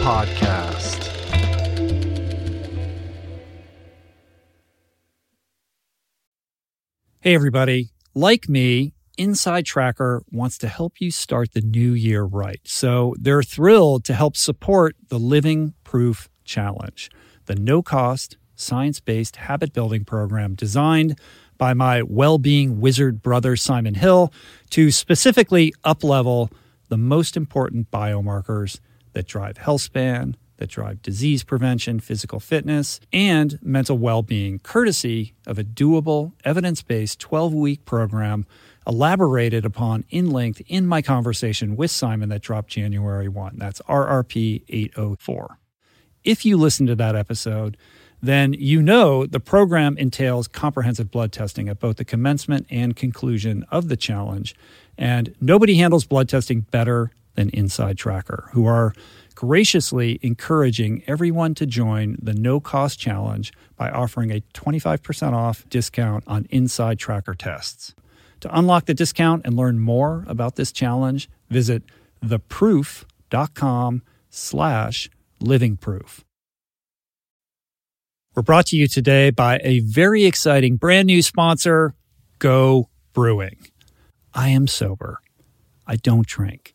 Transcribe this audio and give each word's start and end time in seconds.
Podcast. 0.00 1.04
Hey, 7.20 7.34
everybody. 7.34 7.90
Like 8.14 8.48
me, 8.48 8.94
Inside 9.18 9.66
Tracker 9.66 10.22
wants 10.30 10.58
to 10.58 10.68
help 10.68 11.00
you 11.00 11.10
start 11.10 11.52
the 11.52 11.60
new 11.60 11.92
year 11.92 12.22
right. 12.22 12.60
So 12.64 13.14
they're 13.18 13.42
thrilled 13.42 14.04
to 14.04 14.14
help 14.14 14.36
support 14.36 14.94
the 15.08 15.18
Living 15.18 15.74
Proof 15.84 16.28
Challenge, 16.44 17.10
the 17.46 17.56
no 17.56 17.82
cost, 17.82 18.36
science 18.54 19.00
based 19.00 19.36
habit 19.36 19.72
building 19.72 20.04
program 20.04 20.54
designed 20.54 21.18
by 21.58 21.74
my 21.74 22.02
well 22.02 22.38
being 22.38 22.80
wizard 22.80 23.22
brother, 23.22 23.56
Simon 23.56 23.94
Hill, 23.94 24.32
to 24.70 24.90
specifically 24.90 25.72
uplevel 25.84 26.50
the 26.88 26.96
most 26.98 27.36
important 27.36 27.90
biomarkers 27.90 28.80
that 29.16 29.26
drive 29.26 29.56
health 29.56 29.80
span, 29.80 30.36
that 30.58 30.68
drive 30.68 31.00
disease 31.00 31.42
prevention, 31.42 31.98
physical 32.00 32.38
fitness, 32.38 33.00
and 33.14 33.58
mental 33.62 33.96
well 33.96 34.22
being, 34.22 34.58
courtesy 34.58 35.34
of 35.46 35.58
a 35.58 35.64
doable, 35.64 36.32
evidence 36.44 36.82
based 36.82 37.18
12 37.18 37.54
week 37.54 37.84
program 37.86 38.44
elaborated 38.86 39.64
upon 39.64 40.04
in 40.10 40.30
length 40.30 40.60
in 40.68 40.86
my 40.86 41.00
conversation 41.00 41.76
with 41.76 41.90
Simon 41.90 42.28
that 42.28 42.42
dropped 42.42 42.68
January 42.68 43.26
1. 43.26 43.54
That's 43.56 43.80
RRP 43.88 44.64
804. 44.68 45.58
If 46.22 46.44
you 46.44 46.58
listen 46.58 46.86
to 46.86 46.94
that 46.94 47.16
episode, 47.16 47.78
then 48.22 48.52
you 48.52 48.82
know 48.82 49.24
the 49.24 49.40
program 49.40 49.96
entails 49.96 50.46
comprehensive 50.46 51.10
blood 51.10 51.32
testing 51.32 51.70
at 51.70 51.80
both 51.80 51.96
the 51.96 52.04
commencement 52.04 52.66
and 52.68 52.94
conclusion 52.94 53.64
of 53.70 53.88
the 53.88 53.96
challenge. 53.96 54.54
And 54.98 55.34
nobody 55.40 55.76
handles 55.76 56.04
blood 56.04 56.28
testing 56.28 56.60
better 56.60 57.12
than 57.36 57.50
Inside 57.50 57.96
Tracker, 57.96 58.48
who 58.52 58.66
are 58.66 58.92
graciously 59.34 60.18
encouraging 60.22 61.02
everyone 61.06 61.54
to 61.54 61.66
join 61.66 62.16
the 62.20 62.34
no 62.34 62.58
cost 62.58 62.98
challenge 62.98 63.52
by 63.76 63.90
offering 63.90 64.30
a 64.32 64.40
25% 64.54 65.32
off 65.32 65.64
discount 65.68 66.24
on 66.26 66.46
Inside 66.50 66.98
Tracker 66.98 67.34
tests. 67.34 67.94
To 68.40 68.58
unlock 68.58 68.86
the 68.86 68.94
discount 68.94 69.42
and 69.46 69.56
learn 69.56 69.78
more 69.78 70.24
about 70.26 70.56
this 70.56 70.72
challenge, 70.72 71.28
visit 71.48 71.82
theproof.com 72.24 74.02
slash 74.30 75.10
livingproof. 75.40 76.20
We're 78.34 78.42
brought 78.42 78.66
to 78.66 78.76
you 78.76 78.86
today 78.86 79.30
by 79.30 79.60
a 79.62 79.80
very 79.80 80.26
exciting 80.26 80.76
brand 80.76 81.06
new 81.06 81.22
sponsor, 81.22 81.94
Go 82.38 82.90
Brewing. 83.14 83.56
I 84.34 84.50
am 84.50 84.66
sober. 84.66 85.20
I 85.86 85.96
don't 85.96 86.26
drink. 86.26 86.74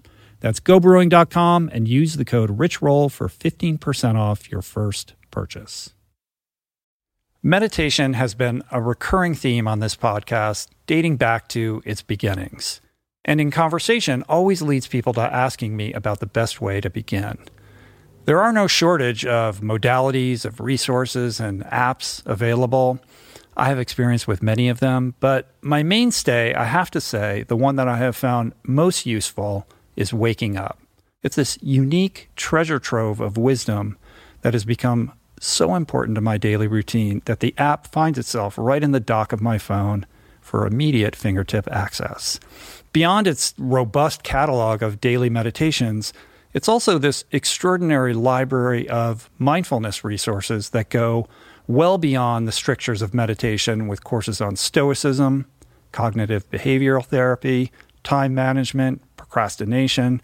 That's 0.41 0.59
gobrewing.com 0.59 1.69
and 1.71 1.87
use 1.87 2.17
the 2.17 2.25
code 2.25 2.57
RichRoll 2.57 3.11
for 3.11 3.27
15% 3.27 4.15
off 4.15 4.51
your 4.51 4.61
first 4.61 5.13
purchase. 5.29 5.93
Meditation 7.43 8.13
has 8.13 8.35
been 8.35 8.61
a 8.71 8.81
recurring 8.81 9.33
theme 9.33 9.67
on 9.67 9.79
this 9.79 9.95
podcast 9.95 10.67
dating 10.85 11.17
back 11.17 11.47
to 11.49 11.81
its 11.85 12.01
beginnings. 12.01 12.81
And 13.23 13.39
in 13.39 13.51
conversation, 13.51 14.23
always 14.27 14.61
leads 14.61 14.87
people 14.87 15.13
to 15.13 15.21
asking 15.21 15.75
me 15.75 15.93
about 15.93 16.19
the 16.19 16.25
best 16.25 16.59
way 16.59 16.81
to 16.81 16.89
begin. 16.89 17.37
There 18.25 18.41
are 18.41 18.53
no 18.53 18.67
shortage 18.67 19.25
of 19.25 19.61
modalities, 19.61 20.45
of 20.45 20.59
resources, 20.59 21.39
and 21.39 21.63
apps 21.65 22.25
available. 22.25 22.99
I 23.57 23.69
have 23.69 23.79
experience 23.79 24.27
with 24.27 24.43
many 24.43 24.69
of 24.69 24.79
them, 24.79 25.15
but 25.19 25.49
my 25.61 25.83
mainstay, 25.83 26.53
I 26.53 26.65
have 26.65 26.89
to 26.91 27.01
say, 27.01 27.43
the 27.47 27.57
one 27.57 27.75
that 27.75 27.87
I 27.87 27.97
have 27.97 28.15
found 28.15 28.53
most 28.63 29.05
useful 29.05 29.67
is 29.95 30.13
waking 30.13 30.57
up. 30.57 30.79
It's 31.23 31.35
this 31.35 31.57
unique 31.61 32.29
treasure 32.35 32.79
trove 32.79 33.19
of 33.19 33.37
wisdom 33.37 33.97
that 34.41 34.53
has 34.53 34.65
become 34.65 35.11
so 35.39 35.75
important 35.75 36.15
to 36.15 36.21
my 36.21 36.37
daily 36.37 36.67
routine 36.67 37.21
that 37.25 37.39
the 37.39 37.53
app 37.57 37.87
finds 37.87 38.17
itself 38.17 38.55
right 38.57 38.83
in 38.83 38.91
the 38.91 38.99
dock 38.99 39.33
of 39.33 39.41
my 39.41 39.57
phone 39.57 40.05
for 40.39 40.65
immediate 40.65 41.15
fingertip 41.15 41.67
access. 41.71 42.39
Beyond 42.93 43.27
its 43.27 43.53
robust 43.57 44.23
catalog 44.23 44.83
of 44.83 44.99
daily 44.99 45.29
meditations, 45.29 46.13
it's 46.53 46.67
also 46.67 46.97
this 46.97 47.23
extraordinary 47.31 48.13
library 48.13 48.89
of 48.89 49.29
mindfulness 49.37 50.03
resources 50.03 50.71
that 50.71 50.89
go 50.89 51.27
well 51.67 51.97
beyond 51.97 52.47
the 52.47 52.51
strictures 52.51 53.01
of 53.01 53.13
meditation 53.13 53.87
with 53.87 54.03
courses 54.03 54.41
on 54.41 54.55
stoicism, 54.55 55.45
cognitive 55.91 56.49
behavioral 56.49 57.05
therapy, 57.05 57.71
time 58.03 58.33
management, 58.33 59.01
procrastination, 59.31 60.19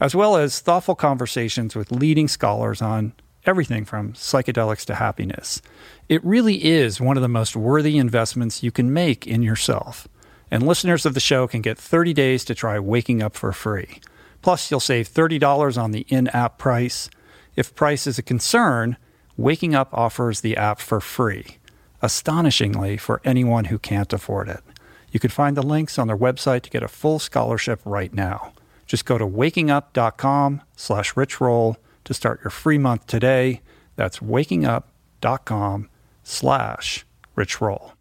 as 0.00 0.16
well 0.16 0.36
as 0.36 0.58
thoughtful 0.58 0.96
conversations 0.96 1.76
with 1.76 1.92
leading 1.92 2.26
scholars 2.26 2.82
on 2.82 3.12
everything 3.46 3.84
from 3.84 4.12
psychedelics 4.14 4.84
to 4.84 4.96
happiness. 4.96 5.62
It 6.08 6.24
really 6.24 6.64
is 6.64 7.00
one 7.00 7.16
of 7.16 7.22
the 7.22 7.28
most 7.28 7.54
worthy 7.54 7.96
investments 7.96 8.64
you 8.64 8.72
can 8.72 8.92
make 8.92 9.28
in 9.28 9.42
yourself. 9.42 10.08
And 10.50 10.66
listeners 10.66 11.06
of 11.06 11.14
the 11.14 11.20
show 11.20 11.46
can 11.46 11.62
get 11.62 11.78
30 11.78 12.12
days 12.12 12.44
to 12.46 12.54
try 12.54 12.80
Waking 12.80 13.22
Up 13.22 13.36
for 13.36 13.52
free. 13.52 14.00
Plus, 14.42 14.70
you'll 14.70 14.80
save 14.80 15.08
$30 15.08 15.80
on 15.80 15.92
the 15.92 16.04
in 16.08 16.26
app 16.28 16.58
price. 16.58 17.08
If 17.54 17.76
price 17.76 18.08
is 18.08 18.18
a 18.18 18.22
concern, 18.22 18.96
Waking 19.36 19.76
Up 19.76 19.88
offers 19.92 20.40
the 20.40 20.56
app 20.56 20.80
for 20.80 21.00
free, 21.00 21.58
astonishingly 22.02 22.96
for 22.96 23.20
anyone 23.24 23.66
who 23.66 23.78
can't 23.78 24.12
afford 24.12 24.48
it. 24.48 24.64
You 25.10 25.20
can 25.20 25.30
find 25.30 25.56
the 25.56 25.62
links 25.62 25.98
on 25.98 26.06
their 26.06 26.16
website 26.16 26.62
to 26.62 26.70
get 26.70 26.82
a 26.82 26.88
full 26.88 27.18
scholarship 27.18 27.80
right 27.84 28.12
now. 28.12 28.52
Just 28.86 29.04
go 29.04 29.18
to 29.18 29.26
wakingup.com 29.26 30.62
slash 30.76 31.14
richroll 31.14 31.76
to 32.04 32.14
start 32.14 32.40
your 32.42 32.50
free 32.50 32.78
month 32.78 33.06
today. 33.06 33.60
That's 33.96 34.18
wakingup.com 34.20 35.88
slash 36.22 37.06
richroll. 37.36 37.92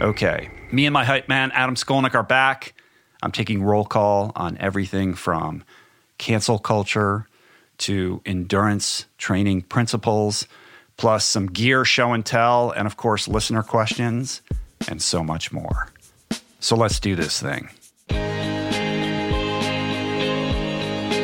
Okay, 0.00 0.50
me 0.70 0.84
and 0.84 0.92
my 0.92 1.04
hype 1.04 1.28
man, 1.28 1.50
Adam 1.52 1.74
Skolnick, 1.74 2.14
are 2.14 2.22
back. 2.22 2.74
I'm 3.22 3.32
taking 3.32 3.62
roll 3.62 3.86
call 3.86 4.30
on 4.36 4.58
everything 4.58 5.14
from 5.14 5.64
cancel 6.18 6.58
culture 6.58 7.26
to 7.78 8.20
endurance 8.26 9.06
training 9.18 9.62
principles, 9.62 10.46
plus 10.96 11.24
some 11.24 11.46
gear 11.46 11.84
show 11.84 12.12
and 12.12 12.24
tell, 12.24 12.70
and 12.70 12.86
of 12.86 12.96
course, 12.96 13.28
listener 13.28 13.62
questions, 13.62 14.40
and 14.88 15.00
so 15.02 15.22
much 15.22 15.52
more. 15.52 15.88
So 16.60 16.74
let's 16.76 16.98
do 17.00 17.14
this 17.14 17.40
thing. 17.40 17.68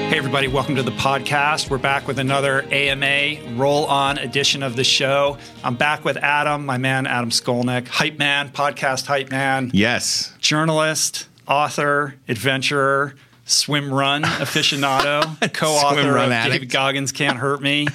Hey, 0.08 0.18
everybody, 0.18 0.46
welcome 0.46 0.76
to 0.76 0.82
the 0.82 0.90
podcast. 0.90 1.70
We're 1.70 1.78
back 1.78 2.06
with 2.06 2.18
another 2.18 2.62
AMA 2.70 3.56
roll 3.56 3.86
on 3.86 4.18
edition 4.18 4.62
of 4.62 4.76
the 4.76 4.84
show. 4.84 5.38
I'm 5.64 5.74
back 5.74 6.04
with 6.04 6.18
Adam, 6.18 6.66
my 6.66 6.76
man, 6.76 7.06
Adam 7.06 7.30
Skolnick, 7.30 7.88
hype 7.88 8.18
man, 8.18 8.50
podcast 8.50 9.06
hype 9.06 9.30
man, 9.30 9.70
Yes. 9.72 10.34
journalist, 10.38 11.28
author, 11.48 12.14
adventurer, 12.28 13.14
swim 13.46 13.92
run 13.92 14.22
aficionado, 14.24 15.52
co 15.54 15.68
author 15.70 16.00
of 16.10 16.14
run 16.14 16.28
David. 16.28 16.68
Goggins 16.68 17.10
Can't 17.12 17.38
Hurt 17.38 17.62
Me. 17.62 17.86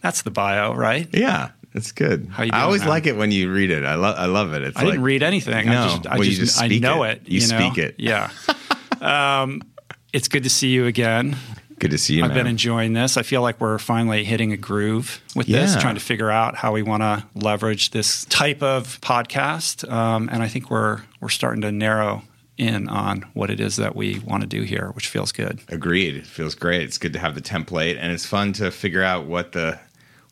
That's 0.00 0.22
the 0.22 0.30
bio, 0.30 0.74
right? 0.74 1.08
Yeah. 1.12 1.50
It's 1.72 1.92
good. 1.92 2.26
How 2.30 2.42
you 2.42 2.50
I 2.52 2.62
always 2.62 2.80
man? 2.80 2.88
like 2.88 3.06
it 3.06 3.16
when 3.16 3.30
you 3.30 3.52
read 3.52 3.70
it. 3.70 3.84
I 3.84 3.94
love. 3.94 4.16
I 4.18 4.26
love 4.26 4.54
it. 4.54 4.62
It's 4.62 4.76
I 4.76 4.80
like, 4.82 4.92
didn't 4.92 5.04
read 5.04 5.22
anything. 5.22 5.54
I 5.68 5.72
No. 5.72 5.88
just, 5.88 6.06
I 6.06 6.14
Well, 6.16 6.24
just, 6.24 6.40
just 6.40 6.60
I 6.62 6.66
know 6.66 7.04
it. 7.04 7.22
it. 7.24 7.28
You 7.28 7.40
know? 7.46 7.58
speak 7.58 7.78
it. 7.78 7.94
Yeah. 7.98 8.30
um, 9.00 9.62
it's 10.12 10.28
good 10.28 10.42
to 10.44 10.50
see 10.50 10.68
you 10.68 10.86
again. 10.86 11.36
Good 11.78 11.92
to 11.92 11.98
see 11.98 12.16
you. 12.16 12.24
I've 12.24 12.30
man. 12.30 12.38
been 12.38 12.46
enjoying 12.48 12.92
this. 12.92 13.16
I 13.16 13.22
feel 13.22 13.40
like 13.40 13.58
we're 13.60 13.78
finally 13.78 14.24
hitting 14.24 14.52
a 14.52 14.56
groove 14.56 15.20
with 15.34 15.46
this, 15.46 15.80
trying 15.80 15.94
to 15.94 16.00
figure 16.00 16.30
out 16.30 16.54
how 16.56 16.72
we 16.72 16.82
want 16.82 17.02
to 17.02 17.24
leverage 17.34 17.90
this 17.90 18.26
type 18.26 18.62
of 18.62 19.00
podcast. 19.00 19.90
Um, 19.90 20.28
and 20.30 20.42
I 20.42 20.48
think 20.48 20.70
we're 20.70 21.00
we're 21.20 21.30
starting 21.30 21.62
to 21.62 21.72
narrow 21.72 22.22
in 22.58 22.86
on 22.88 23.22
what 23.32 23.48
it 23.48 23.60
is 23.60 23.76
that 23.76 23.96
we 23.96 24.18
want 24.18 24.42
to 24.42 24.46
do 24.46 24.60
here, 24.62 24.90
which 24.92 25.08
feels 25.08 25.32
good. 25.32 25.60
Agreed. 25.68 26.16
It 26.16 26.26
feels 26.26 26.54
great. 26.54 26.82
It's 26.82 26.98
good 26.98 27.14
to 27.14 27.18
have 27.18 27.34
the 27.34 27.40
template, 27.40 27.96
and 27.98 28.12
it's 28.12 28.26
fun 28.26 28.52
to 28.54 28.70
figure 28.70 29.02
out 29.02 29.24
what 29.24 29.52
the 29.52 29.78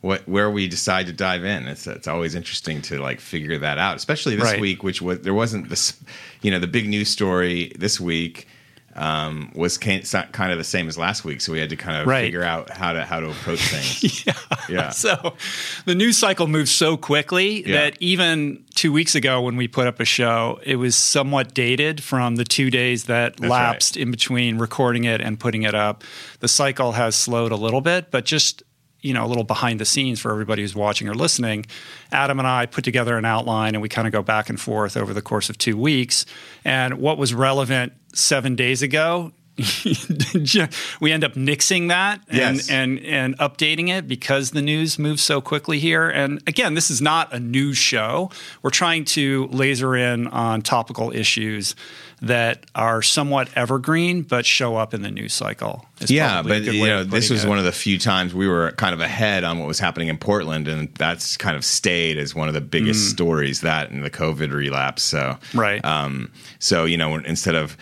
what 0.01 0.29
where 0.29 0.51
we 0.51 0.69
decide 0.69 1.07
to 1.07 1.13
dive 1.13 1.45
in. 1.45 1.67
It's 1.67 1.87
it's 1.87 2.07
always 2.09 2.35
interesting 2.35 2.83
to 2.83 2.99
like 3.01 3.21
figure 3.21 3.59
that 3.59 3.79
out, 3.79 3.97
especially 3.97 4.37
this 4.37 4.45
Right. 4.45 4.61
week, 4.61 4.83
which 4.83 5.03
was 5.03 5.21
there 5.21 5.35
wasn't 5.35 5.69
this, 5.69 5.95
you 6.43 6.51
know, 6.51 6.59
the 6.59 6.67
big 6.69 6.89
news 6.89 7.09
story 7.09 7.73
this 7.79 7.99
week. 8.01 8.47
Um, 8.95 9.53
was 9.55 9.79
kind 9.79 10.03
of 10.03 10.59
the 10.59 10.65
same 10.65 10.89
as 10.89 10.99
last 10.99 11.25
week, 11.25 11.41
so 11.41 11.53
we 11.53 11.61
had 11.61 11.71
to 11.71 11.77
kind 11.77 12.01
of 12.01 12.09
Right. 12.09 12.23
figure 12.25 12.43
out 12.43 12.69
how 12.71 12.93
to 12.95 13.05
how 13.05 13.21
to 13.21 13.31
approach 13.31 13.61
things. 13.61 14.27
yeah, 14.27 14.33
yeah, 14.69 14.91
So 14.91 15.37
the 15.85 15.95
news 15.95 16.17
cycle 16.17 16.49
moves 16.49 16.73
so 16.73 16.97
quickly 16.97 17.65
Yeah. 17.65 17.75
that 17.77 17.97
even 18.01 18.65
two 18.75 18.91
weeks 18.91 19.15
ago 19.15 19.41
when 19.41 19.55
we 19.57 19.69
put 19.69 19.87
up 19.87 20.01
a 20.01 20.05
show, 20.05 20.59
it 20.65 20.77
was 20.77 20.97
somewhat 20.97 21.55
dated 21.55 22.03
from 22.03 22.37
the 22.37 22.45
two 22.45 22.71
days 22.71 23.05
that 23.05 23.37
That's 23.37 23.49
lapsed 23.49 23.97
in 23.97 24.11
between 24.11 24.59
recording 24.59 25.05
it 25.05 25.21
and 25.21 25.39
putting 25.39 25.63
it 25.63 25.77
up. 25.77 26.03
The 26.41 26.49
cycle 26.49 26.93
has 26.93 27.15
slowed 27.15 27.53
a 27.53 27.57
little 27.57 27.83
bit, 27.83 28.11
but 28.11 28.25
just 28.25 28.65
you 29.01 29.15
know, 29.15 29.25
a 29.25 29.29
little 29.29 29.45
behind 29.45 29.81
the 29.81 29.85
scenes 29.85 30.19
for 30.21 30.33
everybody 30.33 30.63
who's 30.63 30.75
watching 30.75 31.09
or 31.09 31.15
listening. 31.15 31.67
Adam 32.11 32.39
and 32.39 32.49
I 32.49 32.67
put 32.67 32.85
together 32.85 33.17
an 33.17 33.25
outline 33.25 33.75
and 33.75 33.83
we 33.83 33.89
kind 33.89 34.09
of 34.09 34.13
go 34.13 34.23
back 34.23 34.49
and 34.49 34.61
forth 34.61 34.97
over 34.97 35.15
the 35.15 35.23
course 35.23 35.49
of 35.49 35.59
two 35.59 35.77
weeks. 35.77 36.27
And 36.65 36.95
what 36.95 37.19
was 37.19 37.33
relevant 37.33 37.93
seven 38.13 38.57
days 38.57 38.83
ago 38.83 39.33
we 41.01 41.13
end 41.13 41.25
up 41.25 41.35
nixing 41.35 41.89
that 41.89 42.21
and, 42.29 42.57
Yes. 42.57 42.71
and 42.71 42.99
and 43.01 43.37
updating 43.39 43.89
it 43.89 44.07
because 44.09 44.51
the 44.53 44.63
news 44.63 44.99
moves 44.99 45.23
so 45.23 45.41
quickly 45.41 45.79
here. 45.79 46.09
And 46.09 46.43
again, 46.47 46.75
this 46.75 46.91
is 46.91 47.01
not 47.03 47.33
a 47.33 47.41
news 47.41 47.77
show. 47.79 48.31
We're 48.63 48.71
trying 48.71 49.05
to 49.07 49.47
laser 49.51 49.97
in 49.97 50.27
on 50.29 50.63
topical 50.63 51.11
issues 51.13 51.75
that 52.21 52.67
are 52.75 53.01
somewhat 53.01 53.49
evergreen 53.55 54.23
but 54.23 54.45
show 54.45 54.75
up 54.77 54.93
in 54.93 55.03
the 55.03 55.11
news 55.11 55.33
cycle. 55.33 55.87
yeah, 56.07 56.43
but 56.43 56.63
you 56.65 56.85
know, 56.87 57.05
this 57.05 57.31
was 57.31 57.45
it. 57.45 57.49
one 57.49 57.59
of 57.59 57.65
the 57.65 57.71
few 57.73 57.97
times 57.99 58.35
we 58.35 58.49
were 58.49 58.73
kind 58.73 58.93
of 58.93 59.01
ahead 59.01 59.45
on 59.45 59.59
what 59.61 59.69
was 59.69 59.79
happening 59.79 60.09
in 60.09 60.19
Portland, 60.19 60.67
and 60.67 60.93
that's 60.97 61.37
kind 61.37 61.57
of 61.57 61.65
stayed 61.65 62.19
as 62.19 62.35
one 62.35 62.49
of 62.49 62.55
the 62.55 62.61
biggest 62.61 63.09
stories. 63.11 63.61
That 63.61 63.91
and 63.91 64.05
the 64.05 64.11
COVID 64.11 64.53
relapse. 64.53 65.03
So 65.03 65.37
Mm. 65.53 65.59
Right. 65.61 65.85
Um, 65.85 66.33
so 66.59 66.85
you 66.87 66.97
know, 66.97 67.15
instead 67.17 67.55
of 67.55 67.77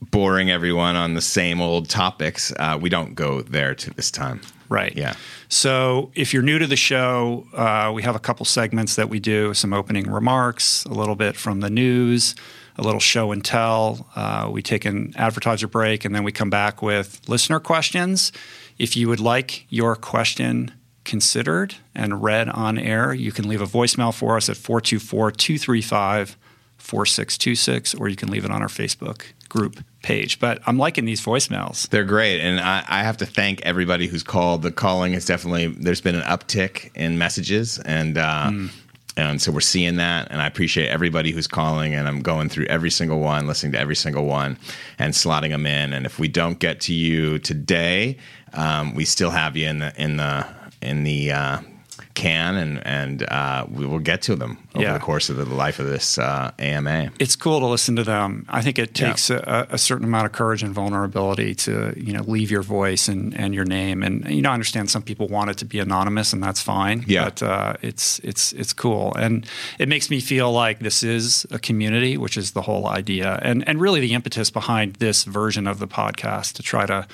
boring 0.00 0.50
everyone 0.50 0.96
on 0.96 1.14
the 1.14 1.20
same 1.20 1.60
old 1.60 1.88
topics, 1.88 2.52
uh, 2.58 2.78
we 2.80 2.88
don't 2.88 3.14
go 3.14 3.42
there 3.42 3.74
to 3.74 3.90
this 3.94 4.10
time. 4.10 4.40
Right. 4.68 4.96
Yeah. 4.96 5.14
So 5.48 6.12
if 6.14 6.32
you're 6.32 6.44
new 6.44 6.58
to 6.58 6.66
the 6.66 6.76
show, 6.76 7.46
uh, 7.52 7.90
we 7.92 8.02
have 8.02 8.14
a 8.14 8.20
couple 8.20 8.46
segments 8.46 8.94
that 8.94 9.08
we 9.08 9.18
do 9.18 9.52
some 9.52 9.72
opening 9.72 10.08
remarks, 10.08 10.84
a 10.84 10.94
little 10.94 11.16
bit 11.16 11.36
from 11.36 11.60
the 11.60 11.68
news, 11.68 12.36
a 12.76 12.82
little 12.82 13.00
show 13.00 13.32
and 13.32 13.44
tell. 13.44 14.08
Uh, 14.14 14.48
we 14.50 14.62
take 14.62 14.84
an 14.84 15.12
advertiser 15.16 15.66
break 15.66 16.04
and 16.04 16.14
then 16.14 16.22
we 16.22 16.30
come 16.30 16.50
back 16.50 16.82
with 16.82 17.20
listener 17.28 17.58
questions. 17.58 18.30
If 18.78 18.96
you 18.96 19.08
would 19.08 19.20
like 19.20 19.66
your 19.70 19.96
question 19.96 20.72
considered 21.04 21.74
and 21.92 22.22
read 22.22 22.48
on 22.48 22.78
air, 22.78 23.12
you 23.12 23.32
can 23.32 23.48
leave 23.48 23.60
a 23.60 23.66
voicemail 23.66 24.14
for 24.14 24.36
us 24.36 24.48
at 24.48 24.56
424 24.56 25.32
235 25.32 26.36
4626, 26.78 27.94
or 27.94 28.08
you 28.08 28.16
can 28.16 28.30
leave 28.30 28.44
it 28.44 28.50
on 28.50 28.62
our 28.62 28.68
Facebook 28.68 29.24
group 29.50 29.84
page. 30.02 30.40
But 30.40 30.60
I'm 30.66 30.78
liking 30.78 31.04
these 31.04 31.20
voicemails. 31.20 31.86
They're 31.90 32.04
great, 32.04 32.40
and 32.40 32.58
I, 32.58 32.82
I 32.88 33.02
have 33.02 33.18
to 33.18 33.26
thank 33.26 33.60
everybody 33.66 34.06
who's 34.06 34.22
called. 34.22 34.62
The 34.62 34.72
calling 34.72 35.12
has 35.12 35.26
definitely 35.26 35.66
there's 35.66 36.00
been 36.00 36.14
an 36.14 36.22
uptick 36.22 36.90
in 36.94 37.18
messages, 37.18 37.78
and 37.80 38.16
uh, 38.16 38.50
and 39.16 39.42
so 39.42 39.52
we're 39.52 39.60
seeing 39.60 39.96
that, 39.96 40.28
and 40.30 40.40
I 40.40 40.46
appreciate 40.46 40.88
everybody 40.88 41.32
who's 41.32 41.46
calling, 41.46 41.94
and 41.94 42.08
I'm 42.08 42.22
going 42.22 42.48
through 42.48 42.66
every 42.66 42.90
single 42.90 43.20
one, 43.20 43.46
listening 43.46 43.72
to 43.72 43.78
every 43.78 43.96
single 43.96 44.24
one, 44.24 44.56
and 44.98 45.12
slotting 45.12 45.50
them 45.50 45.66
in. 45.66 45.92
And 45.92 46.06
if 46.06 46.18
we 46.18 46.28
don't 46.28 46.58
get 46.58 46.80
to 46.82 46.94
you 46.94 47.38
today, 47.38 48.16
um, 48.54 48.94
we 48.94 49.04
still 49.04 49.30
have 49.30 49.56
you 49.56 49.68
in 49.68 49.80
the 49.80 49.92
in 50.02 50.16
the 50.16 50.46
in 50.80 51.04
the 51.04 51.32
uh, 51.32 51.58
can, 52.20 52.56
and 52.56 52.86
and 52.86 53.22
uh, 53.22 53.64
we 53.78 53.84
will 53.86 53.98
get 54.10 54.22
to 54.22 54.34
them 54.36 54.52
over 54.74 54.84
Yeah. 54.84 54.92
the 54.94 55.00
course 55.10 55.30
of 55.32 55.36
the 55.36 55.44
life 55.64 55.78
of 55.82 55.86
this 55.86 56.18
uh, 56.18 56.50
AMA. 56.58 57.10
it's 57.18 57.36
cool 57.36 57.58
to 57.60 57.66
listen 57.66 57.96
to 57.96 58.04
them. 58.04 58.44
I 58.58 58.60
think 58.62 58.78
it 58.78 58.94
takes 58.94 59.30
a, 59.30 59.66
a 59.70 59.78
certain 59.78 60.04
amount 60.10 60.26
of 60.26 60.32
courage 60.32 60.62
and 60.62 60.74
vulnerability 60.74 61.54
to 61.66 61.72
you 61.96 62.12
know 62.12 62.22
leave 62.36 62.50
your 62.50 62.62
voice 62.62 63.08
and, 63.12 63.34
and 63.42 63.54
your 63.54 63.64
name. 63.64 64.02
And 64.06 64.12
you 64.36 64.42
know, 64.42 64.50
I 64.50 64.54
understand 64.54 64.90
some 64.90 65.02
people 65.02 65.26
want 65.28 65.50
it 65.50 65.56
to 65.58 65.64
be 65.64 65.78
anonymous, 65.80 66.32
and 66.34 66.42
that's 66.42 66.60
fine. 66.62 67.04
Yeah. 67.06 67.24
But 67.24 67.42
uh, 67.42 67.74
it's 67.82 68.18
it's 68.20 68.52
it's 68.52 68.72
cool, 68.72 69.14
and 69.14 69.46
it 69.78 69.88
makes 69.88 70.10
me 70.10 70.20
feel 70.20 70.52
like 70.52 70.78
this 70.80 71.02
is 71.02 71.46
a 71.50 71.58
community, 71.58 72.16
which 72.16 72.36
is 72.36 72.52
the 72.52 72.62
whole 72.62 72.86
idea, 72.86 73.38
and 73.42 73.66
and 73.68 73.80
really 73.80 74.00
the 74.00 74.12
impetus 74.14 74.50
behind 74.50 74.96
this 74.96 75.24
version 75.24 75.66
of 75.66 75.78
the 75.78 75.88
podcast 75.88 76.54
to 76.54 76.62
try 76.62 76.86
to 76.86 77.06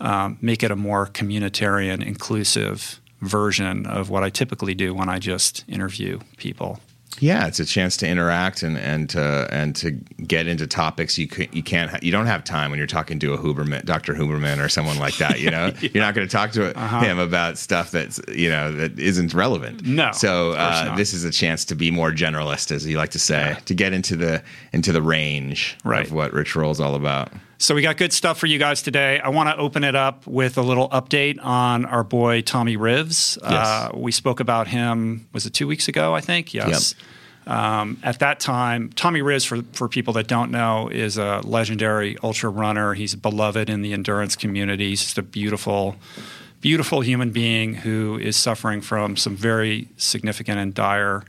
um, 0.00 0.38
make 0.40 0.62
it 0.62 0.70
a 0.70 0.76
more 0.76 1.06
communitarian, 1.06 2.04
inclusive 2.04 3.00
version 3.26 3.86
of 3.86 4.10
what 4.10 4.22
I 4.22 4.30
typically 4.30 4.74
do 4.74 4.94
when 4.94 5.08
I 5.08 5.18
just 5.18 5.64
interview 5.68 6.20
people. 6.36 6.80
Yeah, 7.18 7.46
it's 7.46 7.60
a 7.60 7.64
chance 7.64 7.96
to 7.98 8.06
interact 8.06 8.62
and 8.62 8.76
and 8.76 9.08
to 9.10 9.48
and 9.50 9.74
to 9.76 9.92
get 9.92 10.46
into 10.46 10.66
topics 10.66 11.16
you 11.16 11.26
can, 11.26 11.46
you 11.50 11.62
can't 11.62 11.90
ha- 11.90 11.98
you 12.02 12.12
don't 12.12 12.26
have 12.26 12.44
time 12.44 12.68
when 12.70 12.76
you're 12.76 12.86
talking 12.86 13.18
to 13.20 13.32
a 13.32 13.38
Huberman, 13.38 13.86
Dr. 13.86 14.12
Huberman, 14.12 14.62
or 14.62 14.68
someone 14.68 14.98
like 14.98 15.16
that. 15.16 15.40
You 15.40 15.50
know, 15.50 15.72
you're 15.80 16.02
not 16.04 16.14
going 16.14 16.28
to 16.28 16.30
talk 16.30 16.50
to 16.52 16.74
him 17.00 17.18
about 17.18 17.56
stuff 17.56 17.90
that's 17.90 18.20
you 18.28 18.50
know 18.50 18.70
that 18.72 18.98
isn't 18.98 19.32
relevant. 19.32 19.80
Uh-huh. 19.80 19.92
No, 19.92 20.12
so 20.12 20.52
uh, 20.52 20.94
this 20.94 21.14
is 21.14 21.24
a 21.24 21.30
chance 21.30 21.64
to 21.66 21.74
be 21.74 21.90
more 21.90 22.10
generalist, 22.10 22.70
as 22.70 22.86
you 22.86 22.98
like 22.98 23.12
to 23.12 23.18
say, 23.18 23.56
to 23.64 23.74
get 23.74 23.94
into 23.94 24.14
the 24.14 24.42
into 24.74 24.92
the 24.92 25.00
range 25.00 25.78
Right. 25.84 26.04
of 26.04 26.12
what 26.12 26.34
Rich 26.34 26.54
Roll's 26.54 26.80
all 26.80 26.96
about. 26.96 27.32
So 27.58 27.74
we 27.74 27.80
got 27.80 27.96
good 27.96 28.12
stuff 28.12 28.38
for 28.38 28.46
you 28.46 28.58
guys 28.58 28.82
today. 28.82 29.18
I 29.18 29.30
want 29.30 29.48
to 29.48 29.56
open 29.56 29.82
it 29.82 29.94
up 29.94 30.26
with 30.26 30.58
a 30.58 30.62
little 30.62 30.90
update 30.90 31.42
on 31.42 31.86
our 31.86 32.04
boy 32.04 32.42
Tommy 32.42 32.76
Rivs. 32.76 33.38
Uh, 33.42 33.90
we 33.94 34.12
spoke 34.12 34.40
about 34.40 34.68
him. 34.68 35.26
Was 35.32 35.46
it 35.46 35.54
two 35.54 35.66
weeks 35.66 35.88
ago? 35.88 36.14
I 36.14 36.20
think. 36.20 36.52
Yes. 36.52 36.94
Um, 37.46 37.98
at 38.02 38.18
that 38.18 38.40
time, 38.40 38.90
Tommy 38.94 39.20
Rivs, 39.20 39.46
for 39.46 39.62
for 39.72 39.88
people 39.88 40.12
that 40.14 40.26
don't 40.26 40.50
know, 40.50 40.88
is 40.88 41.16
a 41.16 41.40
legendary 41.44 42.18
ultra 42.22 42.50
runner. 42.50 42.92
He's 42.94 43.14
beloved 43.14 43.70
in 43.70 43.82
the 43.82 43.92
endurance 43.92 44.36
community. 44.36 44.90
He's 44.90 45.02
just 45.02 45.16
a 45.16 45.22
beautiful, 45.22 45.96
beautiful 46.60 47.00
human 47.00 47.30
being 47.30 47.74
who 47.74 48.18
is 48.18 48.36
suffering 48.36 48.82
from 48.82 49.16
some 49.16 49.34
very 49.34 49.88
significant 49.96 50.58
and 50.58 50.74
dire 50.74 51.24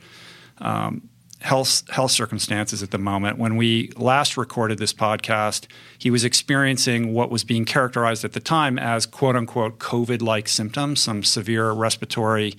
health 1.40 1.88
health 1.90 2.12
circumstances 2.12 2.82
at 2.82 2.92
the 2.92 2.98
moment. 2.98 3.38
When 3.38 3.58
we 3.58 3.92
last 3.96 4.38
recorded 4.38 4.80
this 4.80 4.94
podcast, 4.94 5.68
he 5.98 6.10
was 6.10 6.24
experiencing 6.24 7.14
what 7.14 7.30
was 7.30 7.44
being 7.44 7.66
characterized 7.66 8.26
at 8.26 8.34
the 8.34 8.40
time 8.40 8.80
as 8.80 9.06
quote 9.06 9.36
unquote 9.36 9.80
COVID 9.80 10.22
like 10.22 10.48
symptoms, 10.48 11.02
some 11.02 11.24
severe 11.24 11.72
respiratory 11.72 12.56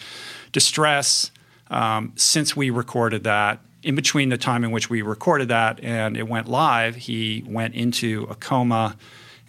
distress. 0.53 1.31
Um, 1.71 2.13
since 2.17 2.57
we 2.57 2.71
recorded 2.71 3.25
that, 3.25 3.61
in 3.83 3.95
between 3.95 4.29
the 4.29 4.39
time 4.39 4.65
in 4.65 4.71
which 4.71 4.89
we 4.89 5.03
recorded 5.03 5.49
that 5.49 5.83
and 5.83 6.17
it 6.17 6.29
went 6.29 6.49
live, 6.49 6.97
he 6.97 7.45
went 7.47 7.75
into 7.75 8.27
a 8.31 8.35
coma 8.35 8.97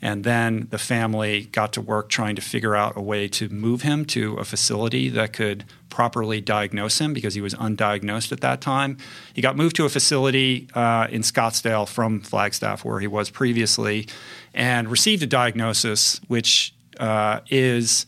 And 0.02 0.24
then 0.24 0.68
the 0.70 0.78
family 0.78 1.46
got 1.52 1.74
to 1.74 1.82
work 1.82 2.10
trying 2.10 2.36
to 2.36 2.42
figure 2.42 2.76
out 2.76 2.96
a 2.96 3.02
way 3.02 3.28
to 3.30 3.50
move 3.50 3.82
him 3.82 4.06
to 4.06 4.36
a 4.36 4.46
facility 4.46 5.10
that 5.10 5.34
could 5.34 5.66
properly 5.90 6.40
diagnose 6.40 7.00
him 7.00 7.14
because 7.14 7.34
he 7.34 7.42
was 7.42 7.54
undiagnosed 7.56 8.32
at 8.32 8.42
that 8.42 8.62
time. 8.62 8.98
He 9.34 9.42
got 9.42 9.58
moved 9.58 9.76
to 9.78 9.86
a 9.86 9.90
facility 9.90 10.68
uh, 10.74 11.08
in 11.10 11.22
Scottsdale 11.22 11.88
from 11.88 12.22
Flagstaff, 12.22 12.86
where 12.86 13.00
he 13.00 13.08
was 13.08 13.30
previously, 13.30 14.08
and 14.54 14.90
received 14.90 15.24
a 15.24 15.28
diagnosis, 15.28 16.22
which 16.28 16.74
uh, 17.00 17.42
is 17.50 18.06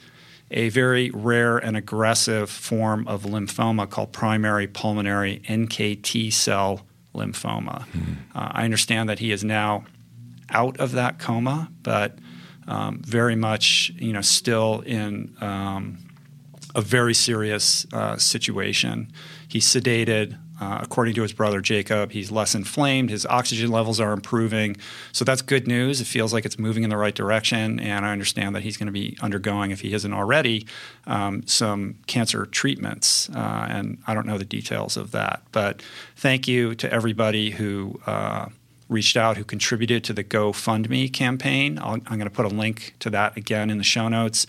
a 0.51 0.69
very 0.69 1.09
rare 1.11 1.57
and 1.57 1.77
aggressive 1.77 2.49
form 2.49 3.07
of 3.07 3.23
lymphoma 3.23 3.89
called 3.89 4.11
primary 4.11 4.67
pulmonary 4.67 5.41
NKT 5.47 6.31
cell 6.31 6.85
lymphoma. 7.15 7.83
Hmm. 7.87 8.13
Uh, 8.35 8.49
I 8.51 8.65
understand 8.65 9.09
that 9.09 9.19
he 9.19 9.31
is 9.31 9.43
now 9.43 9.85
out 10.51 10.79
of 10.79 10.91
that 10.93 11.19
coma, 11.19 11.71
but 11.83 12.17
um, 12.67 13.01
very 13.03 13.35
much, 13.35 13.91
you 13.97 14.13
know, 14.13 14.21
still 14.21 14.81
in 14.81 15.35
um, 15.41 15.97
a 16.75 16.81
very 16.81 17.13
serious 17.13 17.85
uh, 17.93 18.17
situation. 18.17 19.11
He's 19.47 19.65
sedated. 19.65 20.37
Uh, 20.61 20.77
according 20.79 21.15
to 21.15 21.23
his 21.23 21.33
brother 21.33 21.59
Jacob, 21.59 22.11
he's 22.11 22.29
less 22.29 22.53
inflamed. 22.53 23.09
His 23.09 23.25
oxygen 23.25 23.71
levels 23.71 23.99
are 23.99 24.13
improving. 24.13 24.77
So 25.11 25.25
that's 25.25 25.41
good 25.41 25.67
news. 25.67 25.99
It 26.01 26.05
feels 26.05 26.33
like 26.33 26.45
it's 26.45 26.59
moving 26.59 26.83
in 26.83 26.91
the 26.91 26.97
right 26.97 27.15
direction. 27.15 27.79
And 27.79 28.05
I 28.05 28.11
understand 28.11 28.55
that 28.55 28.61
he's 28.61 28.77
going 28.77 28.85
to 28.85 28.93
be 28.93 29.17
undergoing, 29.23 29.71
if 29.71 29.81
he 29.81 29.91
isn't 29.95 30.13
already, 30.13 30.67
um, 31.07 31.41
some 31.47 31.95
cancer 32.05 32.45
treatments. 32.45 33.27
Uh, 33.29 33.65
and 33.71 33.97
I 34.05 34.13
don't 34.13 34.27
know 34.27 34.37
the 34.37 34.45
details 34.45 34.97
of 34.97 35.09
that. 35.11 35.41
But 35.51 35.81
thank 36.15 36.47
you 36.47 36.75
to 36.75 36.93
everybody 36.93 37.49
who 37.49 37.99
uh, 38.05 38.49
reached 38.91 39.15
out 39.15 39.37
who 39.37 39.45
contributed 39.45 40.03
to 40.03 40.13
the 40.13 40.23
GoFundMe 40.23 41.11
campaign. 41.11 41.79
i 41.79 41.93
am 41.93 42.01
going 42.01 42.19
to 42.19 42.29
put 42.29 42.45
a 42.45 42.49
link 42.49 42.93
to 42.99 43.09
that 43.09 43.37
again 43.37 43.69
in 43.69 43.77
the 43.77 43.85
show 43.85 44.09
notes. 44.09 44.45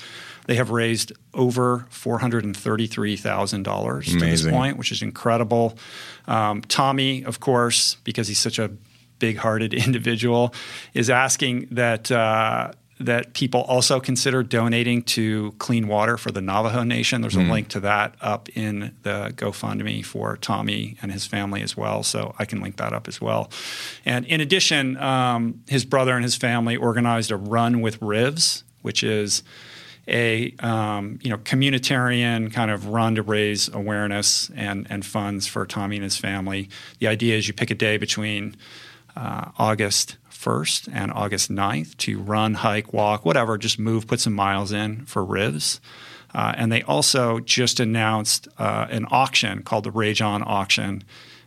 They 0.47 0.57
have 0.57 0.71
raised 0.71 1.13
over 1.33 1.87
$433,000 1.91 4.05
to 4.05 4.19
this 4.19 4.45
point, 4.45 4.77
which 4.77 4.91
is 4.91 5.01
incredible. 5.01 5.79
Um, 6.27 6.63
Tommy, 6.63 7.25
of 7.25 7.39
course, 7.39 7.95
because 8.03 8.27
he's 8.27 8.41
such 8.41 8.59
a 8.59 8.73
big 9.21 9.37
hearted 9.37 9.75
individual, 9.87 10.53
is 10.93 11.09
asking 11.09 11.69
that. 11.71 12.11
Uh, 12.11 12.73
that 13.05 13.35
people 13.35 13.63
also 13.63 14.01
consider 14.01 14.43
donating 14.43 15.03
to 15.03 15.53
clean 15.59 15.89
water 15.89 16.17
for 16.17 16.31
the 16.31 16.41
Navajo 16.41 16.83
Nation. 16.83 17.21
There's 17.21 17.35
mm. 17.35 17.49
a 17.49 17.53
link 17.53 17.69
to 17.69 17.81
that 17.81 18.15
up 18.21 18.49
in 18.51 18.95
the 19.03 19.33
GoFundMe 19.37 20.05
for 20.05 20.37
Tommy 20.37 20.97
and 21.03 21.13
his 21.13 21.27
family 21.27 21.63
as 21.63 21.77
well. 21.77 22.03
So 22.03 22.35
I 22.39 22.45
can 22.45 22.61
link 22.61 22.77
that 22.77 22.93
up 22.93 23.09
as 23.09 23.21
well. 23.21 23.51
And 24.05 24.25
in 24.27 24.41
addition, 24.41 24.97
um, 24.97 25.63
his 25.69 25.85
brother 25.85 26.15
and 26.15 26.25
his 26.25 26.37
family 26.37 26.77
organized 26.77 27.31
a 27.31 27.37
run 27.37 27.81
with 27.81 28.01
Rivs, 28.01 28.63
which 28.83 29.03
is 29.03 29.43
a 30.09 30.55
um, 30.59 31.19
you 31.23 31.31
know 31.31 31.39
communitarian 31.39 32.53
kind 32.53 32.71
of 32.71 32.89
run 32.89 33.15
to 33.15 33.23
raise 33.23 33.69
awareness 33.69 34.51
and 34.57 34.87
and 34.91 35.07
funds 35.07 35.47
for 35.47 35.65
Tommy 35.65 35.97
and 35.97 36.05
his 36.05 36.17
family. 36.17 36.69
The 36.99 37.07
idea 37.07 37.37
is 37.37 37.47
you 37.47 37.55
pick 37.55 37.71
a 37.71 37.75
day 37.75 37.99
between 37.99 38.57
uh, 39.17 39.51
August 39.59 40.17
1st 40.43 40.89
and 40.93 41.13
August 41.13 41.51
9th 41.51 41.97
to 41.99 42.19
run, 42.19 42.55
hike, 42.55 42.93
walk, 42.93 43.25
whatever, 43.25 43.57
just 43.59 43.79
move, 43.79 44.07
put 44.07 44.21
some 44.21 44.33
miles 44.33 44.73
in 44.73 45.05
for 45.07 45.25
Rivs. 45.25 45.81
Uh, 46.35 46.55
and 46.57 46.73
they 46.73 46.83
also 46.83 47.41
just 47.41 47.79
announced 47.81 48.49
uh, 48.59 48.87
an 48.91 49.07
auction 49.11 49.63
called 49.63 49.85
the 49.85 49.91
Rage 49.91 50.23
On 50.23 50.43
Auction, 50.47 51.05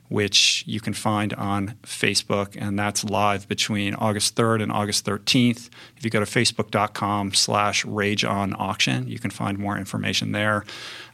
which 0.10 0.64
you 0.68 0.80
can 0.80 0.94
find 0.94 1.34
on 1.34 1.76
Facebook, 1.82 2.56
and 2.60 2.78
that's 2.78 3.04
live 3.04 3.48
between 3.48 3.96
August 3.96 4.36
3rd 4.36 4.62
and 4.62 4.72
August 4.72 5.04
13th. 5.06 5.70
If 5.98 6.06
you 6.06 6.12
go 6.12 6.20
to 6.20 6.26
facebook.com 6.26 7.34
slash 7.34 7.84
Rage 7.84 8.24
On 8.24 8.56
Auction, 8.60 9.08
you 9.08 9.18
can 9.18 9.32
find 9.32 9.58
more 9.58 9.78
information 9.78 10.32
there. 10.32 10.64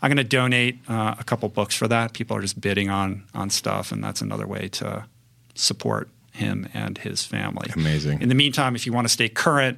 I'm 0.02 0.10
going 0.10 0.18
to 0.18 0.24
donate 0.26 0.80
uh, 0.90 1.16
a 1.18 1.24
couple 1.24 1.48
books 1.48 1.74
for 1.74 1.88
that. 1.88 2.12
People 2.12 2.36
are 2.36 2.42
just 2.42 2.60
bidding 2.60 2.90
on 2.90 3.24
on 3.34 3.50
stuff, 3.50 3.94
and 3.94 4.04
that's 4.04 4.22
another 4.22 4.46
way 4.46 4.68
to 4.70 5.06
support 5.56 6.10
him 6.42 6.68
and 6.74 6.98
his 6.98 7.24
family. 7.24 7.70
Amazing. 7.76 8.22
In 8.22 8.30
the 8.30 8.36
meantime, 8.36 8.76
if 8.76 8.86
you 8.86 8.94
want 8.94 9.06
to 9.06 9.14
stay 9.14 9.30
current 9.30 9.78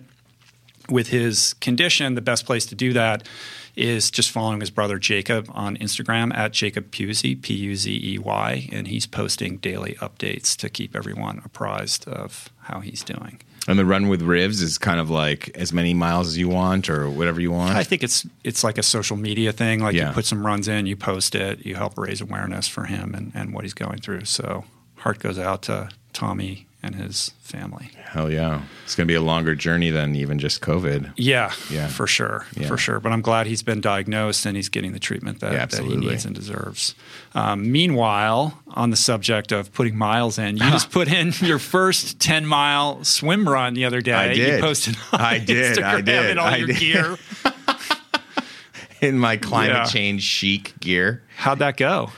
with 0.90 1.08
his 1.08 1.54
condition, 1.56 2.16
the 2.16 2.22
best 2.22 2.46
place 2.46 2.66
to 2.68 2.76
do 2.76 2.94
that 2.94 3.28
is 3.76 4.12
just 4.12 4.30
following 4.32 4.60
his 4.60 4.70
brother 4.70 5.00
Jacob 5.00 5.50
on 5.54 5.78
Instagram 5.78 6.36
at 6.36 6.54
Jacob 6.54 6.92
Puzey, 6.92 7.42
P 7.42 7.54
U 7.54 7.76
Z 7.76 8.00
E 8.04 8.20
Y, 8.20 8.70
and 8.72 8.88
he's 8.88 9.08
posting 9.08 9.58
daily 9.58 9.96
updates 9.96 10.56
to 10.58 10.70
keep 10.70 10.96
everyone 10.96 11.42
apprised 11.44 12.08
of 12.08 12.50
how 12.62 12.80
he's 12.82 13.04
doing. 13.04 13.40
And 13.68 13.80
the 13.80 13.86
run 13.86 14.10
with 14.10 14.22
Rivs 14.22 14.62
is 14.62 14.78
kind 14.78 15.00
of 15.00 15.10
like 15.10 15.50
as 15.56 15.72
many 15.72 15.94
miles 15.94 16.28
as 16.28 16.38
you 16.38 16.50
want 16.50 16.90
or 16.90 17.10
whatever 17.10 17.40
you 17.40 17.52
want. 17.52 17.76
I 17.76 17.84
think 17.84 18.04
it's 18.04 18.28
it's 18.44 18.64
like 18.64 18.78
a 18.78 18.84
social 18.84 19.18
media 19.18 19.54
thing. 19.54 19.80
Like 19.80 19.96
yeah. 19.96 20.10
you 20.10 20.14
put 20.14 20.26
some 20.26 20.46
runs 20.46 20.68
in, 20.68 20.86
you 20.86 20.96
post 20.96 21.34
it, 21.34 21.66
you 21.66 21.76
help 21.76 21.98
raise 21.98 22.20
awareness 22.22 22.68
for 22.68 22.84
him 22.84 23.16
and, 23.16 23.32
and 23.34 23.54
what 23.54 23.64
he's 23.64 23.74
going 23.74 24.00
through. 24.00 24.26
So 24.26 24.66
heart 24.98 25.20
goes 25.20 25.40
out 25.40 25.64
to 25.64 25.90
Tommy 26.14 26.68
and 26.84 26.96
his 26.96 27.30
family. 27.40 27.90
Hell 27.96 28.30
yeah. 28.30 28.62
It's 28.84 28.94
going 28.94 29.08
to 29.08 29.12
be 29.12 29.16
a 29.16 29.22
longer 29.22 29.56
journey 29.56 29.90
than 29.90 30.16
even 30.16 30.38
just 30.38 30.62
COVID. 30.62 31.14
Yeah, 31.16 31.54
yeah. 31.72 31.88
for 31.88 32.06
sure. 32.06 32.46
Yeah. 32.58 32.68
For 32.68 32.78
sure. 32.78 33.00
But 33.00 33.14
I'm 33.14 33.22
glad 33.22 33.48
he's 33.48 33.64
been 33.64 33.80
diagnosed 33.80 34.46
and 34.46 34.58
he's 34.58 34.68
getting 34.68 34.92
the 34.92 35.00
treatment 35.00 35.40
that, 35.40 35.54
yeah, 35.54 35.66
that 35.66 35.84
he 35.86 35.96
needs 35.96 36.26
and 36.26 36.36
deserves. 36.36 36.94
Um, 37.34 37.72
meanwhile, 37.72 38.60
on 38.68 38.90
the 38.90 38.98
subject 38.98 39.54
of 39.54 39.72
putting 39.74 39.96
miles 39.96 40.38
in, 40.38 40.58
you 40.58 40.70
just 40.72 40.92
put 40.92 41.08
in 41.08 41.32
your 41.40 41.58
first 41.60 42.20
10 42.20 42.46
mile 42.46 43.02
swim 43.06 43.48
run 43.48 43.76
the 43.76 43.86
other 43.86 44.02
day. 44.02 44.14
I 44.14 44.34
did. 44.34 44.56
You 44.56 44.62
posted 44.62 44.98
I 45.14 45.38
did. 45.40 45.78
Instagram 45.78 45.84
I 45.86 46.02
did. 46.02 46.30
in 46.32 46.38
all 46.38 46.48
I 46.48 46.58
your 46.58 46.68
did. 46.68 46.78
gear. 46.80 47.18
in 49.02 49.18
my 49.18 49.38
climate 49.38 49.90
change 49.90 50.24
chic 50.24 50.74
gear. 50.82 51.24
How'd 51.38 51.60
that 51.60 51.78
go? 51.78 52.12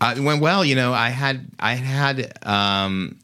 Uh, 0.00 0.14
it 0.16 0.20
went 0.20 0.42
well. 0.42 0.64
You 0.64 0.74
know, 0.74 0.92
I 0.92 1.08
had 1.08 1.46
I 1.58 1.74
had 1.74 2.32
um, 2.46 3.18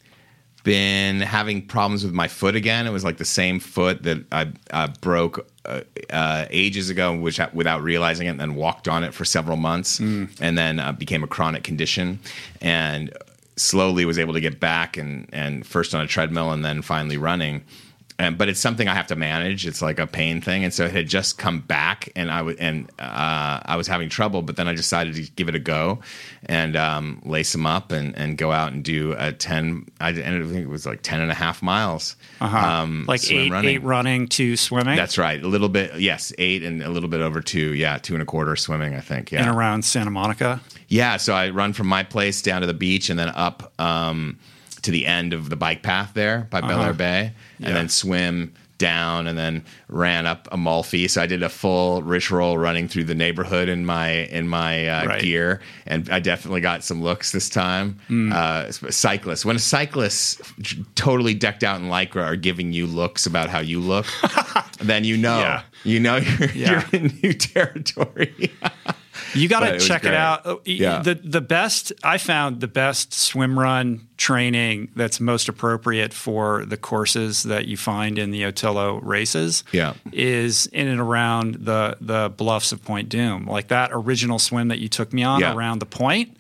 been 0.65 1.21
having 1.21 1.67
problems 1.67 2.05
with 2.05 2.15
my 2.15 2.29
foot 2.29 2.57
again. 2.57 2.87
It 2.87 2.91
was 2.91 3.05
like 3.05 3.19
the 3.19 3.25
same 3.25 3.61
foot 3.61 4.03
that 4.05 4.25
I, 4.33 4.53
I 4.73 4.87
broke 4.87 5.47
uh, 5.65 5.81
uh, 6.11 6.47
ages 6.51 6.89
ago, 6.91 7.17
which 7.17 7.41
without 7.53 7.83
realizing 7.83 8.27
it, 8.27 8.31
and 8.31 8.41
then 8.41 8.55
walked 8.55 8.89
on 8.89 9.05
it 9.05 9.13
for 9.13 9.25
several 9.25 9.57
months, 9.57 9.99
mm. 9.99 10.29
and 10.41 10.57
then 10.57 10.79
uh, 10.79 10.93
became 10.93 11.23
a 11.23 11.27
chronic 11.27 11.63
condition, 11.63 12.21
and 12.61 13.13
slowly 13.57 14.05
was 14.05 14.19
able 14.19 14.33
to 14.33 14.41
get 14.41 14.59
back 14.59 14.97
and 14.97 15.29
and 15.33 15.67
first 15.67 15.95
on 15.95 16.01
a 16.01 16.07
treadmill 16.07 16.53
and 16.53 16.65
then 16.65 16.81
finally 16.81 17.19
running 17.19 17.63
and, 18.19 18.37
but 18.37 18.49
it's 18.49 18.61
something 18.61 18.89
I 18.89 18.95
have 18.95 19.07
to 19.09 19.17
manage. 19.17 19.67
It's 19.67 19.81
like 19.81 19.99
a 19.99 20.07
pain 20.07 20.41
thing, 20.41 20.65
and 20.65 20.73
so 20.73 20.85
it 20.85 20.93
had 20.93 21.09
just 21.09 21.39
come 21.39 21.61
back, 21.61 22.11
and 22.15 22.31
I 22.31 22.43
was 22.43 22.57
and 22.57 22.91
uh, 22.99 23.61
I 23.65 23.77
was 23.77 23.87
having 23.87 24.09
trouble. 24.09 24.43
But 24.43 24.57
then 24.57 24.69
I 24.69 24.75
decided 24.75 25.15
to 25.15 25.23
give 25.33 25.49
it 25.49 25.55
a 25.55 25.59
go, 25.59 26.01
and 26.47 26.77
um, 26.77 27.23
lace 27.25 27.53
them 27.53 27.67
up, 27.67 27.91
and, 27.91 28.17
and 28.17 28.37
go 28.37 28.53
out 28.53 28.73
and 28.73 28.85
do 28.85 29.15
a 29.17 29.33
ten. 29.33 29.87
I, 30.01 30.11
ended 30.11 30.49
think 30.51 30.65
it 30.65 30.69
was 30.69 30.87
like 30.87 31.03
10 31.03 31.21
and 31.21 31.31
a 31.31 31.35
half 31.35 31.63
miles, 31.63 32.17
uh-huh. 32.41 32.57
um, 32.57 33.05
like 33.09 33.29
eight 33.31 33.51
running. 33.51 33.71
eight 33.71 33.83
running, 33.83 34.29
two 34.29 34.57
swimming. 34.57 34.97
That's 34.97 35.19
right, 35.19 35.43
a 35.43 35.49
little 35.49 35.69
bit. 35.69 36.01
Yes, 36.01 36.33
eight 36.39 36.63
and 36.63 36.83
a 36.83 36.91
little 36.91 37.09
bit 37.09 37.21
over 37.21 37.41
two. 37.41 37.75
Yeah, 37.75 37.99
two 37.99 38.15
and 38.15 38.23
a 38.23 38.27
quarter 38.27 38.57
swimming. 38.57 38.95
I 38.95 39.01
think. 39.01 39.33
Yeah, 39.33 39.41
and 39.41 39.57
around 39.57 39.85
Santa 39.85 40.11
Monica. 40.11 40.61
Yeah, 40.89 41.17
so 41.17 41.33
I 41.33 41.51
run 41.51 41.73
from 41.73 41.87
my 41.87 42.03
place 42.03 42.43
down 42.43 42.61
to 42.61 42.67
the 42.67 42.75
beach, 42.75 43.11
and 43.11 43.19
then 43.19 43.29
up. 43.29 43.73
Um, 43.81 44.39
to 44.83 44.91
the 44.91 45.07
end 45.07 45.33
of 45.33 45.49
the 45.49 45.57
bike 45.57 45.83
path 45.83 46.11
there 46.15 46.49
by 46.51 46.59
uh-huh. 46.59 46.69
Bel 46.69 46.83
Air 46.83 46.93
Bay, 46.93 47.33
and 47.59 47.69
yeah. 47.69 47.75
then 47.75 47.89
swim 47.89 48.53
down 48.83 49.29
and 49.29 49.39
then 49.39 49.65
ran 49.89 50.27
up 50.27 50.49
Amalfi. 50.51 51.07
So 51.07 51.23
I 51.23 51.27
did 51.27 51.45
a 51.45 51.49
full 51.49 52.03
rich 52.03 52.33
roll 52.33 52.59
running 52.59 52.89
through 52.89 53.05
the 53.05 53.15
neighborhood 53.15 53.69
in 53.69 53.87
my 53.87 54.11
in 54.11 54.49
my 54.49 54.89
uh, 54.89 55.07
right. 55.07 55.23
gear, 55.23 55.61
and 55.87 56.11
I 56.11 56.19
definitely 56.19 56.63
got 56.63 56.83
some 56.83 57.01
looks 57.01 57.31
this 57.31 57.49
time. 57.49 58.01
Mm. 58.11 58.33
Uh, 58.33 58.73
cyclists, 58.91 59.45
when 59.45 59.55
a 59.55 59.61
cyclist 59.61 60.43
totally 60.97 61.33
decked 61.33 61.63
out 61.63 61.81
in 61.81 61.87
lycra 61.87 62.25
are 62.25 62.37
giving 62.37 62.73
you 62.73 62.87
looks 62.87 63.25
about 63.25 63.49
how 63.49 63.61
you 63.61 63.79
look, 63.79 64.07
then 64.81 65.05
you 65.05 65.17
know 65.17 65.39
yeah. 65.39 65.63
you 65.85 66.01
know 66.01 66.17
you're, 66.39 66.51
yeah. 66.51 66.85
you're 66.91 67.01
in 67.01 67.19
new 67.23 67.33
territory. 67.33 68.53
You 69.35 69.49
got 69.49 69.61
to 69.61 69.79
check 69.79 70.05
it 70.05 70.15
out. 70.15 70.43
Oh, 70.45 70.61
yeah. 70.65 71.03
The 71.03 71.15
the 71.15 71.41
best 71.41 71.93
I 72.03 72.19
found 72.19 72.61
the 72.61 72.69
best 72.69 73.13
swim 73.13 73.59
run 73.59 74.09
training 74.17 74.91
that's 74.95 75.21
most 75.21 75.49
appropriate 75.49 76.13
for 76.13 76.65
the 76.65 76.77
courses 76.77 77.43
that 77.45 77.67
you 77.67 77.77
find 77.77 78.19
in 78.19 78.31
the 78.31 78.43
Otillo 78.43 79.01
races 79.03 79.65
yeah. 79.73 79.95
is 80.13 80.67
in 80.67 80.89
and 80.89 81.01
around 81.01 81.57
the 81.57 81.97
the 82.01 82.33
bluffs 82.37 82.73
of 82.73 82.85
Point 82.85 83.09
Dume. 83.09 83.47
Like 83.47 83.69
that 83.69 83.91
original 83.93 84.39
swim 84.39 84.69
that 84.69 84.79
you 84.79 84.89
took 84.89 85.13
me 85.13 85.23
on 85.23 85.41
yeah. 85.41 85.55
around 85.55 85.81
the 85.81 85.87
point 85.87 86.37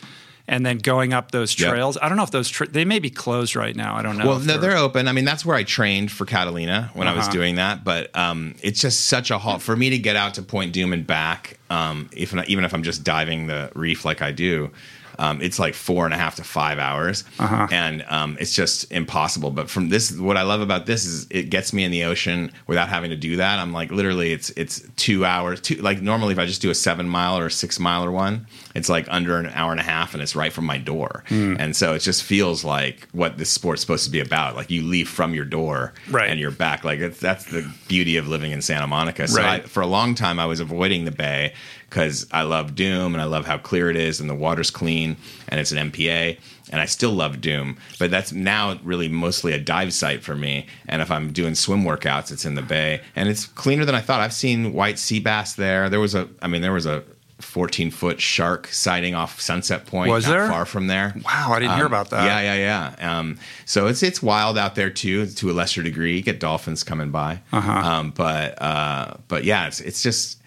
and 0.49 0.67
then 0.67 0.79
going 0.79 1.13
up 1.13 1.31
those 1.31 1.55
trails. 1.55 1.97
Yep. 1.97 2.05
I 2.05 2.09
don't 2.09 2.17
know 2.17 2.25
if 2.25 2.31
those 2.31 2.49
tra- 2.49 2.69
they 2.69 2.85
may 2.85 2.99
be 2.99 3.11
closed 3.11 3.55
right 3.57 3.75
now. 3.75 3.95
I 3.95 4.03
don't 4.03 4.19
know. 4.19 4.27
Well, 4.27 4.39
no, 4.39 4.45
they're, 4.45 4.59
they're 4.59 4.79
open. 4.79 5.09
I 5.09 5.13
mean, 5.13 5.25
that's 5.25 5.45
where 5.45 5.57
I 5.57 5.63
trained 5.63 6.11
for 6.11 6.25
Catalina 6.25 6.91
when 6.95 7.07
uh-huh. 7.07 7.15
I 7.15 7.17
was 7.17 7.27
uh-huh. 7.27 7.33
doing 7.33 7.55
that. 7.57 7.85
But 7.85 8.15
um, 8.17 8.55
it's 8.63 8.81
just 8.81 9.07
such 9.07 9.31
a 9.31 9.39
haul 9.39 9.59
for 9.59 9.77
me 9.77 9.91
to 9.91 9.99
get 9.99 10.17
out 10.17 10.35
to 10.35 10.43
Point 10.43 10.75
Dume 10.75 10.93
and 10.93 11.07
back. 11.07 11.59
Um, 11.71 12.11
if 12.13 12.35
even 12.49 12.65
if 12.65 12.75
I'm 12.75 12.83
just 12.83 13.05
diving 13.05 13.47
the 13.47 13.71
reef 13.75 14.05
like 14.05 14.21
I 14.21 14.33
do, 14.33 14.71
um, 15.19 15.41
it's 15.43 15.59
like 15.59 15.75
four 15.75 16.05
and 16.05 16.15
a 16.15 16.17
half 16.17 16.37
to 16.37 16.45
five 16.45 16.79
hours, 16.79 17.25
Uh-huh. 17.39 17.67
and 17.71 18.05
um, 18.09 18.37
it's 18.41 18.55
just 18.55 18.91
impossible. 18.93 19.51
But 19.51 19.69
from 19.71 19.89
this, 19.89 20.17
what 20.19 20.37
I 20.37 20.43
love 20.43 20.61
about 20.61 20.87
this 20.87 21.05
is 21.05 21.27
it 21.31 21.51
gets 21.51 21.73
me 21.73 21.85
in 21.85 21.91
the 21.91 22.05
ocean 22.05 22.53
without 22.67 22.89
having 22.89 23.11
to 23.11 23.17
do 23.17 23.37
that. 23.37 23.59
I'm 23.59 23.73
like 23.73 23.91
literally, 23.91 24.33
it's 24.33 24.51
it's 24.51 24.83
two 24.97 25.25
hours. 25.25 25.61
Two 25.61 25.77
like 25.77 26.01
normally 26.01 26.33
if 26.33 26.39
I 26.39 26.47
just 26.47 26.63
do 26.63 26.71
a 26.71 26.75
seven 26.75 27.09
mile 27.09 27.39
or 27.39 27.47
a 27.47 27.51
six 27.51 27.79
miler 27.79 28.11
one, 28.11 28.47
it's 28.75 28.89
like 28.89 29.07
under 29.11 29.39
an 29.39 29.47
hour 29.47 29.71
and 29.73 29.81
a 29.81 29.85
half, 29.85 30.15
and 30.15 30.23
it's 30.23 30.35
right 30.37 30.53
from 30.53 30.65
my 30.67 30.79
door. 30.79 31.25
Hmm. 31.29 31.57
And 31.59 31.75
so 31.77 31.95
it 31.95 32.01
just 32.01 32.23
feels 32.23 32.65
like 32.65 33.09
what 33.13 33.39
this 33.39 33.51
sport's 33.51 33.81
supposed 33.81 34.05
to 34.05 34.11
be 34.11 34.21
about. 34.21 34.57
Like 34.57 34.71
you 34.71 34.83
leave 34.83 35.09
from 35.09 35.35
your 35.35 35.45
door, 35.45 35.93
Right. 36.11 36.31
and 36.31 36.39
you're 36.41 36.51
back. 36.51 36.85
Like 36.85 37.01
it's, 37.01 37.21
that's 37.21 37.45
the 37.47 37.71
beauty 37.89 38.17
of 38.17 38.29
living 38.29 38.53
in 38.53 38.63
Santa 38.63 38.87
Monica. 38.87 39.29
So 39.29 39.41
Right. 39.43 39.63
I, 39.65 39.67
for 39.67 39.83
a 39.83 39.87
long 39.87 40.15
time, 40.15 40.39
I 40.39 40.47
was 40.47 40.61
avoiding 40.61 41.05
the 41.05 41.11
bay 41.11 41.53
because 41.93 42.27
I 42.33 42.41
love 42.43 42.75
Dume 42.75 43.13
and 43.13 43.21
I 43.21 43.25
love 43.25 43.45
how 43.45 43.59
clear 43.59 43.91
it 43.91 43.97
is 43.97 44.19
and 44.19 44.31
the 44.31 44.35
water's 44.35 44.71
clean 44.71 45.15
and 45.49 45.61
it's 45.61 45.73
an 45.73 45.91
MPA. 45.91 46.39
And 46.71 46.81
I 46.81 46.87
still 46.87 47.11
love 47.11 47.43
Dume, 47.43 47.77
but 47.99 48.11
that's 48.11 48.33
now 48.33 48.79
really 48.83 49.09
mostly 49.09 49.53
a 49.53 49.61
dive 49.61 49.93
site 49.93 50.23
for 50.23 50.35
me. 50.35 50.67
And 50.89 51.03
if 51.03 51.11
I'm 51.11 51.31
doing 51.31 51.55
swim 51.55 51.85
workouts, 51.85 52.33
it's 52.33 52.47
in 52.47 52.55
the 52.55 52.63
bay, 52.63 53.03
and 53.15 53.29
it's 53.29 53.45
cleaner 53.45 53.85
than 53.85 53.95
I 53.95 54.01
thought. 54.01 54.21
I've 54.21 54.33
seen 54.33 54.73
white 54.73 54.99
sea 54.99 55.21
bass 55.21 55.53
there. 55.53 55.91
There 55.91 56.01
was 56.01 56.15
a, 56.15 56.31
I 56.41 56.49
mean, 56.49 56.63
there 56.63 56.73
was 56.73 56.87
a 56.87 57.05
14 57.41 57.91
foot 57.91 58.23
shark 58.23 58.69
sighting 58.69 59.15
off 59.15 59.39
Sunset 59.39 59.85
Point, 59.85 60.11
Was 60.11 60.25
not 60.27 60.33
there? 60.33 60.49
far 60.49 60.65
from 60.65 60.87
there. 60.87 61.13
Wow, 61.27 61.51
I 61.53 61.59
didn't 61.59 61.75
hear 61.75 61.85
Um, 61.85 61.93
about 61.93 62.09
that. 62.09 62.25
Yeah, 62.25 62.55
yeah, 62.55 62.95
yeah. 62.97 63.19
Um, 63.19 63.39
so 63.67 63.87
it's 63.89 64.03
it's 64.03 64.23
wild 64.23 64.57
out 64.57 64.75
there 64.75 64.89
too, 64.89 65.27
to 65.27 65.51
a 65.51 65.53
lesser 65.53 65.83
degree. 65.83 66.17
You 66.17 66.23
get 66.23 66.41
dolphins 66.41 66.83
coming 66.85 67.11
by, 67.11 67.41
Uh-huh. 67.53 67.71
um, 67.71 68.11
but 68.17 68.63
uh, 68.63 69.15
but 69.29 69.45
yeah, 69.45 69.67
it's 69.67 69.81
it's 69.81 70.03
just 70.03 70.39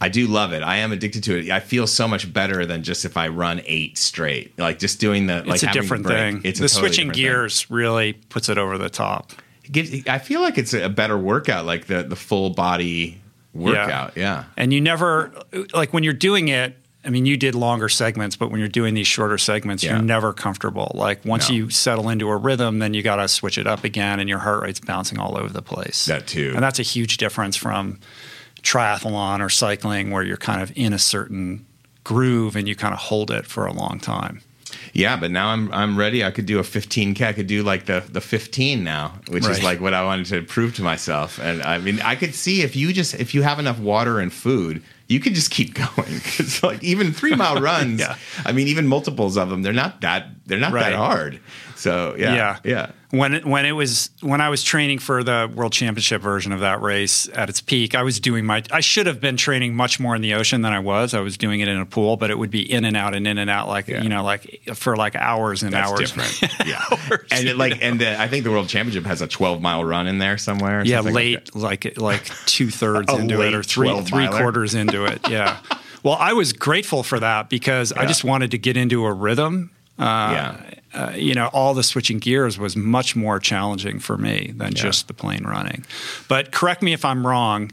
I 0.00 0.08
do 0.08 0.26
love 0.26 0.52
it. 0.52 0.62
I 0.62 0.76
am 0.78 0.92
addicted 0.92 1.24
to 1.24 1.38
it. 1.38 1.50
I 1.50 1.60
feel 1.60 1.86
so 1.86 2.08
much 2.08 2.32
better 2.32 2.64
than 2.64 2.82
just 2.82 3.04
if 3.04 3.16
I 3.16 3.28
run 3.28 3.60
eight 3.66 3.98
straight. 3.98 4.58
Like 4.58 4.78
just 4.78 4.98
doing 4.98 5.26
the 5.26 5.42
like 5.44 5.56
it's 5.56 5.62
a 5.64 5.72
different 5.72 6.06
thing. 6.06 6.40
It's 6.44 6.58
a 6.58 6.62
the 6.62 6.68
totally 6.68 6.88
switching 6.88 7.08
different 7.08 7.16
thing. 7.16 7.24
gears 7.24 7.70
really 7.70 8.12
puts 8.14 8.48
it 8.48 8.56
over 8.58 8.78
the 8.78 8.88
top. 8.88 9.32
It 9.64 9.72
gives, 9.72 10.08
I 10.08 10.18
feel 10.18 10.40
like 10.40 10.56
it's 10.56 10.72
a 10.72 10.88
better 10.88 11.18
workout, 11.18 11.66
like 11.66 11.86
the 11.86 12.02
the 12.02 12.16
full 12.16 12.50
body 12.50 13.20
workout. 13.52 14.16
Yeah. 14.16 14.44
And 14.56 14.72
you 14.72 14.80
never 14.80 15.32
like 15.74 15.92
when 15.92 16.02
you're 16.02 16.12
doing 16.12 16.48
it. 16.48 16.76
I 17.02 17.08
mean, 17.08 17.24
you 17.24 17.38
did 17.38 17.54
longer 17.54 17.88
segments, 17.88 18.36
but 18.36 18.50
when 18.50 18.60
you're 18.60 18.68
doing 18.68 18.92
these 18.92 19.06
shorter 19.06 19.38
segments, 19.38 19.82
Yeah. 19.82 19.92
you're 19.92 20.02
never 20.02 20.34
comfortable. 20.34 20.92
Like 20.94 21.24
once 21.24 21.48
No. 21.48 21.54
you 21.56 21.70
settle 21.70 22.10
into 22.10 22.28
a 22.28 22.36
rhythm, 22.36 22.78
then 22.78 22.92
you 22.92 23.02
got 23.02 23.16
to 23.16 23.26
switch 23.28 23.56
it 23.56 23.66
up 23.66 23.84
again, 23.84 24.20
and 24.20 24.28
your 24.28 24.38
heart 24.40 24.62
rate's 24.62 24.80
bouncing 24.80 25.18
all 25.18 25.38
over 25.38 25.48
the 25.50 25.62
place. 25.62 26.04
That 26.04 26.26
too. 26.26 26.52
and 26.54 26.62
that's 26.62 26.78
a 26.78 26.82
huge 26.82 27.16
difference 27.16 27.56
from 27.56 28.00
triathlon 28.62 29.40
or 29.40 29.48
cycling, 29.48 30.10
where 30.10 30.22
you're 30.22 30.36
kind 30.36 30.62
of 30.62 30.72
in 30.76 30.92
a 30.92 30.98
certain 30.98 31.66
groove 32.04 32.56
and 32.56 32.66
you 32.68 32.74
kind 32.74 32.94
of 32.94 33.00
hold 33.00 33.30
it 33.30 33.46
for 33.46 33.66
a 33.66 33.72
long 33.72 33.98
time. 34.00 34.40
Yeah, 34.92 35.16
but 35.16 35.30
now 35.30 35.48
I'm 35.48 35.72
I'm 35.72 35.96
ready. 35.98 36.24
I 36.24 36.30
could 36.30 36.46
do 36.46 36.58
a 36.58 36.62
15k. 36.62 37.20
I 37.22 37.32
could 37.32 37.46
do 37.46 37.62
like 37.62 37.86
the 37.86 38.02
the 38.08 38.20
15 38.20 38.82
now, 38.82 39.14
which 39.28 39.44
Right. 39.44 39.52
is 39.58 39.62
like 39.62 39.80
what 39.80 39.94
I 39.94 40.04
wanted 40.04 40.26
to 40.26 40.42
prove 40.42 40.74
to 40.76 40.82
myself. 40.82 41.38
And 41.40 41.62
I 41.62 41.78
mean, 41.78 42.00
I 42.02 42.14
could 42.16 42.34
see 42.34 42.62
if 42.62 42.74
you 42.76 42.92
just 42.92 43.14
if 43.14 43.34
you 43.34 43.42
have 43.42 43.58
enough 43.58 43.78
water 43.78 44.18
and 44.20 44.32
food, 44.32 44.82
you 45.08 45.20
could 45.20 45.34
just 45.34 45.50
keep 45.50 45.74
going. 45.96 46.20
It's 46.38 46.62
like 46.62 46.82
even 46.82 47.12
three 47.12 47.34
mile 47.34 47.56
runs. 47.60 48.00
Yeah. 48.00 48.16
I 48.44 48.52
mean, 48.52 48.68
even 48.68 48.86
multiples 48.86 49.36
of 49.36 49.48
them. 49.50 49.62
They're 49.62 49.72
not 49.72 50.00
that 50.02 50.26
they're 50.46 50.58
not 50.58 50.72
Right. 50.72 50.90
that 50.90 50.96
hard. 50.96 51.40
So 51.80 52.14
yeah, 52.18 52.34
Yeah. 52.34 52.58
yeah. 52.64 52.90
When 53.10 53.34
it, 53.34 53.44
when 53.44 53.64
it 53.66 53.72
was 53.72 54.10
when 54.20 54.40
I 54.40 54.50
was 54.50 54.62
training 54.62 55.00
for 55.00 55.24
the 55.24 55.50
World 55.52 55.72
Championship 55.72 56.22
version 56.22 56.52
of 56.52 56.60
that 56.60 56.80
race 56.80 57.28
at 57.34 57.48
its 57.48 57.60
peak, 57.60 57.94
I 57.96 58.02
was 58.04 58.20
doing 58.20 58.44
my 58.44 58.62
I 58.70 58.80
should 58.80 59.06
have 59.06 59.20
been 59.20 59.36
training 59.36 59.74
much 59.74 59.98
more 59.98 60.14
in 60.14 60.22
the 60.22 60.34
ocean 60.34 60.60
than 60.62 60.72
I 60.72 60.78
was. 60.78 61.12
I 61.12 61.18
was 61.20 61.36
doing 61.36 61.58
it 61.60 61.66
in 61.68 61.76
a 61.78 61.86
pool, 61.86 62.16
but 62.16 62.30
it 62.30 62.38
would 62.38 62.50
be 62.50 62.60
in 62.70 62.84
and 62.84 62.96
out 62.96 63.16
and 63.16 63.26
in 63.26 63.38
and 63.38 63.50
out 63.50 63.66
like 63.66 63.88
Yeah. 63.88 64.02
you 64.02 64.08
know 64.08 64.22
like 64.22 64.60
for 64.74 64.94
like 64.96 65.16
hours 65.16 65.62
and 65.64 65.72
That's 65.72 65.90
hours. 65.90 66.12
different. 66.12 66.52
Yeah, 66.68 66.80
Hours. 66.90 67.26
and 67.32 67.48
it, 67.48 67.56
like 67.56 67.82
and 67.82 67.98
the, 68.00 68.20
I 68.20 68.28
think 68.28 68.44
the 68.44 68.50
World 68.52 68.68
Championship 68.68 69.06
has 69.06 69.22
a 69.22 69.26
12 69.26 69.60
mile 69.60 69.82
run 69.84 70.06
in 70.06 70.18
there 70.18 70.38
somewhere. 70.38 70.84
yeah, 70.84 70.98
something 70.98 71.14
like 71.14 71.24
late 71.24 71.54
like 71.56 71.98
like 71.98 72.24
two 72.46 72.70
thirds 72.70 73.12
into 73.18 73.40
it 73.40 73.54
or 73.54 73.62
three 73.64 74.00
three 74.02 74.28
quarters 74.28 74.74
into 74.74 75.06
it. 75.06 75.28
Yeah. 75.28 75.56
well, 76.04 76.16
I 76.20 76.34
was 76.34 76.52
grateful 76.52 77.02
for 77.02 77.18
that 77.18 77.48
because 77.48 77.90
I 77.92 78.06
just 78.06 78.22
wanted 78.22 78.52
to 78.52 78.58
get 78.58 78.76
into 78.76 79.04
a 79.06 79.12
rhythm. 79.12 79.70
Uh, 79.98 80.04
yeah. 80.04 80.74
Uh, 80.92 81.12
you 81.14 81.34
know, 81.34 81.46
all 81.52 81.72
the 81.74 81.82
switching 81.84 82.18
gears 82.18 82.58
was 82.58 82.74
much 82.76 83.14
more 83.14 83.38
challenging 83.38 83.98
for 84.00 84.16
me 84.18 84.52
than 84.56 84.72
Yeah. 84.72 84.82
just 84.82 85.06
the 85.06 85.14
plain 85.14 85.44
running. 85.44 85.84
But 86.28 86.50
correct 86.50 86.82
me 86.82 86.92
if 86.92 87.04
I'm 87.04 87.24
wrong. 87.26 87.70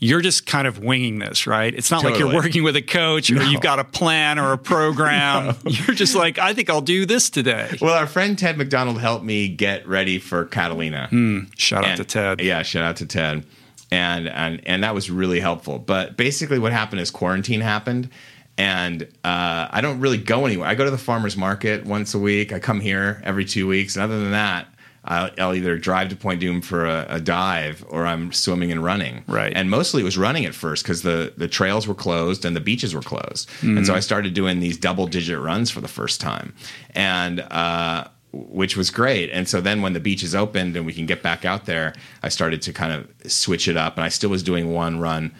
You're 0.00 0.20
just 0.20 0.44
kind 0.44 0.66
of 0.66 0.80
winging 0.80 1.20
this, 1.20 1.46
right? 1.46 1.72
It's 1.74 1.90
not 1.90 2.04
like 2.04 2.18
you're 2.18 2.34
working 2.34 2.62
with 2.62 2.76
a 2.76 2.82
coach 2.82 3.30
or 3.30 3.42
you've 3.42 3.62
got 3.62 3.78
a 3.78 3.84
plan 3.84 4.38
or 4.38 4.52
a 4.52 4.58
program. 4.58 5.56
You're 5.64 5.94
just 5.94 6.14
like, 6.14 6.38
I 6.38 6.52
think 6.52 6.68
I'll 6.68 6.82
do 6.82 7.06
this 7.06 7.30
today. 7.30 7.78
Well, 7.80 7.94
our 7.94 8.06
friend 8.06 8.38
Ted 8.38 8.58
McDonald 8.58 9.00
helped 9.00 9.24
me 9.24 9.48
get 9.48 9.88
ready 9.88 10.18
for 10.18 10.44
Catalina. 10.44 11.08
Shout 11.56 11.84
out 11.86 11.96
to 11.96 12.04
Ted. 12.04 12.40
Yeah, 12.42 12.60
shout 12.62 12.84
out 12.84 12.96
to 12.96 13.06
Ted. 13.06 13.46
And 13.90 14.28
and 14.28 14.60
and 14.66 14.82
that 14.84 14.94
was 14.94 15.10
really 15.10 15.40
helpful. 15.40 15.78
But 15.78 16.16
basically 16.18 16.58
what 16.58 16.72
happened 16.72 17.00
is 17.00 17.10
quarantine 17.10 17.60
happened 17.62 18.10
and 18.56 19.02
uh, 19.24 19.68
I 19.70 19.80
don't 19.80 20.00
really 20.00 20.18
go 20.18 20.46
anywhere. 20.46 20.68
I 20.68 20.74
go 20.74 20.84
to 20.84 20.90
the 20.90 20.98
farmers 20.98 21.36
market 21.36 21.84
once 21.84 22.14
a 22.14 22.18
week. 22.18 22.52
I 22.52 22.58
come 22.58 22.80
here 22.80 23.20
every 23.24 23.44
two 23.44 23.66
weeks. 23.66 23.96
And 23.96 24.04
other 24.04 24.20
than 24.20 24.30
that, 24.30 24.68
I'll, 25.04 25.30
I'll 25.38 25.54
either 25.54 25.76
drive 25.76 26.08
to 26.10 26.16
Point 26.16 26.40
Dume 26.40 26.62
for 26.62 26.86
a, 26.86 27.06
a 27.08 27.20
dive 27.20 27.84
or 27.88 28.06
I'm 28.06 28.32
swimming 28.32 28.70
and 28.70 28.82
running. 28.82 29.24
Right. 29.26 29.52
And 29.54 29.70
mostly 29.70 30.02
it 30.02 30.04
was 30.04 30.16
running 30.16 30.44
at 30.44 30.54
first 30.54 30.84
because 30.84 31.02
the, 31.02 31.34
the 31.36 31.48
trails 31.48 31.86
were 31.86 31.94
closed 31.94 32.44
and 32.44 32.54
the 32.54 32.60
beaches 32.60 32.94
were 32.94 33.02
closed. 33.02 33.50
And 33.76 33.86
so 33.86 33.94
I 33.94 34.00
started 34.00 34.34
doing 34.34 34.60
these 34.60 34.78
double 34.78 35.06
digit 35.06 35.38
runs 35.40 35.70
for 35.70 35.80
the 35.80 35.88
first 35.88 36.20
time. 36.20 36.54
And, 36.94 37.40
uh, 37.40 38.08
which 38.32 38.76
was 38.76 38.90
great. 38.90 39.30
And 39.30 39.48
so 39.48 39.60
then 39.60 39.80
when 39.80 39.92
the 39.92 40.00
beaches 40.00 40.34
opened 40.34 40.76
and 40.76 40.84
we 40.84 40.92
can 40.92 41.06
get 41.06 41.22
back 41.22 41.44
out 41.44 41.66
there, 41.66 41.94
I 42.22 42.30
started 42.30 42.62
to 42.62 42.72
kind 42.72 42.92
of 42.92 43.30
switch 43.30 43.68
it 43.68 43.76
up. 43.76 43.96
And 43.96 44.04
I 44.04 44.08
still 44.08 44.30
was 44.30 44.42
doing 44.42 44.72
one 44.72 44.98
run 44.98 45.32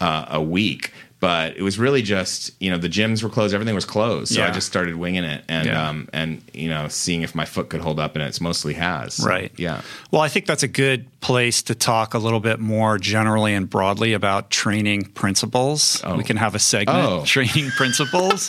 uh, 0.00 0.26
a 0.28 0.42
week. 0.42 0.92
But 1.20 1.54
it 1.58 1.62
was 1.62 1.78
really 1.78 2.00
just, 2.00 2.50
you 2.60 2.70
know, 2.70 2.78
the 2.78 2.88
gyms 2.88 3.22
were 3.22 3.28
closed, 3.28 3.52
everything 3.52 3.74
was 3.74 3.84
closed. 3.84 4.34
So 4.34 4.42
I 4.42 4.50
just 4.50 4.66
started 4.66 4.96
winging 4.96 5.24
it 5.24 5.44
and, 5.48 5.66
Yeah. 5.66 5.88
um, 5.88 6.08
and, 6.14 6.40
you 6.54 6.70
know, 6.70 6.88
seeing 6.88 7.20
if 7.20 7.34
my 7.34 7.44
foot 7.44 7.68
could 7.68 7.82
hold 7.82 8.00
up 8.00 8.14
and 8.16 8.22
it's 8.24 8.40
mostly 8.40 8.72
has. 8.74 9.20
Right. 9.20 9.52
Yeah. 9.58 9.82
Well, 10.10 10.22
I 10.22 10.28
think 10.28 10.46
that's 10.46 10.62
a 10.62 10.68
good 10.68 11.04
place 11.20 11.60
to 11.64 11.74
talk 11.74 12.14
a 12.14 12.18
little 12.18 12.40
bit 12.40 12.58
more 12.58 12.96
generally 12.96 13.52
and 13.52 13.68
broadly 13.68 14.14
about 14.14 14.48
training 14.50 15.04
principles. 15.12 16.00
Oh. 16.04 16.16
We 16.16 16.24
can 16.24 16.38
have 16.38 16.54
a 16.54 16.58
segment, 16.58 16.98
Oh. 17.06 17.22
training 17.26 17.68
principles. 17.72 18.48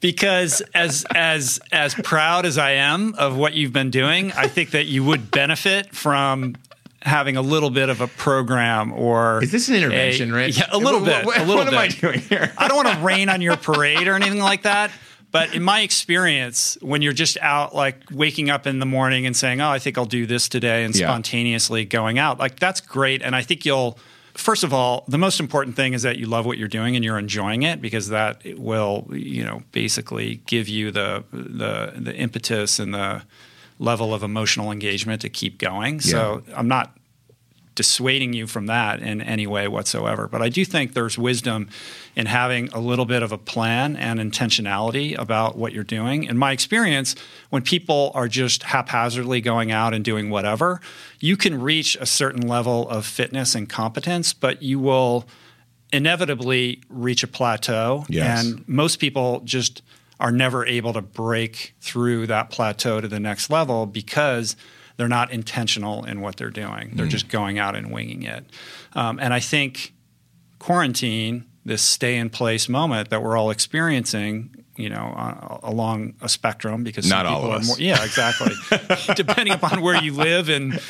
because 0.00 0.60
as 0.74 1.06
as 1.14 1.58
as 1.72 1.94
proud 1.94 2.46
as 2.46 2.58
I 2.58 2.72
am 2.72 3.14
of 3.14 3.36
what 3.36 3.54
you've 3.54 3.72
been 3.72 3.90
doing, 3.90 4.32
I 4.32 4.48
think 4.48 4.72
that 4.72 4.86
you 4.86 5.04
would 5.04 5.30
benefit 5.30 5.94
from 5.94 6.56
having 7.06 7.36
a 7.36 7.42
little 7.42 7.70
bit 7.70 7.88
of 7.88 8.00
a 8.00 8.06
program 8.08 8.92
or 8.92 9.42
Is 9.42 9.52
this 9.52 9.68
an 9.68 9.76
intervention, 9.76 10.32
a, 10.32 10.34
Rich? 10.34 10.58
Yeah, 10.58 10.66
a 10.70 10.76
little 10.78 11.00
What- 11.00 11.06
bit. 11.06 11.26
what- 11.26 11.38
a 11.38 11.44
little 11.44 11.56
what 11.64 11.70
bit. 11.70 11.74
am 11.74 11.78
I 11.80 11.88
doing 11.88 12.20
here? 12.20 12.52
I 12.58 12.68
don't 12.68 12.76
want 12.84 12.88
to 12.96 13.02
rain 13.04 13.28
on 13.28 13.40
your 13.40 13.56
parade 13.56 14.06
or 14.08 14.14
anything 14.14 14.40
like 14.40 14.62
that. 14.62 14.90
But 15.32 15.54
in 15.54 15.62
my 15.62 15.80
experience, 15.80 16.78
when 16.80 17.02
you're 17.02 17.12
just 17.12 17.36
out, 17.42 17.74
like 17.74 17.96
waking 18.10 18.48
up 18.48 18.66
in 18.66 18.78
the 18.78 18.86
morning 18.86 19.26
and 19.26 19.36
saying, 19.36 19.60
"Oh, 19.60 19.68
I 19.70 19.78
think 19.78 19.98
I'll 19.98 20.04
do 20.06 20.24
this 20.24 20.48
today," 20.48 20.84
and 20.84 20.94
Yeah. 20.96 21.08
spontaneously 21.08 21.84
going 21.84 22.18
out, 22.18 22.38
like 22.38 22.58
that's 22.58 22.80
great. 22.80 23.22
And 23.22 23.34
I 23.36 23.42
think 23.42 23.66
you'll, 23.66 23.98
first 24.34 24.64
of 24.64 24.72
all, 24.72 25.04
the 25.08 25.18
most 25.18 25.38
important 25.40 25.76
thing 25.76 25.92
is 25.94 26.02
that 26.02 26.16
you 26.18 26.26
love 26.26 26.46
what 26.46 26.58
you're 26.58 26.68
doing 26.68 26.96
and 26.96 27.04
you're 27.04 27.18
enjoying 27.18 27.62
it 27.64 27.82
because 27.82 28.08
that 28.08 28.42
will, 28.56 29.08
you 29.12 29.44
know, 29.44 29.62
basically 29.72 30.40
give 30.46 30.68
you 30.68 30.90
the 30.90 31.24
the 31.32 31.92
the 31.96 32.14
impetus 32.16 32.78
and 32.78 32.94
the 32.94 33.22
level 33.78 34.14
of 34.14 34.22
emotional 34.22 34.72
engagement 34.72 35.20
to 35.22 35.28
keep 35.28 35.58
going. 35.58 36.00
So 36.00 36.42
I'm 36.54 36.68
not 36.68 36.96
dissuading 37.74 38.32
you 38.32 38.46
from 38.46 38.66
that 38.66 39.00
in 39.02 39.20
any 39.20 39.46
way 39.46 39.68
whatsoever. 39.68 40.26
But 40.26 40.40
I 40.40 40.48
do 40.48 40.64
think 40.64 40.94
there's 40.94 41.18
wisdom 41.18 41.68
in 42.16 42.24
having 42.24 42.68
a 42.70 42.80
little 42.80 43.04
bit 43.04 43.22
of 43.22 43.32
a 43.32 43.38
plan 43.38 43.96
and 43.96 44.18
intentionality 44.18 45.16
about 45.16 45.58
what 45.58 45.74
you're 45.74 45.84
doing. 45.84 46.24
In 46.24 46.38
my 46.38 46.52
experience, 46.52 47.14
when 47.50 47.60
people 47.60 48.12
are 48.14 48.28
just 48.28 48.62
haphazardly 48.62 49.42
going 49.42 49.70
out 49.70 49.92
and 49.92 50.02
doing 50.02 50.30
whatever, 50.30 50.80
you 51.20 51.36
can 51.36 51.60
reach 51.60 51.98
a 52.00 52.06
certain 52.06 52.48
level 52.48 52.88
of 52.88 53.04
fitness 53.04 53.54
and 53.54 53.68
competence, 53.68 54.32
but 54.32 54.62
you 54.62 54.78
will 54.80 55.26
inevitably 55.92 56.80
reach 56.88 57.22
a 57.22 57.28
plateau. 57.28 58.06
Yes. 58.08 58.42
And 58.42 58.66
most 58.66 59.00
people 59.00 59.40
just 59.44 59.82
are 60.18 60.32
never 60.32 60.64
able 60.66 60.92
to 60.94 61.02
break 61.02 61.74
through 61.80 62.26
that 62.28 62.50
plateau 62.50 63.00
to 63.00 63.08
the 63.08 63.20
next 63.20 63.50
level 63.50 63.86
because 63.86 64.56
they're 64.96 65.08
not 65.08 65.30
intentional 65.30 66.04
in 66.04 66.20
what 66.22 66.36
they're 66.36 66.48
doing. 66.50 66.92
They're 66.94 67.06
just 67.06 67.28
going 67.28 67.58
out 67.58 67.76
and 67.76 67.92
winging 67.92 68.22
it. 68.22 68.46
Um, 68.94 69.18
and 69.20 69.34
I 69.34 69.40
think 69.40 69.92
quarantine, 70.58 71.44
this 71.64 71.82
stay 71.82 72.16
in 72.16 72.30
place 72.30 72.68
moment 72.68 73.10
that 73.10 73.22
we're 73.22 73.36
all 73.36 73.50
experiencing, 73.50 74.64
you 74.76 74.88
know, 74.88 75.12
uh, 75.16 75.58
along 75.62 76.14
a 76.22 76.28
spectrum 76.28 76.82
because 76.82 77.08
Not 77.08 77.26
all 77.26 77.40
people 77.40 77.50
of 77.50 77.56
are 77.56 77.60
us. 77.60 77.68
more, 77.68 77.76
yeah, 77.78 78.02
exactly. 78.04 78.52
Depending 79.16 79.52
upon 79.52 79.82
where 79.82 80.02
you 80.02 80.14
live 80.14 80.48
and 80.48 80.80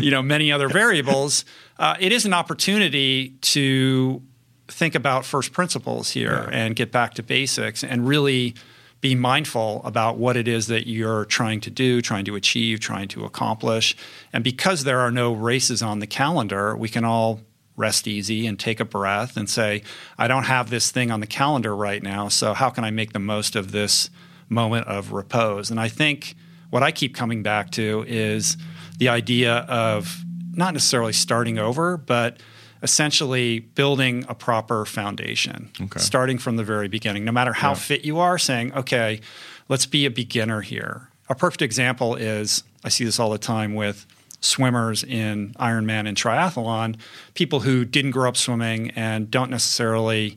you 0.00 0.10
know 0.10 0.22
many 0.22 0.50
other 0.50 0.68
variables, 0.68 1.44
uh, 1.78 1.94
it 2.00 2.10
is 2.10 2.24
an 2.24 2.32
opportunity 2.32 3.30
to 3.42 4.22
think 4.68 4.94
about 4.94 5.24
first 5.24 5.52
principles 5.52 6.10
here 6.10 6.48
Yeah. 6.50 6.56
and 6.58 6.76
get 6.76 6.90
back 6.90 7.14
to 7.14 7.22
basics 7.22 7.84
and 7.84 8.06
really 8.06 8.54
be 9.00 9.14
mindful 9.14 9.82
about 9.84 10.16
what 10.16 10.34
it 10.36 10.48
is 10.48 10.66
that 10.68 10.86
you're 10.86 11.26
trying 11.26 11.60
to 11.60 11.70
do, 11.70 12.00
trying 12.00 12.24
to 12.24 12.34
achieve, 12.36 12.80
trying 12.80 13.08
to 13.08 13.24
accomplish. 13.26 13.94
And 14.32 14.42
because 14.42 14.84
there 14.84 15.00
are 15.00 15.10
no 15.10 15.32
races 15.34 15.82
on 15.82 15.98
the 15.98 16.06
calendar, 16.06 16.74
we 16.74 16.88
can 16.88 17.04
all 17.04 17.40
rest 17.76 18.06
easy 18.08 18.46
and 18.46 18.58
take 18.58 18.80
a 18.80 18.84
breath 18.84 19.36
and 19.36 19.50
say, 19.50 19.82
I 20.16 20.26
don't 20.28 20.44
have 20.44 20.70
this 20.70 20.90
thing 20.90 21.10
on 21.10 21.20
the 21.20 21.26
calendar 21.26 21.76
right 21.76 22.02
now, 22.02 22.28
so 22.28 22.54
how 22.54 22.70
can 22.70 22.84
I 22.84 22.90
make 22.90 23.12
the 23.12 23.18
most 23.18 23.56
of 23.56 23.72
this 23.72 24.08
moment 24.48 24.86
of 24.86 25.12
repose? 25.12 25.70
And 25.70 25.78
I 25.78 25.88
think 25.88 26.34
what 26.70 26.82
I 26.82 26.90
keep 26.90 27.14
coming 27.14 27.42
back 27.42 27.70
to 27.72 28.04
is 28.08 28.56
the 28.98 29.08
idea 29.10 29.56
of 29.68 30.24
not 30.52 30.72
necessarily 30.72 31.12
starting 31.12 31.58
over, 31.58 31.96
but 31.96 32.38
essentially 32.84 33.60
building 33.60 34.26
a 34.28 34.34
proper 34.34 34.84
foundation, 34.84 35.70
okay. 35.80 35.98
starting 35.98 36.38
from 36.38 36.56
the 36.56 36.62
very 36.62 36.86
beginning. 36.86 37.24
No 37.24 37.32
matter 37.32 37.54
how 37.54 37.70
yeah. 37.70 37.74
fit 37.74 38.04
you 38.04 38.18
are, 38.20 38.38
saying, 38.38 38.74
okay, 38.74 39.20
let's 39.68 39.86
be 39.86 40.04
a 40.04 40.10
beginner 40.10 40.60
here. 40.60 41.08
A 41.30 41.34
perfect 41.34 41.62
example 41.62 42.14
is 42.14 42.62
I 42.84 42.90
see 42.90 43.04
this 43.04 43.18
all 43.18 43.30
the 43.30 43.38
time 43.38 43.74
with 43.74 44.06
swimmers 44.40 45.02
in 45.02 45.54
Ironman 45.54 46.06
and 46.06 46.14
triathlon, 46.14 46.96
people 47.32 47.60
who 47.60 47.86
didn't 47.86 48.10
grow 48.10 48.28
up 48.28 48.36
swimming 48.36 48.90
and 48.90 49.30
don't 49.30 49.50
necessarily 49.50 50.36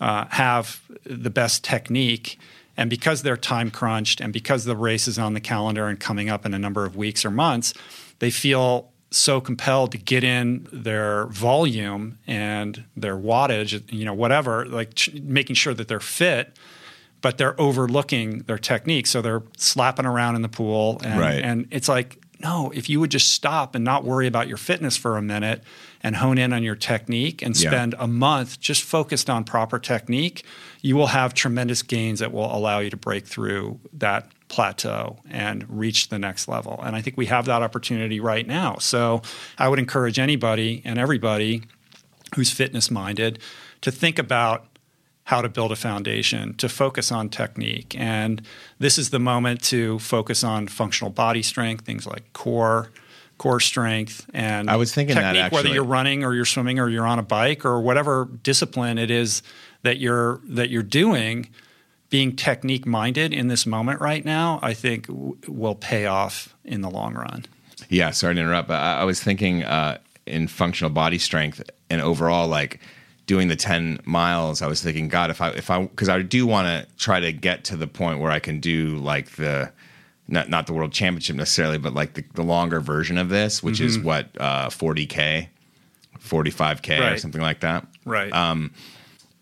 uh, 0.00 0.26
have 0.30 0.82
the 1.04 1.30
best 1.30 1.62
technique. 1.62 2.38
And 2.76 2.90
because 2.90 3.22
they're 3.22 3.36
time 3.36 3.70
crunched 3.70 4.20
and 4.20 4.32
because 4.32 4.64
the 4.64 4.76
race 4.76 5.06
is 5.06 5.16
on 5.16 5.34
the 5.34 5.40
calendar 5.40 5.86
and 5.86 6.00
coming 6.00 6.28
up 6.28 6.44
in 6.44 6.52
a 6.52 6.58
number 6.58 6.84
of 6.84 6.96
weeks 6.96 7.24
or 7.24 7.30
months, 7.30 7.72
they 8.18 8.30
feel 8.30 8.90
so 9.16 9.40
compelled 9.40 9.92
to 9.92 9.98
get 9.98 10.24
in 10.24 10.66
their 10.72 11.26
volume 11.26 12.18
and 12.26 12.84
their 12.96 13.16
wattage, 13.16 13.82
you 13.92 14.04
know, 14.04 14.14
whatever, 14.14 14.66
like 14.66 14.94
ch- 14.94 15.12
making 15.14 15.54
sure 15.54 15.74
that 15.74 15.88
they're 15.88 16.00
fit, 16.00 16.56
but 17.20 17.38
they're 17.38 17.58
overlooking 17.60 18.40
their 18.40 18.58
technique. 18.58 19.06
So 19.06 19.22
they're 19.22 19.42
slapping 19.56 20.06
around 20.06 20.36
in 20.36 20.42
the 20.42 20.48
pool. 20.48 21.00
And, 21.04 21.20
right. 21.20 21.42
and 21.42 21.66
it's 21.70 21.88
like, 21.88 22.18
no, 22.40 22.70
if 22.74 22.90
you 22.90 23.00
would 23.00 23.10
just 23.10 23.30
stop 23.30 23.74
and 23.74 23.84
not 23.84 24.04
worry 24.04 24.26
about 24.26 24.48
your 24.48 24.56
fitness 24.56 24.96
for 24.96 25.16
a 25.16 25.22
minute 25.22 25.62
and 26.02 26.16
hone 26.16 26.36
in 26.36 26.52
on 26.52 26.62
your 26.62 26.74
technique 26.74 27.40
and 27.40 27.56
spend 27.56 27.94
yeah. 27.94 28.04
a 28.04 28.06
month 28.06 28.60
just 28.60 28.82
focused 28.82 29.30
on 29.30 29.44
proper 29.44 29.78
technique, 29.78 30.44
you 30.82 30.96
will 30.96 31.06
have 31.06 31.32
tremendous 31.32 31.82
gains 31.82 32.18
that 32.18 32.32
will 32.32 32.54
allow 32.54 32.80
you 32.80 32.90
to 32.90 32.96
break 32.96 33.26
through 33.26 33.80
that 33.94 34.28
plateau 34.48 35.18
and 35.28 35.64
reach 35.68 36.08
the 36.08 36.18
next 36.18 36.48
level. 36.48 36.80
And 36.82 36.94
I 36.94 37.00
think 37.00 37.16
we 37.16 37.26
have 37.26 37.46
that 37.46 37.62
opportunity 37.62 38.20
right 38.20 38.46
now. 38.46 38.76
So 38.78 39.22
I 39.58 39.68
would 39.68 39.78
encourage 39.78 40.18
anybody 40.18 40.82
and 40.84 40.98
everybody 40.98 41.62
who's 42.34 42.50
fitness 42.50 42.90
minded 42.90 43.38
to 43.80 43.90
think 43.90 44.18
about 44.18 44.66
how 45.24 45.40
to 45.40 45.48
build 45.48 45.72
a 45.72 45.76
foundation, 45.76 46.54
to 46.54 46.68
focus 46.68 47.10
on 47.10 47.30
technique. 47.30 47.94
And 47.98 48.42
this 48.78 48.98
is 48.98 49.10
the 49.10 49.18
moment 49.18 49.62
to 49.64 49.98
focus 49.98 50.44
on 50.44 50.68
functional 50.68 51.10
body 51.10 51.42
strength, 51.42 51.84
things 51.84 52.06
like 52.06 52.32
core, 52.34 52.90
core 53.38 53.60
strength, 53.60 54.28
and 54.34 54.70
I 54.70 54.76
was 54.76 54.94
thinking 54.94 55.16
technique, 55.16 55.34
that 55.34 55.44
actually. 55.46 55.56
whether 55.56 55.68
you're 55.74 55.84
running 55.84 56.24
or 56.24 56.34
you're 56.34 56.44
swimming 56.44 56.78
or 56.78 56.88
you're 56.88 57.06
on 57.06 57.18
a 57.18 57.22
bike 57.22 57.64
or 57.64 57.80
whatever 57.80 58.28
discipline 58.42 58.98
it 58.98 59.10
is 59.10 59.42
that 59.82 59.98
you're 59.98 60.40
that 60.44 60.70
you're 60.70 60.82
doing 60.82 61.48
being 62.14 62.36
technique 62.36 62.86
minded 62.86 63.34
in 63.34 63.48
this 63.48 63.66
moment 63.66 64.00
right 64.00 64.24
now, 64.24 64.60
I 64.62 64.72
think 64.72 65.08
w- 65.08 65.36
will 65.48 65.74
pay 65.74 66.06
off 66.06 66.54
in 66.64 66.80
the 66.80 66.88
long 66.88 67.14
run. 67.14 67.44
Yeah, 67.88 68.12
sorry 68.12 68.36
to 68.36 68.40
interrupt, 68.40 68.68
but 68.68 68.80
I, 68.80 69.00
I 69.00 69.04
was 69.04 69.20
thinking 69.20 69.64
uh, 69.64 69.98
in 70.24 70.46
functional 70.46 70.90
body 70.90 71.18
strength 71.18 71.60
and 71.90 72.00
overall, 72.00 72.46
like 72.46 72.78
doing 73.26 73.48
the 73.48 73.56
10 73.56 73.98
miles, 74.04 74.62
I 74.62 74.68
was 74.68 74.80
thinking, 74.80 75.08
God, 75.08 75.30
if 75.30 75.40
I, 75.40 75.48
if 75.48 75.70
I, 75.70 75.86
because 75.86 76.08
I 76.08 76.22
do 76.22 76.46
want 76.46 76.68
to 76.68 76.86
try 77.04 77.18
to 77.18 77.32
get 77.32 77.64
to 77.64 77.76
the 77.76 77.88
point 77.88 78.20
where 78.20 78.30
I 78.30 78.38
can 78.38 78.60
do 78.60 78.94
like 78.98 79.30
the, 79.30 79.72
not, 80.28 80.48
not 80.48 80.68
the 80.68 80.72
world 80.72 80.92
championship 80.92 81.34
necessarily, 81.34 81.78
but 81.78 81.94
like 81.94 82.14
the, 82.14 82.24
the 82.34 82.44
longer 82.44 82.78
version 82.78 83.18
of 83.18 83.28
this, 83.28 83.60
which 83.60 83.78
mm-hmm. 83.78 83.86
is 83.86 83.98
what, 83.98 84.28
uh, 84.38 84.68
40K, 84.68 85.48
45K 86.20 87.00
right. 87.00 87.12
or 87.14 87.18
something 87.18 87.42
like 87.42 87.58
that. 87.58 87.88
Right. 88.04 88.32
Um, 88.32 88.70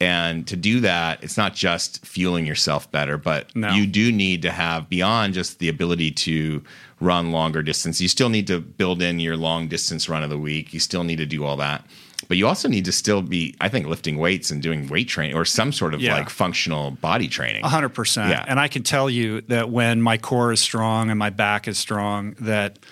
and 0.02 0.48
to 0.48 0.56
do 0.56 0.80
that, 0.80 1.22
it's 1.22 1.36
not 1.36 1.54
just 1.54 2.04
fueling 2.04 2.44
yourself 2.44 2.90
better, 2.90 3.16
but 3.16 3.54
no. 3.54 3.70
you 3.72 3.86
do 3.86 4.10
need 4.10 4.42
to 4.42 4.50
have 4.50 4.88
beyond 4.88 5.34
just 5.34 5.60
the 5.60 5.68
ability 5.68 6.10
to 6.10 6.60
run 6.98 7.30
longer 7.30 7.62
distance. 7.62 8.00
You 8.00 8.08
still 8.08 8.28
need 8.28 8.48
to 8.48 8.58
build 8.58 9.00
in 9.00 9.20
your 9.20 9.36
long 9.36 9.68
distance 9.68 10.08
run 10.08 10.24
of 10.24 10.30
the 10.30 10.38
week. 10.38 10.74
You 10.74 10.80
still 10.80 11.04
need 11.04 11.18
to 11.18 11.26
do 11.26 11.44
all 11.44 11.56
that. 11.58 11.86
But 12.26 12.36
you 12.36 12.48
also 12.48 12.68
need 12.68 12.84
to 12.86 12.92
still 12.92 13.22
be, 13.22 13.54
I 13.60 13.68
think, 13.68 13.86
lifting 13.86 14.18
weights 14.18 14.50
and 14.50 14.60
doing 14.60 14.88
weight 14.88 15.06
training 15.06 15.36
or 15.36 15.44
some 15.44 15.70
sort 15.70 15.94
of 15.94 16.00
yeah. 16.00 16.14
like 16.16 16.30
functional 16.30 16.90
body 16.90 17.28
training. 17.28 17.62
100%. 17.62 18.28
Yeah. 18.28 18.44
And 18.48 18.58
I 18.58 18.66
can 18.66 18.82
tell 18.82 19.08
you 19.08 19.42
that 19.42 19.70
when 19.70 20.02
my 20.02 20.18
core 20.18 20.50
is 20.50 20.58
strong 20.58 21.10
and 21.10 21.18
my 21.18 21.30
back 21.30 21.68
is 21.68 21.78
strong, 21.78 22.34
that– 22.40 22.80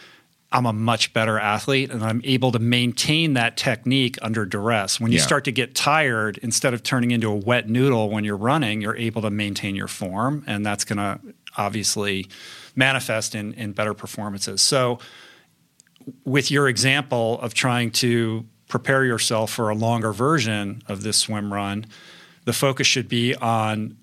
I'm 0.53 0.67
a 0.67 0.73
much 0.73 1.13
better 1.13 1.39
athlete 1.39 1.91
and 1.91 2.03
I'm 2.03 2.21
able 2.25 2.51
to 2.53 2.59
maintain 2.59 3.35
that 3.35 3.57
technique 3.57 4.19
under 4.21 4.45
duress. 4.45 5.01
When 5.01 5.13
you 5.13 5.19
yeah. 5.19 5.25
start 5.25 5.45
to 5.45 5.53
get 5.53 5.75
tired, 5.75 6.39
instead 6.39 6.75
of 6.75 6.83
turning 6.83 7.13
into 7.13 7.31
a 7.31 7.37
wet 7.37 7.69
noodle 7.69 8.11
when 8.11 8.25
you're 8.25 8.37
running, 8.37 8.81
you're 8.81 8.97
able 8.97 9.23
to 9.23 9.31
maintain 9.31 9.77
your 9.77 9.87
form. 9.87 10.43
And 10.49 10.67
that's 10.67 10.85
going 10.85 10.97
to 10.97 11.21
obviously 11.57 12.27
manifest 12.75 13.35
in, 13.35 13.55
in 13.55 13.73
better 13.73 13.95
performances. 13.95 14.61
So, 14.61 14.99
with 16.25 16.51
your 16.51 16.69
example 16.69 17.41
of 17.41 17.55
trying 17.55 17.91
to 17.91 18.47
prepare 18.69 19.05
yourself 19.05 19.53
for 19.53 19.69
a 19.69 19.75
longer 19.75 20.13
version 20.13 20.83
of 20.89 21.03
this 21.03 21.19
swim 21.19 21.53
run, 21.53 21.85
the 22.45 22.53
focus 22.53 22.87
should 22.87 23.09
be 23.09 23.35
on 23.37 23.97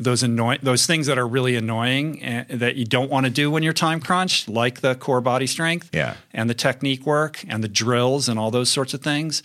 those 0.00 0.22
annoying 0.22 0.58
those 0.62 0.86
things 0.86 1.06
that 1.06 1.18
are 1.18 1.28
really 1.28 1.54
annoying 1.54 2.22
and, 2.22 2.48
that 2.48 2.74
you 2.74 2.86
don't 2.86 3.10
want 3.10 3.26
to 3.26 3.30
do 3.30 3.50
when 3.50 3.62
you're 3.62 3.74
time 3.74 4.00
crunched, 4.00 4.48
like 4.48 4.80
the 4.80 4.94
core 4.94 5.20
body 5.20 5.46
strength, 5.46 5.90
yeah. 5.92 6.16
and 6.32 6.48
the 6.48 6.54
technique 6.54 7.04
work 7.04 7.44
and 7.46 7.62
the 7.62 7.68
drills 7.68 8.28
and 8.28 8.38
all 8.38 8.50
those 8.50 8.70
sorts 8.70 8.94
of 8.94 9.02
things. 9.02 9.42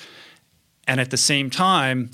And 0.88 1.02
at 1.02 1.12
the 1.12 1.18
same 1.18 1.50
time, 1.50 2.12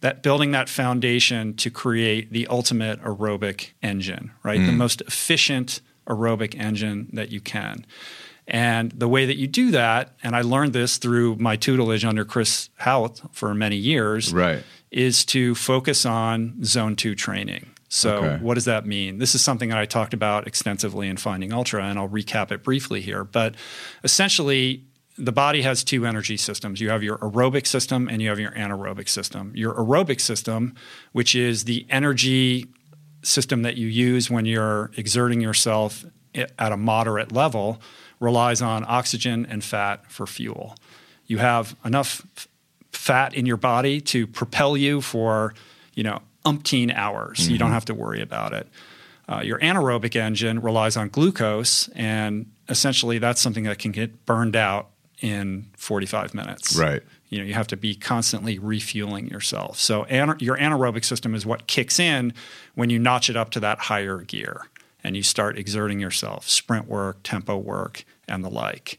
that 0.00 0.22
building 0.22 0.50
that 0.50 0.68
foundation 0.68 1.54
to 1.56 1.70
create 1.70 2.32
the 2.32 2.46
ultimate 2.48 3.02
aerobic 3.02 3.70
engine, 3.82 4.30
right? 4.42 4.60
Mm. 4.60 4.66
The 4.66 4.72
most 4.72 5.00
efficient 5.02 5.80
aerobic 6.06 6.58
engine 6.58 7.08
that 7.14 7.30
you 7.30 7.40
can. 7.40 7.86
And 8.46 8.90
the 8.92 9.08
way 9.08 9.26
that 9.26 9.36
you 9.36 9.46
do 9.46 9.70
that, 9.70 10.12
and 10.22 10.34
I 10.34 10.42
learned 10.42 10.72
this 10.72 10.96
through 10.98 11.36
my 11.36 11.56
tutelage 11.56 12.04
under 12.04 12.24
Chris 12.24 12.68
Hauth 12.80 13.22
for 13.32 13.54
many 13.54 13.76
years, 13.76 14.34
right 14.34 14.64
is 14.90 15.24
to 15.26 15.54
focus 15.54 16.04
on 16.04 16.64
zone 16.64 16.96
two 16.96 17.14
training. 17.14 17.70
So, 17.88 18.18
okay. 18.18 18.38
what 18.42 18.54
does 18.54 18.66
that 18.66 18.86
mean? 18.86 19.18
This 19.18 19.34
is 19.34 19.42
something 19.42 19.70
that 19.70 19.78
I 19.78 19.84
talked 19.84 20.14
about 20.14 20.46
extensively 20.46 21.08
in 21.08 21.16
Finding 21.16 21.52
Ultra, 21.52 21.84
and 21.84 21.98
I'll 21.98 22.08
recap 22.08 22.52
it 22.52 22.62
briefly 22.62 23.00
here. 23.00 23.24
But 23.24 23.56
essentially, 24.04 24.84
the 25.18 25.32
body 25.32 25.62
has 25.62 25.84
two 25.84 26.06
energy 26.06 26.36
systems. 26.36 26.80
You 26.80 26.90
have 26.90 27.02
your 27.02 27.18
aerobic 27.18 27.66
system 27.66 28.08
and 28.08 28.22
you 28.22 28.28
have 28.28 28.38
your 28.38 28.52
anaerobic 28.52 29.08
system. 29.08 29.52
Your 29.54 29.74
aerobic 29.74 30.20
system, 30.20 30.74
which 31.12 31.34
is 31.34 31.64
the 31.64 31.84
energy 31.90 32.66
system 33.22 33.62
that 33.62 33.76
you 33.76 33.86
use 33.86 34.30
when 34.30 34.46
you're 34.46 34.90
exerting 34.96 35.40
yourself 35.40 36.04
at 36.34 36.72
a 36.72 36.76
moderate 36.76 37.32
level, 37.32 37.82
relies 38.18 38.62
on 38.62 38.84
oxygen 38.88 39.46
and 39.46 39.62
fat 39.62 40.10
for 40.10 40.26
fuel. 40.26 40.74
You 41.26 41.38
have 41.38 41.76
enough 41.84 42.26
fat 42.92 43.34
in 43.34 43.46
your 43.46 43.56
body 43.56 44.00
to 44.00 44.26
propel 44.26 44.76
you 44.76 45.00
for, 45.00 45.54
you 45.94 46.02
know, 46.02 46.20
umpteen 46.44 46.94
hours. 46.94 47.40
Mm-hmm. 47.40 47.52
You 47.52 47.58
don't 47.58 47.68
mm-hmm. 47.68 47.74
have 47.74 47.84
to 47.86 47.94
worry 47.94 48.22
about 48.22 48.52
it. 48.52 48.68
Uh, 49.28 49.40
your 49.42 49.58
anaerobic 49.60 50.16
engine 50.16 50.60
relies 50.60 50.96
on 50.96 51.08
glucose, 51.08 51.88
and 51.94 52.50
essentially 52.68 53.18
that's 53.18 53.40
something 53.40 53.64
that 53.64 53.78
can 53.78 53.92
get 53.92 54.26
burned 54.26 54.56
out 54.56 54.90
in 55.20 55.66
45 55.76 56.34
minutes. 56.34 56.76
Right. 56.76 57.02
You 57.28 57.38
know, 57.38 57.44
you 57.44 57.54
have 57.54 57.68
to 57.68 57.76
be 57.76 57.94
constantly 57.94 58.58
refueling 58.58 59.28
yourself. 59.28 59.78
So 59.78 60.04
ana- 60.04 60.36
your 60.40 60.56
anaerobic 60.56 61.04
system 61.04 61.34
is 61.34 61.46
what 61.46 61.68
kicks 61.68 62.00
in 62.00 62.32
when 62.74 62.90
you 62.90 62.98
notch 62.98 63.30
it 63.30 63.36
up 63.36 63.50
to 63.50 63.60
that 63.60 63.78
higher 63.78 64.18
gear 64.18 64.62
and 65.04 65.16
you 65.16 65.22
start 65.22 65.58
exerting 65.58 66.00
yourself, 66.00 66.48
sprint 66.48 66.88
work, 66.88 67.18
tempo 67.22 67.56
work, 67.56 68.04
and 68.26 68.42
the 68.42 68.50
like 68.50 68.98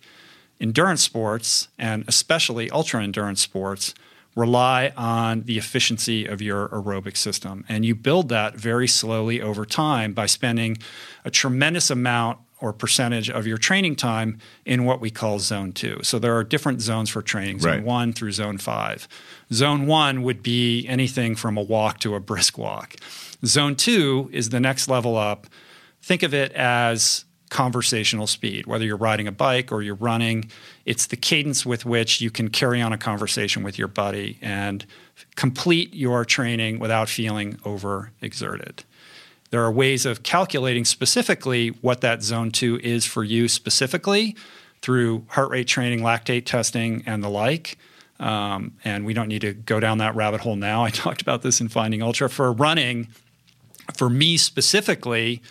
endurance 0.61 1.01
sports, 1.01 1.67
and 1.77 2.05
especially 2.07 2.69
ultra 2.69 3.03
endurance 3.03 3.41
sports, 3.41 3.93
rely 4.35 4.93
on 4.95 5.43
the 5.43 5.57
efficiency 5.57 6.25
of 6.25 6.41
your 6.41 6.69
aerobic 6.69 7.17
system. 7.17 7.65
And 7.67 7.83
you 7.83 7.95
build 7.95 8.29
that 8.29 8.55
very 8.55 8.87
slowly 8.87 9.41
over 9.41 9.65
time 9.65 10.13
by 10.13 10.25
spending 10.27 10.77
a 11.25 11.31
tremendous 11.31 11.89
amount 11.89 12.39
or 12.61 12.71
percentage 12.71 13.29
of 13.29 13.47
your 13.47 13.57
training 13.57 13.95
time 13.95 14.37
in 14.65 14.85
what 14.85 15.01
we 15.01 15.09
call 15.09 15.39
zone 15.39 15.71
two. 15.73 15.99
So 16.03 16.19
there 16.19 16.37
are 16.37 16.43
different 16.43 16.79
zones 16.79 17.09
for 17.09 17.21
training, 17.23 17.59
zone 17.59 17.71
right. 17.71 17.83
one 17.83 18.13
through 18.13 18.31
zone 18.33 18.59
five. 18.59 19.07
Zone 19.51 19.87
one 19.87 20.21
would 20.21 20.43
be 20.43 20.87
anything 20.87 21.35
from 21.35 21.57
a 21.57 21.61
walk 21.61 21.99
to 22.01 22.13
a 22.13 22.19
brisk 22.19 22.59
walk. 22.59 22.95
Zone 23.43 23.75
two 23.75 24.29
is 24.31 24.49
the 24.49 24.59
next 24.59 24.87
level 24.87 25.17
up. 25.17 25.47
Think 26.03 26.21
of 26.21 26.33
it 26.35 26.51
as 26.53 27.25
conversational 27.51 28.27
speed, 28.27 28.65
whether 28.65 28.85
you're 28.85 28.97
riding 28.97 29.27
a 29.27 29.31
bike 29.31 29.71
or 29.73 29.83
you're 29.83 29.93
running. 29.93 30.49
It's 30.85 31.05
the 31.05 31.17
cadence 31.17 31.65
with 31.65 31.85
which 31.85 32.21
you 32.21 32.31
can 32.31 32.49
carry 32.49 32.81
on 32.81 32.93
a 32.93 32.97
conversation 32.97 33.61
with 33.61 33.77
your 33.77 33.89
buddy 33.89 34.39
and 34.41 34.85
complete 35.35 35.93
your 35.93 36.23
training 36.23 36.79
without 36.79 37.09
feeling 37.09 37.57
overexerted. 37.57 38.83
There 39.51 39.61
are 39.61 39.71
ways 39.71 40.05
of 40.05 40.23
calculating 40.23 40.85
specifically 40.85 41.67
what 41.81 41.99
that 42.01 42.23
zone 42.23 42.51
two 42.51 42.79
is 42.81 43.05
for 43.05 43.21
you 43.23 43.49
specifically 43.49 44.35
through 44.81 45.25
heart 45.27 45.49
rate 45.51 45.67
training, 45.67 45.99
lactate 45.99 46.45
testing, 46.45 47.03
and 47.05 47.21
the 47.21 47.29
like. 47.29 47.77
Um, 48.17 48.77
and 48.85 49.05
we 49.05 49.13
don't 49.13 49.27
need 49.27 49.41
to 49.41 49.53
go 49.53 49.81
down 49.81 49.97
that 49.97 50.15
rabbit 50.15 50.39
hole 50.39 50.55
now. 50.55 50.83
I 50.85 50.89
talked 50.89 51.21
about 51.21 51.41
this 51.41 51.59
in 51.59 51.67
Finding 51.67 52.01
Ultra. 52.01 52.29
For 52.29 52.53
running, 52.53 53.09
for 53.93 54.09
me 54.09 54.37
specifically, 54.37 55.41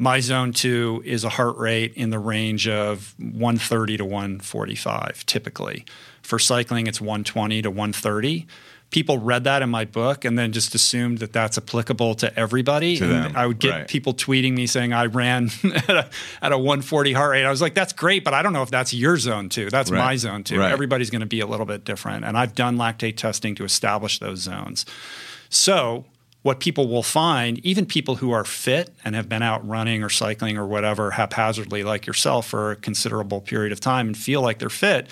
my 0.00 0.18
zone 0.20 0.52
two 0.52 1.02
is 1.04 1.24
a 1.24 1.28
heart 1.28 1.56
rate 1.58 1.92
in 1.94 2.08
the 2.08 2.18
range 2.18 2.66
of 2.66 3.14
130 3.18 3.98
to 3.98 4.04
145 4.04 5.26
typically. 5.26 5.84
For 6.22 6.38
cycling, 6.38 6.86
it's 6.86 7.00
120 7.00 7.62
to 7.62 7.70
130 7.70 8.46
people 8.90 9.18
read 9.18 9.44
that 9.44 9.62
in 9.62 9.70
my 9.70 9.84
book 9.84 10.24
and 10.24 10.38
then 10.38 10.52
just 10.52 10.74
assumed 10.74 11.18
that 11.18 11.32
that's 11.32 11.56
applicable 11.56 12.14
to 12.16 12.38
everybody. 12.38 12.96
To 12.96 13.04
and 13.04 13.12
them, 13.12 13.32
I 13.36 13.46
would 13.46 13.58
get 13.58 13.70
right. 13.70 13.88
people 13.88 14.14
tweeting 14.14 14.54
me 14.54 14.66
saying 14.66 14.92
I 14.92 15.06
ran 15.06 15.50
at, 15.64 15.90
a, 15.90 16.10
at 16.42 16.52
a 16.52 16.58
140 16.58 17.12
heart 17.12 17.30
rate. 17.30 17.44
I 17.44 17.50
was 17.50 17.62
like, 17.62 17.74
that's 17.74 17.92
great, 17.92 18.24
but 18.24 18.34
I 18.34 18.42
don't 18.42 18.52
know 18.52 18.62
if 18.62 18.70
that's 18.70 18.92
your 18.92 19.16
zone 19.16 19.48
two. 19.48 19.70
That's 19.70 19.90
Right. 19.90 19.98
my 19.98 20.16
zone 20.16 20.44
two. 20.44 20.58
Right. 20.58 20.72
Everybody's 20.72 21.10
going 21.10 21.20
to 21.20 21.26
be 21.26 21.40
a 21.40 21.46
little 21.46 21.66
bit 21.66 21.84
different. 21.84 22.24
And 22.24 22.36
I've 22.36 22.54
done 22.54 22.76
lactate 22.76 23.16
testing 23.16 23.54
to 23.56 23.64
establish 23.64 24.18
those 24.18 24.40
zones. 24.40 24.84
So, 25.48 26.04
what 26.42 26.58
people 26.58 26.88
will 26.88 27.02
find, 27.02 27.58
even 27.64 27.84
people 27.84 28.16
who 28.16 28.30
are 28.30 28.44
fit 28.44 28.94
and 29.04 29.14
have 29.14 29.28
been 29.28 29.42
out 29.42 29.66
running 29.66 30.02
or 30.02 30.08
cycling 30.08 30.56
or 30.56 30.66
whatever 30.66 31.10
haphazardly, 31.10 31.82
like 31.84 32.06
yourself, 32.06 32.46
for 32.46 32.70
a 32.70 32.76
considerable 32.76 33.40
period 33.40 33.72
of 33.72 33.80
time 33.80 34.06
and 34.08 34.16
feel 34.16 34.40
like 34.40 34.58
they're 34.58 34.70
fit, 34.70 35.08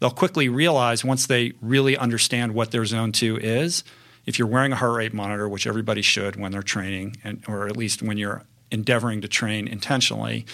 they'll 0.00 0.10
quickly 0.10 0.48
realize 0.48 1.04
once 1.04 1.26
they 1.26 1.52
really 1.62 1.96
understand 1.96 2.52
what 2.52 2.70
their 2.72 2.84
zone 2.84 3.12
two 3.12 3.38
is. 3.38 3.84
If 4.26 4.38
you're 4.38 4.48
wearing 4.48 4.72
a 4.72 4.76
heart 4.76 4.96
rate 4.96 5.14
monitor, 5.14 5.48
which 5.48 5.66
everybody 5.66 6.02
should 6.02 6.36
when 6.36 6.52
they're 6.52 6.62
training, 6.62 7.16
and, 7.24 7.42
or 7.48 7.68
at 7.68 7.76
least 7.76 8.02
when 8.02 8.18
you're 8.18 8.42
endeavoring 8.70 9.22
to 9.22 9.28
train 9.28 9.68
intentionally, 9.68 10.44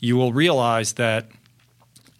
you 0.00 0.16
will 0.16 0.32
realize 0.32 0.94
that 0.94 1.28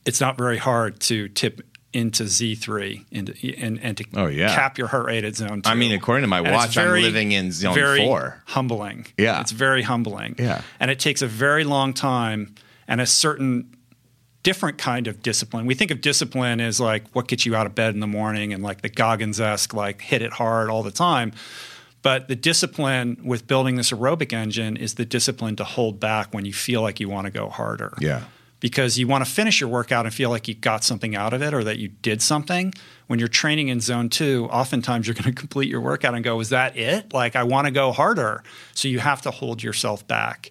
it's 0.04 0.20
not 0.20 0.36
very 0.36 0.58
hard 0.58 1.00
to 1.00 1.28
tip 1.28 1.60
into 1.98 2.24
Z3 2.24 3.04
into, 3.10 3.34
and, 3.58 3.78
and 3.82 3.96
to 3.98 4.04
Oh, 4.14 4.26
yeah. 4.26 4.54
cap 4.54 4.78
your 4.78 4.86
heart 4.86 5.06
rate 5.06 5.24
at 5.24 5.36
zone 5.36 5.62
two. 5.62 5.70
I 5.70 5.74
mean, 5.74 5.92
according 5.92 6.22
to 6.22 6.28
my 6.28 6.38
And 6.38 6.52
watch, 6.52 6.76
I'm 6.78 7.02
living 7.02 7.32
in 7.32 7.52
zone 7.52 7.74
very 7.74 7.98
four. 8.04 8.42
Humbling. 8.46 9.06
Yeah. 9.18 9.40
It's 9.40 9.52
very 9.52 9.82
humbling. 9.82 10.36
Yeah. 10.38 10.62
And 10.80 10.90
it 10.90 10.98
takes 11.00 11.20
a 11.22 11.26
very 11.26 11.64
long 11.64 11.92
time 11.94 12.54
and 12.86 13.00
a 13.00 13.06
certain 13.06 13.74
different 14.42 14.78
kind 14.78 15.08
of 15.08 15.22
discipline. 15.22 15.66
We 15.66 15.74
think 15.74 15.90
of 15.90 16.00
discipline 16.00 16.60
as 16.60 16.80
like 16.80 17.04
what 17.12 17.28
gets 17.28 17.44
you 17.44 17.54
out 17.56 17.66
of 17.66 17.74
bed 17.74 17.92
in 17.94 18.00
the 18.00 18.06
morning 18.06 18.52
and 18.54 18.62
like 18.62 18.80
the 18.82 18.88
Goggins 18.88 19.40
esque, 19.40 19.74
like 19.74 20.00
hit 20.00 20.22
it 20.22 20.32
hard 20.32 20.70
all 20.70 20.82
the 20.82 20.90
time. 20.92 21.32
But 22.00 22.28
the 22.28 22.36
discipline 22.36 23.18
with 23.24 23.46
building 23.48 23.74
this 23.74 23.90
aerobic 23.90 24.32
engine 24.32 24.76
is 24.76 24.94
the 24.94 25.04
discipline 25.04 25.56
to 25.56 25.64
hold 25.64 25.98
back 25.98 26.32
when 26.32 26.44
you 26.44 26.52
feel 26.52 26.80
like 26.80 27.00
you 27.00 27.08
want 27.08 27.24
to 27.26 27.30
go 27.32 27.48
harder 27.48 27.92
Yeah. 28.00 28.22
Because 28.60 28.98
you 28.98 29.06
want 29.06 29.24
to 29.24 29.30
finish 29.30 29.60
your 29.60 29.68
workout 29.70 30.04
and 30.04 30.14
feel 30.14 30.30
like 30.30 30.48
you 30.48 30.54
got 30.54 30.82
something 30.84 31.14
out 31.14 31.32
of 31.32 31.42
it 31.42 31.54
or 31.54 31.62
that 31.64 31.78
you 31.78 31.88
did 31.88 32.20
something. 32.20 32.72
When 33.06 33.18
you're 33.18 33.28
training 33.28 33.68
in 33.68 33.80
zone 33.80 34.08
two, 34.08 34.48
oftentimes 34.50 35.06
you're 35.06 35.14
going 35.20 35.32
to 35.32 35.32
complete 35.32 35.68
your 35.68 35.80
workout 35.80 36.14
and 36.14 36.24
go, 36.24 36.40
Is 36.40 36.48
that 36.50 36.76
it? 36.76 37.12
Like, 37.12 37.36
I 37.36 37.44
want 37.44 37.66
to 37.66 37.70
go 37.70 37.92
harder. 37.92 38.42
So 38.74 38.88
you 38.88 38.98
have 38.98 39.22
to 39.22 39.30
hold 39.30 39.62
yourself 39.62 40.06
back. 40.06 40.50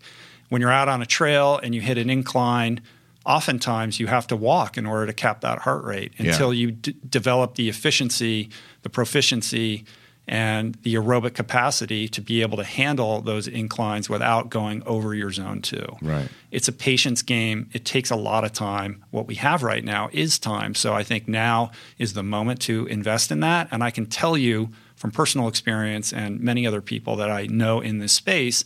When 0.50 0.62
you're 0.62 0.72
out 0.72 0.88
on 0.88 1.02
a 1.02 1.06
trail 1.06 1.60
and 1.62 1.76
you 1.76 1.82
hit 1.82 1.98
an 1.98 2.10
incline, 2.10 2.80
oftentimes 3.26 4.00
you 4.00 4.08
have 4.08 4.26
to 4.28 4.36
walk 4.38 4.78
in 4.78 4.86
order 4.86 5.06
to 5.06 5.13
cap 5.13 5.41
that 5.41 5.60
heart 5.60 5.84
rate 5.84 6.13
Yeah. 6.17 6.32
until 6.32 6.54
you 6.54 6.72
d- 6.72 6.96
develop 7.10 7.56
the 7.56 7.67
efficiency, 7.67 8.50
the 8.84 8.89
proficiency, 8.89 9.84
and 10.28 10.76
the 10.84 10.96
aerobic 10.96 11.34
capacity 11.34 12.08
to 12.10 12.22
be 12.22 12.42
able 12.42 12.58
to 12.58 12.63
handle 12.63 13.22
those 13.22 13.48
inclines 13.48 14.10
without 14.10 14.50
going 14.50 14.84
over 14.86 15.13
your 15.13 15.32
zone 15.32 15.62
two. 15.62 15.86
Right. 16.02 16.28
It's 16.52 16.68
a 16.68 16.74
patience 16.74 17.22
game. 17.22 17.70
It 17.72 17.86
takes 17.86 18.12
a 18.12 18.16
lot 18.16 18.44
of 18.44 18.52
time. 18.52 19.04
What 19.12 19.28
we 19.28 19.36
have 19.36 19.63
right 19.63 19.84
now 19.84 20.10
is 20.12 20.38
time. 20.38 20.76
So 20.76 20.94
I 20.94 21.04
think 21.04 21.28
now 21.28 21.72
is 21.98 22.13
the 22.13 22.24
moment 22.24 22.60
to 22.62 22.86
invest 22.88 23.32
in 23.32 23.40
that. 23.40 23.70
And 23.72 23.84
I 23.84 23.92
can 23.92 24.06
tell 24.06 24.38
you 24.38 24.70
from 24.96 25.12
personal 25.12 25.48
experience 25.48 26.12
and 26.12 26.42
many 26.42 26.68
other 26.68 26.82
people 26.82 27.16
that 27.18 27.30
I 27.30 27.46
know 27.46 27.80
in 27.80 28.00
this 28.00 28.13
space 28.13 28.66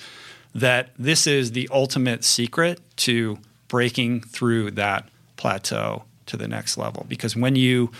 that 0.55 0.89
this 0.97 1.27
is 1.27 1.51
the 1.51 1.69
ultimate 1.71 2.23
secret 2.23 2.79
to 2.97 3.37
breaking 3.67 4.21
through 4.21 4.71
that 4.71 5.07
plateau 5.37 6.03
to 6.25 6.37
the 6.37 6.47
next 6.47 6.77
level. 6.77 7.05
Because 7.07 7.35
when 7.35 7.55
you 7.55 7.91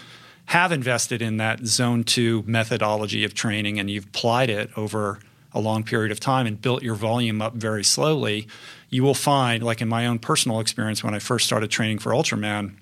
have 0.51 0.73
invested 0.73 1.21
in 1.21 1.37
that 1.37 1.65
zone 1.65 2.03
two 2.03 2.43
methodology 2.45 3.23
of 3.23 3.33
training 3.33 3.79
and 3.79 3.89
you've 3.89 4.07
applied 4.07 4.49
it 4.49 4.69
over 4.75 5.17
a 5.53 5.61
long 5.61 5.81
period 5.81 6.11
of 6.11 6.19
time 6.19 6.45
and 6.45 6.61
built 6.61 6.83
your 6.83 6.93
volume 6.93 7.41
up 7.41 7.53
very 7.53 7.85
slowly, 7.85 8.49
you 8.89 9.01
will 9.01 9.13
find, 9.13 9.63
like 9.63 9.79
in 9.79 9.87
my 9.87 10.05
own 10.05 10.19
personal 10.19 10.59
experience 10.59 11.05
when 11.05 11.13
I 11.13 11.19
first 11.19 11.45
started 11.45 11.71
training 11.71 11.99
for 11.99 12.11
Ultraman, 12.11 12.73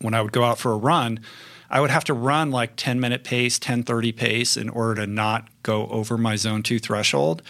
when 0.00 0.14
I 0.14 0.22
would 0.22 0.32
go 0.32 0.42
out 0.42 0.58
for 0.58 0.72
a 0.72 0.76
run, 0.76 1.20
I 1.68 1.82
would 1.82 1.90
have 1.90 2.04
to 2.04 2.14
run 2.14 2.50
like 2.50 2.76
10 2.76 2.98
minute 2.98 3.24
pace, 3.24 3.58
10 3.58 3.82
30 3.82 4.12
pace 4.12 4.56
in 4.56 4.70
order 4.70 5.02
to 5.02 5.06
not 5.06 5.48
go 5.62 5.88
over 5.88 6.16
my 6.16 6.36
zone 6.36 6.62
two 6.62 6.78
threshold. 6.78 7.42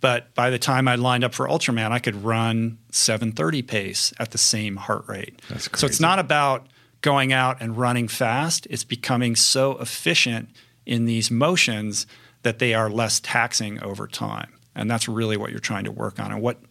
But 0.00 0.32
by 0.36 0.50
the 0.50 0.58
time 0.60 0.86
I 0.86 0.94
lined 0.94 1.24
up 1.24 1.34
for 1.34 1.48
Ultraman, 1.48 1.90
I 1.90 1.98
could 1.98 2.22
run 2.22 2.78
730 2.92 3.62
pace 3.62 4.12
at 4.20 4.30
the 4.30 4.38
same 4.38 4.76
heart 4.76 5.08
rate. 5.08 5.42
That's 5.48 5.66
crazy. 5.66 5.80
So 5.80 5.86
it's 5.88 6.00
not 6.00 6.20
about 6.20 6.68
going 7.04 7.34
out 7.34 7.60
and 7.60 7.76
running 7.76 8.08
fast. 8.08 8.66
It's 8.70 8.82
becoming 8.82 9.36
so 9.36 9.72
efficient 9.72 10.48
in 10.86 11.04
these 11.04 11.30
motions 11.30 12.06
that 12.44 12.58
they 12.60 12.72
are 12.72 12.88
less 12.88 13.20
taxing 13.20 13.78
over 13.82 14.06
time. 14.06 14.54
And 14.74 14.90
that's 14.90 15.06
really 15.06 15.36
what 15.36 15.50
you're 15.50 15.60
trying 15.60 15.84
to 15.84 15.92
work 15.92 16.18
on. 16.18 16.32
And 16.32 16.40
what 16.40 16.62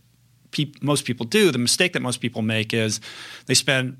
peop 0.49 0.81
most 0.81 1.05
people 1.05 1.27
do, 1.27 1.51
the 1.51 1.59
mistake 1.59 1.93
that 1.93 2.01
most 2.01 2.19
people 2.19 2.41
make 2.41 2.73
is 2.73 2.99
they 3.45 3.53
spend 3.53 3.97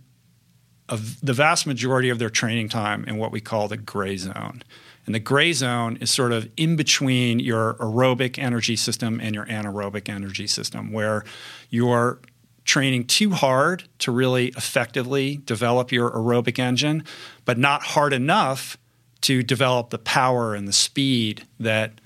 the 0.87 1.33
vast 1.33 1.67
majority 1.67 2.09
of 2.09 2.17
their 2.17 2.31
training 2.31 2.67
time 2.67 3.05
in 3.05 3.17
what 3.17 3.31
we 3.31 3.39
call 3.39 3.67
the 3.67 3.77
gray 3.77 4.17
zone. 4.17 4.63
And 5.05 5.13
the 5.13 5.19
gray 5.19 5.53
zone 5.53 5.97
is 6.01 6.09
sort 6.09 6.31
of 6.31 6.49
in 6.57 6.75
between 6.75 7.39
your 7.39 7.75
aerobic 7.75 8.39
energy 8.39 8.75
system 8.75 9.19
and 9.21 9.35
your 9.35 9.45
anaerobic 9.45 10.09
energy 10.09 10.47
system, 10.47 10.91
where 10.91 11.25
you're 11.69 12.19
training 12.65 13.05
too 13.05 13.31
hard 13.31 13.83
to 13.99 14.11
really 14.11 14.47
effectively 14.49 15.37
develop 15.45 15.91
your 15.91 16.11
aerobic 16.11 16.59
engine, 16.59 17.03
but 17.45 17.57
not 17.57 17.83
hard 17.83 18.13
enough 18.13 18.77
to 19.21 19.43
develop 19.43 19.89
the 19.89 19.97
power 19.97 20.53
and 20.53 20.67
the 20.67 20.73
speed 20.73 21.45
that 21.59 21.99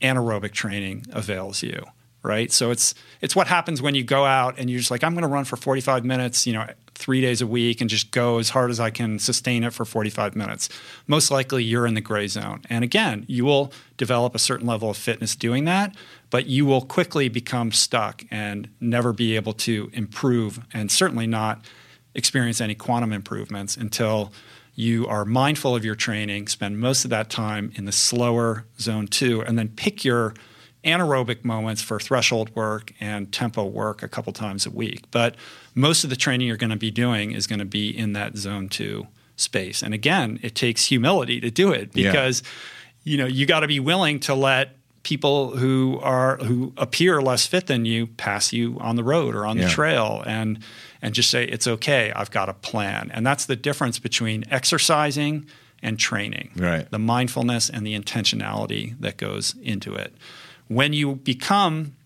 anaerobic 0.00 0.52
training 0.52 1.04
avails 1.12 1.62
you 1.62 1.84
right? 2.22 2.52
So 2.52 2.70
it's 2.70 2.94
it's 3.20 3.34
what 3.34 3.46
happens 3.46 3.80
when 3.80 3.94
you 3.94 4.04
go 4.04 4.24
out 4.24 4.58
and 4.58 4.68
you're 4.70 4.78
just 4.78 4.90
like 4.90 5.04
i'm 5.04 5.12
going 5.12 5.22
to 5.22 5.28
run 5.28 5.44
for 5.44 5.56
45 5.56 6.04
minutes 6.04 6.46
you 6.46 6.52
know 6.52 6.66
three 7.00 7.20
days 7.20 7.40
a 7.40 7.46
week 7.46 7.80
and 7.80 7.88
just 7.88 8.10
go 8.10 8.38
as 8.38 8.50
hard 8.50 8.70
as 8.70 8.78
i 8.78 8.90
can 8.90 9.18
sustain 9.18 9.64
it 9.64 9.72
for 9.72 9.84
45 9.84 10.36
minutes. 10.36 10.68
Most 11.06 11.30
likely 11.30 11.64
you're 11.64 11.86
in 11.86 11.94
the 11.94 12.00
gray 12.00 12.28
zone. 12.28 12.62
And 12.68 12.84
again 12.84 13.24
you 13.26 13.44
will 13.44 13.72
develop 13.96 14.34
a 14.34 14.38
certain 14.38 14.66
level 14.66 14.90
of 14.90 14.96
fitness 14.96 15.34
doing 15.34 15.64
that 15.64 15.94
but 16.30 16.46
you 16.46 16.64
will 16.64 16.82
quickly 16.82 17.28
become 17.28 17.72
stuck 17.72 18.24
and 18.30 18.68
never 18.80 19.12
be 19.12 19.34
able 19.34 19.52
to 19.52 19.90
improve 19.92 20.60
and 20.72 20.90
certainly 20.90 21.26
not 21.26 21.64
experience 22.14 22.60
any 22.60 22.74
quantum 22.74 23.12
improvements 23.12 23.76
until 23.76 24.32
you 24.74 25.06
are 25.06 25.24
mindful 25.24 25.76
of 25.76 25.84
your 25.84 25.94
training, 25.94 26.48
spend 26.48 26.78
most 26.78 27.04
of 27.04 27.10
that 27.10 27.28
time 27.28 27.72
in 27.74 27.84
the 27.84 27.92
slower 27.92 28.64
zone 28.78 29.06
two, 29.06 29.42
and 29.42 29.58
then 29.58 29.68
pick 29.68 30.04
your 30.04 30.34
anaerobic 30.84 31.44
moments 31.44 31.82
for 31.82 31.98
threshold 32.00 32.54
work 32.56 32.92
and 33.00 33.30
tempo 33.32 33.64
work 33.64 34.02
a 34.02 34.08
couple 34.08 34.32
times 34.32 34.66
a 34.66 34.70
week. 34.70 35.04
But 35.10 35.34
most 35.74 36.04
of 36.04 36.10
the 36.10 36.16
training 36.16 36.46
you're 36.48 36.56
going 36.56 36.70
to 36.70 36.76
be 36.76 36.90
doing 36.90 37.32
is 37.32 37.46
going 37.46 37.58
to 37.58 37.64
be 37.64 37.88
in 37.96 38.12
that 38.14 38.36
zone 38.36 38.68
two 38.68 39.06
space. 39.36 39.82
And 39.82 39.92
again, 39.94 40.38
it 40.42 40.54
takes 40.54 40.86
humility 40.86 41.40
to 41.40 41.50
do 41.50 41.72
it 41.72 41.90
Yeah. 41.94 42.10
because 42.10 42.42
you 43.04 43.16
know 43.16 43.26
you 43.26 43.46
got 43.46 43.60
to 43.60 43.66
be 43.68 43.80
willing 43.80 44.20
to 44.20 44.34
let 44.34 44.76
people 45.02 45.56
who 45.56 45.98
are 46.02 46.36
who 46.38 46.74
appear 46.76 47.22
less 47.22 47.46
fit 47.46 47.66
than 47.66 47.86
you 47.86 48.06
pass 48.06 48.52
you 48.52 48.76
on 48.80 48.96
the 48.96 49.02
road 49.04 49.34
or 49.34 49.46
on 49.46 49.56
the 49.56 49.66
trail 49.66 50.22
and 50.26 50.58
and 51.00 51.14
just 51.14 51.30
say 51.30 51.44
it's 51.44 51.66
okay 51.66 52.12
i've 52.14 52.30
got 52.30 52.50
a 52.50 52.52
plan 52.52 53.10
and 53.14 53.26
that's 53.26 53.46
the 53.46 53.56
difference 53.56 53.98
between 53.98 54.44
exercising 54.50 55.46
and 55.82 55.98
training 55.98 56.50
Right. 56.54 56.90
the 56.90 56.98
mindfulness 56.98 57.70
and 57.70 57.86
the 57.86 57.98
intentionality 57.98 58.94
that 59.00 59.16
goes 59.16 59.54
into 59.62 59.94
it 59.94 60.14
when 60.70 60.92
you 60.92 61.16
become 61.16 61.96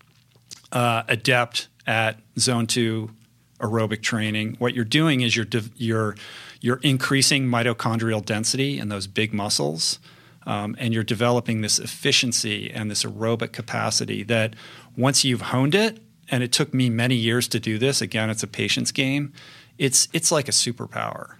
uh, 0.71 1.03
adept 1.07 1.67
at 1.85 2.19
zone 2.39 2.65
two 2.65 3.11
aerobic 3.59 4.01
training, 4.01 4.55
what 4.57 4.73
you're 4.73 4.83
doing 4.83 5.21
is 5.21 5.35
you're 5.35 5.45
div- 5.45 5.71
you're 5.75 6.15
you're 6.61 6.79
increasing 6.81 7.45
mitochondrial 7.45 8.25
density 8.25 8.79
in 8.79 8.89
those 8.89 9.05
big 9.05 9.33
muscles, 9.33 9.99
um, 10.47 10.75
and 10.79 10.95
you're 10.95 11.03
developing 11.03 11.61
this 11.61 11.77
efficiency 11.77 12.71
and 12.71 12.89
this 12.89 13.03
aerobic 13.03 13.51
capacity 13.51 14.23
that 14.23 14.55
once 14.97 15.23
you've 15.23 15.41
honed 15.41 15.75
it, 15.75 15.99
and 16.31 16.41
it 16.41 16.51
took 16.51 16.73
me 16.73 16.89
many 16.89 17.15
years 17.15 17.47
to 17.49 17.59
do 17.59 17.77
this. 17.77 18.01
Again, 18.01 18.31
it's 18.31 18.41
a 18.41 18.47
patience 18.47 18.91
game. 18.91 19.31
It's 19.77 20.07
it's 20.11 20.31
like 20.31 20.47
a 20.47 20.51
superpower, 20.51 21.39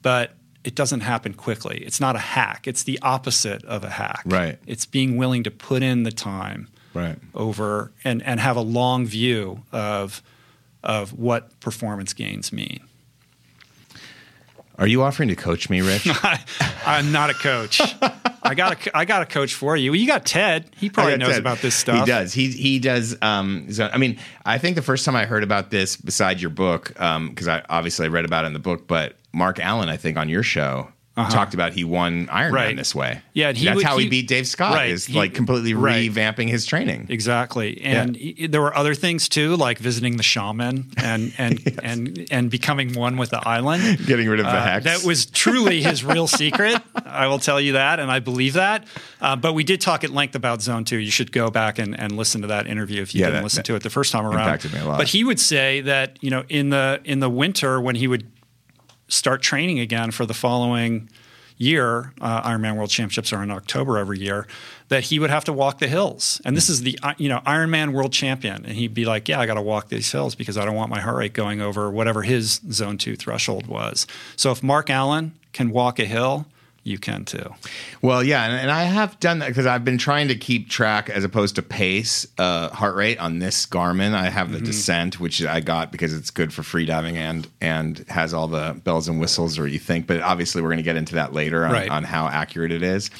but 0.00 0.32
it 0.64 0.74
doesn't 0.74 1.00
happen 1.00 1.34
quickly. 1.34 1.78
It's 1.84 2.00
not 2.00 2.16
a 2.16 2.20
hack. 2.20 2.66
It's 2.66 2.82
the 2.82 2.98
opposite 3.02 3.64
of 3.64 3.84
a 3.84 3.90
hack. 3.90 4.22
Right. 4.24 4.58
It's 4.66 4.86
being 4.86 5.16
willing 5.16 5.42
to 5.44 5.50
put 5.50 5.82
in 5.82 6.02
the 6.04 6.10
time 6.12 6.68
Right. 6.94 7.16
over 7.34 7.92
and, 8.04 8.22
and 8.22 8.40
have 8.40 8.56
a 8.56 8.60
long 8.62 9.06
view 9.06 9.62
of 9.72 10.22
of 10.82 11.12
what 11.18 11.58
performance 11.60 12.12
gains 12.12 12.52
mean. 12.52 12.80
Are 14.76 14.86
you 14.88 15.02
offering 15.02 15.28
to 15.28 15.36
coach 15.36 15.70
me, 15.70 15.80
Rich? 15.82 16.08
I'm 16.86 17.12
not 17.12 17.30
a 17.30 17.34
coach. 17.34 17.80
I 18.42 18.54
got 18.54 18.86
a 18.86 18.96
I 18.96 19.04
got 19.04 19.22
a 19.22 19.26
coach 19.26 19.54
for 19.54 19.76
you. 19.76 19.92
You 19.94 20.06
got 20.06 20.26
Ted. 20.26 20.68
He 20.76 20.90
probably 20.90 21.16
knows 21.16 21.30
Ted. 21.30 21.38
about 21.38 21.58
this 21.58 21.74
stuff. 21.76 22.00
He 22.00 22.06
does. 22.12 22.32
He 22.34 22.50
he 22.50 22.78
does. 22.80 23.16
Um, 23.22 23.72
so, 23.72 23.88
I 23.92 23.98
mean, 23.98 24.18
I 24.44 24.58
think 24.58 24.74
the 24.76 24.82
first 24.82 25.04
time 25.04 25.14
I 25.14 25.26
heard 25.26 25.44
about 25.44 25.70
this, 25.70 25.96
besides 25.96 26.42
your 26.42 26.50
book, 26.50 26.98
um, 27.00 27.28
because 27.30 27.46
I 27.48 27.62
obviously 27.68 28.06
I 28.06 28.08
read 28.08 28.24
about 28.24 28.44
it 28.44 28.48
in 28.48 28.52
the 28.52 28.58
book, 28.58 28.86
but 28.88 29.16
Mark 29.34 29.58
Allen, 29.60 29.88
I 29.88 29.96
think 29.96 30.16
on 30.16 30.28
your 30.28 30.42
show. 30.42 30.88
Talked 31.16 31.54
about 31.54 31.74
he 31.74 31.84
won 31.84 32.26
Ironman 32.26 32.50
Right. 32.50 32.76
this 32.76 32.92
way. 32.92 33.20
Yeah, 33.34 33.50
and 33.50 33.56
he 33.56 33.66
that's 33.66 33.76
would- 33.76 33.84
how 33.84 33.98
he, 33.98 34.04
he- 34.06 34.10
beat 34.10 34.26
Dave 34.26 34.48
Scott. 34.48 34.74
Right. 34.74 34.90
Is 34.90 35.06
He- 35.06 35.14
like 35.14 35.32
completely 35.32 35.72
right. 35.72 36.10
revamping 36.10 36.48
his 36.48 36.66
training. 36.66 37.06
Exactly, 37.08 37.80
and 37.84 38.16
he- 38.16 38.48
there 38.48 38.60
were 38.60 38.76
other 38.76 38.96
things 38.96 39.28
too, 39.28 39.54
like 39.54 39.78
visiting 39.78 40.16
the 40.16 40.24
shaman 40.24 40.90
and 40.96 41.32
and 41.38 41.78
and 41.84 42.26
and 42.32 42.50
becoming 42.50 42.94
one 42.94 43.16
with 43.16 43.30
the 43.30 43.38
island. 43.48 44.04
Getting 44.06 44.28
rid 44.28 44.40
of 44.40 44.46
the 44.46 44.52
Uh, 44.58 44.64
hex. 44.64 44.84
That 44.86 45.04
was 45.04 45.26
truly 45.26 45.82
his 45.84 46.02
real 46.02 46.26
secret. 46.26 46.82
I 47.06 47.28
will 47.28 47.38
tell 47.38 47.60
you 47.60 47.74
that, 47.74 48.00
and 48.00 48.10
I 48.10 48.18
believe 48.18 48.54
that. 48.54 48.84
Uh, 49.20 49.36
but 49.36 49.52
we 49.52 49.62
did 49.62 49.80
talk 49.80 50.02
at 50.02 50.10
length 50.10 50.34
about 50.34 50.62
Zone 50.62 50.84
Two. 50.84 50.98
You 50.98 51.12
should 51.12 51.30
go 51.30 51.48
back 51.48 51.78
and, 51.78 51.96
and 51.96 52.16
listen 52.16 52.40
to 52.40 52.48
that 52.48 52.66
interview 52.66 53.02
if 53.02 53.14
you 53.14 53.20
Yeah, 53.20 53.26
didn't 53.26 53.36
that- 53.36 53.44
listen 53.44 53.58
that 53.58 53.66
to 53.66 53.76
it 53.76 53.84
the 53.84 53.88
first 53.90 54.10
time 54.10 54.26
around. 54.26 54.40
impacted 54.40 54.72
me 54.72 54.80
a 54.80 54.84
lot. 54.84 54.98
But 54.98 55.06
he 55.06 55.22
would 55.22 55.38
say 55.38 55.80
that 55.82 56.18
you 56.22 56.30
know 56.30 56.42
in 56.48 56.70
the 56.70 57.00
in 57.04 57.20
the 57.20 57.30
winter 57.30 57.80
when 57.80 57.94
he 57.94 58.08
would 58.08 58.26
start 59.14 59.42
training 59.42 59.78
again 59.80 60.10
for 60.10 60.26
the 60.26 60.34
following 60.34 61.08
year, 61.56 62.12
uh, 62.20 62.42
Ironman 62.42 62.76
World 62.76 62.90
Championships 62.90 63.32
are 63.32 63.42
in 63.42 63.50
October 63.50 63.96
every 63.98 64.18
year, 64.18 64.46
that 64.88 65.04
he 65.04 65.18
would 65.18 65.30
have 65.30 65.44
to 65.44 65.52
walk 65.52 65.78
the 65.78 65.86
hills. 65.86 66.40
And 66.44 66.56
this 66.56 66.68
is 66.68 66.82
the 66.82 66.98
uh, 67.02 67.14
you 67.16 67.28
know 67.28 67.40
Ironman 67.46 67.92
World 67.92 68.12
Champion, 68.12 68.64
and 68.64 68.74
he'd 68.74 68.94
be 68.94 69.04
like, 69.04 69.28
"Yeah, 69.28 69.40
I 69.40 69.46
got 69.46 69.54
to 69.54 69.62
walk 69.62 69.88
these 69.88 70.10
hills 70.10 70.34
because 70.34 70.58
I 70.58 70.64
don't 70.64 70.74
want 70.74 70.90
my 70.90 71.00
heart 71.00 71.16
rate 71.16 71.32
going 71.32 71.60
over 71.60 71.90
whatever 71.90 72.22
his 72.22 72.60
zone 72.70 72.98
two 72.98 73.16
threshold 73.16 73.66
was." 73.66 74.06
So 74.36 74.50
if 74.50 74.62
Mark 74.62 74.90
Allen 74.90 75.32
can 75.52 75.70
walk 75.70 75.98
a 75.98 76.04
hill, 76.04 76.46
you 76.84 76.98
can 76.98 77.24
too. 77.24 77.52
Well, 78.02 78.22
yeah, 78.22 78.44
and, 78.44 78.54
and 78.54 78.70
I 78.70 78.84
have 78.84 79.18
done 79.18 79.38
that 79.40 79.48
because 79.48 79.66
I've 79.66 79.84
been 79.84 79.98
trying 79.98 80.28
to 80.28 80.34
keep 80.34 80.68
track 80.68 81.08
as 81.10 81.24
opposed 81.24 81.54
to 81.56 81.62
pace 81.62 82.26
uh, 82.38 82.68
heart 82.68 82.94
rate 82.94 83.18
on 83.18 83.38
this 83.38 83.66
Garmin. 83.66 84.12
I 84.14 84.28
have 84.30 84.52
the 84.52 84.60
Descent, 84.60 85.18
which 85.18 85.42
I 85.44 85.60
got 85.60 85.90
because 85.90 86.12
it's 86.14 86.30
good 86.30 86.52
for 86.52 86.62
free 86.62 86.84
diving 86.86 87.16
and 87.16 87.48
and 87.60 88.04
has 88.08 88.32
all 88.34 88.46
the 88.46 88.78
bells 88.84 89.08
and 89.08 89.18
whistles, 89.18 89.58
or 89.58 89.66
you 89.66 89.78
think. 89.78 90.06
But 90.06 90.20
obviously, 90.20 90.60
we're 90.62 90.68
going 90.68 90.76
to 90.76 90.82
get 90.84 90.96
into 90.96 91.14
that 91.16 91.32
later 91.32 91.64
on, 91.64 91.72
Right. 91.72 91.88
on 91.88 92.04
how 92.04 92.28
accurate 92.28 92.70
it 92.70 92.82
is. 92.82 93.10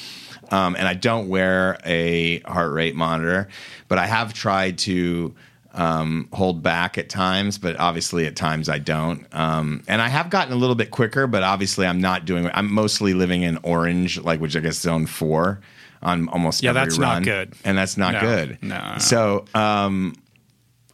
Um, 0.51 0.75
and 0.75 0.87
I 0.87 0.93
don't 0.93 1.27
wear 1.27 1.79
a 1.83 2.39
heart 2.41 2.71
rate 2.71 2.95
monitor, 2.95 3.47
but 3.87 3.97
I 3.97 4.05
have 4.05 4.31
tried 4.33 4.77
to 4.79 5.33
um, 5.75 6.27
hold 6.33 6.63
back 6.63 6.97
at 6.97 7.09
times, 7.09 7.57
but 7.57 7.77
obviously 7.79 8.25
at 8.25 8.35
times 8.35 8.69
I 8.69 8.79
don't. 8.79 9.27
Um, 9.35 9.83
and 9.87 10.01
I 10.01 10.07
have 10.07 10.29
gotten 10.29 10.53
a 10.53 10.55
little 10.55 10.75
bit 10.75 10.89
quicker, 10.89 11.27
but 11.27 11.43
obviously 11.43 11.85
I'm 11.85 11.99
not 12.01 12.25
doing. 12.25 12.49
I'm 12.53 12.71
mostly 12.73 13.13
living 13.13 13.43
in 13.43 13.59
orange, 13.61 14.19
like 14.19 14.39
which 14.39 14.55
I 14.55 14.61
guess 14.61 14.79
zone 14.79 15.05
four 15.05 15.59
on 16.01 16.27
almost 16.29 16.63
Yeah, 16.63 16.69
every 16.71 16.81
that's 16.81 16.97
not 16.97 17.23
good. 17.23 17.53
and 17.63 17.77
that's 17.77 17.97
not 17.97 18.13
No, 18.13 18.19
good. 18.21 18.57
no, 18.61 18.77
no. 18.93 18.97
So 18.99 19.45
um, 19.53 20.15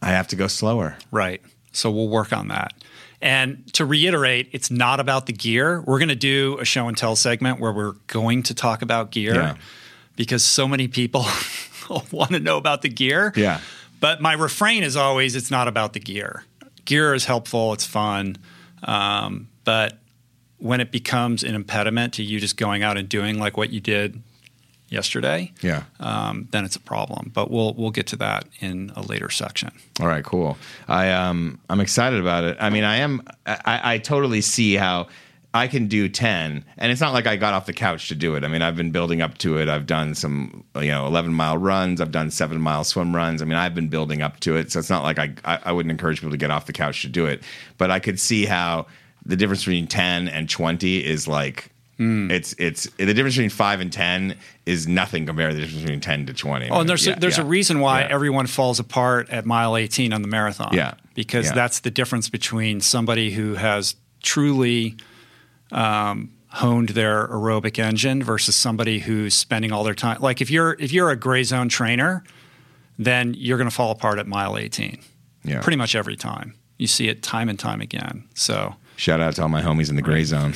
I 0.02 0.08
have 0.10 0.28
to 0.28 0.36
go 0.36 0.46
slower. 0.48 0.96
Right. 1.10 1.40
So 1.72 1.90
we'll 1.90 2.08
work 2.08 2.32
on 2.32 2.48
that. 2.48 2.72
And 3.20 3.72
to 3.74 3.84
reiterate, 3.84 4.48
it's 4.52 4.68
not 4.70 4.98
about 4.98 5.26
the 5.26 5.32
gear. 5.32 5.80
We're 5.82 6.00
going 6.00 6.08
to 6.08 6.16
do 6.16 6.58
a 6.60 6.64
show 6.64 6.88
and 6.88 6.96
tell 6.96 7.14
segment 7.14 7.60
where 7.60 7.72
we're 7.72 7.94
going 8.08 8.42
to 8.44 8.54
talk 8.54 8.82
about 8.82 9.12
gear 9.12 9.34
Yeah. 9.34 9.54
because 10.16 10.42
so 10.42 10.66
many 10.66 10.88
people 10.88 11.24
want 12.10 12.32
to 12.32 12.40
know 12.40 12.56
about 12.56 12.82
the 12.82 12.88
gear. 12.88 13.32
Yeah. 13.36 13.60
But 14.02 14.20
my 14.20 14.32
refrain 14.34 14.82
is 14.82 14.96
always 14.96 15.34
it's 15.36 15.50
not 15.50 15.66
about 15.68 15.92
the 15.94 16.00
gear. 16.00 16.44
Gear 16.84 17.14
is 17.14 17.24
helpful, 17.24 17.72
it's 17.72 17.86
fun. 17.86 18.36
Um, 18.82 19.48
but 19.64 19.98
when 20.58 20.80
it 20.80 20.90
becomes 20.90 21.42
an 21.44 21.54
impediment 21.54 22.12
to 22.14 22.22
you 22.24 22.40
just 22.40 22.56
going 22.56 22.82
out 22.82 22.98
and 22.98 23.08
doing 23.08 23.38
like 23.38 23.56
what 23.56 23.70
you 23.70 23.78
did 23.80 24.20
yesterday, 24.88 25.52
Yeah. 25.62 25.84
um, 26.00 26.48
then 26.50 26.64
it's 26.64 26.74
a 26.76 26.80
problem. 26.80 27.30
But 27.32 27.50
we'll 27.50 27.74
we'll 27.74 27.92
get 27.92 28.08
to 28.08 28.16
that 28.16 28.44
in 28.60 28.90
a 28.96 29.02
later 29.02 29.30
section. 29.30 29.70
All 30.00 30.08
right, 30.08 30.24
cool. 30.24 30.58
I 30.88 31.10
um 31.12 31.60
I'm 31.70 31.78
excited 31.80 32.18
about 32.20 32.42
it. 32.44 32.56
I 32.60 32.70
mean, 32.70 32.84
I 32.84 32.96
am. 32.96 33.22
I, 33.46 33.94
I 33.94 33.98
totally 33.98 34.40
see 34.40 34.74
how 34.74 35.06
I 35.54 35.68
can 35.68 35.86
do 35.86 36.08
ten, 36.08 36.64
and 36.78 36.90
it's 36.90 37.00
not 37.00 37.12
like 37.12 37.26
I 37.26 37.36
got 37.36 37.52
off 37.52 37.66
the 37.66 37.74
couch 37.74 38.08
to 38.08 38.14
do 38.14 38.36
it. 38.36 38.44
I 38.44 38.48
mean, 38.48 38.62
I've 38.62 38.76
been 38.76 38.90
building 38.90 39.20
up 39.20 39.36
to 39.38 39.58
it. 39.58 39.68
I've 39.68 39.86
done 39.86 40.14
some 40.14 40.64
you 40.76 40.88
know 40.88 41.06
11 41.06 41.34
mile 41.34 41.58
runs. 41.58 42.00
I've 42.00 42.10
done 42.10 42.30
seven 42.30 42.60
mile 42.60 42.84
swim 42.84 43.14
runs. 43.14 43.42
I 43.42 43.44
mean, 43.44 43.56
I've 43.56 43.74
been 43.74 43.88
building 43.88 44.22
up 44.22 44.40
to 44.40 44.56
it. 44.56 44.72
So 44.72 44.78
it's 44.78 44.88
not 44.90 45.02
like 45.02 45.18
I 45.18 45.34
I, 45.44 45.58
I 45.66 45.72
wouldn't 45.72 45.90
encourage 45.90 46.18
people 46.20 46.30
to 46.30 46.36
get 46.38 46.50
off 46.50 46.64
the 46.66 46.72
couch 46.72 47.02
to 47.02 47.08
do 47.08 47.26
it. 47.26 47.42
But 47.76 47.90
I 47.90 47.98
could 47.98 48.18
see 48.18 48.46
how 48.46 48.86
the 49.26 49.36
difference 49.36 49.60
between 49.62 49.86
10 49.86 50.28
and 50.28 50.48
20 50.48 51.04
is 51.04 51.28
like. 51.28 51.68
Hmm. 51.98 52.30
It's 52.30 52.54
it's 52.58 52.84
the 52.96 53.12
difference 53.12 53.34
between 53.36 53.50
five 53.50 53.80
and 53.80 53.92
ten 53.92 54.38
is 54.64 54.88
nothing 54.88 55.26
compared 55.26 55.50
to 55.50 55.56
the 55.56 55.60
difference 55.60 55.82
between 55.82 56.00
ten 56.00 56.24
to 56.24 56.32
twenty. 56.32 56.70
Oh, 56.70 56.80
and 56.80 56.88
there's 56.88 57.06
Yeah, 57.06 57.16
a, 57.16 57.20
there's 57.20 57.36
yeah. 57.36 57.44
a 57.44 57.46
reason 57.46 57.80
why 57.80 58.00
Yeah. 58.00 58.08
everyone 58.10 58.46
falls 58.46 58.80
apart 58.80 59.28
at 59.28 59.44
mile 59.44 59.76
18 59.76 60.14
on 60.14 60.22
the 60.22 60.28
marathon. 60.28 60.70
Yeah. 60.72 60.94
because 61.14 61.52
that's 61.52 61.80
the 61.80 61.90
difference 61.90 62.30
between 62.30 62.80
somebody 62.80 63.30
who 63.32 63.56
has 63.56 63.94
truly 64.22 64.96
um, 65.72 66.32
honed 66.48 66.90
their 66.90 67.26
aerobic 67.28 67.78
engine 67.78 68.22
versus 68.22 68.54
somebody 68.54 69.00
who's 69.00 69.34
spending 69.34 69.72
all 69.72 69.84
their 69.84 69.94
time. 69.94 70.20
Like 70.20 70.40
if 70.40 70.50
you're 70.50 70.76
if 70.78 70.92
you're 70.92 71.10
a 71.10 71.16
gray 71.16 71.42
zone 71.42 71.68
trainer, 71.68 72.22
then 72.98 73.34
you're 73.36 73.58
going 73.58 73.68
to 73.68 73.74
fall 73.74 73.90
apart 73.90 74.18
at 74.18 74.26
mile 74.26 74.56
18. 74.56 75.00
Yeah. 75.44 75.60
pretty 75.60 75.76
much 75.76 75.94
every 75.96 76.14
time. 76.16 76.54
You 76.78 76.86
see 76.86 77.08
it 77.08 77.22
time 77.22 77.48
and 77.48 77.58
time 77.58 77.80
again. 77.80 78.28
So 78.34 78.76
Shout 78.96 79.20
out 79.20 79.34
to 79.36 79.42
all 79.42 79.48
my 79.48 79.62
homies 79.62 79.90
in 79.90 79.96
the 79.96 80.02
gray 80.02 80.22
zone. 80.24 80.54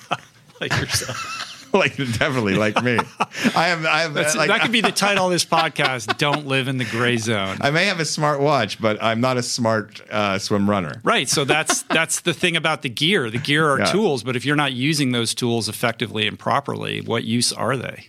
like 0.60 0.72
yourself. 0.72 1.43
like 1.78 1.96
definitely 1.96 2.54
like 2.54 2.82
me. 2.82 2.98
I 3.56 3.66
have 3.68 3.84
I 3.84 4.00
have 4.02 4.14
That's, 4.14 4.36
like, 4.36 4.48
that 4.48 4.60
could 4.62 4.72
be 4.72 4.80
the 4.80 4.92
title 5.06 5.26
of 5.26 5.32
this 5.32 5.44
podcast. 5.44 6.16
Don't 6.18 6.46
live 6.46 6.68
in 6.68 6.78
the 6.78 6.84
gray 6.84 7.16
zone. 7.16 7.58
I 7.60 7.70
may 7.70 7.86
have 7.86 7.98
a 8.00 8.04
smart 8.04 8.40
watch, 8.40 8.80
but 8.80 9.02
I'm 9.02 9.20
not 9.20 9.36
a 9.36 9.42
smart 9.42 10.00
uh, 10.10 10.38
swim 10.38 10.70
runner. 10.70 11.00
Right. 11.02 11.28
So 11.28 11.44
that's 11.44 11.82
that's 11.82 12.20
the 12.20 12.32
thing 12.32 12.56
about 12.56 12.82
the 12.82 12.88
gear. 12.88 13.30
The 13.30 13.38
gear 13.38 13.68
are 13.68 13.80
Yeah. 13.80 13.84
tools, 13.86 14.22
but 14.22 14.36
if 14.36 14.44
you're 14.44 14.56
not 14.56 14.72
using 14.72 15.12
those 15.12 15.34
tools 15.34 15.68
effectively 15.68 16.26
and 16.28 16.38
properly, 16.38 17.00
what 17.00 17.24
use 17.24 17.52
are 17.52 17.76
they? 17.76 18.08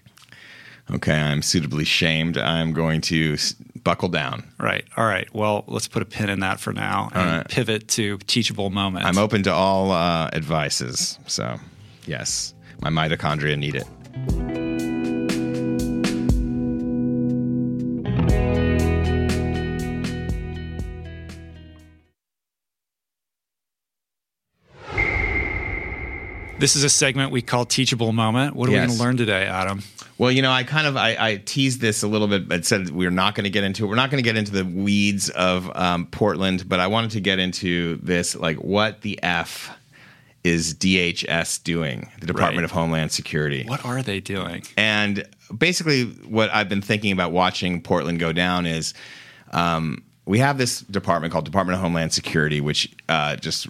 Okay, 0.91 1.19
I'm 1.19 1.41
suitably 1.41 1.83
shamed. 1.85 2.37
I'm 2.37 2.71
going 2.71 3.01
to 3.01 3.33
s- 3.33 3.53
buckle 3.83 4.09
down. 4.09 4.43
Right. 4.59 4.85
All 4.95 5.05
right. 5.05 5.27
Well, 5.33 5.63
let's 5.67 5.87
put 5.87 6.03
a 6.03 6.05
pin 6.05 6.29
in 6.29 6.41
that 6.41 6.59
for 6.59 6.73
now 6.73 7.09
and 7.13 7.37
right. 7.37 7.47
pivot 7.47 7.87
to 7.89 8.19
teachable 8.27 8.69
moments. 8.69 9.07
I'm 9.07 9.17
open 9.17 9.41
to 9.43 9.51
all 9.51 9.91
uh, 9.91 10.29
advices. 10.31 11.17
So, 11.25 11.57
yes, 12.05 12.53
my 12.81 12.89
mitochondria 12.89 13.57
need 13.57 13.75
it. 13.75 13.87
This 26.57 26.77
is 26.77 26.83
a 26.83 26.89
segment 26.89 27.31
we 27.31 27.41
call 27.41 27.65
teachable 27.65 28.13
moment. 28.13 28.55
What 28.55 28.69
are 28.69 28.71
we 28.71 28.77
going 28.77 28.89
to 28.89 28.95
learn 28.95 29.17
today, 29.17 29.43
Adam? 29.45 29.83
Well, 30.17 30.31
you 30.31 30.41
know, 30.41 30.51
I 30.51 30.63
kind 30.63 30.87
of 30.87 30.95
I, 30.95 31.17
I 31.19 31.35
teased 31.35 31.81
this 31.81 32.01
a 32.01 32.07
little 32.07 32.27
bit, 32.27 32.47
but 32.47 32.65
said 32.65 32.89
we're 32.89 33.11
not 33.11 33.35
going 33.35 33.43
to 33.43 33.49
get 33.49 33.65
into 33.65 33.83
it. 33.83 33.87
We're 33.87 33.95
not 33.95 34.09
going 34.09 34.23
to 34.23 34.27
get 34.27 34.37
into 34.37 34.53
the 34.53 34.63
weeds 34.63 35.29
of 35.29 35.69
um, 35.75 36.07
Portland, 36.07 36.67
but 36.67 36.79
I 36.79 36.87
wanted 36.87 37.11
to 37.11 37.19
get 37.19 37.39
into 37.39 37.99
this, 38.01 38.35
like 38.35 38.57
what 38.57 39.01
the 39.01 39.21
f 39.21 39.69
is 40.45 40.75
DHS 40.75 41.63
doing, 41.63 42.11
the 42.19 42.27
Department 42.27 42.57
Right. 42.57 42.63
of 42.65 42.71
Homeland 42.71 43.11
Security. 43.11 43.63
What 43.65 43.83
are 43.83 44.03
they 44.03 44.19
doing? 44.19 44.63
And 44.77 45.25
basically, 45.57 46.03
what 46.27 46.53
I've 46.53 46.69
been 46.69 46.81
thinking 46.83 47.11
about 47.11 47.31
watching 47.31 47.81
Portland 47.81 48.19
go 48.19 48.31
down 48.31 48.65
is 48.67 48.93
um, 49.51 50.03
we 50.25 50.37
have 50.39 50.57
this 50.59 50.81
department 50.81 51.33
called 51.33 51.45
Department 51.45 51.75
of 51.77 51.81
Homeland 51.81 52.13
Security, 52.13 52.61
which 52.61 52.93
uh, 53.09 53.35
just 53.37 53.67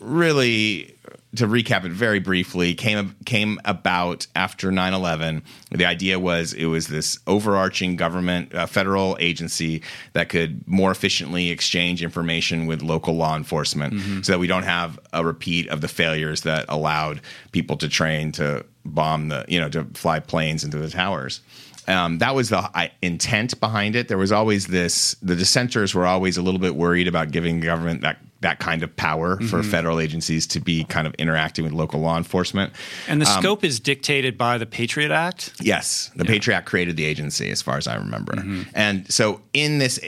really, 0.00 0.94
to 1.36 1.46
recap 1.46 1.84
it 1.84 1.92
very 1.92 2.18
briefly, 2.18 2.74
came 2.74 3.14
came 3.26 3.60
about 3.64 4.26
after 4.34 4.70
9/11. 4.70 5.42
The 5.70 5.84
idea 5.84 6.18
was 6.18 6.54
it 6.54 6.66
was 6.66 6.88
this 6.88 7.18
overarching 7.26 7.96
government, 7.96 8.54
uh, 8.54 8.66
federal 8.66 9.16
agency 9.20 9.82
that 10.14 10.30
could 10.30 10.66
more 10.66 10.90
efficiently 10.90 11.50
exchange 11.50 12.02
information 12.02 12.66
with 12.66 12.82
local 12.82 13.14
law 13.14 13.36
enforcement, 13.36 14.24
so 14.24 14.32
that 14.32 14.38
we 14.38 14.46
don't 14.46 14.62
have 14.62 14.98
a 15.12 15.24
repeat 15.24 15.68
of 15.68 15.80
the 15.82 15.88
failures 15.88 16.42
that 16.42 16.64
allowed 16.68 17.20
people 17.52 17.76
to 17.76 17.88
train 17.88 18.32
to 18.32 18.64
bomb 18.84 19.28
the, 19.28 19.44
you 19.48 19.60
know, 19.60 19.68
to 19.68 19.84
fly 19.94 20.20
planes 20.20 20.64
into 20.64 20.78
the 20.78 20.88
towers. 20.88 21.40
Um, 21.86 22.18
that 22.18 22.34
was 22.34 22.50
the 22.50 22.58
I, 22.74 22.92
intent 23.00 23.58
behind 23.60 23.96
it. 23.96 24.08
There 24.08 24.18
was 24.18 24.30
always 24.30 24.66
this. 24.66 25.16
The 25.22 25.34
dissenters 25.34 25.94
were 25.94 26.06
always 26.06 26.36
a 26.36 26.42
little 26.42 26.60
bit 26.60 26.74
worried 26.74 27.08
about 27.08 27.30
giving 27.30 27.60
government 27.60 28.02
that 28.02 28.18
that 28.40 28.60
kind 28.60 28.82
of 28.82 28.94
power 28.96 29.36
mm-hmm. 29.36 29.46
for 29.46 29.62
federal 29.62 29.98
agencies 29.98 30.46
to 30.46 30.60
be 30.60 30.84
kind 30.84 31.06
of 31.06 31.14
interacting 31.14 31.64
with 31.64 31.72
local 31.72 32.00
law 32.00 32.16
enforcement. 32.16 32.72
And 33.08 33.20
the 33.20 33.30
um, 33.30 33.40
scope 33.40 33.64
is 33.64 33.80
dictated 33.80 34.38
by 34.38 34.58
the 34.58 34.66
Patriot 34.66 35.10
Act? 35.10 35.52
Yes. 35.60 36.10
The 36.14 36.24
yeah. 36.24 36.30
Patriot 36.30 36.56
Act 36.58 36.66
created 36.66 36.96
the 36.96 37.04
agency, 37.04 37.50
as 37.50 37.62
far 37.62 37.76
as 37.76 37.88
I 37.88 37.96
remember. 37.96 38.34
Mm-hmm. 38.34 38.62
And 38.74 39.10
so 39.12 39.40
in 39.52 39.78
this, 39.78 39.98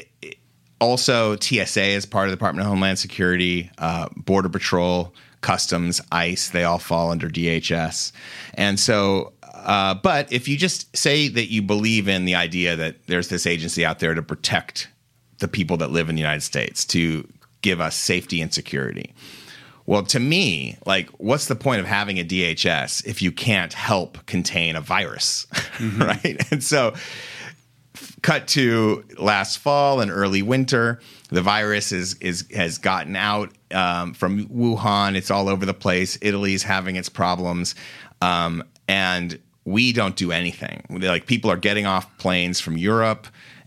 also 0.80 1.36
TSA 1.36 1.82
is 1.82 2.06
part 2.06 2.26
of 2.26 2.30
the 2.30 2.36
Department 2.36 2.66
of 2.66 2.70
Homeland 2.70 2.98
Security, 2.98 3.70
uh, 3.78 4.08
Border 4.16 4.48
Patrol, 4.48 5.12
Customs, 5.40 6.00
ICE, 6.12 6.50
they 6.50 6.64
all 6.64 6.78
fall 6.78 7.10
under 7.10 7.28
DHS. 7.28 8.12
And 8.54 8.78
so 8.78 9.32
uh, 9.64 9.94
but 9.94 10.32
if 10.32 10.48
you 10.48 10.56
just 10.56 10.94
say 10.96 11.28
that 11.28 11.50
you 11.50 11.62
believe 11.62 12.08
in 12.08 12.24
the 12.24 12.34
idea 12.34 12.76
that 12.76 13.06
there's 13.06 13.28
this 13.28 13.46
agency 13.46 13.84
out 13.84 13.98
there 13.98 14.14
to 14.14 14.22
protect 14.22 14.88
the 15.38 15.48
people 15.48 15.76
that 15.78 15.90
live 15.90 16.08
in 16.08 16.14
the 16.14 16.20
United 16.20 16.42
States, 16.42 16.84
to 16.86 17.26
give 17.62 17.80
us 17.80 17.94
safety 17.94 18.40
and 18.40 18.52
security. 18.52 19.14
Well, 19.86 20.04
to 20.04 20.20
me, 20.20 20.78
like, 20.86 21.08
what's 21.18 21.46
the 21.46 21.56
point 21.56 21.80
of 21.80 21.86
having 21.86 22.18
a 22.18 22.24
DHS 22.24 23.06
if 23.06 23.22
you 23.22 23.32
can't 23.32 23.72
help 23.72 24.24
contain 24.26 24.76
a 24.76 24.80
virus, 24.80 25.46
mm-hmm. 25.52 26.02
right? 26.02 26.52
And 26.52 26.62
so, 26.62 26.94
cut 28.22 28.46
to 28.48 29.04
last 29.18 29.58
fall 29.58 30.00
and 30.00 30.10
early 30.10 30.42
winter, 30.42 31.00
the 31.30 31.42
virus 31.42 31.92
is 31.92 32.14
is 32.14 32.46
has 32.54 32.78
gotten 32.78 33.16
out 33.16 33.50
um, 33.72 34.14
from 34.14 34.46
Wuhan. 34.48 35.16
It's 35.16 35.30
all 35.30 35.48
over 35.48 35.66
the 35.66 35.74
place. 35.74 36.18
Italy's 36.20 36.62
having 36.62 36.96
its 36.96 37.08
problems, 37.08 37.74
um, 38.20 38.62
and 38.86 39.38
we 39.64 39.92
don't 39.92 40.16
do 40.16 40.32
anything. 40.32 40.84
Like 40.88 41.26
people 41.26 41.50
are 41.50 41.56
getting 41.56 41.86
off 41.86 42.16
planes 42.18 42.60
from 42.60 42.76
Europe 42.76 43.26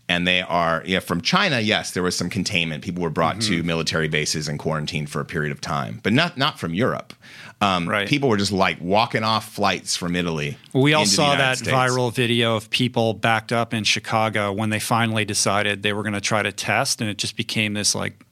and 0.10 0.28
they 0.28 0.42
are 0.42 0.84
yeah 0.86 1.00
from 1.00 1.22
China. 1.22 1.60
Yes, 1.60 1.92
there 1.92 2.04
was 2.04 2.16
some 2.16 2.30
containment. 2.30 2.84
People 2.84 3.04
were 3.04 3.10
brought 3.10 3.38
mm-hmm. 3.38 3.62
to 3.62 3.64
military 3.64 4.08
bases 4.08 4.48
and 4.48 4.60
quarantined 4.60 5.10
for 5.10 5.22
a 5.22 5.26
period 5.26 5.52
of 5.52 5.62
time, 5.62 6.00
but 6.04 6.14
not 6.14 6.38
not 6.38 6.60
from 6.60 6.74
Europe. 6.74 7.14
Um, 7.62 7.88
right. 7.88 8.08
People 8.08 8.28
were 8.28 8.38
just 8.38 8.52
like 8.52 8.78
walking 8.82 9.24
off 9.24 9.54
flights 9.54 9.96
from 9.96 10.18
Italy. 10.18 10.58
We 10.74 10.94
all 10.94 11.06
saw 11.06 11.36
that 11.36 11.60
States. 11.60 11.72
viral 11.72 12.14
video 12.14 12.58
of 12.58 12.70
people 12.70 13.14
backed 13.14 13.54
up 13.54 13.74
in 13.74 13.86
Chicago 13.86 14.52
when 14.52 14.70
they 14.70 14.80
finally 14.80 15.24
decided 15.24 15.82
they 15.82 15.94
were 15.94 16.04
going 16.04 16.14
to 16.14 16.22
try 16.22 16.44
to 16.44 16.52
test, 16.52 17.00
and 17.00 17.10
it 17.10 17.18
just 17.18 17.38
became 17.38 17.74
this 17.74 17.96
like 17.96 18.26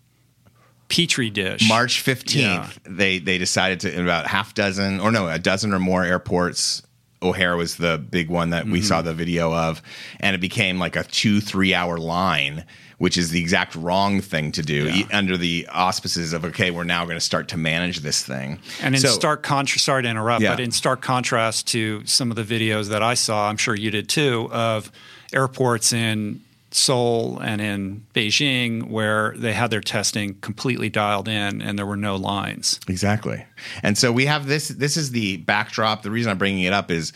petri 0.90 1.30
dish. 1.30 1.68
March 1.70 2.02
fifteenth, 2.02 2.80
yeah. 2.86 2.92
they 2.94 3.20
they 3.20 3.38
decided 3.38 3.80
to 3.82 3.94
in 3.94 4.04
about 4.04 4.28
half 4.28 4.54
dozen 4.54 5.00
or 5.00 5.12
no, 5.12 5.28
a 5.28 5.40
dozen 5.40 5.74
or 5.74 5.80
more 5.80 6.04
airports 6.04 6.84
O'Hare 7.24 7.56
was 7.56 7.78
the 7.78 7.98
big 7.98 8.30
one 8.30 8.50
that 8.50 8.66
we 8.66 8.80
mm-hmm. 8.80 8.88
saw 8.88 9.02
the 9.02 9.14
video 9.14 9.54
of, 9.54 9.82
and 10.20 10.36
it 10.36 10.40
became 10.40 10.80
like 10.80 10.96
a 10.96 11.04
two 11.04 11.40
three 11.40 11.74
hour 11.74 11.98
line, 11.98 12.66
which 12.98 13.18
is 13.18 13.30
the 13.30 13.40
exact 13.40 13.76
wrong 13.76 14.22
thing 14.22 14.52
to 14.54 14.62
do 14.62 14.90
yeah. 14.90 15.06
under 15.12 15.38
the 15.38 15.68
auspices 15.72 16.34
of 16.34 16.46
okay, 16.46 16.72
we're 16.72 16.84
now 16.84 17.06
going 17.06 17.18
to 17.18 17.22
start 17.22 17.48
to 17.50 17.58
manage 17.58 18.00
this 18.00 18.24
thing. 18.24 18.60
And 18.82 18.96
in 18.96 19.02
so, 19.02 19.10
stark 19.10 19.44
contrast, 19.44 19.86
sorry 19.86 20.04
to 20.04 20.10
interrupt, 20.10 20.42
yeah. 20.42 20.54
but 20.54 20.60
in 20.60 20.72
stark 20.72 21.02
contrast 21.02 21.68
to 21.68 22.06
some 22.06 22.32
of 22.32 22.38
the 22.38 22.44
videos 22.44 22.90
that 22.90 23.04
I 23.04 23.14
saw, 23.14 23.50
I'm 23.50 23.58
sure 23.58 23.76
you 23.76 23.92
did 23.92 24.10
too, 24.10 24.50
of 24.52 24.92
airports 25.34 25.94
in 25.94 26.42
Seoul 26.72 27.40
and 27.40 27.62
in 27.62 28.06
Beijing, 28.14 28.90
where 28.90 29.34
they 29.38 29.54
had 29.54 29.72
their 29.72 29.82
testing 29.82 30.36
completely 30.36 30.90
dialed 30.90 31.28
in 31.28 31.62
and 31.62 31.78
there 31.78 31.86
were 31.86 31.98
no 31.98 32.16
lines. 32.16 32.80
Exactly. 32.88 33.46
And 33.84 33.98
so 33.98 34.12
we 34.12 34.26
have 34.26 34.48
this. 34.48 34.70
This 34.70 34.98
is 34.98 35.12
the 35.12 35.38
backdrop. 35.38 36.02
The 36.02 36.12
reason 36.12 36.32
I'm 36.32 36.38
bringing 36.38 36.64
it 36.64 36.74
up 36.74 36.90
is 36.90 37.14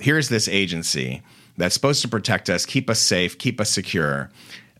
here's 0.00 0.28
this 0.28 0.48
agency 0.48 1.22
that's 1.56 1.74
supposed 1.74 2.02
to 2.02 2.08
protect 2.08 2.50
us, 2.50 2.66
keep 2.66 2.88
us 2.90 2.98
safe, 2.98 3.38
keep 3.38 3.60
us 3.60 3.70
secure. 3.70 4.30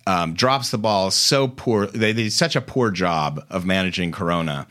Um, 0.06 0.34
drops 0.34 0.70
the 0.70 0.78
ball 0.78 1.10
so 1.10 1.48
poor. 1.48 1.86
They, 1.86 2.12
they 2.12 2.24
did 2.24 2.32
such 2.32 2.56
a 2.56 2.60
poor 2.60 2.90
job 2.90 3.44
of 3.50 3.64
managing 3.64 4.12
Corona 4.12 4.66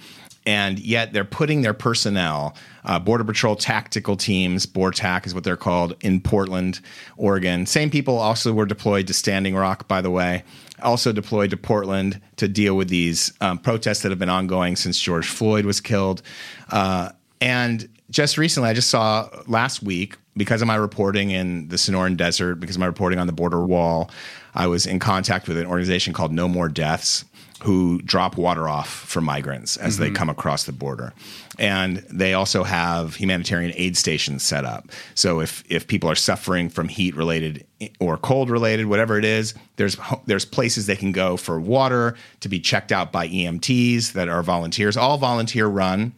and 0.45 0.79
yet 0.79 1.13
they're 1.13 1.23
putting 1.23 1.61
their 1.61 1.73
personnel, 1.73 2.55
uh, 2.85 2.99
Border 2.99 3.23
Patrol 3.23 3.55
tactical 3.55 4.15
teams, 4.15 4.65
BORTAC 4.65 5.25
is 5.25 5.33
what 5.33 5.43
they're 5.43 5.57
called, 5.57 5.95
in 6.01 6.21
Portland, 6.21 6.79
Oregon. 7.17 7.65
Same 7.65 7.89
people 7.89 8.17
also 8.17 8.53
were 8.53 8.65
deployed 8.65 9.07
to 9.07 9.13
Standing 9.13 9.55
Rock, 9.55 9.87
by 9.87 10.01
the 10.01 10.11
way, 10.11 10.43
also 10.81 11.11
deployed 11.11 11.49
to 11.51 11.57
Portland 11.57 12.19
to 12.37 12.47
deal 12.47 12.75
with 12.75 12.89
these 12.89 13.33
um, 13.41 13.57
protests 13.57 14.01
that 14.01 14.11
have 14.11 14.19
been 14.19 14.29
ongoing 14.29 14.75
since 14.75 14.99
George 14.99 15.27
Floyd 15.27 15.65
was 15.65 15.79
killed. 15.79 16.21
Uh, 16.69 17.09
and 17.39 17.87
just 18.09 18.37
recently, 18.37 18.69
I 18.69 18.73
just 18.73 18.89
saw 18.89 19.29
last 19.47 19.81
week, 19.81 20.17
because 20.35 20.61
of 20.61 20.67
my 20.67 20.75
reporting 20.75 21.29
in 21.29 21.67
the 21.67 21.75
Sonoran 21.75 22.17
Desert, 22.17 22.55
because 22.55 22.75
of 22.75 22.79
my 22.79 22.85
reporting 22.85 23.19
on 23.19 23.27
the 23.27 23.33
border 23.33 23.63
wall, 23.65 24.09
I 24.55 24.67
was 24.67 24.85
in 24.85 24.99
contact 24.99 25.47
with 25.47 25.57
an 25.57 25.65
organization 25.65 26.13
called 26.13 26.31
No 26.31 26.47
More 26.47 26.69
Deaths 26.69 27.25
who 27.63 28.01
drop 28.01 28.35
water 28.35 28.67
off 28.67 28.89
for 28.89 29.21
migrants 29.21 29.77
as 29.77 29.95
mm-hmm. 29.95 30.03
they 30.03 30.11
come 30.11 30.29
across 30.29 30.65
the 30.65 30.71
border. 30.73 31.13
And 31.57 31.97
they 32.09 32.33
also 32.33 32.63
have 32.63 33.15
humanitarian 33.15 33.71
aid 33.77 33.95
stations 33.95 34.43
set 34.43 34.65
up. 34.65 34.89
So 35.15 35.39
if 35.39 35.63
if 35.69 35.87
people 35.87 36.09
are 36.09 36.15
suffering 36.15 36.67
from 36.67 36.89
heat 36.89 37.15
related 37.15 37.65
or 38.01 38.17
cold 38.17 38.49
related, 38.49 38.87
whatever 38.87 39.17
it 39.17 39.23
is, 39.23 39.53
there's 39.77 39.95
there's 40.25 40.43
places 40.43 40.87
they 40.87 40.97
can 40.97 41.13
go 41.13 41.37
for 41.37 41.57
water 41.57 42.15
to 42.41 42.49
be 42.49 42.59
checked 42.59 42.91
out 42.91 43.13
by 43.13 43.29
EMTs 43.29 44.11
that 44.11 44.27
are 44.27 44.43
volunteers, 44.43 44.97
all 44.97 45.17
volunteer 45.17 45.67
run. 45.67 46.13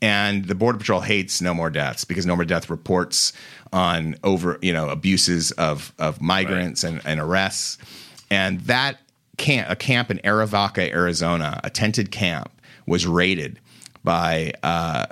And 0.00 0.46
the 0.46 0.54
Border 0.54 0.78
Patrol 0.78 1.00
hates 1.00 1.42
No 1.42 1.52
More 1.52 1.70
Deaths 1.70 2.04
because 2.04 2.24
No 2.24 2.34
More 2.34 2.46
Death 2.46 2.70
reports 2.70 3.34
on 3.74 4.16
over, 4.24 4.58
you 4.62 4.72
know, 4.72 4.88
abuses 4.88 5.50
of 5.52 5.92
of 5.98 6.22
migrants 6.22 6.82
right. 6.82 6.94
and, 6.94 7.02
and 7.04 7.20
arrests. 7.20 7.76
And 8.30 8.60
that 8.62 8.98
camp, 9.38 9.70
a 9.70 9.76
camp 9.76 10.10
in 10.10 10.18
Arivaca, 10.18 10.92
Arizona, 10.92 11.60
a 11.64 11.70
tented 11.70 12.10
camp, 12.10 12.52
was 12.86 13.06
raided 13.06 13.58
by 14.04 14.52
uh, 14.62 15.06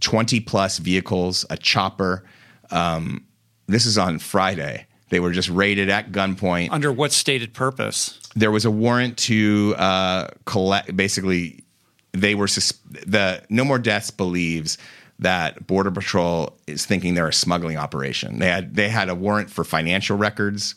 20 0.00 0.40
plus 0.40 0.78
vehicles, 0.78 1.46
a 1.50 1.56
chopper. 1.56 2.24
Um, 2.70 3.24
this 3.66 3.86
is 3.86 3.96
on 3.96 4.18
Friday. 4.18 4.86
They 5.10 5.20
were 5.20 5.32
just 5.32 5.48
raided 5.48 5.88
at 5.88 6.12
gunpoint. 6.12 6.70
Under 6.70 6.92
what 6.92 7.12
stated 7.12 7.54
purpose? 7.54 8.20
There 8.34 8.50
was 8.50 8.64
a 8.64 8.70
warrant 8.70 9.16
to 9.18 9.74
uh, 9.78 10.28
collect. 10.44 10.94
Basically, 10.96 11.64
they 12.12 12.34
were 12.34 12.48
sus- 12.48 12.78
the 13.06 13.42
No 13.48 13.64
More 13.64 13.78
Deaths 13.78 14.10
believes 14.10 14.76
that 15.18 15.66
Border 15.66 15.90
Patrol 15.90 16.56
is 16.66 16.84
thinking 16.84 17.14
they're 17.14 17.28
a 17.28 17.32
smuggling 17.32 17.76
operation. 17.76 18.38
They 18.38 18.48
had 18.48 18.74
they 18.74 18.88
had 18.88 19.08
a 19.08 19.14
warrant 19.14 19.50
for 19.50 19.64
financial 19.64 20.16
records 20.16 20.74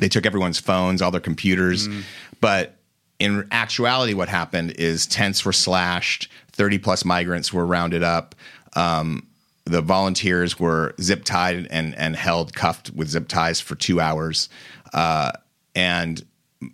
they 0.00 0.08
took 0.08 0.26
everyone's 0.26 0.58
phones, 0.58 1.02
all 1.02 1.10
their 1.10 1.20
computers. 1.20 1.88
Mm. 1.88 2.02
But 2.40 2.76
in 3.18 3.46
actuality, 3.50 4.14
what 4.14 4.28
happened 4.28 4.72
is 4.72 5.06
tents 5.06 5.44
were 5.44 5.52
slashed, 5.52 6.30
30 6.52 6.78
plus 6.78 7.04
migrants 7.04 7.52
were 7.52 7.66
rounded 7.66 8.02
up. 8.02 8.34
Um, 8.74 9.26
the 9.64 9.82
volunteers 9.82 10.58
were 10.58 10.94
zip 11.00 11.24
tied 11.24 11.68
and, 11.70 11.94
and 11.94 12.16
held 12.16 12.54
cuffed 12.54 12.90
with 12.90 13.08
zip 13.08 13.28
ties 13.28 13.60
for 13.60 13.74
two 13.74 14.00
hours. 14.00 14.48
Uh, 14.92 15.32
and, 15.74 16.24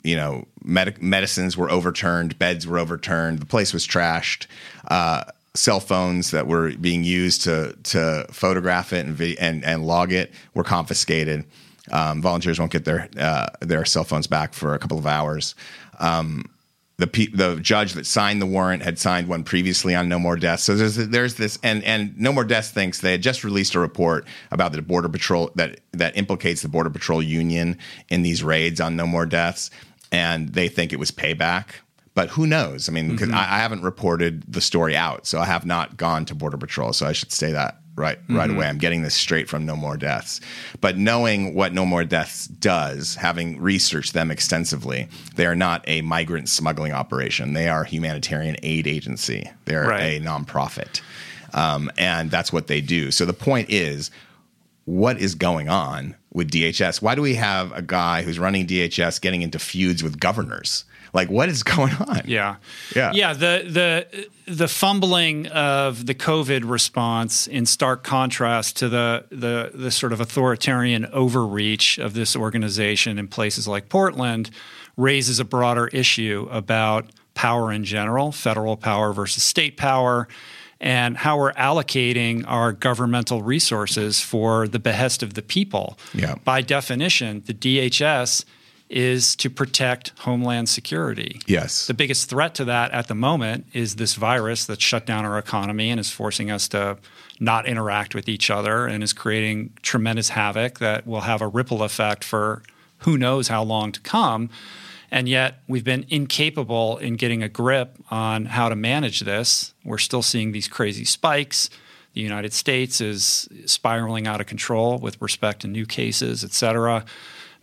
you 0.02 0.16
know, 0.16 0.46
med- 0.64 1.02
medicines 1.02 1.56
were 1.56 1.70
overturned, 1.70 2.38
beds 2.38 2.66
were 2.66 2.78
overturned, 2.78 3.40
the 3.40 3.46
place 3.46 3.74
was 3.74 3.86
trashed. 3.86 4.46
Uh, 4.88 5.24
cell 5.54 5.80
phones 5.80 6.30
that 6.30 6.46
were 6.46 6.72
being 6.76 7.02
used 7.02 7.42
to 7.42 7.74
to 7.82 8.26
photograph 8.30 8.92
it 8.92 9.06
and, 9.06 9.20
and, 9.38 9.64
and 9.64 9.86
log 9.86 10.12
it 10.12 10.32
were 10.54 10.64
confiscated. 10.64 11.44
Um, 11.92 12.22
volunteers 12.22 12.58
won't 12.58 12.72
get 12.72 12.84
their 12.84 13.08
uh, 13.18 13.48
their 13.60 13.84
cell 13.84 14.04
phones 14.04 14.26
back 14.26 14.54
for 14.54 14.74
a 14.74 14.78
couple 14.78 14.98
of 14.98 15.06
hours. 15.06 15.54
Um, 15.98 16.44
the 16.98 17.06
pe- 17.06 17.26
the 17.26 17.56
judge 17.60 17.92
that 17.92 18.06
signed 18.06 18.40
the 18.40 18.46
warrant 18.46 18.82
had 18.82 18.98
signed 18.98 19.28
one 19.28 19.44
previously 19.44 19.94
on 19.94 20.08
no 20.08 20.18
more 20.18 20.36
deaths. 20.36 20.62
So 20.62 20.74
there's 20.74 20.96
there's 20.96 21.34
this 21.34 21.58
and 21.62 21.84
and 21.84 22.18
no 22.18 22.32
more 22.32 22.44
deaths 22.44 22.70
thinks 22.70 23.00
they 23.00 23.12
had 23.12 23.22
just 23.22 23.44
released 23.44 23.74
a 23.74 23.80
report 23.80 24.26
about 24.50 24.72
the 24.72 24.80
border 24.80 25.08
patrol 25.08 25.50
that 25.56 25.80
that 25.92 26.16
implicates 26.16 26.62
the 26.62 26.68
border 26.68 26.90
patrol 26.90 27.22
union 27.22 27.78
in 28.08 28.22
these 28.22 28.42
raids 28.42 28.80
on 28.80 28.96
no 28.96 29.06
more 29.06 29.26
deaths, 29.26 29.70
and 30.10 30.50
they 30.50 30.68
think 30.68 30.92
it 30.92 30.98
was 30.98 31.10
payback. 31.10 31.66
But 32.14 32.30
who 32.30 32.46
knows? 32.46 32.88
I 32.88 32.92
mean, 32.92 33.10
because 33.10 33.28
mm-hmm. 33.28 33.36
I, 33.36 33.56
I 33.56 33.58
haven't 33.58 33.82
reported 33.82 34.50
the 34.50 34.62
story 34.62 34.96
out, 34.96 35.26
so 35.26 35.38
I 35.38 35.44
have 35.44 35.66
not 35.66 35.98
gone 35.98 36.24
to 36.26 36.34
border 36.34 36.56
patrol. 36.56 36.94
So 36.94 37.06
I 37.06 37.12
should 37.12 37.30
say 37.30 37.52
that 37.52 37.78
right 37.96 38.18
right 38.28 38.48
mm-hmm. 38.48 38.56
away. 38.56 38.66
I'm 38.66 38.78
getting 38.78 39.02
this 39.02 39.14
straight 39.14 39.48
from 39.48 39.66
No 39.66 39.74
More 39.74 39.96
Deaths. 39.96 40.40
But 40.80 40.96
knowing 40.96 41.54
what 41.54 41.72
No 41.72 41.84
More 41.84 42.04
Deaths 42.04 42.46
does, 42.46 43.16
having 43.16 43.60
researched 43.60 44.12
them 44.12 44.30
extensively, 44.30 45.08
they 45.34 45.46
are 45.46 45.56
not 45.56 45.82
a 45.88 46.02
migrant 46.02 46.48
smuggling 46.48 46.92
operation. 46.92 47.54
They 47.54 47.68
are 47.68 47.82
a 47.82 47.88
humanitarian 47.88 48.56
aid 48.62 48.86
agency. 48.86 49.50
They're 49.64 49.88
right. 49.88 50.20
a 50.20 50.20
nonprofit. 50.20 51.00
Um, 51.54 51.90
and 51.96 52.30
that's 52.30 52.52
what 52.52 52.66
they 52.66 52.80
do. 52.80 53.10
So 53.10 53.24
the 53.24 53.32
point 53.32 53.70
is, 53.70 54.10
what 54.84 55.18
is 55.18 55.34
going 55.34 55.68
on 55.68 56.14
with 56.32 56.50
DHS? 56.50 57.02
Why 57.02 57.14
do 57.14 57.22
we 57.22 57.34
have 57.34 57.72
a 57.72 57.82
guy 57.82 58.22
who's 58.22 58.38
running 58.38 58.66
DHS 58.66 59.20
getting 59.20 59.42
into 59.42 59.58
feuds 59.58 60.02
with 60.02 60.20
governors? 60.20 60.84
Like, 61.12 61.30
what 61.30 61.48
is 61.48 61.62
going 61.74 61.94
on? 61.94 62.22
Yeah, 62.26 62.56
yeah, 62.94 63.12
yeah. 63.12 63.32
The 63.32 63.64
the 64.46 64.52
the 64.52 64.68
fumbling 64.68 65.46
of 65.48 66.06
the 66.06 66.14
COVID 66.14 66.68
response 66.68 67.46
in 67.46 67.66
stark 67.66 68.04
contrast 68.04 68.76
to 68.78 68.88
the 68.88 69.24
the 69.30 69.72
the 69.74 69.90
sort 69.90 70.12
of 70.12 70.20
authoritarian 70.20 71.06
overreach 71.06 71.98
of 71.98 72.14
this 72.14 72.36
organization 72.36 73.18
in 73.18 73.28
places 73.28 73.66
like 73.66 73.88
Portland 73.88 74.50
raises 74.96 75.38
a 75.38 75.44
broader 75.44 75.88
issue 75.88 76.48
about 76.50 77.10
power 77.34 77.70
in 77.70 77.84
general, 77.84 78.32
federal 78.32 78.76
power 78.76 79.12
versus 79.12 79.42
state 79.42 79.76
power, 79.76 80.26
and 80.80 81.16
how 81.18 81.38
we're 81.38 81.52
allocating 81.52 82.44
our 82.46 82.72
governmental 82.72 83.42
resources 83.42 84.20
for 84.20 84.66
the 84.66 84.78
behest 84.78 85.22
of 85.22 85.34
the 85.34 85.42
people. 85.42 85.98
Yeah. 86.14 86.36
By 86.44 86.62
definition, 86.62 87.42
the 87.46 87.54
DHS 87.54 88.44
is 88.88 89.34
to 89.36 89.50
protect 89.50 90.12
homeland 90.20 90.68
security. 90.68 91.40
Yes. 91.46 91.86
The 91.86 91.94
biggest 91.94 92.28
threat 92.28 92.54
to 92.56 92.64
that 92.66 92.92
at 92.92 93.08
the 93.08 93.14
moment 93.14 93.66
is 93.72 93.96
this 93.96 94.14
virus 94.14 94.64
that 94.66 94.80
shut 94.80 95.06
down 95.06 95.24
our 95.24 95.38
economy 95.38 95.90
and 95.90 95.98
is 95.98 96.10
forcing 96.10 96.50
us 96.50 96.68
to 96.68 96.98
not 97.40 97.66
interact 97.66 98.14
with 98.14 98.28
each 98.28 98.48
other 98.48 98.86
and 98.86 99.02
is 99.02 99.12
creating 99.12 99.72
tremendous 99.82 100.30
havoc 100.30 100.78
that 100.78 101.06
will 101.06 101.22
have 101.22 101.42
a 101.42 101.48
ripple 101.48 101.82
effect 101.82 102.22
for 102.22 102.62
who 102.98 103.18
knows 103.18 103.48
how 103.48 103.62
long 103.62 103.92
to 103.92 104.00
come. 104.00 104.48
And 105.10 105.28
yet, 105.28 105.62
we've 105.68 105.84
been 105.84 106.04
incapable 106.08 106.98
in 106.98 107.14
getting 107.16 107.42
a 107.42 107.48
grip 107.48 107.96
on 108.10 108.46
how 108.46 108.68
to 108.68 108.76
manage 108.76 109.20
this. 109.20 109.72
We're 109.84 109.98
still 109.98 110.22
seeing 110.22 110.52
these 110.52 110.66
crazy 110.66 111.04
spikes. 111.04 111.70
The 112.14 112.22
United 112.22 112.52
States 112.52 113.00
is 113.00 113.48
spiraling 113.66 114.26
out 114.26 114.40
of 114.40 114.46
control 114.46 114.98
with 114.98 115.20
respect 115.20 115.60
to 115.60 115.68
new 115.68 115.86
cases, 115.86 116.42
et 116.42 116.52
cetera. 116.52 117.04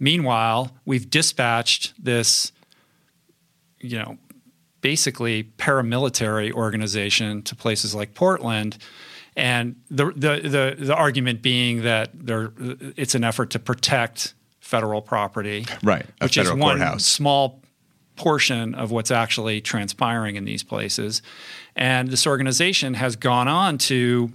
Meanwhile, 0.03 0.71
we've 0.83 1.09
dispatched 1.09 1.93
this, 1.97 2.51
you 3.79 3.97
know, 3.97 4.17
basically 4.81 5.45
paramilitary 5.57 6.51
organization 6.51 7.41
to 7.43 7.55
places 7.55 7.95
like 7.95 8.13
Portland. 8.13 8.77
And 9.37 9.77
the, 9.89 10.07
the, 10.07 10.41
the, 10.43 10.85
the 10.87 10.93
argument 10.93 11.41
being 11.41 11.83
that 11.83 12.09
there, 12.13 12.51
it's 12.97 13.15
an 13.15 13.23
effort 13.23 13.51
to 13.51 13.59
protect 13.59 14.33
federal 14.59 15.01
property, 15.01 15.65
Right, 15.81 16.05
Which 16.21 16.35
is 16.35 16.49
one 16.49 16.59
courthouse. 16.79 17.05
small 17.05 17.61
portion 18.17 18.75
of 18.75 18.91
what's 18.91 19.09
actually 19.09 19.61
transpiring 19.61 20.35
in 20.35 20.43
these 20.43 20.63
places. 20.63 21.21
And 21.77 22.09
this 22.09 22.27
organization 22.27 22.95
has 22.95 23.15
gone 23.15 23.47
on 23.47 23.77
to, 23.77 24.33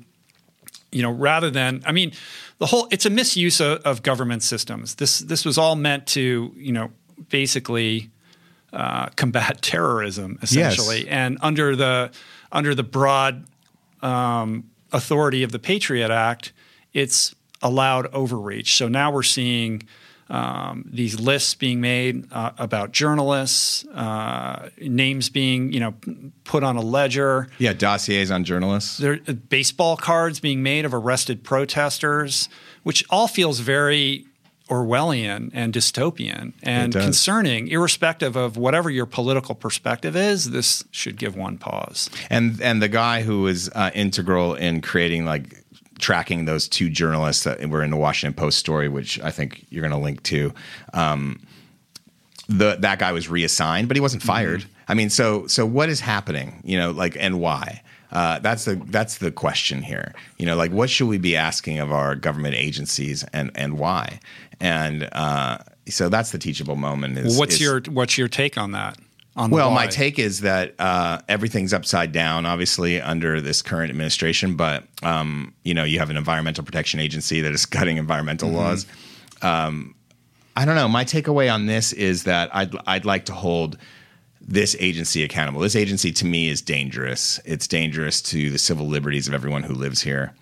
you 0.93 1.03
know, 1.03 1.11
rather 1.11 1.51
than, 1.51 1.83
I 1.85 1.93
mean, 1.93 2.13
the 2.59 2.67
whole, 2.67 2.89
it's 2.91 3.07
a 3.07 3.11
misuse 3.11 3.61
of, 3.61 3.79
of 3.83 4.03
government 4.03 4.43
systems. 4.43 4.97
This, 4.97 5.21
this 5.21 5.45
was 5.45 5.59
all 5.59 5.77
meant 5.77 6.07
to, 6.09 6.53
you 6.57 6.73
know, 6.73 6.91
basically 7.29 8.11
uh, 8.73 9.07
combat 9.17 9.63
terrorism 9.63 10.39
essentially. 10.43 11.09
And 11.09 11.39
under 11.41 11.77
the, 11.77 12.11
under 12.53 12.75
the 12.75 12.83
broad 12.83 13.47
um, 14.03 14.71
authority 14.93 15.43
of 15.43 15.53
the 15.53 15.59
Patriot 15.59 16.11
Act, 16.11 16.53
it's 16.93 17.35
allowed 17.63 18.07
overreach. 18.13 18.77
So 18.77 18.89
now 18.89 19.11
we're 19.11 19.23
seeing 19.23 19.83
um, 20.31 20.85
these 20.87 21.19
lists 21.19 21.55
being 21.55 21.81
made 21.81 22.31
uh, 22.33 22.53
about 22.59 22.93
journalists, 22.93 23.87
uh, 23.87 24.71
names 24.81 25.29
being 25.29 25.73
you 25.73 25.81
know 25.81 25.95
put 26.45 26.63
on 26.63 26.77
a 26.77 26.83
ledger. 26.83 27.49
Yeah, 27.59 27.73
dossiers 27.73 28.31
on 28.31 28.45
journalists. 28.45 28.99
There 28.99 29.21
are 29.29 29.33
baseball 29.33 29.97
cards 29.97 30.41
being 30.41 30.63
made 30.63 30.85
of 30.85 30.93
arrested 30.93 31.45
protesters, 31.45 32.49
which 32.83 33.05
all 33.11 33.29
feels 33.29 33.61
very 33.61 34.27
Orwellian 34.69 35.51
and 35.55 35.73
dystopian 35.73 36.53
and 36.63 36.93
concerning, 36.93 37.69
irrespective 37.69 38.37
of 38.37 38.59
whatever 38.59 38.91
your 38.91 39.07
political 39.07 39.55
perspective 39.55 40.15
is. 40.15 40.51
This 40.51 40.85
should 40.91 41.17
give 41.17 41.37
one 41.37 41.57
pause. 41.57 42.11
and 42.29 42.61
and 42.61 42.83
the 42.83 42.89
guy 42.89 43.23
who 43.23 43.43
was 43.43 43.71
uh, 43.75 43.91
integral 43.95 44.55
in 44.55 44.83
creating 44.83 45.25
like 45.25 45.65
tracking 45.99 46.45
those 46.45 46.69
two 46.69 46.89
journalists 46.89 47.45
that 47.45 47.67
were 47.69 47.83
in 47.83 47.91
the 47.91 47.97
Washington 47.97 48.35
Post 48.35 48.59
story, 48.59 48.89
which 48.89 49.21
I 49.21 49.31
think 49.31 49.67
you're 49.71 49.83
going 49.83 49.93
to 49.93 49.99
link 49.99 50.23
to. 50.25 50.53
Um, 50.95 51.41
the 52.49 52.77
that 52.81 52.99
guy 52.99 53.13
was 53.13 53.29
reassigned, 53.29 53.89
but 53.89 53.97
he 53.97 54.01
wasn't 54.01 54.23
fired. 54.23 54.65
I 54.89 54.95
mean, 54.95 55.11
so 55.11 55.47
so 55.47 55.67
what 55.67 55.89
is 55.89 56.01
happening? 56.01 56.63
You 56.65 56.79
know, 56.79 56.91
like 56.93 57.17
and 57.19 57.41
why? 57.41 57.83
Uh, 58.11 58.39
that's 58.39 58.65
the 58.65 58.77
that's 58.87 59.19
the 59.19 59.31
question 59.31 59.83
here. 59.83 60.15
You 60.39 60.47
know, 60.47 60.57
like 60.57 60.73
what 60.73 60.89
should 60.89 61.09
we 61.09 61.19
be 61.19 61.37
asking 61.37 61.79
of 61.79 61.93
our 61.93 62.15
government 62.15 62.55
agencies 62.55 63.23
and 63.35 63.51
and 63.55 63.79
why? 63.79 64.21
And 64.61 65.09
uh, 65.13 65.59
so 65.89 66.09
that's 66.09 66.33
the 66.33 66.39
teachable 66.39 66.77
moment. 66.77 67.19
Is 67.19 67.39
What's 67.39 67.55
is- 67.55 67.61
your 67.61 67.83
what's 67.91 68.17
your 68.17 68.29
take 68.29 68.57
on 68.57 68.73
that? 68.73 68.99
Well, 69.37 69.71
my 69.71 69.87
take 69.87 70.19
is 70.19 70.41
that 70.41 70.75
uh, 70.81 71.21
everything's 71.29 71.73
upside 71.73 72.11
down, 72.11 72.45
obviously, 72.45 73.01
under 73.01 73.41
this 73.41 73.63
current 73.63 73.91
administration. 73.91 74.57
But 74.57 74.85
um, 75.03 75.55
you 75.63 75.75
know, 75.75 75.85
you 75.85 76.01
have 76.01 76.11
an 76.11 76.17
environmental 76.17 76.65
protection 76.65 76.99
agency 76.99 77.41
that 77.43 77.53
is 77.53 77.67
cutting 77.79 77.99
environmental 77.99 78.51
laws. 78.51 78.87
Um, 79.43 79.95
I 80.57 80.65
don't 80.65 80.75
know. 80.75 80.89
My 80.89 81.05
takeaway 81.05 81.53
on 81.53 81.67
this 81.67 81.93
is 81.93 82.25
that 82.25 82.55
I'd 82.55 82.75
I'd 82.87 83.05
like 83.05 83.27
to 83.27 83.33
hold 83.33 83.79
this 84.41 84.75
agency 84.81 85.23
accountable. 85.23 85.61
This 85.61 85.77
agency 85.77 86.11
to 86.13 86.25
me 86.25 86.49
is 86.49 86.63
dangerous. 86.63 87.39
It's 87.45 87.69
dangerous 87.69 88.21
to 88.23 88.51
the 88.51 88.59
civil 88.59 88.89
liberties 88.89 89.29
of 89.29 89.35
everyone 89.35 89.63
who 89.63 89.75
lives 89.75 90.03
here, 90.03 90.35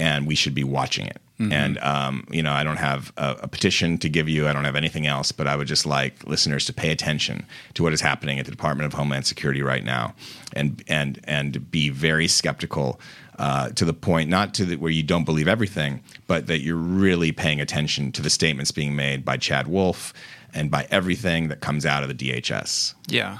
and 0.00 0.26
we 0.26 0.34
should 0.34 0.54
be 0.54 0.64
watching 0.64 1.06
it. 1.06 1.18
And 1.40 1.78
um, 1.78 2.26
you 2.30 2.42
know, 2.42 2.52
I 2.52 2.64
don't 2.64 2.76
have 2.76 3.12
a, 3.16 3.36
a 3.42 3.48
petition 3.48 3.98
to 3.98 4.08
give 4.08 4.28
you. 4.28 4.46
I 4.46 4.52
don't 4.52 4.64
have 4.64 4.76
anything 4.76 5.06
else, 5.06 5.32
but 5.32 5.46
I 5.46 5.56
would 5.56 5.66
just 5.66 5.86
like 5.86 6.26
listeners 6.26 6.66
to 6.66 6.72
pay 6.72 6.90
attention 6.90 7.46
to 7.74 7.82
what 7.82 7.92
is 7.92 8.00
happening 8.00 8.38
at 8.38 8.44
the 8.44 8.50
Department 8.50 8.86
of 8.86 8.92
Homeland 8.92 9.26
Security 9.26 9.62
right 9.62 9.84
now, 9.84 10.14
and 10.54 10.82
and 10.88 11.20
and 11.24 11.70
be 11.70 11.88
very 11.88 12.28
skeptical. 12.28 13.00
Uh, 13.38 13.70
to 13.70 13.86
the 13.86 13.94
point, 13.94 14.28
not 14.28 14.52
to 14.52 14.66
the, 14.66 14.76
where 14.76 14.90
you 14.90 15.02
don't 15.02 15.24
believe 15.24 15.48
everything, 15.48 16.02
but 16.26 16.46
that 16.46 16.58
you're 16.58 16.76
really 16.76 17.32
paying 17.32 17.58
attention 17.58 18.12
to 18.12 18.20
the 18.20 18.28
statements 18.28 18.70
being 18.70 18.94
made 18.94 19.24
by 19.24 19.38
Chad 19.38 19.66
Wolf 19.66 20.12
and 20.52 20.70
by 20.70 20.86
everything 20.90 21.48
that 21.48 21.60
comes 21.60 21.86
out 21.86 22.02
of 22.02 22.10
the 22.10 22.14
DHS. 22.14 22.92
Yeah. 23.08 23.38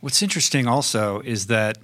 What's 0.00 0.22
interesting 0.22 0.66
also 0.66 1.20
is 1.20 1.46
that 1.46 1.78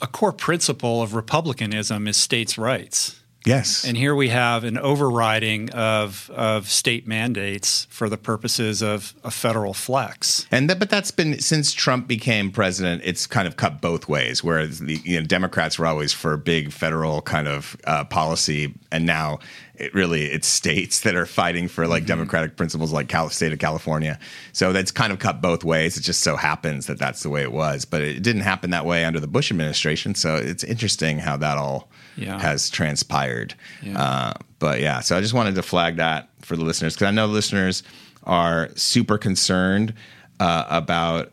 a 0.00 0.06
core 0.06 0.32
principle 0.32 1.02
of 1.02 1.14
republicanism 1.14 2.08
is 2.08 2.16
states' 2.16 2.56
rights. 2.56 3.20
Yes. 3.46 3.84
And 3.84 3.96
here 3.96 4.14
we 4.14 4.28
have 4.30 4.64
an 4.64 4.76
overriding 4.76 5.70
of, 5.70 6.28
of 6.34 6.68
state 6.68 7.06
mandates 7.06 7.86
for 7.90 8.08
the 8.08 8.18
purposes 8.18 8.82
of 8.82 9.14
a 9.22 9.30
federal 9.30 9.72
flex. 9.72 10.48
And 10.50 10.68
that, 10.68 10.80
but 10.80 10.90
that's 10.90 11.12
been 11.12 11.38
since 11.38 11.72
Trump 11.72 12.08
became 12.08 12.50
president. 12.50 13.02
It's 13.04 13.26
kind 13.26 13.46
of 13.46 13.56
cut 13.56 13.80
both 13.80 14.08
ways. 14.08 14.42
Whereas 14.42 14.80
the 14.80 14.96
you 15.04 15.20
know, 15.20 15.26
Democrats 15.26 15.78
were 15.78 15.86
always 15.86 16.12
for 16.12 16.36
big 16.36 16.72
federal 16.72 17.22
kind 17.22 17.46
of 17.46 17.76
uh, 17.84 18.04
policy, 18.04 18.74
and 18.90 19.06
now 19.06 19.38
it 19.76 19.94
really 19.94 20.24
it's 20.24 20.48
states 20.48 21.00
that 21.02 21.14
are 21.14 21.26
fighting 21.26 21.68
for 21.68 21.86
like 21.86 22.04
democratic 22.04 22.56
principles, 22.56 22.92
like 22.92 23.08
Cal- 23.08 23.30
state 23.30 23.52
of 23.52 23.60
California. 23.60 24.18
So 24.52 24.72
that's 24.72 24.90
kind 24.90 25.12
of 25.12 25.20
cut 25.20 25.40
both 25.40 25.62
ways. 25.62 25.96
It 25.96 26.00
just 26.00 26.22
so 26.22 26.34
happens 26.34 26.86
that 26.86 26.98
that's 26.98 27.22
the 27.22 27.30
way 27.30 27.42
it 27.42 27.52
was, 27.52 27.84
but 27.84 28.02
it 28.02 28.22
didn't 28.22 28.42
happen 28.42 28.70
that 28.70 28.86
way 28.86 29.04
under 29.04 29.20
the 29.20 29.28
Bush 29.28 29.52
administration. 29.52 30.16
So 30.16 30.34
it's 30.34 30.64
interesting 30.64 31.18
how 31.18 31.36
that 31.36 31.58
all 31.58 31.88
Yeah. 32.16 32.38
has 32.40 32.70
transpired. 32.70 33.54
Yeah. 33.82 34.00
Uh, 34.00 34.32
but 34.58 34.80
yeah, 34.80 35.00
so 35.00 35.16
I 35.16 35.20
just 35.20 35.34
wanted 35.34 35.54
to 35.56 35.62
flag 35.62 35.96
that 35.96 36.28
for 36.40 36.56
the 36.56 36.64
listeners 36.64 36.94
because 36.94 37.08
I 37.08 37.10
know 37.10 37.26
listeners 37.26 37.82
are 38.24 38.70
super 38.74 39.18
concerned 39.18 39.94
uh, 40.40 40.64
about 40.68 41.32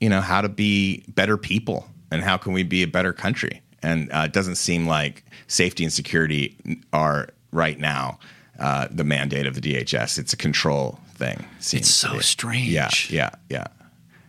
you 0.00 0.08
know 0.08 0.20
how 0.20 0.40
to 0.40 0.48
be 0.48 1.04
better 1.08 1.36
people 1.36 1.86
and 2.10 2.22
how 2.22 2.36
can 2.36 2.52
we 2.52 2.62
be 2.62 2.82
a 2.82 2.86
better 2.86 3.12
country. 3.12 3.62
And 3.82 4.10
uh, 4.12 4.24
it 4.26 4.32
doesn't 4.32 4.56
seem 4.56 4.86
like 4.86 5.24
safety 5.48 5.84
and 5.84 5.92
security 5.92 6.56
are 6.92 7.28
right 7.52 7.78
now 7.78 8.18
uh, 8.58 8.88
the 8.90 9.04
mandate 9.04 9.46
of 9.46 9.54
the 9.54 9.60
DHS. 9.60 10.18
It's 10.18 10.32
a 10.32 10.36
control 10.36 10.98
thing. 11.14 11.44
It's 11.58 11.88
so 11.90 12.18
strange. 12.20 12.68
Yeah, 12.68 12.90
yeah, 13.08 13.30
yeah. 13.48 13.66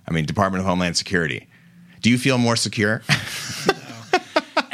I 0.07 0.11
mean, 0.11 0.25
Department 0.25 0.61
of 0.61 0.67
Homeland 0.67 0.95
Security. 0.97 1.47
Do 2.01 2.09
you 2.09 2.17
feel 2.17 2.37
more 2.37 2.55
secure? 2.55 3.01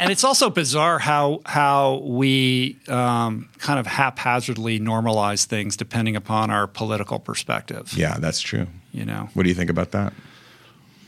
and 0.04 0.12
it's 0.12 0.24
also 0.24 0.50
bizarre 0.50 0.98
how 0.98 1.40
how 1.46 1.96
we 2.04 2.78
um, 2.88 3.48
kind 3.58 3.78
of 3.80 3.86
haphazardly 3.86 4.78
normalize 4.78 5.44
things 5.46 5.76
depending 5.76 6.16
upon 6.16 6.50
our 6.50 6.66
political 6.66 7.18
perspective. 7.18 7.92
yeah, 7.96 8.16
that's 8.18 8.40
true. 8.40 8.66
You 8.92 9.04
know, 9.04 9.28
What 9.34 9.42
do 9.42 9.48
you 9.48 9.54
think 9.56 9.70
about 9.70 9.90
that? 9.90 10.12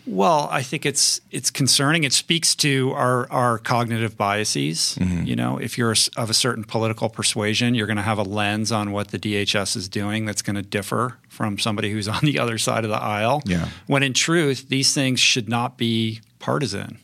well, 0.08 0.48
I 0.52 0.62
think 0.62 0.86
it's 0.86 1.20
it's 1.32 1.50
concerning. 1.50 2.04
It 2.04 2.12
speaks 2.12 2.54
to 2.56 2.92
our 2.92 3.28
our 3.30 3.58
cognitive 3.58 4.16
biases. 4.16 4.96
You 5.00 5.34
know, 5.34 5.58
if 5.58 5.76
you're 5.76 5.94
of 6.16 6.30
a 6.30 6.34
certain 6.34 6.62
political 6.64 7.08
persuasion, 7.08 7.74
you're 7.74 7.88
going 7.88 7.96
to 7.96 8.02
have 8.04 8.18
a 8.18 8.22
lens 8.22 8.70
on 8.70 8.92
what 8.92 9.08
the 9.08 9.18
DHS 9.18 9.76
is 9.76 9.88
doing 9.88 10.24
that's 10.24 10.42
going 10.42 10.54
to 10.56 10.62
differ 10.62 11.18
from 11.28 11.58
somebody 11.58 11.90
who's 11.90 12.06
on 12.16 12.20
the 12.22 12.38
other 12.38 12.56
side 12.58 12.84
of 12.84 12.90
the 12.90 13.02
aisle. 13.02 13.42
Yeah. 13.46 13.68
When 13.88 14.02
in 14.04 14.12
truth, 14.12 14.68
these 14.68 14.94
things 14.94 15.18
should 15.18 15.48
not 15.48 15.76
be 15.76 16.20
partisan. 16.38 16.98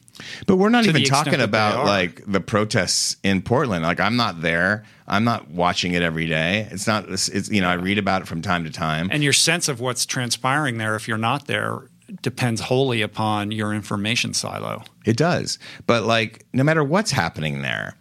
But 0.47 0.57
we're 0.57 0.69
not 0.69 0.87
even 0.87 1.05
talking 1.05 1.41
about 1.41 1.87
like 1.87 2.23
the 2.27 2.41
protests 2.41 3.17
in 3.23 3.43
Portland. 3.43 3.83
Like 3.83 4.01
I'm 4.01 4.17
not 4.17 4.43
there. 4.43 4.85
I'm 5.07 5.25
not 5.25 5.51
watching 5.51 5.93
it 5.93 6.03
every 6.03 6.27
day. 6.27 6.69
It's 6.71 6.87
not. 6.87 7.09
It's, 7.09 7.29
it's 7.29 7.51
you 7.51 7.61
know 7.61 7.69
I 7.69 7.75
read 7.75 7.99
about 7.99 8.23
it 8.23 8.29
from 8.29 8.43
time 8.43 8.65
to 8.65 8.71
time. 8.71 9.09
And 9.11 9.23
your 9.23 9.33
sense 9.33 9.69
of 9.69 9.81
what's 9.81 10.07
transpiring 10.07 10.79
there, 10.79 10.95
if 10.97 11.09
you're 11.09 11.19
not 11.19 11.47
there, 11.47 11.89
depends 12.21 12.61
wholly 12.61 13.03
upon 13.03 13.53
your 13.53 13.73
information 13.73 14.35
silo. 14.35 14.85
It 15.05 15.17
does. 15.17 15.59
But 15.87 16.05
like 16.05 16.45
no 16.53 16.63
matter 16.63 16.85
what's 16.85 17.11
happening 17.11 17.63
there, 17.63 17.97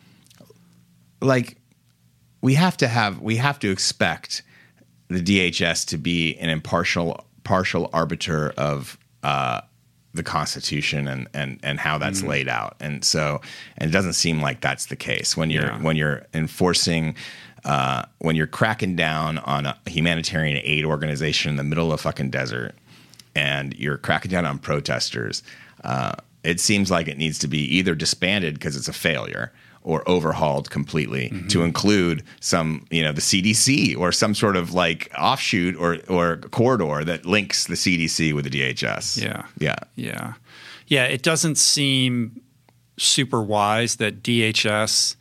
like 1.21 1.57
we 2.41 2.55
have 2.55 2.77
to 2.77 2.87
have 2.87 3.19
we 3.21 3.37
have 3.37 3.59
to 3.59 3.71
expect 3.71 4.43
the 5.07 5.21
DHS 5.21 5.87
to 5.87 5.97
be 5.97 6.37
an 6.37 6.49
impartial 6.49 7.25
partial 7.43 7.89
arbiter 7.93 8.51
of 8.57 8.97
uh, 9.23 9.61
the 10.13 10.23
Constitution 10.23 11.07
and 11.07 11.27
and 11.33 11.59
and 11.63 11.79
how 11.79 11.97
that's 11.97 12.21
laid 12.23 12.47
out. 12.49 12.75
And 12.79 13.03
so, 13.03 13.41
and 13.77 13.89
it 13.89 13.93
doesn't 13.93 14.13
seem 14.13 14.41
like 14.41 14.61
that's 14.61 14.87
the 14.87 14.95
case 14.95 15.37
when 15.37 15.49
you're 15.49 15.63
Yeah. 15.67 15.81
when 15.81 15.95
you're 15.95 16.25
enforcing. 16.33 17.15
Uh, 17.63 18.01
when 18.17 18.35
you're 18.35 18.47
cracking 18.47 18.95
down 18.95 19.37
on 19.37 19.67
a 19.67 19.77
humanitarian 19.85 20.59
aid 20.63 20.83
organization 20.83 21.51
in 21.51 21.57
the 21.57 21.63
middle 21.63 21.91
of 21.93 21.99
a 21.99 22.01
fucking 22.01 22.31
desert, 22.31 22.73
and 23.35 23.75
you're 23.75 23.99
cracking 23.99 24.31
down 24.31 24.47
on 24.47 24.57
protesters, 24.57 25.43
uh, 25.83 26.13
it 26.43 26.59
seems 26.59 26.89
like 26.89 27.07
it 27.07 27.19
needs 27.19 27.37
to 27.37 27.47
be 27.47 27.59
either 27.59 27.93
disbanded 27.93 28.55
because 28.55 28.75
it's 28.75 28.87
a 28.87 28.93
failure 28.93 29.51
or 29.83 30.07
overhauled 30.07 30.69
completely 30.69 31.29
Mm-hmm. 31.29 31.47
to 31.47 31.63
include 31.63 32.23
some, 32.39 32.85
you 32.91 33.03
know, 33.03 33.11
the 33.11 33.21
CDC 33.21 33.97
or 33.97 34.11
some 34.11 34.33
sort 34.35 34.55
of 34.55 34.73
like 34.73 35.11
offshoot 35.17 35.75
or 35.75 35.97
or 36.07 36.37
corridor 36.51 37.03
that 37.03 37.25
links 37.25 37.65
the 37.65 37.75
CDC 37.75 38.33
with 38.33 38.45
the 38.45 38.51
DHS. 38.51 39.21
Yeah. 39.21 39.45
yeah, 39.59 39.75
Yeah. 39.95 40.33
Yeah. 40.87 41.05
It 41.05 41.23
doesn't 41.23 41.57
seem 41.57 42.41
super 42.97 43.41
wise 43.41 43.95
that 43.95 44.21
DHS 44.21 45.15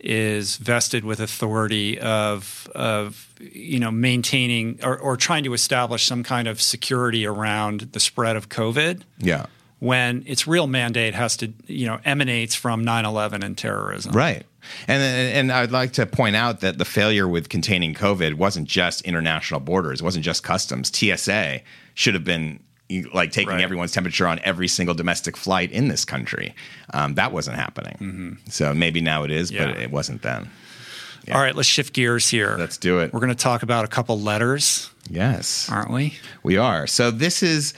is 0.00 0.56
vested 0.56 1.04
with 1.04 1.20
authority 1.20 1.98
of, 1.98 2.68
of 2.74 3.34
you 3.40 3.78
know, 3.80 3.90
maintaining 3.90 4.78
or, 4.84 4.98
or 4.98 5.16
trying 5.16 5.42
to 5.44 5.54
establish 5.54 6.06
some 6.06 6.22
kind 6.22 6.46
of 6.46 6.60
security 6.60 7.26
around 7.26 7.80
the 7.92 8.00
spread 8.00 8.36
of 8.36 8.48
COVID 8.48 9.02
yeah. 9.18 9.46
When 9.86 10.22
its 10.26 10.46
real 10.46 10.66
mandate 10.66 11.14
has 11.14 11.36
to, 11.38 11.52
you 11.66 11.86
know, 11.86 11.98
emanates 12.04 12.54
from 12.54 12.84
9 12.84 13.04
11 13.04 13.42
and 13.42 13.56
terrorism. 13.56 14.12
Right. 14.12 14.44
And, 14.88 15.00
and 15.02 15.52
I'd 15.52 15.70
like 15.70 15.92
to 15.94 16.06
point 16.06 16.34
out 16.34 16.60
that 16.60 16.78
the 16.78 16.84
failure 16.84 17.28
with 17.28 17.48
containing 17.48 17.94
COVID 17.94 18.34
wasn't 18.34 18.66
just 18.68 19.02
international 19.02 19.60
borders, 19.60 20.00
it 20.00 20.04
wasn't 20.04 20.24
just 20.24 20.42
customs. 20.42 20.90
TSA 20.94 21.60
should 21.94 22.14
have 22.14 22.24
been 22.24 22.58
like 23.14 23.32
taking 23.32 23.50
Right. 23.52 23.60
everyone's 23.62 23.92
temperature 23.92 24.26
on 24.26 24.38
every 24.44 24.68
single 24.68 24.94
domestic 24.94 25.36
flight 25.36 25.70
in 25.72 25.88
this 25.88 26.04
country. 26.04 26.54
Um, 26.94 27.14
that 27.14 27.32
wasn't 27.32 27.56
happening. 27.56 28.38
So 28.48 28.74
maybe 28.74 29.00
now 29.00 29.22
it 29.24 29.30
is, 29.30 29.50
Mm-hmm. 29.50 29.62
Yeah. 29.68 29.72
but 29.74 29.82
it 29.82 29.90
wasn't 29.90 30.22
then. 30.22 30.50
All 31.32 31.40
right, 31.40 31.56
let's 31.56 31.68
shift 31.68 31.92
gears 31.92 32.28
here. 32.28 32.54
Let's 32.56 32.76
do 32.78 33.00
it. 33.00 33.12
We're 33.12 33.18
going 33.18 33.30
to 33.30 33.34
talk 33.34 33.64
about 33.64 33.84
a 33.84 33.88
couple 33.88 34.20
letters, 34.20 34.90
Yes, 35.10 35.68
aren't 35.70 35.90
we? 35.92 36.14
we 36.44 36.56
are. 36.56 36.86
So 36.86 37.10
this 37.10 37.42
is. 37.42 37.74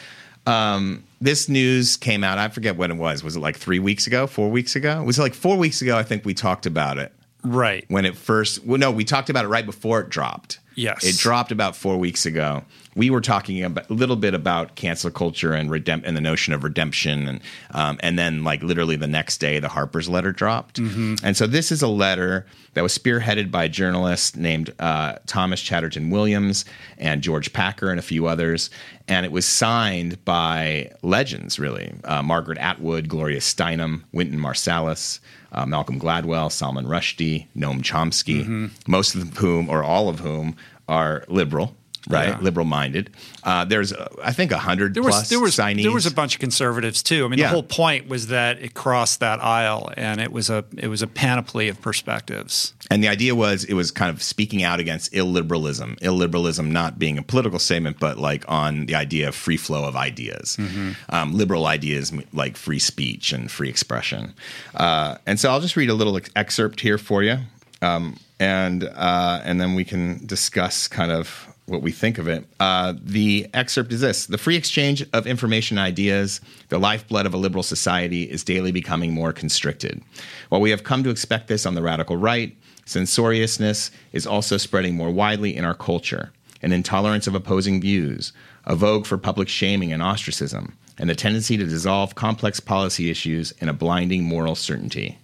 Um, 0.48 1.04
this 1.20 1.48
news 1.48 1.96
came 1.96 2.24
out. 2.24 2.38
I 2.38 2.48
forget 2.48 2.76
when 2.76 2.90
it 2.90 2.96
was. 2.96 3.22
Was 3.22 3.36
it 3.36 3.40
like 3.40 3.56
three 3.56 3.78
weeks 3.78 4.06
ago? 4.06 4.26
Four 4.26 4.50
weeks 4.50 4.76
ago? 4.76 5.02
Was 5.02 5.18
it 5.18 5.22
like 5.22 5.34
four 5.34 5.56
weeks 5.56 5.82
ago? 5.82 5.96
I 5.96 6.02
think 6.02 6.24
we 6.24 6.34
talked 6.34 6.66
about 6.66 6.98
it. 6.98 7.12
Right. 7.44 7.84
when 7.88 8.04
it 8.04 8.16
first 8.16 8.64
well 8.64 8.78
no 8.78 8.90
we 8.90 9.04
talked 9.04 9.30
about 9.30 9.44
it 9.44 9.48
right 9.48 9.64
before 9.64 10.00
it 10.00 10.08
dropped 10.08 10.58
Yes. 10.78 11.04
it 11.04 11.16
dropped 11.18 11.50
about 11.50 11.74
four 11.74 11.96
weeks 11.98 12.24
ago. 12.24 12.62
We 12.94 13.10
were 13.10 13.20
talking 13.20 13.62
a 13.64 13.72
little 13.88 14.16
bit 14.16 14.32
about 14.34 14.74
cancel 14.76 15.10
culture 15.10 15.52
and 15.52 15.70
redemp- 15.70 16.02
and 16.04 16.16
the 16.16 16.20
notion 16.20 16.52
of 16.54 16.62
redemption 16.64 17.26
and 17.28 17.40
um, 17.72 17.98
and 18.00 18.18
then 18.18 18.44
like 18.44 18.62
literally 18.62 18.96
the 18.96 19.06
next 19.08 19.38
day 19.38 19.58
the 19.58 19.68
harper's 19.68 20.08
letter 20.08 20.32
dropped. 20.32 20.78
And 20.78 21.36
so 21.36 21.46
this 21.46 21.70
is 21.72 21.82
a 21.82 21.88
letter 21.88 22.46
that 22.74 22.82
was 22.82 22.96
spearheaded 22.96 23.50
by 23.50 23.64
a 23.64 23.68
journalist 23.68 24.36
named 24.36 24.72
uh, 24.78 25.16
thomas 25.26 25.60
chatterton 25.60 26.10
williams 26.10 26.64
and 26.96 27.22
george 27.22 27.52
packer 27.52 27.90
and 27.90 27.98
a 27.98 28.02
few 28.02 28.26
others. 28.26 28.70
And 29.08 29.24
it 29.26 29.32
was 29.32 29.46
signed 29.46 30.24
by 30.24 30.92
legends 31.02 31.58
really. 31.58 31.92
Uh, 32.04 32.22
margaret 32.22 32.58
atwood 32.58 33.08
gloria 33.08 33.40
steinem 33.40 34.02
wynton 34.12 34.38
marsalis 34.38 35.18
uh, 35.52 35.64
Malcolm 35.66 35.98
Gladwell, 36.00 36.50
Salman 36.50 36.86
Rushdie, 36.86 37.46
Noam 37.56 37.82
Chomsky, 37.82 38.42
Mm-hmm. 38.42 38.66
most 38.86 39.14
of 39.14 39.36
whom, 39.38 39.68
or 39.68 39.82
all 39.82 40.08
of 40.08 40.20
whom, 40.20 40.56
are 40.88 41.24
liberal, 41.28 41.74
right? 42.08 42.28
Yeah. 42.28 42.38
Liberal 42.40 42.66
minded. 42.66 43.10
Uh, 43.44 43.64
there's, 43.64 43.92
uh, 43.92 44.08
I 44.22 44.32
think, 44.32 44.50
a 44.52 44.58
hundred 44.58 44.94
there 44.94 45.02
plus 45.02 45.20
was 45.22 45.28
there 45.28 45.40
was 45.40 45.56
signees. 45.56 45.82
there 45.84 45.92
was 45.92 46.06
a 46.06 46.10
bunch 46.14 46.34
of 46.34 46.40
conservatives 46.40 47.02
too. 47.02 47.24
I 47.24 47.28
mean, 47.28 47.38
Yeah. 47.38 47.46
the 47.46 47.52
whole 47.54 47.62
point 47.62 48.08
was 48.08 48.26
that 48.28 48.60
it 48.60 48.74
crossed 48.74 49.20
that 49.20 49.42
aisle, 49.42 49.92
and 49.96 50.20
it 50.20 50.32
was 50.32 50.50
a 50.50 50.64
it 50.76 50.88
was 50.88 51.02
a 51.02 51.06
panoply 51.06 51.68
of 51.68 51.80
perspectives. 51.80 52.72
and 52.90 53.02
the 53.04 53.08
idea 53.08 53.34
was 53.34 53.64
it 53.64 53.74
was 53.74 53.90
kind 53.90 54.10
of 54.10 54.22
speaking 54.22 54.62
out 54.62 54.80
against 54.80 55.12
illiberalism. 55.12 55.98
Illiberalism 56.00 56.68
not 56.70 56.98
being 56.98 57.18
a 57.18 57.22
political 57.22 57.58
statement, 57.58 57.98
but 58.00 58.18
like 58.18 58.44
on 58.48 58.86
the 58.86 58.94
idea 58.94 59.28
of 59.28 59.34
free 59.34 59.56
flow 59.58 59.84
of 59.84 59.94
ideas. 59.96 60.56
Mm-hmm. 60.58 60.92
Um, 61.10 61.34
liberal 61.36 61.66
ideas 61.66 62.12
like 62.32 62.56
free 62.56 62.78
speech 62.78 63.32
and 63.32 63.50
free 63.50 63.68
expression. 63.68 64.34
Uh, 64.74 65.16
and 65.26 65.38
so 65.38 65.50
I'll 65.50 65.60
just 65.60 65.76
read 65.76 65.90
a 65.90 65.94
little 65.94 66.16
ex- 66.16 66.30
excerpt 66.36 66.80
here 66.80 66.98
for 66.98 67.22
you, 67.22 67.38
um, 67.82 68.16
and 68.40 68.84
uh, 68.84 69.40
and 69.44 69.60
then 69.60 69.74
we 69.74 69.84
can 69.84 70.24
discuss 70.26 70.88
kind 70.88 71.10
of 71.12 71.47
what 71.68 71.82
we 71.82 71.92
think 71.92 72.18
of 72.18 72.26
it. 72.26 72.46
Uh, 72.58 72.94
the 73.00 73.46
excerpt 73.52 73.92
is 73.92 74.00
this 74.00 74.26
The 74.26 74.38
free 74.38 74.56
exchange 74.56 75.04
of 75.12 75.26
information 75.26 75.78
ideas, 75.78 76.40
the 76.68 76.78
lifeblood 76.78 77.26
of 77.26 77.34
a 77.34 77.38
liberal 77.38 77.62
society, 77.62 78.24
is 78.24 78.42
daily 78.42 78.72
becoming 78.72 79.12
more 79.12 79.32
constricted. 79.32 80.02
While 80.48 80.60
we 80.60 80.70
have 80.70 80.84
come 80.84 81.04
to 81.04 81.10
expect 81.10 81.48
this 81.48 81.66
on 81.66 81.74
the 81.74 81.82
radical 81.82 82.16
right, 82.16 82.56
censoriousness 82.86 83.90
is 84.12 84.26
also 84.26 84.56
spreading 84.56 84.94
more 84.94 85.10
widely 85.10 85.54
in 85.54 85.64
our 85.64 85.74
culture. 85.74 86.32
An 86.62 86.72
intolerance 86.72 87.26
of 87.26 87.34
opposing 87.34 87.80
views, 87.80 88.32
a 88.64 88.74
vogue 88.74 89.06
for 89.06 89.18
public 89.18 89.48
shaming 89.48 89.92
and 89.92 90.02
ostracism, 90.02 90.76
and 90.98 91.08
the 91.08 91.14
tendency 91.14 91.56
to 91.56 91.64
dissolve 91.64 92.14
complex 92.14 92.58
policy 92.58 93.10
issues 93.10 93.52
in 93.60 93.68
a 93.68 93.74
blinding 93.74 94.24
moral 94.24 94.56
certainty. 94.56 95.18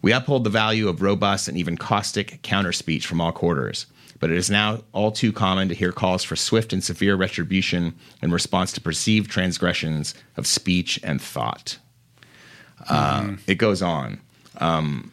We 0.00 0.12
uphold 0.12 0.42
the 0.42 0.50
value 0.50 0.88
of 0.88 1.00
robust 1.00 1.46
and 1.46 1.56
even 1.56 1.76
caustic 1.76 2.42
counter 2.42 2.72
speech 2.72 3.06
from 3.06 3.20
all 3.20 3.30
quarters, 3.30 3.86
but 4.22 4.30
it 4.30 4.36
is 4.36 4.48
now 4.48 4.78
all 4.92 5.10
too 5.10 5.32
common 5.32 5.68
to 5.68 5.74
hear 5.74 5.90
calls 5.90 6.22
for 6.22 6.36
swift 6.36 6.72
and 6.72 6.84
severe 6.84 7.16
retribution 7.16 7.92
in 8.22 8.30
response 8.30 8.70
to 8.70 8.80
perceived 8.80 9.28
transgressions 9.28 10.14
of 10.36 10.46
speech 10.46 11.00
and 11.02 11.20
thought. 11.20 11.76
Uh, 12.88 13.32
it 13.48 13.56
goes 13.56 13.82
on, 13.82 14.20
um, 14.58 15.10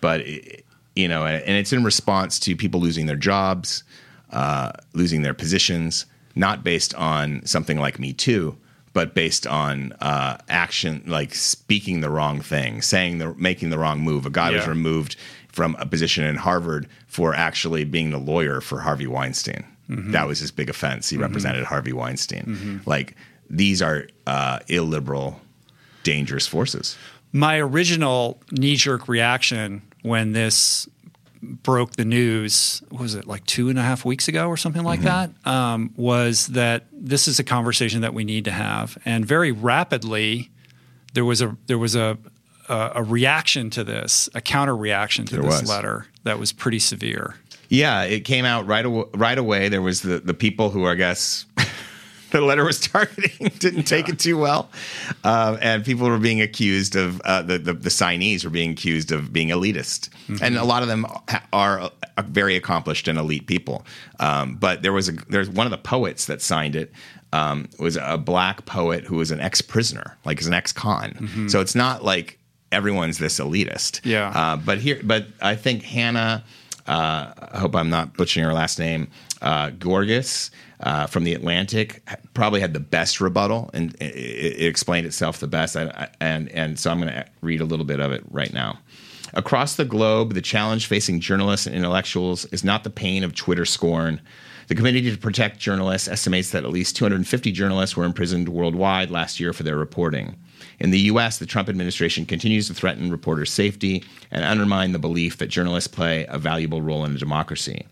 but 0.00 0.22
it, 0.22 0.64
you 0.96 1.06
know, 1.06 1.24
and 1.24 1.56
it's 1.56 1.72
in 1.72 1.84
response 1.84 2.40
to 2.40 2.56
people 2.56 2.80
losing 2.80 3.06
their 3.06 3.14
jobs, 3.14 3.84
uh, 4.32 4.72
losing 4.92 5.22
their 5.22 5.34
positions, 5.34 6.06
not 6.34 6.64
based 6.64 6.96
on 6.96 7.46
something 7.46 7.78
like 7.78 8.00
Me 8.00 8.12
Too, 8.12 8.58
but 8.92 9.14
based 9.14 9.46
on 9.46 9.92
uh, 10.00 10.36
action, 10.48 11.04
like 11.06 11.32
speaking 11.36 12.00
the 12.00 12.10
wrong 12.10 12.40
thing, 12.40 12.82
saying 12.82 13.18
the 13.18 13.34
making 13.34 13.70
the 13.70 13.78
wrong 13.78 14.00
move. 14.00 14.26
A 14.26 14.30
guy 14.30 14.50
was 14.50 14.66
removed 14.66 15.14
from 15.52 15.76
a 15.78 15.86
position 15.86 16.24
in 16.24 16.36
Harvard 16.36 16.88
for 17.06 17.34
actually 17.34 17.84
being 17.84 18.10
the 18.10 18.18
lawyer 18.18 18.60
for 18.60 18.80
Harvey 18.80 19.06
Weinstein. 19.06 19.64
That 19.88 20.26
was 20.26 20.38
his 20.38 20.50
big 20.50 20.70
offense. 20.70 21.10
He 21.10 21.18
represented 21.18 21.64
Harvey 21.64 21.92
Weinstein. 21.92 22.80
Like 22.86 23.14
these 23.50 23.82
are 23.82 24.06
uh, 24.26 24.60
illiberal, 24.68 25.38
dangerous 26.02 26.46
forces. 26.46 26.96
My 27.32 27.58
original 27.58 28.40
knee 28.50 28.76
jerk 28.76 29.06
reaction 29.08 29.82
when 30.02 30.32
this 30.32 30.88
broke 31.42 31.92
the 31.96 32.04
news 32.04 32.82
was 32.90 33.14
it 33.14 33.26
like 33.26 33.44
two 33.46 33.68
and 33.68 33.78
a 33.78 33.82
half 33.82 34.04
weeks 34.04 34.28
ago 34.28 34.46
or 34.46 34.56
something 34.56 34.84
like 34.84 35.00
that 35.02 35.28
um, 35.44 35.92
was 35.96 36.46
that 36.48 36.86
this 36.92 37.26
is 37.26 37.40
a 37.40 37.44
conversation 37.44 38.00
that 38.02 38.14
we 38.14 38.22
need 38.22 38.44
to 38.44 38.52
have 38.52 38.96
and 39.04 39.26
very 39.26 39.50
rapidly 39.50 40.50
there 41.14 41.24
was 41.24 41.42
a 41.42 41.56
there 41.66 41.78
was 41.78 41.96
a 41.96 42.16
a, 42.72 42.92
a 42.96 43.02
reaction 43.02 43.70
to 43.70 43.84
this 43.84 44.28
a 44.34 44.40
counter 44.40 44.76
reaction 44.76 45.24
to 45.26 45.34
There 45.36 45.42
this 45.42 45.60
was. 45.62 45.68
letter 45.68 46.06
that 46.24 46.38
was 46.38 46.52
pretty 46.52 46.78
severe 46.78 47.34
Yeah, 47.68 48.02
it 48.04 48.20
came 48.24 48.44
out 48.44 48.66
right 48.66 48.84
away. 48.84 49.04
Right 49.14 49.38
away, 49.38 49.68
there 49.68 49.82
was 49.82 50.00
the 50.02 50.18
the 50.20 50.34
people 50.34 50.70
who 50.70 50.86
I 50.86 50.94
guess 50.94 51.46
the 52.30 52.40
letter 52.40 52.64
was 52.64 52.80
targeting 52.80 53.50
didn't 53.58 53.84
take 53.84 54.08
it 54.08 54.18
too 54.18 54.36
well, 54.38 54.68
uh, 55.24 55.56
and 55.60 55.84
people 55.84 56.08
were 56.08 56.18
being 56.18 56.40
accused 56.40 56.96
of 56.96 57.20
uh, 57.24 57.42
the, 57.42 57.58
the 57.58 57.72
the 57.74 57.90
signees 57.90 58.44
were 58.44 58.50
being 58.50 58.70
accused 58.72 59.12
of 59.12 59.32
being 59.32 59.48
elitist, 59.50 60.08
and 60.42 60.56
a 60.56 60.64
lot 60.64 60.82
of 60.82 60.88
them 60.88 61.04
ha- 61.28 61.44
are 61.52 61.80
uh, 61.80 62.22
very 62.24 62.56
accomplished 62.56 63.08
and 63.08 63.18
elite 63.18 63.46
people. 63.46 63.84
Um, 64.20 64.56
but 64.56 64.82
there 64.82 64.92
was 64.92 65.08
a 65.08 65.12
there's 65.30 65.48
one 65.50 65.66
of 65.66 65.70
the 65.70 65.78
poets 65.96 66.26
that 66.26 66.40
signed 66.42 66.76
it. 66.76 66.92
Um, 67.34 67.68
was 67.78 67.96
a 67.96 68.18
black 68.18 68.66
poet 68.66 69.04
who 69.04 69.16
was 69.16 69.30
an 69.30 69.40
ex 69.40 69.62
prisoner, 69.62 70.18
like 70.26 70.38
is 70.42 70.46
an 70.46 70.52
ex 70.52 70.70
con. 70.72 71.48
So 71.48 71.60
it's 71.62 71.74
not 71.74 72.04
like 72.04 72.38
everyone's 72.72 73.18
this 73.18 73.38
elitist. 73.38 74.00
Yeah. 74.04 74.32
Uh, 74.34 74.56
but 74.56 74.78
here, 74.78 75.00
but 75.02 75.26
I 75.40 75.54
think 75.54 75.82
Hannah. 75.82 76.44
Uh, 76.84 77.32
I 77.52 77.58
hope 77.58 77.76
I'm 77.76 77.90
not 77.90 78.16
butchering 78.16 78.44
her 78.44 78.52
last 78.52 78.80
name. 78.80 79.06
Uh, 79.40 79.70
Gorgas 79.70 80.50
uh, 80.80 81.06
from 81.06 81.22
the 81.22 81.32
Atlantic 81.32 82.02
probably 82.34 82.60
had 82.60 82.74
the 82.74 82.80
best 82.80 83.20
rebuttal, 83.20 83.70
and 83.72 83.94
it, 84.00 84.16
it 84.16 84.66
explained 84.66 85.06
itself 85.06 85.38
the 85.38 85.46
best. 85.46 85.76
I, 85.76 85.84
I, 85.84 86.08
and 86.20 86.48
and 86.48 86.78
so 86.78 86.90
I'm 86.90 87.00
going 87.00 87.12
to 87.12 87.24
read 87.40 87.60
a 87.60 87.64
little 87.64 87.84
bit 87.84 88.00
of 88.00 88.10
it 88.10 88.24
right 88.30 88.52
now. 88.52 88.80
Across 89.34 89.76
the 89.76 89.84
globe, 89.84 90.34
the 90.34 90.42
challenge 90.42 90.86
facing 90.86 91.20
journalists 91.20 91.66
and 91.66 91.74
intellectuals 91.74 92.44
is 92.46 92.64
not 92.64 92.84
the 92.84 92.90
pain 92.90 93.24
of 93.24 93.34
Twitter 93.34 93.64
scorn. 93.64 94.20
The 94.68 94.74
Committee 94.74 95.10
to 95.10 95.16
Protect 95.16 95.58
Journalists 95.58 96.08
estimates 96.08 96.50
that 96.50 96.64
at 96.64 96.70
least 96.70 96.96
250 96.96 97.50
journalists 97.52 97.96
were 97.96 98.04
imprisoned 98.04 98.48
worldwide 98.48 99.10
last 99.10 99.40
year 99.40 99.52
for 99.52 99.62
their 99.62 99.76
reporting. 99.76 100.36
In 100.78 100.90
the 100.90 101.00
U.S., 101.00 101.38
the 101.38 101.46
Trump 101.46 101.68
administration 101.68 102.26
continues 102.26 102.68
to 102.68 102.74
threaten 102.74 103.10
reporters' 103.10 103.52
safety 103.52 104.04
and 104.30 104.44
undermine 104.44 104.92
the 104.92 104.98
belief 104.98 105.38
that 105.38 105.48
journalists 105.48 105.88
play 105.88 106.26
a 106.28 106.38
valuable 106.38 106.82
role 106.82 107.04
in 107.04 107.14
a 107.14 107.18
democracy. 107.18 107.86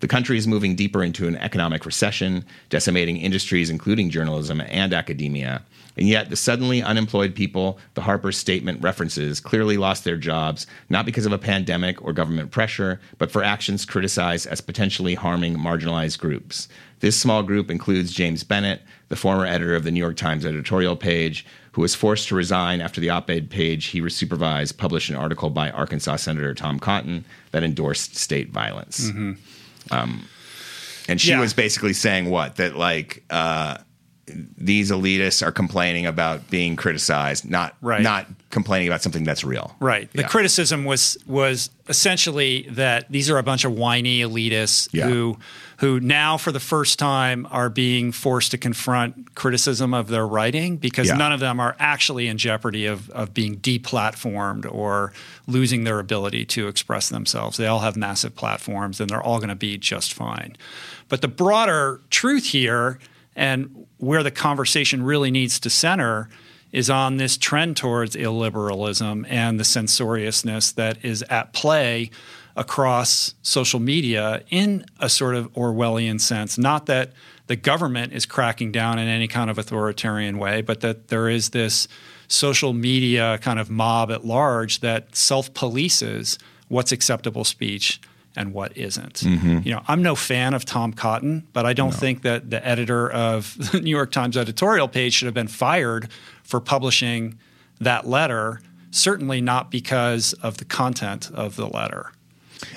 The 0.00 0.08
country 0.08 0.38
is 0.38 0.46
moving 0.46 0.76
deeper 0.76 1.04
into 1.04 1.28
an 1.28 1.36
economic 1.36 1.84
recession, 1.84 2.44
decimating 2.70 3.18
industries 3.18 3.68
including 3.68 4.08
journalism 4.08 4.62
and 4.62 4.94
academia. 4.94 5.62
And 5.96 6.08
yet, 6.08 6.30
the 6.30 6.36
suddenly 6.36 6.82
unemployed 6.82 7.34
people 7.34 7.78
the 7.92 8.00
Harper's 8.00 8.38
statement 8.38 8.82
references 8.82 9.40
clearly 9.40 9.76
lost 9.76 10.04
their 10.04 10.16
jobs, 10.16 10.66
not 10.88 11.04
because 11.04 11.26
of 11.26 11.32
a 11.32 11.38
pandemic 11.38 12.02
or 12.02 12.14
government 12.14 12.50
pressure, 12.50 12.98
but 13.18 13.30
for 13.30 13.44
actions 13.44 13.84
criticized 13.84 14.46
as 14.46 14.62
potentially 14.62 15.14
harming 15.14 15.56
marginalized 15.56 16.18
groups. 16.18 16.68
This 17.00 17.20
small 17.20 17.42
group 17.42 17.70
includes 17.70 18.12
James 18.12 18.42
Bennet, 18.42 18.80
the 19.08 19.16
former 19.16 19.44
editor 19.44 19.74
of 19.74 19.84
the 19.84 19.90
New 19.90 20.00
York 20.00 20.16
Times 20.16 20.46
editorial 20.46 20.96
page, 20.96 21.44
who 21.80 21.82
was 21.82 21.94
forced 21.94 22.28
to 22.28 22.34
resign 22.34 22.82
after 22.82 23.00
the 23.00 23.08
op 23.08 23.30
ed 23.30 23.48
page 23.48 23.86
he 23.86 24.06
supervised 24.10 24.76
published 24.76 25.08
an 25.08 25.16
article 25.16 25.48
by 25.48 25.70
Arkansas 25.70 26.16
Senator 26.16 26.52
Tom 26.52 26.78
Cotton 26.78 27.24
that 27.52 27.62
endorsed 27.62 28.16
state 28.16 28.50
violence. 28.50 29.06
Mm-hmm. 29.08 29.32
Um, 29.90 30.28
and 31.08 31.18
she 31.18 31.30
Yeah. 31.30 31.40
was 31.40 31.54
basically 31.54 31.94
saying 31.94 32.28
what? 32.28 32.56
That, 32.56 32.76
like, 32.76 33.24
uh, 33.30 33.78
these 34.56 34.90
elitists 34.90 35.46
are 35.46 35.52
complaining 35.52 36.06
about 36.06 36.48
being 36.50 36.76
criticized, 36.76 37.48
not 37.48 37.74
Right. 37.80 38.02
not 38.02 38.26
complaining 38.50 38.88
about 38.88 39.02
something 39.02 39.24
that's 39.24 39.44
real. 39.44 39.76
Right. 39.80 40.10
The 40.12 40.22
Yeah. 40.22 40.28
criticism 40.28 40.84
was 40.84 41.16
was 41.26 41.70
essentially 41.88 42.66
that 42.70 43.10
these 43.10 43.28
are 43.30 43.38
a 43.38 43.42
bunch 43.42 43.64
of 43.64 43.72
whiny 43.72 44.20
elitists 44.20 44.88
Yeah. 44.92 45.08
who 45.08 45.38
who 45.78 45.98
now 45.98 46.36
for 46.36 46.52
the 46.52 46.60
first 46.60 46.98
time 46.98 47.46
are 47.50 47.70
being 47.70 48.12
forced 48.12 48.50
to 48.50 48.58
confront 48.58 49.34
criticism 49.34 49.94
of 49.94 50.08
their 50.08 50.26
writing 50.26 50.76
because 50.76 51.08
Yeah. 51.08 51.14
none 51.14 51.32
of 51.32 51.40
them 51.40 51.58
are 51.58 51.74
actually 51.78 52.28
in 52.28 52.36
jeopardy 52.36 52.84
of, 52.84 53.08
of 53.10 53.32
being 53.32 53.56
deplatformed 53.56 54.66
or 54.70 55.14
losing 55.46 55.84
their 55.84 55.98
ability 55.98 56.44
to 56.44 56.68
express 56.68 57.08
themselves. 57.08 57.56
They 57.56 57.66
all 57.66 57.80
have 57.80 57.96
massive 57.96 58.36
platforms 58.36 59.00
and 59.00 59.08
they're 59.08 59.22
all 59.22 59.38
going 59.38 59.48
to 59.48 59.54
be 59.54 59.78
just 59.78 60.12
fine. 60.12 60.54
But 61.08 61.22
the 61.22 61.28
broader 61.28 62.02
truth 62.10 62.44
here 62.46 62.98
and 63.40 63.86
where 63.96 64.22
the 64.22 64.30
conversation 64.30 65.02
really 65.02 65.30
needs 65.30 65.58
to 65.60 65.70
center 65.70 66.28
is 66.72 66.90
on 66.90 67.16
this 67.16 67.38
trend 67.38 67.74
towards 67.74 68.14
illiberalism 68.14 69.24
and 69.28 69.58
the 69.58 69.64
censoriousness 69.64 70.72
that 70.72 71.02
is 71.02 71.22
at 71.30 71.54
play 71.54 72.10
across 72.54 73.34
social 73.40 73.80
media 73.80 74.42
in 74.50 74.84
a 75.00 75.08
sort 75.08 75.34
of 75.34 75.50
Orwellian 75.54 76.20
sense. 76.20 76.58
Not 76.58 76.84
that 76.86 77.12
the 77.46 77.56
government 77.56 78.12
is 78.12 78.26
cracking 78.26 78.72
down 78.72 78.98
in 78.98 79.08
any 79.08 79.26
kind 79.26 79.48
of 79.48 79.56
authoritarian 79.56 80.36
way, 80.36 80.60
but 80.60 80.80
that 80.80 81.08
there 81.08 81.30
is 81.30 81.48
this 81.50 81.88
social 82.28 82.74
media 82.74 83.38
kind 83.38 83.58
of 83.58 83.70
mob 83.70 84.10
at 84.10 84.26
large 84.26 84.80
that 84.80 85.16
self 85.16 85.52
polices 85.54 86.36
what's 86.68 86.92
acceptable 86.92 87.44
speech 87.44 88.02
and 88.36 88.52
what 88.52 88.76
isn't. 88.76 89.22
You 89.22 89.72
know, 89.72 89.82
I'm 89.88 90.02
no 90.02 90.14
fan 90.14 90.54
of 90.54 90.64
Tom 90.64 90.92
Cotton, 90.92 91.46
but 91.52 91.66
I 91.66 91.72
don't 91.72 91.92
think 91.94 92.22
that 92.22 92.50
the 92.50 92.64
editor 92.66 93.10
of 93.10 93.56
the 93.72 93.80
New 93.80 93.90
York 93.90 94.12
Times 94.12 94.36
editorial 94.36 94.88
page 94.88 95.14
should 95.14 95.26
have 95.26 95.34
been 95.34 95.48
fired 95.48 96.08
for 96.44 96.60
publishing 96.60 97.38
that 97.80 98.06
letter, 98.06 98.60
certainly 98.90 99.40
not 99.40 99.70
because 99.70 100.32
of 100.42 100.58
the 100.58 100.64
content 100.64 101.30
of 101.34 101.56
the 101.56 101.66
letter. 101.66 102.12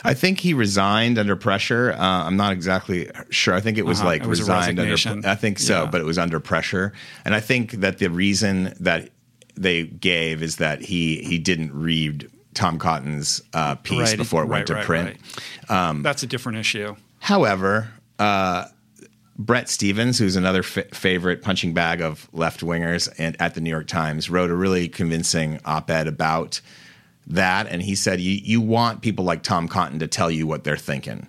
I 0.03 0.13
think 0.13 0.39
he 0.39 0.53
resigned 0.53 1.17
under 1.19 1.35
pressure. 1.35 1.91
Uh, 1.91 1.97
I'm 2.25 2.37
not 2.37 2.53
exactly 2.53 3.09
sure. 3.29 3.53
I 3.53 3.59
think 3.59 3.77
it 3.77 3.85
was 3.85 3.99
Uh-huh. 3.99 4.07
like 4.09 4.23
It 4.23 4.27
was 4.27 4.39
resigned 4.39 4.79
under. 4.79 4.95
I 5.27 5.35
think 5.35 5.59
so, 5.59 5.83
Yeah. 5.83 5.89
but 5.91 5.99
it 5.99 6.05
was 6.05 6.17
under 6.17 6.39
pressure. 6.39 6.93
And 7.25 7.35
I 7.35 7.41
think 7.41 7.71
that 7.81 7.97
the 7.97 8.09
reason 8.09 8.73
that 8.79 9.09
they 9.55 9.83
gave 9.83 10.41
is 10.41 10.55
that 10.55 10.81
he 10.81 11.17
he 11.23 11.37
didn't 11.37 11.73
read 11.73 12.29
Tom 12.53 12.79
Cotton's 12.79 13.41
uh, 13.53 13.75
piece 13.75 13.99
Right, 13.99 14.17
before 14.17 14.43
it 14.43 14.47
went 14.47 14.67
to 14.67 14.75
right, 14.75 14.85
print. 14.85 15.17
Um, 15.69 16.03
That's 16.03 16.23
a 16.23 16.27
different 16.27 16.57
issue. 16.59 16.95
However, 17.19 17.91
uh, 18.19 18.65
Bret 19.37 19.69
Stephens, 19.69 20.19
who's 20.19 20.35
another 20.35 20.59
f- 20.59 20.89
favorite 20.93 21.41
punching 21.41 21.73
bag 21.73 22.01
of 22.01 22.29
left 22.33 22.61
wingers 22.61 23.11
and 23.17 23.35
at 23.41 23.55
the 23.55 23.61
New 23.61 23.69
York 23.69 23.87
Times, 23.87 24.29
wrote 24.29 24.51
a 24.51 24.55
really 24.55 24.87
convincing 24.87 25.59
op 25.65 25.89
ed 25.89 26.07
about 26.07 26.61
that. 27.27 27.67
And 27.67 27.81
he 27.81 27.95
said, 27.95 28.19
you, 28.19 28.39
you 28.43 28.61
want 28.61 29.01
people 29.01 29.25
like 29.25 29.41
Tom 29.43 29.67
Cotton 29.67 29.99
to 29.99 30.07
tell 30.07 30.29
you 30.29 30.45
what 30.45 30.63
they're 30.63 30.77
thinking. 30.77 31.27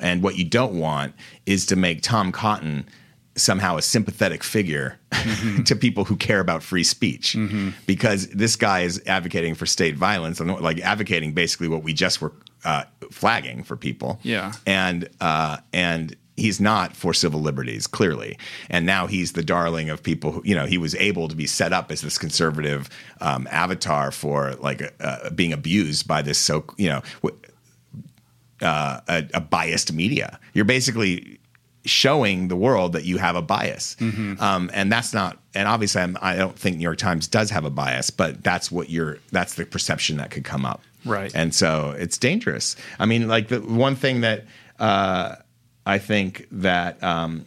And 0.00 0.22
what 0.22 0.36
you 0.36 0.44
don't 0.44 0.78
want 0.78 1.14
is 1.46 1.66
to 1.66 1.76
make 1.76 2.02
Tom 2.02 2.32
Cotton 2.32 2.88
somehow 3.34 3.76
a 3.76 3.82
sympathetic 3.82 4.42
figure 4.44 4.98
to 5.64 5.74
people 5.74 6.04
who 6.04 6.16
care 6.16 6.40
about 6.40 6.62
free 6.62 6.84
speech. 6.84 7.36
Because 7.86 8.28
this 8.28 8.56
guy 8.56 8.80
is 8.80 9.02
advocating 9.06 9.54
for 9.54 9.66
state 9.66 9.96
violence 9.96 10.40
and 10.40 10.50
like 10.60 10.80
advocating 10.80 11.32
basically 11.32 11.68
what 11.68 11.82
we 11.82 11.92
just 11.92 12.20
were 12.20 12.32
uh, 12.64 12.84
flagging 13.10 13.62
for 13.62 13.76
people. 13.76 14.20
Yeah. 14.22 14.52
and 14.66 15.08
uh, 15.20 15.58
and 15.72 16.16
he's 16.36 16.60
not 16.60 16.96
for 16.96 17.12
civil 17.12 17.40
liberties 17.40 17.86
clearly. 17.86 18.38
And 18.70 18.86
now 18.86 19.06
he's 19.06 19.32
the 19.32 19.42
darling 19.42 19.90
of 19.90 20.02
people 20.02 20.32
who 20.32 20.42
you 20.44 20.54
know 20.54 20.66
he 20.66 20.78
was 20.78 20.94
able 20.96 21.28
to 21.28 21.36
be 21.36 21.46
set 21.46 21.72
up 21.72 21.90
as 21.90 22.02
this 22.02 22.18
conservative 22.18 22.88
um, 23.20 23.48
avatar 23.50 24.10
for 24.10 24.54
like 24.54 24.94
uh, 25.00 25.30
being 25.30 25.52
abused 25.52 26.06
by 26.06 26.22
this 26.22 26.38
so 26.38 26.64
you 26.76 26.88
know 26.88 27.02
uh, 28.60 29.00
a, 29.08 29.28
a 29.34 29.40
biased 29.40 29.92
media. 29.92 30.38
You're 30.54 30.64
basically 30.64 31.38
showing 31.84 32.48
the 32.48 32.56
world 32.56 32.92
that 32.92 33.04
you 33.04 33.18
have 33.18 33.34
a 33.36 33.42
bias 33.42 33.96
um, 34.00 34.70
and 34.72 34.90
that's 34.92 35.12
not 35.12 35.38
and 35.54 35.66
obviously 35.66 36.00
I'm, 36.02 36.16
i 36.22 36.36
don't 36.36 36.56
think 36.58 36.76
new 36.76 36.82
york 36.84 36.98
times 36.98 37.26
does 37.26 37.50
have 37.50 37.64
a 37.64 37.70
bias 37.70 38.10
but 38.10 38.42
that's 38.44 38.70
what 38.70 38.88
you're 38.88 39.18
that's 39.32 39.54
the 39.54 39.64
perception 39.66 40.16
that 40.18 40.30
could 40.30 40.44
come 40.44 40.64
up 40.64 40.80
Right. 41.04 41.32
and 41.34 41.52
so 41.52 41.96
it's 41.98 42.16
dangerous. 42.16 42.76
I 43.00 43.06
mean, 43.06 43.26
like 43.26 43.48
the 43.48 43.58
one 43.60 43.96
thing 43.96 44.20
that 44.20 44.44
uh, 44.78 45.34
I 45.84 45.98
think 45.98 46.46
that 46.52 47.02
um, 47.02 47.46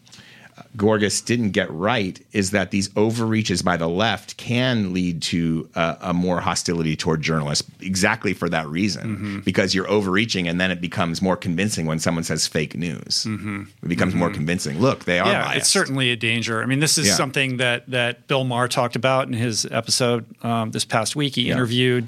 Gorgas 0.78 1.24
didn't 1.26 1.52
get 1.52 1.70
right 1.72 2.20
is 2.32 2.52
that 2.52 2.72
these 2.72 2.90
overreaches 2.96 3.62
by 3.62 3.76
the 3.78 3.88
left 3.90 4.38
can 4.38 4.94
lead 4.94 5.22
to 5.24 5.70
uh, 5.76 5.96
a 6.02 6.14
more 6.14 6.40
hostility 6.40 6.96
toward 6.96 7.22
journalists 7.22 7.70
exactly 7.82 8.34
for 8.34 8.48
that 8.50 8.68
reason 8.68 9.42
because 9.44 9.76
you're 9.76 9.88
overreaching 9.90 10.48
and 10.48 10.60
then 10.60 10.72
it 10.72 10.80
becomes 10.82 11.22
more 11.22 11.36
convincing 11.36 11.86
when 11.86 12.00
someone 12.00 12.24
says 12.24 12.48
fake 12.48 12.76
news 12.76 13.26
it 13.26 13.88
becomes 13.88 14.16
more 14.16 14.30
convincing 14.30 14.80
look 14.80 15.04
they 15.06 15.20
are 15.20 15.28
yeah, 15.32 15.44
biased 15.46 15.58
it's 15.58 15.70
certainly 15.70 16.12
a 16.12 16.16
danger. 16.16 16.62
I 16.64 16.66
mean, 16.66 16.80
this 16.80 16.98
is 16.98 17.08
Yeah. 17.08 17.16
something 17.16 17.58
that 17.58 17.90
that 17.90 18.28
Bill 18.28 18.44
Maher 18.44 18.68
talked 18.68 18.96
about 18.96 19.28
in 19.28 19.34
his 19.34 19.66
episode 19.72 20.26
um, 20.44 20.72
this 20.72 20.86
past 20.86 21.16
week. 21.16 21.36
He 21.36 21.44
Yeah. 21.44 21.54
interviewed 21.56 22.08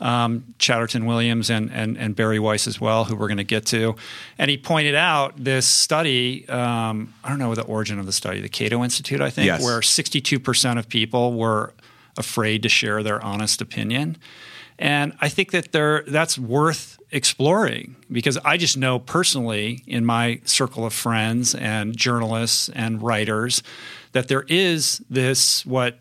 um, 0.00 0.54
Chatterton 0.58 1.06
Williams 1.06 1.50
and, 1.50 1.70
and 1.72 1.96
and 1.96 2.14
Bari 2.14 2.38
Weiss 2.38 2.66
as 2.66 2.80
well, 2.80 3.04
who 3.04 3.16
we're 3.16 3.28
going 3.28 3.38
to 3.38 3.44
get 3.44 3.66
to, 3.66 3.96
and 4.38 4.50
he 4.50 4.56
pointed 4.56 4.94
out 4.94 5.34
this 5.36 5.66
study. 5.66 6.48
Um, 6.48 7.12
I 7.24 7.28
don't 7.28 7.38
know 7.38 7.54
the 7.54 7.62
origin 7.62 7.98
of 7.98 8.06
the 8.06 8.12
study, 8.12 8.40
the 8.40 8.48
Cato 8.48 8.82
Institute, 8.84 9.20
I 9.20 9.30
think, 9.30 9.46
Yes. 9.46 9.62
where 9.62 9.82
62 9.82 10.38
percent 10.40 10.78
of 10.78 10.88
people 10.88 11.34
were 11.34 11.72
afraid 12.16 12.62
to 12.64 12.68
share 12.68 13.02
their 13.02 13.22
honest 13.24 13.60
opinion. 13.60 14.16
And 14.80 15.12
I 15.20 15.28
think 15.28 15.50
that 15.50 15.72
there 15.72 16.04
that's 16.06 16.38
worth 16.38 16.98
exploring 17.10 17.96
because 18.12 18.36
I 18.38 18.56
just 18.56 18.76
know 18.76 18.98
personally 18.98 19.82
in 19.86 20.04
my 20.04 20.40
circle 20.44 20.84
of 20.86 20.92
friends 20.92 21.54
and 21.54 21.96
journalists 21.96 22.68
and 22.68 23.02
writers 23.02 23.62
that 24.12 24.28
there 24.28 24.44
is 24.48 25.02
this 25.10 25.64
what 25.66 25.98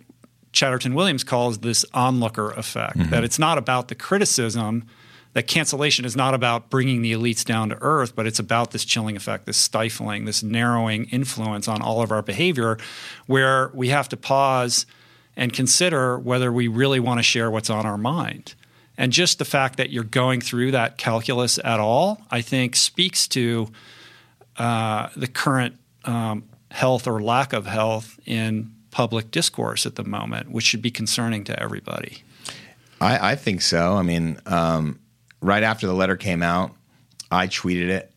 Chatterton 0.58 0.96
Williams 0.96 1.24
calls 1.24 1.60
this 1.60 1.86
onlooker 1.94 2.52
effect 2.52 3.12
that 3.12 3.24
it's 3.24 3.38
not 3.38 3.58
about 3.58 3.88
the 3.88 3.96
criticism 3.96 4.86
that 5.34 5.46
cancellation 5.46 6.04
is 6.04 6.16
not 6.16 6.34
about 6.34 6.72
bringing 6.72 7.04
the 7.04 7.14
elites 7.14 7.46
down 7.46 7.70
to 7.70 7.78
earth, 7.80 8.16
but 8.16 8.26
it's 8.26 8.40
about 8.40 8.72
this 8.72 8.84
chilling 8.84 9.16
effect, 9.16 9.46
this 9.46 9.58
stifling, 9.58 10.26
this 10.26 10.42
narrowing 10.42 11.06
influence 11.10 11.68
on 11.68 11.80
all 11.80 12.02
of 12.02 12.12
our 12.12 12.24
behavior, 12.24 12.80
where 13.28 13.70
we 13.76 13.90
have 13.90 14.10
to 14.10 14.18
pause 14.18 14.88
and 15.36 15.54
consider 15.54 16.18
whether 16.18 16.52
we 16.52 16.68
really 16.68 17.00
want 17.00 17.20
to 17.20 17.24
share 17.24 17.52
what's 17.52 17.70
on 17.70 17.86
our 17.86 18.00
mind. 18.00 18.56
And 18.98 19.12
just 19.12 19.38
the 19.38 19.46
fact 19.46 19.78
that 19.78 19.92
you're 19.92 20.04
going 20.04 20.42
through 20.42 20.72
that 20.72 20.98
calculus 20.98 21.60
at 21.64 21.80
all, 21.80 22.20
I 22.32 22.42
think, 22.42 22.76
speaks 22.76 23.28
to 23.28 23.70
uh, 24.58 25.10
the 25.16 25.28
current 25.28 25.76
um, 26.06 26.46
health 26.72 27.08
or 27.08 27.22
lack 27.22 27.54
of 27.54 27.68
health 27.68 28.20
in 28.26 28.74
public 28.98 29.30
discourse 29.30 29.86
at 29.86 29.94
the 29.94 30.04
moment, 30.04 30.50
which 30.50 30.66
should 30.66 30.82
be 30.82 30.90
concerning 30.90 31.44
to 31.44 31.62
everybody. 31.62 32.24
I, 33.00 33.34
I 33.34 33.36
think 33.36 33.62
so. 33.62 33.94
I 33.94 34.02
mean, 34.02 34.40
um, 34.48 35.00
right 35.40 35.62
after 35.62 35.86
the 35.86 35.94
letter 35.94 36.18
came 36.18 36.42
out, 36.42 36.76
I 37.30 37.46
tweeted 37.46 37.90
it 37.90 38.12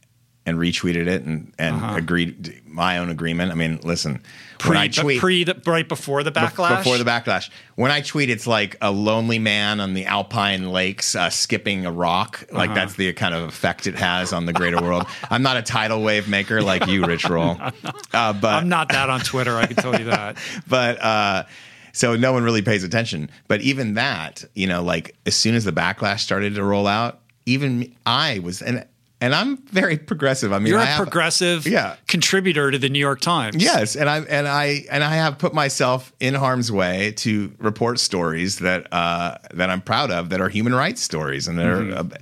and 0.47 0.59
retweeted 0.59 1.07
it 1.07 1.23
and, 1.23 1.53
and 1.59 1.97
agreed 1.97 2.63
my 2.65 2.99
own 2.99 3.11
agreement. 3.11 3.53
I 3.53 3.55
mean, 3.55 3.79
listen, 3.83 4.23
when 4.65 4.77
I 4.77 4.89
Pre, 4.89 5.03
tweet 5.03 5.21
pre 5.21 5.45
the, 5.45 5.61
right 5.67 5.89
before 5.89 6.23
the 6.23 6.33
backlash. 6.33 6.79
before 6.79 6.99
the 6.99 7.05
backlash, 7.05 7.51
when 7.77 7.91
I 7.91 8.01
tweet, 8.01 8.31
it's 8.31 8.47
like 8.47 8.77
a 8.81 8.91
lonely 8.91 9.39
man 9.39 9.81
on 9.81 9.95
the 9.95 10.07
Alpine 10.07 10.71
lakes 10.71 11.15
uh, 11.15 11.31
skipping 11.31 11.85
a 11.87 11.93
rock. 11.93 12.43
Uh-huh. 12.45 12.59
Like 12.59 12.75
that's 12.75 12.95
the 12.95 13.13
kind 13.13 13.35
of 13.35 13.49
effect 13.49 13.87
it 13.87 13.95
has 13.97 14.33
on 14.33 14.47
the 14.47 14.53
greater 14.53 14.81
world. 14.81 15.07
I'm 15.31 15.43
not 15.43 15.57
a 15.57 15.63
tidal 15.63 16.03
wave 16.03 16.29
maker 16.29 16.63
like 16.63 16.87
you, 16.87 17.05
Rich 17.05 17.29
Roll, 17.29 17.57
uh, 18.13 18.33
but 18.33 18.45
I'm 18.45 18.69
not 18.69 18.89
that 18.91 19.11
on 19.11 19.21
Twitter. 19.21 19.57
I 19.57 19.67
can 19.67 19.77
tell 19.77 19.99
you 19.99 20.07
that. 20.07 20.39
but 20.69 21.03
uh, 21.03 21.45
so 21.93 22.17
no 22.17 22.33
one 22.33 22.45
really 22.45 22.63
pays 22.63 22.83
attention. 22.85 23.31
But 23.47 23.61
even 23.61 23.95
that, 23.95 24.45
you 24.55 24.67
know, 24.67 24.83
like 24.83 25.17
as 25.27 25.35
soon 25.35 25.55
as 25.55 25.65
the 25.65 25.73
backlash 25.73 26.21
started 26.21 26.55
to 26.55 26.65
roll 26.65 26.87
out, 26.87 27.21
even 27.47 27.95
I 28.07 28.39
was, 28.41 28.63
and 28.63 28.87
and 29.21 29.35
I'm 29.35 29.59
very 29.69 29.99
progressive. 29.99 30.53
I 30.53 30.59
mean, 30.59 30.69
You're 30.69 30.79
a 30.81 30.87
have, 30.87 30.97
progressive 31.03 31.67
Yeah. 31.67 31.97
contributor 32.09 32.71
to 32.71 32.79
the 32.79 32.89
New 32.89 32.99
York 32.99 33.21
Times. 33.21 33.57
Yes, 33.63 33.97
and 33.97 34.09
I 34.09 34.21
and 34.21 34.49
I 34.49 34.85
and 34.91 35.05
I 35.05 35.15
have 35.17 35.39
put 35.39 35.53
myself 35.55 36.13
in 36.21 36.35
harm's 36.35 36.71
way 36.73 37.13
to 37.19 37.53
report 37.59 37.99
stories 38.01 38.59
that 38.61 38.93
uh, 38.93 39.37
that 39.55 39.71
I'm 39.71 39.81
proud 39.83 40.11
of 40.11 40.31
that 40.31 40.41
are 40.41 40.49
human 40.49 40.75
rights 40.75 41.03
stories, 41.03 41.49
and 41.49 41.59
they're. 41.59 41.81
Mm-hmm. 41.81 42.13
Uh, 42.13 42.19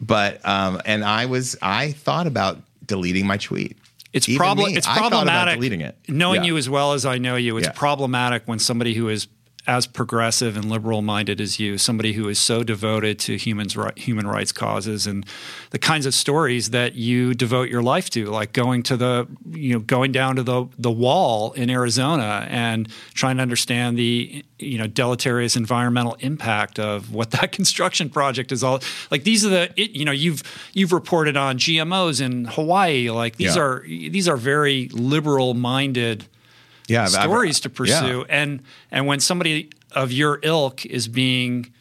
but 0.00 0.46
um, 0.46 0.80
and 0.84 1.04
I 1.04 1.26
was 1.26 1.56
I 1.60 1.92
thought 1.92 2.26
about 2.26 2.58
deleting 2.86 3.26
my 3.26 3.36
tweet. 3.36 3.76
It's 4.12 4.26
problem. 4.36 4.74
It's 4.74 4.86
problematic. 4.86 5.56
deleting 5.56 5.82
it. 5.82 5.96
Knowing 6.08 6.42
Yeah. 6.42 6.48
you 6.48 6.56
as 6.56 6.68
well 6.70 6.92
as 6.94 7.04
I 7.04 7.18
know 7.18 7.36
you, 7.36 7.56
it's 7.58 7.66
Yeah. 7.66 7.72
problematic 7.72 8.44
when 8.46 8.58
somebody 8.58 8.94
who 8.94 9.08
is 9.10 9.26
as 9.68 9.86
progressive 9.86 10.56
and 10.56 10.70
liberal 10.70 11.02
minded 11.02 11.40
as 11.42 11.60
you, 11.60 11.76
somebody 11.76 12.14
who 12.14 12.26
is 12.28 12.38
so 12.38 12.64
devoted 12.64 13.18
to 13.18 13.36
humans 13.36 13.76
human 13.96 14.26
rights 14.26 14.50
causes 14.50 15.06
and 15.06 15.26
the 15.70 15.78
kinds 15.78 16.06
of 16.06 16.14
stories 16.14 16.70
that 16.70 16.94
you 16.94 17.34
devote 17.34 17.68
your 17.68 17.82
life 17.82 18.08
to, 18.08 18.24
like 18.26 18.54
going 18.54 18.82
to 18.82 18.96
the 18.96 19.28
you 19.52 19.74
know 19.74 19.78
going 19.80 20.10
down 20.10 20.36
to 20.36 20.42
the 20.42 20.66
the 20.78 20.90
wall 20.90 21.52
in 21.52 21.68
Arizona 21.68 22.46
and 22.48 22.88
trying 23.12 23.36
to 23.36 23.42
understand 23.42 23.98
the 23.98 24.42
you 24.58 24.78
know 24.78 24.86
deleterious 24.86 25.54
environmental 25.54 26.16
impact 26.20 26.78
of 26.78 27.12
what 27.12 27.30
that 27.36 27.52
construction 27.52 28.08
project 28.08 28.50
is 28.50 28.64
all 28.64 28.80
like. 29.10 29.24
These 29.24 29.44
are 29.44 29.50
the 29.50 29.62
it, 29.76 29.90
you 29.90 30.06
know 30.06 30.12
you've 30.12 30.42
you've 30.72 30.92
reported 30.92 31.36
on 31.36 31.58
GMOs 31.58 32.22
in 32.22 32.46
Hawaii. 32.46 33.10
Like 33.10 33.36
these 33.36 33.54
Yeah. 33.54 33.62
are 33.62 33.82
these 33.86 34.26
are 34.28 34.38
very 34.38 34.88
liberal 34.92 35.52
minded 35.52 36.26
Yeah, 36.88 37.04
I've- 37.04 37.14
I've- 37.16 37.28
stories 37.28 37.60
to 37.60 37.70
pursue. 37.70 38.18
yeah. 38.28 38.40
And 38.40 38.60
and 38.90 39.06
when 39.06 39.20
somebody 39.20 39.70
of 39.92 40.10
your 40.12 40.40
ilk 40.42 40.84
is 40.86 41.06
being 41.08 41.72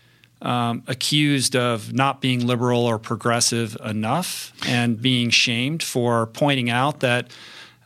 um, 0.41 0.83
accused 0.85 1.55
of 1.55 1.93
not 1.93 2.21
being 2.21 2.45
liberal 2.45 2.81
or 2.85 2.99
progressive 2.99 3.75
enough 3.83 4.53
and 4.67 5.01
being 5.01 5.31
shamed 5.31 5.81
for 5.81 6.27
pointing 6.27 6.69
out 6.69 6.99
that 6.99 7.31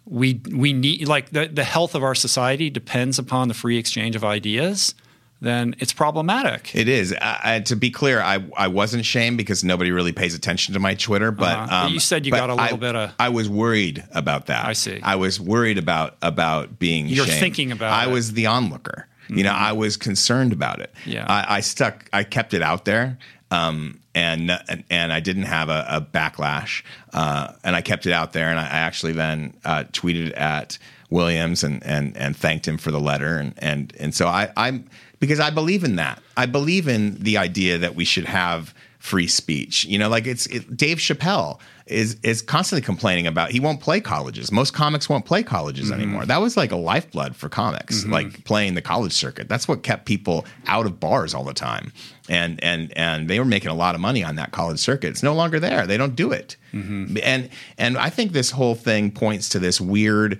we 0.05 0.41
we 0.53 0.73
need 0.73 1.07
like 1.07 1.29
the, 1.29 1.47
the 1.47 1.63
health 1.63 1.95
of 1.95 2.03
our 2.03 2.13
society 2.15 2.69
depends 2.69 3.17
upon 3.17 3.47
the 3.47 3.53
free 3.53 3.77
exchange 3.77 4.15
of 4.17 4.25
ideas, 4.25 4.93
then 5.41 5.75
it's 5.79 5.91
problematic. 5.93 6.73
It 6.75 6.87
is. 6.87 7.13
I, 7.19 7.39
I, 7.55 7.59
to 7.61 7.75
be 7.75 7.89
clear, 7.91 8.21
I 8.21 8.43
I 8.55 8.67
wasn't 8.67 9.05
shamed 9.05 9.37
because 9.37 9.63
nobody 9.63 9.91
really 9.91 10.11
pays 10.11 10.35
attention 10.35 10.73
to 10.75 10.79
my 10.79 10.93
Twitter. 10.93 11.31
But, 11.31 11.57
Uh-huh. 11.57 11.67
But 11.69 11.73
um, 11.87 11.93
you 11.93 11.99
said 11.99 12.25
you 12.25 12.31
but 12.31 12.37
got 12.37 12.49
a 12.51 12.55
little 12.55 12.77
I, 12.77 12.79
bit 12.79 12.95
of- 12.95 13.11
I 13.19 13.29
was 13.29 13.49
worried 13.49 14.03
about 14.13 14.45
that. 14.47 14.65
I 14.65 14.73
see. 14.73 14.99
I 15.01 15.15
was 15.15 15.39
worried 15.39 15.77
about 15.77 16.17
about 16.21 16.77
being. 16.79 17.07
You're 17.07 17.25
shamed. 17.25 17.39
thinking 17.39 17.71
about 17.71 17.91
I 17.93 18.01
it. 18.03 18.05
Mm-hmm. 18.05 18.13
was 18.13 18.33
the 18.33 18.45
onlooker. 18.47 19.07
You 19.29 19.43
know, 19.43 19.53
I 19.53 19.71
was 19.71 19.95
concerned 19.95 20.51
about 20.51 20.81
it. 20.81 20.91
Yeah. 21.05 21.25
I, 21.25 21.57
I 21.57 21.59
stuck. 21.61 22.09
I 22.11 22.25
kept 22.25 22.53
it 22.53 22.61
out 22.61 22.83
there. 22.83 23.17
Um, 23.49 24.00
and, 24.13 24.51
and 24.89 25.13
I 25.13 25.19
didn't 25.19 25.43
have 25.43 25.69
a, 25.69 25.85
a 25.89 26.01
backlash, 26.01 26.83
uh, 27.13 27.53
and 27.63 27.75
I 27.75 27.81
kept 27.81 28.05
it 28.05 28.13
out 28.13 28.33
there. 28.33 28.49
And 28.49 28.59
I, 28.59 28.63
I 28.63 28.79
actually 28.79 29.13
then 29.13 29.53
uh, 29.63 29.85
tweeted 29.91 30.37
at 30.37 30.77
Williams 31.09 31.63
and 31.63 31.83
and 31.83 32.17
and 32.17 32.35
thanked 32.35 32.67
him 32.67 32.77
for 32.77 32.89
the 32.89 32.99
letter. 32.99 33.37
And 33.37 33.53
and 33.57 33.93
and 33.99 34.15
so 34.15 34.27
I 34.27 34.51
I'm 34.57 34.89
because 35.19 35.39
I 35.39 35.51
believe 35.51 35.83
in 35.83 35.97
that. 35.97 36.21
I 36.35 36.47
believe 36.47 36.87
in 36.87 37.15
the 37.15 37.37
idea 37.37 37.77
that 37.77 37.95
we 37.95 38.05
should 38.05 38.25
have 38.25 38.73
free 39.01 39.27
speech. 39.27 39.83
You 39.85 39.97
know, 39.97 40.09
like 40.09 40.27
it's 40.27 40.45
it, 40.45 40.77
Dave 40.77 40.97
Chappelle 40.97 41.59
is 41.87 42.17
is 42.21 42.41
constantly 42.43 42.85
complaining 42.85 43.25
about 43.25 43.49
he 43.49 43.59
won't 43.59 43.81
play 43.81 43.99
colleges. 43.99 44.51
Most 44.51 44.73
comics 44.75 45.09
won't 45.09 45.25
play 45.25 45.41
colleges 45.41 45.85
mm-hmm. 45.85 45.95
anymore. 45.95 46.25
That 46.27 46.39
was 46.39 46.55
like 46.55 46.71
a 46.71 46.75
lifeblood 46.75 47.35
for 47.35 47.49
comics, 47.49 48.01
mm-hmm. 48.01 48.13
like 48.13 48.45
playing 48.45 48.75
the 48.75 48.81
college 48.81 49.11
circuit. 49.11 49.49
That's 49.49 49.67
what 49.67 49.81
kept 49.81 50.05
people 50.05 50.45
out 50.67 50.85
of 50.85 50.99
bars 50.99 51.33
all 51.33 51.43
the 51.43 51.53
time. 51.53 51.91
And 52.29 52.63
and 52.63 52.95
and 52.95 53.27
they 53.27 53.39
were 53.39 53.45
making 53.45 53.71
a 53.71 53.75
lot 53.75 53.95
of 53.95 54.01
money 54.01 54.23
on 54.23 54.35
that 54.35 54.51
college 54.51 54.79
circuit. 54.79 55.09
It's 55.09 55.23
no 55.23 55.33
longer 55.33 55.59
there. 55.59 55.87
They 55.87 55.97
don't 55.97 56.15
do 56.15 56.31
it. 56.31 56.55
Mm-hmm. 56.71 57.17
And 57.23 57.49
and 57.79 57.97
I 57.97 58.11
think 58.11 58.33
this 58.33 58.51
whole 58.51 58.75
thing 58.75 59.09
points 59.09 59.49
to 59.49 59.59
this 59.59 59.81
weird 59.81 60.39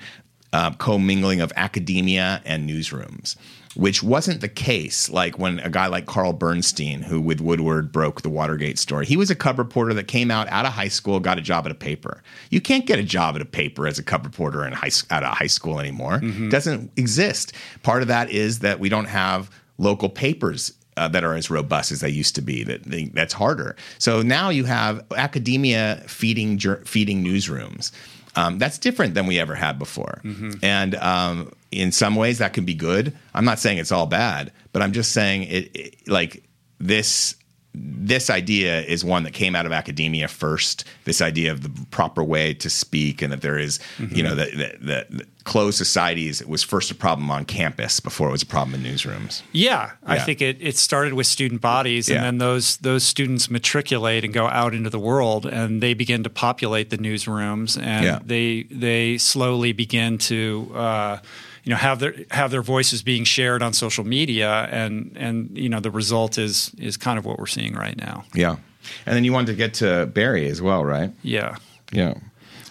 uh, 0.54 0.72
commingling 0.74 1.42
of 1.42 1.52
academia 1.56 2.42
and 2.46 2.70
newsrooms, 2.70 3.38
which 3.76 4.04
wasn't 4.04 4.42
the 4.42 4.50
case. 4.50 5.10
Like 5.10 5.40
when 5.40 5.60
a 5.60 5.70
guy 5.70 5.88
like 5.88 6.06
Carl 6.06 6.34
Bernstein, 6.34 7.02
who 7.02 7.22
with 7.22 7.40
Woodward 7.40 7.92
broke 7.92 8.22
the 8.22 8.30
Watergate 8.30 8.78
story, 8.78 9.06
he 9.06 9.18
was 9.18 9.30
a 9.30 9.36
cub 9.36 9.58
reporter 9.60 9.94
that 9.94 10.08
came 10.08 10.30
out 10.30 10.48
out 10.50 10.66
of 10.66 10.74
high 10.74 10.88
school, 10.90 11.20
got 11.20 11.38
a 11.38 11.42
job 11.42 11.66
at 11.66 11.72
a 11.72 11.76
paper. 11.76 12.22
You 12.50 12.62
can't 12.62 12.86
get 12.86 13.00
a 13.00 13.04
job 13.04 13.36
at 13.36 13.42
a 13.42 13.46
paper 13.46 13.88
as 13.88 13.98
a 14.00 14.04
cub 14.04 14.26
reporter 14.26 14.66
in 14.66 14.74
high, 14.74 14.92
out 15.10 15.24
of 15.24 15.38
high 15.38 15.48
school 15.48 15.80
anymore. 15.80 16.20
It 16.22 16.50
doesn't 16.50 16.92
exist. 16.98 17.54
Part 17.84 18.02
of 18.02 18.08
that 18.10 18.30
is 18.30 18.60
that 18.60 18.80
we 18.80 18.90
don't 18.90 19.06
have 19.06 19.50
local 19.78 20.10
papers 20.10 20.74
uh, 20.98 21.08
that 21.08 21.24
are 21.24 21.34
as 21.36 21.50
robust 21.50 21.92
as 21.92 22.02
they 22.02 22.10
used 22.10 22.36
to 22.36 22.42
be. 22.42 22.64
That 22.64 22.82
that's 23.14 23.34
harder. 23.34 23.76
So 23.98 24.22
now 24.22 24.50
you 24.50 24.66
have 24.66 25.04
academia 25.16 26.04
feeding 26.08 26.60
feeding 26.86 27.24
newsrooms. 27.24 27.92
Um, 28.36 28.60
that's 28.60 28.78
different 28.78 29.14
than 29.14 29.26
we 29.28 29.40
ever 29.40 29.56
had 29.56 29.80
before. 29.80 30.22
And 30.62 30.96
um, 30.96 31.52
in 31.72 31.92
some 31.92 32.16
ways, 32.16 32.38
that 32.40 32.54
can 32.54 32.66
be 32.66 32.74
good. 32.74 33.14
I'm 33.34 33.46
not 33.46 33.60
saying 33.60 33.78
it's 33.78 33.92
all 33.92 34.06
bad, 34.08 34.52
but 34.74 34.82
I'm 34.82 34.92
just 34.92 35.12
saying 35.14 35.44
it, 35.44 35.76
it 35.76 36.08
like 36.08 36.44
this 36.80 37.36
this 37.74 38.30
idea 38.30 38.82
is 38.82 39.06
one 39.06 39.24
that 39.24 39.32
came 39.32 39.56
out 39.56 39.66
of 39.66 39.72
academia 39.72 40.28
first. 40.28 40.84
This 41.06 41.22
idea 41.22 41.54
of 41.54 41.64
the 41.64 41.86
proper 41.90 42.22
way 42.22 42.54
to 42.56 42.70
speak, 42.70 43.22
and 43.22 43.32
that 43.32 43.42
there 43.42 43.58
is, 43.58 43.80
you 43.98 44.22
know, 44.24 44.36
that 44.36 44.52
the, 44.52 44.78
the, 44.86 45.06
the 45.18 45.26
closed 45.46 45.78
societies 45.78 46.46
was 46.46 46.64
first 46.64 46.92
a 46.92 46.96
problem 46.96 47.32
on 47.32 47.46
campus 47.46 48.02
before 48.02 48.28
it 48.28 48.32
was 48.32 48.44
a 48.44 48.46
problem 48.46 48.76
in 48.76 48.92
newsrooms. 48.92 49.42
Yeah, 49.54 49.92
I 50.06 50.20
think 50.20 50.42
it, 50.42 50.58
it 50.60 50.76
started 50.76 51.14
with 51.14 51.28
student 51.28 51.62
bodies, 51.62 52.10
and 52.10 52.16
Yeah. 52.18 52.24
then 52.24 52.40
those 52.40 52.76
those 52.78 53.06
students 53.06 53.50
matriculate 53.50 54.26
and 54.26 54.34
go 54.34 54.48
out 54.48 54.74
into 54.76 54.90
the 54.90 55.00
world, 55.00 55.46
and 55.46 55.82
they 55.82 55.94
begin 55.94 56.24
to 56.24 56.30
populate 56.30 56.90
the 56.90 56.98
newsrooms, 56.98 57.82
and 57.82 58.04
Yeah. 58.04 58.20
they 58.26 58.64
they 58.70 59.18
slowly 59.18 59.72
begin 59.72 60.18
to. 60.18 60.72
Uh, 60.76 61.18
you 61.64 61.70
know, 61.70 61.78
have 61.78 62.00
their 62.00 62.16
have 62.32 62.52
their 62.52 62.62
voices 62.62 63.04
being 63.04 63.24
shared 63.24 63.62
on 63.62 63.74
social 63.74 64.04
media, 64.04 64.68
and 64.72 65.16
and 65.16 65.58
you 65.58 65.70
know 65.70 65.80
the 65.80 65.92
result 65.92 66.38
is 66.38 66.72
is 66.78 66.98
kind 66.98 67.20
of 67.20 67.26
what 67.26 67.38
we're 67.38 67.48
seeing 67.48 67.74
right 67.74 67.98
now. 67.98 68.24
Yeah, 68.34 68.58
and 69.06 69.16
then 69.16 69.24
you 69.24 69.34
wanted 69.34 69.48
to 69.48 69.56
get 69.56 69.76
to 69.76 70.08
Bari 70.08 70.50
as 70.50 70.62
well, 70.62 70.84
right? 70.84 71.12
Yeah, 71.24 71.58
Yeah. 71.92 72.16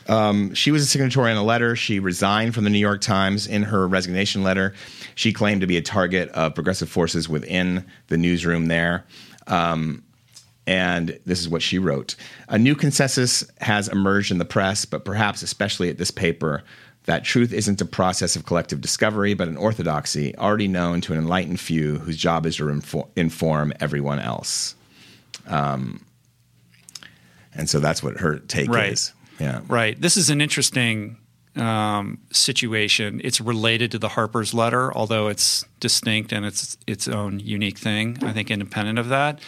Um, 0.09 0.55
she 0.55 0.73
was 0.73 0.83
a 0.83 0.87
signatory 0.87 1.31
on 1.31 1.37
a 1.37 1.45
letter. 1.45 1.77
She 1.77 2.01
resigned 2.01 2.53
from 2.53 2.65
the 2.65 2.71
New 2.71 2.81
York 2.81 3.01
Times. 3.01 3.47
In 3.47 3.63
her 3.63 3.87
resignation 3.87 4.43
letter, 4.43 4.75
she 5.15 5.33
claimed 5.33 5.61
to 5.61 5.69
be 5.69 5.77
a 5.77 5.83
target 5.83 6.31
of 6.31 6.57
progressive 6.57 6.89
forces 6.89 7.29
within 7.29 7.85
the 8.09 8.17
newsroom 8.17 8.67
there. 8.67 9.05
Um, 9.47 10.03
and 10.67 11.19
this 11.27 11.41
is 11.41 11.49
what 11.49 11.63
she 11.63 11.79
wrote 11.79 12.17
A 12.49 12.59
new 12.59 12.75
consensus 12.75 13.49
has 13.61 13.89
emerged 13.89 14.33
in 14.33 14.39
the 14.39 14.45
press, 14.45 14.85
but 14.85 15.05
perhaps 15.05 15.43
especially 15.43 15.91
at 15.91 15.99
this 15.99 16.11
paper, 16.11 16.65
that 17.11 17.25
truth 17.25 17.53
isn't 17.53 17.81
a 17.81 17.85
process 17.85 18.37
of 18.37 18.47
collective 18.47 18.81
discovery, 18.81 19.35
but 19.35 19.49
an 19.49 19.57
orthodoxy 19.57 20.33
already 20.37 20.69
known 20.69 21.01
to 21.01 21.13
an 21.13 21.19
enlightened 21.19 21.59
few 21.59 21.99
whose 21.99 22.17
job 22.17 22.47
is 22.47 22.55
to 22.59 22.65
infor- 22.67 23.09
inform 23.17 23.73
everyone 23.81 24.21
else. 24.21 24.77
Um, 25.49 26.05
and 27.53 27.69
so 27.69 27.81
that's 27.81 28.01
what 28.01 28.19
her 28.21 28.39
take 28.39 28.71
Right. 28.71 28.93
is. 28.93 29.13
Yeah. 29.41 29.63
Right. 29.67 30.01
This 30.01 30.17
is 30.17 30.31
an 30.31 30.41
interesting 30.41 31.17
um, 31.57 32.19
situation. 32.31 33.21
It's 33.25 33.41
related 33.41 33.91
to 33.91 33.99
the 33.99 34.11
Harper's 34.11 34.55
letter, 34.55 34.97
although 34.97 35.27
it's 35.27 35.65
distinct 35.81 36.31
and 36.31 36.47
it's 36.47 36.79
its 36.87 37.09
own 37.09 37.41
unique 37.41 37.79
thing. 37.79 38.19
I 38.23 38.33
think 38.33 38.53
independent 38.53 39.01
of 39.01 39.09
that. 39.09 39.41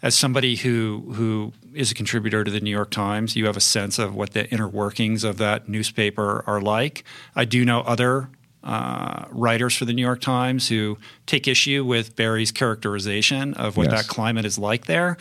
As 0.00 0.14
somebody 0.14 0.54
who 0.56 1.12
who 1.14 1.52
is 1.74 1.90
a 1.90 1.94
contributor 1.94 2.44
to 2.44 2.50
the 2.50 2.60
New 2.60 2.70
York 2.70 2.90
Times, 2.90 3.34
you 3.34 3.46
have 3.46 3.56
a 3.56 3.60
sense 3.60 3.98
of 3.98 4.14
what 4.14 4.32
the 4.32 4.48
inner 4.50 4.68
workings 4.68 5.24
of 5.24 5.38
that 5.38 5.68
newspaper 5.68 6.44
are 6.46 6.60
like. 6.60 7.02
I 7.34 7.44
do 7.44 7.64
know 7.64 7.80
other 7.80 8.30
uh, 8.62 9.24
writers 9.30 9.76
for 9.76 9.84
the 9.86 9.92
New 9.92 10.02
York 10.02 10.20
Times 10.20 10.68
who 10.68 10.98
take 11.26 11.48
issue 11.48 11.84
with 11.84 12.14
Bari's 12.14 12.52
characterization 12.52 13.54
of 13.54 13.76
what 13.76 13.90
Yes. 13.90 14.02
that 14.02 14.08
climate 14.08 14.44
is 14.44 14.56
like 14.58 14.86
there, 14.86 15.16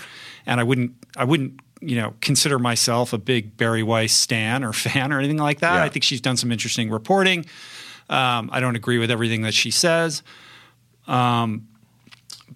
and 0.46 0.60
I 0.60 0.64
wouldn't 0.64 0.92
I 1.16 1.24
wouldn't 1.24 1.60
you 1.82 1.96
know 1.96 2.14
consider 2.22 2.60
myself 2.60 3.14
a 3.14 3.18
big 3.18 3.58
Bari 3.58 3.82
Weiss 3.84 4.14
stan 4.14 4.64
or 4.64 4.74
fan 4.86 5.12
or 5.12 5.18
anything 5.18 5.38
like 5.38 5.60
that. 5.62 5.76
Yeah. 5.78 5.84
I 5.84 5.90
think 5.90 6.04
she's 6.04 6.22
done 6.22 6.38
some 6.38 6.52
interesting 6.52 6.92
reporting. 6.92 7.46
Um, 8.10 8.50
I 8.54 8.60
don't 8.60 8.76
agree 8.76 9.00
with 9.00 9.10
everything 9.12 9.42
that 9.42 9.54
she 9.56 9.72
says, 9.72 10.22
um, 11.08 11.68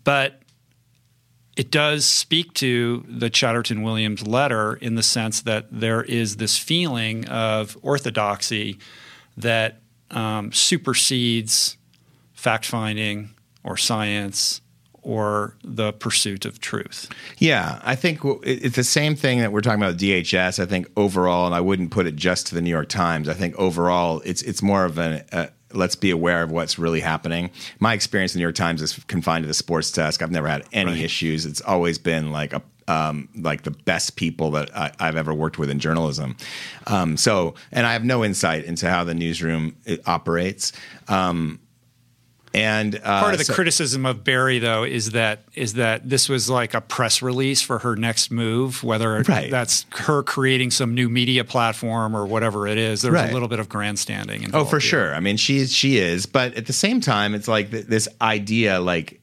but 0.03 0.40
it 1.58 1.70
does 1.70 2.06
speak 2.06 2.54
to 2.56 3.06
the 3.08 3.30
Chatterton 3.30 3.84
Williams 3.84 4.26
letter 4.26 4.76
in 4.76 4.95
the 4.95 5.04
sense 5.04 5.41
that 5.41 5.68
there 5.72 6.04
is 6.04 6.38
this 6.38 6.58
feeling 6.58 7.28
of 7.28 7.78
orthodoxy 7.82 8.78
that 9.38 9.82
um, 10.12 10.52
supersedes 10.52 11.78
fact 12.34 12.66
finding 12.66 13.32
or 13.64 13.78
science 13.78 14.62
or 15.04 15.58
the 15.64 15.91
pursuit 15.93 16.45
of 16.45 16.60
truth. 16.60 17.10
Yeah, 17.38 17.80
I 17.84 17.95
think 17.95 18.20
it's 18.43 18.76
the 18.76 18.84
same 18.84 19.16
thing 19.16 19.39
that 19.39 19.52
we're 19.52 19.62
talking 19.62 19.82
about 19.82 19.97
DHS. 19.97 20.62
I 20.62 20.66
think 20.66 20.88
overall, 20.95 21.47
and 21.47 21.56
I 21.56 21.62
wouldn't 21.62 21.91
put 21.91 22.06
it 22.06 22.16
just 22.16 22.47
to 22.47 22.56
the 22.56 22.62
New 22.62 22.70
York 22.70 22.88
Times. 22.88 23.28
I 23.28 23.34
think 23.34 23.56
overall, 23.56 24.22
it's 24.26 24.41
it's 24.43 24.62
more 24.62 24.86
of 24.86 24.99
an, 24.99 25.24
a, 25.32 25.49
let's 25.74 25.95
be 25.95 26.11
aware 26.11 26.43
of 26.43 26.51
what's 26.51 26.78
really 26.80 26.99
happening. 27.01 27.49
My 27.80 27.93
experience 27.93 28.34
in 28.34 28.38
the 28.38 28.41
New 28.41 28.45
York 28.45 28.55
Times 28.55 28.82
is 28.82 28.93
confined 29.07 29.43
to 29.43 29.47
the 29.47 29.53
sports 29.53 29.91
desk. 29.91 30.22
I've 30.22 30.32
never 30.32 30.47
had 30.47 30.63
any 30.72 30.91
Right. 30.91 31.01
issues. 31.01 31.45
It's 31.45 31.61
always 31.61 31.97
been 31.97 32.32
like 32.32 32.53
a 32.53 32.61
um, 32.88 33.30
like 33.38 33.61
the 33.61 33.72
best 33.72 34.15
people 34.17 34.51
that 34.51 34.76
I, 34.76 34.91
I've 34.99 35.15
ever 35.15 35.34
worked 35.34 35.57
with 35.57 35.69
in 35.69 35.80
journalism. 35.80 36.36
Um, 36.88 37.15
so, 37.15 37.53
and 37.72 37.86
I 37.88 37.93
have 37.93 38.03
no 38.03 38.26
insight 38.26 38.65
into 38.65 38.89
how 38.89 39.03
the 39.05 39.13
newsroom 39.13 39.78
it 39.86 40.01
operates. 40.07 40.74
Um, 41.07 41.59
and 42.54 42.95
uh, 43.04 43.22
Part 43.22 43.34
of 43.34 43.38
the 43.39 43.45
so- 43.45 43.54
criticism 43.54 44.06
of 44.06 44.24
Bari, 44.24 44.60
though, 44.60 44.84
is 44.84 45.12
that 45.12 45.43
is 45.56 45.74
that 45.76 46.10
this 46.10 46.28
was 46.28 46.49
like 46.49 46.74
a 46.74 46.82
press 46.82 47.22
release 47.22 47.62
for 47.62 47.80
her 47.80 47.95
next 47.95 48.30
move, 48.32 48.84
whether 48.84 49.22
Right. 49.28 49.49
that's 49.49 49.86
her 49.91 50.22
creating 50.24 50.72
some 50.72 50.93
new 50.93 51.08
media 51.10 51.43
platform 51.45 52.16
or 52.16 52.26
whatever 52.26 52.68
it 52.68 52.78
is. 52.78 53.02
There's 53.04 53.14
Right. 53.14 53.30
a 53.30 53.34
little 53.34 53.47
bit 53.47 53.60
of 53.60 53.70
grandstanding. 53.70 54.49
Oh, 54.54 54.66
for 54.66 54.80
here. 54.80 54.89
sure. 54.89 55.16
I 55.16 55.20
mean, 55.22 55.38
she 55.38 55.58
is, 55.60 55.72
she 55.74 55.97
is, 55.97 56.26
but 56.26 56.56
at 56.56 56.66
the 56.66 56.74
same 56.74 56.99
time, 56.99 57.34
it's 57.36 57.47
like 57.47 57.72
th- 57.72 57.86
this 57.86 58.08
idea. 58.22 58.80
Like, 58.82 59.22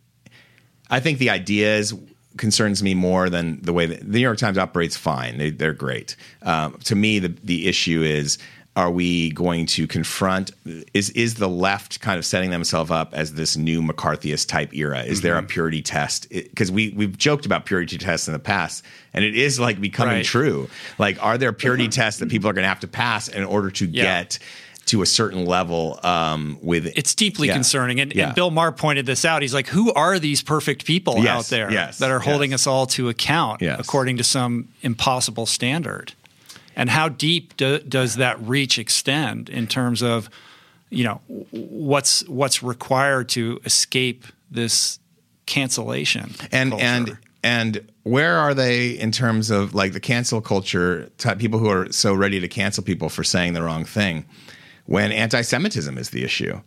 I 0.91 1.01
think 1.01 1.19
the 1.19 1.31
idea 1.31 1.77
is 1.77 1.95
concerns 2.39 2.83
me 2.83 2.95
more 2.95 3.29
than 3.29 3.61
the 3.63 3.73
way 3.73 3.85
that 3.85 4.01
the 4.01 4.07
New 4.07 4.21
York 4.21 4.39
Times 4.39 4.57
operates. 4.57 4.97
Fine, 4.97 5.39
they, 5.39 5.51
they're 5.51 5.73
great. 5.75 6.17
Um, 6.43 6.79
to 6.85 6.95
me, 6.95 7.19
the 7.19 7.29
the 7.45 7.67
issue 7.69 8.03
is. 8.03 8.39
Are 8.79 8.93
we 8.93 9.31
going 9.33 9.67
to 9.67 9.89
confront? 9.89 10.53
Is 10.95 11.11
is 11.11 11.35
the 11.35 11.49
left 11.49 12.01
kind 12.01 12.17
of 12.17 12.25
setting 12.25 12.51
themselves 12.51 12.93
up 12.93 13.13
as 13.13 13.33
this 13.35 13.57
new 13.57 13.83
McCarthyist 13.83 14.47
type 14.47 14.73
era? 14.73 15.03
Is 15.03 15.21
there 15.21 15.35
a 15.35 15.39
Mm-hmm. 15.39 15.47
purity 15.49 15.83
test? 15.83 16.29
Because 16.31 16.71
we 16.71 16.91
we've 16.91 17.19
joked 17.19 17.45
about 17.45 17.67
purity 17.67 17.99
tests 17.99 18.29
in 18.29 18.35
the 18.35 18.39
past, 18.39 18.85
and 19.13 19.25
it 19.25 19.35
is 19.37 19.59
like 19.59 19.81
becoming 19.81 20.15
Right. 20.19 20.25
true. 20.25 20.69
Like, 20.97 21.21
are 21.21 21.37
there 21.37 21.53
purity 21.53 21.89
tests 21.89 22.21
that 22.21 22.29
people 22.29 22.49
are 22.49 22.53
going 22.53 22.63
to 22.63 22.69
have 22.69 22.79
to 22.81 22.87
pass 22.89 23.27
in 23.27 23.43
order 23.43 23.69
to 23.73 23.85
Yeah. 23.87 24.05
get 24.05 24.39
to 24.87 25.03
a 25.03 25.07
certain 25.07 25.45
level 25.45 25.99
um, 26.05 26.57
with 26.63 26.87
It's 26.97 27.17
deeply 27.17 27.49
Yeah. 27.49 27.55
concerning. 27.55 27.99
And, 27.99 28.15
Yeah. 28.15 28.27
and 28.27 28.35
Bill 28.37 28.53
Maher 28.53 28.71
pointed 28.71 29.07
this 29.07 29.25
out. 29.25 29.43
He's 29.43 29.53
like, 29.53 29.67
who 29.67 29.93
are 29.95 30.21
these 30.21 30.41
perfect 30.41 30.85
people 30.87 31.17
Yes, 31.19 31.27
out 31.27 31.45
there 31.47 31.73
yes, 31.73 31.99
that 31.99 32.11
are 32.13 32.21
holding 32.21 32.53
yes. 32.53 32.61
us 32.63 32.67
all 32.69 32.87
to 32.87 33.09
account 33.09 33.61
according 33.61 34.19
to 34.19 34.25
some 34.25 34.69
impossible 34.83 35.47
standard? 35.47 36.13
And 36.79 36.89
how 36.89 37.09
deep 37.09 37.57
do, 37.57 37.81
does 37.81 38.15
that 38.15 38.41
reach 38.41 38.79
extend 38.79 39.49
in 39.49 39.67
terms 39.67 40.01
of, 40.01 40.31
you 40.91 41.03
know, 41.03 41.21
what's 41.51 42.27
what's 42.29 42.63
required 42.63 43.29
to 43.31 43.61
escape 43.65 44.25
this 44.49 45.01
cancellation 45.45 46.31
and 46.53 46.71
culture? 46.71 46.85
and 46.85 47.19
and 47.43 47.93
where 48.05 48.37
are 48.37 48.55
they 48.55 48.91
in 48.91 49.11
terms 49.11 49.51
of 49.51 49.75
like 49.75 49.93
the 49.93 50.01
cancel 50.01 50.41
culture 50.41 51.11
type 51.19 51.39
people 51.39 51.59
who 51.59 51.69
are 51.69 51.91
so 51.91 52.15
ready 52.15 52.39
to 52.39 52.49
cancel 52.49 52.85
people 52.85 53.09
for 53.09 53.25
saying 53.25 53.55
the 53.55 53.63
wrong 53.63 53.85
thing 53.85 54.25
when 54.87 55.11
anti-semitism 55.11 55.99
is 55.99 56.11
the 56.11 56.23
issue? 56.23 56.61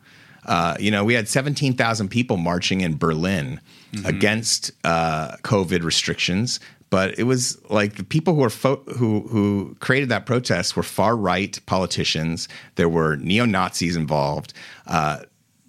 Uh, 0.45 0.75
you 0.79 0.91
know 0.91 1.05
we 1.05 1.13
had 1.13 1.29
17,000 1.29 2.09
people 2.09 2.35
marching 2.35 2.81
in 2.81 2.97
berlin 2.97 3.61
against 4.05 4.71
uh, 4.83 5.37
covid 5.43 5.83
restrictions 5.83 6.59
but 6.91 7.17
it 7.17 7.23
was 7.23 7.57
like 7.71 7.95
the 7.95 8.03
people 8.03 8.35
who 8.35 8.41
were 8.41 8.49
fo- 8.51 8.83
who 8.97 9.21
who 9.29 9.75
created 9.79 10.09
that 10.09 10.27
protest 10.27 10.75
were 10.77 10.83
far 10.83 11.15
right 11.17 11.59
politicians. 11.65 12.47
There 12.75 12.89
were 12.89 13.15
neo 13.15 13.45
Nazis 13.45 13.95
involved. 13.95 14.53
Uh, 14.85 15.21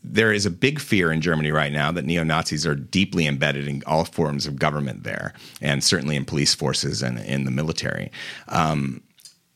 there 0.05 0.33
is 0.33 0.45
a 0.45 0.51
big 0.51 0.81
fear 0.81 1.13
in 1.13 1.21
Germany 1.21 1.53
right 1.53 1.73
now 1.73 1.93
that 1.93 2.05
neo 2.05 2.25
Nazis 2.25 2.67
are 2.67 2.75
deeply 2.75 3.27
embedded 3.27 3.69
in 3.69 3.83
all 3.87 4.05
forms 4.05 4.47
of 4.47 4.59
government 4.59 5.05
there, 5.05 5.33
and 5.61 5.83
certainly 5.83 6.17
in 6.17 6.25
police 6.25 6.55
forces 6.55 7.03
and 7.03 7.19
in 7.21 7.45
the 7.45 7.51
military. 7.53 8.11
Um, 8.49 9.01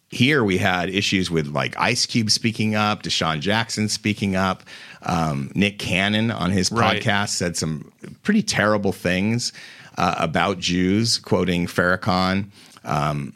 here 0.08 0.44
we 0.44 0.58
had 0.58 0.88
issues 0.88 1.32
with 1.32 1.48
like 1.48 1.76
Ice 1.80 2.06
Cube 2.06 2.30
speaking 2.30 2.76
up, 2.76 3.02
DeSean 3.02 3.40
Jackson 3.40 3.88
speaking 3.88 4.36
up. 4.36 4.62
Um, 5.02 5.50
Nick 5.56 5.80
Cannon 5.80 6.30
on 6.30 6.52
his 6.52 6.70
Right. 6.70 7.02
podcast 7.02 7.30
said 7.30 7.56
some 7.56 7.90
pretty 8.22 8.42
terrible 8.44 8.92
things 8.92 9.52
uh, 9.97 10.14
about 10.18 10.59
Jews, 10.59 11.18
quoting 11.18 11.66
Farrakhan. 11.66 12.51
Um, 12.84 13.32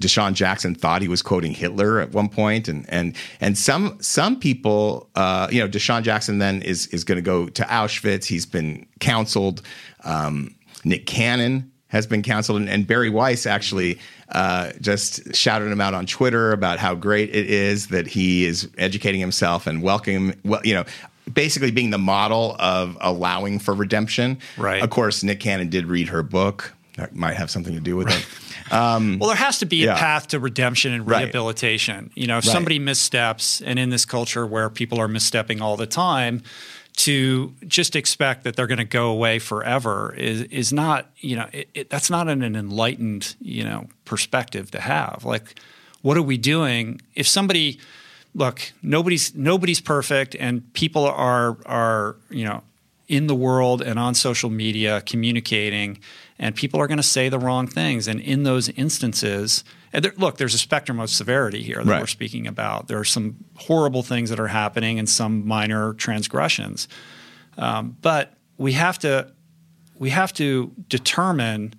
DeSean 0.00 0.32
Jackson 0.32 0.74
thought 0.74 1.02
he 1.02 1.08
was 1.08 1.20
quoting 1.20 1.52
Hitler 1.52 2.00
at 2.00 2.12
one 2.12 2.28
point, 2.28 2.68
and 2.68 2.88
and 2.88 3.14
and 3.40 3.56
some 3.56 3.98
some 4.00 4.40
people, 4.40 5.10
uh, 5.14 5.48
you 5.50 5.60
know, 5.60 5.68
DeSean 5.68 6.02
Jackson 6.02 6.38
then 6.38 6.62
is 6.62 6.86
is 6.88 7.04
going 7.04 7.16
to 7.16 7.22
go 7.22 7.48
to 7.48 7.62
Auschwitz. 7.64 8.24
He's 8.24 8.46
been 8.46 8.86
counseled. 9.00 9.62
Um, 10.04 10.54
Nick 10.84 11.06
Cannon 11.06 11.70
has 11.88 12.06
been 12.06 12.22
counseled, 12.22 12.58
and, 12.58 12.68
and 12.68 12.86
Bari 12.86 13.10
Weiss 13.10 13.46
actually 13.46 13.98
uh, 14.30 14.72
just 14.80 15.34
shouted 15.34 15.70
him 15.70 15.80
out 15.80 15.92
on 15.92 16.06
Twitter 16.06 16.52
about 16.52 16.78
how 16.78 16.94
great 16.94 17.28
it 17.34 17.50
is 17.50 17.88
that 17.88 18.06
he 18.06 18.46
is 18.46 18.68
educating 18.78 19.20
himself 19.20 19.66
and 19.66 19.82
welcoming, 19.82 20.34
well, 20.44 20.60
you 20.64 20.74
know. 20.74 20.84
Basically, 21.32 21.70
being 21.70 21.90
the 21.90 21.98
model 21.98 22.56
of 22.58 22.96
allowing 23.00 23.58
for 23.58 23.74
redemption. 23.74 24.38
Right. 24.56 24.82
Of 24.82 24.90
course, 24.90 25.22
Nick 25.22 25.40
Cannon 25.40 25.68
did 25.68 25.86
read 25.86 26.08
her 26.08 26.22
book. 26.22 26.74
That 26.96 27.14
might 27.14 27.36
have 27.36 27.50
something 27.50 27.74
to 27.74 27.80
do 27.80 27.96
with 27.96 28.08
it. 28.08 28.72
Um, 28.72 29.18
well, 29.18 29.28
there 29.30 29.36
has 29.36 29.58
to 29.60 29.66
be 29.66 29.78
Yeah. 29.78 29.94
a 29.94 29.96
path 29.96 30.28
to 30.28 30.38
redemption 30.38 30.92
and 30.92 31.06
Right. 31.06 31.22
rehabilitation. 31.24 32.10
You 32.14 32.26
know, 32.26 32.38
if 32.38 32.46
Right. 32.46 32.52
somebody 32.52 32.78
missteps, 32.78 33.60
and 33.60 33.78
in 33.78 33.90
this 33.90 34.04
culture 34.04 34.46
where 34.46 34.68
people 34.68 35.00
are 35.00 35.08
misstepping 35.08 35.60
all 35.60 35.76
the 35.76 35.86
time, 35.86 36.42
to 36.96 37.54
just 37.66 37.96
expect 37.96 38.44
that 38.44 38.56
they're 38.56 38.66
going 38.66 38.78
to 38.78 38.84
go 38.84 39.08
away 39.10 39.38
forever 39.38 40.12
is 40.18 40.42
is 40.42 40.72
not 40.72 41.08
you 41.18 41.36
know 41.36 41.46
it, 41.52 41.68
it, 41.72 41.88
that's 41.90 42.10
not 42.10 42.28
an, 42.28 42.42
an 42.42 42.54
enlightened 42.56 43.36
you 43.40 43.64
know 43.64 43.86
perspective 44.04 44.70
to 44.72 44.80
have. 44.80 45.22
Like, 45.24 45.58
what 46.02 46.16
are 46.16 46.22
we 46.22 46.36
doing 46.36 47.00
if 47.14 47.26
somebody? 47.26 47.78
Look, 48.34 48.72
nobody's 48.82 49.34
nobody's 49.34 49.80
perfect, 49.80 50.36
and 50.38 50.72
people 50.72 51.04
are 51.06 51.56
are 51.66 52.16
you 52.30 52.44
know 52.44 52.62
in 53.08 53.26
the 53.26 53.34
world 53.34 53.82
and 53.82 53.98
on 53.98 54.14
social 54.14 54.50
media 54.50 55.00
communicating, 55.00 55.98
and 56.38 56.54
people 56.54 56.80
are 56.80 56.86
going 56.86 56.96
to 56.96 57.02
say 57.02 57.28
the 57.28 57.40
wrong 57.40 57.66
things. 57.66 58.06
And 58.06 58.20
in 58.20 58.44
those 58.44 58.68
instances, 58.70 59.64
and 59.92 60.04
there, 60.04 60.12
look, 60.16 60.38
there's 60.38 60.54
a 60.54 60.58
spectrum 60.58 61.00
of 61.00 61.10
severity 61.10 61.60
here 61.62 61.82
that 61.82 61.90
Right. 61.90 62.00
we're 62.00 62.06
speaking 62.06 62.46
about. 62.46 62.86
There 62.86 62.98
are 63.00 63.04
some 63.04 63.34
horrible 63.56 64.04
things 64.04 64.30
that 64.30 64.38
are 64.38 64.46
happening 64.46 65.00
and 65.00 65.08
some 65.08 65.44
minor 65.46 65.94
transgressions, 65.94 66.86
um, 67.58 67.96
but 68.00 68.34
we 68.58 68.72
have 68.74 68.98
to 69.00 69.32
we 69.98 70.10
have 70.10 70.32
to 70.34 70.70
determine 70.88 71.74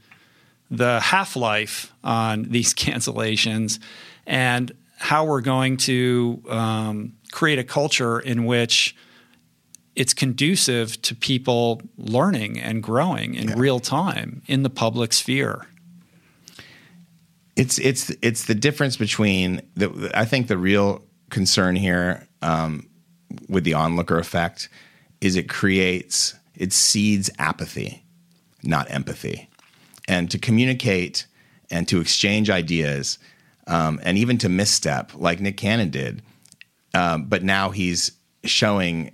the 0.69 0.99
half 0.99 1.35
life 1.35 1.93
on 2.03 2.43
these 2.43 2.73
cancellations 2.85 3.79
and 4.27 4.71
how 5.01 5.25
we're 5.25 5.41
going 5.41 5.77
to 5.77 6.41
um, 6.47 7.13
create 7.31 7.57
a 7.57 7.63
culture 7.63 8.19
in 8.19 8.45
which 8.45 8.95
it's 9.95 10.13
conducive 10.13 11.01
to 11.01 11.15
people 11.15 11.81
learning 11.97 12.59
and 12.59 12.83
growing 12.83 13.33
in 13.33 13.57
real 13.57 13.79
time 13.79 14.43
in 14.45 14.61
the 14.61 14.69
public 14.69 15.11
sphere. 15.11 15.65
it's 17.55 17.79
it's 17.79 18.11
it's 18.21 18.45
the 18.45 18.55
difference 18.55 18.95
between 18.95 19.61
the 19.75 20.11
I 20.13 20.25
think 20.25 20.47
the 20.47 20.57
real 20.57 21.03
concern 21.29 21.75
here 21.75 22.27
um, 22.43 22.87
with 23.49 23.63
the 23.63 23.73
onlooker 23.73 24.19
effect 24.19 24.69
is 25.19 25.35
it 25.35 25.49
creates 25.49 26.35
it 26.55 26.73
seeds 26.73 27.29
apathy, 27.39 28.03
not 28.63 28.89
empathy, 28.91 29.49
and 30.07 30.29
to 30.29 30.37
communicate 30.37 31.25
and 31.71 31.87
to 31.87 31.99
exchange 31.99 32.49
ideas 32.49 33.17
um, 33.71 34.01
and 34.03 34.17
even 34.17 34.37
to 34.39 34.49
misstep 34.49 35.13
like 35.15 35.39
Nick 35.39 35.55
Cannon 35.55 35.89
did, 35.89 36.21
um, 36.93 37.25
but 37.25 37.41
now 37.41 37.69
he's 37.69 38.11
showing 38.43 39.11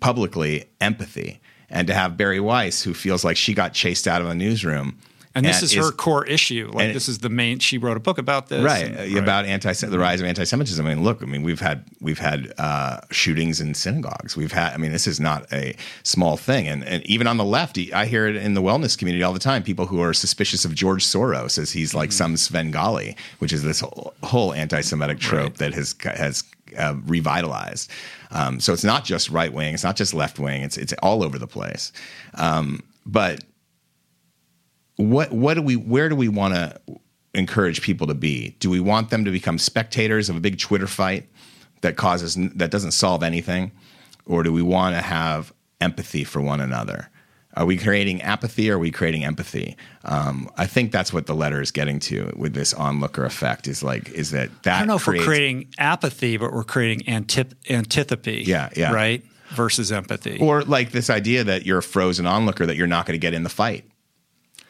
publicly 0.00 0.64
empathy. 0.80 1.40
And 1.68 1.86
to 1.86 1.94
have 1.94 2.16
Bari 2.16 2.40
Weiss, 2.40 2.82
who 2.82 2.92
feels 2.92 3.24
like 3.24 3.36
she 3.36 3.54
got 3.54 3.72
chased 3.72 4.06
out 4.06 4.20
of 4.20 4.28
a 4.28 4.34
newsroom, 4.34 4.98
And 5.34 5.46
this 5.46 5.62
is, 5.62 5.72
her 5.74 5.90
core 5.90 6.26
issue. 6.26 6.70
Like 6.72 6.92
this 6.92 7.08
is 7.08 7.18
the 7.18 7.28
main. 7.30 7.58
She 7.58 7.78
wrote 7.78 7.96
a 7.96 8.00
book 8.00 8.18
about 8.18 8.48
this, 8.48 8.62
right 8.62 8.86
and- 8.86 9.16
uh, 9.16 9.18
about 9.20 9.46
anti 9.46 9.72
the 9.72 9.98
rise 9.98 10.20
of 10.20 10.26
anti-Semitism. 10.26 10.84
I 10.84 10.94
mean, 10.94 11.02
look, 11.02 11.22
I 11.22 11.26
mean, 11.26 11.42
we've 11.42 11.60
had 11.60 11.84
we've 12.00 12.18
had 12.18 12.52
uh, 12.58 13.00
shootings 13.10 13.60
in 13.60 13.74
synagogues. 13.74 14.36
We've 14.36 14.52
had, 14.52 14.74
I 14.74 14.76
mean, 14.76 14.92
this 14.92 15.06
is 15.06 15.20
not 15.20 15.50
a 15.52 15.74
small 16.02 16.36
thing, 16.36 16.68
and 16.68 16.84
and 16.84 17.04
even 17.06 17.26
on 17.26 17.38
the 17.38 17.44
left, 17.44 17.78
I 17.94 18.04
hear 18.06 18.26
it 18.26 18.36
in 18.36 18.54
the 18.54 18.62
wellness 18.62 18.96
community 18.98 19.22
all 19.22 19.32
the 19.32 19.38
time. 19.38 19.62
People 19.62 19.86
who 19.86 20.02
are 20.02 20.12
suspicious 20.12 20.64
of 20.64 20.74
George 20.74 21.04
Soros 21.04 21.58
as 21.58 21.72
he's 21.72 21.94
like 21.94 22.12
some 22.12 22.36
Svengali, 22.36 23.16
which 23.38 23.52
is 23.52 23.62
this 23.62 23.80
whole, 23.80 24.12
whole 24.22 24.52
anti-Semitic 24.52 25.18
trope 25.18 25.54
that 25.56 25.72
has 25.72 25.94
has 26.02 26.44
uh, 26.78 26.94
revitalized. 27.06 27.90
Um, 28.30 28.60
so 28.60 28.72
it's 28.72 28.84
not 28.84 29.04
just 29.04 29.30
right 29.30 29.52
wing, 29.52 29.74
it's 29.74 29.84
not 29.84 29.96
just 29.96 30.12
left 30.14 30.38
wing. 30.38 30.62
It's 30.62 30.76
it's 30.76 30.92
all 31.02 31.22
over 31.22 31.38
the 31.38 31.46
place. 31.46 31.92
Um, 32.34 32.82
but 33.06 33.42
what 34.96 35.32
what 35.32 35.54
do 35.54 35.62
we 35.62 35.76
where 35.76 36.08
do 36.08 36.16
we 36.16 36.28
want 36.28 36.54
to 36.54 36.80
encourage 37.34 37.82
people 37.82 38.06
to 38.06 38.14
be? 38.14 38.56
Do 38.60 38.70
we 38.70 38.80
want 38.80 39.10
them 39.10 39.24
to 39.24 39.30
become 39.30 39.58
spectators 39.58 40.28
of 40.28 40.36
a 40.36 40.40
big 40.40 40.58
Twitter 40.58 40.86
fight 40.86 41.28
that 41.80 41.96
causes 41.96 42.36
that 42.54 42.70
doesn't 42.70 42.92
solve 42.92 43.22
anything, 43.22 43.72
or 44.26 44.42
do 44.42 44.52
we 44.52 44.62
want 44.62 44.94
to 44.94 45.02
have 45.02 45.52
empathy 45.80 46.24
for 46.24 46.40
one 46.40 46.60
another? 46.60 47.08
Are 47.54 47.66
we 47.66 47.76
creating 47.76 48.22
apathy 48.22 48.70
or 48.70 48.76
are 48.76 48.78
we 48.78 48.90
creating 48.90 49.26
empathy? 49.26 49.76
Um, 50.06 50.50
I 50.56 50.66
think 50.66 50.90
that's 50.90 51.12
what 51.12 51.26
the 51.26 51.34
letter 51.34 51.60
is 51.60 51.70
getting 51.70 51.98
to 52.00 52.32
with 52.34 52.54
this 52.54 52.72
onlooker 52.72 53.26
effect. 53.26 53.68
Is 53.68 53.82
like 53.82 54.08
is 54.10 54.30
that 54.30 54.50
that 54.62 54.76
I 54.76 54.78
don't 54.78 54.88
know 54.88 54.96
if 54.96 55.06
we're 55.06 55.22
creating 55.22 55.68
apathy, 55.78 56.38
but 56.38 56.52
we're 56.52 56.64
creating 56.64 57.06
antip- 57.08 57.54
antipathy. 57.68 58.44
Yeah, 58.46 58.70
yeah. 58.74 58.92
Right? 58.92 59.24
Versus 59.50 59.92
empathy. 59.92 60.38
or 60.40 60.62
like 60.62 60.92
this 60.92 61.10
idea 61.10 61.44
that 61.44 61.66
you're 61.66 61.78
a 61.78 61.82
frozen 61.82 62.26
onlooker 62.26 62.64
that 62.64 62.76
you're 62.76 62.86
not 62.86 63.04
going 63.04 63.12
to 63.12 63.18
get 63.18 63.34
in 63.34 63.42
the 63.42 63.50
fight 63.50 63.84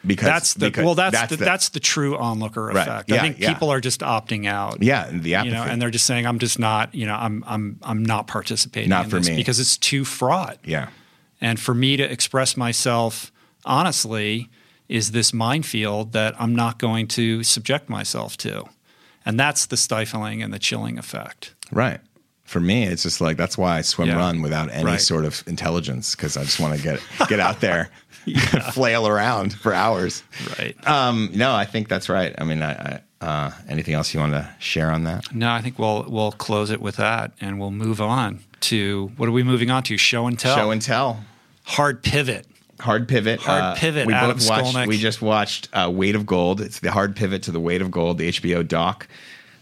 because 0.05 0.25
that's 0.27 0.53
the 0.55 0.65
because 0.67 0.83
well 0.85 0.95
that's 0.95 1.29
the, 1.29 1.35
that's 1.37 1.69
the 1.69 1.79
true 1.79 2.17
onlooker 2.17 2.65
Right. 2.65 2.87
effect. 2.87 3.09
Yeah, 3.09 3.15
I 3.15 3.19
think 3.19 3.39
yeah. 3.39 3.53
people 3.53 3.69
are 3.71 3.79
just 3.81 4.01
opting 4.01 4.45
out. 4.47 4.81
yeah 4.81 5.09
the 5.11 5.35
apathy 5.35 5.49
You 5.49 5.55
know, 5.55 5.63
and 5.63 5.81
they're 5.81 5.89
just 5.91 6.05
saying, 6.05 6.25
"I'm 6.27 6.39
just 6.39 6.59
not, 6.59 6.93
you 6.93 7.05
know, 7.05 7.15
I'm, 7.15 7.43
I'm, 7.47 7.79
I'm 7.83 8.03
not 8.03 8.27
participating 8.27 8.89
Not 8.89 9.05
in 9.05 9.09
for 9.11 9.17
this 9.19 9.29
me. 9.29 9.35
because 9.37 9.59
it's 9.59 9.77
too 9.77 10.03
fraught." 10.05 10.57
yeah 10.65 10.89
And 11.41 11.59
for 11.59 11.73
me 11.73 11.97
to 11.97 12.03
express 12.03 12.55
myself 12.57 13.31
honestly 13.65 14.49
is 14.89 15.11
this 15.11 15.33
minefield 15.33 16.11
that 16.11 16.35
I'm 16.39 16.53
not 16.55 16.77
going 16.77 17.07
to 17.09 17.41
subject 17.43 17.89
myself 17.89 18.35
to. 18.37 18.65
And 19.25 19.39
that's 19.39 19.65
the 19.67 19.77
stifling 19.77 20.43
and 20.43 20.53
the 20.53 20.59
chilling 20.59 20.97
effect. 20.97 21.55
right. 21.71 21.99
For 22.45 22.59
me, 22.59 22.83
it's 22.83 23.01
just 23.03 23.21
like 23.21 23.37
that's 23.37 23.57
why 23.57 23.77
I 23.77 23.81
swim 23.81 24.09
Yeah. 24.09 24.17
run 24.17 24.41
without 24.41 24.69
any 24.71 24.83
Right. 24.83 25.01
sort 25.01 25.23
of 25.25 25.41
intelligence 25.47 26.13
because 26.13 26.35
I 26.37 26.43
just 26.43 26.59
want 26.59 26.75
to 26.75 26.83
get 26.83 26.99
get 27.29 27.39
out 27.39 27.61
there, 27.61 27.89
flail 28.73 29.07
around 29.07 29.53
for 29.53 29.73
hours. 29.73 30.23
Right. 30.59 30.75
Um, 30.87 31.29
no, 31.33 31.53
I 31.53 31.65
think 31.65 31.87
that's 31.89 32.09
right. 32.09 32.33
I 32.37 32.43
mean, 32.43 32.61
I, 32.61 32.71
I, 33.21 33.25
uh, 33.25 33.51
anything 33.69 33.93
else 33.93 34.13
you 34.13 34.19
want 34.19 34.33
to 34.33 34.49
share 34.59 34.91
on 34.91 35.03
that? 35.05 35.33
no, 35.33 35.49
I 35.51 35.61
think 35.61 35.79
we'll 35.79 36.05
we'll 36.09 36.31
close 36.33 36.69
it 36.69 36.81
with 36.81 36.97
that 36.97 37.31
and 37.39 37.59
we'll 37.59 37.71
move 37.71 38.01
on 38.01 38.39
to 38.61 39.11
what 39.17 39.29
are 39.29 39.31
we 39.33 39.43
moving 39.43 39.69
on 39.71 39.83
to? 39.83 39.97
Show 39.97 40.27
and 40.27 40.37
tell. 40.37 40.55
Show 40.55 40.71
and 40.71 40.81
tell. 40.81 41.23
Hard 41.65 42.03
pivot. 42.03 42.45
Hard 42.79 43.07
pivot. 43.07 43.39
Hard 43.39 43.77
pivot, 43.77 44.07
We 44.07 44.13
Adam 44.13 44.35
both 44.37 44.49
watched. 44.49 44.75
Skolnick. 44.75 44.87
We 44.87 44.97
just 44.97 45.21
watched 45.21 45.69
uh, 45.71 45.89
Weight 45.93 46.15
of 46.15 46.25
Gold. 46.25 46.59
It's 46.59 46.79
the 46.79 46.91
hard 46.91 47.15
pivot 47.15 47.43
to 47.43 47.51
the 47.51 47.59
Weight 47.59 47.81
of 47.81 47.91
Gold, 47.91 48.17
the 48.17 48.27
HBO 48.29 48.67
doc, 48.67 49.07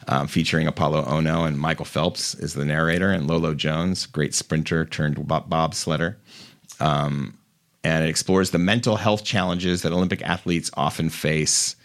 um, 0.07 0.28
featuring 0.28 0.66
Apolo 0.66 1.05
Ohno 1.05 1.45
and 1.47 1.59
Michael 1.59 1.86
Phelps 1.86 2.34
is 2.34 2.53
the 2.55 2.66
narrator, 2.66 3.12
and 3.12 3.28
Lolo 3.28 3.53
Jones, 3.53 4.07
great 4.07 4.34
sprinter 4.34 4.86
turned 4.86 5.28
bob- 5.28 5.49
bobsledder. 5.51 6.16
Um, 6.80 7.38
and 7.84 8.03
it 8.05 8.09
explores 8.09 8.51
the 8.51 8.57
mental 8.59 8.95
health 8.97 9.23
challenges 9.23 9.82
that 9.82 9.91
Olympic 9.91 10.21
athletes 10.21 10.69
often 10.75 11.09
face 11.09 11.75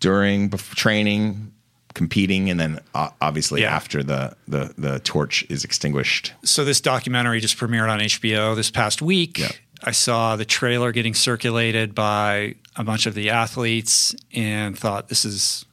during 0.00 0.50
training, 0.50 1.52
competing, 1.94 2.50
and 2.50 2.60
then 2.60 2.80
uh, 2.94 3.10
obviously 3.20 3.62
Yeah. 3.62 3.74
after 3.74 4.02
the, 4.02 4.36
the 4.46 4.72
the 4.78 4.98
torch 5.00 5.44
is 5.48 5.64
extinguished. 5.64 6.32
So 6.44 6.64
this 6.64 6.80
documentary 6.80 7.40
just 7.40 7.56
premiered 7.58 7.88
on 7.90 7.98
HBO 8.00 8.54
this 8.54 8.70
past 8.70 9.02
week. 9.02 9.38
Yeah. 9.38 9.50
I 9.84 9.92
saw 9.92 10.34
the 10.36 10.44
trailer 10.44 10.90
getting 10.92 11.14
circulated 11.14 11.94
by 11.94 12.56
a 12.76 12.82
bunch 12.84 13.06
of 13.06 13.14
the 13.14 13.30
athletes 13.30 14.14
and 14.34 14.76
thought 14.78 15.08
this 15.08 15.24
is 15.24 15.64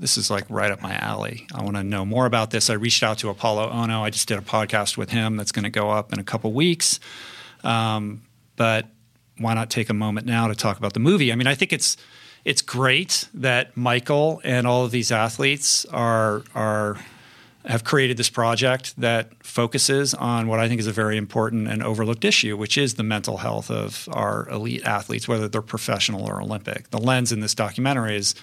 this 0.00 0.16
is 0.18 0.30
like 0.32 0.44
right 0.48 0.72
up 0.72 0.82
my 0.82 0.94
alley. 0.96 1.46
I 1.54 1.62
want 1.62 1.76
to 1.76 1.84
know 1.84 2.04
more 2.04 2.26
about 2.26 2.50
this. 2.50 2.68
I 2.70 2.72
reached 2.74 3.04
out 3.04 3.18
to 3.18 3.28
Apolo 3.32 3.72
Ohno. 3.72 4.02
I 4.02 4.10
just 4.10 4.26
did 4.26 4.36
a 4.36 4.42
podcast 4.42 4.96
with 4.96 5.10
him 5.10 5.36
that's 5.36 5.52
going 5.52 5.62
to 5.62 5.70
go 5.70 5.90
up 5.90 6.12
in 6.12 6.18
a 6.18 6.24
couple 6.24 6.52
weeks. 6.52 6.98
Um, 7.62 8.22
but 8.56 8.86
why 9.42 9.54
not 9.54 9.70
take 9.70 9.90
a 9.90 9.94
moment 9.94 10.26
now 10.26 10.48
to 10.48 10.54
talk 10.54 10.78
about 10.78 10.94
the 10.94 11.00
movie? 11.00 11.32
I 11.32 11.34
mean, 11.34 11.46
I 11.46 11.54
think 11.54 11.72
it's 11.72 11.96
it's 12.44 12.62
great 12.62 13.28
that 13.34 13.76
Michael 13.76 14.40
and 14.44 14.66
all 14.66 14.84
of 14.84 14.90
these 14.90 15.12
athletes 15.12 15.84
are 15.86 16.42
are 16.54 16.98
have 17.64 17.84
created 17.84 18.16
this 18.16 18.30
project 18.30 18.98
that 19.00 19.30
focuses 19.44 20.14
on 20.14 20.48
what 20.48 20.58
I 20.58 20.68
think 20.68 20.80
is 20.80 20.88
a 20.88 20.92
very 20.92 21.16
important 21.16 21.68
and 21.68 21.82
overlooked 21.82 22.24
issue, 22.24 22.56
which 22.56 22.76
is 22.76 22.94
the 22.94 23.04
mental 23.04 23.36
health 23.36 23.70
of 23.70 24.08
our 24.12 24.48
elite 24.48 24.84
athletes, 24.84 25.28
whether 25.28 25.46
they're 25.46 25.62
professional 25.62 26.28
or 26.28 26.42
Olympic. 26.42 26.90
The 26.90 26.98
lens 26.98 27.30
in 27.30 27.40
this 27.40 27.54
documentary 27.54 28.16
is 28.16 28.34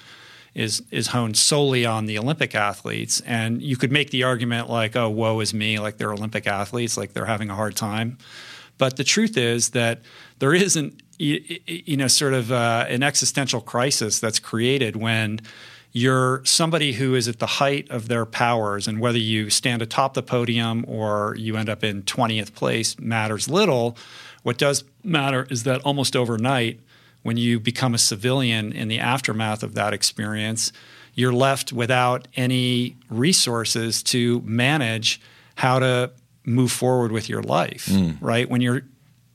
is 0.55 0.81
is 0.89 1.07
honed 1.07 1.37
solely 1.37 1.85
on 1.85 2.05
the 2.05 2.17
Olympic 2.17 2.55
athletes, 2.55 3.21
and 3.21 3.61
you 3.61 3.77
could 3.77 3.91
make 3.91 4.09
the 4.09 4.23
argument 4.23 4.69
like, 4.69 4.95
"Oh, 4.95 5.09
woe 5.09 5.39
is 5.41 5.53
me!" 5.53 5.79
Like 5.79 5.97
they're 5.97 6.13
Olympic 6.13 6.47
athletes, 6.47 6.97
like 6.97 7.13
they're 7.13 7.25
having 7.25 7.49
a 7.49 7.55
hard 7.55 7.75
time. 7.75 8.17
But 8.77 8.95
the 8.95 9.03
truth 9.03 9.37
is 9.37 9.71
that 9.71 9.99
there 10.39 10.53
isn't, 10.53 11.01
you 11.17 11.97
know, 11.97 12.07
sort 12.07 12.33
of 12.33 12.51
uh, 12.51 12.85
an 12.87 13.03
existential 13.03 13.61
crisis 13.61 14.19
that's 14.19 14.39
created 14.39 14.95
when 14.95 15.41
you're 15.91 16.41
somebody 16.45 16.93
who 16.93 17.15
is 17.15 17.27
at 17.27 17.39
the 17.39 17.47
height 17.47 17.89
of 17.89 18.07
their 18.07 18.25
powers, 18.25 18.87
and 18.87 18.99
whether 18.99 19.17
you 19.17 19.49
stand 19.49 19.81
atop 19.81 20.13
the 20.13 20.23
podium 20.23 20.85
or 20.87 21.35
you 21.37 21.57
end 21.57 21.67
up 21.67 21.83
in 21.83 22.03
20th 22.03 22.53
place 22.53 22.97
matters 22.99 23.49
little. 23.49 23.97
What 24.43 24.57
does 24.57 24.83
matter 25.03 25.47
is 25.49 25.63
that 25.63 25.81
almost 25.81 26.15
overnight, 26.15 26.79
when 27.23 27.37
you 27.37 27.59
become 27.59 27.93
a 27.93 27.97
civilian 27.97 28.71
in 28.71 28.87
the 28.87 28.99
aftermath 28.99 29.63
of 29.63 29.73
that 29.73 29.93
experience, 29.93 30.71
you're 31.15 31.33
left 31.33 31.73
without 31.73 32.27
any 32.35 32.95
resources 33.09 34.01
to 34.03 34.41
manage 34.45 35.19
how 35.55 35.79
to 35.79 36.11
move 36.45 36.71
forward 36.71 37.11
with 37.11 37.27
your 37.27 37.41
life, 37.41 37.89
right? 38.21 38.49
When 38.49 38.61
you're 38.61 38.83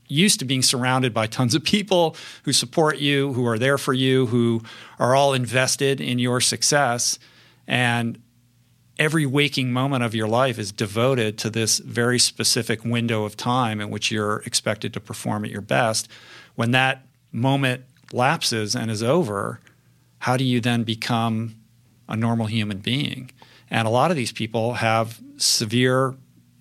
used 0.07 0.39
to 0.39 0.45
being 0.45 0.61
surrounded 0.61 1.13
by 1.13 1.27
tons 1.27 1.55
of 1.55 1.63
people 1.63 2.15
who 2.43 2.53
support 2.53 2.99
you, 2.99 3.33
who 3.33 3.45
are 3.45 3.57
there 3.57 3.77
for 3.77 3.93
you, 3.93 4.27
who 4.27 4.61
are 4.99 5.15
all 5.15 5.33
invested 5.33 5.99
in 5.99 6.19
your 6.19 6.39
success, 6.39 7.17
and 7.67 8.21
every 8.97 9.25
waking 9.25 9.71
moment 9.73 10.03
of 10.03 10.15
your 10.15 10.27
life 10.27 10.57
is 10.57 10.71
devoted 10.71 11.37
to 11.37 11.49
this 11.49 11.79
very 11.79 12.19
specific 12.19 12.85
window 12.85 13.25
of 13.25 13.35
time 13.35 13.81
in 13.81 13.89
which 13.89 14.11
you're 14.11 14.37
expected 14.45 14.93
to 14.93 14.99
perform 14.99 15.43
at 15.43 15.51
your 15.51 15.61
best. 15.61 16.07
When 16.55 16.71
that 16.71 17.05
moment 17.31 17.83
lapses 18.13 18.75
and 18.75 18.89
is 18.89 19.03
over, 19.03 19.59
how 20.19 20.37
do 20.37 20.43
you 20.43 20.61
then 20.61 20.83
become 20.83 21.55
a 22.07 22.15
normal 22.15 22.45
human 22.45 22.77
being? 22.77 23.31
And 23.69 23.87
a 23.87 23.91
lot 23.91 24.11
of 24.11 24.17
these 24.17 24.31
people 24.31 24.75
have 24.75 25.19
severe, 25.37 26.15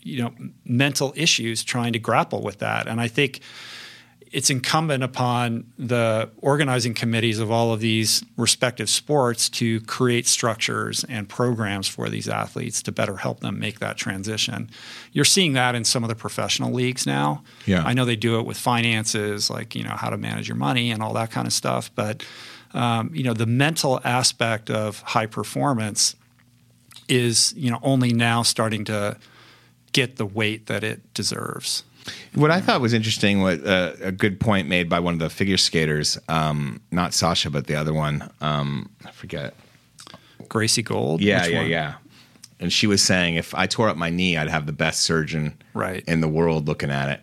you 0.05 0.23
know, 0.23 0.33
mental 0.65 1.13
issues 1.17 1.65
trying 1.65 1.93
to 1.95 1.99
grapple 1.99 2.43
with 2.43 2.59
that. 2.59 2.87
And 2.87 3.01
I 3.01 3.09
think 3.09 3.41
it's 4.35 4.51
incumbent 4.51 5.05
upon 5.05 5.65
the 5.79 6.29
organizing 6.39 6.93
committees 6.93 7.39
of 7.39 7.53
all 7.53 7.73
of 7.73 7.79
these 7.79 8.25
respective 8.37 8.91
sports 8.91 9.49
to 9.49 9.81
create 9.83 10.27
structures 10.27 11.05
and 11.05 11.29
programs 11.29 11.87
for 11.87 12.09
these 12.09 12.29
athletes 12.29 12.83
to 12.83 12.91
better 12.91 13.17
help 13.17 13.41
them 13.41 13.61
make 13.61 13.79
that 13.79 13.97
transition. 13.97 14.69
You're 15.13 15.25
seeing 15.25 15.53
that 15.53 15.77
in 15.77 15.85
some 15.85 16.03
of 16.03 16.09
the 16.09 16.17
professional 16.17 16.73
leagues 16.73 17.07
now. 17.07 17.45
Yeah. 17.65 17.85
I 17.85 17.95
know 17.95 18.05
they 18.05 18.17
do 18.17 18.41
it 18.41 18.45
with 18.45 18.57
finances, 18.57 19.51
like 19.51 19.77
you 19.77 19.85
know 19.85 19.95
how 19.95 20.11
to 20.11 20.17
manage 20.17 20.49
your 20.49 20.57
money 20.57 20.91
and 20.91 21.01
all 21.01 21.13
that 21.15 21.31
kind 21.31 21.47
of 21.47 21.53
stuff. 21.53 21.93
But 21.95 22.27
um, 22.73 23.11
you 23.15 23.23
know 23.23 23.35
the 23.35 23.47
mental 23.47 24.01
aspect 24.03 24.69
of 24.69 24.99
high 25.01 25.27
performance 25.27 26.17
is 27.09 27.55
you 27.57 27.71
know 27.71 27.79
only 27.85 28.13
now 28.13 28.43
starting 28.43 28.85
to 28.87 29.17
get 29.95 30.17
the 30.17 30.27
weight 30.27 30.67
that 30.67 30.85
it 30.85 31.15
deserves. 31.15 31.85
What 32.35 32.51
I 32.51 32.61
thought 32.61 32.83
was 32.83 32.93
interesting, 32.93 33.41
what 33.41 33.67
uh, 33.67 33.93
a 34.03 34.13
good 34.13 34.39
point 34.39 34.69
made 34.69 34.91
by 34.91 35.01
one 35.01 35.15
of 35.15 35.21
the 35.21 35.31
figure 35.31 35.57
skaters, 35.57 36.19
um, 36.29 36.83
not 36.91 37.15
Sasha, 37.15 37.49
but 37.49 37.67
the 37.67 37.77
other 37.77 37.95
one, 37.95 38.31
um, 38.43 38.91
I 39.07 39.11
forget. 39.13 39.55
Gracie 40.51 40.83
Gold. 40.83 41.23
Yeah, 41.23 41.43
which 41.43 41.53
yeah, 41.53 41.59
one? 41.61 41.71
yeah. 41.71 41.95
And 42.61 42.71
she 42.73 42.87
was 42.87 43.03
saying 43.03 43.37
if 43.37 43.55
I 43.55 43.67
tore 43.67 43.89
up 43.89 43.97
my 43.97 44.11
knee, 44.11 44.37
I'd 44.37 44.51
have 44.51 44.67
the 44.67 44.73
best 44.73 45.01
surgeon 45.01 45.55
Right. 45.73 46.05
in 46.07 46.21
the 46.21 46.29
world 46.29 46.67
looking 46.69 46.91
at 46.91 47.09
it. 47.09 47.21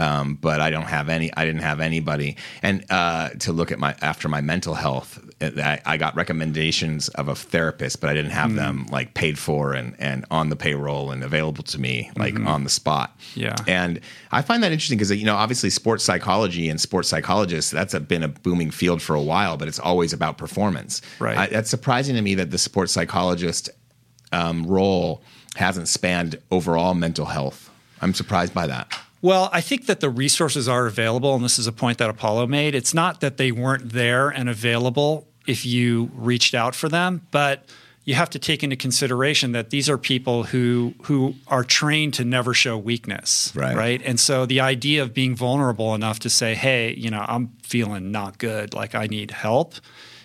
Um, 0.00 0.34
but 0.34 0.60
I 0.60 0.70
don't 0.70 0.86
have 0.86 1.10
any. 1.10 1.30
I 1.36 1.44
didn't 1.44 1.60
have 1.60 1.78
anybody, 1.78 2.36
and 2.62 2.84
uh, 2.90 3.28
to 3.40 3.52
look 3.52 3.70
at 3.70 3.78
my 3.78 3.94
after 4.00 4.28
my 4.28 4.40
mental 4.40 4.72
health, 4.72 5.22
uh, 5.42 5.50
I, 5.58 5.80
I 5.84 5.96
got 5.98 6.16
recommendations 6.16 7.08
of 7.10 7.28
a 7.28 7.34
therapist, 7.34 8.00
but 8.00 8.08
I 8.08 8.14
didn't 8.14 8.30
have 8.30 8.54
them 8.54 8.86
like 8.90 9.12
paid 9.12 9.38
for 9.38 9.74
and 9.74 9.94
and 9.98 10.24
on 10.30 10.48
the 10.48 10.56
payroll 10.56 11.10
and 11.10 11.22
available 11.22 11.62
to 11.64 11.78
me 11.78 12.10
like 12.16 12.34
on 12.40 12.64
the 12.64 12.70
spot. 12.70 13.18
Mm-hmm. 13.18 13.40
Yeah. 13.40 13.56
and 13.66 14.00
I 14.32 14.40
find 14.40 14.62
that 14.62 14.72
interesting 14.72 14.96
because 14.96 15.10
you 15.10 15.26
know 15.26 15.36
obviously 15.36 15.68
sports 15.68 16.02
psychology 16.02 16.70
and 16.70 16.80
sports 16.80 17.08
psychologists 17.08 17.70
that's 17.70 17.92
a, 17.92 18.00
been 18.00 18.22
a 18.22 18.28
booming 18.28 18.70
field 18.70 19.02
for 19.02 19.14
a 19.14 19.22
while, 19.22 19.58
but 19.58 19.68
it's 19.68 19.78
always 19.78 20.14
about 20.14 20.38
performance. 20.38 21.02
Right. 21.18 21.36
I, 21.36 21.46
that's 21.48 21.68
surprising 21.68 22.16
to 22.16 22.22
me 22.22 22.34
that 22.36 22.50
the 22.50 22.58
sports 22.58 22.92
psychologist 22.92 23.68
um, 24.32 24.64
role 24.66 25.22
hasn't 25.56 25.88
spanned 25.88 26.38
overall 26.50 26.94
mental 26.94 27.26
health. 27.26 27.70
I'm 28.00 28.14
surprised 28.14 28.54
by 28.54 28.66
that. 28.68 28.98
Well, 29.22 29.50
I 29.52 29.60
think 29.60 29.86
that 29.86 30.00
the 30.00 30.08
resources 30.10 30.68
are 30.68 30.86
available, 30.86 31.34
and 31.34 31.44
this 31.44 31.58
is 31.58 31.66
a 31.66 31.72
point 31.72 31.98
that 31.98 32.08
Apollo 32.08 32.46
made. 32.46 32.74
It's 32.74 32.94
not 32.94 33.20
that 33.20 33.36
they 33.36 33.52
weren't 33.52 33.90
there 33.92 34.28
and 34.30 34.48
available 34.48 35.28
if 35.46 35.66
you 35.66 36.10
reached 36.14 36.54
out 36.54 36.74
for 36.74 36.88
them, 36.88 37.26
but 37.30 37.64
you 38.04 38.14
have 38.14 38.30
to 38.30 38.38
take 38.38 38.62
into 38.64 38.76
consideration 38.76 39.52
that 39.52 39.68
these 39.70 39.88
are 39.90 39.98
people 39.98 40.44
who 40.44 40.94
who 41.02 41.34
are 41.48 41.62
trained 41.62 42.14
to 42.14 42.24
never 42.24 42.54
show 42.54 42.78
weakness, 42.78 43.52
Right. 43.54 43.76
right? 43.76 44.02
And 44.04 44.18
so 44.18 44.46
the 44.46 44.60
idea 44.60 45.02
of 45.02 45.12
being 45.12 45.36
vulnerable 45.36 45.94
enough 45.94 46.18
to 46.20 46.30
say, 46.30 46.54
"Hey, 46.54 46.94
you 46.96 47.10
know, 47.10 47.24
I'm 47.28 47.50
feeling 47.62 48.10
not 48.10 48.38
good, 48.38 48.72
like 48.72 48.94
I 48.94 49.06
need 49.06 49.32
help," 49.32 49.74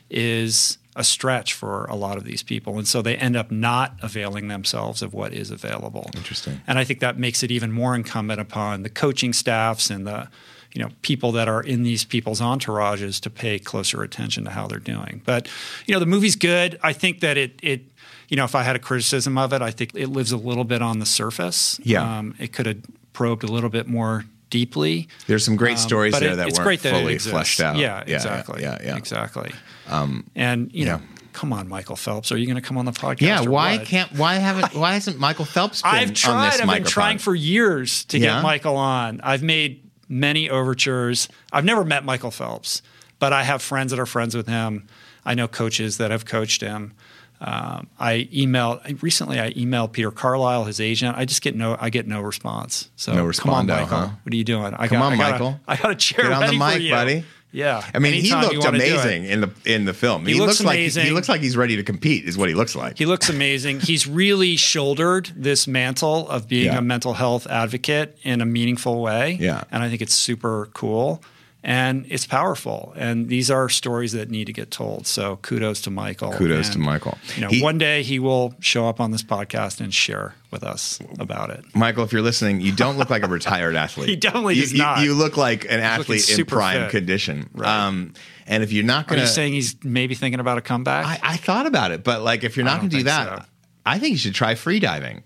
is 0.10 0.78
a 0.96 1.04
stretch 1.04 1.54
for 1.54 1.86
a 1.86 1.96
lot 1.96 2.18
of 2.18 2.24
these 2.24 2.42
people, 2.44 2.78
and 2.78 2.88
so 2.88 3.02
they 3.02 3.16
end 3.18 3.36
up 3.36 3.52
not 3.52 3.96
availing 4.02 4.48
themselves 4.48 5.02
of 5.02 5.14
what 5.14 5.34
is 5.34 5.52
available. 5.52 6.10
Interesting. 6.16 6.62
And 6.68 6.80
I 6.80 6.84
think 6.86 7.00
that 7.02 7.18
makes 7.20 7.44
it 7.44 7.52
even 7.52 7.72
more 7.72 7.96
incumbent 7.96 8.40
upon 8.40 8.84
the 8.84 8.90
coaching 8.90 9.34
staffs 9.34 9.90
and 9.90 10.08
the 10.08 10.30
you 10.74 10.82
know 10.82 10.90
people 11.02 11.32
that 11.34 11.48
are 11.48 11.62
in 11.62 11.84
these 11.84 12.04
people's 12.06 12.42
entourages 12.42 13.20
to 13.22 13.30
pay 13.30 13.60
closer 13.60 14.04
attention 14.04 14.44
to 14.46 14.50
how 14.52 14.68
they're 14.68 14.80
doing. 14.80 15.22
But 15.26 15.48
you 15.86 15.94
know 15.94 16.00
the 16.00 16.06
movie's 16.06 16.36
good. 16.36 16.80
I 16.84 16.94
think 16.94 17.20
that 17.22 17.38
it 17.38 17.60
it 17.62 17.82
you 18.30 18.38
know 18.38 18.44
if 18.46 18.56
I 18.56 18.64
had 18.64 18.76
a 18.76 18.80
criticism 18.80 19.38
of 19.38 19.54
it, 19.54 19.62
I 19.62 19.72
think 19.72 19.92
it 19.96 20.08
lives 20.08 20.32
a 20.32 20.38
little 20.38 20.64
bit 20.66 20.82
on 20.82 21.00
the 21.00 21.06
surface. 21.06 21.80
Yeah. 21.84 22.20
um, 22.20 22.36
it 22.40 22.54
could 22.54 22.66
have 22.66 22.78
probed 23.14 23.44
a 23.44 23.48
little 23.48 23.70
bit 23.70 23.88
more 23.88 24.26
deeply. 24.50 25.08
There's 25.28 25.44
some 25.44 25.56
great 25.58 25.78
Um, 25.78 25.78
stories 25.78 26.14
but 26.14 26.20
there 26.22 26.32
it- 26.34 26.36
that 26.38 26.54
weren't 26.54 26.80
fully 26.82 27.18
fleshed 27.18 27.60
out. 27.62 27.78
Yeah, 27.78 28.04
Yeah, 28.08 28.16
exactly. 28.16 28.62
yeah, 28.62 28.78
yeah. 28.84 28.96
exactly. 28.98 29.52
And 29.90 30.70
you 30.74 30.86
know, 30.86 31.02
come 31.34 31.54
on, 31.54 31.68
Michael 31.68 31.96
Phelps, 31.96 32.32
are 32.32 32.38
you 32.38 32.46
going 32.46 32.56
to 32.56 32.62
come 32.62 32.78
on 32.78 32.86
the 32.86 32.92
podcast? 32.92 33.22
Yeah, 33.22 33.42
why 33.42 33.78
what? 33.78 33.86
can't 33.88 34.12
why 34.14 34.36
haven't 34.36 34.74
why 34.76 34.94
hasn't 34.94 35.20
Michael 35.20 35.46
Phelps 35.46 35.82
been 35.82 35.92
I've 35.92 36.10
on 36.10 36.14
tried. 36.16 36.52
this 36.54 36.62
I've 36.62 36.70
been 36.70 36.84
trying 36.84 37.18
for 37.18 37.36
years 37.36 38.06
to 38.06 38.18
Yeah? 38.20 38.36
get 38.36 38.44
Michael 38.44 38.78
on. 38.78 39.22
I've 39.22 39.44
made 39.44 39.84
many 40.08 40.50
overtures. 40.50 41.28
I've 41.52 41.66
never 41.66 41.84
met 41.84 42.04
Michael 42.06 42.32
Phelps, 42.32 42.82
but 43.20 43.34
I 43.34 43.44
have 43.44 43.62
friends 43.62 43.92
that 43.92 44.00
are 44.00 44.06
friends 44.06 44.36
with 44.36 44.48
him. 44.48 44.88
I 45.26 45.34
know 45.34 45.48
coaches 45.48 45.98
that 45.98 46.12
have 46.12 46.26
coached 46.26 46.62
him. 46.62 46.94
Um, 47.42 47.88
I 48.00 48.30
emailed 48.34 49.02
recently. 49.04 49.40
I 49.40 49.52
emailed 49.54 49.92
Peter 49.92 50.10
Carlisle, 50.10 50.64
his 50.66 50.80
agent. 50.80 51.18
I 51.18 51.26
just 51.26 51.42
get 51.42 51.54
no. 51.56 51.76
I 51.80 51.90
get 51.90 52.08
no 52.08 52.22
response. 52.22 52.90
So 52.96 53.14
No 53.14 53.30
come 53.32 53.52
on, 53.54 53.68
Michael. 53.68 53.88
huh? 53.98 54.10
What 54.24 54.34
are 54.34 54.38
you 54.38 54.44
doing? 54.46 54.74
I 54.74 54.88
Come 54.88 55.00
got, 55.00 55.06
on, 55.08 55.14
I 55.14 55.18
got 55.18 55.32
Michael. 55.32 55.48
A, 55.68 55.72
I 55.72 55.76
got 55.76 55.92
a 55.92 55.96
chair 55.96 56.24
Get 56.30 56.32
on 56.34 56.42
the 56.48 56.52
mic, 56.54 56.90
buddy. 56.90 57.26
Yeah. 57.56 57.84
I 57.94 58.00
mean, 58.00 58.14
Anytime 58.16 58.44
he 58.44 58.58
looked 58.58 58.66
wanna 58.66 58.80
do 58.80 58.84
it. 58.86 58.92
amazing 58.92 59.26
in 59.26 59.42
the 59.42 59.50
in 59.66 59.86
the 59.86 59.94
film. 59.94 60.26
He 60.26 60.34
He, 60.34 60.40
looks 60.40 60.60
looks, 60.60 60.64
like 60.66 60.76
he 60.78 60.84
amazing. 60.84 61.14
looks 61.14 61.30
like 61.30 61.42
he's 61.42 61.56
ready 61.56 61.76
to 61.78 61.84
compete. 61.84 62.26
Is 62.26 62.38
what 62.38 62.50
he 62.50 62.56
looks 62.56 62.76
like. 62.76 62.98
He 62.98 63.06
looks 63.06 63.30
amazing. 63.30 63.80
He's 63.80 64.06
really 64.08 64.58
shouldered 64.58 65.32
this 65.36 65.66
mantle 65.68 66.30
of 66.30 66.48
being 66.50 66.66
Yeah. 66.74 66.80
a 66.80 66.82
mental 66.82 67.14
health 67.14 67.48
advocate 67.48 68.18
in 68.24 68.42
a 68.42 68.46
meaningful 68.46 69.02
way. 69.02 69.38
Yeah. 69.40 69.64
And 69.72 69.82
I 69.84 69.90
think 69.90 70.02
it's 70.02 70.14
super 70.14 70.70
cool 70.74 71.22
and 71.68 72.06
it's 72.10 72.28
powerful. 72.28 72.94
And 72.96 73.28
these 73.28 73.50
are 73.50 73.68
stories 73.70 74.12
that 74.12 74.30
need 74.30 74.46
to 74.46 74.54
get 74.54 74.70
told. 74.70 75.08
So 75.08 75.38
kudos 75.38 75.82
to 75.82 75.90
Michael. 75.92 76.32
Kudos 76.32 76.68
And, 76.68 76.74
to 76.74 76.80
Michael. 76.80 77.18
You 77.36 77.42
know, 77.42 77.48
He- 77.50 77.62
one 77.62 77.80
day 77.80 78.04
he 78.04 78.20
will 78.20 78.54
show 78.60 78.88
up 78.88 79.02
on 79.02 79.10
this 79.12 79.24
podcast 79.24 79.82
and 79.82 79.92
share 79.94 80.36
with 80.52 80.64
us 80.64 81.00
about 81.20 81.50
it. 81.50 81.66
Michael, 81.74 82.04
if 82.04 82.14
you're 82.14 82.22
listening, 82.22 82.62
you 82.62 82.72
don't 82.72 82.98
look 82.98 83.10
like 83.10 83.24
a 83.24 83.28
retired 83.28 83.76
athlete. 83.76 84.10
He 84.14 84.16
definitely 84.16 84.56
you, 84.56 84.62
does 84.62 84.72
you- 84.74 84.78
not. 84.78 85.04
You 85.04 85.16
look 85.16 85.36
like 85.38 85.66
an 85.66 85.80
athlete 85.80 86.30
in 86.30 86.46
prime 86.46 86.84
fit. 86.84 86.92
condition. 86.92 87.50
Right. 87.54 87.68
Um, 87.88 88.14
and 88.48 88.62
if 88.62 88.72
you're 88.72 88.84
not 88.86 89.06
Are 89.06 89.10
going 89.10 89.22
you 89.22 89.26
to, 89.28 89.34
saying 89.34 89.54
he's 89.54 89.76
maybe 89.84 90.14
thinking 90.14 90.40
about 90.40 90.60
a 90.60 90.62
comeback? 90.62 91.04
I, 91.06 91.34
I 91.34 91.38
thought 91.38 91.66
about 91.66 91.92
it, 91.92 92.04
but 92.04 92.22
like 92.22 92.44
if 92.44 92.56
you're 92.56 92.66
not 92.66 92.80
going 92.80 92.92
to 92.92 92.98
do 92.98 93.04
that, 93.06 93.40
so. 93.40 93.46
I 93.88 93.98
think 93.98 94.12
you 94.12 94.18
should 94.20 94.36
try 94.36 94.54
free 94.54 94.80
diving. 94.80 95.24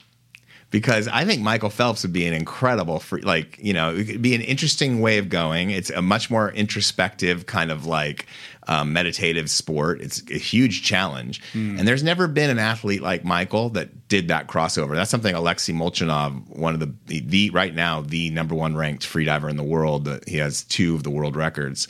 Because 0.71 1.07
I 1.07 1.25
think 1.25 1.41
Michael 1.41 1.71
Phelps 1.71 2.03
would 2.03 2.13
be 2.13 2.27
an 2.27 2.33
incredible 2.33 2.99
free, 2.99 3.21
like 3.21 3.57
you 3.59 3.73
know, 3.73 3.95
it 3.95 4.05
could 4.05 4.21
be 4.21 4.35
an 4.35 4.41
interesting 4.41 5.01
way 5.01 5.17
of 5.17 5.27
going. 5.27 5.71
It's 5.71 5.89
a 5.89 6.01
much 6.01 6.29
more 6.29 6.51
introspective 6.51 7.47
kind 7.47 7.71
of 7.71 7.87
like 7.87 8.27
um, 8.67 8.93
meditative 8.93 9.49
sport. 9.49 9.99
It's 9.99 10.21
a 10.29 10.37
huge 10.37 10.83
challenge, 10.83 11.41
Hmm. 11.53 11.79
and 11.79 11.87
there's 11.87 12.03
never 12.03 12.27
been 12.27 12.51
an 12.51 12.59
athlete 12.59 13.01
like 13.01 13.25
Michael 13.25 13.69
that 13.71 14.07
did 14.09 14.27
that 14.27 14.47
crossover. 14.47 14.93
That's 14.93 15.09
something 15.09 15.33
Alexei 15.33 15.73
Molchanov, 15.73 16.47
one 16.55 16.75
of 16.75 16.79
the, 16.79 16.93
the 17.07 17.21
the 17.21 17.49
right 17.49 17.73
now 17.73 18.01
the 18.01 18.29
number 18.29 18.53
one 18.53 18.75
ranked 18.75 19.03
freediver 19.11 19.49
in 19.49 19.57
the 19.57 19.63
world. 19.63 20.07
He 20.27 20.37
has 20.37 20.63
two 20.65 20.93
of 20.93 21.01
the 21.01 21.09
world 21.09 21.35
records 21.35 21.87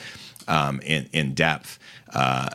um, 0.47 0.79
in 0.81 1.09
in 1.11 1.33
depth. 1.33 1.79
Uh, 2.13 2.49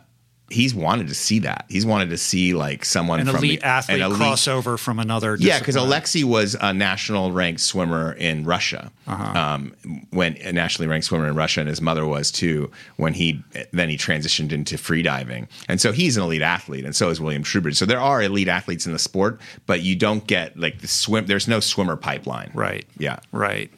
he's 0.55 0.75
wanted 0.75 1.09
to 1.09 1.15
see 1.15 1.41
that. 1.41 1.67
He's 1.69 1.85
wanted 1.85 2.11
to 2.11 2.17
see 2.17 2.55
like 2.55 2.85
someone 2.85 3.21
an 3.21 3.27
from 3.27 3.37
elite 3.37 3.61
the, 3.61 3.67
athlete 3.67 4.01
an 4.01 4.07
elite- 4.07 4.21
crossover 4.21 4.79
from 4.79 4.99
another 4.99 5.37
yeah, 5.39 5.59
because. 5.59 5.77
Alexei 5.77 6.23
was 6.23 6.57
a 6.61 6.73
national 6.73 7.33
ranked 7.33 7.61
swimmer 7.61 8.13
in 8.13 8.45
Russia. 8.45 8.91
Uh-huh. 9.07 9.39
Um, 9.39 9.75
when 10.11 10.37
a 10.39 10.53
nationally 10.53 10.89
ranked 10.89 11.07
swimmer 11.07 11.29
in 11.29 11.35
Russia, 11.35 11.61
and 11.61 11.69
his 11.69 11.81
mother 11.81 12.07
was 12.07 12.31
too. 12.31 12.71
When 12.97 13.13
he 13.13 13.43
then 13.73 13.89
he 13.89 13.99
transitioned 13.99 14.53
into 14.53 14.77
freediving, 14.77 15.49
and 15.69 15.81
so 15.81 15.93
he's 15.93 16.17
an 16.17 16.23
elite 16.23 16.43
athlete, 16.43 16.85
and 16.85 16.97
so 16.97 17.11
is 17.11 17.21
William 17.21 17.43
Trubridge. 17.43 17.77
So 17.77 17.85
there 17.85 18.01
are 18.01 18.23
elite 18.23 18.49
athletes 18.49 18.87
in 18.87 18.93
the 18.93 18.99
sport, 18.99 19.41
but 19.67 19.83
you 19.83 19.97
don't 19.97 20.27
get 20.27 20.59
like 20.59 20.81
the 20.81 20.89
swim. 20.89 21.27
There's 21.27 21.49
no 21.49 21.61
swimmer 21.61 21.97
pipeline. 21.97 22.51
Right. 22.55 22.87
Yeah. 22.97 23.19
Right. 23.33 23.71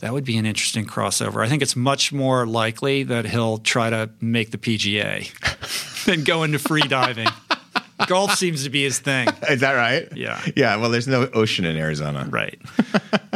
That 0.00 0.12
would 0.12 0.24
be 0.24 0.36
an 0.36 0.46
interesting 0.46 0.86
crossover. 0.86 1.44
I 1.44 1.48
think 1.48 1.60
it's 1.60 1.74
much 1.74 2.12
more 2.12 2.46
likely 2.46 3.02
that 3.02 3.26
he'll 3.26 3.58
try 3.58 3.90
to 3.90 4.10
make 4.20 4.52
the 4.52 4.58
PGA 4.58 5.26
than 6.04 6.24
going 6.24 6.52
to 6.52 6.58
free 6.58 6.82
diving. 6.82 7.28
Golf 8.06 8.34
seems 8.36 8.62
to 8.64 8.70
be 8.70 8.84
his 8.84 9.00
thing. 9.00 9.28
Is 9.50 9.60
that 9.60 9.72
right? 9.72 10.08
Yeah. 10.16 10.40
Yeah. 10.54 10.76
Well, 10.76 10.90
there's 10.90 11.08
no 11.08 11.28
ocean 11.34 11.64
in 11.64 11.76
Arizona. 11.76 12.28
Right. 12.30 12.60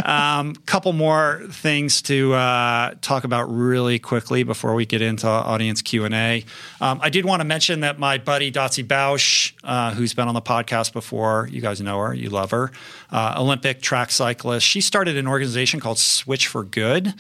um, 0.05 0.55
couple 0.67 0.93
more 0.93 1.43
things 1.51 2.01
to 2.03 2.33
uh, 2.35 2.95
talk 3.01 3.25
about 3.25 3.53
really 3.53 3.99
quickly 3.99 4.45
before 4.45 4.75
we 4.75 4.87
get 4.87 5.03
into 5.03 5.27
audience 5.27 5.83
Q 5.83 6.05
and 6.05 6.15
A. 6.15 6.45
Um, 6.81 7.01
I 7.03 7.11
did 7.11 7.25
want 7.25 7.41
to 7.41 7.45
mention 7.45 7.81
that 7.81 7.99
my 7.99 8.19
buddy 8.19 8.53
Dotsie 8.53 8.87
Bausch, 8.87 9.53
uh, 9.65 9.95
who's 9.95 10.15
been 10.15 10.29
on 10.29 10.35
the 10.35 10.43
podcast 10.43 10.93
before, 10.93 11.49
you 11.51 11.61
guys 11.61 11.81
know 11.81 11.99
her, 11.99 12.15
you 12.15 12.31
love 12.31 12.53
her, 12.53 12.71
uh, 13.11 13.35
Olympic 13.39 13.83
track 13.83 14.11
cyclist. 14.13 14.65
She 14.65 14.81
started 14.81 15.17
an 15.17 15.27
organization 15.27 15.81
called 15.81 15.99
Switch 15.99 16.47
for 16.47 16.63
Good, 16.63 17.13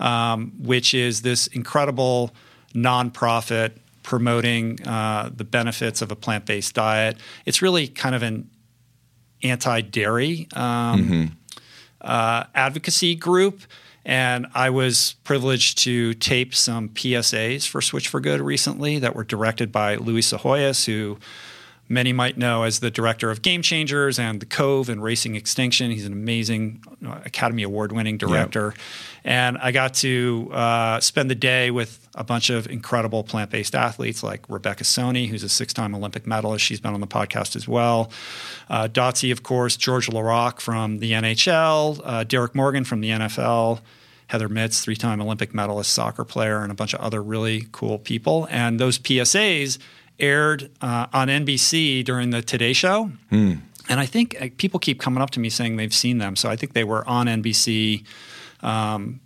um, 0.00 0.52
which 0.58 0.94
is 0.94 1.22
this 1.22 1.46
incredible 1.48 2.32
nonprofit 2.74 3.72
promoting 4.06 4.80
uh, 4.86 5.28
the 5.34 5.42
benefits 5.44 6.00
of 6.00 6.12
a 6.12 6.16
plant-based 6.16 6.72
diet. 6.74 7.16
It's 7.44 7.60
really 7.60 7.88
kind 7.88 8.14
of 8.14 8.22
an 8.22 8.48
anti-dairy 9.42 10.46
um, 10.54 11.36
uh, 12.00 12.44
advocacy 12.54 13.16
group, 13.16 13.62
and 14.04 14.46
I 14.54 14.70
was 14.70 15.16
privileged 15.24 15.78
to 15.78 16.14
tape 16.14 16.54
some 16.54 16.88
PSAs 16.90 17.66
for 17.66 17.82
Switch 17.82 18.06
for 18.06 18.20
Good 18.20 18.40
recently 18.40 19.00
that 19.00 19.16
were 19.16 19.24
directed 19.24 19.72
by 19.72 19.96
Louie 19.96 20.20
Psihoyos, 20.20 20.86
who 20.86 21.18
many 21.88 22.12
might 22.12 22.36
know 22.36 22.64
as 22.64 22.80
the 22.80 22.90
director 22.90 23.30
of 23.30 23.42
Game 23.42 23.62
Changers 23.62 24.18
and 24.18 24.40
The 24.40 24.46
Cove 24.46 24.88
and 24.88 25.02
Racing 25.02 25.36
Extinction. 25.36 25.90
He's 25.90 26.06
an 26.06 26.12
amazing 26.12 26.82
uh, 27.04 27.20
Academy 27.24 27.62
Award 27.62 27.92
winning 27.92 28.18
director. 28.18 28.74
And 29.24 29.58
I 29.58 29.72
got 29.72 29.94
to 29.94 30.50
uh, 30.52 31.00
spend 31.00 31.30
the 31.30 31.34
day 31.34 31.70
with 31.70 32.08
a 32.14 32.24
bunch 32.24 32.50
of 32.50 32.66
incredible 32.68 33.24
plant 33.24 33.50
based 33.50 33.74
athletes 33.74 34.22
like 34.22 34.44
Rebecca 34.48 34.84
Soni, 34.84 35.28
who's 35.28 35.42
a 35.42 35.48
six 35.48 35.72
time 35.72 35.94
Olympic 35.94 36.26
medalist. 36.26 36.64
She's 36.64 36.80
been 36.80 36.94
on 36.94 37.00
the 37.00 37.06
podcast 37.06 37.56
as 37.56 37.68
well. 37.68 38.10
Uh, 38.68 38.88
Dotsie, 38.88 39.32
of 39.32 39.42
course, 39.42 39.76
Georges 39.76 40.12
Laraque 40.12 40.60
from 40.60 40.98
the 40.98 41.12
NHL, 41.12 42.00
uh, 42.04 42.24
Derrick 42.24 42.54
Morgan 42.54 42.84
from 42.84 43.00
the 43.00 43.10
NFL. 43.10 43.80
Heather 44.28 44.48
Mitts, 44.48 44.80
three 44.80 44.96
time 44.96 45.20
Olympic 45.20 45.54
medalist 45.54 45.92
soccer 45.92 46.24
player, 46.24 46.62
and 46.62 46.72
a 46.72 46.74
bunch 46.74 46.94
of 46.94 47.00
other 47.00 47.22
really 47.22 47.68
cool 47.70 47.98
people. 47.98 48.48
And 48.50 48.80
those 48.80 48.98
PSAs 48.98 49.78
aired 50.18 50.70
uh, 50.80 51.06
on 51.12 51.28
NBC 51.28 52.04
during 52.04 52.30
the 52.30 52.42
Today 52.42 52.72
Show. 52.72 53.10
And 53.88 54.00
I 54.00 54.06
think 54.06 54.36
uh, 54.40 54.48
people 54.56 54.80
keep 54.80 55.00
coming 55.00 55.22
up 55.22 55.30
to 55.30 55.40
me 55.40 55.48
saying 55.48 55.76
they've 55.76 55.94
seen 55.94 56.18
them. 56.18 56.36
So 56.36 56.48
I 56.50 56.56
think 56.56 56.72
they 56.72 56.84
were 56.84 57.06
on 57.08 57.26
NBC 57.26 58.04
um, 58.60 59.20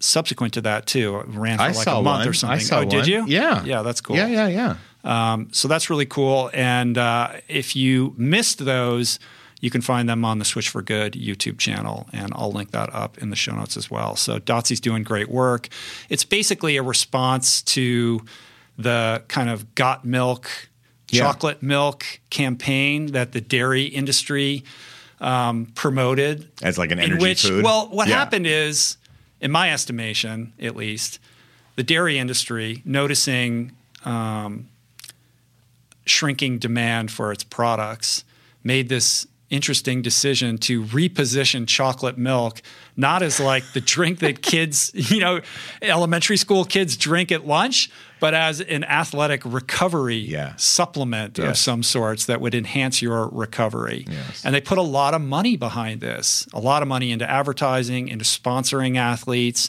subsequent 0.00 0.54
to 0.54 0.60
that 0.62 0.86
too. 0.86 1.18
It 1.18 1.26
ran 1.28 1.58
for 1.58 1.64
I 1.64 1.66
like 1.68 1.76
saw 1.76 2.00
a 2.00 2.02
month 2.02 2.20
one. 2.20 2.28
or 2.28 2.32
something. 2.32 2.56
I 2.56 2.62
saw 2.62 2.80
oh, 2.80 2.84
did 2.84 3.06
you? 3.06 3.24
Yeah. 3.26 3.64
Yeah, 3.64 3.82
that's 3.82 4.00
cool. 4.00 4.16
Yeah, 4.16 4.26
yeah, 4.26 4.48
yeah. 4.48 4.76
Um, 5.04 5.48
so 5.52 5.68
that's 5.68 5.90
really 5.90 6.06
cool. 6.06 6.50
And 6.54 6.96
uh, 6.98 7.32
if 7.46 7.76
you 7.76 8.14
missed 8.16 8.64
those, 8.64 9.18
you 9.60 9.70
can 9.70 9.80
find 9.80 10.08
them 10.08 10.24
on 10.24 10.38
the 10.38 10.44
Switch 10.44 10.68
for 10.68 10.82
Good 10.82 11.14
YouTube 11.14 11.58
channel, 11.58 12.06
and 12.12 12.32
I'll 12.34 12.52
link 12.52 12.72
that 12.72 12.92
up 12.92 13.18
in 13.18 13.30
the 13.30 13.36
show 13.36 13.54
notes 13.54 13.76
as 13.76 13.90
well. 13.90 14.16
So 14.16 14.38
Dotsie's 14.38 14.80
doing 14.80 15.02
great 15.02 15.30
work. 15.30 15.68
It's 16.10 16.24
basically 16.24 16.76
a 16.76 16.82
response 16.82 17.62
to 17.62 18.20
the 18.78 19.22
kind 19.28 19.48
of 19.50 19.74
got 19.74 20.04
milk, 20.04 20.50
Yeah. 21.10 21.20
chocolate 21.22 21.62
milk 21.62 22.04
campaign 22.30 23.12
that 23.12 23.32
the 23.32 23.40
dairy 23.40 23.84
industry 23.84 24.64
um, 25.20 25.66
promoted 25.74 26.48
As 26.62 26.76
like 26.76 26.90
an 26.90 26.98
in 26.98 27.04
energy 27.12 27.22
which, 27.22 27.42
food. 27.42 27.64
well, 27.64 27.88
what 27.88 28.08
Yeah. 28.08 28.16
happened 28.18 28.46
is, 28.46 28.96
in 29.40 29.50
my 29.50 29.72
estimation, 29.72 30.52
at 30.60 30.74
least, 30.76 31.18
the 31.76 31.82
dairy 31.82 32.18
industry 32.18 32.82
noticing 32.84 33.72
um, 34.04 34.68
shrinking 36.06 36.58
demand 36.58 37.10
for 37.10 37.32
its 37.32 37.44
products 37.44 38.24
made 38.62 38.88
this 38.88 39.26
interesting 39.50 40.02
decision 40.02 40.58
to 40.58 40.82
reposition 40.84 41.66
chocolate 41.66 42.18
milk 42.18 42.60
not 42.96 43.22
as 43.22 43.38
like 43.40 43.64
the 43.72 43.80
drink 43.80 44.18
that 44.18 44.42
kids, 44.42 44.90
you 45.12 45.20
know, 45.20 45.40
elementary 45.82 46.36
school 46.36 46.64
kids 46.64 46.96
drink 46.96 47.30
at 47.32 47.46
lunch, 47.46 47.90
but 48.24 48.32
as 48.32 48.60
an 48.62 48.84
athletic 48.84 49.42
recovery 49.44 50.16
Yeah. 50.16 50.54
supplement 50.56 51.38
of 51.38 51.58
some 51.58 51.82
sorts 51.82 52.24
that 52.24 52.40
would 52.40 52.54
enhance 52.54 53.02
your 53.02 53.28
recovery. 53.28 54.06
Yes. 54.10 54.42
And 54.46 54.54
they 54.54 54.62
put 54.62 54.78
a 54.78 54.82
lot 55.00 55.12
of 55.12 55.20
money 55.20 55.56
behind 55.58 56.00
this, 56.00 56.46
a 56.54 56.58
lot 56.70 56.80
of 56.80 56.88
money 56.88 57.12
into 57.12 57.28
advertising, 57.30 58.08
into 58.08 58.24
sponsoring 58.24 58.96
athletes. 58.96 59.68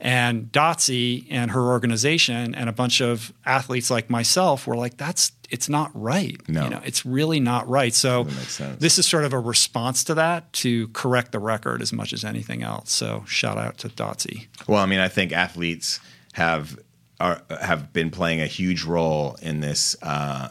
And 0.00 0.50
Dotsie 0.50 1.26
and 1.28 1.50
her 1.50 1.60
organization 1.68 2.54
and 2.54 2.70
a 2.70 2.72
bunch 2.72 3.02
of 3.02 3.34
athletes 3.44 3.90
like 3.90 4.08
myself 4.08 4.66
were 4.66 4.76
like, 4.76 4.96
that's 4.96 5.32
it's 5.50 5.68
not 5.68 5.90
right. 5.92 6.40
No. 6.48 6.64
You 6.64 6.70
know, 6.70 6.80
it's 6.86 7.04
really 7.04 7.38
not 7.40 7.68
right. 7.68 7.92
So 7.92 8.24
Doesn't 8.24 8.38
make 8.38 8.48
sense. 8.48 8.80
this 8.80 8.98
is 8.98 9.06
sort 9.06 9.24
of 9.24 9.34
a 9.34 9.38
response 9.38 10.04
to 10.04 10.14
that 10.14 10.50
to 10.64 10.88
correct 10.88 11.32
the 11.32 11.38
record 11.38 11.82
as 11.82 11.92
much 11.92 12.14
as 12.14 12.24
anything 12.24 12.62
else. 12.62 12.92
So 12.92 13.24
shout 13.26 13.58
out 13.58 13.76
to 13.78 13.88
Dotsie. 13.90 14.46
Well, 14.66 14.78
I 14.80 14.86
mean, 14.86 15.00
I 15.00 15.08
think 15.08 15.32
athletes 15.32 16.00
have 16.32 16.78
are 17.20 17.42
have 17.60 17.92
been 17.92 18.10
playing 18.10 18.40
a 18.40 18.46
huge 18.46 18.84
role 18.84 19.36
in 19.42 19.60
this 19.60 19.94
uh, 20.02 20.48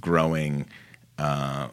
growing 0.00 0.66
uh, 1.18 1.68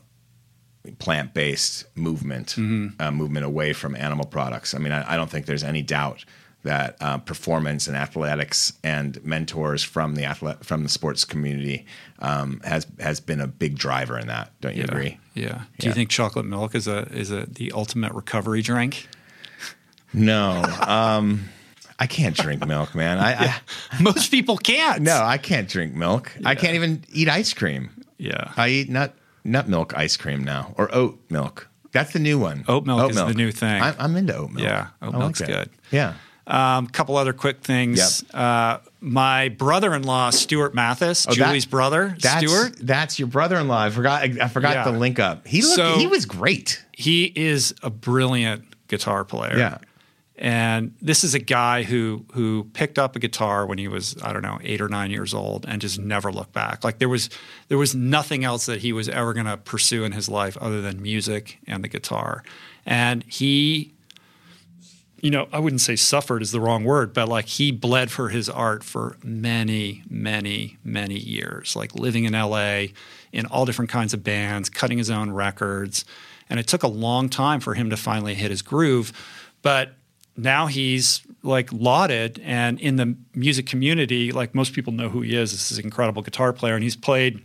plant 0.99 1.33
based 1.33 1.85
movement, 1.95 2.55
uh, 2.99 3.11
movement 3.11 3.45
away 3.45 3.73
from 3.73 3.95
animal 3.95 4.25
products. 4.25 4.73
I 4.73 4.77
mean, 4.79 4.91
I, 4.91 5.13
I 5.13 5.15
don't 5.17 5.29
think 5.29 5.45
there's 5.45 5.63
any 5.63 5.81
doubt 5.81 6.25
that 6.63 6.95
uh, 7.01 7.17
performance 7.17 7.87
and 7.87 7.97
athletics 7.97 8.73
and 8.83 9.23
mentors 9.25 9.81
from 9.83 10.13
the 10.13 10.23
athlete 10.25 10.63
from 10.63 10.83
the 10.83 10.89
sports 10.89 11.25
community 11.25 11.85
um, 12.19 12.61
has 12.63 12.85
has 12.99 13.19
been 13.19 13.41
a 13.41 13.47
big 13.47 13.75
driver 13.77 14.17
in 14.19 14.27
that. 14.27 14.51
Don't 14.61 14.75
you 14.75 14.83
agree? 14.83 15.17
Yeah. 15.33 15.63
Do 15.79 15.85
Yeah. 15.85 15.89
you 15.89 15.93
think 15.93 16.09
chocolate 16.11 16.45
milk 16.45 16.75
is 16.75 16.87
a 16.87 17.07
is 17.11 17.31
a 17.31 17.47
the 17.47 17.71
ultimate 17.71 18.13
recovery 18.13 18.61
drink? 18.61 19.07
No, 20.13 20.61
um, 20.87 21.45
I 22.01 22.07
can't 22.07 22.35
drink 22.35 22.65
milk, 22.65 22.95
man. 22.95 23.19
I, 23.19 23.33
I 23.33 23.61
Most 24.01 24.31
people 24.31 24.57
can't. 24.57 25.03
no, 25.03 25.21
I 25.21 25.37
can't 25.37 25.69
drink 25.69 25.93
milk. 25.93 26.31
I 26.43 26.55
can't 26.55 26.73
even 26.75 27.03
eat 27.13 27.29
ice 27.29 27.53
cream. 27.53 27.91
Yeah. 28.17 28.51
I 28.57 28.69
eat 28.69 28.89
nut 28.89 29.13
nut 29.43 29.69
milk 29.69 29.93
ice 29.95 30.17
cream 30.17 30.43
now, 30.43 30.73
or 30.77 30.89
oat 30.93 31.19
milk. 31.29 31.67
That's 31.91 32.11
the 32.13 32.19
new 32.19 32.39
one. 32.39 32.65
Oat 32.67 32.85
milk 32.87 33.11
is 33.11 33.17
the 33.17 33.33
new 33.35 33.51
thing. 33.51 33.81
I'm, 33.83 33.95
I'm 33.99 34.15
into 34.15 34.35
oat 34.35 34.49
milk. 34.51 34.63
Yeah, 34.67 34.87
oat 35.01 35.13
I 35.13 35.17
milk's 35.19 35.39
that. 35.39 35.47
good. 35.47 35.69
Yeah. 35.91 36.13
Um, 36.47 36.87
couple 36.87 37.17
other 37.17 37.33
quick 37.33 37.61
things. 37.61 38.23
Uh, 38.33 38.79
my 38.99 39.49
brother-in-law, 39.49 40.31
Stuart 40.31 40.73
Mathis, 40.73 41.27
Oh, 41.27 41.33
that- 41.35 41.35
Julie's 41.45 41.65
brother, 41.67 42.15
That's 42.19 42.45
Stuart. 42.45 42.77
That's 42.81 43.19
your 43.19 43.27
brother-in-law. 43.27 43.79
I 43.83 43.89
forgot. 43.91 44.23
I, 44.23 44.33
I 44.41 44.47
forgot 44.47 44.73
Yeah. 44.73 44.83
to 44.85 44.91
link 44.91 45.19
up. 45.19 45.45
He 45.47 45.61
looked. 45.61 45.75
So- 45.75 45.97
he 45.99 46.07
was 46.07 46.25
great. 46.25 46.83
He 46.93 47.25
is 47.35 47.75
a 47.83 47.89
brilliant 47.91 48.63
guitar 48.87 49.23
player. 49.23 49.55
Yeah. 49.57 49.77
And 50.41 50.95
this 50.99 51.23
is 51.23 51.35
a 51.35 51.39
guy 51.39 51.83
who 51.83 52.25
who 52.33 52.63
picked 52.73 52.97
up 52.97 53.15
a 53.15 53.19
guitar 53.19 53.63
when 53.67 53.77
he 53.77 53.87
was 53.87 54.15
I 54.23 54.33
don't 54.33 54.41
know 54.41 54.57
eight 54.63 54.81
or 54.81 54.89
nine 54.89 55.11
years 55.11 55.35
old 55.35 55.67
and 55.67 55.79
just 55.79 55.99
never 55.99 56.31
looked 56.31 56.51
back. 56.51 56.83
Like 56.83 56.97
there 56.97 57.07
was 57.07 57.29
there 57.67 57.77
was 57.77 57.93
nothing 57.93 58.43
else 58.43 58.65
that 58.65 58.81
he 58.81 58.91
was 58.91 59.07
ever 59.07 59.35
going 59.35 59.45
to 59.45 59.57
pursue 59.57 60.03
in 60.03 60.13
his 60.13 60.27
life 60.27 60.57
other 60.57 60.81
than 60.81 60.99
music 60.99 61.59
and 61.67 61.83
the 61.83 61.87
guitar. 61.87 62.43
And 62.87 63.23
he, 63.27 63.93
you 65.21 65.29
know, 65.29 65.47
I 65.53 65.59
wouldn't 65.59 65.81
say 65.81 65.95
suffered 65.95 66.41
is 66.41 66.51
the 66.51 66.59
wrong 66.59 66.85
word, 66.85 67.13
but 67.13 67.29
like 67.29 67.45
he 67.45 67.71
bled 67.71 68.09
for 68.09 68.29
his 68.29 68.49
art 68.49 68.83
for 68.83 69.17
many, 69.23 70.01
many, 70.09 70.79
many 70.83 71.19
years. 71.19 71.75
Like 71.75 71.93
living 71.93 72.23
in 72.23 72.33
L.A. 72.33 72.93
in 73.31 73.45
all 73.45 73.67
different 73.67 73.91
kinds 73.91 74.11
of 74.11 74.23
bands, 74.23 74.71
cutting 74.71 74.97
his 74.97 75.11
own 75.11 75.29
records, 75.29 76.03
and 76.49 76.59
it 76.59 76.65
took 76.65 76.81
a 76.81 76.87
long 76.87 77.29
time 77.29 77.59
for 77.59 77.75
him 77.75 77.91
to 77.91 77.95
finally 77.95 78.33
hit 78.33 78.49
his 78.49 78.63
groove, 78.63 79.13
but 79.61 79.93
now 80.41 80.67
he's 80.67 81.21
like 81.43 81.71
lauded 81.71 82.39
and 82.43 82.79
in 82.79 82.95
the 82.97 83.15
music 83.33 83.65
community 83.65 84.31
like 84.31 84.53
most 84.55 84.73
people 84.73 84.93
know 84.93 85.09
who 85.09 85.21
he 85.21 85.35
is 85.35 85.51
this 85.51 85.71
is 85.71 85.77
an 85.77 85.85
incredible 85.85 86.21
guitar 86.21 86.53
player 86.53 86.75
and 86.75 86.83
he's 86.83 86.95
played 86.95 87.41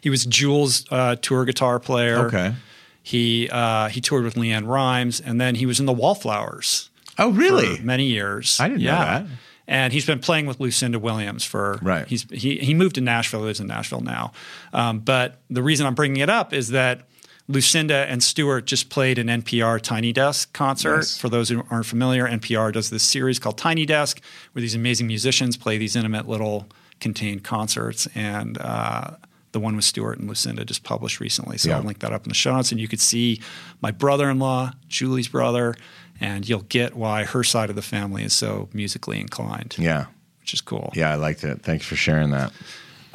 he 0.00 0.10
was 0.10 0.24
Jules' 0.24 0.84
uh, 0.90 1.16
tour 1.16 1.44
guitar 1.44 1.78
player 1.78 2.26
Okay. 2.26 2.54
he 3.02 3.48
uh, 3.50 3.88
he 3.88 4.00
toured 4.00 4.24
with 4.24 4.34
LeAnn 4.34 4.66
Rimes 4.66 5.20
and 5.20 5.40
then 5.40 5.54
he 5.56 5.66
was 5.66 5.80
in 5.80 5.86
the 5.86 5.92
Wallflowers 5.92 6.90
Oh, 7.18 7.30
really? 7.30 7.76
for 7.76 7.82
many 7.82 8.06
years 8.06 8.58
I 8.60 8.68
didn't 8.68 8.82
know 8.82 8.90
that. 8.92 9.26
and 9.66 9.92
he's 9.92 10.06
been 10.06 10.20
playing 10.20 10.46
with 10.46 10.60
Lucinda 10.60 10.98
Williams 10.98 11.44
for 11.44 11.78
Right. 11.82 12.06
He's 12.06 12.24
he 12.30 12.58
he 12.58 12.74
moved 12.74 12.94
to 12.96 13.00
Nashville. 13.00 13.40
He 13.40 13.46
lives 13.46 13.60
in 13.60 13.66
Nashville 13.66 14.00
now. 14.02 14.32
Um, 14.72 15.00
but 15.00 15.40
the 15.50 15.62
reason 15.62 15.86
I'm 15.86 15.94
bringing 15.94 16.20
it 16.22 16.30
up 16.30 16.52
is 16.52 16.68
that 16.68 17.07
Lucinda 17.50 18.06
and 18.10 18.22
Stuart 18.22 18.66
just 18.66 18.90
played 18.90 19.18
an 19.18 19.28
NPR 19.28 19.80
Tiny 19.80 20.12
Desk 20.12 20.52
concert. 20.52 21.06
For 21.18 21.30
those 21.30 21.48
who 21.48 21.64
aren't 21.70 21.86
familiar, 21.86 22.26
NPR 22.28 22.72
does 22.72 22.90
this 22.90 23.02
series 23.02 23.38
called 23.38 23.56
Tiny 23.56 23.86
Desk, 23.86 24.20
where 24.52 24.60
these 24.60 24.74
amazing 24.74 25.06
musicians 25.06 25.56
play 25.56 25.78
these 25.78 25.96
intimate 25.96 26.28
little 26.28 26.68
contained 27.00 27.44
concerts. 27.44 28.06
And 28.14 28.58
uh, 28.58 29.12
the 29.52 29.60
one 29.60 29.76
with 29.76 29.86
Stuart 29.86 30.18
and 30.18 30.28
Lucinda 30.28 30.64
just 30.66 30.84
published 30.84 31.20
recently. 31.20 31.56
So 31.56 31.70
Yeah. 31.70 31.78
I'll 31.78 31.82
link 31.84 32.00
that 32.00 32.12
up 32.12 32.24
in 32.24 32.28
the 32.28 32.34
show 32.34 32.54
notes, 32.54 32.70
and 32.70 32.78
you 32.78 32.86
could 32.86 33.00
see 33.00 33.40
my 33.80 33.92
brother-in-law, 33.92 34.72
Julie's 34.88 35.28
brother, 35.28 35.74
and 36.20 36.46
you'll 36.46 36.62
get 36.68 36.94
why 36.96 37.24
her 37.24 37.42
side 37.42 37.70
of 37.70 37.76
the 37.76 37.82
family 37.82 38.24
is 38.24 38.34
so 38.34 38.68
musically 38.74 39.18
inclined 39.20 39.74
Yeah. 39.78 40.06
which 40.42 40.52
is 40.52 40.60
cool. 40.60 40.92
Yeah, 40.94 41.10
I 41.12 41.14
liked 41.14 41.44
it. 41.44 41.62
Thanks 41.62 41.86
for 41.86 41.96
sharing 41.96 42.28
that. 42.30 42.52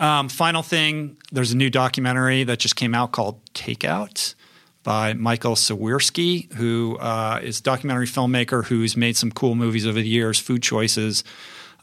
Um, 0.03 0.27
final 0.27 0.63
thing, 0.63 1.15
there's 1.31 1.53
a 1.53 1.55
new 1.55 1.69
documentary 1.69 2.43
that 2.43 2.59
just 2.59 2.75
came 2.75 2.93
out 2.93 3.13
called 3.13 3.39
Takeout 3.53 4.35
by 4.83 5.13
Michael 5.13 5.55
Siewierski, 5.55 6.51
who 6.55 6.97
uh, 6.97 7.39
is 7.41 7.61
a 7.61 7.63
documentary 7.63 8.05
filmmaker 8.05 8.65
who's 8.65 8.97
made 8.97 9.15
some 9.15 9.31
cool 9.31 9.55
movies 9.55 9.87
over 9.87 10.01
the 10.01 10.07
years, 10.07 10.37
Food 10.37 10.61
Choices 10.61 11.23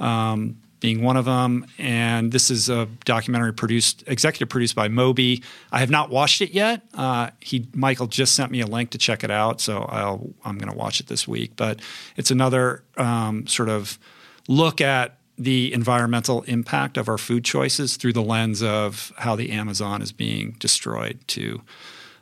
um, 0.00 0.60
being 0.80 1.02
one 1.02 1.16
of 1.16 1.24
them. 1.24 1.64
And 1.78 2.30
this 2.30 2.50
is 2.50 2.68
a 2.68 2.88
documentary 3.06 3.54
produced, 3.54 4.04
executive 4.06 4.50
produced 4.50 4.74
by 4.74 4.88
Moby. 4.88 5.42
I 5.72 5.78
have 5.78 5.88
not 5.88 6.10
watched 6.10 6.42
it 6.42 6.50
yet. 6.50 6.82
Uh, 6.92 7.30
he 7.40 7.68
Michael 7.72 8.06
just 8.06 8.34
sent 8.34 8.52
me 8.52 8.60
a 8.60 8.66
link 8.66 8.90
to 8.90 8.98
check 8.98 9.24
it 9.24 9.30
out, 9.30 9.62
so 9.62 9.78
I'll, 9.88 10.28
I'm 10.44 10.58
going 10.58 10.70
to 10.70 10.76
watch 10.76 11.00
it 11.00 11.06
this 11.06 11.26
week. 11.26 11.52
But 11.56 11.80
it's 12.18 12.30
another 12.30 12.84
um, 12.98 13.46
sort 13.46 13.70
of 13.70 13.98
look 14.46 14.82
at 14.82 15.19
the 15.42 15.72
environmental 15.72 16.42
impact 16.42 16.98
of 16.98 17.08
our 17.08 17.16
food 17.18 17.44
choices 17.44 17.96
through 17.96 18.12
the 18.12 18.22
lens 18.22 18.62
of 18.62 19.10
how 19.16 19.34
the 19.36 19.50
Amazon 19.52 20.02
is 20.02 20.12
being 20.12 20.54
destroyed 20.58 21.18
to 21.28 21.62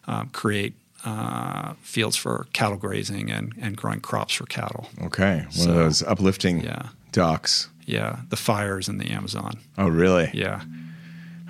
um, 0.07 0.29
create 0.33 0.75
uh, 1.05 1.75
fields 1.83 2.17
for 2.17 2.47
cattle 2.53 2.77
grazing 2.77 3.31
and, 3.31 3.53
and 3.61 3.77
growing 3.77 4.01
crops 4.01 4.35
for 4.35 4.47
cattle. 4.47 4.89
Okay. 5.03 5.41
One 5.41 5.51
So, 5.51 5.71
of 5.71 5.77
those 5.77 6.03
uplifting 6.05 6.61
yeah. 6.63 6.91
docs. 7.13 7.69
Yeah, 7.87 8.21
the 8.29 8.37
fires 8.37 8.89
in 8.89 8.99
the 8.99 9.11
Amazon. 9.11 9.59
Oh, 9.79 9.89
really? 9.89 10.31
Yeah. 10.33 10.63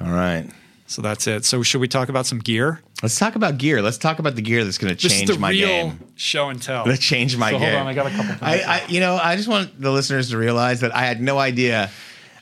All 0.01 0.13
right. 0.13 0.49
So 0.89 1.03
that's 1.03 1.27
it. 1.27 1.45
So 1.45 1.63
should 1.63 1.81
we 1.83 1.87
talk 1.89 2.09
about 2.09 2.25
some 2.27 2.39
gear? 2.39 2.81
Let's 3.03 3.19
talk 3.19 3.37
about 3.37 3.59
gear. 3.59 3.83
Let's 3.83 3.99
talk 3.99 4.19
about 4.19 4.35
the 4.37 4.43
gear 4.43 4.65
that's 4.65 4.79
going 4.79 4.95
to 4.97 5.09
change 5.09 5.39
my 5.39 5.51
real 5.51 5.69
game. 5.69 6.01
show 6.17 6.49
and 6.49 6.61
tell. 6.61 6.85
That 6.87 6.99
change 6.99 7.37
my 7.37 7.51
So 7.53 7.59
game. 7.59 7.69
hold 7.69 7.83
on, 7.83 7.87
I 7.87 7.95
got 7.95 8.07
a 8.07 8.11
couple 8.11 8.25
things. 8.25 8.39
I, 8.43 8.55
I, 8.63 8.87
you 8.89 9.01
know, 9.01 9.17
I 9.23 9.37
just 9.37 9.49
want 9.49 9.79
the 9.81 9.91
listeners 9.93 10.31
to 10.31 10.39
realize 10.39 10.81
that 10.81 10.95
I 10.97 11.03
had 11.05 11.21
no 11.21 11.39
idea 11.39 11.91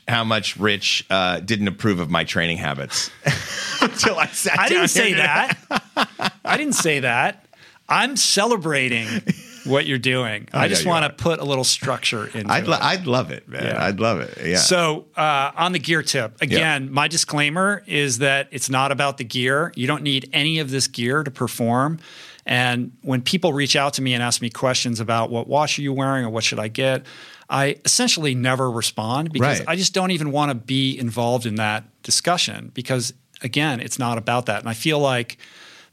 how 0.07 0.23
much 0.23 0.55
Rich 0.55 1.05
uh, 1.09 1.41
didn't 1.41 1.67
approve 1.67 1.99
of 1.99 2.09
my 2.09 2.23
training 2.23 2.57
habits 2.57 3.11
until 3.81 4.17
I 4.17 4.27
sat 4.27 4.55
down. 4.55 4.65
I 4.65 4.69
down 4.69 4.77
didn't 4.77 4.89
say 4.89 5.09
today. 5.11 5.21
that. 5.23 6.33
I 6.45 6.55
didn't 6.57 6.75
say 6.75 7.01
that. 7.01 7.45
I'm 7.89 8.15
celebrating 8.15 9.07
what 9.67 9.85
you're 9.85 9.97
doing. 9.97 10.47
I, 10.53 10.67
just 10.67 10.83
you 10.83 10.89
want 10.89 11.03
to 11.05 11.23
put 11.23 11.39
a 11.39 11.43
little 11.45 11.63
structure 11.63 12.27
into 12.27 12.51
I'd, 12.51 12.63
it. 12.67 12.69
I'd 12.69 13.07
love 13.07 13.31
it, 13.31 13.47
man. 13.47 13.63
Yeah. 13.63 13.83
I'd 13.85 13.99
love 13.99 14.19
it. 14.19 14.37
Yeah. 14.45 14.57
So, 14.57 15.05
uh, 15.15 15.51
on 15.55 15.71
the 15.71 15.79
gear 15.79 16.01
tip, 16.03 16.41
again, 16.41 16.91
my 16.91 17.07
disclaimer 17.07 17.83
is 17.85 18.19
that 18.19 18.47
it's 18.51 18.69
not 18.69 18.91
about 18.91 19.17
the 19.17 19.23
gear. 19.23 19.71
You 19.75 19.87
don't 19.87 20.03
need 20.03 20.29
any 20.33 20.59
of 20.59 20.69
this 20.71 20.87
gear 20.87 21.23
to 21.23 21.31
perform. 21.31 21.99
And 22.45 22.93
when 23.01 23.21
people 23.21 23.51
reach 23.51 23.75
out 23.75 23.93
to 23.95 24.01
me 24.01 24.13
and 24.13 24.23
ask 24.23 24.41
me 24.41 24.49
questions 24.49 24.99
about 25.01 25.29
what 25.29 25.47
watch 25.47 25.77
are 25.77 25.81
you 25.81 25.91
wearing 25.91 26.23
or 26.25 26.29
what 26.29 26.45
should 26.45 26.59
I 26.59 26.69
get, 26.69 27.05
I 27.49 27.75
essentially 27.83 28.35
never 28.35 28.71
respond 28.71 29.31
because 29.33 29.59
Right. 29.59 29.67
I 29.69 29.75
just 29.75 29.93
don't 29.93 30.11
even 30.11 30.31
want 30.31 30.49
to 30.51 30.55
be 30.55 30.97
involved 30.97 31.45
in 31.45 31.55
that 31.55 31.83
discussion 32.03 32.71
because, 32.73 33.13
again, 33.41 33.81
it's 33.81 33.99
not 33.99 34.17
about 34.17 34.45
that. 34.45 34.59
And 34.59 34.69
I 34.69 34.73
feel 34.73 34.99
like 34.99 35.37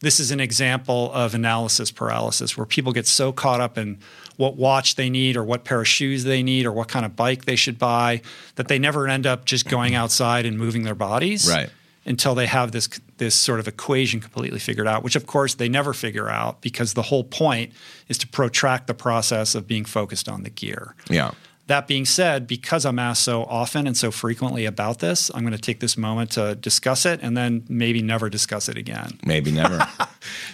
this 0.05 0.21
is 0.21 0.31
an 0.31 0.39
example 0.41 1.11
of 1.13 1.35
analysis 1.35 1.91
paralysis 1.91 2.57
where 2.57 2.67
people 2.67 2.93
get 2.93 3.07
so 3.07 3.33
caught 3.33 3.61
up 3.61 3.77
in 3.77 3.99
what 4.37 4.57
watch 4.57 4.95
they 4.97 5.11
need 5.11 5.37
or 5.37 5.43
what 5.43 5.65
pair 5.65 5.81
of 5.81 5.89
shoes 5.89 6.25
they 6.25 6.43
need 6.43 6.67
or 6.67 6.73
what 6.73 6.89
kind 6.89 7.05
of 7.05 7.17
bike 7.17 7.45
they 7.45 7.57
should 7.57 7.79
buy 7.79 8.21
that 8.57 8.69
they 8.69 8.79
never 8.79 9.09
end 9.09 9.27
up 9.27 9.45
just 9.45 9.69
going 9.69 9.95
outside 9.95 10.45
and 10.47 10.59
moving 10.59 10.83
their 10.85 10.95
bodies 10.95 11.49
Right. 11.49 11.71
until 12.05 12.35
they 12.35 12.47
have 12.47 12.73
this 12.73 12.89
this 13.17 13.35
sort 13.35 13.61
of 13.61 13.69
equation 13.69 14.21
completely 14.21 14.59
figured 14.59 14.87
out 14.89 15.03
which 15.05 15.17
of 15.17 15.27
course 15.27 15.55
they 15.55 15.69
never 15.69 15.93
figure 15.93 16.29
out 16.29 16.61
because 16.61 16.95
the 16.95 17.03
whole 17.03 17.25
point 17.25 17.73
is 18.09 18.19
to 18.19 18.27
protract 18.29 18.87
the 18.89 18.95
process 18.95 19.55
of 19.55 19.67
being 19.67 19.85
focused 19.85 20.29
on 20.29 20.43
the 20.43 20.51
gear. 20.51 20.95
yeah. 21.09 21.31
That 21.67 21.87
being 21.87 22.05
said, 22.05 22.47
because 22.47 22.85
I'm 22.85 22.99
asked 22.99 23.23
so 23.23 23.45
often 23.45 23.87
and 23.87 23.97
so 23.97 24.11
frequently 24.11 24.67
about 24.67 24.99
this, 24.99 25.31
I'm 25.35 25.41
going 25.41 25.53
to 25.53 25.59
take 25.59 25.81
this 25.81 25.97
moment 25.97 26.33
to 26.33 26.55
discuss 26.55 27.07
it 27.07 27.21
and 27.23 27.37
then 27.37 27.65
maybe 27.69 28.03
never 28.03 28.29
discuss 28.29 28.69
it 28.69 28.77
again. 28.77 29.19
Maybe 29.25 29.51
never. 29.51 29.87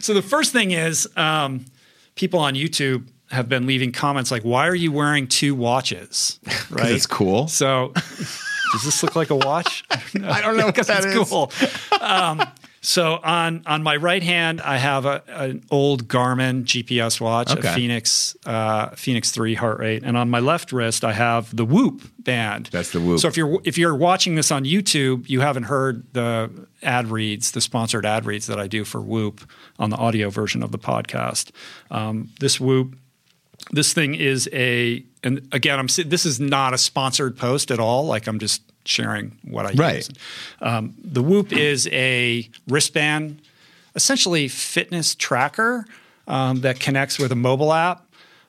So 0.00 0.14
the 0.14 0.22
first 0.22 0.52
thing 0.52 0.72
is 0.72 1.08
um, 1.16 1.64
people 2.16 2.40
on 2.40 2.54
YouTube 2.54 3.06
have 3.30 3.48
been 3.48 3.66
leaving 3.66 3.92
comments 3.92 4.30
like, 4.30 4.42
"Why 4.42 4.66
are 4.66 4.74
you 4.74 4.90
wearing 4.92 5.28
two 5.28 5.54
watches?" 5.54 6.40
Right? 6.70 6.90
it's 6.90 7.06
cool. 7.06 7.48
So 7.48 7.92
does 8.72 8.82
this 8.84 9.02
look 9.02 9.14
like 9.14 9.30
a 9.30 9.36
watch? 9.36 9.84
I 9.90 10.40
don't 10.40 10.56
know 10.56 10.66
because 10.66 10.88
it's 10.88 11.06
is. 11.06 11.28
cool. 11.28 11.52
Um, 12.00 12.42
So 12.82 13.20
on 13.22 13.62
on 13.66 13.82
my 13.82 13.96
right 13.96 14.22
hand, 14.22 14.62
I 14.62 14.78
have 14.78 15.04
a, 15.04 15.22
an 15.28 15.64
old 15.70 16.08
Garmin 16.08 16.64
GPS 16.64 17.20
watch, 17.20 17.50
Okay. 17.50 17.68
a 17.68 17.74
Fenix 17.74 18.34
uh, 18.46 18.90
Fenix 18.90 19.30
Three 19.30 19.54
heart 19.54 19.78
rate, 19.78 20.02
and 20.02 20.16
on 20.16 20.30
my 20.30 20.40
left 20.40 20.72
wrist, 20.72 21.04
I 21.04 21.12
have 21.12 21.54
the 21.54 21.66
Whoop 21.66 22.00
band. 22.18 22.70
That's 22.72 22.90
the 22.92 23.00
Whoop. 23.00 23.20
So 23.20 23.28
if 23.28 23.36
you're 23.36 23.60
if 23.64 23.76
you're 23.76 23.94
watching 23.94 24.34
this 24.34 24.50
on 24.50 24.64
YouTube, 24.64 25.28
you 25.28 25.40
haven't 25.40 25.64
heard 25.64 26.06
the 26.14 26.50
ad 26.82 27.08
reads, 27.08 27.50
the 27.52 27.60
sponsored 27.60 28.06
ad 28.06 28.24
reads 28.24 28.46
that 28.46 28.58
I 28.58 28.66
do 28.66 28.84
for 28.84 29.00
Whoop 29.02 29.42
on 29.78 29.90
the 29.90 29.96
audio 29.96 30.30
version 30.30 30.62
of 30.62 30.72
the 30.72 30.78
podcast. 30.78 31.50
Um, 31.90 32.30
this 32.40 32.58
Whoop 32.58 32.96
this 33.72 33.92
thing 33.92 34.14
is 34.14 34.48
a 34.54 35.04
and 35.22 35.46
again 35.52 35.78
i'm 35.78 35.86
this 36.06 36.24
is 36.24 36.40
not 36.40 36.72
a 36.72 36.78
sponsored 36.78 37.36
post 37.36 37.70
at 37.70 37.78
all 37.78 38.06
like 38.06 38.26
i'm 38.26 38.38
just 38.38 38.62
sharing 38.90 39.38
what 39.44 39.64
i 39.66 39.72
Right. 39.72 39.96
use 39.96 40.10
um, 40.60 40.94
the 41.02 41.22
whoop 41.22 41.52
is 41.52 41.88
a 41.92 42.48
wristband 42.68 43.40
essentially 43.94 44.48
fitness 44.48 45.14
tracker 45.14 45.84
um, 46.28 46.60
that 46.60 46.78
connects 46.80 47.18
with 47.18 47.32
a 47.32 47.36
mobile 47.36 47.72
app 47.72 48.06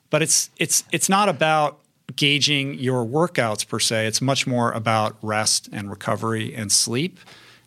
but 0.09 0.21
it's 0.21 0.49
it's 0.57 0.83
it's 0.91 1.07
not 1.09 1.29
about 1.29 1.79
gauging 2.15 2.73
your 2.77 3.05
workouts 3.05 3.65
per 3.67 3.79
se 3.79 4.05
it's 4.07 4.21
much 4.21 4.45
more 4.45 4.71
about 4.71 5.15
rest 5.21 5.69
and 5.71 5.89
recovery 5.89 6.53
and 6.53 6.71
sleep 6.71 7.19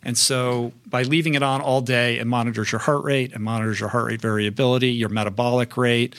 and 0.03 0.17
so 0.17 0.71
by 0.85 1.01
leaving 1.01 1.33
it 1.33 1.41
on 1.41 1.61
all 1.61 1.81
day 1.81 2.19
it 2.19 2.27
monitors 2.27 2.71
your 2.71 2.79
heart 2.79 3.03
rate 3.03 3.31
it 3.33 3.39
monitors 3.39 3.79
your 3.79 3.89
heart 3.89 4.05
rate 4.05 4.21
variability 4.21 4.91
your 4.91 5.09
metabolic 5.09 5.75
rate 5.77 6.15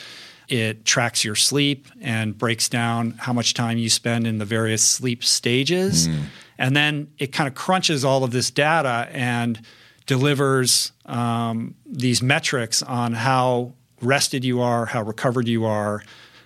it 0.49 0.85
tracks 0.85 1.25
your 1.25 1.35
sleep 1.35 1.87
and 2.01 2.37
breaks 2.39 2.69
down 2.69 3.13
how 3.19 3.33
much 3.33 3.53
time 3.55 3.79
you 3.79 3.91
spend 3.91 4.27
in 4.29 4.39
the 4.39 4.45
various 4.45 4.81
sleep 4.81 5.25
stages. 5.25 6.07
And 6.59 6.77
then 6.77 7.09
it 7.19 7.33
kind 7.33 7.49
of 7.49 7.55
crunches 7.55 8.05
all 8.05 8.25
of 8.25 8.31
this 8.31 8.51
data 8.51 9.09
and 9.13 9.61
delivers 10.07 10.93
um, 11.05 11.75
these 11.85 12.23
metrics 12.23 12.83
on 12.83 13.13
how 13.13 13.75
rested 14.01 14.45
you 14.45 14.61
are, 14.61 14.87
how 14.87 15.03
recovered 15.03 15.49
you 15.49 15.65
are, 15.65 16.03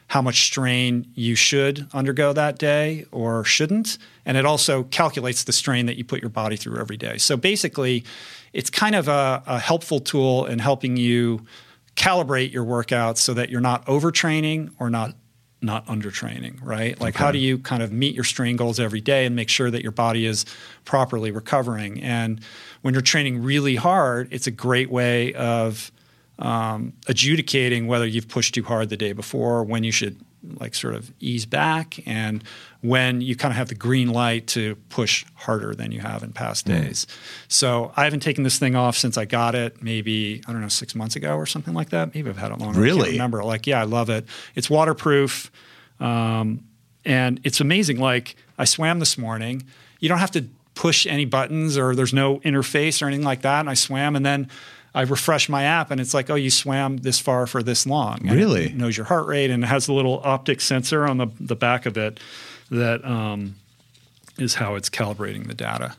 how 0.08 0.22
much 0.22 0.42
strain 0.42 1.06
you 1.14 1.36
should 1.36 1.86
undergo 1.92 2.32
that 2.32 2.58
day 2.58 3.06
or 3.12 3.44
shouldn't. 3.44 3.98
And 4.26 4.36
it 4.36 4.44
also 4.44 4.82
calculates 4.84 5.44
the 5.44 5.52
strain 5.52 5.86
that 5.86 5.96
you 5.96 6.04
put 6.04 6.20
your 6.20 6.30
body 6.30 6.56
through 6.56 6.80
every 6.80 6.96
day. 6.96 7.16
So 7.18 7.36
basically, 7.36 8.04
it's 8.52 8.70
kind 8.70 8.96
of 8.96 9.06
a, 9.06 9.42
a 9.46 9.58
helpful 9.60 10.00
tool 10.00 10.46
in 10.46 10.58
helping 10.58 10.96
you 10.96 11.46
calibrate 11.94 12.52
your 12.52 12.64
workouts 12.64 13.18
so 13.18 13.34
that 13.34 13.50
you're 13.50 13.60
not 13.60 13.86
overtraining 13.86 14.72
or 14.80 14.90
not 14.90 15.14
not 15.62 15.86
undertraining, 15.86 16.58
right? 16.62 16.98
Like 17.00 17.14
how 17.14 17.30
do 17.30 17.38
you 17.38 17.58
kind 17.58 17.82
of 17.82 17.92
meet 17.92 18.14
your 18.14 18.24
strain 18.24 18.56
goals 18.56 18.80
every 18.80 19.00
day 19.00 19.26
and 19.26 19.36
make 19.36 19.48
sure 19.48 19.70
that 19.70 19.82
your 19.82 19.92
body 19.92 20.26
is 20.26 20.46
properly 20.84 21.30
recovering? 21.30 22.02
And 22.02 22.40
when 22.82 22.94
you're 22.94 23.02
training 23.02 23.42
really 23.42 23.76
hard, 23.76 24.28
it's 24.32 24.46
a 24.46 24.50
great 24.50 24.90
way 24.90 25.34
of 25.34 25.92
um, 26.38 26.94
adjudicating 27.06 27.86
whether 27.86 28.06
you've 28.06 28.28
pushed 28.28 28.54
too 28.54 28.62
hard 28.62 28.88
the 28.88 28.96
day 28.96 29.12
before, 29.12 29.62
when 29.62 29.84
you 29.84 29.92
should 29.92 30.18
like 30.58 30.74
sort 30.74 30.94
of 30.94 31.12
ease 31.20 31.44
back, 31.44 32.00
and 32.06 32.42
when 32.82 33.20
you 33.20 33.36
kind 33.36 33.52
of 33.52 33.56
have 33.56 33.68
the 33.68 33.74
green 33.74 34.08
light 34.10 34.46
to 34.46 34.74
push 34.88 35.24
harder 35.34 35.74
than 35.74 35.92
you 35.92 36.00
have 36.00 36.22
in 36.22 36.32
past 36.32 36.64
days. 36.66 37.06
So 37.48 37.92
I 37.96 38.04
haven't 38.04 38.20
taken 38.20 38.42
this 38.42 38.58
thing 38.58 38.74
off 38.74 38.96
since 38.96 39.18
I 39.18 39.26
got 39.26 39.54
it, 39.54 39.82
maybe 39.82 40.42
I 40.46 40.52
don't 40.52 40.62
know 40.62 40.68
six 40.68 40.94
months 40.94 41.14
ago 41.14 41.34
or 41.36 41.44
something 41.44 41.74
like 41.74 41.90
that. 41.90 42.14
Maybe 42.14 42.30
I've 42.30 42.38
had 42.38 42.52
it 42.52 42.58
longer. 42.58 42.78
I 42.80 42.82
Really? 42.82 43.00
can't 43.02 43.12
remember. 43.12 43.44
Like, 43.44 43.66
yeah, 43.66 43.80
I 43.80 43.84
love 43.84 44.08
it. 44.08 44.24
It's 44.54 44.70
waterproof, 44.70 45.50
um, 46.00 46.64
and 47.04 47.40
it's 47.44 47.60
amazing. 47.60 47.98
Like 47.98 48.36
I 48.58 48.64
swam 48.64 48.98
this 48.98 49.16
morning. 49.18 49.62
You 50.00 50.08
don't 50.08 50.18
have 50.18 50.30
to 50.32 50.46
push 50.74 51.06
any 51.06 51.24
buttons 51.26 51.76
or 51.76 51.94
there's 51.94 52.14
no 52.14 52.38
interface 52.40 53.02
or 53.02 53.06
anything 53.06 53.24
like 53.24 53.42
that. 53.42 53.60
And 53.60 53.68
I 53.68 53.74
swam 53.74 54.16
and 54.16 54.24
then 54.24 54.48
I 54.94 55.02
refresh 55.02 55.48
my 55.48 55.64
app 55.64 55.90
and 55.90 56.00
it's 56.00 56.14
like, 56.14 56.30
oh, 56.30 56.34
you 56.34 56.50
swam 56.50 56.98
this 56.98 57.18
far 57.18 57.46
for 57.46 57.62
this 57.62 57.86
long. 57.86 58.20
And 58.26 58.32
Really? 58.32 58.66
It 58.66 58.74
knows 58.76 58.96
your 58.96 59.06
heart 59.06 59.26
rate 59.26 59.50
and 59.50 59.62
it 59.62 59.66
has 59.66 59.88
a 59.88 59.92
little 59.92 60.20
optic 60.24 60.60
sensor 60.62 61.06
on 61.06 61.18
the, 61.18 61.26
the 61.38 61.54
back 61.56 61.84
of 61.86 61.96
it 61.98 62.18
that 62.70 63.04
um, 63.04 63.56
is 64.38 64.54
how 64.54 64.74
it's 64.76 64.90
calibrating 64.90 65.46
the 65.46 65.54
data. 65.54 65.94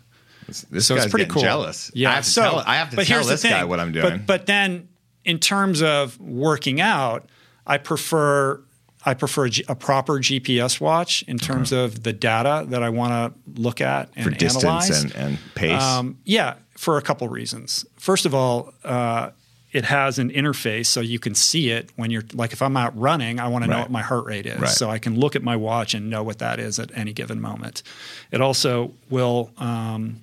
This 0.69 0.87
So 0.87 0.95
guy's 0.95 1.05
it's 1.05 1.11
pretty 1.11 1.29
cool. 1.29 1.41
jealous. 1.41 1.91
Yeah. 1.93 2.11
I 2.11 2.15
have 2.15 2.25
to 2.25 2.29
so, 2.29 2.41
tell, 2.41 2.59
I 2.59 2.75
have 2.75 2.89
to 2.89 2.95
but 2.97 3.07
tell 3.07 3.17
here's 3.17 3.27
the 3.27 3.33
this 3.33 3.43
guy 3.43 3.63
what 3.63 3.79
I'm 3.79 3.91
doing. 3.91 4.17
But, 4.17 4.25
but 4.25 4.45
then, 4.47 4.89
in 5.23 5.39
terms 5.39 5.81
of 5.81 6.19
working 6.19 6.81
out, 6.81 7.29
I 7.65 7.77
prefer 7.77 8.61
I 9.05 9.13
prefer 9.15 9.45
a, 9.45 9.49
G- 9.49 9.63
a 9.67 9.75
proper 9.75 10.13
GPS 10.19 10.79
watch 10.79 11.23
in 11.23 11.37
terms 11.39 11.71
of 11.71 12.03
the 12.03 12.13
data 12.13 12.65
that 12.69 12.83
I 12.83 12.89
want 12.89 13.11
to 13.33 13.59
look 13.61 13.81
at 13.81 14.09
and 14.15 14.25
for 14.25 14.31
distance 14.31 14.63
analyze. 14.63 15.03
and, 15.03 15.15
and 15.15 15.37
pace. 15.55 15.81
Um, 15.81 16.19
yeah, 16.23 16.55
for 16.77 16.97
a 16.97 17.01
couple 17.01 17.27
reasons. 17.27 17.83
First 17.97 18.25
of 18.27 18.35
all, 18.35 18.73
uh, 18.83 19.31
it 19.71 19.85
has 19.85 20.19
an 20.19 20.29
interface 20.29 20.87
so 20.87 20.99
you 20.99 21.17
can 21.17 21.33
see 21.33 21.69
it 21.69 21.89
when 21.95 22.11
you're 22.11 22.23
like 22.33 22.51
if 22.51 22.61
I'm 22.61 22.75
out 22.75 22.97
running, 22.99 23.39
I 23.39 23.47
want 23.47 23.63
to 23.63 23.69
know 23.69 23.79
what 23.79 23.91
my 23.91 24.01
heart 24.01 24.25
rate 24.25 24.45
is. 24.45 24.59
Right. 24.59 24.69
So 24.69 24.89
I 24.89 24.99
can 24.99 25.19
look 25.19 25.35
at 25.35 25.43
my 25.43 25.55
watch 25.55 25.93
and 25.93 26.09
know 26.09 26.23
what 26.23 26.39
that 26.39 26.59
is 26.59 26.77
at 26.77 26.91
any 26.95 27.13
given 27.13 27.39
moment. 27.39 27.83
It 28.31 28.41
also 28.41 28.93
will 29.09 29.51
um, 29.57 30.21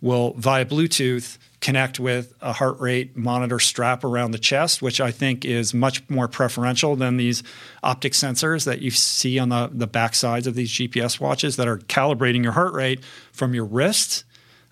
will 0.00 0.34
via 0.34 0.64
Bluetooth 0.64 1.38
connect 1.60 2.00
with 2.00 2.34
a 2.40 2.52
heart 2.52 2.80
rate 2.80 3.16
monitor 3.16 3.60
strap 3.60 4.02
around 4.02 4.32
the 4.32 4.38
chest, 4.38 4.82
which 4.82 5.00
I 5.00 5.12
think 5.12 5.44
is 5.44 5.72
much 5.72 6.08
more 6.10 6.26
preferential 6.26 6.96
than 6.96 7.18
these 7.18 7.42
optic 7.84 8.14
sensors 8.14 8.64
that 8.64 8.82
you 8.82 8.90
see 8.90 9.38
on 9.38 9.50
the, 9.50 9.70
the 9.72 9.86
back 9.86 10.14
sides 10.14 10.48
of 10.48 10.54
these 10.54 10.70
GPS 10.70 11.20
watches 11.20 11.56
that 11.56 11.68
are 11.68 11.78
calibrating 11.78 12.42
your 12.42 12.52
heart 12.52 12.74
rate 12.74 13.04
from 13.32 13.54
your 13.54 13.64
wrist, 13.64 14.24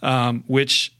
um, 0.02 0.43
which 0.48 0.93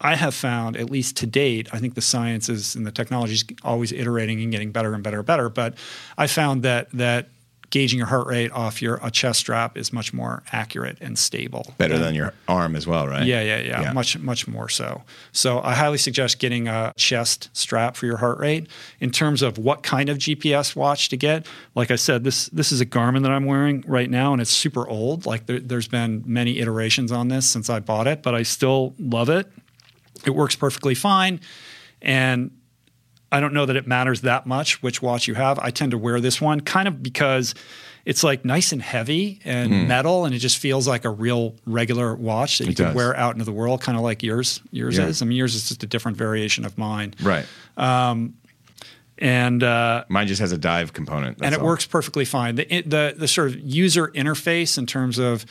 I 0.00 0.14
have 0.14 0.34
found, 0.34 0.76
at 0.76 0.90
least 0.90 1.16
to 1.18 1.26
date, 1.26 1.68
I 1.72 1.78
think 1.78 1.94
the 1.94 2.00
science 2.00 2.48
is 2.48 2.76
and 2.76 2.86
the 2.86 2.92
technology 2.92 3.34
is 3.34 3.44
always 3.64 3.92
iterating 3.92 4.40
and 4.42 4.52
getting 4.52 4.70
better 4.70 4.94
and 4.94 5.02
better 5.02 5.18
and 5.18 5.26
better. 5.26 5.48
But 5.48 5.74
I 6.16 6.26
found 6.26 6.62
that 6.62 6.90
that 6.92 7.28
gauging 7.70 7.98
your 7.98 8.06
heart 8.06 8.26
rate 8.26 8.50
off 8.52 8.80
your 8.80 8.98
a 9.02 9.10
chest 9.10 9.40
strap 9.40 9.76
is 9.76 9.92
much 9.92 10.12
more 10.12 10.42
accurate 10.52 10.98
and 11.00 11.18
stable. 11.18 11.74
Better 11.76 11.98
than 11.98 12.14
your 12.14 12.32
arm 12.46 12.74
as 12.74 12.86
well, 12.86 13.06
right? 13.06 13.26
Yeah, 13.26 13.42
yeah, 13.42 13.58
yeah, 13.58 13.82
Yeah. 13.82 13.92
Much, 13.92 14.18
much 14.18 14.48
more 14.48 14.68
so. 14.68 15.02
So 15.32 15.60
I 15.62 15.74
highly 15.74 15.98
suggest 15.98 16.38
getting 16.38 16.68
a 16.68 16.92
chest 16.96 17.50
strap 17.52 17.96
for 17.96 18.06
your 18.06 18.16
heart 18.18 18.38
rate. 18.38 18.68
In 19.00 19.10
terms 19.10 19.42
of 19.42 19.58
what 19.58 19.82
kind 19.82 20.08
of 20.08 20.18
GPS 20.18 20.74
watch 20.74 21.08
to 21.10 21.16
get, 21.16 21.46
like 21.74 21.90
I 21.90 21.96
said, 21.96 22.24
this 22.24 22.46
this 22.48 22.72
is 22.72 22.80
a 22.80 22.86
Garmin 22.86 23.22
that 23.22 23.30
I'm 23.30 23.44
wearing 23.44 23.84
right 23.86 24.08
now, 24.08 24.32
and 24.32 24.40
it's 24.40 24.50
super 24.50 24.88
old. 24.88 25.26
Like 25.26 25.46
there, 25.46 25.60
there's 25.60 25.88
been 25.88 26.22
many 26.26 26.58
iterations 26.58 27.12
on 27.12 27.28
this 27.28 27.46
since 27.46 27.68
I 27.68 27.80
bought 27.80 28.06
it, 28.06 28.22
but 28.22 28.34
I 28.34 28.42
still 28.42 28.94
love 28.98 29.28
it. 29.28 29.50
It 30.24 30.30
works 30.30 30.56
perfectly 30.56 30.94
fine, 30.94 31.40
and 32.02 32.50
I 33.30 33.40
don't 33.40 33.52
know 33.52 33.66
that 33.66 33.76
it 33.76 33.86
matters 33.86 34.22
that 34.22 34.46
much 34.46 34.82
which 34.82 35.02
watch 35.02 35.28
you 35.28 35.34
have. 35.34 35.58
I 35.58 35.70
tend 35.70 35.90
to 35.92 35.98
wear 35.98 36.20
this 36.20 36.40
one 36.40 36.60
kind 36.60 36.88
of 36.88 37.02
because 37.02 37.54
it's 38.06 38.24
like 38.24 38.42
nice 38.44 38.72
and 38.72 38.80
heavy 38.80 39.38
and 39.44 39.86
metal, 39.86 40.24
and 40.24 40.34
it 40.34 40.38
just 40.38 40.56
feels 40.58 40.88
like 40.88 41.04
a 41.04 41.10
real 41.10 41.54
regular 41.66 42.14
watch 42.14 42.58
that 42.58 42.68
you. 42.68 42.74
Can 42.74 42.94
wear 42.94 43.14
out 43.16 43.34
into 43.34 43.44
the 43.44 43.52
world, 43.52 43.82
kind 43.82 43.98
of 43.98 44.02
like 44.04 44.22
yours. 44.22 44.60
Yours 44.70 44.96
Yeah. 44.96 45.06
is. 45.08 45.20
I 45.20 45.26
mean, 45.26 45.36
yours 45.36 45.54
is 45.54 45.68
just 45.68 45.82
a 45.82 45.86
different 45.86 46.16
variation 46.16 46.64
of 46.64 46.78
mine, 46.78 47.14
Right. 47.22 47.44
and 49.18 49.62
uh, 49.62 50.04
Mine 50.08 50.26
just 50.28 50.40
has 50.40 50.52
a 50.52 50.58
dive 50.58 50.92
component. 50.92 51.38
and 51.42 51.54
it 51.54 51.60
all. 51.60 51.66
works 51.66 51.86
perfectly 51.86 52.24
fine. 52.24 52.54
The, 52.54 52.64
the 52.82 53.14
the 53.16 53.28
sort 53.28 53.48
of 53.48 53.60
user 53.60 54.08
interface 54.08 54.78
in 54.78 54.86
terms 54.86 55.18
of 55.18 55.44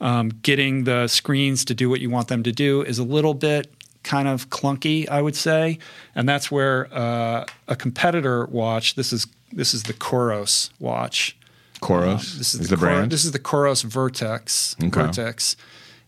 um, 0.00 0.30
getting 0.42 0.84
the 0.84 1.06
screens 1.06 1.64
to 1.66 1.74
do 1.74 1.88
what 1.88 2.00
you 2.00 2.10
want 2.10 2.28
them 2.28 2.42
to 2.42 2.52
do 2.52 2.82
is 2.82 2.98
a 2.98 3.04
little 3.04 3.34
bit 3.34 3.72
kind 4.02 4.28
of 4.28 4.50
clunky, 4.50 5.08
I 5.08 5.22
would 5.22 5.36
say, 5.36 5.78
and 6.14 6.28
that's 6.28 6.50
where 6.50 6.88
uh, 6.92 7.44
a 7.68 7.76
competitor 7.76 8.46
watch. 8.46 8.94
This 8.94 9.12
is 9.12 9.26
this 9.52 9.74
is 9.74 9.84
the 9.84 9.92
COROS 9.92 10.70
watch. 10.78 11.36
COROS. 11.80 12.06
Um, 12.06 12.38
This 12.38 12.54
is, 12.54 12.60
is 12.60 12.68
the, 12.68 12.76
the 12.76 12.76
Kor- 12.76 12.88
brand. 12.88 13.10
This 13.12 13.24
is 13.24 13.32
the 13.32 13.38
COROS 13.38 13.82
Vertex. 13.82 14.76
Okay. 14.82 14.88
Vertex, 14.88 15.56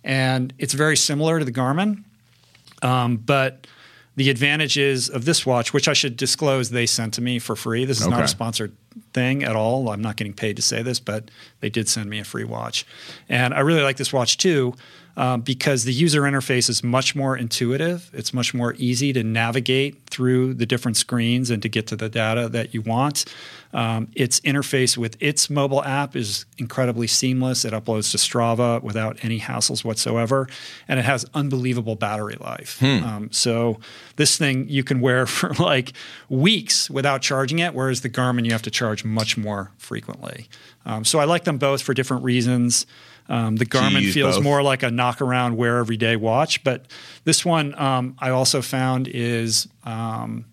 and 0.02 0.52
it's 0.58 0.74
very 0.74 0.96
similar 0.96 1.38
to 1.38 1.44
the 1.44 1.52
Garmin, 1.52 2.04
um, 2.82 3.16
but 3.16 3.66
the 4.16 4.30
advantages 4.30 5.08
of 5.08 5.24
this 5.24 5.44
watch, 5.44 5.72
which 5.72 5.88
I 5.88 5.92
should 5.92 6.16
disclose, 6.16 6.70
they 6.70 6.86
sent 6.86 7.14
to 7.14 7.20
me 7.20 7.40
for 7.40 7.56
free. 7.56 7.84
This 7.84 8.00
is 8.00 8.06
not 8.06 8.22
a 8.22 8.28
sponsored 8.28 8.72
thing 9.12 9.42
at 9.42 9.56
all. 9.56 9.88
I'm 9.90 10.00
not 10.00 10.14
getting 10.16 10.32
paid 10.34 10.54
to 10.56 10.62
say 10.62 10.82
this, 10.82 11.00
but 11.00 11.30
they 11.58 11.68
did 11.68 11.88
send 11.88 12.08
me 12.08 12.20
a 12.20 12.24
free 12.24 12.44
watch, 12.44 12.86
and 13.28 13.52
I 13.52 13.60
really 13.60 13.82
like 13.82 13.96
this 13.96 14.12
watch 14.12 14.38
too. 14.38 14.74
Um, 15.16 15.42
because 15.42 15.84
the 15.84 15.92
user 15.92 16.22
interface 16.22 16.68
is 16.68 16.82
much 16.82 17.14
more 17.14 17.36
intuitive. 17.36 18.10
It's 18.12 18.34
much 18.34 18.52
more 18.52 18.74
easy 18.78 19.12
to 19.12 19.22
navigate 19.22 20.06
through 20.06 20.54
the 20.54 20.66
different 20.66 20.96
screens 20.96 21.50
and 21.50 21.62
to 21.62 21.68
get 21.68 21.86
to 21.88 21.96
the 21.96 22.08
data 22.08 22.48
that 22.48 22.74
you 22.74 22.82
want. 22.82 23.24
Um, 23.74 24.08
its 24.14 24.38
interface 24.40 24.96
with 24.96 25.20
its 25.20 25.50
mobile 25.50 25.82
app 25.82 26.14
is 26.14 26.46
incredibly 26.58 27.08
seamless. 27.08 27.64
It 27.64 27.72
uploads 27.72 28.12
to 28.12 28.18
Strava 28.18 28.80
without 28.82 29.18
any 29.22 29.40
hassles 29.40 29.84
whatsoever, 29.84 30.48
and 30.86 31.00
it 31.00 31.04
has 31.04 31.26
unbelievable 31.34 31.96
battery 31.96 32.36
life. 32.40 32.80
Um, 33.04 33.32
so 33.32 33.80
this 34.14 34.36
thing 34.38 34.68
you 34.68 34.84
can 34.84 35.00
wear 35.00 35.26
for 35.34 35.52
like 35.54 35.92
weeks 36.28 36.88
without 36.88 37.20
charging 37.20 37.58
it, 37.58 37.74
whereas 37.74 38.02
the 38.02 38.10
Garmin 38.10 38.44
you 38.44 38.52
have 38.52 38.62
to 38.62 38.70
charge 38.70 39.04
much 39.04 39.36
more 39.36 39.72
frequently. 39.76 40.48
Um, 40.86 41.04
so 41.04 41.18
I 41.18 41.24
like 41.24 41.44
them 41.44 41.58
both 41.58 41.82
for 41.82 41.94
different 41.94 42.22
reasons. 42.22 42.86
Um, 43.28 43.56
the 43.56 43.66
Garmin 43.66 44.12
feels 44.12 44.36
both? 44.36 44.44
more 44.44 44.62
like 44.62 44.82
a 44.82 44.90
knock 44.90 45.22
around 45.22 45.56
wear 45.56 45.78
every 45.78 45.96
day 45.96 46.16
watch, 46.16 46.62
but 46.62 46.86
this 47.24 47.44
one 47.44 47.78
um, 47.78 48.16
I 48.18 48.30
also 48.30 48.60
found 48.60 49.08
is 49.08 49.66
um, 49.84 50.44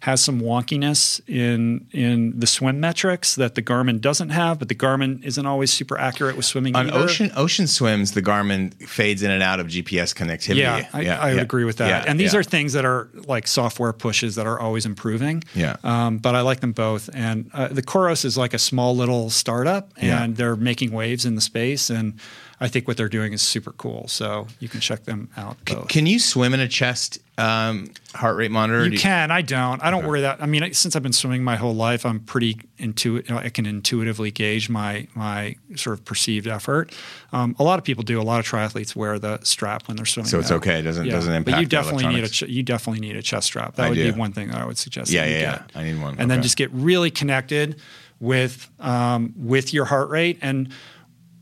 has 0.00 0.22
some 0.22 0.40
wonkiness 0.40 1.20
in 1.28 1.86
in 1.92 2.38
the 2.38 2.46
swim 2.46 2.80
metrics 2.80 3.34
that 3.36 3.54
the 3.54 3.62
Garmin 3.62 4.00
doesn't 4.00 4.30
have, 4.30 4.58
but 4.58 4.68
the 4.68 4.74
Garmin 4.74 5.22
isn't 5.24 5.44
always 5.46 5.72
super 5.72 5.98
accurate 5.98 6.36
with 6.36 6.46
swimming. 6.46 6.74
On 6.74 6.88
either. 6.88 6.98
ocean 6.98 7.30
ocean 7.36 7.66
swims, 7.66 8.12
the 8.12 8.22
Garmin 8.22 8.72
fades 8.88 9.22
in 9.22 9.30
and 9.30 9.42
out 9.42 9.60
of 9.60 9.66
GPS 9.66 10.14
connectivity. 10.14 10.56
Yeah, 10.56 10.88
I, 10.92 10.98
I 11.06 11.28
would 11.28 11.36
yeah. 11.36 11.42
agree 11.42 11.64
with 11.64 11.76
that. 11.78 11.88
Yeah, 11.88 12.10
and 12.10 12.18
these 12.18 12.32
yeah. 12.32 12.40
are 12.40 12.42
things 12.42 12.72
that 12.72 12.84
are 12.84 13.08
like 13.26 13.46
software 13.46 13.92
pushes 13.92 14.36
that 14.36 14.46
are 14.46 14.58
always 14.58 14.86
improving. 14.86 15.44
Yeah. 15.54 15.76
Um, 15.84 16.18
but 16.18 16.34
I 16.34 16.40
like 16.40 16.60
them 16.60 16.72
both. 16.72 17.10
And 17.12 17.50
uh, 17.52 17.68
the 17.68 17.82
COROS 17.82 18.24
is 18.24 18.38
like 18.38 18.54
a 18.54 18.58
small 18.58 18.96
little 18.96 19.28
startup, 19.30 19.92
and 19.96 20.32
Yeah. 20.32 20.36
they're 20.36 20.56
making 20.56 20.92
waves 20.92 21.24
in 21.26 21.34
the 21.34 21.40
space. 21.40 21.90
And 21.90 22.14
I 22.62 22.68
think 22.68 22.86
what 22.86 22.98
they're 22.98 23.08
doing 23.08 23.32
is 23.32 23.40
super 23.40 23.72
cool. 23.72 24.06
So 24.08 24.46
you 24.58 24.68
can 24.68 24.80
check 24.80 25.04
them 25.04 25.30
out. 25.36 25.56
Both. 25.64 25.88
Can 25.88 26.04
you 26.06 26.18
swim 26.18 26.52
in 26.52 26.60
a 26.60 26.68
chest 26.68 27.18
um, 27.38 27.88
heart 28.14 28.36
rate 28.36 28.50
monitor? 28.50 28.84
You 28.84 28.90
Do 28.90 28.98
can. 28.98 29.30
I 29.30 29.40
don't. 29.40 29.82
I 29.82 29.90
don't 29.90 30.06
worry 30.06 30.20
that. 30.20 30.42
I 30.42 30.46
mean, 30.46 30.74
since 30.74 30.94
I've 30.94 31.02
been 31.02 31.14
swimming 31.14 31.42
my 31.42 31.56
whole 31.56 31.74
life, 31.74 32.04
I'm 32.04 32.20
pretty 32.20 32.60
intuitive. 32.76 33.34
I 33.34 33.48
can 33.48 33.64
intuitively 33.64 34.30
gauge 34.30 34.68
my 34.68 35.06
my 35.14 35.56
sort 35.74 35.98
of 35.98 36.04
perceived 36.04 36.46
effort. 36.46 36.92
Um, 37.32 37.56
a 37.58 37.62
lot 37.64 37.78
of 37.78 37.84
people 37.86 38.04
do. 38.04 38.20
A 38.20 38.22
lot 38.22 38.40
of 38.40 38.46
triathletes 38.46 38.94
wear 38.94 39.18
the 39.18 39.38
strap 39.42 39.88
when 39.88 39.96
they're 39.96 40.04
swimming. 40.04 40.28
So 40.28 40.38
it's 40.38 40.50
now. 40.50 40.56
okay. 40.56 40.80
It 40.80 40.82
doesn't- 40.82 41.08
doesn't 41.08 41.32
impact. 41.32 41.54
But 41.56 41.60
you 41.60 41.66
definitely 41.66 42.08
need 42.08 42.24
a 42.24 42.28
ch- 42.28 42.42
you 42.42 42.62
definitely 42.62 43.00
need 43.00 43.16
a 43.16 43.22
chest 43.22 43.46
strap. 43.46 43.76
That 43.76 43.86
I 43.86 43.88
would 43.88 43.94
do. 43.94 44.12
be 44.12 44.18
one 44.18 44.32
thing 44.32 44.48
that 44.48 44.58
I 44.58 44.66
would 44.66 44.76
suggest. 44.76 45.10
Yeah, 45.10 45.22
that 45.22 45.28
you 45.30 45.36
yeah, 45.36 45.40
get. 45.52 45.70
yeah. 45.74 45.80
I 45.80 45.84
need 45.84 46.00
one. 46.02 46.16
And 46.18 46.30
then 46.30 46.42
just 46.42 46.58
get 46.58 46.70
really 46.72 47.10
connected 47.10 47.80
with 48.20 48.68
um, 48.80 49.32
with 49.38 49.72
your 49.72 49.86
heart 49.86 50.10
rate 50.10 50.38
and. 50.42 50.70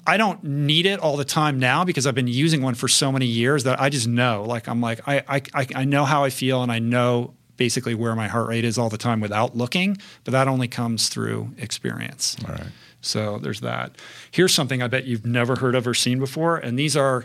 I 0.09 0.16
don't 0.16 0.43
need 0.43 0.86
it 0.86 0.98
all 1.01 1.16
the 1.16 1.24
time 1.24 1.59
now 1.59 1.85
because 1.85 2.06
I've 2.06 2.14
been 2.14 2.26
using 2.26 2.62
one 2.62 2.74
for 2.74 2.89
so 2.89 3.12
many 3.12 3.26
years 3.26 3.64
that 3.64 3.80
I 3.80 3.89
just 3.90 4.09
know. 4.09 4.44
Like 4.44 4.66
I'm 4.68 4.80
like 4.80 5.01
I 5.06 5.22
I, 5.55 5.66
I 5.74 5.85
know 5.85 6.05
how 6.05 6.24
I 6.24 6.30
feel 6.30 6.62
and 6.62 6.72
I 6.72 6.78
know 6.78 7.35
basically 7.56 7.94
where 7.94 8.14
my 8.16 8.28
heart 8.28 8.48
rate 8.48 8.64
is 8.64 8.78
all 8.78 8.89
the 8.89 8.98
time 8.98 9.20
without 9.20 9.56
looking. 9.56 9.98
But 10.24 10.32
that 10.32 10.48
only 10.48 10.68
comes 10.68 11.09
through 11.09 11.51
experience. 11.59 12.36
All 12.47 12.55
right. 12.55 12.66
So 13.01 13.39
there's 13.39 13.60
that. 13.60 13.97
Here's 14.30 14.52
something 14.55 14.82
I 14.82 14.89
bet 14.89 15.05
you've 15.05 15.26
never 15.26 15.56
heard 15.56 15.74
of 15.74 15.86
or 15.86 15.94
seen 15.94 16.18
before, 16.18 16.56
and 16.56 16.78
these 16.78 16.97
are. 16.97 17.24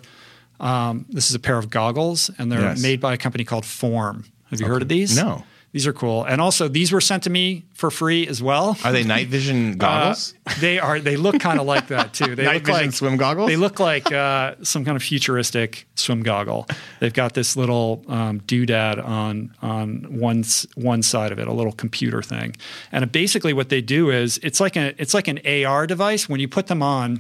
Um, 0.60 1.06
this 1.10 1.30
is 1.30 1.36
a 1.36 1.40
pair 1.40 1.58
of 1.58 1.70
goggles, 1.70 2.30
and 2.38 2.52
they're 2.52 2.62
Yes. 2.62 2.82
made 2.82 3.02
by 3.02 3.14
a 3.14 3.18
company 3.18 3.44
called 3.44 3.66
Form. 3.66 4.26
Have 4.52 4.62
you 4.62 4.68
heard 4.68 4.82
of 4.84 4.88
these? 4.88 5.16
No. 5.18 5.44
These 5.74 5.88
are 5.88 5.94
cool, 5.94 6.24
and 6.24 6.40
also 6.40 6.68
these 6.68 6.92
were 6.92 7.02
sent 7.02 7.24
to 7.24 7.32
me 7.32 7.64
for 7.74 7.90
free 7.90 8.28
as 8.28 8.44
well. 8.44 8.78
Are 8.84 8.92
they 8.92 9.04
night 9.04 9.28
vision 9.28 9.76
goggles? 9.80 10.36
Uh, 10.46 10.54
they 10.60 10.78
are. 10.78 11.00
They 11.00 11.16
look 11.16 11.40
kind 11.40 11.60
of 11.60 11.66
like 11.66 11.88
that 11.88 12.14
too. 12.14 12.36
They 12.36 12.46
Night 12.46 12.58
look 12.58 12.66
vision 12.68 12.86
like 12.86 12.94
swim 12.94 13.18
goggles? 13.18 13.50
They 13.50 13.56
look 13.56 13.80
like 13.80 14.12
uh, 14.12 14.54
some 14.62 14.86
kind 14.86 14.96
of 14.96 15.02
futuristic 15.02 15.88
swim 15.96 16.22
goggle. 16.22 16.68
They've 17.00 17.12
got 17.12 17.34
this 17.34 17.58
little 17.58 18.04
um, 18.08 18.42
doodad 18.42 19.04
on 19.04 19.52
on 19.64 20.20
one 20.20 20.44
one 20.76 21.02
side 21.02 21.32
of 21.32 21.40
it, 21.40 21.48
a 21.48 21.54
little 21.54 21.72
computer 21.74 22.22
thing. 22.22 22.56
And 22.92 23.12
basically, 23.12 23.52
what 23.52 23.70
they 23.70 23.82
do 23.82 24.12
is 24.12 24.40
it's 24.44 24.60
like 24.60 24.76
a 24.76 24.94
it's 25.02 25.16
like 25.16 25.28
an 25.28 25.40
AR 25.66 25.88
device. 25.88 26.30
When 26.30 26.40
you 26.40 26.48
put 26.48 26.68
them 26.68 26.84
on. 26.84 27.20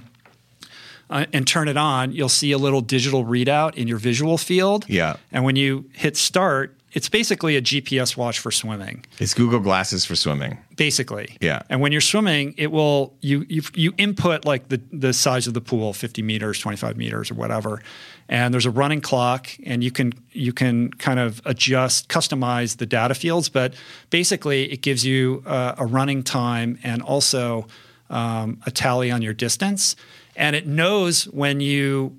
Uh, 1.09 1.25
and 1.31 1.45
turn 1.45 1.67
it 1.67 1.77
on, 1.77 2.11
you'll 2.11 2.29
see 2.29 2.53
a 2.53 2.57
little 2.57 2.81
digital 2.81 3.23
readout 3.25 3.75
in 3.75 3.87
your 3.87 3.99
visual 3.99 4.37
field. 4.37 4.85
Yeah. 4.87 5.17
And 5.31 5.43
when 5.43 5.55
you 5.55 5.87
hit 5.93 6.17
start, 6.17 6.75
it's 6.93 7.09
basically 7.09 7.57
a 7.57 7.61
GPS 7.61 8.15
watch 8.15 8.39
for 8.39 8.51
swimming 8.51 9.03
It's 9.19 9.33
Google 9.33 9.59
Glasses 9.59 10.05
for 10.05 10.15
swimming. 10.15 10.57
basically. 10.75 11.37
Yeah. 11.41 11.61
And 11.69 11.81
when 11.81 11.91
you're 11.91 12.01
swimming, 12.01 12.53
it 12.57 12.71
will 12.71 13.13
you 13.21 13.45
you 13.49 13.61
you 13.73 13.93
input 13.97 14.45
like 14.45 14.69
the 14.69 14.79
the 14.91 15.13
size 15.13 15.47
of 15.47 15.53
the 15.53 15.61
pool, 15.61 15.93
50 15.93 16.21
meters, 16.21 16.59
25 16.59 16.97
meters, 16.97 17.31
or 17.31 17.35
whatever. 17.35 17.81
And 18.29 18.53
there's 18.53 18.65
a 18.65 18.71
running 18.71 19.01
clock, 19.01 19.49
and 19.65 19.83
you 19.83 19.91
can 19.91 20.13
you 20.31 20.53
can 20.53 20.91
kind 20.93 21.19
of 21.19 21.41
adjust, 21.45 22.07
customize 22.09 22.77
the 22.77 22.85
data 22.85 23.13
fields. 23.15 23.49
But 23.49 23.73
basically, 24.09 24.71
it 24.71 24.81
gives 24.81 25.03
you 25.05 25.43
uh, 25.45 25.75
a 25.77 25.85
running 25.85 26.23
time 26.23 26.77
and 26.83 27.01
also 27.01 27.67
um, 28.09 28.59
a 28.65 28.71
tally 28.71 29.11
on 29.11 29.21
your 29.21 29.33
distance, 29.33 29.95
and 30.35 30.55
it 30.55 30.65
knows 30.67 31.25
when 31.25 31.59
you 31.59 32.17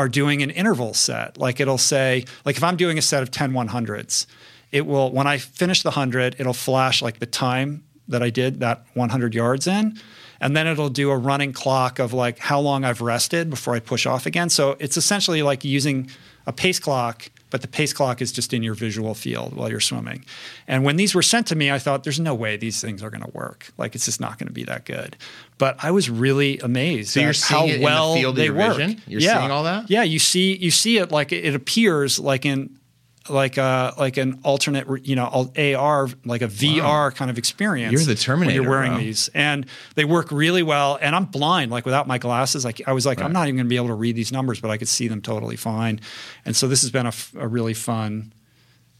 are 0.00 0.08
doing 0.08 0.42
an 0.42 0.48
interval 0.48 0.94
set. 0.94 1.36
Like 1.36 1.60
it'll 1.60 1.76
say, 1.76 2.24
like 2.46 2.56
if 2.56 2.64
I'm 2.64 2.78
doing 2.78 2.96
a 2.96 3.02
set 3.02 3.22
of 3.22 3.30
10 3.30 3.52
100s, 3.52 4.24
it 4.72 4.86
will, 4.86 5.12
when 5.12 5.26
I 5.26 5.36
finish 5.36 5.82
the 5.82 5.90
100, 5.90 6.36
it'll 6.38 6.54
flash 6.54 7.02
like 7.02 7.18
the 7.18 7.26
time 7.26 7.84
that 8.08 8.22
I 8.22 8.30
did 8.30 8.60
that 8.60 8.86
100 8.94 9.34
yards 9.34 9.66
in. 9.66 10.00
And 10.40 10.56
then 10.56 10.66
it'll 10.66 10.88
do 10.88 11.10
a 11.10 11.18
running 11.18 11.52
clock 11.52 11.98
of 11.98 12.14
like 12.14 12.38
how 12.38 12.60
long 12.60 12.82
I've 12.82 13.02
rested 13.02 13.50
before 13.50 13.74
I 13.74 13.80
push 13.80 14.06
off 14.06 14.24
again. 14.24 14.48
So 14.48 14.74
it's 14.80 14.96
essentially 14.96 15.42
like 15.42 15.64
using 15.64 16.08
a 16.46 16.52
pace 16.52 16.78
clock, 16.78 17.30
but 17.50 17.62
the 17.62 17.68
pace 17.68 17.92
clock 17.92 18.22
is 18.22 18.32
just 18.32 18.52
in 18.52 18.62
your 18.62 18.74
visual 18.74 19.14
field 19.14 19.54
while 19.54 19.68
you're 19.70 19.80
swimming. 19.80 20.24
And 20.66 20.84
when 20.84 20.96
these 20.96 21.14
were 21.14 21.22
sent 21.22 21.46
to 21.48 21.56
me, 21.56 21.70
I 21.70 21.78
thought, 21.78 22.04
there's 22.04 22.20
no 22.20 22.34
way 22.34 22.56
these 22.56 22.80
things 22.80 23.02
are 23.02 23.10
going 23.10 23.24
to 23.24 23.30
work. 23.32 23.72
Like 23.76 23.94
it's 23.94 24.06
just 24.06 24.20
not 24.20 24.38
going 24.38 24.46
to 24.46 24.52
be 24.52 24.64
that 24.64 24.84
good. 24.84 25.16
But 25.58 25.76
I 25.82 25.90
was 25.90 26.08
really 26.08 26.58
amazed 26.60 27.10
So 27.10 27.20
you're 27.20 27.32
seeing 27.32 27.60
how 27.60 27.66
it 27.66 27.74
in 27.74 27.80
the 27.80 27.84
well 27.84 28.14
field 28.14 28.32
of 28.32 28.36
they 28.36 28.46
your 28.46 28.54
work. 28.54 28.76
vision? 28.76 29.02
You're 29.06 29.20
yeah. 29.20 29.38
seeing 29.38 29.50
all 29.50 29.64
that? 29.64 29.90
Yeah, 29.90 30.02
you 30.04 30.18
see 30.18 30.56
you 30.56 30.70
see 30.70 30.98
it 30.98 31.12
like 31.12 31.32
it 31.32 31.54
appears 31.54 32.18
like 32.18 32.46
in 32.46 32.79
like 33.28 33.58
a 33.58 33.92
like 33.98 34.16
an 34.16 34.40
alternate 34.44 35.06
you 35.06 35.14
know 35.14 35.26
AR 35.26 36.08
like 36.24 36.42
a 36.42 36.48
VR 36.48 37.14
kind 37.14 37.30
of 37.30 37.38
experience. 37.38 37.92
You're 37.92 38.02
the 38.02 38.14
Terminator, 38.14 38.62
You're 38.62 38.70
wearing 38.70 38.96
these, 38.96 39.28
and 39.34 39.66
they 39.94 40.04
work 40.04 40.32
really 40.32 40.62
well. 40.62 40.98
And 41.00 41.14
I'm 41.14 41.26
blind, 41.26 41.70
like 41.70 41.84
without 41.84 42.06
my 42.06 42.18
glasses, 42.18 42.64
like 42.64 42.80
I 42.86 42.92
was 42.92 43.04
like 43.04 43.20
I'm 43.20 43.32
not 43.32 43.48
even 43.48 43.56
going 43.56 43.66
to 43.66 43.70
be 43.70 43.76
able 43.76 43.88
to 43.88 43.94
read 43.94 44.16
these 44.16 44.32
numbers, 44.32 44.60
but 44.60 44.70
I 44.70 44.78
could 44.78 44.88
see 44.88 45.08
them 45.08 45.20
totally 45.20 45.56
fine. 45.56 46.00
And 46.44 46.56
so 46.56 46.66
this 46.66 46.80
has 46.82 46.90
been 46.90 47.06
a, 47.06 47.08
f- 47.10 47.34
a 47.38 47.46
really 47.46 47.74
fun 47.74 48.32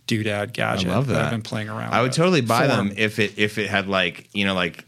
doodad 0.07 0.53
gadget 0.53 0.89
I 0.89 0.95
love 0.95 1.07
that. 1.07 1.25
I've 1.25 1.31
been 1.31 1.43
playing 1.43 1.69
around. 1.69 1.93
I 1.93 2.03
would 2.03 2.13
totally 2.13 2.41
buy 2.41 2.67
Form. 2.67 2.89
them 2.89 2.97
if 2.99 3.19
it 3.19 3.39
if 3.39 3.59
it 3.59 3.71
had 3.71 3.89
like 3.89 4.29
you 4.35 4.45
know 4.45 4.55
like 4.55 4.85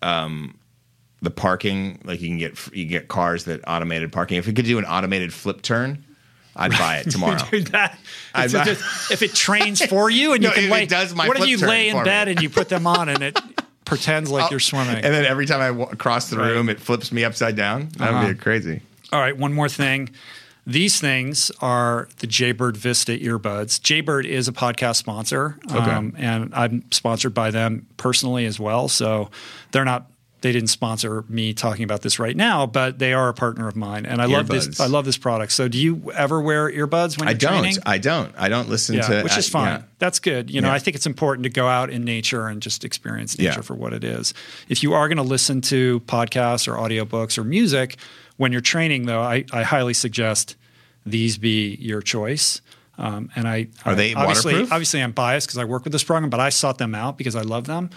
um 0.00 0.56
the 1.22 1.30
parking 1.30 2.00
like 2.04 2.20
you 2.20 2.28
can 2.28 2.38
get 2.38 2.66
you 2.68 2.84
can 2.84 2.90
get 2.90 3.08
cars 3.08 3.44
that 3.44 3.60
automated 3.66 4.12
parking. 4.12 4.38
If 4.38 4.48
it 4.48 4.56
could 4.56 4.64
do 4.64 4.78
an 4.78 4.84
automated 4.84 5.34
flip 5.34 5.60
turn, 5.60 6.04
I'd 6.60 6.72
buy 6.72 6.98
it 6.98 7.04
tomorrow. 7.10 7.38
That, 7.72 7.98
buy- 8.34 8.46
just- 8.46 9.10
if 9.10 9.22
it 9.22 9.34
trains 9.34 9.84
for 9.84 10.08
you 10.10 10.32
and 10.34 10.42
No, 10.42 10.50
you 10.50 10.54
can 10.54 10.64
if 10.72 10.82
it 10.82 10.88
does 10.88 11.14
my 11.14 11.26
what 11.26 11.36
if 11.36 11.40
flip 11.40 11.50
you 11.50 11.58
turn 11.58 11.68
lay 11.68 11.88
in 11.88 11.96
for 11.96 12.04
bed 12.04 12.26
me? 12.26 12.32
and 12.32 12.42
you 12.42 12.50
put 12.50 12.68
them 12.68 12.86
on 12.86 13.08
and 13.08 13.22
it 13.22 13.38
pretends 13.84 14.30
like 14.30 14.50
you're 14.50 14.60
swimming? 14.60 14.94
and 14.96 15.04
then 15.12 15.24
every 15.24 15.46
time 15.46 15.60
I 15.60 15.68
w- 15.76 15.96
cross 15.96 16.30
the 16.30 16.36
room, 16.38 16.68
it 16.68 16.78
flips 16.80 17.10
me 17.10 17.24
upside 17.24 17.56
down. 17.56 17.88
That 17.96 18.12
would 18.12 18.18
Uh-huh. 18.18 18.28
be 18.28 18.34
crazy. 18.34 18.82
All 19.12 19.20
right, 19.20 19.36
one 19.36 19.52
more 19.52 19.68
thing. 19.68 20.10
These 20.66 21.00
things 21.00 21.50
are 21.60 22.08
the 22.18 22.26
Jaybird 22.28 22.76
Vista 22.76 23.12
earbuds. 23.12 23.80
Jaybird 23.82 24.26
is 24.26 24.46
a 24.46 24.52
podcast 24.52 24.96
sponsor, 24.96 25.58
um, 25.70 26.14
and 26.18 26.54
I'm 26.54 26.84
sponsored 26.92 27.32
by 27.34 27.50
them 27.50 27.86
personally 27.96 28.44
as 28.44 28.60
well. 28.60 28.86
So 28.86 29.30
they're 29.72 29.86
not. 29.86 30.09
They 30.42 30.52
didn't 30.52 30.68
sponsor 30.68 31.22
me 31.28 31.52
talking 31.52 31.84
about 31.84 32.00
this 32.00 32.18
right 32.18 32.34
now, 32.34 32.64
but 32.66 32.98
they 32.98 33.12
are 33.12 33.28
a 33.28 33.34
partner 33.34 33.68
of 33.68 33.76
mine, 33.76 34.06
and 34.06 34.22
I 34.22 34.24
love 34.24 34.48
this. 34.48 34.80
I 34.80 34.86
love 34.86 35.04
this 35.04 35.18
product. 35.18 35.52
So, 35.52 35.68
do 35.68 35.76
you 35.76 36.10
ever 36.14 36.40
wear 36.40 36.70
earbuds 36.70 37.18
when 37.18 37.28
I 37.28 37.32
you're 37.32 37.36
I 37.36 37.38
don't. 37.38 37.58
training? 37.60 37.76
I 37.84 37.98
don't. 37.98 38.34
I 38.38 38.48
don't 38.48 38.68
listen 38.70 38.94
yeah, 38.96 39.02
to 39.02 39.22
which 39.22 39.36
is 39.36 39.48
I- 39.48 39.50
fine. 39.52 39.66
yeah. 39.80 39.82
That's 39.98 40.18
good. 40.18 40.50
You 40.50 40.62
know, 40.62 40.68
Yeah. 40.68 40.74
I 40.74 40.78
think 40.78 40.94
it's 40.96 41.04
important 41.06 41.42
to 41.44 41.50
go 41.50 41.68
out 41.68 41.90
in 41.90 42.04
nature 42.04 42.46
and 42.46 42.62
just 42.62 42.84
experience 42.84 43.38
nature 43.38 43.62
for 43.62 43.74
what 43.74 43.92
it 43.92 44.02
is. 44.02 44.32
If 44.70 44.82
you 44.82 44.94
are 44.94 45.08
going 45.08 45.18
to 45.18 45.22
listen 45.22 45.60
to 45.62 46.00
podcasts 46.06 46.66
or 46.66 46.76
audiobooks 46.76 47.36
or 47.36 47.44
music 47.44 47.96
when 48.38 48.50
you're 48.50 48.62
training, 48.62 49.04
though, 49.04 49.20
I, 49.20 49.44
I 49.52 49.62
highly 49.62 49.92
suggest 49.92 50.56
these 51.04 51.36
be 51.36 51.74
your 51.80 52.00
choice. 52.00 52.62
Um, 52.96 53.30
and 53.36 53.46
I 53.48 53.68
Are 53.84 53.92
I- 53.92 53.94
they 53.94 54.14
obviously 54.14 54.52
waterproof? 54.54 54.72
obviously 54.72 55.02
I'm 55.02 55.12
biased 55.12 55.48
because 55.48 55.58
I 55.58 55.64
work 55.64 55.84
with 55.84 55.92
this 55.92 56.04
program, 56.04 56.30
but 56.30 56.40
I 56.40 56.48
sought 56.48 56.78
them 56.78 56.94
out 56.94 57.18
because 57.18 57.36
I 57.36 57.42
love 57.42 57.66
them. 57.66 57.90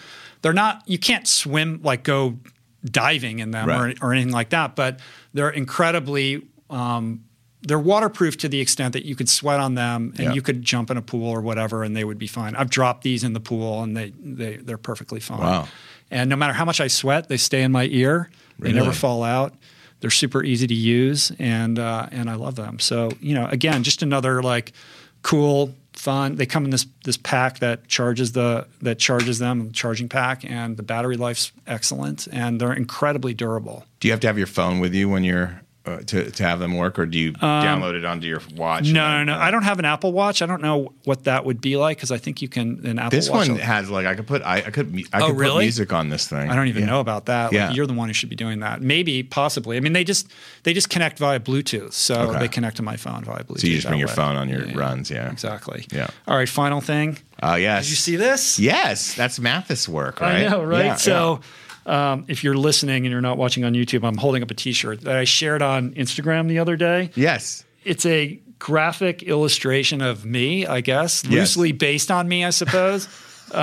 They're 0.44 0.54
not 0.54 0.84
you 0.86 1.00
can't 1.00 1.28
swim 1.28 1.80
like 1.84 2.04
go 2.04 2.38
diving 2.86 3.40
in 3.40 3.50
them 3.52 3.68
Right. 3.68 3.98
or, 4.02 4.10
or 4.10 4.14
anything 4.14 4.32
like 4.34 4.50
that, 4.50 4.76
but 4.76 5.00
they're 5.34 5.50
incredibly 5.50 6.46
um, 6.70 7.24
they're 7.62 7.80
waterproof 7.80 8.38
to 8.40 8.50
the 8.50 8.60
extent 8.60 8.92
that 8.94 9.06
you 9.06 9.16
could 9.16 9.30
sweat 9.30 9.60
on 9.60 9.74
them 9.76 10.12
and 10.18 10.26
Yeah. 10.26 10.34
you 10.34 10.42
could 10.42 10.62
jump 10.62 10.92
in 10.92 10.98
a 10.98 11.02
pool 11.02 11.30
or 11.30 11.40
whatever 11.42 11.84
and 11.84 11.96
they 11.96 12.04
would 12.04 12.18
be 12.20 12.28
fine. 12.28 12.56
I've 12.56 12.70
dropped 12.70 13.04
these 13.04 13.24
in 13.24 13.32
the 13.34 13.40
pool 13.40 13.82
and 13.84 13.96
they 13.98 14.12
they 14.22 14.58
they're 14.58 14.78
perfectly 14.78 15.20
fine. 15.22 15.40
Wow. 15.40 15.68
And 16.12 16.30
no 16.30 16.36
matter 16.36 16.54
how 16.54 16.66
much 16.66 16.80
I 16.82 16.88
sweat, 16.88 17.28
they 17.30 17.38
stay 17.38 17.64
in 17.64 17.72
my 17.72 17.86
ear. 17.86 18.30
They 18.60 18.72
never 18.74 18.92
fall 18.92 19.24
out. 19.24 19.54
They're 20.02 20.10
super 20.12 20.44
easy 20.44 20.68
to 20.68 20.74
use 20.74 21.32
and 21.40 21.80
uh, 21.80 22.08
and 22.12 22.30
I 22.30 22.36
love 22.36 22.56
them. 22.56 22.80
So 22.80 23.12
you 23.22 23.34
know, 23.34 23.46
again, 23.48 23.84
just 23.84 24.04
another 24.04 24.44
like 24.44 24.74
cool, 25.22 25.74
fun. 25.94 26.36
They 26.36 26.46
come 26.46 26.66
in 26.66 26.72
this 26.72 26.86
this 27.06 27.18
pack 27.18 27.60
that 27.60 27.88
charges 27.88 28.32
the 28.34 28.68
that 28.82 29.00
charges 29.00 29.40
them, 29.40 29.72
charging 29.72 30.10
pack, 30.10 30.44
and 30.44 30.78
the 30.78 30.84
battery 30.84 31.18
life's 31.18 31.52
excellent 31.68 32.28
and 32.32 32.60
they're 32.60 32.74
incredibly 32.74 33.34
durable. 33.34 33.86
Do 34.00 34.08
you 34.08 34.12
have 34.12 34.22
to 34.22 34.28
have 34.28 34.38
your 34.38 34.48
phone 34.48 34.80
with 34.80 34.94
you 34.94 35.10
when 35.10 35.24
you're 35.24 35.62
uh, 35.86 35.98
to 35.98 36.32
to 36.32 36.44
have 36.44 36.60
them 36.60 36.78
work, 36.78 36.98
or 36.98 37.06
do 37.06 37.18
you 37.18 37.34
download 37.34 37.94
it 37.96 38.06
onto 38.06 38.26
your 38.26 38.42
watch? 38.56 38.88
Um, 38.88 38.94
No, 38.94 39.18
no, 39.18 39.34
no. 39.34 39.38
I 39.38 39.52
don't 39.52 39.64
have 39.64 39.80
an 39.80 39.86
Apple 39.86 40.14
Watch. 40.14 40.42
I 40.42 40.46
don't 40.46 40.62
know 40.62 40.94
what 41.04 41.26
that 41.26 41.44
would 41.44 41.60
be 41.60 41.76
like 41.76 41.98
because 41.98 42.10
I 42.12 42.18
think 42.18 42.42
you 42.42 42.48
can 42.48 42.86
an 42.86 43.00
Apple 43.00 43.10
This 43.18 43.30
Watch. 43.30 43.50
one 43.50 43.58
has 43.60 43.90
like 43.90 44.06
I 44.06 44.16
could 44.16 44.26
put 44.26 44.42
I, 44.44 44.58
I 44.58 44.62
could 44.72 44.96
I 45.12 45.20
Oh, 45.22 45.28
could 45.34 45.38
put 45.38 45.60
music 45.60 45.92
on 45.92 46.08
this 46.08 46.26
thing. 46.28 46.50
I 46.50 46.56
don't 46.56 46.70
even 46.70 46.84
Yeah. 46.84 46.90
know 46.90 47.00
about 47.02 47.26
that. 47.26 47.46
Like, 47.46 47.54
Yeah. 47.54 47.72
You're 47.72 47.86
the 47.88 47.94
one 47.94 48.08
who 48.08 48.14
should 48.14 48.30
be 48.30 48.36
doing 48.38 48.60
that. 48.62 48.82
Maybe, 48.82 49.24
possibly. 49.24 49.76
I 49.76 49.82
mean, 49.82 49.92
they 49.94 50.06
just 50.06 50.32
they 50.64 50.74
just 50.74 50.90
connect 50.90 51.20
via 51.20 51.40
Bluetooth, 51.42 51.92
so 51.92 52.16
Okay. 52.30 52.40
they 52.40 52.48
connect 52.48 52.78
to 52.78 52.84
my 52.84 52.96
phone 52.96 53.26
via 53.26 53.44
Bluetooth. 53.44 53.60
So 53.62 53.68
you 53.68 53.76
just 53.76 53.88
bring 53.88 54.00
your 54.00 54.08
way. 54.08 54.14
phone 54.16 54.36
on 54.38 54.48
your 54.48 54.66
Yeah, 54.66 54.78
runs, 54.78 55.12
yeah. 55.12 55.30
Exactly. 55.32 55.86
Yeah. 55.92 56.08
All 56.30 56.38
right. 56.38 56.48
Final 56.48 56.80
thing. 56.80 57.18
Oh 57.42 57.56
yes. 57.56 57.84
Did 57.86 57.90
you 57.90 57.96
see 57.98 58.16
this? 58.16 58.58
Yes, 58.58 59.16
that's 59.16 59.38
Mathis 59.38 59.90
work, 59.90 60.22
right? 60.22 60.46
I 60.46 60.48
know, 60.48 60.64
right? 60.64 60.98
So, 60.98 61.42
Um, 61.86 62.26
if 62.28 62.44
you're 62.44 62.56
listening 62.58 63.06
and 63.06 63.12
you're 63.12 63.22
not 63.22 63.38
watching 63.38 63.66
on 63.66 63.74
YouTube, 63.74 64.08
I'm 64.08 64.18
holding 64.18 64.42
up 64.44 64.50
a 64.52 64.54
T-shirt 64.54 65.02
that 65.02 65.18
I 65.18 65.24
shared 65.26 65.62
on 65.62 65.92
Instagram 65.96 66.48
the 66.48 66.60
other 66.60 66.76
day. 66.78 67.10
yes, 67.16 67.64
It's 67.84 68.06
a 68.06 68.40
graphic 68.60 69.24
illustration 69.24 70.02
of 70.02 70.24
me, 70.26 70.66
I 70.66 70.80
guess, 70.82 71.24
Yes. 71.26 71.32
loosely 71.58 71.72
based 71.74 72.10
on 72.12 72.28
me, 72.30 72.46
I 72.46 72.52
suppose. 72.52 73.08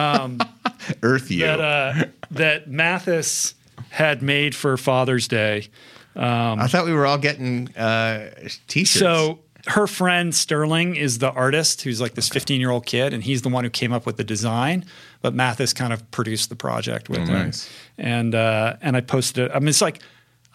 Earth 1.02 1.30
you. 1.30 1.40
that 1.46 1.60
uh, 1.60 2.04
that 2.30 2.68
Mathis 2.70 3.54
had 3.90 4.22
made 4.22 4.54
for 4.54 4.76
Father's 4.76 5.26
Day. 5.28 5.68
I 6.16 6.66
thought 6.68 6.84
we 6.84 6.92
were 6.92 7.06
all 7.06 7.18
getting 7.18 7.74
uh, 7.76 8.30
t-shirts. 8.68 8.98
So 9.00 9.38
her 9.66 9.86
friend 9.86 10.34
Sterling 10.34 10.96
is 10.96 11.18
the 11.18 11.30
artist 11.30 11.82
who's 11.82 12.00
like 12.00 12.14
this 12.14 12.28
15 12.28 12.60
year 12.60 12.70
old 12.70 12.86
kid, 12.86 13.12
and 13.12 13.22
he's 13.24 13.42
the 13.42 13.48
one 13.48 13.64
who 13.64 13.70
came 13.70 13.92
up 13.92 14.06
with 14.06 14.16
the 14.16 14.24
design. 14.24 14.84
But 15.22 15.34
Mathis 15.34 15.72
kind 15.74 15.92
of 15.92 16.10
produced 16.10 16.48
the 16.48 16.56
project 16.56 17.08
with 17.10 17.18
him, 17.20 17.30
Oh, 17.30 17.42
nice. 17.44 17.68
and 17.98 18.34
uh, 18.34 18.76
and 18.80 18.96
I 18.96 19.00
posted 19.02 19.46
it. 19.46 19.52
I 19.54 19.58
mean, 19.58 19.68
it's 19.68 19.82
like. 19.82 20.00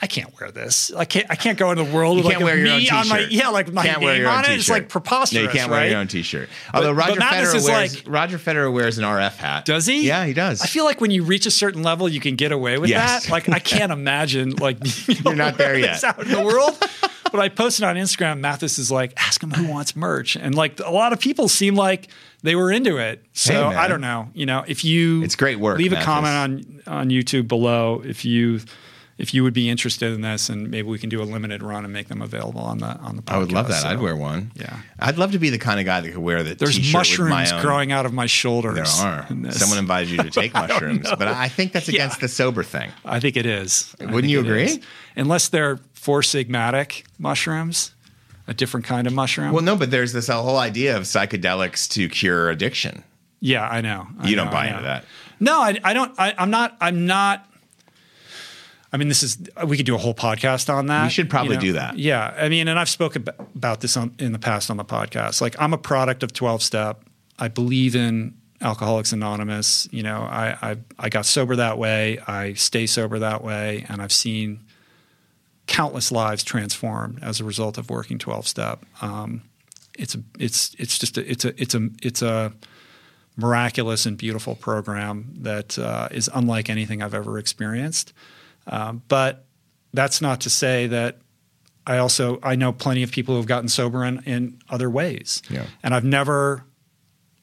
I 0.02 0.08
can't 0.08 0.38
wear 0.42 0.52
this. 0.52 0.92
I 0.92 1.06
can't. 1.06 1.26
I 1.30 1.36
can't 1.36 1.58
go 1.58 1.72
in 1.72 1.78
the 1.78 1.86
world 1.86 2.18
with 2.18 2.26
can't 2.26 2.40
like 2.42 2.44
wear 2.46 2.58
your 2.58 2.68
own 2.74 2.80
me 2.80 2.90
on 2.90 3.08
my 3.08 3.20
t-shirt. 3.20 3.32
yeah, 3.32 3.48
like 3.48 3.72
my 3.72 3.86
can't 3.86 4.02
wear 4.02 4.12
name 4.16 4.24
your 4.24 4.30
own 4.30 4.40
on 4.40 4.44
it. 4.44 4.48
t-shirt. 4.48 4.60
It's 4.60 4.70
like 4.70 4.90
preposterous. 4.90 5.34
No, 5.42 5.42
you 5.44 5.58
can't 5.58 5.72
right? 5.72 5.78
wear 5.84 5.90
your 5.92 6.00
own 6.00 6.08
t-shirt. 6.10 6.50
Although 6.74 6.90
but 6.94 6.96
Roger 6.98 7.20
Mathis 7.22 7.54
Federer 7.56 7.64
wears 7.66 7.96
like- 8.06 8.14
Roger 8.14 8.38
Federer 8.38 8.74
wears 8.74 8.98
an 8.98 9.06
RF 9.06 9.38
hat. 9.38 9.64
Does 9.64 9.86
he? 9.86 10.06
Yeah, 10.06 10.26
he 10.26 10.34
does. 10.34 10.62
I 10.62 10.66
feel 10.66 10.84
like 10.84 11.00
when 11.00 11.12
you 11.12 11.24
reach 11.24 11.46
a 11.46 11.52
certain 11.52 11.82
level, 11.82 12.10
you 12.10 12.20
can 12.20 12.36
get 12.36 12.52
away 12.52 12.78
with 12.78 12.90
Yes. 12.90 13.24
that. 13.28 13.32
Like 13.32 13.48
I 13.48 13.60
can't 13.60 13.90
imagine 13.94 14.50
like 14.58 14.80
you 15.08 15.16
You're 15.24 15.34
not 15.34 15.58
there 15.58 15.80
yet. 15.80 16.04
out 16.04 16.22
in 16.22 16.28
the 16.30 16.44
world. 16.44 16.78
but 17.32 17.40
I 17.40 17.48
posted 17.48 17.86
on 17.86 17.96
Instagram. 17.96 18.42
Mathis 18.42 18.78
is 18.78 18.92
like, 18.92 19.14
ask 19.16 19.42
him 19.42 19.52
who 19.52 19.66
wants 19.72 19.96
merch, 19.96 20.36
and 20.36 20.54
like 20.56 20.78
a 20.82 20.92
lot 20.92 21.14
of 21.14 21.22
people 21.22 21.48
seem 21.48 21.76
like 21.76 22.10
they 22.46 22.56
were 22.56 22.72
into 22.72 22.98
it. 22.98 23.24
So 23.34 23.54
Hey. 23.72 23.76
I 23.78 23.88
don't 23.88 24.02
know. 24.02 24.30
You 24.34 24.46
know, 24.46 24.64
if 24.68 24.86
you 24.86 25.24
It's 25.24 25.36
great 25.36 25.60
work, 25.60 25.78
leave 25.78 25.94
a 25.94 26.02
comment 26.02 26.82
on 26.88 27.00
on 27.00 27.10
YouTube 27.10 27.48
below 27.48 28.02
if 28.06 28.24
you. 28.26 28.62
If 29.18 29.34
you 29.34 29.44
would 29.44 29.54
be 29.54 29.70
interested 29.70 30.12
in 30.12 30.20
this, 30.20 30.50
and 30.50 30.70
maybe 30.70 30.90
we 30.90 31.00
can 31.00 31.08
do 31.08 31.22
a 31.22 31.24
limited 31.24 31.64
run 31.64 31.86
and 31.86 31.94
make 31.94 32.10
them 32.10 32.22
available 32.22 32.60
on 32.60 32.80
the 32.80 32.98
on 32.98 33.16
the 33.16 33.22
podcast. 33.22 33.34
I 33.34 33.38
would 33.38 33.52
love 33.54 33.68
that. 33.70 33.84
So 33.84 33.88
I'd 33.88 34.02
wear 34.02 34.14
one. 34.14 34.52
Yeah. 34.56 34.82
I'd 35.00 35.18
love 35.18 35.32
to 35.32 35.40
be 35.40 35.50
the 35.50 35.58
kind 35.58 35.80
of 35.80 35.86
guy 35.86 36.02
that 36.02 36.10
could 36.10 36.18
wear 36.18 36.44
the 36.44 36.54
There's 36.54 36.76
t-shirt 36.76 37.20
with 37.20 37.30
my 37.30 37.44
mushrooms 37.44 37.62
growing 37.64 37.94
out 37.94 38.06
of 38.06 38.12
my 38.12 38.26
shoulders. 38.26 38.76
There 38.76 39.08
are. 39.08 39.26
Someone 39.52 39.78
invited 39.80 40.10
you 40.10 40.18
to 40.18 40.30
take 40.42 40.54
mushrooms, 40.54 41.08
but 41.18 41.30
I 41.30 41.48
think 41.48 41.72
that's 41.72 41.88
Yeah. 41.88 42.02
against 42.04 42.20
the 42.20 42.28
sober 42.28 42.62
thing. 42.62 42.92
I 43.06 43.22
think 43.22 43.38
it 43.38 43.46
is. 43.46 43.96
Wouldn't 44.02 44.26
you 44.30 44.42
agree? 44.42 44.64
is. 44.64 44.80
Unless 45.16 45.48
they're 45.48 45.80
four 45.94 46.20
sigmatic 46.20 47.04
mushrooms, 47.18 47.95
a 48.48 48.54
different 48.54 48.86
kind 48.86 49.08
of 49.08 49.14
mushroom. 49.14 49.52
Well, 49.52 49.64
no, 49.64 49.76
but 49.76 49.92
there's 49.92 50.14
this 50.14 50.28
whole 50.28 50.58
idea 50.58 50.96
of 50.98 51.04
psychedelics 51.04 51.90
to 51.92 52.08
cure 52.10 52.50
addiction. 52.50 53.04
yeah, 53.40 53.68
I 53.68 53.82
know. 53.82 54.08
I 54.20 54.28
You 54.28 54.36
know, 54.36 54.44
don't 54.44 54.52
buy 54.54 54.68
into 54.68 54.84
that. 54.84 55.06
No, 55.40 55.60
I, 55.60 55.78
I 55.84 55.94
don't. 55.94 56.14
I, 56.20 56.34
I'm 56.38 56.50
not. 56.50 56.78
I'm 56.80 57.06
not. 57.06 57.46
I 58.94 58.98
mean, 58.98 59.10
this 59.10 59.24
is. 59.24 59.38
We 59.66 59.76
could 59.78 59.86
do 59.86 59.96
a 59.96 59.98
whole 59.98 60.14
podcast 60.14 60.74
on 60.74 60.88
that. 60.88 61.04
We 61.04 61.10
should 61.10 61.30
probably 61.30 61.56
you 61.56 61.56
know? 61.56 61.62
do 61.62 61.74
that. 61.74 61.98
Yeah, 61.98 62.34
I 62.38 62.48
mean, 62.50 62.68
and 62.68 62.80
I've 62.80 62.90
spoken 62.90 63.26
about 63.56 63.82
this 63.82 63.98
on, 63.98 64.16
in 64.20 64.32
the 64.32 64.40
past 64.40 64.70
on 64.72 64.78
the 64.78 64.86
podcast. 64.86 65.42
Like, 65.42 65.56
I'm 65.60 65.74
a 65.74 65.78
product 65.78 66.24
of 66.24 66.32
12 66.32 66.62
Step. 66.64 67.04
I 67.38 67.50
believe 67.50 67.96
in 67.96 68.36
Alcoholics 68.62 69.12
Anonymous. 69.12 69.90
You 69.92 70.04
know, 70.04 70.20
I, 70.22 70.58
I 70.62 70.78
I 70.98 71.10
got 71.10 71.26
sober 71.26 71.58
that 71.58 71.78
way. 71.78 72.20
I 72.26 72.54
stay 72.54 72.86
sober 72.86 73.20
that 73.20 73.44
way, 73.44 73.86
and 73.90 74.02
I've 74.02 74.14
seen 74.14 74.65
countless 75.68 76.12
lives 76.12 76.44
transformed 76.44 77.20
as 77.24 77.40
a 77.40 77.44
result 77.44 77.78
of 77.78 77.90
working 77.90 78.18
12 78.18 78.48
Step. 78.48 78.86
Um, 79.02 79.44
it's 79.98 80.16
a, 80.16 80.20
it's 80.38 80.76
it's 80.78 80.98
just 80.98 81.18
a, 81.18 81.30
it's 81.30 81.46
a 81.46 81.62
it's 81.62 81.74
a 81.74 81.90
it's 82.02 82.22
a 82.22 82.54
miraculous 83.38 84.06
and 84.06 84.18
beautiful 84.18 84.56
program 84.56 85.34
that 85.40 85.78
uh, 85.78 86.08
is 86.12 86.30
unlike 86.34 86.70
anything 86.70 87.02
I've 87.02 87.14
ever 87.14 87.38
experienced. 87.38 88.14
Um, 88.68 89.04
but 89.08 89.46
that's 89.94 90.22
not 90.22 90.42
to 90.42 90.50
say 90.50 90.88
that 90.88 91.20
I 91.88 91.98
also 91.98 92.40
I 92.44 92.56
know 92.56 92.72
plenty 92.72 93.04
of 93.04 93.12
people 93.12 93.36
who 93.36 93.40
have 93.40 93.48
gotten 93.48 93.70
sober 93.70 94.04
in, 94.04 94.22
in 94.26 94.60
other 94.70 94.90
ways. 94.90 95.42
Yeah. 95.50 95.66
And 95.84 95.94
I've 95.94 96.04
never 96.04 96.66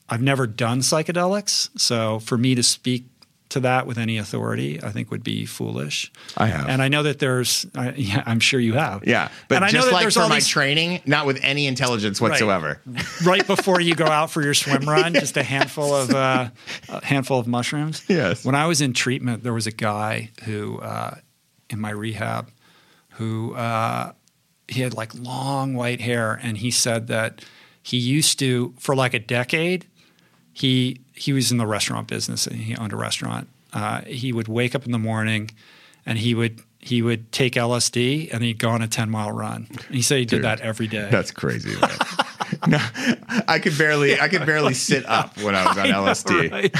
I've 0.08 0.22
never 0.22 0.46
done 0.46 0.80
psychedelics, 0.80 1.70
so 1.78 2.18
for 2.18 2.36
me 2.36 2.54
to 2.54 2.62
speak 2.62 3.06
to 3.52 3.60
that 3.60 3.86
with 3.86 3.98
any 3.98 4.18
authority, 4.18 4.82
I 4.82 4.90
think 4.90 5.10
would 5.10 5.24
be 5.24 5.46
foolish. 5.46 6.12
I 6.36 6.46
have. 6.46 6.68
and 6.68 6.82
I 6.82 6.88
know 6.88 7.02
that 7.04 7.18
there's, 7.18 7.66
I, 7.74 7.92
yeah, 7.92 8.22
I'm 8.26 8.40
sure 8.40 8.60
you 8.60 8.74
have. 8.74 9.06
Yeah, 9.06 9.30
but 9.48 9.56
and 9.56 9.64
I 9.64 9.68
know 9.68 9.72
just 9.72 9.86
that 9.86 9.92
like 9.94 10.02
there's 10.02 10.14
for 10.14 10.22
all 10.22 10.28
my 10.28 10.36
these- 10.36 10.48
training, 10.48 11.00
not 11.06 11.26
with 11.26 11.38
any 11.42 11.66
intelligence 11.66 12.20
whatsoever. 12.20 12.80
right 13.24 13.46
before 13.46 13.80
you 13.80 13.94
go 13.94 14.06
out 14.06 14.30
for 14.30 14.42
your 14.42 14.54
swim 14.54 14.88
run, 14.88 15.14
just 15.14 15.36
a 15.36 15.42
handful 15.42 15.94
of 15.94 16.10
uh, 16.10 16.50
a 16.88 17.04
handful 17.04 17.38
of 17.38 17.46
mushrooms. 17.46 18.04
Yes. 18.08 18.44
When 18.44 18.54
I 18.54 18.66
was 18.66 18.80
in 18.80 18.92
treatment, 18.92 19.42
there 19.42 19.54
was 19.54 19.66
a 19.66 19.72
guy 19.72 20.30
who 20.44 20.78
uh, 20.78 21.16
in 21.70 21.80
my 21.80 21.90
rehab 21.90 22.50
who 23.16 23.54
uh, 23.54 24.12
he 24.68 24.80
had 24.80 24.94
like 24.94 25.14
long 25.14 25.74
white 25.74 26.00
hair, 26.00 26.38
and 26.42 26.58
he 26.58 26.70
said 26.70 27.08
that 27.08 27.44
he 27.82 27.96
used 27.96 28.38
to 28.38 28.74
for 28.78 28.94
like 28.94 29.14
a 29.14 29.18
decade. 29.18 29.86
He 30.52 31.00
he 31.14 31.32
was 31.32 31.50
in 31.52 31.58
the 31.58 31.66
restaurant 31.66 32.08
business 32.08 32.46
and 32.46 32.56
he 32.56 32.76
owned 32.76 32.92
a 32.92 32.96
restaurant. 32.96 33.48
Uh, 33.72 34.02
he 34.02 34.32
would 34.32 34.48
wake 34.48 34.74
up 34.74 34.84
in 34.84 34.92
the 34.92 34.98
morning, 34.98 35.50
and 36.04 36.18
he 36.18 36.34
would 36.34 36.60
he 36.78 37.00
would 37.00 37.30
take 37.30 37.54
LSD 37.54 38.32
and 38.32 38.42
he'd 38.42 38.58
go 38.58 38.68
on 38.70 38.82
a 38.82 38.88
ten 38.88 39.08
mile 39.08 39.32
run. 39.32 39.68
And 39.70 39.94
he 39.94 40.02
said 40.02 40.18
he 40.18 40.24
did 40.24 40.36
Dude, 40.36 40.44
that 40.44 40.60
every 40.60 40.88
day. 40.88 41.08
That's 41.10 41.30
crazy. 41.30 41.74
No, 42.66 42.78
I 43.48 43.58
could 43.58 43.76
barely 43.78 44.18
I 44.20 44.28
could 44.28 44.44
barely 44.46 44.74
sit 44.74 45.04
up 45.06 45.36
when 45.42 45.54
I 45.54 45.66
was 45.68 45.78
on 45.78 45.86
I 45.86 45.90
know, 45.90 46.02
LSD. 46.04 46.50
right? 46.52 46.76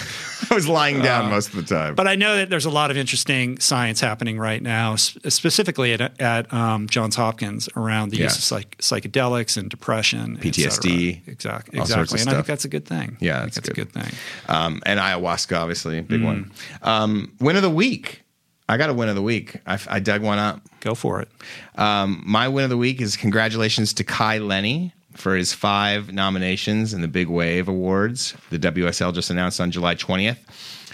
I 0.51 0.55
was 0.55 0.69
lying 0.69 1.01
down 1.01 1.31
most 1.31 1.49
of 1.49 1.55
the 1.57 1.63
time. 1.63 1.95
But 1.95 2.07
I 2.07 2.15
know 2.15 2.37
that 2.37 2.51
there's 2.51 2.65
a 2.67 2.71
lot 2.71 2.91
of 2.91 2.97
interesting 2.97 3.59
science 3.59 4.01
happening 4.01 4.39
right 4.39 4.63
now, 4.63 4.97
specifically 4.97 5.93
at, 5.95 6.21
at 6.21 6.53
um, 6.53 6.89
Johns 6.89 7.17
Hopkins 7.17 7.69
around 7.77 8.11
the 8.11 8.19
Yeah. 8.19 8.25
use 8.25 8.37
of 8.37 8.43
psych- 8.43 8.77
psychedelics 8.79 9.57
and 9.57 9.71
depression, 9.71 10.37
PTSD. 10.39 11.27
Exactly, 11.27 11.79
all 11.79 11.87
sorts 11.87 12.13
of 12.13 12.17
exactly. 12.17 12.21
And 12.23 12.31
I 12.31 12.33
think 12.35 12.47
that's 12.47 12.65
a 12.65 12.69
good 12.69 12.87
thing. 12.87 13.17
Yeah, 13.21 13.41
that's 13.41 13.59
good. 13.61 13.71
a 13.71 13.75
good 13.75 13.93
thing. 13.93 14.13
um, 14.49 14.83
and 14.85 15.01
ayahuasca, 15.01 15.57
obviously, 15.59 16.01
big 16.03 16.23
one. 16.23 16.51
Mm. 16.83 16.87
Um, 16.87 17.33
win 17.41 17.57
of 17.57 17.63
the 17.63 17.71
week. 17.71 18.23
I 18.69 18.77
got 18.77 18.91
a 18.91 18.95
win 18.95 19.09
of 19.09 19.17
the 19.17 19.23
week. 19.23 19.57
I, 19.67 19.79
I 19.89 20.01
dug 20.01 20.23
one 20.23 20.39
up. 20.39 20.61
Go 20.81 20.95
for 20.95 21.21
it. 21.21 21.29
Um, 21.77 22.23
my 22.27 22.49
win 22.49 22.65
of 22.65 22.71
the 22.71 22.77
week 22.77 23.01
is 23.01 23.17
congratulations 23.17 23.93
to 23.95 24.05
Kai 24.05 24.39
Lenny 24.39 24.95
for 25.15 25.37
his 25.37 25.53
five 25.53 26.13
nominations 26.13 26.95
in 26.95 27.01
the 27.01 27.09
Big 27.09 27.29
Wave 27.29 27.69
Awards. 27.69 28.35
The 28.51 28.59
WSL 28.59 29.15
just 29.15 29.31
announced 29.31 29.61
on 29.61 29.71
July 29.71 29.95
20th. 29.95 30.39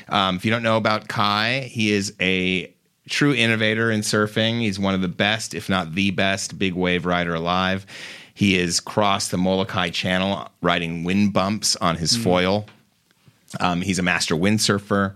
Um, 0.09 0.37
if 0.37 0.45
you 0.45 0.51
don't 0.51 0.63
know 0.63 0.77
about 0.77 1.09
Kai, 1.09 1.69
he 1.71 1.93
is 1.93 2.15
a 2.21 2.73
true 3.09 3.35
innovator 3.35 3.91
in 3.91 4.01
surfing. 4.01 4.61
He's 4.61 4.79
one 4.79 4.95
of 4.95 5.01
the 5.01 5.09
best, 5.09 5.55
if 5.55 5.69
not 5.69 5.95
the 5.95 6.11
best, 6.11 6.59
big 6.59 6.75
wave 6.75 7.07
rider 7.07 7.35
alive. 7.35 7.87
He 8.35 8.55
has 8.59 8.81
crossed 8.81 9.31
the 9.31 9.39
Molokai 9.39 9.91
Channel 9.91 10.49
riding 10.63 11.05
wind 11.05 11.33
bumps 11.33 11.75
on 11.77 11.97
his 11.97 12.17
foil. 12.17 12.67
Um, 13.61 13.81
he's 13.81 13.99
a 13.99 14.03
master 14.03 14.37
windsurfer. 14.37 15.15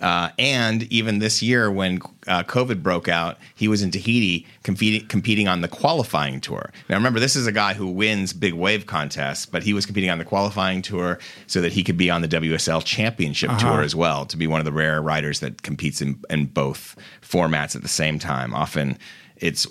Uh, 0.00 0.30
and 0.38 0.84
even 0.84 1.18
this 1.18 1.42
year, 1.42 1.70
when 1.70 2.00
uh, 2.26 2.42
COVID 2.42 2.82
broke 2.82 3.08
out, 3.08 3.38
he 3.54 3.68
was 3.68 3.82
in 3.82 3.90
Tahiti 3.90 4.46
competing, 4.62 5.06
competing 5.08 5.48
on 5.48 5.60
the 5.60 5.68
qualifying 5.68 6.40
tour. 6.40 6.72
Now, 6.88 6.96
remember, 6.96 7.20
this 7.20 7.36
is 7.36 7.46
a 7.46 7.52
guy 7.52 7.74
who 7.74 7.88
wins 7.88 8.32
big 8.32 8.54
wave 8.54 8.86
contests, 8.86 9.46
but 9.46 9.62
he 9.62 9.72
was 9.72 9.86
competing 9.86 10.10
on 10.10 10.18
the 10.18 10.24
qualifying 10.24 10.82
tour 10.82 11.18
so 11.46 11.60
that 11.60 11.72
he 11.72 11.84
could 11.84 11.96
be 11.96 12.10
on 12.10 12.22
the 12.22 12.28
WSL 12.28 12.84
championship 12.84 13.50
tour 13.58 13.82
as 13.82 13.94
well, 13.94 14.26
to 14.26 14.36
be 14.36 14.46
one 14.46 14.60
of 14.60 14.64
the 14.64 14.72
rare 14.72 15.00
riders 15.00 15.40
that 15.40 15.62
competes 15.62 16.00
in, 16.00 16.22
in 16.28 16.46
both 16.46 16.96
formats 17.22 17.76
at 17.76 17.82
the 17.82 17.88
same 17.88 18.18
time. 18.18 18.54
Often 18.54 18.98
it's 19.36 19.66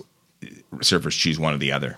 surfers 0.77 1.17
choose 1.17 1.39
one 1.39 1.53
or 1.53 1.57
the 1.57 1.71
other 1.71 1.97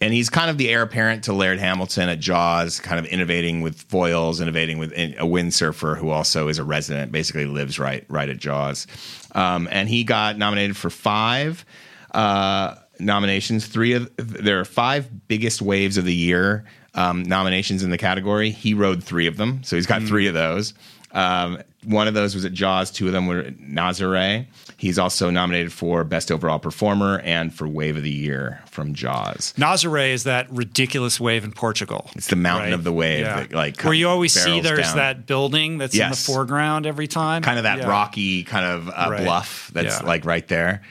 and 0.00 0.12
he's 0.14 0.30
kind 0.30 0.48
of 0.50 0.58
the 0.58 0.68
heir 0.68 0.82
apparent 0.82 1.24
to 1.24 1.32
Laird 1.32 1.58
Hamilton 1.58 2.08
at 2.08 2.20
Jaws, 2.20 2.80
kind 2.80 2.98
of 2.98 3.06
innovating 3.06 3.62
with 3.62 3.82
foils, 3.82 4.40
innovating 4.40 4.78
with 4.78 4.92
a 4.92 5.24
windsurfer 5.24 5.96
who 5.98 6.10
also 6.10 6.48
is 6.48 6.58
a 6.58 6.64
resident, 6.64 7.10
basically 7.12 7.46
lives 7.46 7.78
right 7.78 8.04
right 8.08 8.28
at 8.28 8.36
Jaws. 8.38 8.86
Um, 9.34 9.68
and 9.70 9.88
he 9.88 10.04
got 10.04 10.38
nominated 10.38 10.76
for 10.76 10.90
five 10.90 11.64
uh, 12.12 12.76
nominations. 13.00 13.66
Three 13.66 13.92
of 13.94 14.10
there 14.16 14.60
are 14.60 14.64
five 14.64 15.28
biggest 15.28 15.60
waves 15.62 15.96
of 15.96 16.04
the 16.04 16.14
year. 16.14 16.64
um, 16.94 17.22
nominations 17.22 17.82
in 17.82 17.90
the 17.90 17.98
category. 17.98 18.50
He 18.50 18.74
rode 18.74 19.04
three 19.04 19.26
of 19.28 19.36
them, 19.36 19.62
so 19.62 19.76
he's 19.76 19.86
got 19.86 20.02
three 20.02 20.26
of 20.26 20.34
those. 20.34 20.74
Um, 21.12 21.62
one 21.84 22.08
of 22.08 22.14
those 22.14 22.34
was 22.34 22.44
at 22.44 22.52
Jaws. 22.52 22.90
Two 22.90 23.06
of 23.06 23.12
them 23.12 23.26
were 23.26 23.40
at 23.40 23.58
Nazare. 23.58 24.46
He's 24.78 24.96
also 24.96 25.28
nominated 25.28 25.72
for 25.72 26.04
Best 26.04 26.30
Overall 26.30 26.60
Performer 26.60 27.18
and 27.24 27.52
for 27.52 27.66
Wave 27.66 27.96
of 27.96 28.04
the 28.04 28.10
Year 28.12 28.62
from 28.70 28.94
Jaws. 28.94 29.52
Nazare 29.58 30.12
is 30.12 30.22
that 30.22 30.48
ridiculous 30.52 31.18
wave 31.18 31.42
in 31.42 31.50
Portugal. 31.50 32.08
It's 32.14 32.28
the 32.28 32.36
mountain 32.36 32.70
right? 32.70 32.74
of 32.74 32.84
the 32.84 32.92
wave 32.92 33.22
Yeah. 33.26 33.40
that 33.40 33.52
like 33.52 33.82
where 33.82 33.92
you 33.92 34.08
always 34.08 34.32
see 34.32 34.60
there's 34.60 34.86
down. 34.86 34.96
that 34.98 35.26
building 35.26 35.78
that's 35.78 35.98
in 35.98 36.08
the 36.10 36.16
foreground 36.16 36.86
every 36.86 37.08
time. 37.08 37.42
kind 37.42 37.58
of 37.58 37.64
that 37.64 37.78
Yeah. 37.78 37.88
rocky 37.88 38.44
kind 38.44 38.64
of 38.64 38.88
uh, 38.88 39.08
Right. 39.10 39.24
bluff 39.24 39.68
that's 39.74 40.00
Yeah. 40.00 40.06
like 40.06 40.24
right 40.24 40.46
there. 40.46 40.82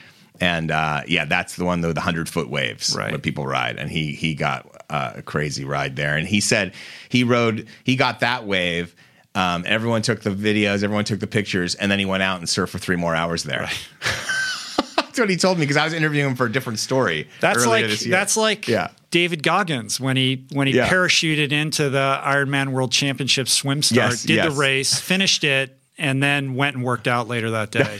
And 0.42 0.70
uh, 0.70 1.04
yeah, 1.08 1.24
that's 1.24 1.56
the 1.56 1.64
one, 1.64 1.80
though, 1.82 1.94
the 1.94 2.02
hundred 2.02 2.28
foot 2.28 2.50
waves 2.50 2.94
Right. 2.96 3.12
what 3.12 3.24
people 3.24 3.48
ride. 3.48 3.78
And 3.78 3.90
he 3.90 4.12
he 4.12 4.36
got 4.36 4.70
uh, 4.90 5.14
a 5.16 5.22
crazy 5.22 5.64
ride 5.64 5.96
there. 5.96 6.18
And 6.18 6.28
he 6.28 6.42
said 6.42 6.74
he 7.08 7.24
rode, 7.24 7.68
he 7.86 7.96
got 7.96 8.20
that 8.20 8.46
wave. 8.46 8.94
Um, 9.38 9.64
everyone 9.68 10.02
took 10.02 10.22
the 10.22 10.32
videos, 10.32 10.84
everyone 10.84 11.06
took 11.06 11.20
the 11.20 11.28
pictures, 11.28 11.76
and 11.76 11.92
then 11.92 12.00
he 12.00 12.06
went 12.06 12.24
out 12.24 12.40
and 12.40 12.48
surfed 12.48 12.70
for 12.70 12.80
three 12.80 12.96
more 12.96 13.14
hours 13.16 13.44
there. 13.44 13.70
that's 14.96 15.20
what 15.20 15.30
he 15.30 15.36
told 15.38 15.58
me 15.60 15.64
because 15.64 15.78
I 15.78 15.84
was 15.86 15.94
interviewing 15.94 16.30
him 16.32 16.36
for 16.36 16.46
a 16.48 16.52
different 16.52 16.80
story. 16.80 17.28
That's 17.40 17.66
like 17.66 18.00
that's 18.00 18.36
like 18.36 18.68
Yeah. 18.68 18.90
David 19.12 19.44
Goggins 19.44 20.00
when 20.00 20.18
he 20.18 20.46
when 20.54 20.66
he 20.68 20.74
Yeah. 20.74 20.90
parachuted 20.90 21.52
into 21.52 21.90
the 21.90 22.20
Ironman 22.24 22.70
World 22.70 22.92
Championship 22.92 23.48
swim 23.48 23.84
start, 23.84 24.12
Yes, 24.12 24.24
did 24.24 24.36
yes. 24.38 24.54
the 24.54 24.60
race, 24.60 25.00
finished 25.00 25.44
it, 25.44 25.78
and 26.00 26.22
then 26.24 26.56
went 26.56 26.76
and 26.76 26.84
worked 26.84 27.08
out 27.08 27.28
later 27.28 27.52
that 27.52 27.70
day. 27.84 28.00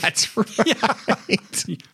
That's 0.00 0.36
right. 0.36 1.64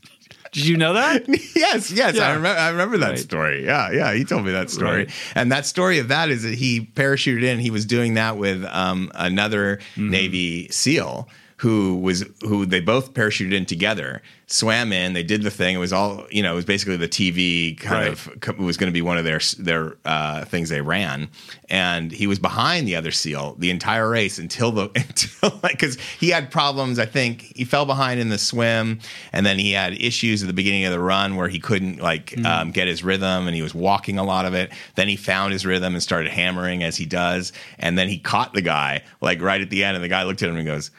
Did 0.52 0.66
you 0.66 0.76
know 0.76 0.94
that? 0.94 1.28
yes, 1.54 1.90
yes, 1.90 2.14
Yeah. 2.16 2.28
I 2.28 2.32
remember. 2.34 2.58
I 2.60 2.68
remember 2.70 2.98
that 2.98 3.10
Right. 3.10 3.18
story. 3.18 3.64
Yeah, 3.64 3.90
yeah, 3.92 4.12
he 4.14 4.24
told 4.24 4.44
me 4.44 4.52
that 4.52 4.68
story. 4.70 5.04
Right. 5.04 5.10
And 5.34 5.52
that 5.52 5.64
story 5.66 5.98
of 5.98 6.08
that 6.08 6.28
is 6.30 6.42
that 6.42 6.54
he 6.54 6.80
parachuted 6.94 7.42
in. 7.44 7.58
He 7.60 7.70
was 7.70 7.86
doing 7.86 8.14
that 8.14 8.36
with 8.36 8.64
um, 8.64 9.10
another 9.14 9.78
Mm-hmm. 9.94 10.10
Navy 10.10 10.68
SEAL 10.70 11.28
who 11.60 11.98
was 11.98 12.24
who 12.40 12.64
they 12.64 12.80
both 12.80 13.12
parachuted 13.12 13.52
in 13.52 13.66
together, 13.66 14.22
swam 14.46 14.94
in. 14.94 15.12
They 15.12 15.22
did 15.22 15.42
the 15.42 15.50
thing. 15.50 15.74
It 15.74 15.78
was 15.78 15.92
all 15.92 16.26
you 16.30 16.42
know. 16.42 16.52
It 16.52 16.56
was 16.56 16.64
basically 16.64 16.96
the 16.96 17.06
TV 17.08 17.78
kind 17.78 18.00
Right. 18.04 18.12
of 18.12 18.40
co- 18.40 18.54
was 18.54 18.78
going 18.78 18.88
to 18.90 18.94
be 18.94 19.02
one 19.02 19.18
of 19.18 19.24
their 19.24 19.40
their 19.58 19.96
uh, 20.06 20.46
things 20.46 20.70
they 20.70 20.80
ran, 20.80 21.28
and 21.68 22.10
he 22.12 22.26
was 22.26 22.38
behind 22.38 22.88
the 22.88 22.96
other 22.96 23.10
SEAL 23.10 23.56
the 23.58 23.70
entire 23.70 24.08
race 24.08 24.38
until 24.38 24.72
the 24.72 24.84
until 24.94 25.50
like 25.62 25.72
because 25.72 25.98
he 26.18 26.30
had 26.30 26.50
problems. 26.50 26.98
I 26.98 27.04
think 27.04 27.52
he 27.54 27.66
fell 27.66 27.84
behind 27.84 28.20
in 28.20 28.30
the 28.30 28.38
swim, 28.38 28.98
and 29.32 29.44
then 29.44 29.58
he 29.58 29.72
had 29.72 29.92
issues 30.00 30.42
at 30.42 30.46
the 30.46 30.54
beginning 30.54 30.86
of 30.86 30.92
the 30.92 31.00
run 31.00 31.36
where 31.36 31.48
he 31.48 31.58
couldn't 31.58 32.00
like 32.00 32.42
um, 32.46 32.70
get 32.70 32.88
his 32.88 33.04
rhythm, 33.04 33.46
and 33.46 33.54
he 33.54 33.60
was 33.60 33.74
walking 33.74 34.18
a 34.18 34.24
lot 34.24 34.46
of 34.46 34.54
it. 34.54 34.72
Then 34.94 35.08
he 35.08 35.16
found 35.16 35.52
his 35.52 35.66
rhythm 35.66 35.92
and 35.92 36.02
started 36.02 36.32
hammering 36.32 36.82
as 36.82 36.96
he 36.96 37.04
does, 37.04 37.52
and 37.78 37.98
then 37.98 38.08
he 38.08 38.18
caught 38.18 38.54
the 38.54 38.62
guy 38.62 39.02
like 39.20 39.42
right 39.42 39.60
at 39.60 39.68
the 39.68 39.84
end, 39.84 39.94
and 39.96 40.02
the 40.02 40.08
guy 40.08 40.22
looked 40.22 40.42
at 40.42 40.48
him 40.48 40.56
and 40.56 40.64
goes. 40.66 40.90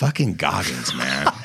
Fucking 0.00 0.34
Goggins, 0.36 0.94
man. 0.94 1.26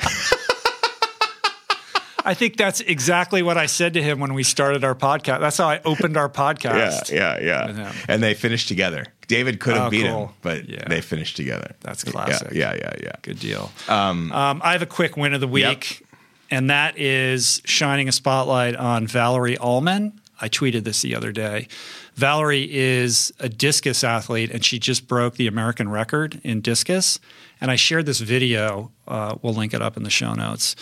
I 2.24 2.32
think 2.32 2.56
that's 2.56 2.80
exactly 2.80 3.42
what 3.42 3.58
I 3.58 3.66
said 3.66 3.92
to 3.94 4.02
him 4.02 4.18
when 4.18 4.32
we 4.32 4.42
started 4.44 4.82
our 4.82 4.94
podcast. 4.94 5.40
That's 5.40 5.58
how 5.58 5.68
I 5.68 5.82
opened 5.84 6.16
our 6.16 6.30
podcast. 6.30 7.12
yeah, 7.12 7.38
yeah. 7.38 7.70
yeah. 7.70 7.92
And 8.08 8.22
they 8.22 8.32
finished 8.32 8.66
together. 8.68 9.04
David 9.28 9.60
could 9.60 9.74
have 9.76 9.88
Oh, 9.88 9.90
beat 9.90 10.06
him, 10.06 10.28
but 10.40 10.66
Yeah. 10.70 10.88
they 10.88 11.02
finished 11.02 11.36
together. 11.36 11.74
That's 11.82 12.02
classic. 12.02 12.52
Yeah, 12.52 12.72
yeah, 12.74 12.94
yeah. 13.02 13.12
Good 13.20 13.38
deal. 13.40 13.70
Um, 13.88 14.32
I 14.34 14.72
have 14.72 14.80
a 14.80 14.86
quick 14.86 15.18
win 15.18 15.34
of 15.34 15.42
the 15.42 15.46
Yep. 15.48 15.68
week, 15.76 16.02
and 16.50 16.70
that 16.70 16.96
is 16.98 17.60
shining 17.66 18.08
a 18.08 18.12
spotlight 18.12 18.74
on 18.74 19.06
Valerie 19.06 19.58
Allman. 19.58 20.18
I 20.40 20.48
tweeted 20.48 20.84
this 20.84 21.02
the 21.02 21.14
other 21.14 21.30
day. 21.30 21.68
Valerie 22.14 22.68
is 22.74 23.34
a 23.38 23.50
discus 23.50 24.02
athlete, 24.02 24.50
and 24.50 24.64
she 24.64 24.78
just 24.78 25.06
broke 25.06 25.34
the 25.36 25.46
American 25.46 25.90
record 25.90 26.40
in 26.42 26.62
discus. 26.62 27.20
And 27.60 27.70
I 27.70 27.76
shared 27.76 28.06
this 28.06 28.20
video. 28.20 28.90
Uh, 29.08 29.36
we'll 29.42 29.54
link 29.54 29.72
it 29.74 29.80
up 29.82 29.96
in 29.96 30.02
the 30.02 30.10
show 30.10 30.34
notes 30.34 30.76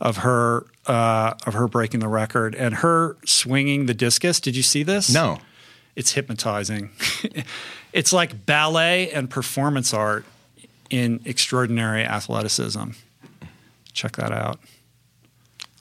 of 0.00 0.18
her 0.18 0.66
uh, 0.86 1.34
of 1.46 1.54
her 1.54 1.68
breaking 1.68 2.00
the 2.00 2.08
record 2.08 2.54
and 2.54 2.76
her 2.76 3.16
swinging 3.24 3.86
the 3.86 3.94
discus. 3.94 4.40
Did 4.40 4.56
you 4.56 4.62
see 4.62 4.82
this? 4.82 5.12
No. 5.12 5.38
it's 5.96 6.12
hypnotizing. 6.12 6.90
it's 7.92 8.12
like 8.12 8.46
ballet 8.46 9.10
and 9.10 9.28
performance 9.28 9.92
art 9.92 10.24
in 10.88 11.20
extraordinary 11.24 12.04
athleticism. 12.04 12.90
Check 13.92 14.12
that 14.16 14.32
out. 14.32 14.58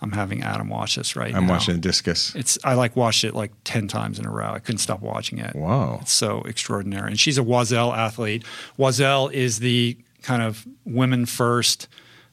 I'm 0.02 0.12
having 0.14 0.42
Adam 0.44 0.70
watch 0.70 0.96
this 0.96 1.16
right 1.16 1.32
now. 1.32 1.40
I'm 1.40 1.48
watching 1.48 1.76
a 1.76 1.78
discus. 1.78 2.34
It's 2.34 2.58
I 2.64 2.74
like 2.74 2.96
watched 2.96 3.24
it 3.26 3.36
like 3.36 3.52
ten 3.66 3.88
times 3.88 4.18
in 4.18 4.26
a 4.26 4.32
row. 4.32 4.52
I 4.54 4.60
couldn't 4.60 4.80
stop 4.80 5.02
watching 5.02 5.40
it. 5.40 5.56
Wow, 5.56 6.00
It's 6.02 6.12
so 6.14 6.42
extraordinary. 6.44 7.10
And 7.12 7.20
she's 7.20 7.38
a 7.38 7.42
Oiselle 7.44 7.94
athlete. 7.94 8.44
Oiselle 8.80 9.28
is 9.34 9.60
the 9.60 9.98
kind 10.22 10.42
of 10.42 10.66
women 10.86 11.26
first 11.26 11.88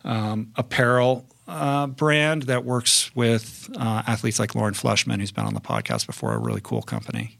um, 0.04 0.52
apparel 0.56 1.26
uh, 1.48 1.86
brand 1.86 2.42
that 2.44 2.64
works 2.64 3.14
with 3.14 3.70
uh, 3.76 4.02
athletes 4.06 4.38
like 4.38 4.54
Lauren 4.54 4.74
Fleshman, 4.74 5.20
who's 5.20 5.30
been 5.32 5.44
on 5.46 5.54
the 5.54 5.60
podcast 5.60 6.06
before. 6.06 6.32
A 6.34 6.38
really 6.38 6.60
cool 6.62 6.82
company. 6.82 7.38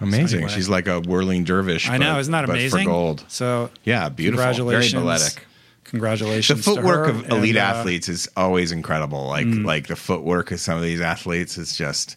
Amazing. 0.00 0.40
anyway. 0.40 0.52
She's 0.52 0.68
like 0.68 0.86
a 0.86 1.00
whirling 1.00 1.44
dervish. 1.44 1.88
I 1.88 1.96
know, 1.98 2.14
but- 2.14 2.20
isn't 2.20 2.32
that 2.32 2.46
but 2.46 2.52
amazing? 2.56 2.84
For 2.84 2.90
gold. 2.90 3.24
So 3.28 3.70
Yeah, 3.84 4.08
beautiful. 4.08 4.42
Very 4.44 4.54
Congratulations. 4.54 5.02
balletic. 5.02 5.34
The 5.84 5.90
Congratulations. 5.90 6.64
to 6.64 6.70
footwork 6.74 7.08
of 7.08 7.30
elite 7.30 7.50
And, 7.56 7.58
uh, 7.58 7.60
athletes 7.78 8.08
is 8.08 8.28
always 8.36 8.72
incredible. 8.72 9.26
Like 9.28 9.46
like 9.46 9.86
the 9.86 9.96
footwork 9.96 10.50
of 10.50 10.60
some 10.60 10.76
of 10.76 10.82
these 10.82 11.00
athletes 11.00 11.56
is 11.56 11.76
just 11.76 12.16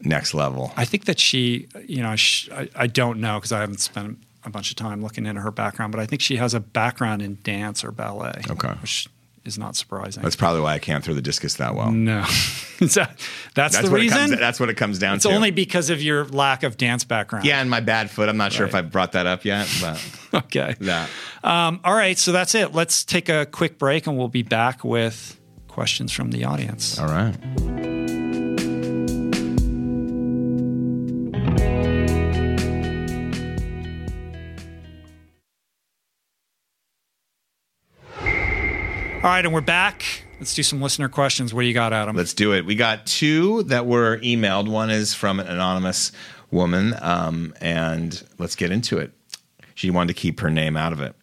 next 0.00 0.32
level. 0.34 0.72
I 0.76 0.84
think 0.84 1.04
that 1.04 1.20
she, 1.20 1.68
you 1.86 2.02
know, 2.02 2.16
sh 2.16 2.48
I, 2.50 2.68
I 2.74 2.86
don't 2.86 3.20
know 3.20 3.38
because 3.38 3.52
I 3.52 3.60
haven't 3.60 3.80
spent 3.80 4.18
a 4.46 4.50
bunch 4.50 4.70
of 4.70 4.76
time 4.76 5.02
looking 5.02 5.26
into 5.26 5.40
her 5.42 5.50
background, 5.50 5.92
but 5.92 6.00
I 6.00 6.06
think 6.06 6.22
she 6.22 6.36
has 6.36 6.54
a 6.54 6.60
background 6.60 7.20
in 7.22 7.38
dance 7.42 7.84
or 7.84 7.90
ballet. 7.92 8.42
Okay. 8.48 8.68
Which 8.80 9.08
is 9.44 9.58
not 9.58 9.76
surprising. 9.76 10.22
That's 10.22 10.34
probably 10.36 10.60
why 10.60 10.74
I 10.74 10.78
can't 10.78 11.04
throw 11.04 11.14
the 11.14 11.22
discus 11.22 11.54
that 11.56 11.74
well. 11.74 11.90
no. 11.92 12.24
That- 12.78 13.18
that's, 13.54 13.74
That's 13.74 13.88
the 13.88 13.90
reason? 13.94 14.18
Comes, 14.18 14.38
that's 14.38 14.60
what 14.60 14.68
it 14.68 14.74
comes 14.76 14.98
down 14.98 15.14
it's 15.14 15.22
to. 15.22 15.30
It's 15.30 15.34
only 15.36 15.50
because 15.50 15.88
of 15.88 16.02
your 16.02 16.26
lack 16.26 16.62
of 16.62 16.76
dance 16.76 17.04
background. 17.04 17.46
yeah, 17.46 17.62
and 17.62 17.70
my 17.70 17.80
bad 17.80 18.10
foot. 18.10 18.28
I'm 18.28 18.36
not 18.36 18.52
sure 18.52 18.66
if 18.66 18.74
Right. 18.74 18.84
I 18.84 18.86
brought 18.86 19.12
that 19.12 19.24
up 19.26 19.46
yet, 19.46 19.66
but 19.80 19.98
Okay. 20.44 20.74
that. 20.80 21.08
Um, 21.42 21.80
all 21.84 21.94
right. 21.94 22.18
So 22.18 22.32
that's 22.32 22.54
it. 22.54 22.74
Let's 22.74 23.02
take 23.02 23.30
a 23.30 23.46
quick 23.46 23.78
break 23.78 24.06
and 24.06 24.18
we'll 24.18 24.28
be 24.28 24.42
back 24.42 24.84
with 24.84 25.40
questions 25.68 26.12
from 26.12 26.32
the 26.32 26.44
audience. 26.44 26.98
All 26.98 27.06
right. 27.08 27.34
All 39.26 39.32
right. 39.32 39.44
And 39.44 39.52
we're 39.52 39.60
back. 39.60 40.04
Let's 40.38 40.54
do 40.54 40.62
some 40.62 40.80
listener 40.80 41.08
questions. 41.08 41.52
What 41.52 41.62
do 41.62 41.66
you 41.66 41.74
got, 41.74 41.92
Adam? 41.92 42.14
Let's 42.14 42.32
do 42.32 42.54
it. 42.54 42.64
We 42.64 42.76
got 42.76 43.06
two 43.06 43.64
that 43.64 43.84
were 43.84 44.18
emailed. 44.18 44.68
One 44.68 44.88
is 44.88 45.14
from 45.14 45.40
an 45.40 45.48
anonymous 45.48 46.12
woman, 46.52 46.94
um, 47.00 47.52
and 47.60 48.22
let's 48.38 48.54
get 48.54 48.70
into 48.70 48.98
it. 48.98 49.10
She 49.74 49.90
wanted 49.90 50.14
to 50.14 50.20
keep 50.20 50.38
her 50.38 50.48
name 50.48 50.76
out 50.76 50.92
of 50.92 51.00
it. 51.00 51.16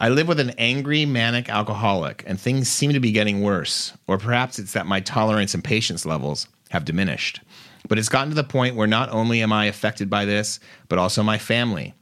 I 0.00 0.08
live 0.08 0.26
with 0.26 0.40
an 0.40 0.50
angry, 0.58 1.06
manic 1.06 1.48
alcoholic, 1.48 2.24
and 2.26 2.40
things 2.40 2.68
seem 2.68 2.92
to 2.92 2.98
be 2.98 3.12
getting 3.12 3.40
worse. 3.40 3.92
Or 4.08 4.18
perhaps 4.18 4.58
it's 4.58 4.72
that 4.72 4.86
my 4.86 4.98
tolerance 4.98 5.54
and 5.54 5.62
patience 5.62 6.04
levels 6.04 6.48
have 6.70 6.84
diminished. 6.84 7.40
But 7.86 8.00
it's 8.00 8.08
gotten 8.08 8.30
to 8.30 8.34
the 8.34 8.42
point 8.42 8.74
where 8.74 8.88
not 8.88 9.10
only 9.10 9.42
am 9.42 9.52
I 9.52 9.66
affected 9.66 10.10
by 10.10 10.24
this, 10.24 10.58
but 10.88 10.98
also 10.98 11.22
my 11.22 11.38
family. 11.38 11.94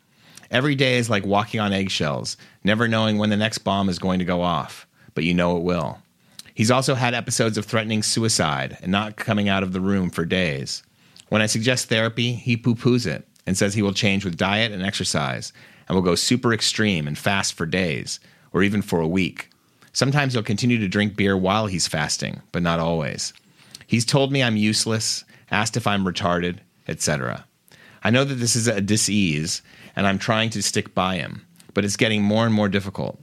Every 0.51 0.77
day 0.77 0.97
is 0.97 1.11
like 1.11 1.27
walking 1.27 1.61
on 1.61 1.75
eggshells, 1.75 2.39
never 2.65 2.89
knowing 2.89 3.19
when 3.19 3.29
the 3.29 3.37
next 3.37 3.59
bomb 3.59 3.91
is 3.91 3.99
going 3.99 4.21
to 4.21 4.25
go 4.25 4.41
off, 4.41 4.86
but 5.17 5.25
you 5.25 5.35
know 5.35 5.57
it 5.57 5.65
will. 5.65 5.99
He's 6.55 6.71
also 6.71 6.95
had 6.95 7.13
episodes 7.13 7.59
of 7.59 7.65
threatening 7.65 8.05
suicide 8.05 8.79
and 8.81 8.93
not 8.93 9.17
coming 9.17 9.49
out 9.49 9.65
of 9.65 9.73
the 9.73 9.81
room 9.81 10.11
for 10.11 10.25
days. 10.25 10.85
When 11.29 11.43
I 11.43 11.47
suggest 11.47 11.89
therapy, 11.89 12.35
he 12.35 12.57
poo 12.57 12.77
poos 12.77 13.07
it 13.07 13.27
and 13.47 13.59
says 13.59 13.75
he 13.75 13.83
will 13.83 13.93
change 13.93 14.25
with 14.25 14.37
diet 14.37 14.71
and 14.71 14.83
exercise 14.83 15.53
and 15.89 15.97
will 15.97 16.03
go 16.03 16.15
super 16.15 16.53
extreme 16.53 17.09
and 17.09 17.19
fast 17.19 17.55
for 17.55 17.67
days 17.67 18.21
or 18.53 18.63
even 18.63 18.81
for 18.81 19.01
a 19.01 19.09
week. 19.09 19.51
Sometimes 19.93 20.35
he'll 20.35 20.43
continue 20.43 20.79
to 20.79 20.89
drink 20.89 21.17
beer 21.17 21.37
while 21.37 21.67
he's 21.67 21.89
fasting, 21.89 22.43
but 22.53 22.63
not 22.63 22.79
always. 22.79 23.33
He's 23.87 24.05
told 24.05 24.31
me 24.31 24.43
I'm 24.43 24.57
useless, 24.57 25.25
asked 25.51 25.77
if 25.77 25.87
I'm 25.87 26.05
retarded, 26.05 26.59
etc. 26.87 27.45
I 28.05 28.11
know 28.11 28.25
that 28.25 28.35
this 28.35 28.55
is 28.55 28.69
a 28.69 28.81
disease, 28.81 29.63
and 29.97 30.07
I'm 30.07 30.19
trying 30.19 30.51
to 30.51 30.63
stick 30.63 30.95
by 30.95 31.17
him, 31.17 31.47
but 31.73 31.85
it's 31.85 31.97
getting 31.97 32.23
more 32.23 32.45
and 32.45 32.55
more 32.55 32.69
difficult. 32.69 33.19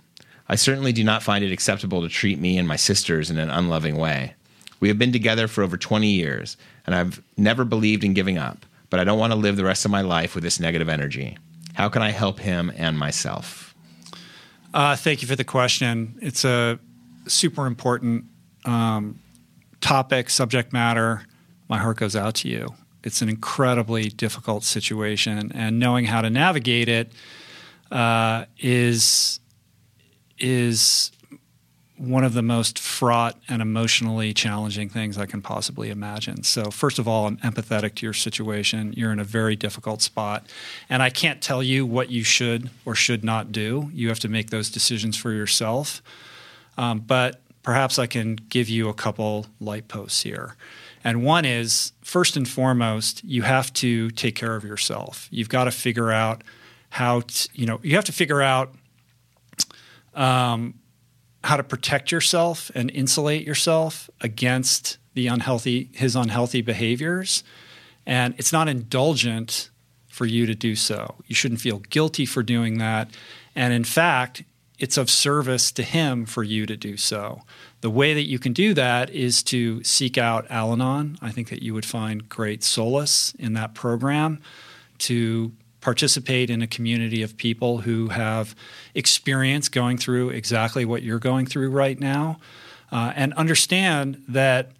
I 0.53 0.55
certainly 0.55 0.91
do 0.91 1.03
not 1.03 1.23
find 1.23 1.43
it 1.43 1.51
acceptable 1.51 2.03
to 2.03 2.07
treat 2.07 2.37
me 2.37 2.59
and 2.59 2.67
my 2.67 2.75
sisters 2.75 3.31
in 3.31 3.39
an 3.39 3.49
unloving 3.49 3.95
way. 3.97 4.35
We 4.79 4.87
have 4.87 4.99
been 4.99 5.11
together 5.11 5.47
for 5.47 5.63
over 5.63 5.77
20 5.77 6.05
years, 6.05 6.57
and 6.85 6.93
I've 6.93 7.23
never 7.35 7.65
believed 7.65 8.03
in 8.03 8.13
giving 8.13 8.37
up, 8.37 8.63
but 8.91 8.99
I 8.99 9.03
don't 9.03 9.17
want 9.17 9.33
to 9.33 9.35
live 9.35 9.55
the 9.55 9.63
rest 9.63 9.83
of 9.83 9.89
my 9.89 10.01
life 10.01 10.35
with 10.35 10.43
this 10.43 10.59
negative 10.59 10.89
energy. 10.89 11.39
How 11.73 11.89
can 11.89 12.03
I 12.03 12.11
help 12.11 12.39
him 12.39 12.71
and 12.77 12.99
myself? 12.99 13.73
Uh, 14.75 14.95
thank 14.95 15.23
you 15.23 15.27
for 15.27 15.35
the 15.35 15.43
question. 15.43 16.19
It's 16.21 16.45
a 16.45 16.77
super 17.25 17.65
important 17.65 18.25
um, 18.63 19.19
topic, 19.81 20.29
subject 20.29 20.71
matter. 20.71 21.23
My 21.67 21.79
heart 21.79 21.97
goes 21.97 22.15
out 22.15 22.35
to 22.35 22.47
you. 22.47 22.67
it's 23.03 23.23
an 23.23 23.29
incredibly 23.29 24.09
difficult 24.09 24.63
situation, 24.63 25.51
and 25.55 25.79
knowing 25.79 26.05
how 26.05 26.21
to 26.21 26.29
navigate 26.29 26.89
it 26.89 27.11
uh, 27.91 28.45
is 28.59 29.39
is 30.39 31.11
one 31.97 32.23
of 32.23 32.33
the 32.33 32.41
most 32.41 32.79
fraught 32.79 33.37
and 33.47 33.61
emotionally 33.61 34.33
challenging 34.33 34.89
things 34.89 35.17
I 35.17 35.25
can 35.25 35.41
possibly 35.41 35.89
imagine. 35.89 36.43
So, 36.43 36.71
first 36.71 36.99
of 36.99 37.07
all, 37.07 37.27
I'm 37.27 37.37
empathetic 37.37 37.95
to 37.95 38.05
your 38.05 38.13
situation. 38.13 38.93
You're 38.97 39.11
in 39.11 39.19
a 39.19 39.23
very 39.23 39.55
difficult 39.55 40.01
spot. 40.01 40.45
And 40.89 41.01
I 41.03 41.09
can't 41.09 41.41
tell 41.41 41.61
you 41.63 41.85
what 41.85 42.09
you 42.09 42.23
should 42.23 42.69
or 42.85 42.95
should 42.95 43.23
not 43.23 43.51
do. 43.51 43.89
You 43.93 44.09
have 44.09 44.19
to 44.19 44.27
make 44.27 44.49
those 44.49 44.69
decisions 44.69 45.15
for 45.15 45.31
yourself. 45.31 46.01
Um, 46.77 46.99
but 46.99 47.41
perhaps 47.61 47.99
I 47.99 48.07
can 48.07 48.35
give 48.35 48.69
you 48.69 48.89
a 48.89 48.93
couple 48.93 49.45
light 49.59 49.87
posts 49.87 50.23
here. 50.23 50.55
And 51.03 51.23
one 51.23 51.45
is 51.45 51.93
first 52.01 52.35
and 52.35 52.47
foremost, 52.47 53.23
you 53.23 53.43
have 53.43 53.71
to 53.73 54.09
take 54.11 54.35
care 54.35 54.55
of 54.55 54.63
yourself. 54.63 55.27
You've 55.31 55.49
got 55.49 55.65
to 55.65 55.71
figure 55.71 56.11
out 56.11 56.43
how, 56.89 57.23
you 57.53 57.65
know, 57.65 57.79
you 57.83 57.95
have 57.95 58.05
to 58.05 58.13
figure 58.13 58.41
out. 58.41 58.73
Um, 60.15 60.75
how 61.43 61.57
to 61.57 61.63
protect 61.63 62.11
yourself 62.11 62.71
and 62.73 62.89
insulate 62.91 63.45
yourself 63.45 64.09
against 64.21 64.97
the 65.13 65.27
unhealthy 65.27 65.89
his 65.93 66.15
unhealthy 66.15 66.61
behaviors. 66.61 67.43
And 68.05 68.33
it's 68.37 68.53
not 68.53 68.67
indulgent 68.67 69.69
for 70.07 70.25
you 70.25 70.45
to 70.45 70.55
do 70.55 70.75
so. 70.75 71.15
You 71.27 71.35
shouldn't 71.35 71.61
feel 71.61 71.79
guilty 71.79 72.25
for 72.25 72.43
doing 72.43 72.77
that. 72.77 73.09
And 73.55 73.73
in 73.73 73.83
fact 73.83 74.43
it's 74.79 74.97
of 74.97 75.09
service 75.09 75.71
to 75.71 75.83
him 75.83 76.25
for 76.25 76.43
you 76.43 76.65
to 76.65 76.75
do 76.75 76.97
so. 76.97 77.41
The 77.81 77.89
way 77.89 78.13
that 78.13 78.27
you 78.27 78.39
can 78.39 78.53
do 78.53 78.73
that 78.73 79.09
is 79.11 79.43
to 79.43 79.83
seek 79.83 80.17
out 80.17 80.49
al-anon. 80.49 81.17
I 81.21 81.31
think 81.31 81.49
that 81.49 81.61
you 81.61 81.73
would 81.73 81.85
find 81.85 82.27
great 82.27 82.63
solace 82.63 83.33
in 83.37 83.53
that 83.53 83.75
program 83.75 84.41
to 84.99 85.53
participate 85.83 86.49
in 86.49 86.61
a 86.61 86.67
community 86.67 87.21
of 87.21 87.35
people 87.35 87.79
who 87.79 88.07
have 88.07 88.55
experience 88.95 89.67
going 89.67 89.97
through 89.97 90.29
exactly 90.29 90.85
what 90.85 91.03
you're 91.03 91.19
going 91.19 91.45
through 91.45 91.69
right 91.69 91.99
now 91.99 92.39
uh, 92.89 93.11
and 93.17 93.33
understand 93.33 94.23
that 94.29 94.71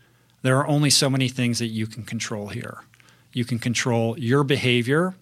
there 0.43 0.57
are 0.57 0.65
only 0.65 0.89
so 0.89 1.09
many 1.09 1.27
things 1.27 1.59
that 1.59 1.67
you 1.67 1.87
can 1.87 2.03
control 2.03 2.47
here. 2.47 2.83
You 3.33 3.43
can 3.43 3.59
control 3.59 4.17
your 4.17 4.45
behavior, 4.45 5.13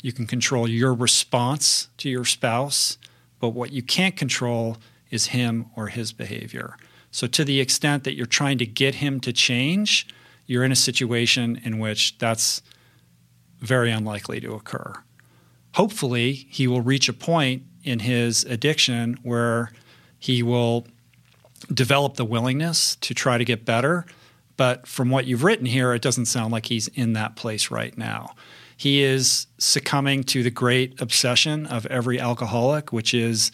you 0.00 0.12
can 0.12 0.28
control 0.28 0.68
your 0.68 0.94
response 0.94 1.88
to 1.96 2.08
your 2.08 2.24
spouse, 2.24 2.96
but 3.40 3.48
what 3.48 3.72
you 3.72 3.82
can't 3.82 4.16
control 4.16 4.76
is 5.10 5.28
him 5.28 5.66
or 5.74 5.88
his 5.88 6.12
behavior. 6.12 6.76
So, 7.10 7.26
to 7.26 7.44
the 7.44 7.60
extent 7.60 8.04
that 8.04 8.14
you're 8.14 8.26
trying 8.26 8.58
to 8.58 8.66
get 8.66 8.96
him 8.96 9.18
to 9.20 9.32
change, 9.32 10.06
you're 10.46 10.64
in 10.64 10.72
a 10.72 10.76
situation 10.76 11.60
in 11.64 11.78
which 11.78 12.18
that's 12.18 12.62
very 13.64 13.90
unlikely 13.90 14.40
to 14.40 14.54
occur. 14.54 14.92
Hopefully, 15.74 16.46
he 16.50 16.68
will 16.68 16.80
reach 16.80 17.08
a 17.08 17.12
point 17.12 17.62
in 17.82 18.00
his 18.00 18.44
addiction 18.44 19.18
where 19.22 19.72
he 20.18 20.42
will 20.42 20.86
develop 21.72 22.14
the 22.14 22.24
willingness 22.24 22.96
to 22.96 23.14
try 23.14 23.38
to 23.38 23.44
get 23.44 23.64
better. 23.64 24.06
But 24.56 24.86
from 24.86 25.10
what 25.10 25.26
you've 25.26 25.42
written 25.42 25.66
here, 25.66 25.92
it 25.92 26.02
doesn't 26.02 26.26
sound 26.26 26.52
like 26.52 26.66
he's 26.66 26.88
in 26.88 27.14
that 27.14 27.36
place 27.36 27.70
right 27.70 27.96
now. 27.98 28.34
He 28.76 29.02
is 29.02 29.46
succumbing 29.58 30.24
to 30.24 30.42
the 30.42 30.50
great 30.50 31.00
obsession 31.00 31.66
of 31.66 31.86
every 31.86 32.20
alcoholic, 32.20 32.92
which 32.92 33.14
is 33.14 33.50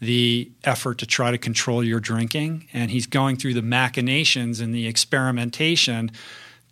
the 0.00 0.50
effort 0.64 0.98
to 0.98 1.06
try 1.06 1.30
to 1.30 1.38
control 1.38 1.84
your 1.84 2.00
drinking. 2.00 2.68
And 2.72 2.90
he's 2.90 3.06
going 3.06 3.36
through 3.36 3.54
the 3.54 3.62
machinations 3.62 4.60
and 4.60 4.74
the 4.74 4.86
experimentation 4.86 6.10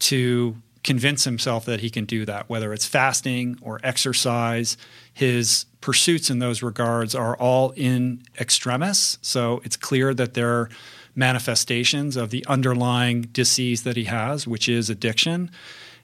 to 0.00 0.56
convince 0.82 1.24
himself 1.24 1.64
that 1.66 1.80
he 1.80 1.90
can 1.90 2.04
do 2.04 2.24
that, 2.24 2.48
whether 2.48 2.72
it's 2.72 2.86
fasting 2.86 3.58
or 3.60 3.80
exercise. 3.82 4.76
His 5.12 5.66
pursuits 5.80 6.30
in 6.30 6.38
those 6.38 6.62
regards 6.62 7.14
are 7.14 7.36
all 7.36 7.70
in 7.76 8.22
extremis. 8.38 9.18
So 9.20 9.60
it's 9.64 9.76
clear 9.76 10.14
that 10.14 10.34
they're 10.34 10.68
manifestations 11.14 12.16
of 12.16 12.30
the 12.30 12.44
underlying 12.46 13.22
disease 13.22 13.82
that 13.82 13.96
he 13.96 14.04
has, 14.04 14.46
which 14.46 14.68
is 14.68 14.88
addiction. 14.88 15.50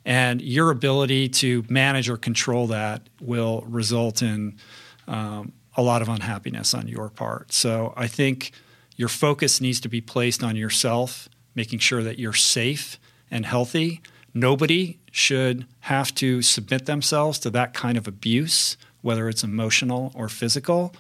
And 0.05 0.43
your 0.43 0.71
ability 0.71 1.29
to 1.31 1.65
manage 1.69 2.09
or 2.09 2.17
control 2.17 2.67
that 2.69 3.09
will 3.21 3.63
result 3.63 4.23
in 4.23 4.57
um, 5.09 5.53
a 5.77 5.83
lot 5.83 6.03
of 6.03 6.09
unhappiness 6.09 6.75
on 6.75 6.87
your 6.87 7.09
part. 7.09 7.53
So 7.53 7.93
I 7.97 8.07
think 8.07 8.53
your 8.97 9.09
focus 9.09 9.61
needs 9.61 9.81
to 9.81 9.89
be 9.89 10.01
placed 10.01 10.43
on 10.43 10.57
yourself, 10.57 11.29
making 11.55 11.81
sure 11.81 12.03
that 12.03 12.19
you're 12.19 12.33
safe 12.33 12.99
and 13.31 13.47
healthy 13.47 14.01
Nobody 14.37 14.99
should 15.11 15.65
have 15.81 16.15
to 16.17 16.43
submit 16.43 16.85
themselves 16.85 17.39
to 17.39 17.49
that 17.49 17.73
kind 17.73 17.97
of 17.97 18.07
abuse, 18.07 18.77
whether 19.01 19.31
it's 19.31 19.43
emotional 19.43 20.13
or 20.15 20.29
physical. 20.29 20.95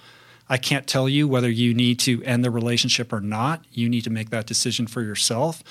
I 0.48 0.56
can't 0.56 0.86
tell 0.86 1.06
you 1.06 1.28
whether 1.28 1.50
you 1.50 1.74
need 1.74 1.98
to 2.00 2.22
end 2.22 2.42
the 2.42 2.50
relationship 2.50 3.12
or 3.12 3.20
not. 3.20 3.62
You 3.70 3.90
need 3.90 4.04
to 4.04 4.10
make 4.10 4.30
that 4.30 4.46
decision 4.46 4.86
for 4.86 5.02
yourself. 5.02 5.62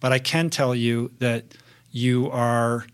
But 0.00 0.12
I 0.12 0.18
can 0.18 0.48
tell 0.48 0.74
you 0.74 1.12
that 1.18 1.44
you 1.90 2.30
are 2.30 2.86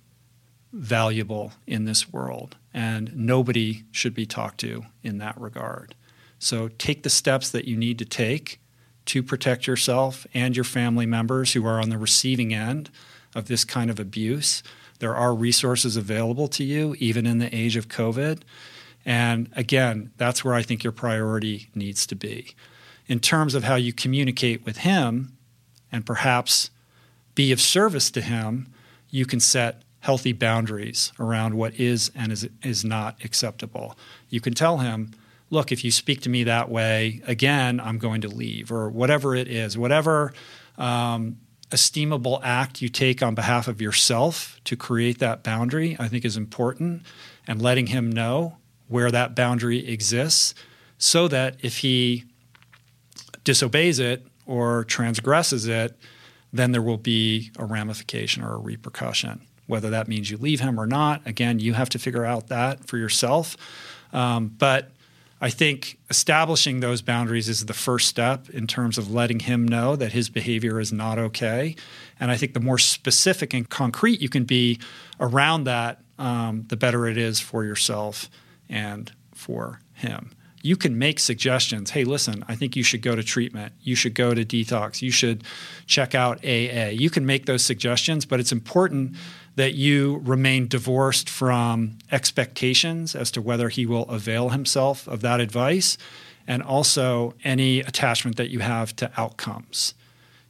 valuable 0.72 1.52
in 1.64 1.84
this 1.84 2.12
world, 2.12 2.56
and 2.74 3.16
nobody 3.16 3.84
should 3.92 4.12
be 4.12 4.26
talked 4.26 4.58
to 4.58 4.86
in 5.04 5.18
that 5.18 5.40
regard. 5.40 5.94
So 6.40 6.66
take 6.66 7.04
the 7.04 7.10
steps 7.10 7.48
that 7.50 7.66
you 7.66 7.76
need 7.76 8.00
to 8.00 8.04
take 8.04 8.60
to 9.04 9.22
protect 9.22 9.68
yourself 9.68 10.26
and 10.34 10.56
your 10.56 10.64
family 10.64 11.06
members 11.06 11.52
who 11.52 11.64
are 11.64 11.80
on 11.80 11.90
the 11.90 11.96
receiving 11.98 12.52
end 12.52 12.90
of 13.36 13.46
this 13.46 13.64
kind 13.64 13.90
of 13.90 14.00
abuse. 14.00 14.62
There 14.98 15.14
are 15.14 15.34
resources 15.34 15.96
available 15.96 16.48
to 16.48 16.64
you, 16.64 16.96
even 16.98 17.26
in 17.26 17.38
the 17.38 17.54
age 17.54 17.76
of 17.76 17.86
COVID. 17.86 18.40
And 19.04 19.50
again, 19.54 20.10
that's 20.16 20.44
where 20.44 20.54
I 20.54 20.62
think 20.62 20.82
your 20.82 20.92
priority 20.92 21.68
needs 21.74 22.06
to 22.06 22.16
be. 22.16 22.54
In 23.06 23.20
terms 23.20 23.54
of 23.54 23.62
how 23.62 23.76
you 23.76 23.92
communicate 23.92 24.64
with 24.64 24.78
him 24.78 25.36
and 25.92 26.04
perhaps 26.04 26.70
be 27.34 27.52
of 27.52 27.60
service 27.60 28.10
to 28.12 28.20
him, 28.20 28.72
you 29.10 29.26
can 29.26 29.38
set 29.38 29.82
healthy 30.00 30.32
boundaries 30.32 31.12
around 31.20 31.54
what 31.54 31.78
is 31.78 32.10
and 32.14 32.32
is, 32.32 32.48
is 32.62 32.84
not 32.84 33.22
acceptable. 33.24 33.96
You 34.28 34.40
can 34.40 34.54
tell 34.54 34.78
him, 34.78 35.12
look, 35.50 35.70
if 35.70 35.84
you 35.84 35.90
speak 35.90 36.20
to 36.22 36.30
me 36.30 36.44
that 36.44 36.68
way 36.68 37.20
again, 37.26 37.80
I'm 37.80 37.98
going 37.98 38.22
to 38.22 38.28
leave, 38.28 38.72
or 38.72 38.88
whatever 38.88 39.34
it 39.34 39.46
is, 39.46 39.76
whatever 39.76 40.32
um, 40.78 41.38
esteemable 41.70 42.40
act 42.42 42.80
you 42.80 42.88
take 42.88 43.22
on 43.22 43.34
behalf 43.34 43.68
of 43.68 43.80
yourself 43.80 44.60
to 44.64 44.76
create 44.76 45.18
that 45.18 45.42
boundary, 45.42 45.96
I 45.98 46.08
think 46.08 46.24
is 46.24 46.36
important, 46.36 47.02
and 47.46 47.60
letting 47.60 47.88
him 47.88 48.10
know 48.10 48.58
where 48.88 49.10
that 49.10 49.34
boundary 49.34 49.86
exists 49.88 50.54
so 50.98 51.28
that 51.28 51.56
if 51.60 51.78
he 51.78 52.24
disobeys 53.44 53.98
it 53.98 54.26
or 54.46 54.84
transgresses 54.84 55.66
it, 55.66 55.98
then 56.52 56.72
there 56.72 56.82
will 56.82 56.96
be 56.96 57.50
a 57.58 57.64
ramification 57.64 58.42
or 58.42 58.54
a 58.54 58.58
repercussion. 58.58 59.40
Whether 59.66 59.90
that 59.90 60.06
means 60.06 60.30
you 60.30 60.36
leave 60.36 60.60
him 60.60 60.78
or 60.78 60.86
not, 60.86 61.26
again, 61.26 61.58
you 61.58 61.72
have 61.74 61.88
to 61.90 61.98
figure 61.98 62.24
out 62.24 62.46
that 62.48 62.86
for 62.86 62.96
yourself. 62.96 63.56
Um, 64.12 64.48
but 64.48 64.92
I 65.40 65.50
think 65.50 65.98
establishing 66.08 66.80
those 66.80 67.02
boundaries 67.02 67.48
is 67.48 67.66
the 67.66 67.74
first 67.74 68.08
step 68.08 68.48
in 68.50 68.66
terms 68.66 68.96
of 68.96 69.12
letting 69.12 69.40
him 69.40 69.68
know 69.68 69.94
that 69.94 70.12
his 70.12 70.30
behavior 70.30 70.80
is 70.80 70.92
not 70.92 71.18
okay. 71.18 71.76
And 72.18 72.30
I 72.30 72.36
think 72.36 72.54
the 72.54 72.60
more 72.60 72.78
specific 72.78 73.52
and 73.52 73.68
concrete 73.68 74.22
you 74.22 74.30
can 74.30 74.44
be 74.44 74.80
around 75.20 75.64
that, 75.64 76.00
um, 76.18 76.64
the 76.68 76.76
better 76.76 77.06
it 77.06 77.18
is 77.18 77.38
for 77.38 77.64
yourself 77.64 78.30
and 78.68 79.12
for 79.34 79.80
him. 79.92 80.30
You 80.62 80.76
can 80.76 80.98
make 80.98 81.20
suggestions. 81.20 81.90
Hey, 81.90 82.04
listen, 82.04 82.42
I 82.48 82.56
think 82.56 82.74
you 82.74 82.82
should 82.82 83.02
go 83.02 83.14
to 83.14 83.22
treatment. 83.22 83.72
You 83.82 83.94
should 83.94 84.14
go 84.14 84.34
to 84.34 84.44
detox. 84.44 85.00
You 85.02 85.10
should 85.10 85.44
check 85.86 86.14
out 86.14 86.38
AA. 86.44 86.88
You 86.88 87.10
can 87.10 87.26
make 87.26 87.46
those 87.46 87.62
suggestions, 87.62 88.24
but 88.24 88.40
it's 88.40 88.52
important 88.52 89.16
that 89.56 89.74
you 89.74 90.20
remain 90.22 90.68
divorced 90.68 91.28
from 91.28 91.98
expectations 92.12 93.14
as 93.14 93.30
to 93.32 93.42
whether 93.42 93.68
he 93.68 93.86
will 93.86 94.04
avail 94.04 94.50
himself 94.50 95.08
of 95.08 95.22
that 95.22 95.40
advice 95.40 95.98
and 96.46 96.62
also 96.62 97.34
any 97.42 97.80
attachment 97.80 98.36
that 98.36 98.50
you 98.50 98.60
have 98.60 98.94
to 98.96 99.10
outcomes. 99.16 99.94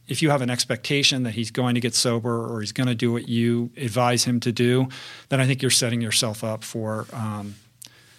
If 0.07 0.21
you 0.21 0.29
have 0.29 0.41
an 0.41 0.49
expectation 0.49 1.23
that 1.23 1.31
he's 1.31 1.51
going 1.51 1.75
to 1.75 1.81
get 1.81 1.95
sober 1.95 2.45
or 2.47 2.61
he's 2.61 2.71
going 2.71 2.87
to 2.87 2.95
do 2.95 3.11
what 3.11 3.27
you 3.27 3.71
advise 3.75 4.25
him 4.25 4.39
to 4.41 4.51
do, 4.51 4.87
then 5.29 5.41
I 5.41 5.45
think 5.45 5.61
you're 5.61 5.71
setting 5.71 6.01
yourself 6.01 6.43
up 6.43 6.63
for 6.63 7.07
um, 7.11 7.55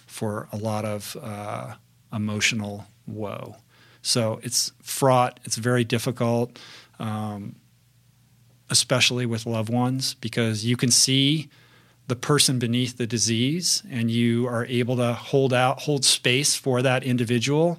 for 0.05 0.47
a 0.51 0.57
lot 0.57 0.85
of 0.85 1.15
uh, 1.21 1.75
emotional 2.11 2.85
woe. 3.07 3.55
So 4.01 4.39
it's 4.43 4.71
fraught. 4.81 5.39
It's 5.45 5.55
very 5.55 5.83
difficult. 5.83 6.59
Um, 6.99 7.55
especially 8.69 9.25
with 9.25 9.45
loved 9.45 9.69
ones, 9.69 10.13
because 10.15 10.65
you 10.65 10.77
can 10.77 10.91
see 10.91 11.49
the 12.07 12.15
person 12.15 12.57
beneath 12.57 12.97
the 12.97 13.05
disease 13.07 13.83
and 13.89 14.09
you 14.09 14.47
are 14.47 14.65
able 14.65 14.95
to 14.97 15.13
hold 15.13 15.53
out 15.53 15.81
hold 15.81 16.03
space 16.03 16.55
for 16.55 16.81
that 16.81 17.03
individual 17.03 17.77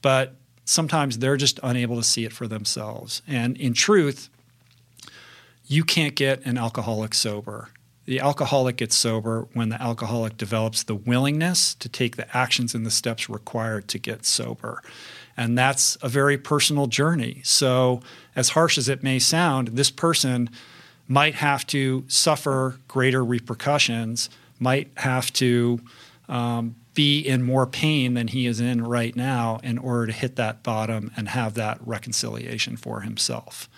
but 0.00 0.36
sometimes 0.64 1.18
they're 1.18 1.36
just 1.36 1.58
unable 1.62 1.96
to 1.96 2.02
see 2.04 2.24
it 2.24 2.32
for 2.32 2.46
themselves 2.46 3.20
and 3.26 3.56
in 3.56 3.74
truth 3.74 4.30
you 5.66 5.82
can't 5.82 6.14
get 6.14 6.44
an 6.46 6.56
alcoholic 6.56 7.14
sober 7.14 7.68
The 8.06 8.20
alcoholic 8.20 8.76
gets 8.76 8.96
sober 8.96 9.48
when 9.54 9.70
the 9.70 9.80
alcoholic 9.80 10.36
develops 10.36 10.82
the 10.82 10.94
willingness 10.94 11.74
to 11.76 11.88
take 11.88 12.16
the 12.16 12.36
actions 12.36 12.74
and 12.74 12.84
the 12.84 12.90
steps 12.90 13.30
required 13.30 13.88
to 13.88 13.98
get 13.98 14.26
sober. 14.26 14.82
And 15.36 15.58
that's 15.58 15.96
a 16.00 16.08
very 16.08 16.38
personal 16.38 16.86
journey. 16.86 17.40
So, 17.44 18.00
as 18.36 18.50
harsh 18.50 18.78
as 18.78 18.88
it 18.88 19.02
may 19.02 19.18
sound, 19.18 19.68
this 19.68 19.90
person 19.90 20.50
might 21.08 21.34
have 21.34 21.66
to 21.68 22.04
suffer 22.08 22.78
greater 22.88 23.24
repercussions, 23.24 24.30
might 24.58 24.90
have 24.96 25.32
to 25.34 25.80
um, 26.28 26.76
be 26.94 27.20
in 27.20 27.42
more 27.42 27.66
pain 27.66 28.14
than 28.14 28.28
he 28.28 28.46
is 28.46 28.60
in 28.60 28.82
right 28.82 29.14
now 29.14 29.58
in 29.62 29.78
order 29.78 30.06
to 30.06 30.12
hit 30.12 30.36
that 30.36 30.62
bottom 30.62 31.10
and 31.16 31.28
have 31.28 31.54
that 31.54 31.78
reconciliation 31.84 32.76
for 32.76 33.00
himself. 33.00 33.68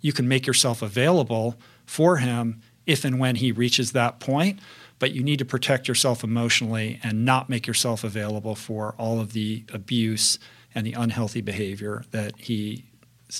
You 0.00 0.12
can 0.12 0.28
make 0.28 0.46
yourself 0.46 0.82
available 0.82 1.56
for 1.86 2.18
him 2.18 2.60
if 2.84 3.04
and 3.04 3.18
when 3.18 3.36
he 3.36 3.50
reaches 3.50 3.92
that 3.92 4.20
point, 4.20 4.60
but 4.98 5.12
you 5.12 5.22
need 5.22 5.38
to 5.38 5.44
protect 5.44 5.88
yourself 5.88 6.22
emotionally 6.22 7.00
and 7.02 7.24
not 7.24 7.48
make 7.48 7.66
yourself 7.66 8.04
available 8.04 8.54
for 8.54 8.94
all 8.98 9.20
of 9.20 9.32
the 9.32 9.64
abuse 9.72 10.38
and 10.76 10.86
the 10.86 10.92
unhealthy 10.92 11.40
behavior 11.40 12.04
that 12.10 12.38
he 12.38 12.84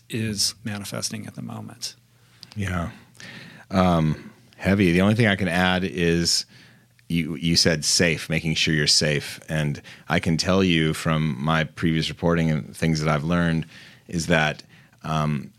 is 0.09 0.55
manifesting 0.65 1.27
at 1.27 1.35
the 1.35 1.43
moment. 1.43 1.95
Yeah. 2.57 2.91
Um, 3.71 4.33
heavy. 4.57 4.91
The 4.91 5.03
only 5.03 5.15
thing 5.15 5.27
I 5.27 5.37
can 5.37 5.47
add 5.47 5.85
is 5.85 6.47
you 7.09 7.37
you 7.37 7.55
said 7.55 7.85
safe, 7.85 8.29
making 8.31 8.55
sure 8.55 8.75
you're 8.75 8.87
safe, 8.87 9.39
and 9.49 9.81
I 10.09 10.19
can 10.19 10.39
tell 10.39 10.65
you 10.65 10.95
from 10.95 11.37
my 11.41 11.65
previous 11.65 12.09
reporting 12.09 12.51
and 12.51 12.75
things 12.75 13.01
that 13.01 13.09
I've 13.09 13.23
learned 13.23 13.67
is 14.09 14.27
that 14.27 14.63
um, 15.05 15.53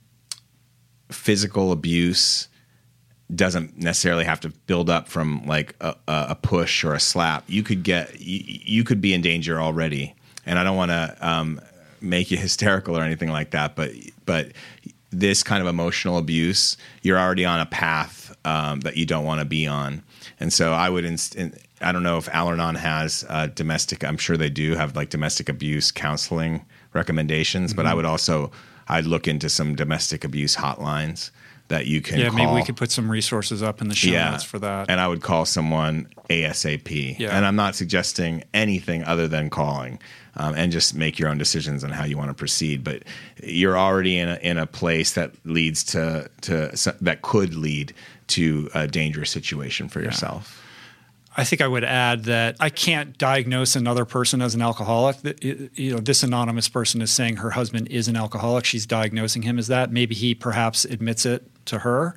physical 1.10 1.72
abuse 1.72 2.50
doesn't 3.34 3.78
necessarily 3.78 4.24
have 4.26 4.40
to 4.40 4.50
build 4.50 4.90
up 4.90 5.08
from 5.08 5.46
like 5.46 5.76
a, 5.80 5.96
a 6.08 6.36
push 6.36 6.84
or 6.84 6.94
a 6.94 7.00
slap. 7.00 7.44
You 7.48 7.62
could 7.62 7.84
get 7.84 8.20
you, 8.20 8.42
you 8.46 8.84
could 8.84 9.00
be 9.00 9.14
in 9.14 9.22
danger 9.22 9.62
already, 9.62 10.16
and 10.48 10.58
I 10.58 10.64
don't 10.64 10.78
want 10.78 10.92
to 10.92 11.18
um, 11.22 11.62
make 12.02 12.32
you 12.32 12.38
hysterical 12.48 12.98
or 12.98 13.04
anything 13.04 13.30
like 13.30 13.52
that, 13.52 13.76
but 13.76 13.92
but 14.26 14.54
this 15.10 15.42
kind 15.42 15.62
of 15.62 15.68
emotional 15.68 16.18
abuse, 16.18 16.76
you're 17.02 17.18
already 17.18 17.46
on 17.46 17.62
a 17.62 17.66
path 17.66 18.36
um, 18.44 18.82
that 18.82 18.98
you 18.98 19.06
don't 19.06 19.24
want 19.24 19.40
to 19.40 19.46
be 19.46 19.66
on 19.66 20.04
and 20.40 20.54
so 20.54 20.74
I 20.74 20.90
would, 20.90 21.06
inst- 21.06 21.38
I 21.82 21.92
don't 21.92 22.04
know 22.04 22.18
if 22.18 22.28
Al 22.30 22.50
Anon 22.50 22.76
has 22.76 23.26
uh, 23.30 23.48
domestic, 23.48 24.04
I'm 24.04 24.18
sure 24.18 24.38
they 24.38 24.50
do 24.50 24.76
have 24.76 24.96
like 24.96 25.10
domestic 25.10 25.50
abuse 25.50 25.92
counseling 25.92 26.66
recommendations, 26.94 27.72
mm-hmm. 27.72 27.78
but 27.78 27.86
I 27.86 27.90
mm-hmm. 27.90 27.98
would 27.98 28.06
also, 28.06 28.52
I'd 28.88 29.06
look 29.06 29.28
into 29.28 29.50
some 29.50 29.76
domestic 29.76 30.24
abuse 30.24 30.56
hotlines 30.56 31.32
that 31.70 31.88
you 31.88 32.02
can 32.02 32.20
yeah 32.20 32.28
call. 32.28 32.38
maybe 32.38 32.52
we 32.52 32.64
could 32.64 32.78
put 32.78 32.92
some 32.92 33.10
resources 33.10 33.62
up 33.62 33.82
in 33.82 33.88
the 33.88 33.96
show 33.96 34.10
yeah. 34.10 34.32
notes 34.32 34.44
for 34.44 34.60
that 34.60 34.90
and 34.90 35.00
i 35.00 35.08
would 35.08 35.22
call 35.22 35.46
someone 35.46 36.08
asap 36.30 37.18
yeah. 37.20 37.36
and 37.36 37.46
i'm 37.46 37.56
not 37.56 37.76
suggesting 37.76 38.44
anything 38.54 39.04
other 39.04 39.28
than 39.28 39.50
calling 39.50 40.00
um, 40.40 40.54
and 40.54 40.72
just 40.72 40.94
make 40.94 41.18
your 41.18 41.30
own 41.30 41.38
decisions 41.40 41.84
on 41.84 41.90
how 41.90 42.06
you 42.06 42.18
want 42.18 42.30
to 42.30 42.34
proceed 42.34 42.84
but 42.84 43.04
you're 43.44 43.78
already 43.78 44.18
in 44.18 44.30
a, 44.30 44.36
in 44.36 44.58
a 44.58 44.66
place 44.66 45.14
that 45.14 45.32
leads 45.46 45.84
to, 45.84 46.30
to 46.42 46.72
that 47.02 47.22
could 47.22 47.56
lead 47.56 47.94
to 48.28 48.70
a 48.74 48.88
dangerous 48.88 49.32
situation 49.32 49.88
for 49.88 50.02
yourself. 50.02 50.64
I 51.40 51.44
think 51.44 51.62
I 51.62 51.68
would 51.68 51.84
add 51.84 52.24
that 52.26 52.56
I 52.60 52.72
can't 52.72 53.16
diagnose 53.16 53.76
another 53.76 54.06
person 54.06 54.42
as 54.42 54.56
an 54.56 54.62
alcoholic. 54.64 55.18
You 55.44 55.94
know, 55.94 56.00
this 56.00 56.24
anonymous 56.24 56.68
person 56.68 57.00
is 57.00 57.12
saying 57.12 57.38
her 57.38 57.52
husband 57.52 57.90
is 57.90 58.08
an 58.08 58.16
alcoholic. 58.16 58.66
She's 58.66 58.88
diagnosing 58.88 59.44
him 59.44 59.60
as 59.60 59.68
that. 59.68 59.92
Maybe 59.92 60.16
he 60.16 60.34
perhaps 60.34 60.84
admits 60.84 61.28
it 61.28 61.48
to 61.66 61.80
her. 61.80 62.16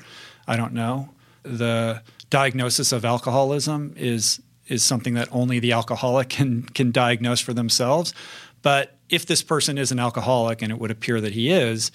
I 0.49 0.57
don't 0.57 0.73
know. 0.73 1.11
The 1.43 2.03
diagnosis 2.31 2.93
of 2.93 3.05
alcoholism 3.05 3.93
is 3.97 4.41
is 4.69 4.83
something 4.83 5.15
that 5.15 5.29
only 5.33 5.59
the 5.59 5.73
alcoholic 5.73 6.29
can 6.37 6.63
can 6.63 6.91
diagnose 6.91 7.41
for 7.41 7.53
themselves. 7.53 8.15
But 8.63 8.97
if 9.11 9.27
this 9.27 9.43
person 9.43 9.77
is 9.77 9.93
an 9.93 9.99
alcoholic, 9.99 10.63
and 10.63 10.73
it 10.73 10.79
would 10.79 10.91
appear 10.91 11.21
that 11.21 11.33
he 11.35 11.51
is, 11.51 11.91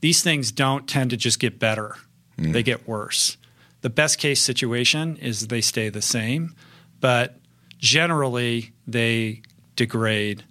these 0.00 0.22
things 0.22 0.50
don't 0.50 0.88
tend 0.88 1.10
to 1.10 1.18
just 1.18 1.40
get 1.40 1.58
better; 1.58 1.96
mm. 2.38 2.54
they 2.54 2.62
get 2.62 2.88
worse. 2.88 3.36
The 3.82 3.90
best 3.90 4.18
case 4.18 4.40
situation 4.40 5.16
is 5.16 5.48
they 5.48 5.60
stay 5.60 5.88
the 5.88 6.02
same, 6.02 6.54
but 7.00 7.38
generally 7.78 8.72
they 8.86 9.42
degrade 9.76 10.44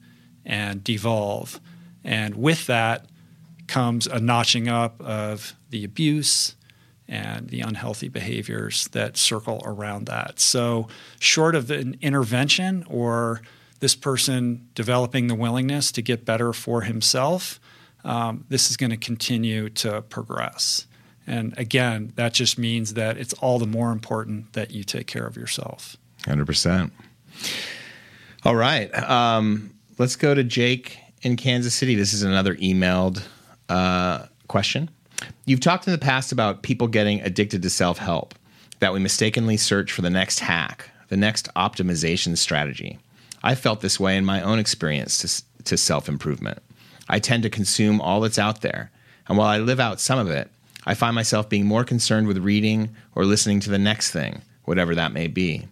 and 0.45 0.84
devolve. 0.84 1.59
And 2.03 2.35
with 2.35 2.65
that 2.67 3.05
comes 3.67 4.07
a 4.07 4.19
notching 4.19 4.67
up 4.67 4.99
of 5.01 5.53
the 5.69 5.84
abuse 5.84 6.55
and 7.07 7.49
the 7.49 7.61
unhealthy 7.61 8.07
behaviors 8.07 8.88
that 8.89 9.17
circle 9.17 9.61
around 9.65 10.05
that. 10.05 10.39
So, 10.39 10.88
short 11.19 11.55
of 11.55 11.71
an 11.71 11.97
intervention 12.01 12.85
or 12.89 13.41
this 13.80 13.95
person 13.95 14.67
developing 14.76 15.27
the 15.27 15.35
willingness 15.35 15.91
to 15.93 16.01
get 16.01 16.26
better 16.26 16.53
for 16.53 16.81
himself, 16.81 17.59
um, 18.03 18.45
this 18.49 18.69
is 18.69 18.77
going 18.77 18.91
to 18.91 18.97
continue 18.97 19.69
to 19.69 20.01
progress. 20.03 20.85
And 21.26 21.57
again, 21.57 22.13
that 22.15 22.34
just 22.34 22.57
means 22.57 22.95
that 22.95 23.17
it's 23.17 23.34
all 23.34 23.59
the 23.59 23.67
more 23.67 23.91
important 23.91 24.53
that 24.53 24.71
you 24.71 24.84
take 24.84 25.07
care 25.07 25.26
of 25.26 25.35
yourself. 25.35 25.97
100%. 26.30 26.91
All 28.43 28.56
right. 28.56 28.93
Um, 29.10 29.73
let's 29.97 30.15
go 30.15 30.34
to 30.34 30.43
Jake 30.43 30.97
in 31.22 31.35
Kansas 31.35 31.73
City. 31.73 31.95
This 31.95 32.14
is 32.14 32.23
another 32.23 32.56
emailed 32.56 33.22
uh, 33.68 34.26
question. 34.47 34.89
You've 35.45 35.60
talked 35.60 35.88
in 35.88 35.91
the 35.91 35.99
past 35.99 36.31
about 36.31 36.64
people 36.64 36.88
getting 36.88 37.22
addicted 37.22 37.61
to 37.64 37.69
self 37.69 37.97
help, 37.97 38.35
that 38.80 38.93
we 38.93 38.99
mistakenly 38.99 39.57
search 39.57 39.91
for 39.91 40.01
the 40.01 40.10
next 40.10 40.39
hack, 40.39 40.89
the 41.10 41.18
next 41.18 41.53
optimization 41.56 42.38
strategy. 42.38 42.99
I 43.43 43.56
felt 43.56 43.81
this 43.81 43.99
way 43.99 44.18
in 44.18 44.26
my 44.26 44.41
own 44.41 44.60
experience 44.60 45.18
to, 45.19 45.64
to 45.65 45.77
self 45.77 46.07
improvement. 46.07 46.60
I 47.10 47.19
tend 47.19 47.43
to 47.43 47.49
consume 47.49 47.99
all 47.99 48.22
that's 48.22 48.39
out 48.39 48.61
there. 48.61 48.91
And 49.27 49.38
while 49.38 49.47
I 49.47 49.57
live 49.57 49.80
out 49.80 49.99
some 49.99 50.19
of 50.19 50.30
it, 50.30 50.49
I 50.85 50.93
find 50.93 51.14
myself 51.14 51.49
being 51.49 51.65
more 51.65 51.84
concerned 51.84 52.27
with 52.27 52.38
reading 52.38 52.95
or 53.15 53.26
listening 53.26 53.60
to 53.61 53.69
the 53.69 53.77
next 53.77 54.11
thing, 54.11 54.41
whatever 54.64 54.95
that 54.95 55.11
may 55.11 55.27
be. 55.27 55.68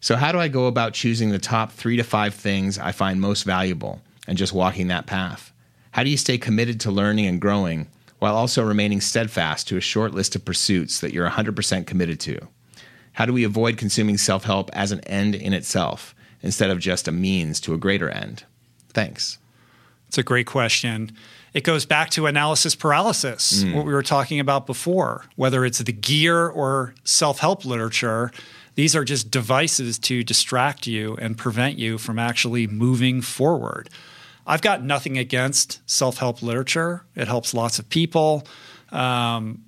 So, 0.00 0.16
how 0.16 0.32
do 0.32 0.38
I 0.38 0.48
go 0.48 0.66
about 0.66 0.92
choosing 0.92 1.30
the 1.30 1.38
top 1.38 1.72
three 1.72 1.96
to 1.96 2.04
five 2.04 2.34
things 2.34 2.78
I 2.78 2.92
find 2.92 3.20
most 3.20 3.44
valuable 3.44 4.02
and 4.26 4.38
just 4.38 4.52
walking 4.52 4.88
that 4.88 5.06
path? 5.06 5.52
How 5.92 6.04
do 6.04 6.10
you 6.10 6.16
stay 6.16 6.38
committed 6.38 6.80
to 6.80 6.90
learning 6.90 7.26
and 7.26 7.40
growing 7.40 7.88
while 8.18 8.36
also 8.36 8.62
remaining 8.62 9.00
steadfast 9.00 9.68
to 9.68 9.76
a 9.76 9.80
short 9.80 10.12
list 10.12 10.36
of 10.36 10.44
pursuits 10.44 11.00
that 11.00 11.12
you're 11.12 11.28
100% 11.28 11.86
committed 11.86 12.20
to? 12.20 12.38
How 13.14 13.24
do 13.24 13.32
we 13.32 13.44
avoid 13.44 13.78
consuming 13.78 14.18
self 14.18 14.44
help 14.44 14.70
as 14.74 14.92
an 14.92 15.00
end 15.00 15.34
in 15.34 15.52
itself 15.52 16.14
instead 16.42 16.70
of 16.70 16.78
just 16.78 17.08
a 17.08 17.12
means 17.12 17.60
to 17.60 17.74
a 17.74 17.78
greater 17.78 18.10
end? 18.10 18.44
Thanks. 18.90 19.38
It's 20.08 20.18
a 20.18 20.22
great 20.22 20.46
question 20.46 21.12
it 21.56 21.64
goes 21.64 21.86
back 21.86 22.10
to 22.10 22.26
analysis 22.26 22.74
paralysis, 22.74 23.64
mm. 23.64 23.74
what 23.74 23.86
we 23.86 23.94
were 23.94 24.02
talking 24.02 24.40
about 24.40 24.66
before, 24.66 25.24
whether 25.36 25.64
it's 25.64 25.78
the 25.78 25.90
gear 25.90 26.46
or 26.46 26.94
self 27.04 27.38
help 27.38 27.64
literature. 27.64 28.30
These 28.76 28.94
are 28.94 29.04
just 29.04 29.30
devices 29.30 29.98
to 30.00 30.22
distract 30.22 30.86
you 30.86 31.16
and 31.16 31.36
prevent 31.36 31.78
you 31.78 31.98
from 31.98 32.18
actually 32.18 32.66
moving 32.66 33.22
forward. 33.22 33.90
I've 34.46 34.62
got 34.62 34.84
nothing 34.84 35.18
against 35.18 35.80
self 35.90 36.18
help 36.18 36.42
literature, 36.42 37.02
it 37.16 37.26
helps 37.26 37.52
lots 37.52 37.78
of 37.78 37.88
people. 37.88 38.46
Um, 38.92 39.62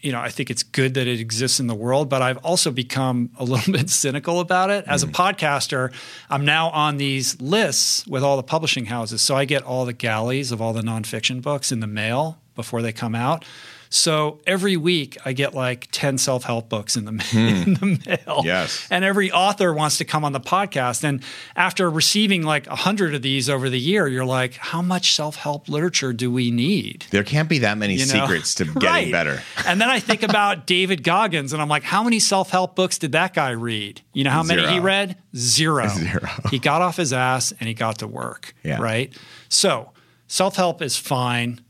you 0.00 0.12
know, 0.12 0.20
I 0.20 0.28
think 0.28 0.48
it's 0.48 0.62
good 0.62 0.94
that 0.94 1.08
it 1.08 1.18
exists 1.18 1.58
in 1.58 1.66
the 1.66 1.74
world, 1.74 2.08
but 2.08 2.22
I've 2.22 2.38
also 2.38 2.70
become 2.70 3.30
a 3.36 3.44
little 3.52 3.72
bit 3.72 3.90
cynical 3.90 4.38
about 4.38 4.70
it. 4.70 4.84
As 4.86 5.04
mm. 5.04 5.08
a 5.08 5.12
podcaster, 5.12 5.92
I'm 6.30 6.44
now 6.44 6.70
on 6.70 6.98
these 6.98 7.40
lists 7.40 8.06
with 8.06 8.22
all 8.22 8.36
the 8.36 8.44
publishing 8.44 8.86
houses. 8.86 9.22
So 9.22 9.34
I 9.34 9.44
get 9.44 9.64
all 9.64 9.84
the 9.86 9.92
galleys 9.92 10.52
of 10.52 10.62
all 10.62 10.72
the 10.72 10.82
nonfiction 10.82 11.42
books 11.42 11.72
in 11.72 11.80
the 11.80 11.88
mail 11.88 12.38
before 12.54 12.82
they 12.82 12.92
come 12.92 13.14
out. 13.14 13.44
So 13.90 14.40
every 14.46 14.76
week 14.76 15.16
I 15.24 15.32
get 15.32 15.54
like 15.54 15.88
10 15.92 16.18
self 16.18 16.44
help 16.44 16.68
books 16.68 16.96
in 16.96 17.04
the, 17.04 17.12
hmm. 17.12 17.38
in 17.38 17.74
the 17.74 18.00
mail. 18.06 18.42
Yes. 18.44 18.86
And 18.90 19.04
every 19.04 19.30
author 19.32 19.72
wants 19.72 19.98
to 19.98 20.04
come 20.04 20.24
on 20.24 20.32
the 20.32 20.40
podcast. 20.40 21.04
And 21.04 21.22
after 21.56 21.90
receiving 21.90 22.42
like 22.42 22.66
100 22.66 23.14
of 23.14 23.22
these 23.22 23.48
over 23.48 23.70
the 23.70 23.80
year, 23.80 24.06
you're 24.08 24.24
like, 24.24 24.54
how 24.54 24.82
much 24.82 25.14
self 25.14 25.36
help 25.36 25.68
literature 25.68 26.12
do 26.12 26.30
we 26.30 26.50
need? 26.50 27.06
There 27.10 27.24
can't 27.24 27.48
be 27.48 27.60
that 27.60 27.78
many 27.78 27.94
you 27.94 28.06
know? 28.06 28.20
secrets 28.20 28.54
to 28.56 28.64
getting 28.64 28.82
right. 28.82 29.12
better. 29.12 29.42
and 29.66 29.80
then 29.80 29.88
I 29.88 30.00
think 30.00 30.22
about 30.22 30.66
David 30.66 31.02
Goggins 31.02 31.52
and 31.52 31.62
I'm 31.62 31.68
like, 31.68 31.84
how 31.84 32.02
many 32.02 32.18
self 32.18 32.50
help 32.50 32.76
books 32.76 32.98
did 32.98 33.12
that 33.12 33.34
guy 33.34 33.50
read? 33.50 34.02
You 34.12 34.24
know 34.24 34.30
how 34.30 34.42
Zero. 34.42 34.62
many 34.62 34.74
he 34.74 34.80
read? 34.80 35.16
Zero. 35.36 35.88
Zero. 35.96 36.28
he 36.50 36.58
got 36.58 36.82
off 36.82 36.96
his 36.96 37.12
ass 37.12 37.52
and 37.58 37.68
he 37.68 37.74
got 37.74 37.98
to 37.98 38.06
work. 38.06 38.54
Yeah. 38.62 38.80
Right. 38.80 39.16
So 39.48 39.92
self 40.26 40.56
help 40.56 40.82
is 40.82 40.96
fine. 40.96 41.60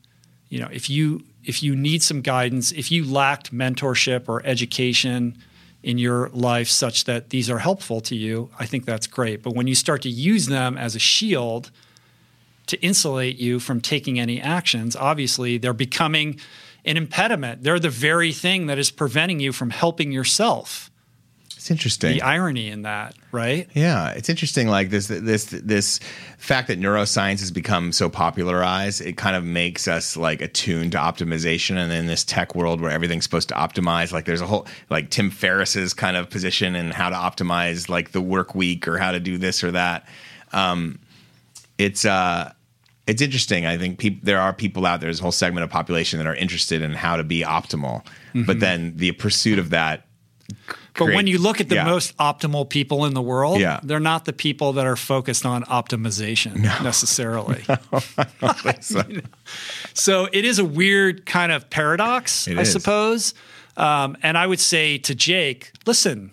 You 0.48 0.60
know, 0.60 0.68
if 0.72 0.88
you 0.88 1.24
if 1.44 1.62
you 1.62 1.74
need 1.74 2.02
some 2.02 2.20
guidance, 2.20 2.72
if 2.72 2.90
you 2.90 3.04
lacked 3.04 3.52
mentorship 3.52 4.28
or 4.28 4.44
education 4.44 5.38
in 5.82 5.98
your 5.98 6.28
life 6.30 6.68
such 6.68 7.04
that 7.04 7.30
these 7.30 7.48
are 7.48 7.58
helpful 7.58 8.00
to 8.02 8.16
you, 8.16 8.50
I 8.58 8.66
think 8.66 8.84
that's 8.84 9.06
great. 9.06 9.42
But 9.42 9.54
when 9.54 9.66
you 9.66 9.74
start 9.74 10.02
to 10.02 10.10
use 10.10 10.46
them 10.46 10.76
as 10.76 10.94
a 10.96 10.98
shield 10.98 11.70
to 12.66 12.80
insulate 12.82 13.38
you 13.38 13.60
from 13.60 13.80
taking 13.80 14.18
any 14.20 14.40
actions, 14.40 14.96
obviously 14.96 15.56
they're 15.58 15.72
becoming 15.72 16.38
an 16.84 16.96
impediment. 16.96 17.62
They're 17.62 17.78
the 17.78 17.90
very 17.90 18.32
thing 18.32 18.66
that 18.66 18.78
is 18.78 18.90
preventing 18.90 19.40
you 19.40 19.52
from 19.52 19.70
helping 19.70 20.12
yourself. 20.12 20.90
It's 21.68 21.70
interesting. 21.70 22.14
The 22.14 22.22
irony 22.22 22.70
in 22.70 22.82
that, 22.82 23.14
right? 23.30 23.68
Yeah, 23.74 24.12
it's 24.12 24.30
interesting. 24.30 24.68
Like 24.68 24.88
this, 24.88 25.08
this, 25.08 25.44
this 25.44 26.00
fact 26.38 26.68
that 26.68 26.80
neuroscience 26.80 27.40
has 27.40 27.50
become 27.50 27.92
so 27.92 28.08
popularized, 28.08 29.02
it 29.02 29.18
kind 29.18 29.36
of 29.36 29.44
makes 29.44 29.86
us 29.86 30.16
like 30.16 30.40
attuned 30.40 30.92
to 30.92 30.98
optimization. 30.98 31.76
And 31.76 31.92
in 31.92 32.06
this 32.06 32.24
tech 32.24 32.54
world 32.54 32.80
where 32.80 32.90
everything's 32.90 33.24
supposed 33.24 33.50
to 33.50 33.54
optimize, 33.54 34.12
like 34.12 34.24
there's 34.24 34.40
a 34.40 34.46
whole 34.46 34.66
like 34.88 35.10
Tim 35.10 35.30
Ferriss's 35.30 35.92
kind 35.92 36.16
of 36.16 36.30
position 36.30 36.74
and 36.74 36.90
how 36.90 37.10
to 37.10 37.16
optimize 37.16 37.90
like 37.90 38.12
the 38.12 38.22
work 38.22 38.54
week 38.54 38.88
or 38.88 38.96
how 38.96 39.12
to 39.12 39.20
do 39.20 39.36
this 39.36 39.62
or 39.62 39.72
that. 39.72 40.08
Um, 40.54 40.98
it's 41.76 42.06
uh, 42.06 42.50
it's 43.06 43.20
interesting. 43.20 43.66
I 43.66 43.76
think 43.76 43.98
peop- 43.98 44.24
there 44.24 44.40
are 44.40 44.54
people 44.54 44.86
out 44.86 45.00
there. 45.00 45.08
There's 45.08 45.20
a 45.20 45.22
whole 45.22 45.32
segment 45.32 45.64
of 45.64 45.70
population 45.70 46.18
that 46.18 46.26
are 46.26 46.34
interested 46.34 46.80
in 46.80 46.94
how 46.94 47.16
to 47.16 47.24
be 47.24 47.42
optimal, 47.42 48.06
mm-hmm. 48.06 48.44
but 48.44 48.58
then 48.58 48.96
the 48.96 49.12
pursuit 49.12 49.58
of 49.58 49.68
that 49.68 50.07
but 50.98 51.14
when 51.14 51.26
you 51.26 51.38
look 51.38 51.60
at 51.60 51.68
the 51.68 51.76
yeah. 51.76 51.84
most 51.84 52.16
optimal 52.16 52.68
people 52.68 53.04
in 53.04 53.14
the 53.14 53.22
world, 53.22 53.60
yeah. 53.60 53.80
they're 53.82 54.00
not 54.00 54.24
the 54.24 54.32
people 54.32 54.72
that 54.74 54.86
are 54.86 54.96
focused 54.96 55.46
on 55.46 55.62
optimization 55.64 56.56
no. 56.56 56.76
necessarily. 56.82 57.64
No, 57.68 57.78
so. 58.80 59.02
so. 59.94 60.28
it 60.32 60.44
is 60.44 60.58
a 60.58 60.64
weird 60.64 61.24
kind 61.24 61.52
of 61.52 61.70
paradox, 61.70 62.48
it 62.48 62.58
I 62.58 62.62
is. 62.62 62.72
suppose. 62.72 63.34
Um, 63.76 64.16
and 64.22 64.36
I 64.36 64.46
would 64.46 64.60
say 64.60 64.98
to 64.98 65.14
Jake, 65.14 65.72
listen, 65.86 66.32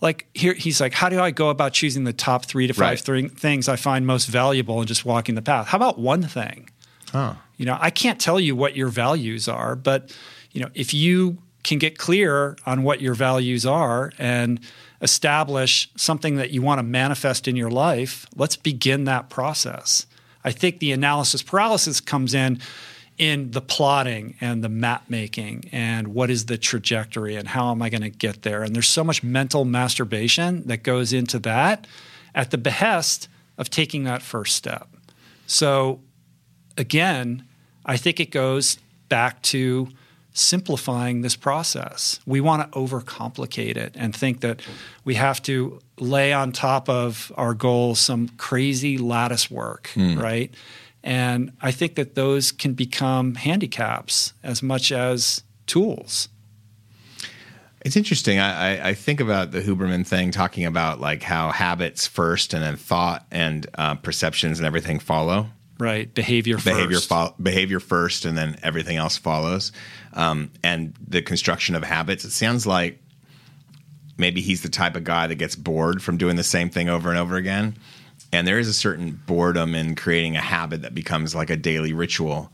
like 0.00 0.26
here, 0.34 0.54
he's 0.54 0.80
like, 0.80 0.92
how 0.92 1.08
do 1.08 1.20
I 1.20 1.30
go 1.30 1.50
about 1.50 1.72
choosing 1.72 2.04
the 2.04 2.12
top 2.12 2.46
three 2.46 2.66
to 2.66 2.72
five 2.72 3.02
right. 3.08 3.20
th- 3.20 3.32
things 3.32 3.68
I 3.68 3.76
find 3.76 4.06
most 4.06 4.26
valuable 4.26 4.80
and 4.80 4.88
just 4.88 5.04
walking 5.04 5.36
the 5.36 5.42
path? 5.42 5.68
How 5.68 5.76
about 5.76 5.98
one 5.98 6.22
thing? 6.22 6.68
Oh. 7.14 7.38
You 7.56 7.66
know, 7.66 7.78
I 7.80 7.90
can't 7.90 8.20
tell 8.20 8.40
you 8.40 8.56
what 8.56 8.74
your 8.74 8.88
values 8.88 9.46
are, 9.46 9.76
but 9.76 10.16
you 10.52 10.60
know, 10.60 10.70
if 10.74 10.92
you 10.92 11.38
can 11.62 11.78
get 11.78 11.98
clear 11.98 12.56
on 12.66 12.82
what 12.82 13.00
your 13.00 13.14
values 13.14 13.66
are 13.66 14.12
and 14.18 14.60
establish 15.00 15.90
something 15.96 16.36
that 16.36 16.50
you 16.50 16.62
want 16.62 16.78
to 16.78 16.82
manifest 16.82 17.48
in 17.48 17.56
your 17.56 17.70
life, 17.70 18.26
let's 18.36 18.56
begin 18.56 19.04
that 19.04 19.30
process. 19.30 20.06
I 20.44 20.52
think 20.52 20.78
the 20.78 20.92
analysis 20.92 21.42
paralysis 21.42 22.00
comes 22.00 22.34
in 22.34 22.60
in 23.18 23.50
the 23.50 23.60
plotting 23.60 24.34
and 24.40 24.64
the 24.64 24.68
map 24.68 25.04
making 25.10 25.68
and 25.72 26.08
what 26.08 26.30
is 26.30 26.46
the 26.46 26.56
trajectory 26.56 27.36
and 27.36 27.48
how 27.48 27.70
am 27.70 27.82
I 27.82 27.90
going 27.90 28.00
to 28.00 28.10
get 28.10 28.42
there. 28.42 28.62
And 28.62 28.74
there's 28.74 28.88
so 28.88 29.04
much 29.04 29.22
mental 29.22 29.66
masturbation 29.66 30.66
that 30.66 30.82
goes 30.82 31.12
into 31.12 31.38
that 31.40 31.86
at 32.34 32.50
the 32.50 32.56
behest 32.56 33.28
of 33.58 33.68
taking 33.68 34.04
that 34.04 34.22
first 34.22 34.56
step. 34.56 34.88
So 35.46 36.00
again, 36.78 37.44
I 37.84 37.98
think 37.98 38.20
it 38.20 38.30
goes 38.30 38.78
back 39.10 39.42
to 39.42 39.88
simplifying 40.32 41.22
this 41.22 41.36
process. 41.36 42.20
We 42.26 42.40
want 42.40 42.70
to 42.70 42.78
overcomplicate 42.78 43.76
it 43.76 43.94
and 43.96 44.14
think 44.14 44.40
that 44.40 44.62
we 45.04 45.14
have 45.14 45.42
to 45.42 45.80
lay 45.98 46.32
on 46.32 46.52
top 46.52 46.88
of 46.88 47.32
our 47.36 47.54
goals 47.54 48.00
some 48.00 48.28
crazy 48.36 48.96
lattice 48.98 49.50
work, 49.50 49.90
mm. 49.94 50.20
right? 50.20 50.52
And 51.02 51.52
I 51.60 51.70
think 51.70 51.94
that 51.94 52.14
those 52.14 52.52
can 52.52 52.74
become 52.74 53.34
handicaps 53.34 54.34
as 54.42 54.62
much 54.62 54.92
as 54.92 55.42
tools. 55.66 56.28
It's 57.82 57.96
interesting. 57.96 58.38
I, 58.38 58.90
I, 58.90 58.94
think 58.94 59.20
about 59.20 59.52
the 59.52 59.62
Huberman 59.62 60.06
thing, 60.06 60.32
talking 60.32 60.66
about 60.66 61.00
like 61.00 61.22
how 61.22 61.50
habits 61.50 62.06
first, 62.06 62.52
and 62.52 62.62
then 62.62 62.76
thought 62.76 63.24
and 63.30 63.66
uh, 63.74 63.94
perceptions 63.94 64.58
and 64.58 64.66
everything 64.66 64.98
follow. 64.98 65.46
Right, 65.80 66.12
behavior 66.12 66.58
behavior 66.58 66.98
first. 66.98 67.08
Fo- 67.08 67.34
behavior 67.42 67.80
first, 67.80 68.26
and 68.26 68.36
then 68.36 68.58
everything 68.62 68.98
else 68.98 69.16
follows. 69.16 69.72
Um, 70.12 70.50
and 70.62 70.94
the 71.08 71.22
construction 71.22 71.74
of 71.74 71.82
habits. 71.82 72.24
It 72.26 72.32
sounds 72.32 72.66
like 72.66 73.02
maybe 74.18 74.42
he's 74.42 74.62
the 74.62 74.68
type 74.68 74.94
of 74.94 75.04
guy 75.04 75.26
that 75.26 75.36
gets 75.36 75.56
bored 75.56 76.02
from 76.02 76.18
doing 76.18 76.36
the 76.36 76.44
same 76.44 76.68
thing 76.68 76.90
over 76.90 77.08
and 77.08 77.18
over 77.18 77.36
again. 77.36 77.76
And 78.30 78.46
there 78.46 78.58
is 78.58 78.68
a 78.68 78.74
certain 78.74 79.20
boredom 79.26 79.74
in 79.74 79.96
creating 79.96 80.36
a 80.36 80.40
habit 80.40 80.82
that 80.82 80.94
becomes 80.94 81.34
like 81.34 81.48
a 81.48 81.56
daily 81.56 81.94
ritual. 81.94 82.52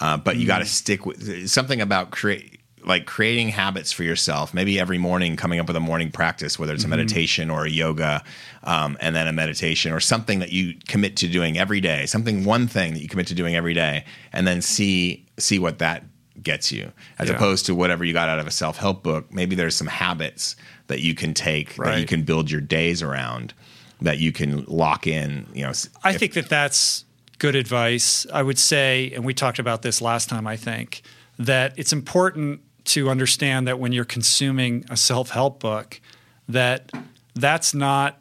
Uh, 0.00 0.16
but 0.16 0.36
you 0.36 0.44
mm. 0.44 0.46
got 0.46 0.60
to 0.60 0.64
stick 0.64 1.04
with 1.04 1.48
something 1.48 1.80
about 1.80 2.12
create 2.12 2.57
like 2.84 3.06
creating 3.06 3.48
habits 3.48 3.92
for 3.92 4.02
yourself. 4.02 4.52
Maybe 4.54 4.78
every 4.78 4.98
morning 4.98 5.36
coming 5.36 5.60
up 5.60 5.66
with 5.66 5.76
a 5.76 5.80
morning 5.80 6.10
practice, 6.10 6.58
whether 6.58 6.72
it's 6.72 6.84
mm-hmm. 6.84 6.92
a 6.92 6.96
meditation 6.96 7.50
or 7.50 7.64
a 7.64 7.70
yoga, 7.70 8.22
um, 8.64 8.96
and 9.00 9.14
then 9.14 9.26
a 9.26 9.32
meditation 9.32 9.92
or 9.92 10.00
something 10.00 10.38
that 10.38 10.52
you 10.52 10.74
commit 10.88 11.16
to 11.16 11.28
doing 11.28 11.58
every 11.58 11.80
day. 11.80 12.06
Something 12.06 12.44
one 12.44 12.66
thing 12.66 12.94
that 12.94 13.00
you 13.00 13.08
commit 13.08 13.26
to 13.28 13.34
doing 13.34 13.54
every 13.54 13.74
day, 13.74 14.04
and 14.32 14.46
then 14.46 14.62
see 14.62 15.26
see 15.38 15.58
what 15.58 15.78
that 15.78 16.04
gets 16.42 16.72
you, 16.72 16.92
as 17.18 17.28
yeah. 17.28 17.34
opposed 17.34 17.66
to 17.66 17.74
whatever 17.74 18.04
you 18.04 18.12
got 18.12 18.28
out 18.28 18.38
of 18.38 18.46
a 18.46 18.50
self 18.50 18.76
help 18.78 19.02
book. 19.02 19.32
Maybe 19.32 19.56
there's 19.56 19.76
some 19.76 19.86
habits 19.86 20.56
that 20.86 21.00
you 21.00 21.14
can 21.14 21.34
take 21.34 21.76
right. 21.78 21.92
that 21.92 22.00
you 22.00 22.06
can 22.06 22.22
build 22.22 22.50
your 22.50 22.60
days 22.60 23.02
around, 23.02 23.54
that 24.00 24.18
you 24.18 24.32
can 24.32 24.64
lock 24.64 25.06
in. 25.06 25.46
You 25.52 25.64
know, 25.64 25.72
I 26.02 26.12
if, 26.12 26.18
think 26.18 26.34
that 26.34 26.48
that's 26.48 27.04
good 27.38 27.54
advice. 27.54 28.26
I 28.32 28.42
would 28.42 28.58
say, 28.58 29.12
and 29.14 29.24
we 29.24 29.34
talked 29.34 29.58
about 29.58 29.82
this 29.82 30.00
last 30.00 30.28
time. 30.28 30.46
I 30.46 30.56
think 30.56 31.02
that 31.38 31.72
it's 31.76 31.92
important 31.92 32.60
to 32.88 33.10
understand 33.10 33.68
that 33.68 33.78
when 33.78 33.92
you're 33.92 34.04
consuming 34.04 34.84
a 34.88 34.96
self-help 34.96 35.60
book 35.60 36.00
that 36.48 36.90
that's 37.34 37.74
not 37.74 38.18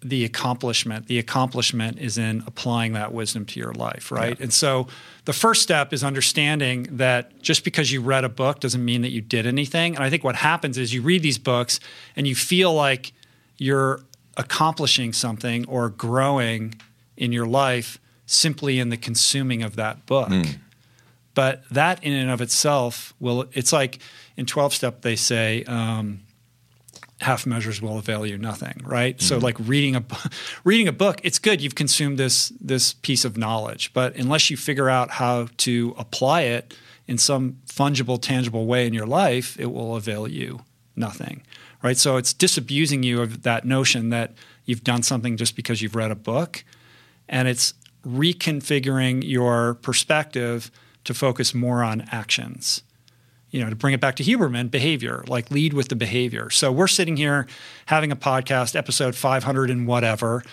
the 0.00 0.24
accomplishment 0.24 1.06
the 1.06 1.18
accomplishment 1.18 1.98
is 1.98 2.16
in 2.16 2.42
applying 2.46 2.94
that 2.94 3.12
wisdom 3.12 3.44
to 3.44 3.60
your 3.60 3.74
life 3.74 4.10
right 4.10 4.38
yeah. 4.38 4.44
and 4.44 4.52
so 4.52 4.86
the 5.26 5.32
first 5.32 5.60
step 5.60 5.92
is 5.92 6.02
understanding 6.02 6.84
that 6.92 7.42
just 7.42 7.62
because 7.62 7.92
you 7.92 8.00
read 8.00 8.24
a 8.24 8.28
book 8.28 8.60
doesn't 8.60 8.84
mean 8.84 9.02
that 9.02 9.10
you 9.10 9.20
did 9.20 9.44
anything 9.46 9.94
and 9.94 10.02
i 10.02 10.08
think 10.08 10.24
what 10.24 10.36
happens 10.36 10.78
is 10.78 10.94
you 10.94 11.02
read 11.02 11.22
these 11.22 11.38
books 11.38 11.78
and 12.16 12.26
you 12.26 12.34
feel 12.34 12.72
like 12.72 13.12
you're 13.58 14.00
accomplishing 14.36 15.12
something 15.12 15.66
or 15.66 15.90
growing 15.90 16.74
in 17.16 17.32
your 17.32 17.46
life 17.46 17.98
simply 18.24 18.78
in 18.78 18.88
the 18.88 18.96
consuming 18.96 19.62
of 19.62 19.76
that 19.76 20.06
book 20.06 20.28
mm. 20.28 20.56
But 21.38 21.62
that 21.70 22.02
in 22.02 22.14
and 22.14 22.32
of 22.32 22.40
itself 22.40 23.14
will, 23.20 23.44
it's 23.52 23.72
like 23.72 24.00
in 24.36 24.44
12 24.44 24.74
step, 24.74 25.02
they 25.02 25.14
say, 25.14 25.62
um, 25.68 26.22
half 27.20 27.46
measures 27.46 27.80
will 27.80 27.96
avail 27.96 28.26
you 28.26 28.36
nothing, 28.36 28.82
right? 28.84 29.16
Mm-hmm. 29.16 29.24
So 29.24 29.38
like 29.38 29.56
reading 29.60 29.94
a 29.94 30.04
reading 30.64 30.88
a 30.88 30.92
book, 30.92 31.20
it's 31.22 31.38
good 31.38 31.60
you've 31.60 31.76
consumed 31.76 32.18
this 32.18 32.48
this 32.60 32.92
piece 32.92 33.24
of 33.24 33.36
knowledge, 33.36 33.92
but 33.92 34.16
unless 34.16 34.50
you 34.50 34.56
figure 34.56 34.88
out 34.88 35.10
how 35.10 35.46
to 35.58 35.94
apply 35.96 36.40
it 36.40 36.76
in 37.06 37.18
some 37.18 37.58
fungible, 37.68 38.20
tangible 38.20 38.66
way 38.66 38.84
in 38.84 38.92
your 38.92 39.06
life, 39.06 39.56
it 39.60 39.70
will 39.70 39.94
avail 39.94 40.26
you 40.26 40.64
nothing, 40.96 41.44
right? 41.84 41.96
So 41.96 42.16
it's 42.16 42.34
disabusing 42.34 43.04
you 43.04 43.22
of 43.22 43.44
that 43.44 43.64
notion 43.64 44.08
that 44.08 44.32
you've 44.64 44.82
done 44.82 45.04
something 45.04 45.36
just 45.36 45.54
because 45.54 45.82
you've 45.82 45.94
read 45.94 46.10
a 46.10 46.16
book, 46.16 46.64
and 47.28 47.46
it's 47.46 47.74
reconfiguring 48.04 49.22
your 49.22 49.74
perspective 49.74 50.72
to 51.08 51.14
focus 51.14 51.54
more 51.54 51.82
on 51.82 52.02
actions. 52.12 52.82
You 53.50 53.64
know, 53.64 53.70
to 53.70 53.76
bring 53.76 53.94
it 53.94 54.00
back 54.00 54.16
to 54.16 54.22
Huberman, 54.22 54.70
behavior, 54.70 55.24
like 55.26 55.50
lead 55.50 55.72
with 55.72 55.88
the 55.88 55.96
behavior. 55.96 56.50
So 56.50 56.70
we're 56.70 56.86
sitting 56.86 57.16
here 57.16 57.46
having 57.86 58.12
a 58.12 58.16
podcast, 58.16 58.76
episode 58.76 59.14
500 59.14 59.70
and 59.70 59.86
whatever. 59.86 60.44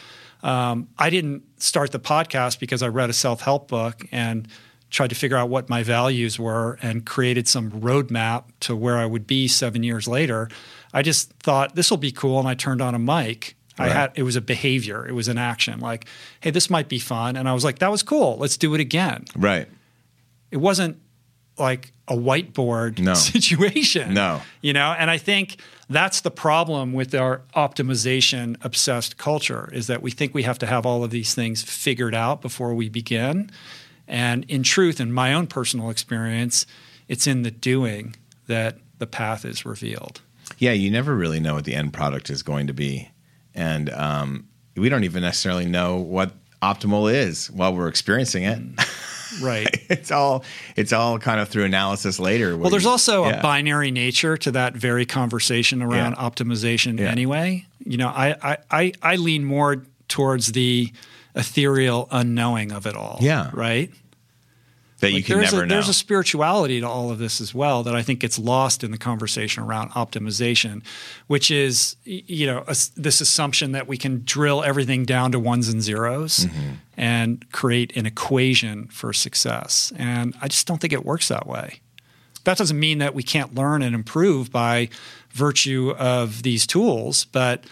Um, 0.43 0.87
I 0.97 1.09
didn't 1.09 1.43
start 1.61 1.91
the 1.91 1.99
podcast 1.99 2.59
because 2.59 2.81
I 2.81 2.87
read 2.87 3.09
a 3.09 3.13
self 3.13 3.41
help 3.41 3.67
book 3.67 4.05
and 4.13 4.47
tried 4.89 5.09
to 5.09 5.15
figure 5.15 5.35
out 5.35 5.49
what 5.49 5.67
my 5.67 5.83
values 5.83 6.39
were 6.39 6.79
and 6.81 7.05
created 7.05 7.49
some 7.49 7.69
roadmap 7.69 8.45
to 8.61 8.77
where 8.77 8.95
I 8.95 9.05
would 9.05 9.27
be 9.27 9.49
seven 9.49 9.83
years 9.83 10.07
later. 10.07 10.47
I 10.93 11.01
just 11.01 11.31
thought 11.41 11.75
this 11.75 11.89
will 11.89 11.97
be 11.97 12.13
cool, 12.13 12.39
and 12.39 12.47
I 12.47 12.53
turned 12.53 12.81
on 12.81 12.95
a 12.95 12.99
mic. 12.99 13.57
Right. 13.77 13.91
I 13.91 13.93
had 13.93 14.11
it 14.15 14.23
was 14.23 14.37
a 14.37 14.41
behavior, 14.41 15.05
it 15.05 15.11
was 15.11 15.27
an 15.27 15.37
action. 15.37 15.81
Like, 15.81 16.05
hey, 16.39 16.51
this 16.51 16.69
might 16.69 16.87
be 16.87 16.99
fun, 16.99 17.35
and 17.35 17.49
I 17.49 17.53
was 17.53 17.65
like, 17.65 17.79
that 17.79 17.91
was 17.91 18.03
cool. 18.03 18.37
Let's 18.37 18.55
do 18.55 18.73
it 18.73 18.79
again. 18.79 19.25
Right 19.35 19.67
it 20.51 20.57
wasn't 20.57 20.97
like 21.57 21.91
a 22.07 22.15
whiteboard 22.15 22.99
no. 22.99 23.13
situation. 23.15 24.13
No. 24.13 24.41
You 24.61 24.73
know, 24.73 24.95
and 24.97 25.09
I 25.09 25.17
think 25.17 25.57
that's 25.89 26.21
the 26.21 26.31
problem 26.31 26.93
with 26.93 27.13
our 27.13 27.41
optimization 27.55 28.57
obsessed 28.63 29.17
culture 29.17 29.69
is 29.71 29.87
that 29.87 30.01
we 30.01 30.11
think 30.11 30.33
we 30.33 30.43
have 30.43 30.59
to 30.59 30.65
have 30.65 30.85
all 30.85 31.03
of 31.03 31.11
these 31.11 31.33
things 31.35 31.61
figured 31.61 32.15
out 32.15 32.41
before 32.41 32.73
we 32.73 32.89
begin. 32.89 33.49
And 34.07 34.45
in 34.45 34.63
truth, 34.63 34.99
in 34.99 35.11
my 35.11 35.33
own 35.33 35.47
personal 35.47 35.89
experience, 35.89 36.65
it's 37.07 37.27
in 37.27 37.43
the 37.43 37.51
doing 37.51 38.15
that 38.47 38.77
the 38.97 39.07
path 39.07 39.45
is 39.45 39.65
revealed. 39.65 40.21
Yeah, 40.57 40.71
you 40.71 40.91
never 40.91 41.15
really 41.15 41.39
know 41.39 41.55
what 41.55 41.65
the 41.65 41.73
end 41.73 41.93
product 41.93 42.29
is 42.29 42.43
going 42.43 42.67
to 42.67 42.73
be. 42.73 43.09
And 43.53 43.89
um, 43.91 44.47
we 44.75 44.89
don't 44.89 45.03
even 45.03 45.23
necessarily 45.23 45.65
know 45.65 45.97
what 45.97 46.33
optimal 46.61 47.11
is 47.11 47.49
while 47.51 47.75
we're 47.75 47.87
experiencing 47.87 48.43
it. 48.43 48.59
Mm. 48.59 49.11
Right. 49.41 49.67
it's 49.89 50.11
all 50.11 50.43
it's 50.75 50.93
all 50.93 51.19
kind 51.19 51.39
of 51.39 51.49
through 51.49 51.65
analysis 51.65 52.19
later. 52.19 52.57
Well, 52.57 52.69
there's 52.69 52.83
you, 52.83 52.89
also 52.89 53.25
yeah. 53.25 53.39
a 53.39 53.41
binary 53.41 53.91
nature 53.91 54.37
to 54.37 54.51
that 54.51 54.75
very 54.75 55.05
conversation 55.05 55.81
around 55.81 56.13
yeah. 56.17 56.29
optimization 56.29 56.99
yeah. 56.99 57.09
anyway. 57.09 57.65
You 57.85 57.97
know, 57.97 58.07
I, 58.07 58.57
I 58.69 58.93
I 59.01 59.15
lean 59.15 59.45
more 59.45 59.83
towards 60.07 60.51
the 60.51 60.91
ethereal 61.35 62.07
unknowing 62.11 62.71
of 62.71 62.85
it 62.85 62.95
all. 62.95 63.17
Yeah. 63.21 63.49
Right. 63.53 63.91
that 64.99 65.11
you 65.11 65.21
can 65.21 65.37
there's 65.37 65.51
never 65.51 65.63
a, 65.63 65.67
know. 65.67 65.75
There's 65.75 65.89
a 65.89 65.93
spirituality 65.93 66.79
to 66.79 66.87
all 66.87 67.11
of 67.11 67.19
this 67.19 67.41
as 67.41 67.53
well 67.53 67.83
that 67.83 67.95
I 67.95 68.01
think 68.01 68.19
gets 68.21 68.39
lost 68.39 68.83
in 68.83 68.91
the 68.91 68.97
conversation 68.97 69.63
around 69.63 69.91
optimization, 69.91 70.83
which 71.27 71.51
is 71.51 71.97
you 72.05 72.47
know 72.47 72.63
a, 72.67 72.75
this 72.95 73.21
assumption 73.21 73.73
that 73.73 73.87
we 73.87 73.97
can 73.97 74.23
drill 74.23 74.63
everything 74.63 75.03
down 75.03 75.31
to 75.33 75.39
ones 75.39 75.67
and 75.67 75.81
zeros 75.81 76.45
Mm-hmm. 76.45 76.73
And 76.97 77.49
create 77.51 77.95
an 77.97 78.05
equation 78.05 78.87
for 78.87 79.13
success. 79.13 79.91
And 79.97 80.35
I 80.41 80.47
just 80.47 80.67
don't 80.67 80.79
think 80.79 80.93
it 80.93 81.05
works 81.05 81.27
that 81.27 81.47
way. 81.47 81.79
That 82.45 82.57
doesn't 82.57 82.79
mean 82.79 82.99
that 82.99 83.15
we 83.15 83.23
can't 83.23 83.55
learn 83.55 83.81
and 83.81 83.95
improve 83.95 84.51
by 84.51 84.89
virtue 85.31 85.91
of 85.97 86.43
these 86.43 86.67
tools, 86.67 87.25
but 87.25 87.63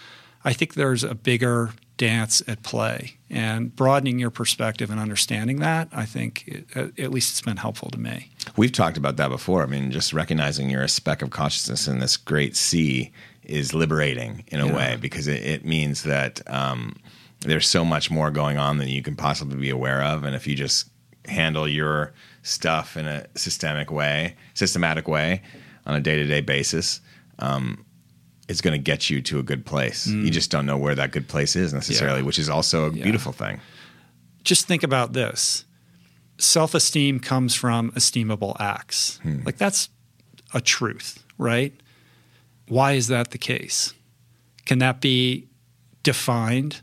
I 0.44 0.52
think 0.54 0.74
there's 0.74 1.04
a 1.04 1.16
bigger 1.16 1.72
dance 1.96 2.42
at 2.48 2.64
play. 2.64 3.14
And 3.30 3.76
broadening 3.76 4.20
your 4.20 4.32
perspective 4.32 4.90
and 4.90 5.00
understanding 5.00 5.60
that, 5.60 5.90
I 5.94 6.06
think, 6.06 6.44
it, 6.48 7.00
at 7.00 7.12
least 7.12 7.32
it's 7.32 7.42
been 7.42 7.58
helpful 7.58 7.90
to 7.92 8.00
me. 8.00 8.30
We've 8.58 8.72
talked 8.72 8.98
about 8.98 9.18
that 9.18 9.30
before. 9.30 9.62
I 9.64 9.68
mean, 9.68 9.92
just 9.92 10.12
recognizing 10.12 10.70
you're 10.70 10.82
a 10.84 10.90
speck 10.90 11.22
of 11.22 11.30
consciousness 11.30 11.88
in 11.88 12.00
this 12.00 12.18
great 12.18 12.56
sea 12.56 13.12
is 13.44 13.74
liberating 13.74 14.44
in 14.48 14.60
a 14.60 14.68
Yeah. 14.68 14.76
way 14.76 14.98
because 15.00 15.28
it, 15.28 15.44
it 15.44 15.66
means 15.66 16.04
that 16.04 16.42
um, 16.52 16.96
there's 17.44 17.68
so 17.68 17.84
much 17.86 18.10
more 18.12 18.32
going 18.32 18.58
on 18.58 18.78
than 18.78 18.88
you 18.88 19.02
can 19.02 19.16
possibly 19.16 19.58
be 19.58 19.70
aware 19.70 20.02
of. 20.04 20.24
And 20.24 20.36
if 20.36 20.48
you 20.48 20.56
just 20.56 20.90
handle 21.28 21.68
your 21.68 22.14
stuff 22.42 22.98
in 22.98 23.06
a 23.08 23.26
systemic 23.36 23.92
way, 23.92 24.36
systematic 24.54 25.08
way, 25.08 25.42
on 25.86 25.96
a 25.96 26.00
day 26.00 26.16
to 26.18 26.26
day 26.26 26.42
basis, 26.42 27.02
um, 27.40 27.86
it's 28.50 28.62
going 28.62 28.74
to 28.74 28.78
get 28.84 29.10
you 29.10 29.22
to 29.22 29.40
a 29.40 29.44
good 29.44 29.66
place. 29.66 30.06
You 30.08 30.30
just 30.30 30.52
don't 30.52 30.66
know 30.66 30.78
where 30.78 30.96
that 30.96 31.12
good 31.12 31.28
place 31.28 31.56
is 31.56 31.74
necessarily, 31.74 32.20
Mm. 32.20 32.24
Yeah. 32.24 32.26
which 32.28 32.40
is 32.40 32.50
also 32.50 32.90
a 32.90 32.94
Yeah. 32.94 33.04
beautiful 33.04 33.32
thing. 33.32 33.60
Just 34.44 34.66
think 34.68 34.84
about 34.84 35.14
this 35.14 35.64
self 36.38 36.74
esteem 36.74 37.20
comes 37.20 37.56
from 37.56 37.92
esteemable 37.92 38.60
acts. 38.60 39.20
Like, 39.46 39.58
that's 39.58 39.90
a 40.54 40.60
truth, 40.60 41.24
right? 41.38 41.74
Why 42.68 42.94
is 42.94 43.08
that 43.08 43.32
the 43.32 43.38
case? 43.38 43.94
Can 44.66 44.80
that 44.80 45.00
be 45.00 45.48
defined 46.04 46.82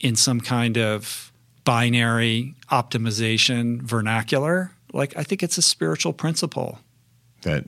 in 0.00 0.16
some 0.16 0.40
kind 0.40 0.78
of 0.78 1.32
binary 1.64 2.54
optimization 2.70 3.82
vernacular? 3.82 4.72
Like, 4.92 5.16
I 5.16 5.22
think 5.22 5.42
it's 5.42 5.58
a 5.58 5.62
spiritual 5.62 6.12
principle. 6.12 6.78
That 7.42 7.64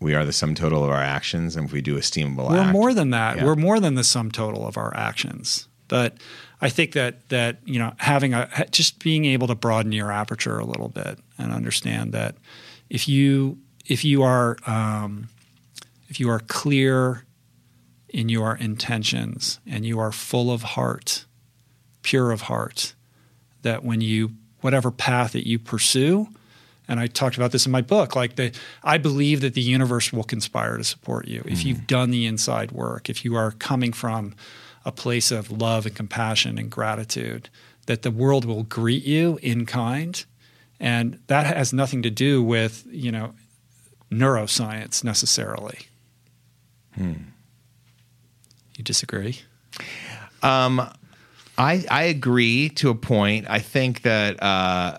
we 0.00 0.14
are 0.14 0.24
the 0.24 0.32
sum 0.32 0.54
total 0.54 0.82
of 0.82 0.90
our 0.90 1.02
actions, 1.02 1.56
and 1.56 1.66
if 1.66 1.72
we 1.72 1.82
do 1.82 1.96
esteemable 1.96 2.50
We're 2.50 2.58
act, 2.58 2.72
more 2.72 2.94
than 2.94 3.10
that. 3.10 3.36
Yeah. 3.36 3.44
We're 3.44 3.56
more 3.56 3.80
than 3.80 3.94
the 3.94 4.04
sum 4.04 4.30
total 4.30 4.66
of 4.66 4.76
our 4.76 4.96
actions. 4.96 5.68
But 5.88 6.16
I 6.60 6.68
think 6.68 6.92
that 6.92 7.28
that 7.28 7.58
you 7.64 7.78
know 7.78 7.92
having 7.98 8.32
a 8.32 8.48
just 8.70 9.02
being 9.02 9.24
able 9.24 9.46
to 9.48 9.54
broaden 9.54 9.92
your 9.92 10.10
aperture 10.10 10.58
a 10.58 10.64
little 10.64 10.88
bit 10.88 11.18
and 11.36 11.52
understand 11.52 12.12
that 12.12 12.36
if 12.88 13.08
you 13.08 13.58
if 13.86 14.04
you 14.04 14.22
are 14.22 14.56
um, 14.66 15.28
if 16.08 16.20
you 16.20 16.30
are 16.30 16.40
clear 16.40 17.24
in 18.08 18.28
your 18.28 18.56
intentions 18.56 19.60
and 19.66 19.84
you 19.84 19.98
are 19.98 20.12
full 20.12 20.50
of 20.50 20.62
heart, 20.62 21.26
pure 22.02 22.30
of 22.30 22.42
heart, 22.42 22.94
that 23.62 23.84
when 23.84 24.00
you 24.00 24.32
whatever 24.60 24.90
path 24.90 25.32
that 25.32 25.46
you 25.46 25.58
pursue, 25.58 26.28
and 26.86 27.00
I 27.00 27.06
talked 27.06 27.36
about 27.36 27.52
this 27.52 27.66
in 27.66 27.72
my 27.72 27.82
book, 27.82 28.16
like 28.16 28.36
the 28.36 28.52
I 28.82 28.98
believe 28.98 29.40
that 29.40 29.54
the 29.54 29.60
universe 29.60 30.12
will 30.12 30.24
conspire 30.24 30.76
to 30.76 30.84
support 30.84 31.28
you 31.28 31.42
if 31.46 31.64
you've 31.64 31.86
done 31.86 32.10
the 32.10 32.26
inside 32.26 32.72
work, 32.72 33.08
if 33.08 33.24
you 33.24 33.36
are 33.36 33.52
coming 33.52 33.92
from 33.92 34.34
a 34.84 34.92
place 34.92 35.30
of 35.30 35.50
love 35.50 35.86
and 35.86 35.94
compassion 35.94 36.58
and 36.58 36.70
gratitude, 36.70 37.48
that 37.86 38.02
the 38.02 38.10
world 38.10 38.44
will 38.44 38.62
greet 38.62 39.04
you 39.04 39.38
in 39.42 39.66
kind. 39.66 40.24
And 40.78 41.20
that 41.26 41.44
has 41.44 41.72
nothing 41.72 42.02
to 42.02 42.10
do 42.10 42.42
with, 42.42 42.86
you 42.90 43.12
know, 43.12 43.34
neuroscience 44.10 45.04
necessarily. 45.04 45.80
Hmm. 46.94 47.12
You 48.76 48.84
disagree? 48.84 49.40
Um, 50.42 50.88
I 51.60 51.84
I 51.90 52.02
agree 52.04 52.70
to 52.70 52.88
a 52.88 52.94
point. 52.94 53.46
I 53.48 53.58
think 53.58 54.02
that 54.02 54.42
uh, 54.42 54.98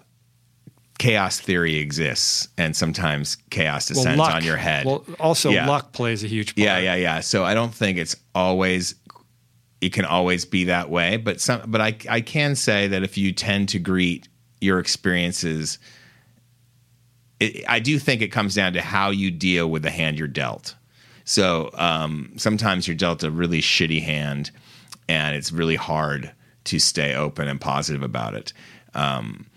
chaos 1.00 1.40
theory 1.40 1.78
exists, 1.78 2.48
and 2.58 2.76
sometimes 2.76 3.38
chaos 3.50 3.88
descends 3.88 4.20
luck. 4.20 4.36
on 4.36 4.44
your 4.44 4.58
head. 4.58 4.86
Well, 4.86 5.04
also 5.20 5.50
Yeah. 5.50 5.68
luck 5.68 5.92
plays 5.92 6.24
a 6.24 6.28
huge 6.28 6.56
part. 6.56 6.64
yeah, 6.64 6.78
yeah, 6.78 6.96
yeah. 6.96 7.20
So 7.22 7.44
I 7.44 7.56
don't 7.56 7.74
think 7.74 7.98
it's 7.98 8.16
always. 8.36 8.96
It 9.82 9.94
can 9.94 10.06
always 10.06 10.46
be 10.46 10.66
that 10.66 10.92
way, 10.92 11.18
but 11.18 11.42
some. 11.42 11.64
But 11.66 11.82
I 11.82 11.96
I 12.08 12.22
can 12.22 12.56
say 12.56 12.88
that 12.90 13.02
if 13.02 13.18
you 13.18 13.32
tend 13.32 13.70
to 13.70 13.80
greet 13.80 14.28
your 14.62 14.78
experiences. 14.78 15.80
It, 17.40 17.66
I 17.68 17.80
do 17.80 17.98
think 17.98 18.22
it 18.22 18.28
comes 18.28 18.54
down 18.54 18.74
to 18.74 18.82
how 18.82 19.10
you 19.10 19.32
deal 19.32 19.68
with 19.68 19.82
the 19.82 19.90
hand 19.90 20.20
you're 20.20 20.28
dealt. 20.28 20.76
So 21.24 21.72
um, 21.74 22.34
sometimes 22.38 22.88
you're 22.88 22.96
dealt 22.96 23.24
a 23.24 23.32
really 23.32 23.62
shitty 23.62 24.04
hand, 24.04 24.52
and 25.10 25.36
it's 25.36 25.52
really 25.52 25.76
hard 25.76 26.32
to 26.66 26.80
stay 26.80 27.16
open 27.16 27.48
and 27.48 27.60
positive 27.60 28.04
about 28.04 28.34
it. 28.36 28.54
Um, 28.94 29.48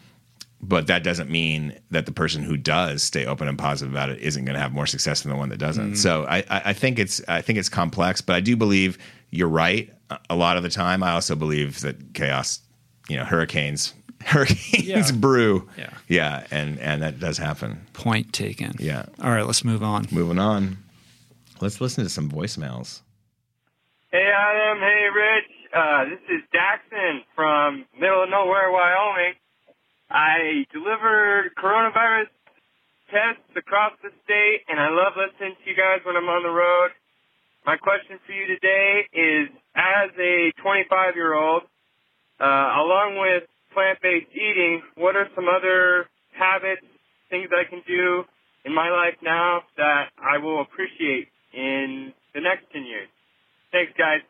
but 0.61 0.87
that 0.87 1.03
doesn't 1.05 1.31
mean 1.31 1.79
that 1.91 2.07
the 2.07 2.13
person 2.13 2.43
who 2.43 2.57
does 2.57 3.03
stay 3.03 3.27
open 3.27 3.49
and 3.49 3.59
positive 3.59 3.93
about 3.93 4.09
it 4.09 4.21
isn't 4.21 4.45
going 4.47 4.55
to 4.55 4.61
have 4.61 4.73
more 4.73 4.87
success 4.87 5.21
than 5.23 5.31
the 5.33 5.37
one 5.37 5.51
that 5.51 5.59
doesn't. 5.59 5.97
So 5.97 6.25
I, 6.25 6.39
I 6.49 6.63
I 6.67 6.73
think 6.73 6.99
it's 6.99 7.21
I 7.29 7.43
think 7.43 7.59
it's 7.59 7.69
complex, 7.69 8.21
but 8.23 8.35
I 8.35 8.41
do 8.41 8.57
believe 8.57 8.97
you're 9.31 9.49
right 9.49 9.93
a- 10.09 10.19
a 10.31 10.37
lot 10.37 10.57
of 10.57 10.63
the 10.63 10.71
time. 10.71 11.03
I 11.03 11.11
also 11.13 11.35
believe 11.35 11.81
that 11.83 12.15
chaos, 12.15 12.61
you 13.11 13.17
know, 13.19 13.25
hurricanes 13.25 13.93
hurricanes 14.25 15.11
Yeah. 15.11 15.11
brew. 15.13 15.69
Yeah. 15.77 15.91
yeah, 16.09 16.47
and 16.51 16.79
and 16.81 17.03
that 17.03 17.21
does 17.21 17.37
happen. 17.37 17.87
Point 17.93 18.33
taken. 18.33 18.75
Yeah. 18.79 19.05
All 19.23 19.31
right, 19.33 19.45
let's 19.45 19.65
move 19.65 19.83
on. 19.83 20.07
Moving 20.11 20.39
on, 20.39 20.79
let's 21.61 21.79
listen 21.83 22.05
to 22.05 22.09
some 22.11 22.31
voicemails. 22.31 23.03
Hey 24.11 24.31
Adam, 24.35 24.79
hey 24.79 25.09
Rich. 25.15 25.51
Uh, 25.75 26.07
this 26.07 26.23
is 26.31 26.41
Daxon 26.55 27.27
from 27.35 27.85
middle 27.99 28.23
of 28.23 28.31
nowhere, 28.31 28.71
Wyoming. 28.71 29.35
I 30.09 30.63
delivered 30.71 31.51
coronavirus 31.59 32.31
tests 33.11 33.51
across 33.59 33.91
the 33.99 34.11
state, 34.23 34.63
and 34.71 34.79
I 34.79 34.87
love 34.95 35.19
listening 35.19 35.59
to 35.59 35.65
you 35.67 35.75
guys 35.75 35.99
when 36.07 36.15
I'm 36.15 36.31
on 36.31 36.45
the 36.47 36.55
road. 36.55 36.95
My 37.67 37.75
question 37.75 38.23
for 38.25 38.31
you 38.31 38.47
today 38.47 39.03
is, 39.19 39.51
as 39.75 40.15
a 40.15 40.55
25 40.63 41.17
year 41.17 41.35
old, 41.35 41.63
uh, 42.39 42.79
along 42.79 43.19
with 43.19 43.43
plant-based 43.75 44.31
eating, 44.31 44.81
what 44.95 45.17
are 45.17 45.27
some 45.35 45.51
other 45.51 46.07
habits, 46.39 46.87
things 47.31 47.51
I 47.51 47.69
can 47.69 47.83
do 47.83 48.23
in 48.65 48.73
my 48.73 48.91
life 48.91 49.19
now 49.25 49.63
that 49.77 50.15
I 50.23 50.39
will 50.39 50.63
appreciate 50.63 51.35
in 51.53 52.13
the 52.33 52.41
next 52.41 52.71
10 52.71 52.87
years? 52.87 53.09
Thanks, 53.73 53.91
guys. 53.99 54.23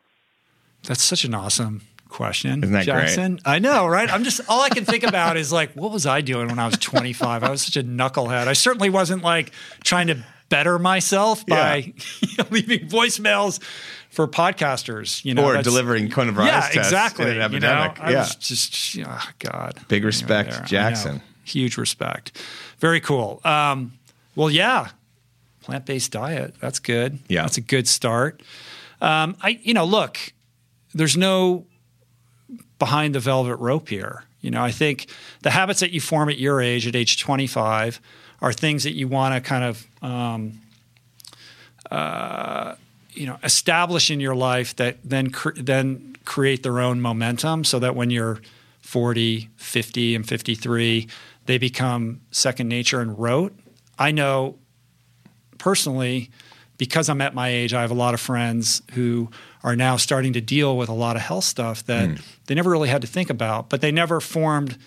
That's 0.87 1.03
such 1.03 1.23
an 1.25 1.33
awesome 1.33 1.81
question, 2.09 2.63
Isn't 2.63 2.73
that 2.73 2.85
great? 2.85 3.01
Jackson. 3.07 3.39
I 3.45 3.59
know, 3.59 3.87
right? 3.87 4.11
I'm 4.11 4.23
just 4.23 4.41
all 4.47 4.61
I 4.61 4.69
can 4.69 4.85
think 4.85 5.03
about 5.03 5.37
is 5.37 5.51
like, 5.51 5.73
what 5.73 5.91
was 5.91 6.05
I 6.05 6.21
doing 6.21 6.47
when 6.47 6.59
I 6.59 6.65
was 6.65 6.77
25? 6.77 7.43
I 7.43 7.49
was 7.49 7.61
such 7.61 7.75
a 7.77 7.83
knucklehead. 7.83 8.47
I 8.47 8.53
certainly 8.53 8.89
wasn't 8.89 9.23
like 9.23 9.51
trying 9.83 10.07
to 10.07 10.23
better 10.49 10.77
myself 10.79 11.45
by 11.45 11.93
know, 12.37 12.45
leaving 12.51 12.87
voicemails 12.87 13.61
for 14.09 14.27
podcasters, 14.27 15.25
you 15.25 15.33
know, 15.33 15.43
or 15.45 15.61
delivering 15.61 16.09
coronavirus 16.09 16.45
Yeah, 16.45 16.61
tests 16.61 16.75
exactly. 16.77 17.25
in 17.25 17.41
an 17.41 17.51
you 17.51 17.59
know, 17.59 17.67
epidemic. 17.67 17.97
Yeah. 18.13 18.27
just, 18.39 18.97
oh 19.05 19.29
God. 19.39 19.79
Big 19.87 20.03
respect, 20.05 20.51
there. 20.51 20.63
Jackson. 20.65 21.21
Huge 21.43 21.77
respect. 21.77 22.39
Very 22.79 22.99
cool. 23.01 23.41
Um, 23.43 23.93
well, 24.35 24.49
yeah, 24.49 24.89
plant 25.61 25.85
based 25.85 26.11
diet. 26.11 26.55
That's 26.59 26.79
good. 26.79 27.19
Yeah. 27.27 27.41
that's 27.41 27.57
a 27.57 27.61
good 27.61 27.87
start. 27.87 28.41
Um, 29.01 29.35
I, 29.41 29.59
you 29.63 29.73
know, 29.73 29.85
look, 29.85 30.17
there's 30.95 31.17
no 31.17 31.65
behind 32.79 33.13
the 33.13 33.19
velvet 33.19 33.57
rope 33.57 33.89
here. 33.89 34.23
You 34.41 34.51
know, 34.51 34.63
I 34.63 34.71
think 34.71 35.07
the 35.41 35.51
habits 35.51 35.81
that 35.81 35.91
you 35.91 35.99
form 35.99 36.29
at 36.29 36.39
your 36.39 36.61
age, 36.61 36.87
at 36.87 36.95
age 36.95 37.19
25, 37.19 37.99
are 38.41 38.53
things 38.53 38.83
that 38.83 38.93
you 38.93 39.07
want 39.07 39.35
to 39.35 39.41
kind 39.41 39.63
of, 39.63 39.87
um, 40.01 40.61
uh, 41.91 42.75
you 43.11 43.25
know, 43.25 43.37
establish 43.43 44.09
in 44.09 44.19
your 44.19 44.35
life 44.35 44.75
that 44.77 44.97
then 45.03 45.31
cr- 45.31 45.55
then 45.55 46.15
create 46.25 46.63
their 46.63 46.79
own 46.79 47.01
momentum, 47.01 47.63
so 47.63 47.79
that 47.79 47.95
when 47.95 48.09
you're 48.09 48.41
40, 48.81 49.49
50, 49.55 50.15
and 50.15 50.27
53, 50.27 51.07
they 51.45 51.57
become 51.57 52.21
second 52.31 52.67
nature 52.67 53.01
and 53.01 53.17
rote. 53.17 53.53
I 53.97 54.11
know 54.11 54.57
personally, 55.57 56.29
because 56.77 57.09
I'm 57.09 57.21
at 57.21 57.33
my 57.33 57.49
age, 57.49 57.73
I 57.73 57.81
have 57.81 57.91
a 57.91 57.95
lot 57.95 58.13
of 58.13 58.19
friends 58.19 58.81
who 58.93 59.29
are 59.63 59.75
now 59.75 59.97
starting 59.97 60.33
to 60.33 60.41
deal 60.41 60.77
with 60.77 60.89
a 60.89 60.93
lot 60.93 61.15
of 61.15 61.21
health 61.21 61.43
stuff 61.43 61.85
that 61.85 62.09
hmm. 62.09 62.15
they 62.45 62.55
never 62.55 62.69
really 62.69 62.89
had 62.89 63.01
to 63.01 63.07
think 63.07 63.29
about, 63.29 63.69
but 63.69 63.81
they 63.81 63.91
never 63.91 64.19
formed 64.19 64.77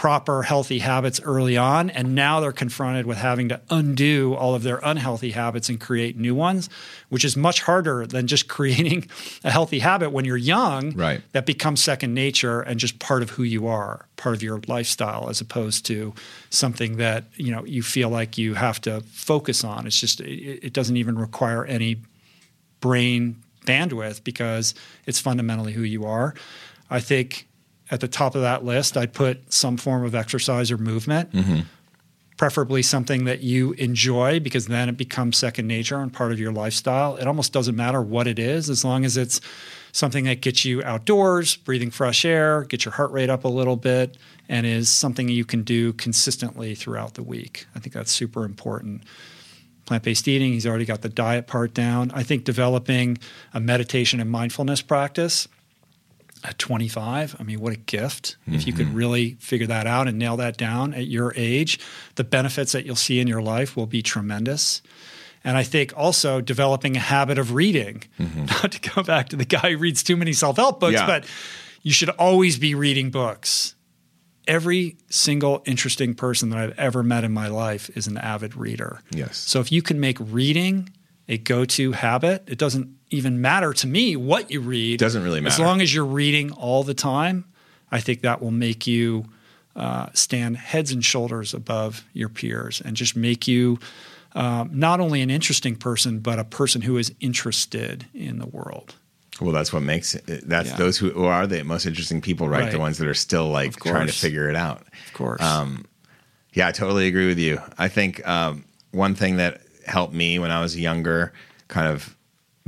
proper 0.00 0.42
healthy 0.44 0.78
habits 0.78 1.20
early 1.20 1.58
on 1.58 1.90
and 1.90 2.14
now 2.14 2.40
they're 2.40 2.52
confronted 2.52 3.04
with 3.04 3.18
having 3.18 3.50
to 3.50 3.60
undo 3.68 4.32
all 4.34 4.54
of 4.54 4.62
their 4.62 4.80
unhealthy 4.82 5.32
habits 5.32 5.68
and 5.68 5.78
create 5.78 6.16
new 6.16 6.34
ones 6.34 6.70
which 7.10 7.22
is 7.22 7.36
much 7.36 7.60
harder 7.60 8.06
than 8.06 8.26
just 8.26 8.48
creating 8.56 9.06
a 9.44 9.50
healthy 9.50 9.78
habit 9.80 10.10
when 10.10 10.24
you're 10.24 10.38
young 10.38 10.92
Right. 10.94 11.20
that 11.32 11.44
becomes 11.44 11.82
second 11.82 12.14
nature 12.14 12.62
and 12.62 12.80
just 12.80 12.98
part 12.98 13.20
of 13.20 13.28
who 13.28 13.42
you 13.42 13.66
are 13.66 14.06
part 14.16 14.34
of 14.34 14.42
your 14.42 14.58
lifestyle 14.66 15.28
as 15.28 15.42
opposed 15.42 15.84
to 15.86 16.14
something 16.48 16.96
that 16.96 17.24
you 17.36 17.52
know 17.54 17.62
you 17.66 17.82
feel 17.82 18.08
like 18.08 18.38
you 18.38 18.54
have 18.54 18.80
to 18.80 19.02
focus 19.02 19.64
on 19.64 19.86
it's 19.86 20.00
just 20.00 20.22
it, 20.22 20.64
it 20.68 20.72
doesn't 20.72 20.96
even 20.96 21.18
require 21.18 21.66
any 21.66 21.98
brain 22.80 23.36
bandwidth 23.66 24.24
because 24.24 24.74
it's 25.04 25.18
fundamentally 25.20 25.74
who 25.74 25.82
you 25.82 26.06
are 26.06 26.34
i 26.88 26.98
think 27.00 27.46
at 27.90 28.00
the 28.00 28.08
top 28.08 28.34
of 28.34 28.42
that 28.42 28.64
list, 28.64 28.96
I'd 28.96 29.12
put 29.12 29.52
some 29.52 29.76
form 29.76 30.04
of 30.04 30.14
exercise 30.14 30.70
or 30.70 30.78
movement, 30.78 31.32
mm-hmm. 31.32 31.60
preferably 32.36 32.82
something 32.82 33.24
that 33.24 33.42
you 33.42 33.72
enjoy 33.72 34.40
because 34.40 34.66
then 34.66 34.88
it 34.88 34.96
becomes 34.96 35.36
second 35.36 35.66
nature 35.66 35.98
and 35.98 36.12
part 36.12 36.32
of 36.32 36.38
your 36.38 36.52
lifestyle. 36.52 37.16
It 37.16 37.26
almost 37.26 37.52
doesn't 37.52 37.76
matter 37.76 38.00
what 38.00 38.26
it 38.26 38.38
is 38.38 38.70
as 38.70 38.84
long 38.84 39.04
as 39.04 39.16
it's 39.16 39.40
something 39.92 40.24
that 40.24 40.40
gets 40.40 40.64
you 40.64 40.82
outdoors, 40.84 41.56
breathing 41.56 41.90
fresh 41.90 42.24
air, 42.24 42.62
get 42.62 42.84
your 42.84 42.92
heart 42.92 43.10
rate 43.10 43.28
up 43.28 43.44
a 43.44 43.48
little 43.48 43.76
bit, 43.76 44.16
and 44.48 44.64
is 44.64 44.88
something 44.88 45.28
you 45.28 45.44
can 45.44 45.62
do 45.62 45.92
consistently 45.94 46.76
throughout 46.76 47.14
the 47.14 47.22
week. 47.24 47.66
I 47.74 47.80
think 47.80 47.92
that's 47.92 48.12
super 48.12 48.44
important 48.44 49.02
plant 49.86 50.04
based 50.04 50.28
eating. 50.28 50.52
He's 50.52 50.66
already 50.66 50.84
got 50.84 51.02
the 51.02 51.08
diet 51.08 51.48
part 51.48 51.74
down. 51.74 52.12
I 52.12 52.22
think 52.22 52.44
developing 52.44 53.18
a 53.52 53.58
meditation 53.58 54.20
and 54.20 54.30
mindfulness 54.30 54.82
practice 54.82 55.48
at 56.44 56.58
25, 56.58 57.36
I 57.38 57.42
mean, 57.42 57.60
what 57.60 57.72
a 57.72 57.76
gift. 57.76 58.36
If 58.46 58.66
you 58.66 58.72
could 58.72 58.86
mm-hmm. 58.86 58.96
really 58.96 59.34
figure 59.40 59.66
that 59.66 59.86
out 59.86 60.08
and 60.08 60.18
nail 60.18 60.36
that 60.38 60.56
down 60.56 60.94
at 60.94 61.06
your 61.06 61.32
age, 61.36 61.78
the 62.14 62.24
benefits 62.24 62.72
that 62.72 62.86
you'll 62.86 62.96
see 62.96 63.20
in 63.20 63.26
your 63.26 63.42
life 63.42 63.76
will 63.76 63.86
be 63.86 64.02
tremendous. 64.02 64.82
And 65.44 65.56
I 65.56 65.62
think 65.62 65.92
also 65.96 66.40
developing 66.40 66.96
a 66.96 67.00
habit 67.00 67.38
of 67.38 67.52
reading, 67.54 68.04
mm-hmm. 68.18 68.44
not 68.62 68.72
to 68.72 68.90
go 68.90 69.02
back 69.02 69.30
to 69.30 69.36
the 69.36 69.44
guy 69.44 69.70
who 69.72 69.78
reads 69.78 70.02
too 70.02 70.16
many 70.16 70.32
self 70.32 70.56
help 70.56 70.80
books, 70.80 70.94
Yeah. 70.94 71.06
but 71.06 71.26
you 71.82 71.92
should 71.92 72.10
always 72.10 72.58
be 72.58 72.74
reading 72.74 73.10
books. 73.10 73.74
Every 74.46 74.96
single 75.08 75.62
interesting 75.64 76.14
person 76.14 76.50
that 76.50 76.58
I've 76.58 76.78
ever 76.78 77.02
met 77.02 77.24
in 77.24 77.32
my 77.32 77.48
life 77.48 77.90
is 77.96 78.06
an 78.06 78.18
avid 78.18 78.56
reader. 78.56 79.00
Yes. 79.10 79.36
So 79.36 79.60
if 79.60 79.70
you 79.70 79.80
can 79.82 80.00
make 80.00 80.18
reading 80.20 80.90
a 81.28 81.38
go-to 81.38 81.92
habit, 81.92 82.44
it 82.46 82.58
doesn't 82.58 82.96
even 83.10 83.40
matter 83.40 83.72
to 83.74 83.86
me 83.86 84.16
what 84.16 84.50
you 84.50 84.60
read. 84.60 84.98
Doesn't 85.00 85.22
really 85.22 85.40
matter. 85.40 85.52
As 85.52 85.58
long 85.58 85.80
as 85.80 85.92
you're 85.92 86.04
reading 86.04 86.52
all 86.52 86.84
the 86.84 86.94
time, 86.94 87.44
I 87.90 88.00
think 88.00 88.22
that 88.22 88.40
will 88.40 88.50
make 88.50 88.86
you 88.86 89.26
uh, 89.76 90.08
stand 90.14 90.56
heads 90.56 90.92
and 90.92 91.04
shoulders 91.04 91.54
above 91.54 92.04
your 92.12 92.28
peers 92.28 92.80
and 92.84 92.96
just 92.96 93.16
make 93.16 93.46
you 93.48 93.78
um, 94.34 94.70
not 94.72 95.00
only 95.00 95.22
an 95.22 95.30
interesting 95.30 95.74
person, 95.76 96.20
but 96.20 96.38
a 96.38 96.44
person 96.44 96.82
who 96.82 96.98
is 96.98 97.12
interested 97.20 98.06
in 98.14 98.38
the 98.38 98.46
world. 98.46 98.94
Well, 99.40 99.52
that's 99.52 99.72
what 99.72 99.82
makes 99.82 100.14
it. 100.14 100.26
That's 100.48 100.70
Yeah. 100.70 100.76
those 100.76 100.98
who, 100.98 101.10
who 101.10 101.24
are 101.24 101.46
the 101.46 101.64
most 101.64 101.86
interesting 101.86 102.20
people, 102.20 102.48
right? 102.48 102.64
Right. 102.64 102.72
The 102.72 102.78
ones 102.78 102.98
that 102.98 103.08
are 103.08 103.14
still 103.14 103.48
like 103.48 103.74
trying 103.80 104.06
to 104.06 104.12
figure 104.12 104.48
it 104.50 104.56
out. 104.56 104.82
Of 105.08 105.14
course. 105.14 105.42
Um, 105.42 105.86
Yeah, 106.52 106.68
I 106.68 106.72
totally 106.72 107.06
agree 107.06 107.26
with 107.26 107.38
you. 107.38 107.60
I 107.78 107.88
think 107.88 108.26
um, 108.28 108.64
one 108.90 109.14
thing 109.14 109.36
that 109.36 109.62
helped 109.86 110.12
me 110.12 110.38
when 110.38 110.50
I 110.50 110.60
was 110.60 110.78
younger, 110.78 111.32
kind 111.68 111.86
of 111.88 112.14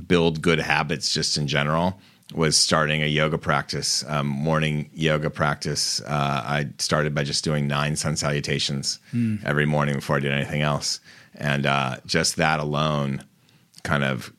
build 0.06 0.42
good 0.42 0.58
habits 0.58 1.12
just 1.12 1.36
in 1.36 1.46
general, 1.46 1.98
was 2.34 2.56
starting 2.56 3.02
a 3.02 3.06
yoga 3.06 3.36
practice, 3.38 4.04
um, 4.08 4.26
morning 4.26 4.88
yoga 4.94 5.28
practice. 5.30 6.00
Uh, 6.00 6.42
I 6.46 6.68
started 6.78 7.14
by 7.14 7.24
just 7.24 7.44
doing 7.44 7.66
nine 7.66 7.94
sun 7.96 8.16
salutations 8.16 8.98
every 9.44 9.66
morning 9.66 9.96
before 9.96 10.16
I 10.16 10.20
did 10.20 10.32
anything 10.32 10.62
else, 10.62 11.00
and 11.34 11.66
uh, 11.66 11.96
just 12.06 12.36
that 12.36 12.58
alone, 12.60 13.22
kind 13.84 14.04
of 14.04 14.32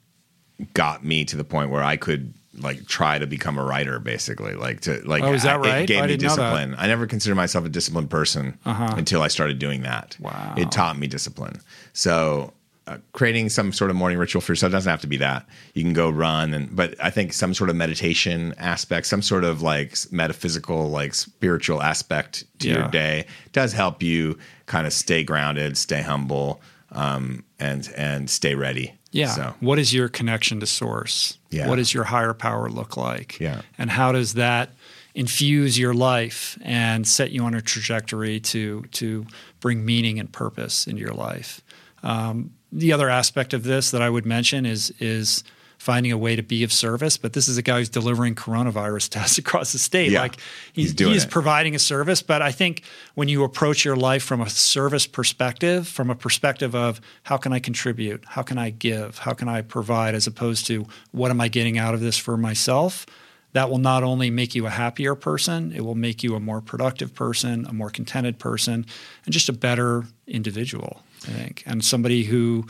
got 0.74 1.04
me 1.04 1.26
to 1.26 1.36
the 1.38 1.44
point 1.44 1.70
where 1.70 1.84
I 1.84 1.98
could 1.98 2.34
like 2.60 2.86
try 2.88 3.18
to 3.18 3.26
become 3.26 3.58
a 3.58 3.64
writer 3.64 3.98
basically 3.98 4.54
like 4.54 4.82
to 4.82 5.02
like 5.08 5.24
Oh, 5.24 5.34
is 5.34 5.42
that 5.42 5.56
I- 5.56 5.58
right? 5.60 5.82
it 5.82 5.88
gave 5.88 6.02
me 6.04 6.08
didn't 6.10 6.22
know 6.22 6.36
that. 6.36 6.42
discipline 6.52 6.76
I 6.78 6.86
never 6.86 7.08
considered 7.08 7.34
myself 7.34 7.66
a 7.66 7.70
disciplined 7.70 8.12
person 8.12 8.60
until 8.64 9.24
I 9.24 9.28
started 9.28 9.58
doing 9.58 9.82
that 9.82 10.16
Wow. 10.20 10.54
it 10.56 10.72
taught 10.72 10.96
me 11.00 11.08
discipline 11.08 11.60
so 11.94 12.54
uh, 12.86 12.98
creating 13.14 13.48
some 13.50 13.72
sort 13.72 13.90
of 13.90 13.96
morning 13.96 14.18
ritual 14.18 14.42
for 14.42 14.52
yourself 14.52 14.72
doesn't 14.72 14.90
have 14.90 15.00
to 15.02 15.08
be 15.08 15.16
that 15.18 15.46
you 15.74 15.84
can 15.84 15.94
go 15.94 16.10
run 16.10 16.54
and 16.54 16.76
but 16.76 16.96
I 17.02 17.10
think 17.12 17.32
some 17.34 17.54
sort 17.54 17.70
of 17.70 17.76
meditation 17.78 18.54
aspect 18.58 19.08
some 19.08 19.22
sort 19.22 19.44
of 19.46 19.62
like 19.62 19.96
metaphysical 20.12 20.90
like 20.90 21.14
spiritual 21.16 21.82
aspect 21.82 22.44
to 22.60 22.68
Yeah. 22.68 22.78
your 22.80 22.88
day 22.90 23.26
does 23.54 23.72
help 23.74 24.04
you 24.04 24.38
kind 24.66 24.86
of 24.86 24.92
stay 24.94 25.24
grounded 25.24 25.78
stay 25.78 26.02
humble 26.02 26.62
um, 26.92 27.44
and 27.60 27.90
and 27.96 28.30
stay 28.30 28.54
ready 28.56 28.94
Yeah. 29.12 29.28
so 29.30 29.54
What 29.62 29.80
is 29.80 29.94
your 29.94 30.10
connection 30.10 30.60
to 30.60 30.66
source? 30.68 31.38
Yeah. 31.52 31.68
What 31.70 31.78
does 31.78 31.94
your 31.94 32.04
higher 32.04 32.34
power 32.34 32.70
look 32.70 32.98
like? 32.98 33.40
Yeah. 33.40 33.62
And 33.78 33.90
how 33.92 34.12
does 34.12 34.34
that 34.34 34.72
infuse 35.16 35.78
your 35.80 35.94
life 35.94 36.58
and 36.64 37.08
set 37.08 37.32
you 37.32 37.44
on 37.44 37.54
a 37.54 37.62
trajectory 37.62 38.40
to 38.42 38.82
to 38.92 39.26
bring 39.60 39.86
meaning 39.86 40.20
and 40.20 40.32
purpose 40.32 40.86
into 40.88 41.00
your 41.02 41.14
life? 41.14 41.62
Um, 42.04 42.52
the 42.74 42.92
other 42.92 43.10
aspect 43.10 43.54
of 43.54 43.64
this 43.64 43.92
that 43.92 44.02
I 44.02 44.10
would 44.10 44.26
mention 44.26 44.66
is 44.66 44.92
is 45.00 45.44
finding 45.78 46.14
a 46.14 46.18
way 46.18 46.34
to 46.34 46.42
be 46.42 46.64
of 46.64 46.72
service. 46.72 47.18
But 47.18 47.34
this 47.34 47.50
is 47.50 47.58
a 47.58 47.62
guy 47.62 47.80
who's 47.80 47.90
delivering 47.90 48.36
coronavirus 48.36 49.10
tests 49.10 49.38
across 49.38 49.74
the 49.74 49.80
state. 49.80 50.12
Yeah. 50.12 50.22
Like 50.22 50.38
He's 50.72 50.86
he's, 50.86 50.94
doing 50.94 51.20
providing 51.30 51.76
a 51.76 51.80
service. 51.80 52.22
But 52.22 52.42
I 52.42 52.52
think 52.52 52.84
when 53.16 53.28
you 53.28 53.44
approach 53.44 53.84
your 53.84 53.98
life 53.98 54.24
from 54.24 54.40
a 54.40 54.50
service 54.50 55.06
perspective, 55.06 55.88
from 55.88 56.10
a 56.10 56.16
perspective 56.16 56.74
of 56.74 57.02
how 57.24 57.36
can 57.36 57.52
I 57.52 57.60
contribute, 57.60 58.24
how 58.26 58.44
can 58.44 58.58
I 58.58 58.70
give, 58.70 59.20
how 59.20 59.34
can 59.34 59.50
I 59.50 59.62
provide, 59.62 60.16
as 60.16 60.26
opposed 60.26 60.68
to 60.68 60.88
what 61.12 61.32
am 61.32 61.42
I 61.42 61.50
getting 61.50 61.78
out 61.78 61.94
of 61.94 62.00
this 62.00 62.18
for 62.18 62.38
myself, 62.38 63.06
that 63.52 63.70
will 63.70 63.78
not 63.78 64.04
only 64.04 64.30
make 64.30 64.56
you 64.56 64.66
a 64.66 64.72
happier 64.72 65.16
person, 65.16 65.72
it 65.74 65.82
will 65.82 65.96
make 65.96 66.24
you 66.24 66.36
a 66.36 66.40
more 66.40 66.62
productive 66.62 67.14
person, 67.14 67.66
a 67.68 67.74
more 67.74 67.90
contented 67.90 68.40
person, 68.40 68.86
and 69.26 69.34
just 69.34 69.50
a 69.50 69.54
better 69.54 70.06
individual, 70.28 71.02
I 71.26 71.32
think, 71.32 71.64
and 71.66 71.84
somebody 71.84 72.24
who 72.24 72.66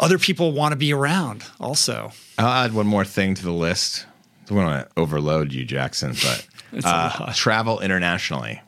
other 0.00 0.18
people 0.18 0.52
want 0.52 0.72
to 0.72 0.76
be 0.76 0.92
around 0.92 1.44
also. 1.60 2.12
I'll 2.38 2.64
add 2.64 2.72
one 2.74 2.86
more 2.86 3.04
thing 3.04 3.34
to 3.34 3.42
the 3.42 3.52
list. 3.52 4.06
I 4.42 4.48
don't 4.48 4.58
want 4.58 4.88
to 4.88 5.00
overload 5.00 5.52
you, 5.52 5.64
Jackson, 5.64 6.14
but 6.22 6.46
uh, 6.84 7.32
travel 7.32 7.80
internationally 7.80 8.60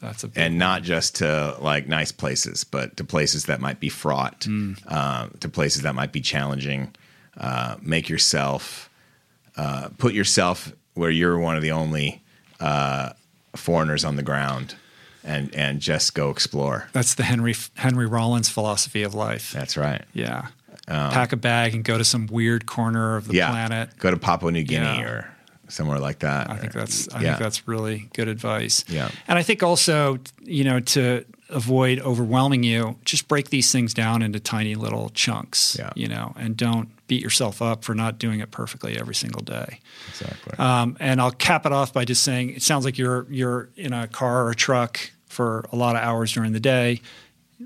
That's 0.00 0.24
a 0.24 0.30
and 0.36 0.58
not 0.58 0.82
just 0.82 1.16
to 1.16 1.56
like 1.60 1.88
nice 1.88 2.12
places, 2.12 2.64
but 2.64 2.96
to 2.98 3.04
places 3.04 3.46
that 3.46 3.60
might 3.60 3.80
be 3.80 3.88
fraught, 3.88 4.40
Mm. 4.40 4.78
uh, 4.86 5.28
to 5.40 5.48
places 5.48 5.82
that 5.82 5.94
might 5.94 6.12
be 6.12 6.20
challenging. 6.20 6.94
Uh, 7.38 7.76
make 7.82 8.08
yourself, 8.08 8.88
uh, 9.58 9.88
put 9.98 10.14
yourself 10.14 10.72
where 10.94 11.10
you're 11.10 11.38
one 11.38 11.54
of 11.56 11.60
the 11.62 11.70
only 11.72 12.22
uh, 12.60 13.10
foreigners 13.54 14.04
on 14.06 14.16
the 14.16 14.22
ground, 14.22 14.74
and 15.26 15.54
and 15.54 15.80
just 15.80 16.14
go 16.14 16.30
explore. 16.30 16.88
That's 16.92 17.14
the 17.14 17.24
Henry 17.24 17.54
Henry 17.74 18.06
Rollins 18.06 18.48
philosophy 18.48 19.02
of 19.02 19.14
life. 19.14 19.52
That's 19.52 19.76
right. 19.76 20.02
Yeah. 20.14 20.46
Pack 20.88 21.32
a 21.32 21.36
bag 21.36 21.74
and 21.74 21.82
go 21.84 21.98
to 21.98 22.04
some 22.04 22.26
weird 22.28 22.66
corner 22.66 23.16
of 23.16 23.26
the 23.26 23.34
yeah, 23.34 23.50
planet. 23.50 23.90
go 23.98 24.10
to 24.10 24.16
Papua 24.16 24.52
New 24.52 24.62
Guinea 24.62 24.84
Yeah. 25.00 25.02
or 25.10 25.30
somewhere 25.68 25.98
like 25.98 26.20
that. 26.20 26.48
I 26.48 26.56
think 26.58 26.72
that's 26.72 27.08
I 27.12 27.20
Yeah. 27.20 27.30
think 27.30 27.38
that's 27.40 27.66
really 27.66 28.08
good 28.14 28.28
advice. 28.28 28.84
Yeah. 28.88 29.08
And 29.26 29.36
I 29.38 29.42
think 29.42 29.62
also, 29.64 30.18
you 30.44 30.62
know, 30.62 30.78
to 30.80 31.24
avoid 31.48 31.98
overwhelming 32.00 32.62
you, 32.62 32.96
just 33.04 33.26
break 33.28 33.50
these 33.50 33.70
things 33.72 33.94
down 33.94 34.22
into 34.22 34.38
tiny 34.38 34.74
little 34.76 35.10
chunks. 35.10 35.76
Yeah. 35.78 35.90
You 35.96 36.06
know, 36.08 36.34
and 36.36 36.56
don't 36.56 36.88
beat 37.08 37.22
yourself 37.22 37.60
up 37.62 37.82
for 37.84 37.94
not 37.94 38.18
doing 38.18 38.38
it 38.40 38.50
perfectly 38.52 38.96
every 38.98 39.14
single 39.14 39.42
day. 39.42 39.80
exactly. 40.08 40.56
Um, 40.58 40.96
and 41.00 41.20
I'll 41.20 41.30
cap 41.32 41.66
it 41.66 41.72
off 41.72 41.92
by 41.92 42.04
just 42.04 42.22
saying 42.22 42.50
it 42.50 42.62
sounds 42.62 42.84
like 42.84 42.96
you're 42.96 43.26
you're 43.30 43.68
in 43.76 43.92
a 43.92 44.06
car 44.06 44.44
or 44.46 44.50
a 44.50 44.54
truck 44.54 45.00
for 45.26 45.66
a 45.72 45.76
lot 45.76 45.96
of 45.96 46.02
hours 46.02 46.32
during 46.32 46.52
the 46.52 46.60
day. 46.60 47.00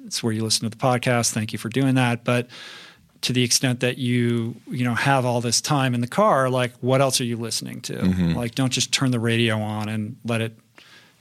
It's 0.06 0.22
where 0.22 0.32
you 0.32 0.42
listen 0.42 0.68
to 0.68 0.76
the 0.76 0.82
podcast. 0.82 1.32
Thank 1.32 1.52
you 1.52 1.58
for 1.58 1.68
doing 1.68 1.96
that. 1.96 2.24
But 2.24 2.48
to 3.22 3.32
the 3.32 3.42
extent 3.42 3.80
that 3.80 3.98
you 3.98 4.56
you 4.68 4.84
know 4.84 4.94
have 4.94 5.24
all 5.24 5.40
this 5.40 5.60
time 5.60 5.94
in 5.94 6.00
the 6.00 6.06
car, 6.06 6.48
like 6.48 6.72
what 6.80 7.00
else 7.00 7.20
are 7.20 7.24
you 7.24 7.36
listening 7.36 7.80
to? 7.82 7.94
Mm-hmm. 7.94 8.32
Like 8.32 8.54
don't 8.54 8.72
just 8.72 8.92
turn 8.92 9.10
the 9.10 9.20
radio 9.20 9.60
on 9.60 9.88
and 9.88 10.16
let 10.24 10.40
it 10.40 10.56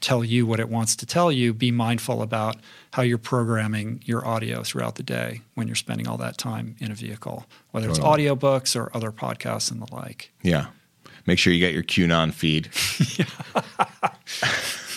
tell 0.02 0.24
you 0.24 0.46
what 0.46 0.60
it 0.60 0.70
wants 0.70 0.96
to 0.98 1.06
tell 1.06 1.32
you. 1.32 1.54
Be 1.54 1.72
mindful 1.72 2.22
about 2.22 2.56
how 2.94 3.04
you're 3.04 3.18
programming 3.18 4.02
your 4.06 4.26
audio 4.26 4.64
throughout 4.64 4.96
the 4.96 5.04
day 5.04 5.42
when 5.56 5.68
you're 5.68 5.76
spending 5.76 6.08
all 6.08 6.18
that 6.18 6.38
time 6.38 6.76
in 6.80 6.92
a 6.92 6.96
vehicle, 6.96 7.46
whether 7.72 7.90
it's 7.90 8.00
audiobooks 8.00 8.80
or 8.80 8.96
other 8.96 9.12
podcasts 9.12 9.72
and 9.72 9.82
the 9.82 9.94
like. 9.94 10.32
Yeah. 10.42 10.68
Make 11.26 11.38
sure 11.38 11.52
you 11.52 11.60
get 11.60 11.74
your 11.74 11.84
QAnon 11.84 12.34
feed. 12.34 12.70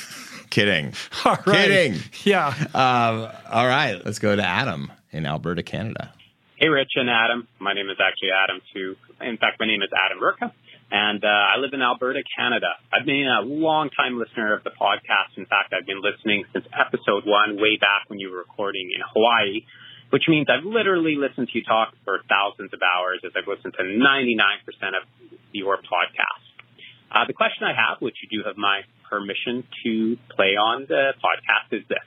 Kidding. 0.52 0.92
All 1.24 1.38
right. 1.46 1.64
Kidding. 1.64 1.96
Yeah. 2.24 2.52
Um, 2.76 3.32
all 3.48 3.66
right. 3.66 3.96
Let's 4.04 4.18
go 4.18 4.36
to 4.36 4.44
Adam 4.44 4.92
in 5.10 5.24
Alberta, 5.24 5.62
Canada. 5.62 6.12
Hey, 6.60 6.68
Rich 6.68 6.92
and 6.96 7.08
Adam. 7.08 7.48
My 7.58 7.72
name 7.72 7.88
is 7.88 7.96
actually 7.96 8.36
Adam 8.36 8.60
too. 8.74 8.96
In 9.24 9.38
fact, 9.38 9.56
my 9.58 9.64
name 9.64 9.80
is 9.80 9.88
Adam 9.96 10.20
Burka. 10.20 10.52
And 10.92 11.24
uh, 11.24 11.26
I 11.26 11.56
live 11.56 11.72
in 11.72 11.80
Alberta, 11.80 12.20
Canada. 12.36 12.76
I've 12.92 13.06
been 13.06 13.24
a 13.24 13.40
long-time 13.40 14.18
listener 14.20 14.52
of 14.52 14.62
the 14.62 14.76
podcast. 14.76 15.40
In 15.40 15.46
fact, 15.46 15.72
I've 15.72 15.86
been 15.86 16.04
listening 16.04 16.44
since 16.52 16.66
episode 16.68 17.24
one, 17.24 17.56
way 17.56 17.80
back 17.80 18.12
when 18.12 18.20
you 18.20 18.28
were 18.30 18.44
recording 18.44 18.92
in 18.94 19.00
Hawaii, 19.00 19.64
which 20.10 20.28
means 20.28 20.48
I've 20.52 20.68
literally 20.68 21.16
listened 21.16 21.48
to 21.48 21.54
you 21.56 21.64
talk 21.64 21.96
for 22.04 22.20
thousands 22.28 22.76
of 22.76 22.80
hours 22.84 23.24
as 23.24 23.32
I've 23.32 23.48
listened 23.48 23.72
to 23.80 23.84
99% 23.88 24.36
of 25.00 25.08
your 25.52 25.78
podcast. 25.78 26.44
Uh, 27.10 27.24
the 27.26 27.32
question 27.32 27.64
I 27.64 27.72
have, 27.72 28.04
which 28.04 28.16
you 28.20 28.28
do 28.28 28.44
have 28.44 28.58
my 28.58 28.84
permission 29.12 29.68
to 29.84 30.16
play 30.32 30.56
on 30.56 30.88
the 30.88 31.12
podcast, 31.20 31.68
is 31.76 31.84
this. 31.92 32.00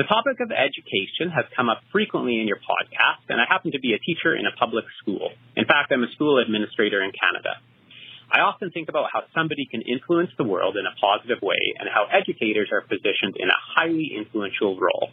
The 0.00 0.08
topic 0.08 0.40
of 0.40 0.48
education 0.48 1.28
has 1.28 1.44
come 1.52 1.68
up 1.68 1.84
frequently 1.92 2.40
in 2.40 2.48
your 2.48 2.56
podcast, 2.56 3.28
and 3.28 3.36
I 3.36 3.44
happen 3.44 3.72
to 3.72 3.80
be 3.80 3.92
a 3.92 4.00
teacher 4.00 4.32
in 4.32 4.48
a 4.48 4.52
public 4.56 4.84
school. 5.00 5.36
In 5.56 5.68
fact, 5.68 5.92
I'm 5.92 6.04
a 6.04 6.12
school 6.16 6.40
administrator 6.40 7.04
in 7.04 7.12
Canada. 7.12 7.60
I 8.32 8.40
often 8.40 8.72
think 8.72 8.88
about 8.88 9.12
how 9.12 9.28
somebody 9.36 9.68
can 9.70 9.82
influence 9.84 10.32
the 10.36 10.44
world 10.44 10.76
in 10.76 10.84
a 10.88 10.92
positive 11.00 11.40
way 11.44 11.60
and 11.78 11.88
how 11.88 12.08
educators 12.08 12.72
are 12.72 12.80
positioned 12.80 13.36
in 13.36 13.48
a 13.48 13.60
highly 13.76 14.12
influential 14.16 14.80
role. 14.80 15.12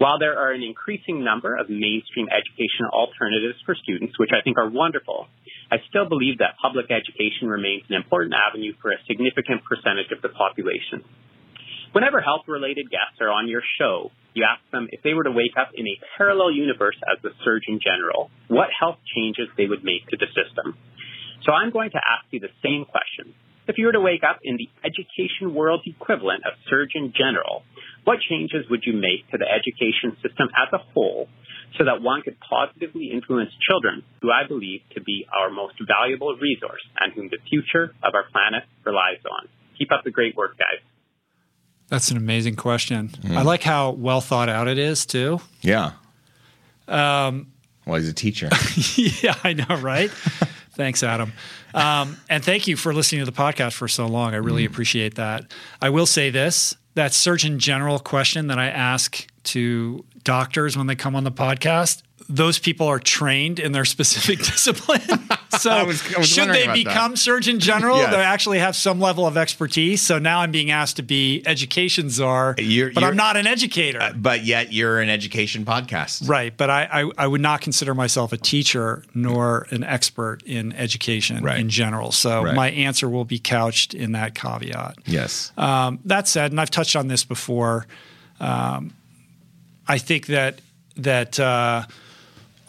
While 0.00 0.16
there 0.16 0.40
are 0.40 0.56
an 0.56 0.64
increasing 0.64 1.20
number 1.20 1.60
of 1.60 1.68
mainstream 1.68 2.24
education 2.32 2.88
alternatives 2.88 3.60
for 3.68 3.76
students, 3.76 4.16
which 4.16 4.32
I 4.32 4.40
think 4.40 4.56
are 4.56 4.72
wonderful, 4.72 5.28
I 5.68 5.76
still 5.92 6.08
believe 6.08 6.40
that 6.40 6.56
public 6.56 6.88
education 6.88 7.52
remains 7.52 7.84
an 7.92 8.00
important 8.00 8.32
avenue 8.32 8.72
for 8.80 8.96
a 8.96 8.98
significant 9.04 9.60
percentage 9.68 10.08
of 10.08 10.24
the 10.24 10.32
population. 10.32 11.04
Whenever 11.92 12.24
health 12.24 12.48
related 12.48 12.88
guests 12.88 13.20
are 13.20 13.28
on 13.28 13.44
your 13.44 13.60
show, 13.76 14.08
you 14.32 14.48
ask 14.48 14.64
them 14.72 14.88
if 14.88 15.04
they 15.04 15.12
were 15.12 15.28
to 15.28 15.36
wake 15.36 15.60
up 15.60 15.76
in 15.76 15.84
a 15.84 16.00
parallel 16.16 16.56
universe 16.56 16.96
as 17.04 17.20
the 17.20 17.36
Surgeon 17.44 17.76
General, 17.76 18.32
what 18.48 18.72
health 18.72 19.04
changes 19.04 19.52
they 19.60 19.68
would 19.68 19.84
make 19.84 20.08
to 20.08 20.16
the 20.16 20.32
system. 20.32 20.80
So 21.44 21.52
I'm 21.52 21.76
going 21.76 21.92
to 21.92 22.00
ask 22.00 22.24
you 22.32 22.40
the 22.40 22.56
same 22.64 22.88
question. 22.88 23.36
If 23.68 23.78
you 23.78 23.86
were 23.86 23.92
to 23.92 24.00
wake 24.00 24.22
up 24.28 24.40
in 24.42 24.56
the 24.56 24.68
education 24.84 25.54
world 25.54 25.82
equivalent 25.86 26.42
of 26.46 26.54
Surgeon 26.68 27.12
General, 27.16 27.62
what 28.04 28.18
changes 28.28 28.66
would 28.70 28.82
you 28.84 28.94
make 28.94 29.28
to 29.30 29.38
the 29.38 29.46
education 29.46 30.16
system 30.22 30.48
as 30.56 30.72
a 30.72 30.78
whole 30.92 31.28
so 31.78 31.84
that 31.84 32.02
one 32.02 32.22
could 32.22 32.36
positively 32.40 33.10
influence 33.12 33.50
children 33.68 34.02
who 34.22 34.30
I 34.30 34.46
believe 34.46 34.80
to 34.94 35.00
be 35.00 35.26
our 35.38 35.50
most 35.50 35.74
valuable 35.86 36.34
resource 36.36 36.82
and 36.98 37.12
whom 37.12 37.28
the 37.28 37.38
future 37.48 37.94
of 38.02 38.14
our 38.14 38.24
planet 38.32 38.64
relies 38.84 39.22
on? 39.24 39.48
Keep 39.78 39.92
up 39.92 40.02
the 40.04 40.10
great 40.10 40.36
work, 40.36 40.58
guys. 40.58 40.82
That's 41.88 42.10
an 42.10 42.16
amazing 42.16 42.56
question. 42.56 43.08
Mm. 43.08 43.36
I 43.36 43.42
like 43.42 43.62
how 43.62 43.90
well 43.90 44.20
thought 44.20 44.48
out 44.48 44.68
it 44.68 44.78
is 44.78 45.06
too. 45.06 45.40
Yeah. 45.60 45.92
Um, 46.86 47.52
well, 47.86 47.98
he's 47.98 48.08
a 48.08 48.14
teacher. 48.14 48.48
yeah, 48.96 49.34
I 49.42 49.52
know, 49.52 49.76
right? 49.80 50.10
Thanks, 50.72 51.02
Adam. 51.02 51.32
Um, 51.74 52.16
and 52.28 52.44
thank 52.44 52.66
you 52.66 52.76
for 52.76 52.94
listening 52.94 53.24
to 53.24 53.30
the 53.30 53.36
podcast 53.36 53.74
for 53.74 53.88
so 53.88 54.06
long. 54.06 54.34
I 54.34 54.38
really 54.38 54.64
mm. 54.64 54.70
appreciate 54.70 55.16
that. 55.16 55.52
I 55.80 55.90
will 55.90 56.06
say 56.06 56.30
this 56.30 56.74
that 56.94 57.12
Surgeon 57.12 57.58
General 57.58 57.98
question 57.98 58.48
that 58.48 58.58
I 58.58 58.66
ask 58.66 59.26
to 59.44 60.04
doctors 60.24 60.76
when 60.76 60.86
they 60.86 60.96
come 60.96 61.14
on 61.16 61.24
the 61.24 61.32
podcast 61.32 62.02
those 62.30 62.58
people 62.58 62.86
are 62.86 63.00
trained 63.00 63.58
in 63.58 63.72
their 63.72 63.84
specific 63.96 64.38
discipline. 64.38 65.00
so 65.58 65.70
I 65.70 65.82
was, 65.82 66.14
I 66.14 66.18
was 66.18 66.28
should 66.28 66.48
they 66.48 66.72
become 66.72 67.12
that. 67.12 67.16
surgeon 67.18 67.58
general, 67.58 67.98
yes. 67.98 68.10
they 68.10 68.20
actually 68.20 68.58
have 68.58 68.76
some 68.76 69.00
level 69.00 69.26
of 69.26 69.36
expertise. 69.36 70.02
So 70.02 70.18
now 70.18 70.40
I'm 70.40 70.52
being 70.52 70.70
asked 70.70 70.96
to 70.96 71.02
be 71.02 71.42
education 71.46 72.10
czar, 72.10 72.54
you're, 72.58 72.92
but 72.92 73.00
you're, 73.00 73.10
I'm 73.10 73.16
not 73.16 73.36
an 73.36 73.46
educator. 73.46 74.00
Uh, 74.00 74.12
but 74.12 74.44
yet 74.44 74.72
you're 74.72 75.00
an 75.00 75.08
education 75.08 75.64
podcast, 75.64 76.28
right? 76.28 76.56
But 76.56 76.70
I, 76.70 76.84
I, 76.84 77.10
I 77.18 77.26
would 77.26 77.40
not 77.40 77.60
consider 77.60 77.94
myself 77.94 78.32
a 78.32 78.36
teacher 78.36 79.04
nor 79.14 79.66
an 79.70 79.82
expert 79.82 80.42
in 80.44 80.72
education 80.72 81.42
right. 81.42 81.58
in 81.58 81.68
general. 81.68 82.12
So 82.12 82.44
right. 82.44 82.54
my 82.54 82.70
answer 82.70 83.08
will 83.08 83.24
be 83.24 83.38
couched 83.38 83.94
in 83.94 84.12
that 84.12 84.34
caveat. 84.34 84.98
Yes. 85.06 85.52
Um, 85.56 85.98
that 86.04 86.28
said, 86.28 86.52
and 86.52 86.60
I've 86.60 86.70
touched 86.70 86.96
on 86.96 87.08
this 87.08 87.24
before. 87.24 87.86
Um, 88.38 88.94
I 89.88 89.98
think 89.98 90.26
that 90.26 90.60
that. 90.96 91.40
Uh, 91.40 91.86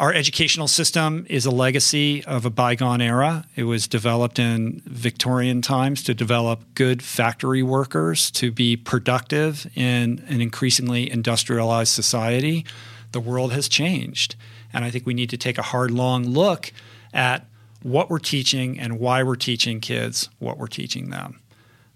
our 0.02 0.12
educational 0.12 0.68
system 0.68 1.28
is 1.30 1.46
a 1.46 1.52
legacy 1.52 2.26
of 2.26 2.44
a 2.44 2.50
bygone 2.50 3.02
era. 3.02 3.46
It 3.56 3.66
was 3.66 3.88
developed 3.88 4.40
in 4.40 4.82
Victorian 4.88 5.62
times 5.62 6.02
to 6.06 6.16
develop 6.16 6.64
good 6.74 7.04
factory 7.04 7.62
workers 7.62 8.32
to 8.32 8.52
be 8.52 8.76
productive 8.76 9.68
in 9.76 10.26
an 10.28 10.42
increasingly 10.42 11.12
industrialized 11.12 11.94
society. 11.94 12.66
The 13.12 13.20
world 13.20 13.54
has 13.54 13.70
changed. 13.70 14.36
And 14.74 14.84
I 14.84 14.90
think 14.90 15.06
we 15.06 15.14
need 15.14 15.30
to 15.30 15.38
take 15.38 15.60
a 15.60 15.62
hard, 15.62 15.92
long 15.92 16.24
look 16.24 16.74
at 17.14 17.46
what 17.84 18.10
we're 18.10 18.18
teaching 18.18 18.80
and 18.80 19.00
why 19.00 19.22
we're 19.22 19.36
teaching 19.36 19.80
kids 19.80 20.32
what 20.40 20.58
we're 20.58 20.66
teaching 20.66 21.12
them. 21.12 21.41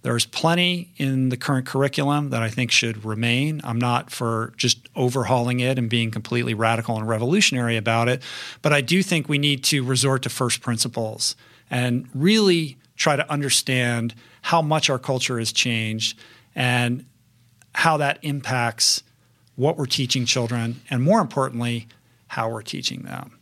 There's 0.06 0.28
plenty 0.28 0.92
in 0.98 1.30
the 1.30 1.36
current 1.36 1.66
curriculum 1.66 2.30
that 2.30 2.44
I 2.44 2.50
think 2.52 2.70
should 2.70 3.04
remain. 3.04 3.60
I'm 3.64 3.80
not 3.80 4.12
for 4.12 4.54
just 4.56 4.88
overhauling 4.96 5.62
it 5.62 5.80
and 5.80 5.90
being 5.90 6.12
completely 6.12 6.54
radical 6.54 6.96
and 6.96 7.08
revolutionary 7.08 7.76
about 7.76 8.08
it, 8.08 8.22
but 8.62 8.72
I 8.72 8.82
do 8.82 9.02
think 9.02 9.28
we 9.28 9.40
need 9.40 9.64
to 9.64 9.84
resort 9.84 10.22
to 10.22 10.30
first 10.30 10.62
principles 10.62 11.36
and 11.72 12.08
really 12.14 12.78
try 12.96 13.16
to 13.16 13.28
understand 13.32 14.14
how 14.44 14.62
much 14.62 14.92
our 14.92 15.00
culture 15.00 15.40
has 15.40 15.52
changed 15.52 16.20
and 16.54 17.04
how 17.74 17.98
that 17.98 18.20
impacts 18.22 19.02
what 19.56 19.76
we're 19.76 19.88
teaching 19.88 20.28
children, 20.28 20.82
and 20.92 21.02
more 21.02 21.20
importantly, 21.20 21.88
how 22.28 22.48
we're 22.48 22.62
teaching 22.62 23.02
them. 23.02 23.40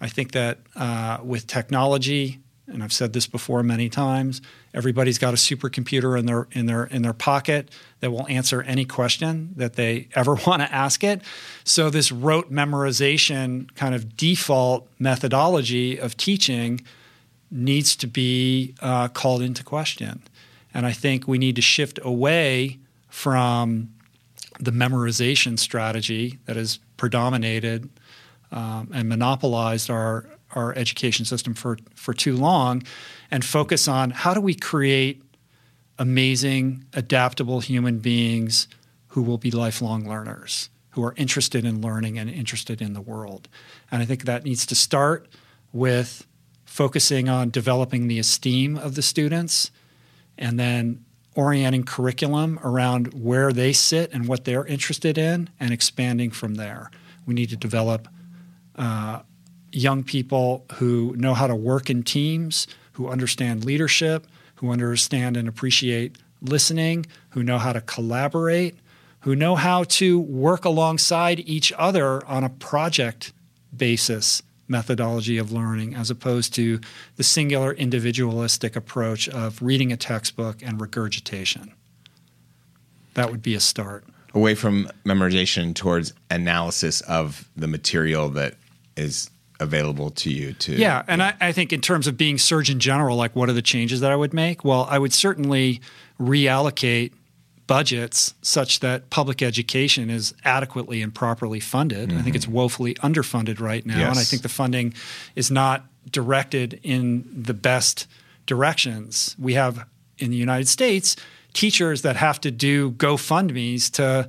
I 0.00 0.08
think 0.08 0.32
that 0.32 0.60
uh, 0.74 1.18
with 1.22 1.46
technology, 1.46 2.40
and 2.66 2.82
I've 2.82 2.94
said 2.94 3.12
this 3.12 3.26
before 3.26 3.62
many 3.62 3.90
times, 3.90 4.40
everybody's 4.78 5.18
got 5.18 5.34
a 5.34 5.36
supercomputer 5.36 6.16
in 6.16 6.24
their 6.24 6.46
in 6.52 6.66
their 6.66 6.84
in 6.84 7.02
their 7.02 7.12
pocket 7.12 7.68
that 7.98 8.12
will 8.12 8.26
answer 8.28 8.62
any 8.62 8.84
question 8.84 9.52
that 9.56 9.74
they 9.74 10.08
ever 10.14 10.36
want 10.46 10.62
to 10.62 10.72
ask 10.72 11.02
it. 11.02 11.20
So 11.64 11.90
this 11.90 12.12
rote 12.12 12.50
memorization 12.50 13.74
kind 13.74 13.94
of 13.94 14.16
default 14.16 14.88
methodology 14.98 15.98
of 15.98 16.16
teaching 16.16 16.80
needs 17.50 17.96
to 17.96 18.06
be 18.06 18.74
uh, 18.80 19.08
called 19.08 19.42
into 19.42 19.64
question. 19.64 20.22
And 20.72 20.86
I 20.86 20.92
think 20.92 21.26
we 21.26 21.38
need 21.38 21.56
to 21.56 21.62
shift 21.62 21.98
away 22.02 22.78
from 23.08 23.92
the 24.60 24.70
memorization 24.70 25.58
strategy 25.58 26.38
that 26.44 26.56
has 26.56 26.78
predominated 26.96 27.88
um, 28.52 28.90
and 28.94 29.08
monopolized 29.08 29.90
our 29.90 30.26
our 30.54 30.74
education 30.76 31.24
system 31.24 31.54
for, 31.54 31.78
for 31.94 32.14
too 32.14 32.36
long 32.36 32.82
and 33.30 33.44
focus 33.44 33.88
on 33.88 34.10
how 34.10 34.34
do 34.34 34.40
we 34.40 34.54
create 34.54 35.22
amazing, 35.98 36.84
adaptable 36.94 37.60
human 37.60 37.98
beings 37.98 38.68
who 39.08 39.22
will 39.22 39.38
be 39.38 39.50
lifelong 39.50 40.08
learners, 40.08 40.70
who 40.90 41.04
are 41.04 41.14
interested 41.16 41.64
in 41.64 41.80
learning 41.80 42.18
and 42.18 42.30
interested 42.30 42.80
in 42.80 42.92
the 42.92 43.00
world. 43.00 43.48
And 43.90 44.02
I 44.02 44.04
think 44.04 44.24
that 44.24 44.44
needs 44.44 44.64
to 44.66 44.74
start 44.74 45.28
with 45.72 46.26
focusing 46.64 47.28
on 47.28 47.50
developing 47.50 48.08
the 48.08 48.18
esteem 48.18 48.76
of 48.76 48.94
the 48.94 49.02
students 49.02 49.70
and 50.36 50.58
then 50.58 51.04
orienting 51.34 51.84
curriculum 51.84 52.58
around 52.64 53.12
where 53.14 53.52
they 53.52 53.72
sit 53.72 54.12
and 54.12 54.28
what 54.28 54.44
they're 54.44 54.66
interested 54.66 55.18
in 55.18 55.48
and 55.58 55.72
expanding 55.72 56.30
from 56.30 56.54
there. 56.54 56.90
We 57.26 57.34
need 57.34 57.50
to 57.50 57.56
develop 57.56 58.08
uh, 58.76 59.20
young 59.72 60.02
people 60.02 60.64
who 60.74 61.14
know 61.16 61.34
how 61.34 61.46
to 61.46 61.54
work 61.54 61.90
in 61.90 62.02
teams, 62.02 62.66
who 62.92 63.08
understand 63.08 63.64
leadership, 63.64 64.26
who 64.56 64.70
understand 64.70 65.36
and 65.36 65.48
appreciate 65.48 66.16
listening, 66.40 67.06
who 67.30 67.42
know 67.42 67.58
how 67.58 67.72
to 67.72 67.80
collaborate, 67.80 68.76
who 69.20 69.34
know 69.34 69.56
how 69.56 69.84
to 69.84 70.18
work 70.18 70.64
alongside 70.64 71.40
each 71.40 71.72
other 71.76 72.24
on 72.26 72.44
a 72.44 72.48
project 72.48 73.32
basis 73.76 74.42
methodology 74.68 75.38
of 75.38 75.50
learning 75.50 75.94
as 75.94 76.10
opposed 76.10 76.54
to 76.54 76.80
the 77.16 77.22
singular 77.22 77.72
individualistic 77.72 78.76
approach 78.76 79.28
of 79.28 79.60
reading 79.62 79.92
a 79.92 79.96
textbook 79.96 80.62
and 80.62 80.80
regurgitation. 80.80 81.72
That 83.14 83.30
would 83.30 83.42
be 83.42 83.54
a 83.54 83.60
start. 83.60 84.04
Away 84.34 84.54
from 84.54 84.90
memorization 85.04 85.74
towards 85.74 86.12
analysis 86.30 87.00
of 87.02 87.48
the 87.56 87.66
material 87.66 88.28
that 88.30 88.54
is 88.96 89.30
available 89.60 90.10
to 90.10 90.30
you 90.30 90.52
to 90.52 90.72
yeah 90.72 91.02
and 91.08 91.22
I, 91.22 91.34
I, 91.40 91.52
think 91.52 91.72
in 91.72 91.80
terms 91.80 92.06
of 92.06 92.16
being 92.16 92.38
surgeon 92.38 92.78
general 92.78 93.16
like 93.16 93.34
what 93.34 93.48
are 93.48 93.52
the 93.52 93.62
changes 93.62 94.00
that 94.00 94.12
i 94.12 94.16
would 94.16 94.32
make 94.32 94.64
well 94.64 94.86
i 94.88 94.98
would 94.98 95.12
certainly 95.12 95.80
reallocate 96.20 97.12
budgets 97.66 98.34
such 98.40 98.80
that 98.80 99.10
public 99.10 99.42
education 99.42 100.10
is 100.10 100.32
adequately 100.44 101.02
and 101.02 101.12
properly 101.12 101.58
funded 101.58 102.10
mm-hmm. 102.10 102.18
i 102.18 102.22
think 102.22 102.36
it's 102.36 102.46
mm-hmm. 102.46 102.54
woefully 102.54 102.94
underfunded 102.94 103.60
right 103.60 103.84
now 103.84 103.98
yes. 103.98 104.10
and 104.10 104.18
i 104.18 104.22
think 104.22 104.42
the 104.42 104.48
funding 104.48 104.94
is 105.34 105.50
not 105.50 105.86
directed 106.08 106.78
in 106.84 107.28
the 107.34 107.54
best 107.54 108.06
directions 108.46 109.34
we 109.40 109.54
have 109.54 109.86
in 110.18 110.30
the 110.30 110.36
united 110.36 110.68
states 110.68 111.16
teachers 111.52 112.02
that 112.02 112.14
have 112.14 112.40
to 112.40 112.52
do 112.52 112.92
gofundme's 112.92 113.90
to 113.90 114.28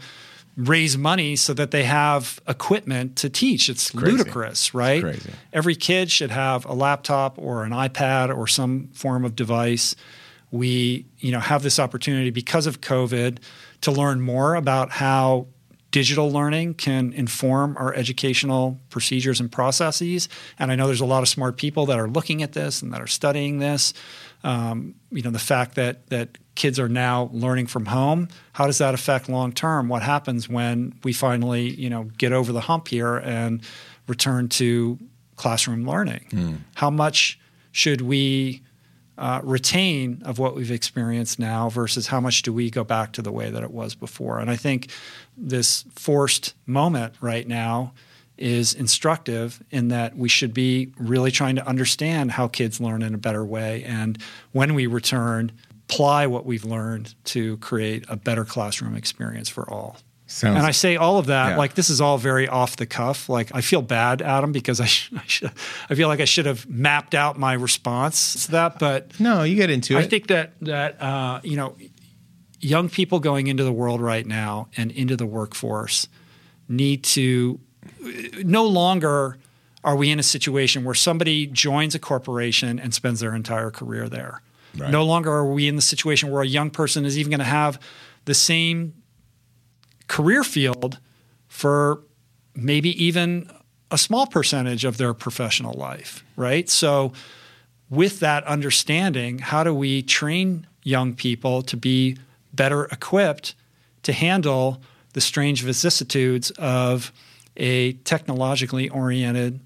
raise 0.59 0.97
money 0.97 1.37
so 1.37 1.53
that 1.53 1.71
they 1.71 1.83
have 1.83 2.39
equipment 2.47 3.15
to 3.15 3.29
teach. 3.29 3.69
It's 3.69 3.91
crazy. 3.91 4.17
ludicrous, 4.17 4.73
right? 4.73 5.01
crazy. 5.01 5.31
Every 5.53 5.75
kid 5.75 6.11
should 6.11 6.31
have 6.31 6.65
a 6.65 6.73
laptop 6.73 7.37
or 7.37 7.63
an 7.63 7.71
iPad 7.71 8.35
or 8.35 8.45
some 8.45 8.89
form 8.93 9.23
of 9.23 9.35
device. 9.35 9.95
We, 10.51 11.05
you 11.19 11.31
know, 11.31 11.39
have 11.39 11.63
this 11.63 11.79
opportunity 11.79 12.29
because 12.29 12.67
of 12.67 12.81
COVID 12.81 13.37
to 13.81 13.91
learn 13.91 14.19
more 14.19 14.55
about 14.55 14.91
how 14.91 15.47
digital 15.91 16.31
learning 16.31 16.75
can 16.75 17.13
inform 17.13 17.75
our 17.77 17.93
educational 17.93 18.79
procedures 18.89 19.39
and 19.39 19.51
processes. 19.51 20.29
And 20.59 20.71
I 20.71 20.75
know 20.75 20.87
there's 20.87 21.01
a 21.01 21.05
lot 21.05 21.23
of 21.23 21.29
smart 21.29 21.57
people 21.57 21.85
that 21.87 21.97
are 21.99 22.07
looking 22.07 22.43
at 22.43 22.51
this 22.53 22.81
and 22.81 22.93
that 22.93 23.01
are 23.01 23.07
studying 23.07 23.59
this. 23.59 23.93
Um, 24.43 24.95
you 25.11 25.21
know, 25.21 25.31
the 25.31 25.39
fact 25.39 25.75
that 25.75 26.07
that 26.09 26.37
kids 26.55 26.79
are 26.79 26.89
now 26.89 27.29
learning 27.33 27.67
from 27.67 27.85
home, 27.85 28.27
how 28.53 28.65
does 28.67 28.77
that 28.77 28.93
affect 28.93 29.29
long 29.29 29.51
term? 29.51 29.89
What 29.89 30.01
happens 30.01 30.47
when 30.49 30.93
we 31.03 31.13
finally, 31.13 31.69
you 31.69 31.89
know, 31.89 32.05
get 32.17 32.31
over 32.31 32.51
the 32.51 32.61
hump 32.61 32.87
here 32.87 33.17
and 33.17 33.61
return 34.07 34.49
to 34.49 34.97
classroom 35.35 35.87
learning? 35.87 36.25
How 36.75 36.89
much 36.89 37.39
should 37.71 38.01
we 38.01 38.61
uh, 39.17 39.41
retain 39.43 40.21
of 40.25 40.39
what 40.39 40.55
we've 40.55 40.71
experienced 40.71 41.39
now 41.39 41.69
versus 41.69 42.07
how 42.07 42.19
much 42.21 42.41
do 42.41 42.53
we 42.53 42.69
go 42.69 42.83
back 42.83 43.11
to 43.13 43.21
the 43.21 43.31
way 43.31 43.49
that 43.49 43.63
it 43.63 43.71
was 43.71 43.93
before? 43.95 44.39
And 44.39 44.49
I 44.49 44.55
think 44.55 44.89
this 45.37 45.83
forced 45.93 46.53
moment 46.65 47.13
right 47.21 47.47
now 47.47 47.93
is 48.39 48.73
instructive 48.73 49.61
in 49.69 49.89
that 49.89 50.15
we 50.17 50.29
should 50.29 50.53
be 50.53 50.91
really 50.97 51.29
trying 51.31 51.55
to 51.55 51.67
understand 51.67 52.31
how 52.31 52.47
kids 52.47 52.79
learn 52.79 53.01
in 53.01 53.13
a 53.13 53.17
better 53.17 53.43
way. 53.45 53.83
And 53.83 54.17
when 54.53 54.73
we 54.73 54.87
return, 54.87 55.51
apply 55.89 56.27
what 56.27 56.45
we've 56.45 56.63
learned 56.65 57.13
to 57.25 57.57
create 57.57 58.05
a 58.07 58.15
better 58.15 58.45
classroom 58.45 58.95
experience 58.95 59.49
for 59.49 59.69
all. 59.69 59.97
Sounds 60.27 60.57
And 60.57 60.65
I 60.65 60.69
say 60.71 60.95
all 60.95 61.17
of 61.17 61.25
that 61.25 61.49
Yeah. 61.49 61.57
like 61.57 61.73
this 61.73 61.89
is 61.89 61.99
all 61.99 62.19
very 62.19 62.47
off 62.47 62.75
the 62.75 62.85
cuff. 62.85 63.27
Like 63.29 63.49
I 63.55 63.61
feel 63.61 63.81
bad, 63.81 64.21
Adam, 64.21 64.51
because 64.51 64.79
I, 64.79 64.85
sh- 64.85 65.11
I, 65.17 65.23
should, 65.25 65.51
I 65.89 65.95
feel 65.95 66.07
like 66.07 66.19
I 66.19 66.25
should 66.25 66.45
have 66.45 66.69
mapped 66.69 67.15
out 67.15 67.39
my 67.39 67.53
response 67.53 68.45
to 68.45 68.51
that. 68.51 68.77
But 68.77 69.19
no, 69.19 69.41
you 69.41 69.55
get 69.55 69.71
into 69.71 69.97
it. 69.97 70.01
I 70.01 70.03
think 70.07 70.27
that 70.27 70.53
that 70.61 71.01
uh, 71.01 71.41
you 71.43 71.57
know, 71.57 71.75
young 72.61 72.89
people 72.89 73.19
going 73.19 73.47
into 73.47 73.63
the 73.63 73.71
world 73.73 74.01
right 74.01 74.25
now 74.25 74.67
and 74.77 74.91
into 74.91 75.15
the 75.17 75.25
workforce 75.25 76.07
need 76.67 77.03
to 77.03 77.59
no 78.43 78.65
longer 78.65 79.37
are 79.83 79.95
we 79.95 80.11
in 80.11 80.19
a 80.19 80.23
situation 80.23 80.83
where 80.83 80.95
somebody 80.95 81.47
joins 81.47 81.95
a 81.95 81.99
corporation 81.99 82.79
and 82.79 82.93
spends 82.93 83.19
their 83.19 83.33
entire 83.33 83.71
career 83.71 84.09
there. 84.09 84.41
Right. 84.77 84.91
No 84.91 85.03
longer 85.03 85.31
are 85.31 85.51
we 85.51 85.67
in 85.67 85.75
the 85.75 85.81
situation 85.81 86.29
where 86.29 86.41
a 86.41 86.47
young 86.47 86.69
person 86.69 87.05
is 87.05 87.17
even 87.17 87.31
going 87.31 87.39
to 87.39 87.45
have 87.45 87.81
the 88.25 88.33
same 88.33 88.93
career 90.07 90.43
field 90.43 90.99
for 91.47 92.03
maybe 92.53 93.03
even 93.03 93.49
a 93.91 93.97
small 93.97 94.27
percentage 94.27 94.85
of 94.85 94.97
their 94.97 95.13
professional 95.13 95.73
life, 95.73 96.23
right? 96.35 96.69
So, 96.69 97.13
with 97.89 98.19
that 98.19 98.43
understanding, 98.43 99.39
how 99.39 99.63
do 99.63 99.73
we 99.73 100.03
train 100.03 100.67
young 100.83 101.15
people 101.15 101.63
to 101.63 101.75
be 101.75 102.17
better 102.53 102.85
equipped 102.85 103.55
to 104.03 104.13
handle 104.13 104.81
the 105.13 105.21
strange 105.21 105.63
vicissitudes 105.63 106.51
of 106.51 107.11
a 107.59 107.93
technologically 107.93 108.89
oriented 108.89 109.59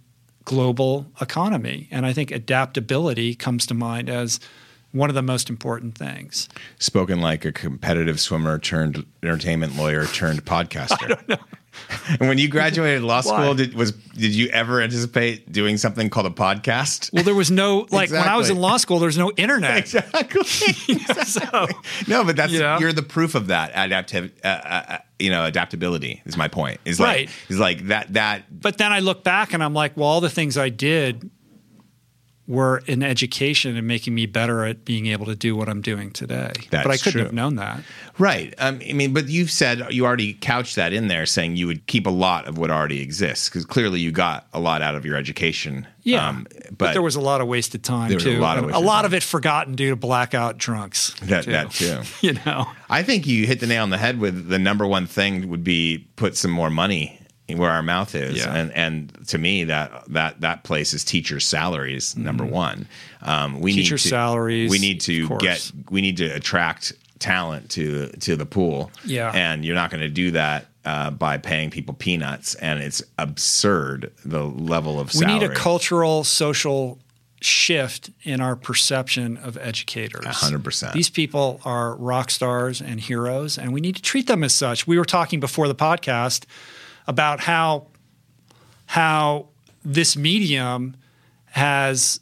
global 0.46 1.06
economy? 1.22 1.88
And 1.92 2.06
I 2.06 2.14
think 2.14 2.32
adaptability 2.32 3.36
comes 3.36 3.66
to 3.68 3.74
mind 3.74 4.10
as 4.10 4.40
one 4.92 5.10
of 5.10 5.16
the 5.16 5.22
most 5.22 5.50
important 5.50 5.98
things. 5.98 6.48
Spoken 6.80 7.20
like 7.20 7.46
a 7.46 7.52
competitive 7.52 8.20
swimmer 8.20 8.60
turned 8.60 9.06
entertainment 9.24 9.76
lawyer 9.76 10.06
turned 10.06 10.46
podcaster. 10.46 10.98
I 11.04 11.08
don't 11.08 11.30
know. 11.30 11.38
and 12.20 12.28
when 12.28 12.38
you 12.38 12.48
graduated 12.48 13.02
law 13.04 13.22
school, 13.22 13.54
did 13.56 13.74
was 13.74 13.92
did 13.92 14.34
you 14.34 14.48
ever 14.50 14.82
anticipate 14.82 15.52
doing 15.52 15.78
something 15.78 16.10
called 16.10 16.26
a 16.26 16.30
podcast? 16.30 17.12
Well, 17.14 17.24
there 17.24 17.36
was 17.36 17.52
no 17.52 17.88
like 17.92 18.12
when 18.12 18.22
I 18.22 18.38
was 18.38 18.50
in 18.50 18.58
law 18.58 18.78
school. 18.78 19.00
There's 19.00 19.18
no 19.18 19.32
internet. 19.38 19.78
Exactly. 19.78 20.44
so, 21.26 21.68
no, 22.08 22.24
but 22.24 22.36
that's 22.36 22.54
Yeah. 22.54 22.80
you're 22.80 22.94
the 22.94 23.04
proof 23.04 23.36
of 23.36 23.48
that 23.48 23.72
adaptive. 23.76 24.32
Uh, 24.44 24.48
uh, 24.48 24.84
uh, 24.88 24.98
you 25.20 25.30
know, 25.30 25.46
adaptability 25.46 26.22
is 26.26 26.38
my 26.38 26.48
point. 26.48 26.80
Is 26.86 27.00
like 27.00 27.08
Right. 27.08 27.30
is 27.50 27.60
like 27.60 27.88
that 27.88 28.14
that 28.14 28.44
but 28.62 28.78
then 28.78 28.92
I 28.92 29.00
look 29.00 29.24
back 29.24 29.54
and 29.54 29.64
I'm 29.64 29.74
like, 29.74 29.96
well, 29.98 30.08
all 30.08 30.22
the 30.22 30.30
things 30.30 30.58
I 30.58 30.70
did 30.70 31.30
were 32.46 32.84
in 32.88 33.02
education 33.02 33.78
and 33.78 33.88
making 33.88 34.14
me 34.14 34.26
better 34.26 34.66
at 34.66 34.84
being 34.84 35.08
able 35.08 35.26
to 35.26 35.36
do 35.36 35.56
what 35.56 35.70
I'm 35.70 35.82
doing 35.82 36.12
today. 36.12 36.52
That's 36.70 36.86
but 36.86 36.92
I 36.92 36.98
couldn't 36.98 37.12
true. 37.14 37.24
have 37.24 37.32
known 37.34 37.56
that. 37.56 37.82
Right. 38.20 38.54
Um, 38.58 38.82
I 38.88 38.92
mean, 38.92 39.14
but 39.14 39.30
you've 39.30 39.50
said 39.50 39.94
you 39.94 40.06
already 40.06 40.34
couched 40.34 40.76
that 40.76 40.92
in 40.92 41.08
there, 41.08 41.26
saying 41.26 41.56
you 41.56 41.68
would 41.68 41.88
keep 41.88 42.06
a 42.06 42.10
lot 42.12 42.46
of 42.48 42.58
what 42.58 42.70
already 42.70 43.02
exists 43.02 43.48
because 43.48 43.64
clearly 43.66 44.02
you 44.02 44.12
got 44.12 44.46
a 44.54 44.60
lot 44.60 44.82
out 44.82 44.96
of 44.96 45.06
your 45.06 45.16
education. 45.16 45.88
Yeah, 46.04 46.28
Um, 46.28 46.46
but, 46.52 46.78
but, 46.78 46.92
there 46.94 47.02
was 47.02 47.16
a 47.16 47.22
lot 47.22 47.40
of 47.40 47.48
wasted 47.48 47.82
time 47.82 48.10
There 48.10 48.18
was 48.18 48.26
a 48.26 48.34
too. 48.36 48.40
lot 48.40 48.58
of 48.58 48.66
a 48.74 48.80
lot 48.80 49.06
of 49.06 49.14
it 49.14 49.24
forgotten 49.24 49.76
due 49.76 49.92
to 49.92 49.96
blackout 49.96 50.58
drunks. 50.58 51.14
That- 51.22 51.46
that 51.46 51.72
too. 51.72 52.02
You 52.22 52.34
know, 52.46 52.66
I 52.90 53.04
think 53.04 53.26
you 53.26 53.46
hit 53.48 53.62
the 53.62 53.68
nail 53.68 53.84
on 53.84 53.90
the 53.90 53.98
head 53.98 54.20
with 54.20 54.50
the 54.50 54.60
number 54.60 54.86
one 54.86 55.08
thing 55.08 55.48
would 55.50 55.64
be 55.64 56.08
put 56.18 56.36
some 56.36 56.52
more 56.52 56.70
money 56.70 57.20
where 57.48 57.70
our 57.70 57.84
mouth 57.84 58.16
is, 58.16 58.38
Yeah. 58.38 58.54
and 58.56 58.72
and 58.72 59.28
to 59.28 59.38
me 59.38 59.66
that 59.66 60.04
that 60.10 60.42
that 60.42 60.64
place 60.64 60.94
is 60.94 61.04
teachers' 61.04 61.46
salaries 61.46 62.16
number 62.18 62.46
one. 62.46 62.88
Um, 63.22 63.60
we 63.60 63.72
Mm-hmm. 63.72 63.78
Teacher 63.78 63.96
need 63.96 64.02
to, 64.02 64.08
salaries, 64.10 64.72
We 64.72 64.80
need 64.80 65.02
to 65.02 65.38
get 65.40 65.72
we 65.90 66.02
need 66.02 66.18
to 66.18 66.26
attract 66.28 66.94
talent 67.20 67.70
to 67.72 68.08
to 68.22 68.36
the 68.36 68.46
pool. 68.46 68.92
Yeah. 69.06 69.32
and 69.34 69.64
you're 69.66 69.76
not 69.76 69.90
going 69.92 70.02
to 70.02 70.10
do 70.10 70.32
that. 70.32 70.68
Uh, 70.86 71.10
by 71.10 71.38
paying 71.38 71.70
people 71.70 71.94
peanuts, 71.94 72.56
and 72.56 72.82
it's 72.84 73.02
absurd 73.18 74.12
the 74.26 74.44
level 74.44 75.00
of 75.00 75.16
we 75.16 75.26
need 75.26 75.42
a 75.42 75.48
cultural, 75.48 76.26
social 76.26 77.00
shift 77.40 78.10
in 78.24 78.42
our 78.42 78.58
perception 78.58 79.38
of 79.38 79.58
educators. 79.58 80.26
100%. 80.26 80.92
These 80.92 81.10
people 81.10 81.62
are 81.64 81.96
rock 81.96 82.30
stars 82.32 82.82
and 82.82 83.00
heroes, 83.00 83.58
and 83.58 83.72
we 83.74 83.80
need 83.80 83.96
to 83.96 84.02
treat 84.02 84.28
them 84.28 84.44
as 84.44 84.54
such. 84.54 84.86
We 84.86 84.98
were 84.98 85.06
talking 85.06 85.40
before 85.40 85.70
the 85.70 85.76
podcast 85.76 86.44
about 87.08 87.40
how 87.42 87.88
how 88.86 89.48
this 89.84 90.16
medium 90.16 90.96
has 91.46 92.20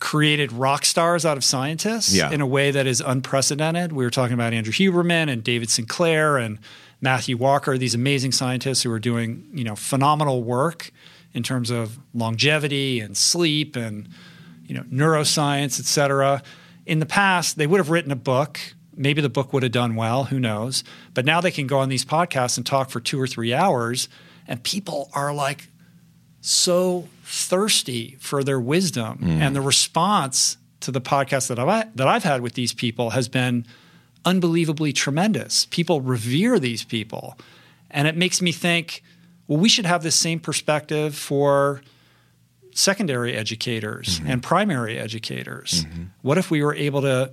created 0.00 0.52
rock 0.52 0.84
stars 0.84 1.24
out 1.24 1.36
of 1.36 1.44
scientists 1.44 2.14
Yeah. 2.14 2.30
in 2.30 2.40
a 2.40 2.46
way 2.46 2.70
that 2.70 2.86
is 2.86 3.00
unprecedented. 3.00 3.92
We 3.92 4.04
were 4.04 4.10
talking 4.10 4.34
about 4.34 4.52
Andrew 4.52 4.72
Huberman 4.72 5.30
and 5.30 5.42
David 5.42 5.70
Sinclair 5.70 6.36
and 6.36 6.58
Matthew 7.00 7.36
Walker, 7.36 7.78
these 7.78 7.94
amazing 7.94 8.32
scientists 8.32 8.82
who 8.82 8.90
are 8.92 8.98
doing, 8.98 9.46
you 9.52 9.64
know, 9.64 9.74
phenomenal 9.76 10.42
work 10.42 10.90
in 11.32 11.42
terms 11.42 11.70
of 11.70 11.98
longevity 12.14 13.00
and 13.00 13.16
sleep 13.16 13.76
and 13.76 14.08
you 14.66 14.74
know 14.74 14.82
neuroscience, 14.84 15.78
et 15.78 15.86
cetera. 15.86 16.42
In 16.86 16.98
the 16.98 17.06
past, 17.06 17.56
they 17.58 17.66
would 17.66 17.78
have 17.78 17.90
written 17.90 18.10
a 18.12 18.16
book. 18.16 18.58
Maybe 18.96 19.20
the 19.20 19.28
book 19.28 19.52
would 19.52 19.62
have 19.62 19.72
done 19.72 19.94
well. 19.94 20.24
Who 20.24 20.40
knows? 20.40 20.82
But 21.14 21.24
now 21.24 21.40
they 21.40 21.50
can 21.50 21.66
go 21.66 21.78
on 21.78 21.88
these 21.88 22.04
podcasts 22.04 22.56
and 22.56 22.64
talk 22.66 22.90
for 22.90 23.00
two 23.00 23.20
or 23.20 23.26
three 23.26 23.52
hours, 23.52 24.08
and 24.48 24.62
people 24.62 25.10
are 25.12 25.34
like 25.34 25.68
so 26.40 27.08
thirsty 27.24 28.16
for 28.20 28.42
their 28.42 28.60
wisdom, 28.60 29.18
mm. 29.18 29.40
and 29.40 29.54
the 29.54 29.60
response 29.60 30.56
to 30.80 30.90
the 30.90 31.00
podcast 31.00 31.48
that 31.48 31.58
I've 31.58 31.96
that 31.96 32.08
I've 32.08 32.24
had 32.24 32.40
with 32.40 32.54
these 32.54 32.72
people 32.72 33.10
has 33.10 33.28
been 33.28 33.66
unbelievably 34.24 34.92
tremendous. 34.92 35.66
People 35.66 36.00
revere 36.00 36.58
these 36.58 36.84
people, 36.84 37.36
and 37.90 38.08
it 38.08 38.16
makes 38.16 38.40
me 38.40 38.52
think. 38.52 39.02
Well, 39.48 39.60
we 39.60 39.68
should 39.68 39.86
have 39.86 40.02
this 40.02 40.16
same 40.16 40.40
perspective 40.40 41.14
for 41.14 41.80
secondary 42.72 43.34
educators 43.34 44.18
mm-hmm. 44.18 44.30
and 44.30 44.42
primary 44.42 44.98
educators. 44.98 45.84
Mm-hmm. 45.84 46.02
What 46.22 46.36
if 46.36 46.50
we 46.50 46.62
were 46.64 46.74
able 46.74 47.02
to, 47.02 47.32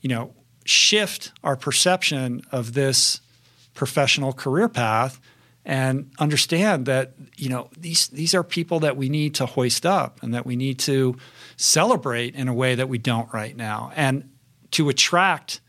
you 0.00 0.08
know, 0.10 0.34
shift 0.68 1.32
our 1.42 1.56
perception 1.56 2.42
of 2.52 2.74
this 2.74 3.20
professional 3.74 4.32
career 4.32 4.68
path 4.68 5.20
and 5.64 6.10
understand 6.18 6.86
that, 6.86 7.14
you 7.36 7.48
know, 7.48 7.68
these 7.76 8.08
these 8.08 8.34
are 8.34 8.44
people 8.44 8.80
that 8.80 8.96
we 8.96 9.08
need 9.08 9.34
to 9.34 9.46
hoist 9.46 9.84
up 9.84 10.22
and 10.22 10.32
that 10.32 10.46
we 10.46 10.54
need 10.56 10.78
to 10.80 11.16
celebrate 11.56 12.34
in 12.34 12.48
a 12.48 12.54
way 12.54 12.74
that 12.74 12.88
we 12.88 12.98
don't 12.98 13.32
right 13.32 13.56
now 13.56 13.90
and 13.96 14.30
to 14.72 14.88
attract 14.88 15.60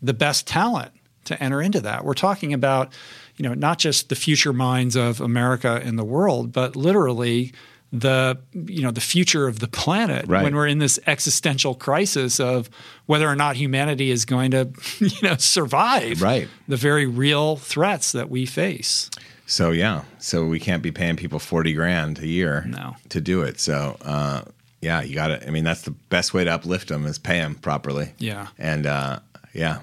the 0.00 0.14
best 0.14 0.46
talent 0.46 0.92
to 1.24 1.42
enter 1.42 1.60
into 1.60 1.80
that. 1.80 2.04
We're 2.04 2.14
talking 2.14 2.52
about, 2.52 2.92
you 3.36 3.42
know, 3.42 3.54
not 3.54 3.78
just 3.78 4.08
the 4.08 4.14
future 4.14 4.52
minds 4.52 4.96
of 4.96 5.20
America 5.20 5.80
and 5.84 5.98
the 5.98 6.04
world, 6.04 6.52
but 6.52 6.76
literally 6.76 7.52
the 7.92 8.36
you 8.52 8.82
know 8.82 8.90
the 8.90 9.00
future 9.00 9.48
of 9.48 9.60
the 9.60 9.68
planet 9.68 10.26
Right. 10.28 10.42
when 10.42 10.54
we're 10.54 10.66
in 10.66 10.78
this 10.78 10.98
existential 11.06 11.74
crisis 11.74 12.38
of 12.38 12.68
whether 13.06 13.26
or 13.26 13.34
not 13.36 13.56
humanity 13.56 14.10
is 14.10 14.24
going 14.26 14.50
to 14.50 14.68
you 14.98 15.22
know 15.22 15.36
survive 15.38 16.20
Right. 16.20 16.48
the 16.68 16.76
very 16.76 17.06
real 17.06 17.56
threats 17.56 18.12
that 18.12 18.28
we 18.28 18.44
face. 18.46 19.08
So 19.46 19.70
yeah, 19.70 20.02
so 20.18 20.44
we 20.44 20.60
can't 20.60 20.82
be 20.82 20.92
paying 20.92 21.16
people 21.16 21.38
forty 21.38 21.72
grand 21.72 22.18
a 22.18 22.26
year 22.26 22.64
No. 22.68 22.96
to 23.08 23.20
do 23.22 23.40
it. 23.40 23.58
So 23.58 23.96
uh, 24.02 24.42
yeah, 24.82 25.00
you 25.00 25.14
got 25.14 25.28
to. 25.28 25.46
I 25.46 25.50
mean, 25.50 25.64
that's 25.64 25.82
the 25.82 25.92
best 26.10 26.34
way 26.34 26.44
to 26.44 26.50
uplift 26.52 26.88
them 26.88 27.06
is 27.06 27.18
pay 27.18 27.38
them 27.40 27.54
properly. 27.54 28.12
Yeah. 28.18 28.48
and 28.58 28.84
uh, 28.86 29.20
yeah, 29.54 29.80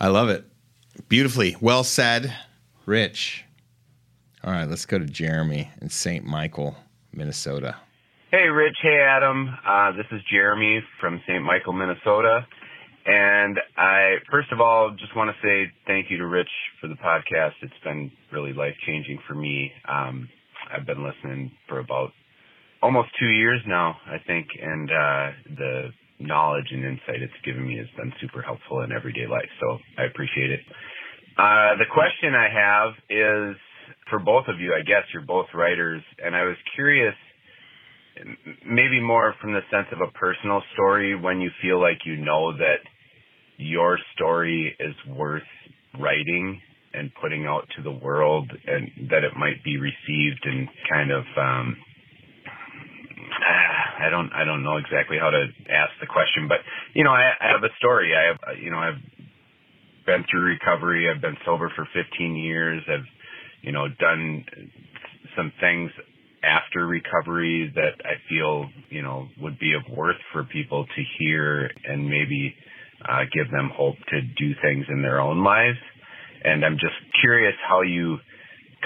I 0.00 0.08
love 0.08 0.28
it. 0.30 0.44
Beautifully. 1.08 1.56
Well 1.60 1.84
said, 1.84 2.34
Rich. 2.86 3.44
All 4.44 4.50
right, 4.50 4.68
let's 4.68 4.86
go 4.86 4.98
to 4.98 5.06
Jeremy 5.06 5.70
in 5.80 5.88
St. 5.88 6.24
Michael, 6.24 6.74
Minnesota. 7.12 7.76
Hey, 8.32 8.48
Rich. 8.48 8.76
Hey, 8.82 8.98
Adam. 8.98 9.48
Uh, 9.64 9.92
this 9.92 10.06
is 10.10 10.20
Jeremy 10.32 10.82
from 11.00 11.20
St. 11.28 11.44
Michael, 11.44 11.72
Minnesota. 11.72 12.44
And 13.06 13.60
I, 13.76 14.16
first 14.32 14.50
of 14.50 14.60
all, 14.60 14.96
just 14.98 15.14
want 15.14 15.30
to 15.30 15.46
say 15.46 15.70
thank 15.86 16.10
you 16.10 16.18
to 16.18 16.26
Rich 16.26 16.48
for 16.80 16.88
the 16.88 16.96
podcast. 16.96 17.52
It's 17.62 17.72
been 17.84 18.10
really 18.32 18.52
life 18.52 18.74
changing 18.84 19.20
for 19.28 19.36
me. 19.36 19.70
Um, 19.88 20.28
I've 20.74 20.86
been 20.86 21.04
listening 21.04 21.52
for 21.68 21.78
about 21.78 22.10
almost 22.82 23.10
two 23.20 23.28
years 23.28 23.60
now, 23.64 23.94
I 24.06 24.16
think, 24.26 24.48
and 24.60 24.90
uh, 24.90 25.30
the 25.56 25.88
knowledge 26.18 26.66
and 26.72 26.84
insight 26.84 27.22
it's 27.22 27.32
given 27.44 27.68
me 27.68 27.76
has 27.78 27.86
been 27.96 28.12
super 28.20 28.42
helpful 28.42 28.80
in 28.80 28.90
everyday 28.90 29.28
life. 29.28 29.50
So 29.60 29.78
I 29.96 30.02
appreciate 30.02 30.50
it. 30.50 30.60
Uh, 31.38 31.78
the 31.78 31.86
question 31.88 32.34
I 32.34 32.48
have 32.50 32.92
is 33.08 33.56
for 34.10 34.18
both 34.18 34.46
of 34.48 34.60
you. 34.60 34.74
I 34.78 34.82
guess 34.82 35.04
you're 35.12 35.26
both 35.26 35.46
writers, 35.54 36.02
and 36.24 36.34
I 36.34 36.44
was 36.44 36.56
curious, 36.74 37.14
maybe 38.66 39.00
more 39.00 39.34
from 39.40 39.52
the 39.52 39.60
sense 39.70 39.88
of 39.92 40.00
a 40.00 40.10
personal 40.12 40.62
story, 40.74 41.18
when 41.18 41.40
you 41.40 41.50
feel 41.62 41.80
like 41.80 41.98
you 42.04 42.16
know 42.16 42.52
that 42.56 42.80
your 43.56 43.98
story 44.14 44.74
is 44.80 44.94
worth 45.14 45.42
writing 46.00 46.60
and 46.94 47.10
putting 47.20 47.46
out 47.46 47.66
to 47.76 47.82
the 47.82 47.90
world 47.90 48.50
and 48.66 49.10
that 49.10 49.24
it 49.24 49.32
might 49.36 49.62
be 49.64 49.78
received 49.78 50.44
and 50.44 50.68
kind 50.90 51.10
of 51.10 51.24
um 51.38 51.76
I 54.02 54.10
don't 54.10 54.30
I 54.32 54.44
don't 54.44 54.62
know 54.62 54.76
exactly 54.76 55.16
how 55.18 55.30
to 55.30 55.46
ask 55.70 55.92
the 56.00 56.06
question, 56.06 56.48
but 56.48 56.58
you 56.94 57.04
know 57.04 57.12
I, 57.12 57.32
I 57.40 57.48
have 57.52 57.62
a 57.62 57.72
story. 57.78 58.12
I 58.14 58.28
have 58.28 58.58
you 58.60 58.70
know 58.70 58.78
I've 58.78 59.00
been 60.06 60.24
through 60.30 60.42
recovery. 60.42 61.08
I've 61.08 61.22
been 61.22 61.36
sober 61.44 61.70
for 61.74 61.86
15 61.94 62.36
years. 62.36 62.82
I've 62.88 63.06
you 63.62 63.72
know 63.72 63.88
done 63.98 64.44
some 65.36 65.52
things 65.60 65.90
after 66.44 66.86
recovery 66.86 67.72
that 67.74 68.04
I 68.04 68.14
feel 68.28 68.66
you 68.90 69.02
know 69.02 69.28
would 69.40 69.58
be 69.58 69.72
of 69.74 69.82
worth 69.96 70.20
for 70.32 70.44
people 70.44 70.84
to 70.84 71.02
hear 71.18 71.70
and 71.84 72.04
maybe 72.04 72.54
uh, 73.08 73.24
give 73.32 73.50
them 73.50 73.70
hope 73.74 73.96
to 74.10 74.20
do 74.20 74.52
things 74.62 74.86
in 74.88 75.02
their 75.02 75.20
own 75.20 75.42
lives. 75.42 75.78
And 76.44 76.64
I'm 76.64 76.74
just 76.74 76.94
curious 77.20 77.54
how 77.68 77.82
you 77.82 78.18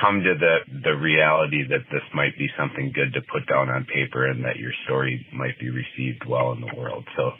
come 0.00 0.22
to 0.22 0.34
the 0.38 0.80
the 0.84 0.92
reality 0.92 1.66
that 1.68 1.80
this 1.90 2.02
might 2.14 2.36
be 2.38 2.48
something 2.58 2.92
good 2.94 3.12
to 3.14 3.20
put 3.32 3.46
down 3.48 3.70
on 3.70 3.86
paper 3.86 4.26
and 4.26 4.44
that 4.44 4.56
your 4.56 4.72
story 4.84 5.26
might 5.32 5.58
be 5.58 5.70
received 5.70 6.24
well 6.28 6.52
in 6.52 6.60
the 6.60 6.74
world. 6.76 7.04
So 7.16 7.30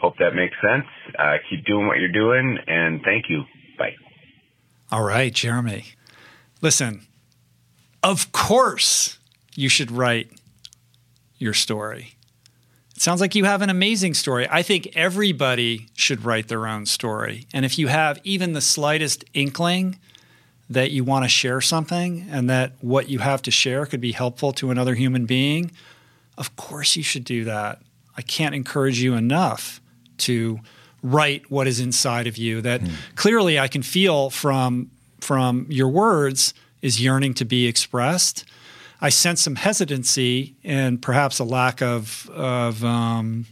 hope 0.00 0.14
that 0.18 0.34
makes 0.34 0.56
sense. 0.60 0.86
Uh, 1.18 1.36
keep 1.48 1.64
doing 1.64 1.86
what 1.86 1.98
you're 1.98 2.12
doing 2.12 2.58
and 2.66 3.00
thank 3.04 3.26
you. 3.28 3.44
Bye. 3.78 3.94
All 4.90 5.02
right, 5.04 5.32
Jeremy. 5.32 5.84
Listen, 6.60 7.06
of 8.02 8.32
course 8.32 9.18
you 9.54 9.68
should 9.68 9.90
write 9.90 10.30
your 11.38 11.54
story. 11.54 12.14
It 12.94 13.02
sounds 13.02 13.20
like 13.20 13.34
you 13.34 13.44
have 13.44 13.62
an 13.62 13.70
amazing 13.70 14.14
story. 14.14 14.46
I 14.50 14.62
think 14.62 14.92
everybody 14.94 15.88
should 15.94 16.24
write 16.24 16.48
their 16.48 16.66
own 16.66 16.84
story. 16.84 17.46
And 17.52 17.64
if 17.64 17.78
you 17.78 17.88
have 17.88 18.20
even 18.24 18.52
the 18.52 18.60
slightest 18.60 19.24
inkling 19.32 19.98
that 20.68 20.90
you 20.90 21.02
want 21.02 21.24
to 21.24 21.28
share 21.28 21.60
something 21.60 22.26
and 22.30 22.48
that 22.50 22.72
what 22.80 23.08
you 23.08 23.18
have 23.20 23.42
to 23.42 23.50
share 23.50 23.86
could 23.86 24.00
be 24.00 24.12
helpful 24.12 24.52
to 24.52 24.70
another 24.70 24.94
human 24.94 25.24
being, 25.24 25.72
of 26.36 26.54
course 26.56 26.94
you 26.94 27.02
should 27.02 27.24
do 27.24 27.44
that. 27.44 27.80
I 28.16 28.22
can't 28.22 28.54
encourage 28.54 29.00
you 29.00 29.14
enough 29.14 29.80
to 30.18 30.60
write 31.02 31.50
what 31.50 31.66
is 31.66 31.80
inside 31.80 32.26
of 32.26 32.36
you 32.36 32.60
that 32.60 32.82
mm. 32.82 32.92
clearly 33.16 33.58
I 33.58 33.68
can 33.68 33.82
feel 33.82 34.28
from 34.28 34.90
from 35.24 35.66
your 35.68 35.88
words 35.88 36.54
is 36.82 37.00
yearning 37.00 37.34
to 37.34 37.44
be 37.44 37.66
expressed. 37.66 38.44
I 39.00 39.08
sense 39.08 39.40
some 39.40 39.56
hesitancy 39.56 40.56
and 40.62 41.00
perhaps 41.00 41.38
a 41.38 41.44
lack 41.44 41.80
of 41.80 42.28
of 42.30 42.84
um, 42.84 43.46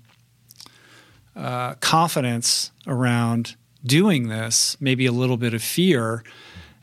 uh, 1.34 1.74
confidence 1.74 2.70
around 2.86 3.56
doing 3.84 4.28
this, 4.28 4.76
maybe 4.80 5.06
a 5.06 5.12
little 5.12 5.36
bit 5.36 5.54
of 5.54 5.62
fear. 5.62 6.22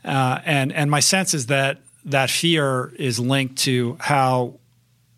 Uh, 0.04 0.40
and 0.44 0.72
and 0.72 0.90
my 0.90 1.00
sense 1.00 1.34
is 1.34 1.46
that 1.46 1.78
that 2.04 2.30
fear 2.30 2.92
is 2.98 3.18
linked 3.18 3.56
to 3.56 3.96
how 4.00 4.54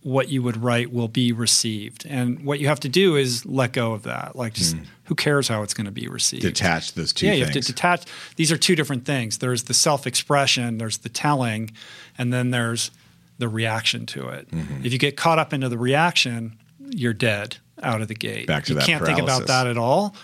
what 0.03 0.29
you 0.29 0.43
would 0.43 0.57
write 0.57 0.93
will 0.93 1.09
be 1.09 1.33
received. 1.33 2.07
And 2.07 2.45
what 2.45 2.61
you 2.61 2.69
have 2.69 2.81
to 2.81 2.89
do 2.89 3.17
is 3.17 3.45
let 3.45 3.73
go 3.73 3.93
of 3.93 4.05
that. 4.05 4.37
Like 4.37 4.55
just 4.55 4.77
mm. 4.77 4.85
Who 5.09 5.15
cares 5.15 5.49
how 5.49 5.63
it's 5.63 5.75
going 5.75 5.87
to 5.87 5.91
be 5.91 6.07
received? 6.07 6.43
Detach 6.43 6.93
those 6.93 7.15
two 7.15 7.27
yeah, 7.27 7.33
things. 7.33 7.39
you 7.39 7.45
have 7.47 7.55
to 7.55 7.61
detach 7.61 8.05
these 8.37 8.53
are 8.53 8.59
two 8.59 8.77
different 8.77 9.07
things. 9.07 9.39
There's 9.39 9.65
the 9.65 9.75
self-expression, 9.75 10.79
there's 10.79 10.99
the 10.99 11.09
telling, 11.09 11.71
and 12.19 12.33
then 12.33 12.51
there's 12.51 12.91
the 13.39 13.49
reaction 13.49 14.05
to 14.07 14.29
it. 14.29 14.51
Mm-hmm. 14.51 14.85
If 14.85 14.93
you 14.93 14.99
get 14.99 15.17
caught 15.17 15.39
up 15.39 15.55
into 15.55 15.69
the 15.71 15.79
reaction, 15.79 16.59
you're 16.79 17.15
dead 17.15 17.57
out 17.83 18.03
of 18.03 18.09
the 18.09 18.15
gate. 18.15 18.47
Back 18.47 18.65
to 18.65 18.75
you 18.75 18.79
that 18.79 18.87
can't 18.87 19.01
paralysis. 19.01 19.27
think 19.27 19.29
about 19.29 19.47
that 19.47 19.67
at 19.67 19.79
all. 19.79 20.15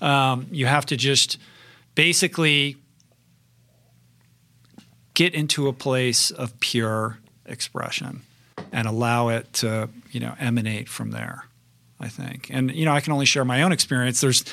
Um, 0.00 0.46
you 0.50 0.66
have 0.66 0.84
to 0.86 0.96
just 0.96 1.38
basically 1.94 2.76
get 5.14 5.32
into 5.32 5.68
a 5.68 5.72
place 5.72 6.30
of 6.30 6.58
pure 6.60 7.18
expression 7.46 8.22
and 8.72 8.86
allow 8.86 9.28
it 9.28 9.52
to 9.54 9.88
you 10.10 10.20
know 10.20 10.34
emanate 10.38 10.88
from 10.88 11.12
there 11.12 11.44
i 12.00 12.08
think. 12.08 12.48
And 12.50 12.74
you 12.74 12.84
know 12.84 12.92
i 12.92 13.00
can 13.00 13.12
only 13.12 13.26
share 13.26 13.44
my 13.44 13.62
own 13.62 13.72
experience. 13.72 14.20
There's 14.20 14.44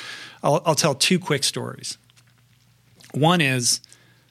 i'll, 0.42 0.62
I'll 0.64 0.74
tell 0.74 0.94
two 0.94 1.18
quick 1.18 1.44
stories. 1.44 1.98
One 3.12 3.40
is 3.40 3.80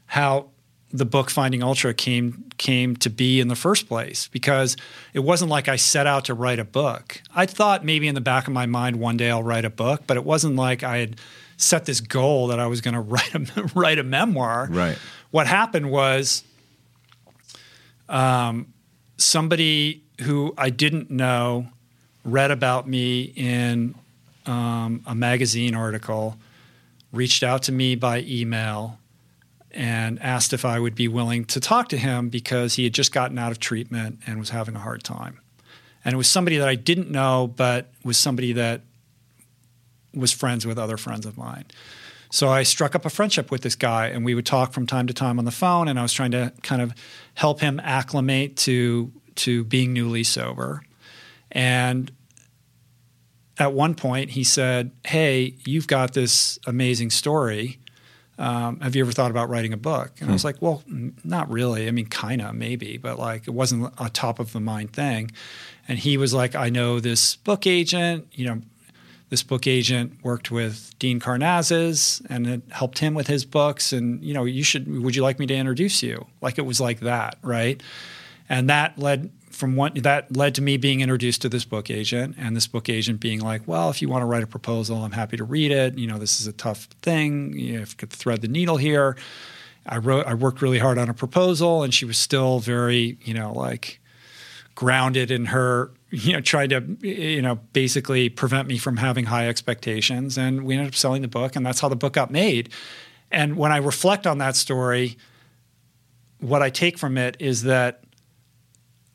how 0.07 0.49
the 0.93 1.05
book 1.05 1.29
finding 1.29 1.63
ultra 1.63 1.93
came 1.93 2.45
came 2.57 2.95
to 2.97 3.09
be 3.09 3.39
in 3.39 3.47
the 3.47 3.55
first 3.55 3.87
place 3.87 4.27
because 4.27 4.75
it 5.13 5.19
wasn't 5.19 5.49
like 5.49 5.67
i 5.67 5.75
set 5.75 6.05
out 6.05 6.25
to 6.25 6.33
write 6.33 6.59
a 6.59 6.65
book. 6.65 7.21
I 7.35 7.45
thought 7.45 7.85
maybe 7.85 8.07
in 8.07 8.15
the 8.15 8.21
back 8.21 8.47
of 8.47 8.53
my 8.53 8.65
mind 8.65 8.97
one 8.97 9.17
day 9.17 9.29
i'll 9.29 9.43
write 9.43 9.65
a 9.65 9.69
book 9.69 10.03
but 10.07 10.17
it 10.17 10.25
wasn't 10.25 10.55
like 10.55 10.83
i 10.83 10.97
had 10.97 11.19
set 11.57 11.85
this 11.85 12.01
goal 12.01 12.47
that 12.47 12.59
i 12.59 12.67
was 12.67 12.81
going 12.81 12.93
to 12.95 12.99
write 13.01 13.33
a 13.35 13.71
write 13.75 13.99
a 13.99 14.03
memoir. 14.03 14.67
Right. 14.69 14.97
What 15.31 15.47
happened 15.47 15.89
was 15.89 16.43
um, 18.11 18.73
somebody 19.17 20.03
who 20.21 20.53
I 20.57 20.69
didn't 20.69 21.09
know 21.09 21.67
read 22.23 22.51
about 22.51 22.87
me 22.87 23.33
in 23.35 23.95
um, 24.45 25.03
a 25.05 25.15
magazine 25.15 25.75
article, 25.75 26.37
reached 27.11 27.43
out 27.43 27.63
to 27.63 27.71
me 27.71 27.95
by 27.95 28.21
email, 28.21 28.99
and 29.71 30.21
asked 30.21 30.53
if 30.53 30.65
I 30.65 30.79
would 30.79 30.95
be 30.95 31.07
willing 31.07 31.45
to 31.45 31.59
talk 31.59 31.89
to 31.89 31.97
him 31.97 32.29
because 32.29 32.75
he 32.75 32.83
had 32.83 32.93
just 32.93 33.13
gotten 33.13 33.37
out 33.37 33.51
of 33.51 33.59
treatment 33.59 34.19
and 34.27 34.37
was 34.39 34.49
having 34.49 34.75
a 34.75 34.79
hard 34.79 35.03
time. 35.03 35.39
And 36.03 36.13
it 36.13 36.17
was 36.17 36.29
somebody 36.29 36.57
that 36.57 36.67
I 36.67 36.75
didn't 36.75 37.09
know, 37.09 37.47
but 37.55 37.91
was 38.03 38.17
somebody 38.17 38.53
that 38.53 38.81
was 40.13 40.31
friends 40.31 40.65
with 40.65 40.77
other 40.77 40.97
friends 40.97 41.25
of 41.25 41.37
mine. 41.37 41.65
So 42.31 42.49
I 42.49 42.63
struck 42.63 42.95
up 42.95 43.05
a 43.05 43.09
friendship 43.09 43.51
with 43.51 43.61
this 43.61 43.75
guy, 43.75 44.07
and 44.07 44.25
we 44.25 44.35
would 44.35 44.45
talk 44.45 44.73
from 44.73 44.87
time 44.87 45.07
to 45.07 45.13
time 45.13 45.37
on 45.37 45.45
the 45.45 45.51
phone. 45.51 45.87
And 45.87 45.99
I 45.99 46.01
was 46.01 46.13
trying 46.13 46.31
to 46.31 46.51
kind 46.63 46.81
of 46.81 46.93
help 47.35 47.59
him 47.59 47.79
acclimate 47.83 48.57
to 48.57 49.11
to 49.35 49.63
being 49.63 49.93
newly 49.93 50.23
sober. 50.23 50.83
And 51.51 52.11
at 53.57 53.73
one 53.73 53.95
point, 53.95 54.31
he 54.31 54.43
said, 54.43 54.91
"Hey, 55.05 55.55
you've 55.65 55.87
got 55.87 56.13
this 56.13 56.59
amazing 56.65 57.09
story. 57.09 57.79
Um, 58.37 58.79
have 58.79 58.95
you 58.95 59.03
ever 59.03 59.11
thought 59.11 59.29
about 59.29 59.49
writing 59.49 59.73
a 59.73 59.77
book?" 59.77 60.11
And 60.19 60.27
hmm. 60.27 60.31
I 60.31 60.33
was 60.33 60.41
hmm. 60.41 60.47
like, 60.47 60.61
"Well, 60.61 60.83
not 61.23 61.49
really. 61.49 61.87
I 61.87 61.91
mean, 61.91 62.07
kind 62.07 62.41
of, 62.41 62.55
maybe, 62.55 62.97
but 62.97 63.19
like 63.19 63.47
it 63.47 63.51
wasn't 63.51 63.93
a 63.99 64.09
top 64.09 64.39
of 64.39 64.53
the 64.53 64.59
mind 64.59 64.93
thing." 64.93 65.31
And 65.87 65.99
he 65.99 66.17
was 66.17 66.33
like, 66.33 66.55
"I 66.55 66.69
know 66.69 66.99
this 66.99 67.35
book 67.35 67.67
agent. 67.67 68.27
You 68.31 68.45
know, 68.45 68.61
this 69.31 69.43
book 69.43 69.65
agent 69.65 70.17
worked 70.23 70.51
with 70.51 70.93
Dean 70.99 71.19
Karnazes 71.19 72.21
and 72.29 72.45
it 72.45 72.61
helped 72.69 72.99
him 72.99 73.13
with 73.13 73.27
his 73.27 73.45
books. 73.45 73.93
And, 73.93 74.21
you 74.21 74.33
know, 74.33 74.43
you 74.43 74.61
should, 74.61 75.01
would 75.01 75.15
you 75.15 75.23
like 75.23 75.39
me 75.39 75.45
to 75.45 75.55
introduce 75.55 76.03
you? 76.03 76.27
Like 76.41 76.57
it 76.57 76.65
was 76.65 76.81
like 76.81 76.99
that, 76.99 77.37
right? 77.41 77.81
And 78.49 78.69
that 78.69 78.99
led 78.99 79.31
from 79.51 79.75
one, 79.75 79.93
that 79.95 80.35
led 80.35 80.55
to 80.55 80.61
me 80.61 80.77
being 80.77 81.01
introduced 81.01 81.41
to 81.43 81.49
this 81.49 81.65
book 81.65 81.89
agent 81.89 82.35
and 82.37 82.55
this 82.55 82.67
book 82.67 82.89
agent 82.89 83.19
being 83.19 83.39
like, 83.39 83.67
well, 83.67 83.89
if 83.89 84.01
you 84.01 84.09
want 84.09 84.21
to 84.21 84.25
write 84.25 84.43
a 84.43 84.47
proposal, 84.47 85.03
I'm 85.03 85.11
happy 85.11 85.37
to 85.37 85.43
read 85.43 85.71
it. 85.71 85.97
You 85.97 86.07
know, 86.07 86.17
this 86.17 86.39
is 86.39 86.47
a 86.47 86.53
tough 86.53 86.85
thing. 87.01 87.53
You 87.57 87.79
have 87.79 87.95
to 87.97 88.07
thread 88.07 88.41
the 88.41 88.47
needle 88.47 88.77
here. 88.77 89.17
I 89.85 89.97
wrote, 89.97 90.25
I 90.27 90.33
worked 90.33 90.61
really 90.61 90.79
hard 90.79 90.97
on 90.97 91.09
a 91.09 91.13
proposal 91.13 91.83
and 91.83 91.93
she 91.93 92.05
was 92.05 92.17
still 92.17 92.59
very, 92.59 93.17
you 93.23 93.33
know, 93.33 93.51
like 93.53 93.99
grounded 94.75 95.31
in 95.31 95.45
her 95.45 95.91
you 96.11 96.33
know, 96.33 96.41
tried 96.41 96.71
to, 96.71 96.83
you 97.01 97.41
know, 97.41 97.55
basically 97.71 98.27
prevent 98.27 98.67
me 98.67 98.77
from 98.77 98.97
having 98.97 99.25
high 99.25 99.47
expectations. 99.47 100.37
And 100.37 100.65
we 100.65 100.75
ended 100.75 100.89
up 100.89 100.95
selling 100.95 101.21
the 101.21 101.29
book, 101.29 101.55
and 101.55 101.65
that's 101.65 101.79
how 101.79 101.87
the 101.87 101.95
book 101.95 102.13
got 102.13 102.31
made. 102.31 102.69
And 103.31 103.55
when 103.55 103.71
I 103.71 103.77
reflect 103.77 104.27
on 104.27 104.37
that 104.39 104.57
story, 104.57 105.17
what 106.39 106.61
I 106.61 106.69
take 106.69 106.97
from 106.97 107.17
it 107.17 107.37
is 107.39 107.63
that 107.63 108.03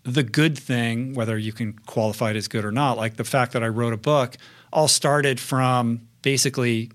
the 0.06 0.22
good 0.22 0.56
thing, 0.56 1.14
whether 1.14 1.36
you 1.36 1.52
can 1.52 1.72
qualify 1.72 2.30
it 2.30 2.36
as 2.36 2.46
good 2.46 2.64
or 2.64 2.70
not, 2.70 2.96
like 2.96 3.16
the 3.16 3.24
fact 3.24 3.52
that 3.52 3.62
I 3.62 3.68
wrote 3.68 3.92
a 3.92 3.98
book, 3.98 4.36
all 4.72 4.88
started 4.88 5.40
from 5.40 6.08
basically 6.22 6.90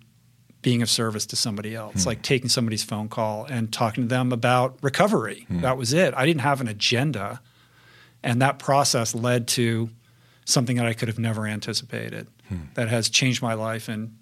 being 0.62 0.82
of 0.82 0.90
service 0.90 1.26
to 1.28 1.36
somebody 1.36 1.76
else, 1.76 2.04
hmm. 2.04 2.08
like 2.08 2.22
taking 2.22 2.48
somebody's 2.48 2.84
phone 2.84 3.10
call 3.10 3.46
and 3.46 3.74
talking 3.74 4.06
to 4.06 4.08
them 4.08 4.32
about 4.32 4.78
recovery. 4.82 5.46
Hmm. 5.48 5.62
That 5.62 5.78
was 5.78 5.92
it. 5.92 6.14
I 6.16 6.26
didn't 6.26 6.42
have 6.42 6.62
an 6.62 6.68
agenda. 6.68 7.42
And 8.24 8.42
that 8.42 8.60
process 8.60 9.14
led 9.14 9.48
to 9.50 9.90
something 10.46 10.78
that 10.78 10.86
I 10.86 10.94
could 10.94 11.08
have 11.08 11.20
never 11.20 11.46
anticipated 11.46 12.28
hmm. 12.48 12.62
that 12.76 12.88
has 12.88 13.10
changed 13.10 13.42
my 13.42 13.56
life 13.56 13.90
in 13.90 14.16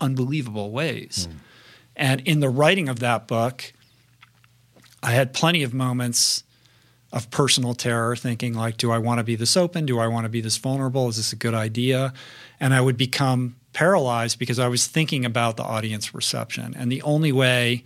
unbelievable 0.00 0.70
ways. 0.70 1.28
And 1.94 2.20
in 2.22 2.40
the 2.40 2.48
writing 2.48 2.88
of 2.88 3.00
that 3.00 3.28
book, 3.28 3.72
I 5.02 5.10
had 5.10 5.34
plenty 5.34 5.62
of 5.62 5.74
moments 5.74 6.44
of 7.12 7.30
personal 7.30 7.74
terror, 7.74 8.16
thinking 8.16 8.54
like, 8.54 8.78
do 8.78 8.90
I 8.90 8.98
want 8.98 9.18
to 9.18 9.24
be 9.24 9.36
this 9.36 9.56
open? 9.56 9.84
Do 9.84 9.98
I 9.98 10.06
want 10.06 10.24
to 10.24 10.30
be 10.30 10.40
this 10.40 10.56
vulnerable? 10.56 11.08
Is 11.08 11.16
this 11.16 11.32
a 11.32 11.36
good 11.36 11.54
idea? 11.54 12.12
And 12.58 12.72
I 12.72 12.80
would 12.80 12.96
become 12.96 13.56
paralyzed 13.74 14.38
because 14.38 14.58
I 14.58 14.68
was 14.68 14.86
thinking 14.86 15.24
about 15.24 15.56
the 15.56 15.62
audience 15.62 16.14
reception. 16.14 16.74
And 16.76 16.90
the 16.90 17.02
only 17.02 17.30
way 17.30 17.84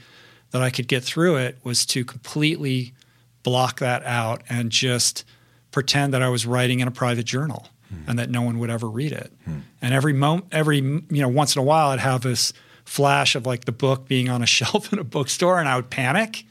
that 0.50 0.62
I 0.62 0.70
could 0.70 0.86
get 0.86 1.02
through 1.02 1.36
it 1.36 1.58
was 1.64 1.84
to 1.86 2.05
completely 2.05 2.94
block 3.42 3.80
that 3.80 4.05
out 4.05 4.42
and 4.48 4.70
just 4.70 5.24
pretend 5.72 6.14
that 6.14 6.22
I 6.22 6.28
was 6.28 6.46
writing 6.46 6.80
in 6.80 6.88
a 6.88 6.92
private 6.92 7.26
journal 7.26 7.68
hmm. 7.88 8.08
and 8.08 8.18
that 8.18 8.30
no 8.30 8.42
one 8.42 8.58
would 8.60 8.70
ever 8.70 8.88
read 8.88 9.12
it. 9.12 9.32
Hmm. 9.44 9.58
And 9.82 9.92
every 9.92 10.12
moment, 10.12 10.46
every 10.52 10.78
you 10.78 11.05
know, 11.10 11.28
once 11.28 11.56
in 11.56 11.60
a 11.60 11.64
while, 11.64 11.90
I'd 11.90 12.00
have 12.00 12.22
this 12.22 12.52
flash 12.84 13.34
of 13.34 13.44
like 13.44 13.64
the 13.64 13.72
book 13.72 14.06
being 14.06 14.28
on 14.28 14.42
a 14.42 14.46
shelf 14.56 14.92
in 14.92 15.00
a 15.00 15.05
bookstore, 15.05 15.58
and 15.58 15.68
I 15.68 15.76
would 15.76 15.90
panic 15.90 16.44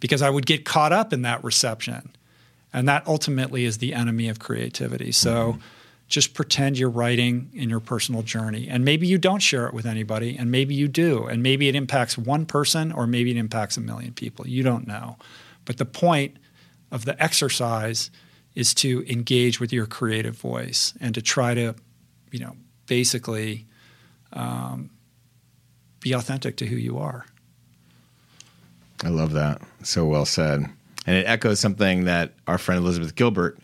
because 0.00 0.22
I 0.22 0.30
would 0.30 0.46
get 0.46 0.64
caught 0.64 0.92
up 0.92 1.12
in 1.12 1.22
that 1.22 1.42
reception. 1.44 2.14
And 2.72 2.88
that 2.88 3.06
ultimately 3.06 3.64
is 3.64 3.78
the 3.78 3.94
enemy 3.94 4.28
of 4.28 4.38
creativity. 4.38 5.12
So 5.12 5.58
just 6.08 6.34
pretend 6.34 6.76
you're 6.76 6.90
writing 6.90 7.50
in 7.54 7.70
your 7.70 7.80
personal 7.80 8.22
journey. 8.22 8.68
And 8.68 8.84
maybe 8.84 9.06
you 9.06 9.16
don't 9.16 9.40
share 9.40 9.66
it 9.66 9.74
with 9.74 9.86
anybody, 9.86 10.36
and 10.36 10.50
maybe 10.50 10.74
you 10.74 10.88
do. 10.88 11.24
And 11.24 11.42
maybe 11.42 11.68
it 11.68 11.74
impacts 11.74 12.18
one 12.18 12.46
person, 12.46 12.92
or 12.92 13.06
maybe 13.06 13.30
it 13.30 13.36
impacts 13.36 13.76
a 13.76 13.80
million 13.80 14.12
people. 14.12 14.46
You 14.46 14.62
don't 14.62 14.86
know. 14.86 15.16
But 15.64 15.78
the 15.78 15.84
point 15.84 16.36
of 16.90 17.04
the 17.04 17.20
exercise 17.22 18.10
is 18.54 18.74
to 18.74 19.04
engage 19.10 19.60
with 19.60 19.72
your 19.72 19.86
creative 19.86 20.36
voice 20.36 20.94
and 21.00 21.14
to 21.14 21.22
try 21.22 21.54
to, 21.54 21.74
you 22.30 22.38
know, 22.38 22.56
basically 22.86 23.66
um, 24.32 24.90
be 26.00 26.12
authentic 26.12 26.56
to 26.58 26.66
who 26.66 26.76
you 26.76 26.98
are. 26.98 27.24
I 29.04 29.08
love 29.08 29.32
that. 29.32 29.60
So 29.82 30.06
well 30.06 30.24
said. 30.24 30.64
And 31.06 31.16
it 31.16 31.26
echoes 31.26 31.60
something 31.60 32.04
that 32.04 32.32
our 32.46 32.56
friend 32.58 32.80
Elizabeth 32.80 33.14
Gilbert 33.14 33.58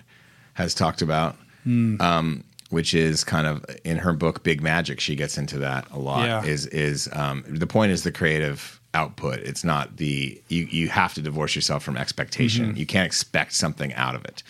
has 0.54 0.74
talked 0.74 1.00
about, 1.00 1.36
um, 1.66 2.44
which 2.68 2.92
is 2.94 3.24
kind 3.24 3.46
of 3.46 3.64
in 3.84 3.96
her 3.98 4.12
book 4.12 4.42
Big 4.42 4.62
Magic. 4.62 5.00
She 5.00 5.16
gets 5.16 5.38
into 5.38 5.58
that 5.58 5.90
a 5.90 5.98
lot. 5.98 6.26
Yeah. 6.26 6.44
Is 6.44 6.66
is 6.66 7.08
um, 7.12 7.44
the 7.48 7.66
point 7.66 7.92
is 7.92 8.02
the 8.02 8.12
creative 8.12 8.78
output. 8.92 9.38
It's 9.38 9.64
not 9.64 9.96
the 9.96 10.40
you 10.48 10.64
you 10.70 10.88
have 10.88 11.14
to 11.14 11.22
divorce 11.22 11.54
yourself 11.54 11.82
from 11.82 11.96
expectation. 11.96 12.76
You 12.76 12.86
can't 12.86 13.06
expect 13.06 13.54
something 13.54 13.94
out 13.94 14.14
of 14.14 14.24
it, 14.26 14.42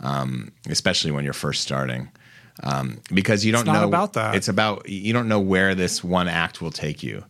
um, 0.00 0.52
especially 0.68 1.10
when 1.12 1.24
you're 1.24 1.32
first 1.32 1.62
starting. 1.62 2.10
Um, 2.62 3.00
because 3.12 3.44
you 3.44 3.50
don't 3.50 3.66
not 3.66 3.80
know 3.80 3.88
about 3.88 4.12
that. 4.12 4.36
It's 4.36 4.48
about 4.48 4.88
you 4.88 5.12
don't 5.12 5.28
know 5.28 5.40
where 5.40 5.74
this 5.74 6.04
one 6.04 6.28
act 6.28 6.60
will 6.60 6.70
take 6.70 7.02
you. 7.02 7.24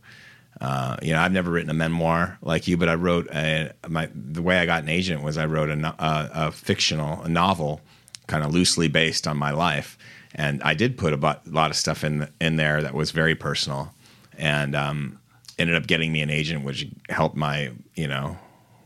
Uh, 0.60 0.96
you 1.02 1.12
know, 1.12 1.20
I've 1.20 1.32
never 1.32 1.50
written 1.50 1.70
a 1.70 1.74
memoir 1.74 2.38
like 2.40 2.68
you, 2.68 2.76
but 2.76 2.88
I 2.88 2.94
wrote 2.94 3.28
a, 3.34 3.72
my 3.88 4.08
the 4.14 4.40
way 4.42 4.58
I 4.58 4.66
got 4.66 4.82
an 4.82 4.88
agent 4.88 5.22
was 5.22 5.36
I 5.36 5.46
wrote 5.46 5.68
a, 5.68 5.76
no- 5.76 5.94
a, 5.98 6.30
a 6.34 6.52
fictional 6.52 7.22
a 7.22 7.28
novel, 7.28 7.80
kind 8.28 8.44
of 8.44 8.52
loosely 8.54 8.88
based 8.88 9.26
on 9.26 9.36
my 9.36 9.50
life, 9.50 9.98
and 10.34 10.62
I 10.62 10.74
did 10.74 10.96
put 10.96 11.12
a 11.12 11.16
bu- 11.16 11.40
lot 11.50 11.70
of 11.70 11.76
stuff 11.76 12.04
in 12.04 12.28
in 12.40 12.56
there 12.56 12.82
that 12.82 12.94
was 12.94 13.10
very 13.10 13.34
personal, 13.34 13.92
and 14.38 14.74
um, 14.76 15.18
ended 15.58 15.74
up 15.76 15.86
getting 15.86 16.12
me 16.12 16.20
an 16.22 16.30
agent, 16.30 16.64
which 16.64 16.86
helped 17.10 17.36
my 17.36 17.70
you 17.96 18.06
know 18.06 18.36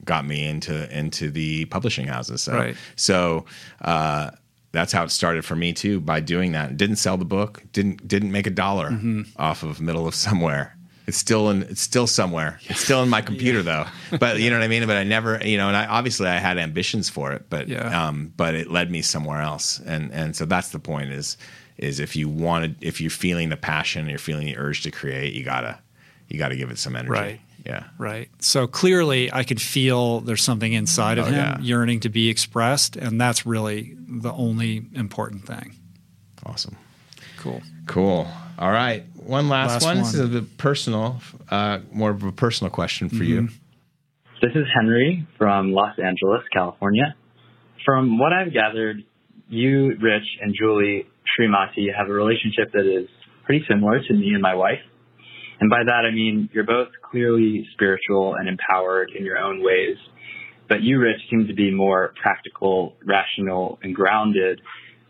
got 0.04 0.24
me 0.26 0.46
into 0.46 0.90
into 0.96 1.30
the 1.30 1.66
publishing 1.66 2.06
houses. 2.06 2.40
So, 2.42 2.54
Right. 2.54 2.76
so 2.96 3.44
uh, 3.82 4.30
that's 4.72 4.90
how 4.92 5.04
it 5.04 5.10
started 5.10 5.44
for 5.44 5.54
me 5.54 5.74
too. 5.74 6.00
By 6.00 6.20
doing 6.20 6.52
that, 6.52 6.78
didn't 6.78 6.96
sell 6.96 7.18
the 7.18 7.26
book, 7.26 7.62
didn't 7.74 8.08
didn't 8.08 8.32
make 8.32 8.46
a 8.46 8.50
dollar 8.50 8.88
Mm-hmm. 8.90 9.22
off 9.36 9.62
of 9.62 9.80
middle 9.82 10.06
of 10.08 10.14
somewhere. 10.14 10.74
It's 11.08 11.16
still 11.16 11.48
in 11.50 11.62
it's 11.62 11.80
still 11.80 12.06
somewhere. 12.06 12.60
It's 12.66 12.80
still 12.80 13.02
in 13.02 13.08
my 13.08 13.22
computer 13.22 13.62
though. 13.62 13.86
But 14.20 14.38
you 14.40 14.50
know 14.50 14.56
what 14.58 14.64
I 14.64 14.68
mean. 14.68 14.86
But 14.86 14.96
I 14.98 15.04
never 15.04 15.40
you 15.44 15.56
know, 15.56 15.68
and 15.68 15.76
I 15.76 15.86
obviously 15.86 16.28
I 16.28 16.36
had 16.38 16.58
ambitions 16.58 17.08
for 17.08 17.32
it, 17.32 17.46
but 17.50 17.66
Yeah. 17.66 18.06
um, 18.08 18.32
but 18.36 18.54
it 18.54 18.70
led 18.70 18.90
me 18.90 19.02
somewhere 19.02 19.40
else. 19.40 19.80
And 19.86 20.12
and 20.12 20.36
so 20.36 20.44
that's 20.44 20.68
the 20.68 20.78
point 20.78 21.10
is 21.10 21.36
is 21.78 21.98
if 21.98 22.14
you 22.14 22.28
wanted 22.28 22.76
if 22.82 23.00
you're 23.00 23.10
feeling 23.10 23.48
the 23.48 23.56
passion, 23.56 24.08
you're 24.08 24.18
feeling 24.18 24.46
the 24.46 24.58
urge 24.58 24.82
to 24.82 24.90
create, 24.90 25.32
you 25.32 25.44
gotta 25.44 25.78
you 26.28 26.38
gotta 26.38 26.56
give 26.56 26.70
it 26.70 26.78
some 26.78 26.94
energy. 26.94 27.10
Right. 27.12 27.40
Yeah. 27.66 27.84
Right. 27.98 28.28
So 28.40 28.66
clearly, 28.66 29.32
I 29.32 29.44
could 29.44 29.60
feel 29.60 30.20
there's 30.20 30.42
something 30.44 30.72
inside 30.74 31.18
of 31.18 31.26
Oh, 31.26 31.30
him 31.30 31.34
yeah. 31.36 31.58
yearning 31.60 32.00
to 32.00 32.08
be 32.08 32.28
expressed, 32.28 32.96
and 32.96 33.20
that's 33.20 33.44
really 33.46 33.96
the 34.06 34.32
only 34.32 34.84
important 34.94 35.46
thing. 35.46 35.74
Awesome. 36.46 36.76
Cool. 37.38 37.62
Cool. 37.88 38.28
All 38.58 38.70
right. 38.70 39.04
One 39.16 39.48
last, 39.48 39.82
Last 39.82 39.84
one. 39.84 39.98
This 39.98 40.14
is 40.14 40.20
a 40.20 40.26
bit 40.26 40.56
personal, 40.56 41.20
uh, 41.50 41.80
more 41.92 42.10
of 42.10 42.22
a 42.22 42.32
personal 42.32 42.70
question 42.70 43.08
for 43.08 43.24
you. 43.24 43.48
This 44.40 44.52
is 44.54 44.66
Henry 44.74 45.26
from 45.36 45.72
Los 45.72 45.98
Angeles, 45.98 46.42
California. 46.52 47.16
From 47.84 48.18
what 48.18 48.32
I've 48.32 48.52
gathered, 48.52 49.02
you, 49.48 49.96
Rich, 50.00 50.26
and 50.40 50.54
Julie 50.58 51.06
Srimati 51.38 51.92
have 51.96 52.08
a 52.08 52.12
relationship 52.12 52.72
that 52.72 52.86
is 52.86 53.08
pretty 53.44 53.64
similar 53.68 54.00
to 54.00 54.14
me 54.14 54.30
and 54.32 54.42
my 54.42 54.54
wife. 54.54 54.80
And 55.60 55.68
by 55.68 55.82
that 55.84 56.04
I 56.06 56.14
mean 56.14 56.48
you're 56.52 56.64
both 56.64 56.88
clearly 57.10 57.66
spiritual 57.72 58.34
and 58.34 58.48
empowered 58.48 59.10
in 59.16 59.24
your 59.24 59.38
own 59.38 59.62
ways. 59.62 59.96
But 60.68 60.82
you, 60.82 61.00
Rich, 61.00 61.20
seem 61.30 61.46
to 61.46 61.54
be 61.54 61.70
more 61.70 62.12
practical, 62.20 62.94
rational, 63.04 63.78
and 63.82 63.94
grounded, 63.94 64.60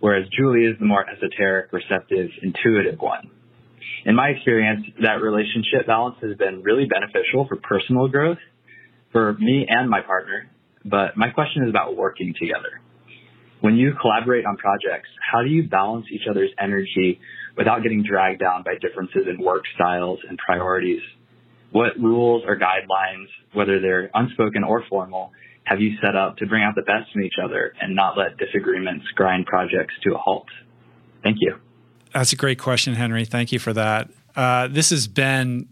whereas 0.00 0.26
Julie 0.36 0.64
is 0.64 0.78
the 0.78 0.86
more 0.86 1.04
esoteric, 1.08 1.72
receptive, 1.72 2.30
intuitive 2.42 3.00
one. 3.00 3.30
In 4.04 4.14
my 4.14 4.28
experience, 4.28 4.86
that 5.02 5.20
relationship 5.20 5.86
balance 5.86 6.16
has 6.22 6.36
been 6.36 6.62
really 6.62 6.86
beneficial 6.86 7.46
for 7.48 7.56
personal 7.56 8.08
growth 8.08 8.38
for 9.12 9.34
me 9.34 9.66
and 9.68 9.90
my 9.90 10.00
partner. 10.00 10.48
But 10.84 11.16
my 11.16 11.30
question 11.30 11.64
is 11.64 11.70
about 11.70 11.96
working 11.96 12.34
together. 12.38 12.80
When 13.60 13.74
you 13.74 13.92
collaborate 14.00 14.46
on 14.46 14.56
projects, 14.56 15.08
how 15.32 15.42
do 15.42 15.48
you 15.48 15.68
balance 15.68 16.06
each 16.12 16.28
other's 16.30 16.50
energy 16.60 17.18
without 17.56 17.82
getting 17.82 18.04
dragged 18.08 18.40
down 18.40 18.62
by 18.62 18.74
differences 18.80 19.26
in 19.28 19.44
work 19.44 19.64
styles 19.74 20.20
and 20.28 20.38
priorities? 20.38 21.02
What 21.72 21.98
rules 21.98 22.44
or 22.46 22.56
guidelines, 22.56 23.26
whether 23.52 23.80
they're 23.80 24.10
unspoken 24.14 24.62
or 24.62 24.84
formal, 24.88 25.32
have 25.68 25.80
you 25.80 25.97
set 26.00 26.16
up 26.16 26.38
to 26.38 26.47
bring 26.47 26.62
out 26.62 26.74
the 26.74 26.82
best 26.82 27.10
in 27.14 27.22
each 27.22 27.34
other 27.42 27.74
and 27.80 27.94
not 27.94 28.16
let 28.16 28.38
disagreements 28.38 29.05
grind 29.14 29.44
projects 29.44 29.94
to 30.02 30.14
a 30.14 30.18
halt? 30.18 30.48
Thank 31.22 31.38
you. 31.40 31.58
That's 32.14 32.32
a 32.32 32.36
great 32.36 32.58
question, 32.58 32.94
Henry. 32.94 33.26
Thank 33.26 33.52
you 33.52 33.58
for 33.58 33.74
that. 33.74 34.08
Uh, 34.34 34.68
this 34.68 34.88
has 34.90 35.06
been 35.06 35.68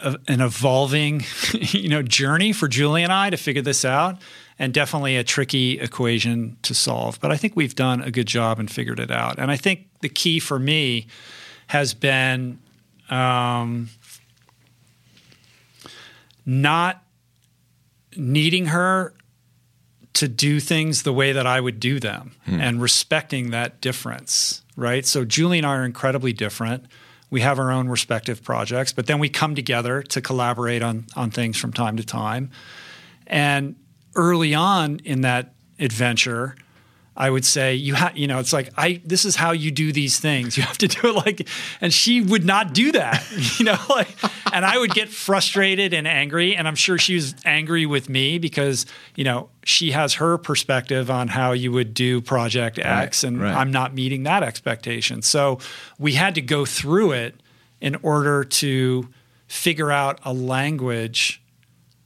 a, 0.00 0.16
an 0.28 0.40
evolving, 0.40 1.24
you 1.54 1.88
know, 1.88 2.02
journey 2.02 2.52
for 2.52 2.68
Julie 2.68 3.02
and 3.02 3.12
I 3.12 3.30
to 3.30 3.36
figure 3.36 3.62
this 3.62 3.84
out, 3.84 4.18
and 4.60 4.72
definitely 4.72 5.16
a 5.16 5.24
tricky 5.24 5.80
equation 5.80 6.56
to 6.62 6.72
solve. 6.72 7.18
But 7.20 7.32
I 7.32 7.36
think 7.36 7.56
we've 7.56 7.74
done 7.74 8.02
a 8.02 8.12
good 8.12 8.26
job 8.26 8.60
and 8.60 8.70
figured 8.70 9.00
it 9.00 9.10
out. 9.10 9.40
And 9.40 9.50
I 9.50 9.56
think 9.56 9.88
the 10.02 10.08
key 10.08 10.38
for 10.38 10.58
me 10.58 11.08
has 11.66 11.94
been 11.94 12.60
um, 13.08 13.88
not 16.46 17.02
needing 18.16 18.66
her 18.66 19.14
to 20.14 20.28
do 20.28 20.60
things 20.60 21.02
the 21.02 21.12
way 21.12 21.32
that 21.32 21.46
I 21.46 21.60
would 21.60 21.78
do 21.80 22.00
them 22.00 22.32
hmm. 22.44 22.60
and 22.60 22.82
respecting 22.82 23.50
that 23.50 23.80
difference, 23.80 24.62
right? 24.76 25.06
So 25.06 25.24
Julie 25.24 25.58
and 25.58 25.66
I 25.66 25.76
are 25.76 25.84
incredibly 25.84 26.32
different. 26.32 26.86
We 27.30 27.42
have 27.42 27.58
our 27.58 27.70
own 27.70 27.88
respective 27.88 28.42
projects, 28.42 28.92
but 28.92 29.06
then 29.06 29.20
we 29.20 29.28
come 29.28 29.54
together 29.54 30.02
to 30.02 30.20
collaborate 30.20 30.82
on 30.82 31.06
on 31.14 31.30
things 31.30 31.56
from 31.56 31.72
time 31.72 31.96
to 31.96 32.04
time. 32.04 32.50
And 33.28 33.76
early 34.16 34.54
on 34.54 34.98
in 35.04 35.20
that 35.20 35.54
adventure, 35.78 36.56
I 37.16 37.28
would 37.28 37.44
say 37.44 37.74
you 37.74 37.94
have, 37.94 38.16
you 38.16 38.26
know, 38.26 38.38
it's 38.38 38.52
like 38.52 38.70
I 38.76 39.02
this 39.04 39.24
is 39.24 39.36
how 39.36 39.52
you 39.52 39.70
do 39.70 39.92
these 39.92 40.20
things. 40.20 40.56
You 40.56 40.62
have 40.62 40.78
to 40.78 40.88
do 40.88 41.08
it 41.08 41.12
like, 41.26 41.48
and 41.80 41.92
she 41.92 42.20
would 42.20 42.44
not 42.44 42.72
do 42.72 42.92
that, 42.92 43.24
you 43.58 43.64
know, 43.64 43.78
like, 43.88 44.08
and 44.52 44.64
I 44.64 44.78
would 44.78 44.92
get 44.92 45.08
frustrated 45.08 45.92
and 45.92 46.06
angry, 46.06 46.56
and 46.56 46.68
I'm 46.68 46.76
sure 46.76 46.98
she 46.98 47.14
was 47.14 47.34
angry 47.44 47.84
with 47.84 48.08
me 48.08 48.38
because 48.38 48.86
you 49.16 49.24
know 49.24 49.50
she 49.64 49.90
has 49.90 50.14
her 50.14 50.38
perspective 50.38 51.10
on 51.10 51.28
how 51.28 51.52
you 51.52 51.72
would 51.72 51.94
do 51.94 52.20
project 52.20 52.78
X, 52.78 53.24
and 53.24 53.40
right. 53.40 53.54
I'm 53.54 53.70
not 53.70 53.92
meeting 53.92 54.22
that 54.22 54.42
expectation. 54.42 55.22
So 55.22 55.58
we 55.98 56.12
had 56.12 56.34
to 56.36 56.40
go 56.40 56.64
through 56.64 57.12
it 57.12 57.34
in 57.80 57.96
order 58.02 58.44
to 58.44 59.08
figure 59.48 59.90
out 59.90 60.20
a 60.24 60.32
language 60.32 61.42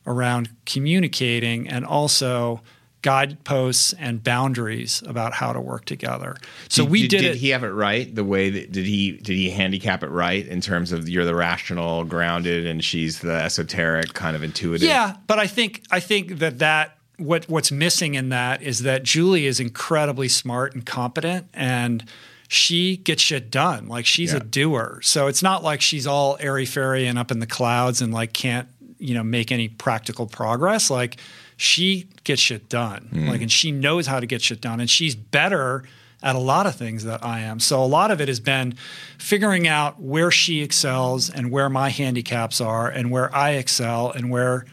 around 0.07 0.51
communicating 0.65 1.69
and 1.69 1.85
also 1.85 2.63
guideposts 3.05 3.93
and 3.99 4.25
boundaries 4.25 5.03
about 5.07 5.35
how 5.35 5.53
to 5.53 5.61
work 5.61 5.85
together. 5.85 6.37
So 6.69 6.83
did, 6.85 6.91
we 6.91 7.03
did, 7.03 7.19
did, 7.21 7.25
it. 7.25 7.37
he 7.37 7.51
have 7.51 7.63
it 7.63 7.69
right? 7.69 8.13
The 8.13 8.25
way 8.25 8.49
that 8.51 8.73
did 8.73 8.87
he 8.87 9.13
did 9.13 9.37
he 9.37 9.51
handicap 9.51 10.03
it 10.03 10.09
right 10.09 10.45
in 10.47 10.61
terms 10.63 10.91
of 10.91 11.07
you're 11.09 11.27
the 11.27 11.35
rational, 11.35 12.05
grounded, 12.05 12.67
and 12.67 12.83
she's 12.83 13.21
the 13.21 13.35
esoteric, 13.35 14.15
kind 14.15 14.35
of 14.35 14.43
intuitive. 14.43 14.89
Yeah, 14.89 15.17
but 15.27 15.39
I 15.39 15.47
think 15.47 15.83
I 15.91 16.01
think 16.01 16.39
that 16.39 16.59
that 16.61 16.97
what 17.19 17.45
what's 17.49 17.71
missing 17.71 18.15
in 18.15 18.31
that 18.31 18.63
is 18.63 18.81
that 18.81 19.03
Julie 19.03 19.47
is 19.47 19.61
incredibly 19.61 20.29
smart 20.29 20.75
and 20.75 20.85
competent 20.85 21.47
and 21.53 22.05
she 22.49 22.97
gets 22.97 23.23
shit 23.23 23.51
done. 23.51 23.87
Like 23.87 24.07
she's 24.07 24.33
Yeah. 24.33 24.39
a 24.39 24.41
doer. 24.41 25.01
So 25.03 25.27
it's 25.27 25.43
not 25.43 25.63
like 25.63 25.81
she's 25.81 26.07
all 26.07 26.37
airy 26.41 26.67
fairy 26.67 27.07
and 27.07 27.19
up 27.19 27.31
in 27.31 27.39
the 27.39 27.47
clouds 27.47 28.01
and 28.01 28.13
like 28.13 28.33
can't, 28.33 28.69
you 28.99 29.15
know, 29.15 29.23
make 29.23 29.53
any 29.53 29.69
practical 29.69 30.27
progress. 30.27 30.91
Like 30.91 31.19
she 31.57 32.09
gets 32.25 32.41
shit 32.41 32.69
done. 32.69 33.09
Hmm. 33.11 33.29
Like 33.29 33.41
and 33.41 33.51
she 33.51 33.71
knows 33.71 34.07
how 34.07 34.21
to 34.21 34.27
get 34.27 34.43
shit 34.43 34.61
done 34.61 34.81
and 34.81 34.89
she's 34.89 35.15
better 35.15 35.85
at 36.23 36.35
a 36.35 36.39
lot 36.39 36.67
of 36.67 36.75
things 36.75 37.05
that 37.05 37.25
I 37.25 37.41
am. 37.41 37.61
So 37.61 37.85
a 37.85 37.87
lot 37.87 38.11
of 38.11 38.21
it 38.21 38.29
has 38.29 38.41
been 38.41 38.75
figuring 39.19 39.69
out 39.69 40.01
where 40.01 40.31
she 40.31 40.63
excels 40.63 41.29
and 41.29 41.51
where 41.51 41.69
my 41.69 41.91
handicaps 41.91 42.63
are 42.63 42.89
and 42.89 43.11
where 43.11 43.35
I 43.35 43.51
excel 43.51 44.11
and 44.11 44.31
where 44.31 44.65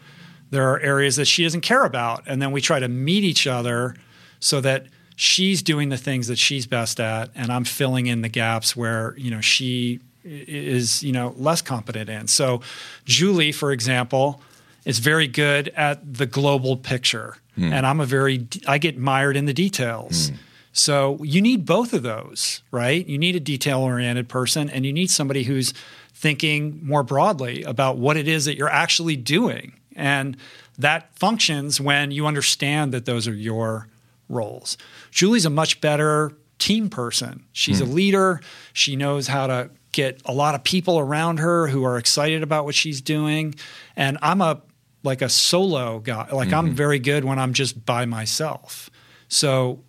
there 0.50 0.70
are 0.72 0.80
areas 0.80 1.18
that 1.18 1.26
she 1.26 1.44
doesn't 1.44 1.62
care 1.62 1.84
about 1.84 2.24
and 2.26 2.42
then 2.42 2.52
we 2.52 2.62
try 2.62 2.80
to 2.80 2.88
meet 2.88 3.24
each 3.24 3.48
other 3.48 3.96
so 4.40 4.62
that 4.62 4.88
she's 5.16 5.62
doing 5.62 5.90
the 5.90 5.98
things 5.98 6.28
that 6.28 6.38
she's 6.38 6.66
best 6.66 7.00
at 7.00 7.30
and 7.36 7.52
I'm 7.52 7.64
filling 7.64 8.08
in 8.08 8.22
the 8.22 8.30
gaps 8.30 8.76
where 8.76 9.16
you 9.18 9.32
know 9.32 9.42
she 9.42 10.00
is 10.24 11.04
you 11.04 11.12
know 11.12 11.34
less 11.38 11.62
competent 11.62 12.10
in 12.10 12.28
so 12.28 12.62
Julie 13.06 13.52
for 13.52 13.72
example 13.72 14.42
is 14.86 15.00
very 15.00 15.28
good 15.28 15.70
at 15.70 16.14
the 16.14 16.26
global 16.26 16.78
picture 16.78 17.38
hmm. 17.56 17.72
and 17.72 17.86
I'm 17.86 18.00
a 18.00 18.06
very 18.06 18.48
I 18.68 18.78
get 18.78 18.98
mired 18.98 19.38
in 19.38 19.46
the 19.46 19.54
details 19.54 20.30
hmm. 20.30 20.36
so 20.74 21.18
you 21.24 21.42
need 21.42 21.66
both 21.66 21.94
of 21.94 22.04
those 22.04 22.62
right 22.72 23.06
you 23.06 23.18
need 23.18 23.36
a 23.36 23.40
detail 23.40 23.82
oriented 23.82 24.30
person 24.30 24.70
and 24.70 24.86
you 24.86 24.94
need 24.94 25.10
somebody 25.10 25.44
who's 25.44 25.74
thinking 26.14 26.80
more 26.84 27.04
broadly 27.04 27.64
about 27.64 27.98
what 27.98 28.16
it 28.18 28.28
is 28.28 28.46
that 28.46 28.56
you're 28.56 28.70
actually 28.70 29.16
doing 29.16 29.74
and 29.96 30.38
that 30.78 31.14
functions 31.18 31.82
when 31.82 32.12
you 32.12 32.28
understand 32.28 32.94
that 32.94 33.06
those 33.06 33.28
are 33.28 33.34
your 33.34 33.88
roles. 34.30 34.78
Julie's 35.12 35.46
a 35.46 35.50
much 35.50 35.82
better 35.82 36.32
team 36.58 36.90
person. 36.90 37.44
She's 37.54 37.82
a 37.82 37.86
hmm. 37.86 37.94
leader. 37.94 38.42
She 38.74 38.96
knows 38.96 39.28
how 39.28 39.48
to 39.48 39.70
get 39.92 40.22
a 40.26 40.34
lot 40.34 40.56
of 40.56 40.64
people 40.64 41.00
around 41.00 41.40
her 41.40 41.68
who 41.68 41.84
are 41.84 41.98
excited 41.98 42.44
about 42.44 42.66
what 42.66 42.76
she's 42.76 43.02
doing. 43.02 43.56
And 43.96 44.18
I'm 44.22 44.42
a 44.42 44.62
like 45.04 45.22
a 45.22 45.30
solo 45.30 46.00
guy. 46.00 46.30
Like 46.32 46.54
I'm 46.54 46.68
mm-hmm. 46.68 46.76
very 46.76 47.00
good 47.00 47.24
when 47.26 47.40
I'm 47.40 47.54
just 47.54 47.86
by 47.86 48.06
myself. 48.06 48.90
So 49.28 49.84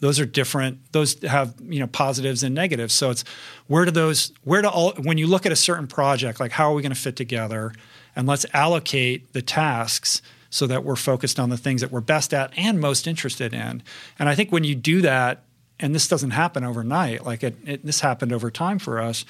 those 0.00 0.20
are 0.20 0.26
different 0.26 0.92
those 0.92 1.20
have 1.22 1.54
you 1.62 1.80
know 1.80 1.86
positives 1.86 2.42
and 2.42 2.54
negatives. 2.54 2.92
So 2.92 3.10
it's 3.10 3.24
where 3.66 3.84
do 3.84 3.90
those 3.90 4.32
where 4.42 4.62
do 4.62 4.68
all 4.68 4.92
when 4.94 5.18
you 5.18 5.26
look 5.26 5.46
at 5.46 5.52
a 5.52 5.56
certain 5.56 5.86
project 5.86 6.40
like 6.40 6.52
how 6.52 6.70
are 6.70 6.74
we 6.74 6.82
going 6.82 6.92
to 6.92 7.00
fit 7.00 7.16
together? 7.16 7.72
And 8.16 8.28
let's 8.28 8.46
allocate 8.52 9.32
the 9.32 9.42
tasks 9.42 10.22
so 10.50 10.68
that 10.68 10.84
we're 10.84 10.94
focused 10.94 11.40
on 11.40 11.50
the 11.50 11.56
things 11.56 11.80
that 11.80 11.90
we're 11.90 12.00
best 12.00 12.32
at 12.32 12.56
and 12.56 12.80
most 12.80 13.06
interested 13.06 13.54
in. 13.54 13.82
And 14.18 14.28
i 14.28 14.34
think 14.34 14.52
when 14.52 14.64
you 14.64 14.74
do 14.74 15.00
that 15.02 15.44
and 15.80 15.94
this 15.94 16.06
doesn't 16.08 16.30
happen 16.30 16.64
overnight 16.64 17.24
like 17.24 17.42
it, 17.42 17.56
it 17.64 17.84
this 17.84 18.00
happened 18.00 18.32
over 18.32 18.50
time 18.50 18.78
for 18.78 19.00
us 19.00 19.24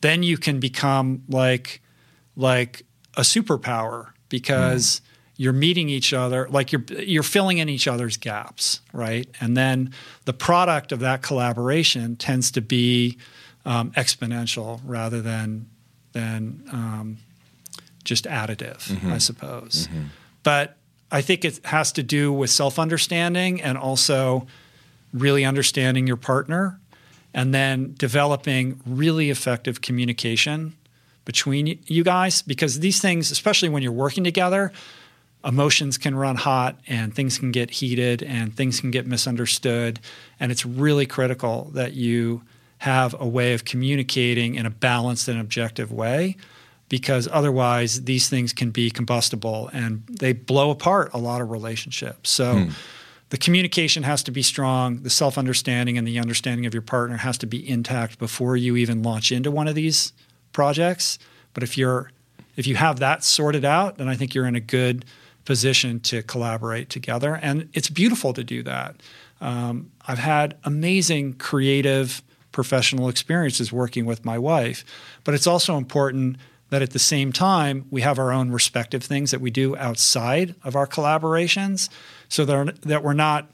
then 0.00 0.22
you 0.22 0.36
can 0.36 0.60
become 0.60 1.22
like 1.28 1.80
like 2.36 2.84
a 3.16 3.22
superpower 3.22 4.10
because 4.28 5.00
you're 5.36 5.52
meeting 5.52 5.88
each 5.88 6.12
other 6.14 6.48
like 6.48 6.72
you're 6.72 6.84
you're 7.00 7.22
filling 7.22 7.58
in 7.58 7.68
each 7.68 7.86
other's 7.86 8.16
gaps 8.16 8.80
right? 8.92 9.28
And 9.40 9.56
then 9.56 9.92
the 10.24 10.32
product 10.32 10.92
of 10.92 11.00
that 11.00 11.22
collaboration 11.22 12.16
tends 12.16 12.50
to 12.52 12.60
be 12.60 13.18
um, 13.64 13.90
exponential 13.92 14.80
rather 14.84 15.20
than 15.20 15.68
than 16.12 16.62
um, 16.72 17.18
just 18.04 18.24
additive 18.24 18.88
i 19.12 19.18
suppose. 19.18 19.88
But 20.42 20.76
i 21.10 21.20
think 21.20 21.44
it 21.44 21.60
has 21.64 21.92
to 21.92 22.02
do 22.02 22.32
with 22.32 22.50
self-understanding 22.50 23.60
and 23.62 23.76
also 23.78 24.46
really 25.12 25.44
understanding 25.44 26.06
your 26.06 26.16
partner 26.16 26.80
and 27.34 27.52
then 27.54 27.94
developing 27.98 28.80
really 28.86 29.30
effective 29.30 29.80
communication 29.80 30.74
between 31.26 31.78
you 31.84 32.02
guys 32.02 32.40
because 32.40 32.80
these 32.80 33.02
things 33.02 33.30
especially 33.30 33.68
when 33.68 33.82
you're 33.82 33.92
working 33.92 34.24
together 34.24 34.72
emotions 35.46 35.96
can 35.96 36.14
run 36.14 36.36
hot 36.36 36.78
and 36.88 37.14
things 37.14 37.38
can 37.38 37.52
get 37.52 37.70
heated 37.70 38.22
and 38.22 38.54
things 38.54 38.80
can 38.80 38.90
get 38.90 39.06
misunderstood. 39.06 40.00
And 40.40 40.50
it's 40.50 40.66
really 40.66 41.06
critical 41.06 41.70
that 41.74 41.92
you 41.92 42.42
have 42.78 43.14
a 43.18 43.26
way 43.26 43.54
of 43.54 43.64
communicating 43.64 44.56
in 44.56 44.66
a 44.66 44.70
balanced 44.70 45.28
and 45.28 45.40
objective 45.40 45.92
way 45.92 46.36
because 46.88 47.28
otherwise 47.30 48.04
these 48.04 48.28
things 48.28 48.52
can 48.52 48.70
be 48.70 48.90
combustible 48.90 49.70
and 49.72 50.04
they 50.08 50.32
blow 50.32 50.70
apart 50.70 51.10
a 51.14 51.18
lot 51.18 51.40
of 51.40 51.50
relationships. 51.50 52.30
So 52.30 52.54
hmm. 52.54 52.70
the 53.30 53.38
communication 53.38 54.02
has 54.02 54.22
to 54.24 54.30
be 54.30 54.42
strong. 54.42 55.02
The 55.02 55.10
self-understanding 55.10 55.96
and 55.96 56.06
the 56.06 56.18
understanding 56.18 56.66
of 56.66 56.74
your 56.74 56.82
partner 56.82 57.18
has 57.18 57.38
to 57.38 57.46
be 57.46 57.68
intact 57.68 58.18
before 58.18 58.56
you 58.56 58.76
even 58.76 59.02
launch 59.02 59.32
into 59.32 59.50
one 59.50 59.68
of 59.68 59.74
these 59.74 60.12
projects 60.56 61.18
but 61.54 61.62
if 61.62 61.76
you're 61.78 62.10
if 62.56 62.66
you 62.66 62.74
have 62.74 62.98
that 62.98 63.22
sorted 63.22 63.64
out 63.64 63.98
then 63.98 64.08
i 64.08 64.16
think 64.16 64.34
you're 64.34 64.46
in 64.46 64.56
a 64.56 64.60
good 64.78 65.04
position 65.46 66.00
to 66.00 66.22
collaborate 66.24 66.90
together. 66.90 67.38
And 67.40 67.70
it's 67.72 67.88
beautiful 67.88 68.34
to 68.34 68.44
do 68.44 68.62
that. 68.64 68.96
Um, 69.40 69.90
i've 70.08 70.18
had 70.18 70.56
amazing 70.64 71.34
creative 71.34 72.22
professional 72.52 73.10
experiences 73.10 73.70
working 73.70 74.06
with 74.06 74.24
my 74.24 74.38
wife 74.38 74.82
but 75.24 75.34
it's 75.34 75.46
also 75.46 75.76
important 75.76 76.38
that 76.70 76.80
at 76.80 76.92
the 76.92 76.98
same 76.98 77.32
time 77.32 77.84
we 77.90 78.00
have 78.00 78.18
our 78.18 78.32
own 78.32 78.50
respective 78.50 79.02
things 79.02 79.30
that 79.32 79.42
we 79.42 79.50
do 79.50 79.76
outside 79.76 80.54
of 80.64 80.74
our 80.74 80.86
collaborations 80.86 81.90
so 82.30 82.46
that, 82.46 82.80
that 82.80 83.04
we're 83.04 83.12
not 83.12 83.50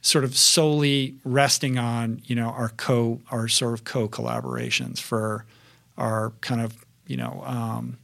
sort 0.00 0.22
of 0.22 0.36
solely 0.36 1.16
resting 1.24 1.76
on 1.76 2.22
you 2.24 2.36
know 2.36 2.50
our 2.50 2.68
co 2.68 3.20
our 3.32 3.48
sort 3.48 3.74
of 3.74 3.82
co 3.82 4.08
collaborations 4.08 5.00
for 5.00 5.44
our 5.98 6.32
kind 6.40 6.60
of 6.60 6.74
you 7.06 7.16
know 7.16 7.42
um, 7.46 7.98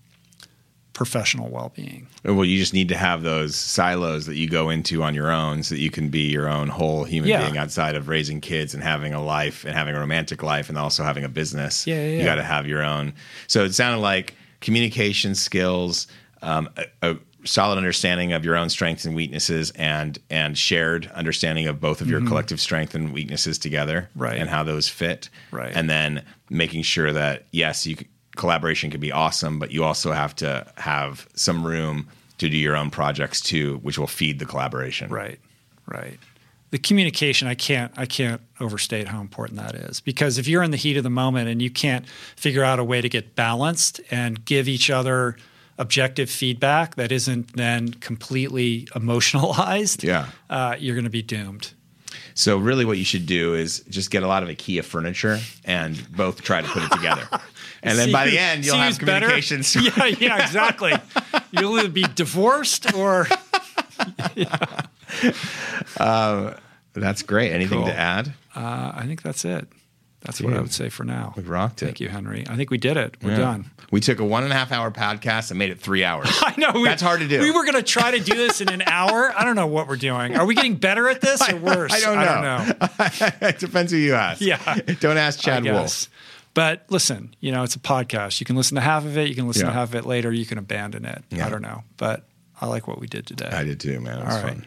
professional 0.93 1.49
well 1.49 1.73
being. 1.75 2.07
Well, 2.25 2.45
you 2.45 2.59
just 2.59 2.75
need 2.75 2.89
to 2.91 2.97
have 2.97 3.23
those 3.23 3.57
silos 3.57 4.27
that 4.27 4.37
you 4.37 4.49
go 4.49 4.69
into 4.71 5.03
on 5.03 5.15
your 5.15 5.31
own 5.31 5.63
so 5.63 5.75
that 5.75 5.81
you 5.81 5.91
can 5.91 6.11
be 6.11 6.31
your 6.31 6.49
own 6.49 6.69
whole 6.69 7.05
human 7.05 7.31
Yeah. 7.31 7.43
being 7.45 7.57
outside 7.57 7.95
of 7.97 8.09
raising 8.09 8.41
kids 8.41 8.75
and 8.75 8.83
having 8.83 9.15
a 9.15 9.23
life 9.23 9.65
and 9.65 9.75
having 9.75 9.95
a 9.95 9.99
romantic 10.01 10.43
life 10.43 10.69
and 10.69 10.77
also 10.77 11.03
having 11.03 11.25
a 11.25 11.29
business. 11.31 11.87
Yeah, 11.87 11.97
yeah, 12.07 12.19
You 12.19 12.25
got 12.25 12.35
to 12.37 12.43
have 12.43 12.67
your 12.67 12.83
own. 12.83 13.15
So 13.47 13.65
it 13.65 13.73
sounded 13.75 14.01
like 14.03 14.35
communication 14.61 15.35
skills, 15.35 16.07
um, 16.43 16.69
a, 16.77 17.11
a 17.13 17.17
solid 17.45 17.77
understanding 17.77 18.33
of 18.33 18.45
your 18.45 18.57
own 18.57 18.69
strengths 18.69 19.05
and 19.05 19.15
weaknesses 19.15 19.71
and 19.73 20.19
and 20.31 20.57
shared 20.57 21.11
understanding 21.15 21.67
of 21.67 21.81
both 21.81 22.01
of 22.01 22.09
your 22.09 22.21
collective 22.27 22.61
strength 22.61 22.95
and 22.95 23.13
weaknesses 23.13 23.59
together 23.59 24.09
Mm-hmm. 24.13 24.23
Right. 24.23 24.39
and 24.39 24.49
how 24.49 24.63
those 24.63 24.89
fit. 24.89 25.29
Right. 25.51 25.73
And 25.75 25.89
then 25.91 26.25
making 26.51 26.83
sure 26.83 27.13
that 27.13 27.47
yes, 27.53 27.87
you 27.87 27.97
collaboration 28.37 28.91
can 28.91 29.01
be 29.01 29.13
awesome, 29.13 29.59
but 29.59 29.71
you 29.73 29.85
also 29.85 30.13
have 30.13 30.35
to 30.37 30.67
have 30.77 31.29
some 31.35 31.67
room 31.67 32.09
to 32.39 32.49
do 32.49 32.57
your 32.57 32.77
own 32.77 32.91
projects 32.91 33.41
too, 33.41 33.79
which 33.83 33.99
will 33.99 34.07
feed 34.07 34.39
the 34.39 34.47
collaboration. 34.47 35.11
Right, 35.11 35.39
right. 35.87 36.19
The 36.71 36.79
communication, 36.79 37.47
I 37.49 37.55
can't, 37.55 37.93
I 37.99 38.07
can't 38.07 38.41
overstate 38.59 39.07
how 39.09 39.21
important 39.21 39.59
that 39.61 39.75
is 39.75 40.01
because 40.01 40.39
if 40.39 40.49
you're 40.49 40.63
in 40.63 40.71
the 40.71 40.79
heat 40.79 40.97
of 40.97 41.03
the 41.03 41.11
moment 41.11 41.49
and 41.51 41.61
you 41.61 41.71
can't 41.71 42.07
figure 42.37 42.65
out 42.65 42.79
a 42.79 42.85
way 42.85 43.03
to 43.03 43.09
get 43.11 43.37
balanced 43.37 44.01
and 44.11 44.43
give 44.47 44.67
each 44.69 44.89
other 44.89 45.37
objective 45.79 46.31
feedback 46.31 46.95
that 46.97 47.11
isn't 47.13 47.57
then 47.57 47.93
completely 47.95 48.87
emotionalized, 48.95 50.05
Yeah. 50.05 50.27
uh, 50.51 50.77
you're 50.79 50.95
going 50.95 51.05
to 51.05 51.11
be 51.11 51.23
doomed. 51.23 51.73
So 52.35 52.57
really, 52.57 52.85
what 52.85 52.99
you 52.99 53.05
should 53.05 53.27
do 53.27 53.55
is 53.55 53.81
just 53.91 54.11
get 54.11 54.23
a 54.23 54.27
lot 54.27 54.43
of 54.43 54.49
IKEA 54.49 54.83
furniture 54.85 55.39
and 55.65 56.01
both 56.17 56.43
try 56.43 56.61
to 56.63 56.69
put 56.69 56.83
it 56.83 56.93
together, 56.93 57.27
and 57.83 57.99
then 57.99 58.07
See 58.07 58.13
by 58.13 58.27
the 58.27 58.39
end 58.39 58.65
you'll 58.65 58.77
have 58.77 58.97
who's 58.97 59.05
better? 59.07 59.27
communication. 59.27 59.63
Yeah, 59.97 60.07
yeah, 60.19 60.43
exactly. 60.45 60.93
You'll 61.53 61.79
either 61.79 61.89
be 61.89 62.05
divorced 62.15 62.95
or 62.95 63.27
That's 66.95 67.23
great. 67.23 67.53
Anything 67.53 67.79
Cool. 67.79 67.87
to 67.89 67.99
add? 67.99 68.35
uh, 68.55 68.93
I 68.95 69.05
think 69.07 69.23
that's 69.23 69.45
it. 69.45 69.67
That's 70.25 70.41
what 70.41 70.55
I 70.55 70.61
would 70.61 70.73
say 70.73 70.89
for 70.89 71.05
now. 71.05 71.35
we 71.37 71.43
rocked 71.43 71.83
it. 71.83 71.87
Thank 71.87 72.01
you, 72.01 72.09
Henry. 72.09 72.45
I 72.49 72.57
think 72.57 72.71
we 72.71 72.79
did 72.79 72.97
it. 72.97 73.17
We're 73.23 73.31
Yeah. 73.33 73.37
done. 73.39 73.71
We 73.91 74.01
took 74.01 74.21
a 74.21 74.25
one 74.25 74.45
and 74.45 74.53
a 74.53 74.57
half 74.57 74.71
hour 74.73 74.91
podcast 74.91 75.51
and 75.51 75.59
made 75.59 75.71
it 75.71 75.81
three 75.81 76.05
hours. 76.05 76.29
I 76.43 76.55
know 76.57 76.71
we, 76.75 76.85
That's 76.85 77.03
hard 77.03 77.21
to 77.21 77.29
do. 77.29 77.41
We 77.41 77.51
were 77.51 77.63
going 77.63 77.75
to 77.75 77.83
try 77.83 78.13
to 78.13 78.21
do 78.21 78.35
this 78.37 78.61
in 78.61 78.69
an 78.71 78.83
hour. 78.87 79.33
I 79.37 79.45
don't 79.45 79.57
know 79.57 79.67
what 79.67 79.89
we're 79.89 79.97
doing. 79.97 80.37
Are 80.37 80.47
we 80.47 80.55
getting 80.55 80.77
better 80.77 81.09
at 81.09 81.21
this 81.21 81.47
or 81.49 81.57
worse? 81.59 81.93
I 81.93 82.01
don't 82.01 82.15
know. 82.17 82.23
I 82.81 83.09
don't 83.19 83.43
know. 83.43 83.49
it 83.49 83.59
depends 83.59 83.93
who 83.93 83.99
you 83.99 84.15
ask. 84.15 84.41
Yeah. 84.41 84.77
Don't 85.01 85.19
ask 85.19 85.41
Chad. 85.41 85.65
Wolf. 85.65 86.09
But 86.55 86.85
listen, 86.89 87.35
you 87.41 87.51
know, 87.51 87.63
it's 87.65 87.77
a 87.77 87.81
podcast. 87.81 88.39
You 88.41 88.47
can 88.47 88.57
listen 88.57 88.75
to 88.77 88.81
half 88.81 89.05
of 89.05 89.17
it. 89.19 89.29
You 89.29 89.35
can 89.35 89.47
listen 89.49 89.67
to 89.67 89.73
half 89.73 89.89
of 89.91 89.95
it 89.95 90.07
later. 90.07 90.33
You 90.33 90.47
can 90.47 90.59
abandon 90.59 91.05
it. 91.05 91.25
Yeah. 91.31 91.47
I 91.47 91.51
don't 91.51 91.63
know. 91.63 91.83
But 91.97 92.25
I 92.61 92.67
like 92.67 92.87
what 92.87 93.01
we 93.01 93.07
did 93.09 93.27
today. 93.27 93.49
I 93.51 93.65
did 93.65 93.81
too, 93.81 93.99
man. 94.01 94.19
It 94.21 94.25
was 94.27 94.35
All 94.37 94.43
right. 94.43 94.53
fun. 94.55 94.67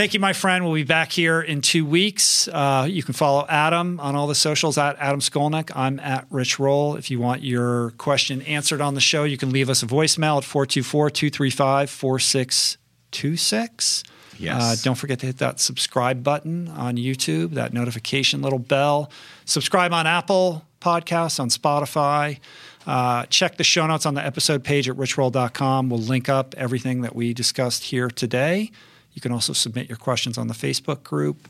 Thank 0.00 0.14
you, 0.14 0.20
my 0.20 0.32
friend. 0.32 0.64
We'll 0.64 0.72
be 0.72 0.82
back 0.82 1.12
here 1.12 1.42
in 1.42 1.60
two 1.60 1.84
weeks. 1.84 2.48
Uh, 2.48 2.86
you 2.88 3.02
can 3.02 3.12
follow 3.12 3.44
Adam 3.50 4.00
on 4.00 4.16
all 4.16 4.26
the 4.26 4.34
socials 4.34 4.78
at 4.78 4.96
Adam 4.98 5.20
Skolnick. 5.20 5.70
I'm 5.76 6.00
at 6.00 6.26
Rich 6.30 6.58
Roll. 6.58 6.96
If 6.96 7.10
you 7.10 7.20
want 7.20 7.42
your 7.42 7.90
question 7.98 8.40
answered 8.40 8.80
on 8.80 8.94
the 8.94 9.02
show, 9.02 9.24
you 9.24 9.36
can 9.36 9.50
leave 9.50 9.68
us 9.68 9.82
a 9.82 9.86
voicemail 9.86 10.38
at 10.38 10.44
424 10.44 11.10
235 11.10 11.90
4626. 11.90 14.02
Yes. 14.38 14.62
Uh, 14.62 14.76
don't 14.82 14.94
forget 14.94 15.18
to 15.18 15.26
hit 15.26 15.36
that 15.36 15.60
subscribe 15.60 16.24
button 16.24 16.68
on 16.68 16.96
YouTube, 16.96 17.50
that 17.50 17.74
notification 17.74 18.40
little 18.40 18.58
bell. 18.58 19.10
Subscribe 19.44 19.92
on 19.92 20.06
Apple 20.06 20.64
Podcasts, 20.80 21.38
on 21.38 21.50
Spotify. 21.50 22.38
Uh, 22.86 23.26
check 23.26 23.58
the 23.58 23.64
show 23.64 23.86
notes 23.86 24.06
on 24.06 24.14
the 24.14 24.24
episode 24.24 24.64
page 24.64 24.88
at 24.88 24.96
richroll.com. 24.96 25.90
We'll 25.90 26.00
link 26.00 26.30
up 26.30 26.54
everything 26.56 27.02
that 27.02 27.14
we 27.14 27.34
discussed 27.34 27.84
here 27.84 28.08
today. 28.08 28.70
You 29.12 29.20
can 29.20 29.32
also 29.32 29.52
submit 29.52 29.88
your 29.88 29.98
questions 29.98 30.38
on 30.38 30.46
the 30.46 30.54
Facebook 30.54 31.02
group. 31.02 31.48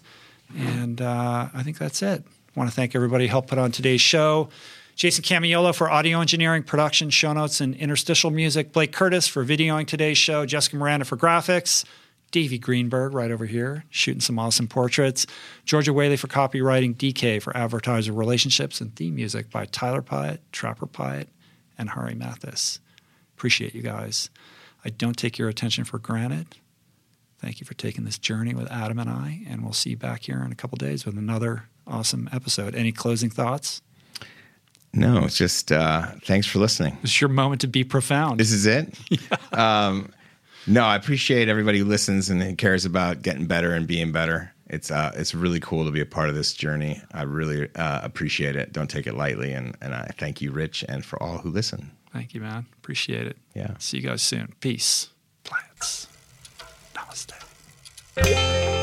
And 0.57 1.01
uh, 1.01 1.49
I 1.55 1.63
think 1.63 1.79
that's 1.79 2.03
it. 2.03 2.25
I 2.25 2.59
want 2.59 2.69
to 2.69 2.75
thank 2.75 2.95
everybody 2.95 3.27
who 3.27 3.31
helped 3.31 3.49
put 3.49 3.59
on 3.59 3.71
today's 3.71 4.01
show. 4.01 4.49
Jason 4.97 5.23
Camiolo 5.25 5.75
for 5.75 5.91
audio 5.91 6.21
engineering, 6.21 6.63
production, 6.63 7.11
show 7.11 7.33
notes, 7.33 7.61
and 7.61 7.75
interstitial 7.77 8.31
music. 8.31 8.73
Blake 8.73 8.93
Curtis 8.93 9.27
for 9.29 9.45
videoing 9.45 9.87
today's 9.87 10.19
show. 10.19 10.45
Jessica 10.45 10.77
Miranda 10.77 11.05
for 11.05 11.17
graphics. 11.17 11.85
Davey 12.33 12.59
Greenberg 12.59 13.13
right 13.13 13.31
over 13.31 13.47
here 13.47 13.85
shooting 13.91 14.21
some 14.21 14.39
awesome 14.39 14.69
portraits. 14.69 15.27
Georgia 15.65 15.93
Whaley 15.93 16.17
for 16.17 16.29
copywriting. 16.29 16.95
DK 16.95 17.41
for 17.41 17.57
advertiser 17.57 18.13
relationships 18.13 18.81
and 18.81 18.95
theme 18.95 19.15
music 19.15 19.51
by 19.51 19.65
Tyler 19.67 20.03
Piatt, 20.03 20.39
Trapper 20.53 20.87
Piatt, 20.87 21.27
and 21.79 21.91
Harry 21.91 22.15
Mathis. 22.15 22.79
Appreciate 23.37 23.75
you 23.75 23.83
guys. 23.83 24.29
I 24.85 24.91
don't 24.91 25.17
take 25.17 25.39
your 25.39 25.49
attention 25.49 25.85
for 25.85 25.99
granted. 25.99 26.47
Thank 27.41 27.61
you 27.61 27.67
for 27.67 27.75
taking 27.75 28.05
this 28.05 28.19
journey 28.19 28.55
with 28.55 28.71
Adam 28.71 28.99
and 28.99 29.09
I, 29.09 29.41
and 29.49 29.63
we'll 29.63 29.73
see 29.73 29.91
you 29.91 29.97
back 29.97 30.25
here 30.25 30.43
in 30.45 30.53
a 30.53 30.55
couple 30.55 30.77
days 30.77 31.07
with 31.07 31.17
another 31.17 31.65
awesome 31.87 32.29
episode. 32.33 32.75
Any 32.75 32.93
closing 32.93 33.31
thoughts? 33.31 33.81
No, 34.93 35.25
it's 35.25 35.37
just 35.37 35.73
uh, 35.73 36.07
thanks 36.25 36.47
for 36.47 36.59
listening. 36.59 36.99
It's 37.03 37.21
your 37.21 37.31
moment 37.31 37.63
to 37.63 37.67
be 37.67 37.83
profound. 37.83 38.41
This 38.41 38.53
is 38.53 38.67
it. 38.67 38.95
um, 39.53 40.13
no, 40.67 40.85
I 40.85 40.97
appreciate 40.97 41.49
everybody 41.49 41.79
who 41.79 41.85
listens 41.85 42.29
and 42.29 42.59
cares 42.59 42.85
about 42.85 43.23
getting 43.23 43.47
better 43.47 43.73
and 43.73 43.87
being 43.87 44.13
better. 44.13 44.53
It's 44.67 44.91
uh, 44.91 45.13
it's 45.15 45.35
really 45.35 45.61
cool 45.61 45.85
to 45.85 45.91
be 45.91 46.01
a 46.01 46.07
part 46.07 46.29
of 46.29 46.35
this 46.35 46.53
journey. 46.53 47.01
I 47.13 47.23
really 47.23 47.75
uh, 47.75 48.01
appreciate 48.03 48.55
it. 48.55 48.73
Don't 48.73 48.91
take 48.91 49.07
it 49.07 49.15
lightly, 49.15 49.53
and 49.53 49.77
and 49.81 49.95
I 49.95 50.11
thank 50.19 50.41
you, 50.41 50.53
Rich, 50.53 50.85
and 50.89 51.05
for 51.05 51.21
all 51.23 51.39
who 51.39 51.51
listen. 51.51 51.91
Thank 52.13 52.35
you, 52.35 52.41
man. 52.41 52.67
Appreciate 52.79 53.27
it. 53.27 53.37
Yeah. 53.55 53.75
See 53.79 53.99
you 53.99 54.03
guys 54.03 54.23
soon. 54.23 54.55
Peace. 54.61 55.09
Plants. 55.45 56.10
Thank. 58.17 58.80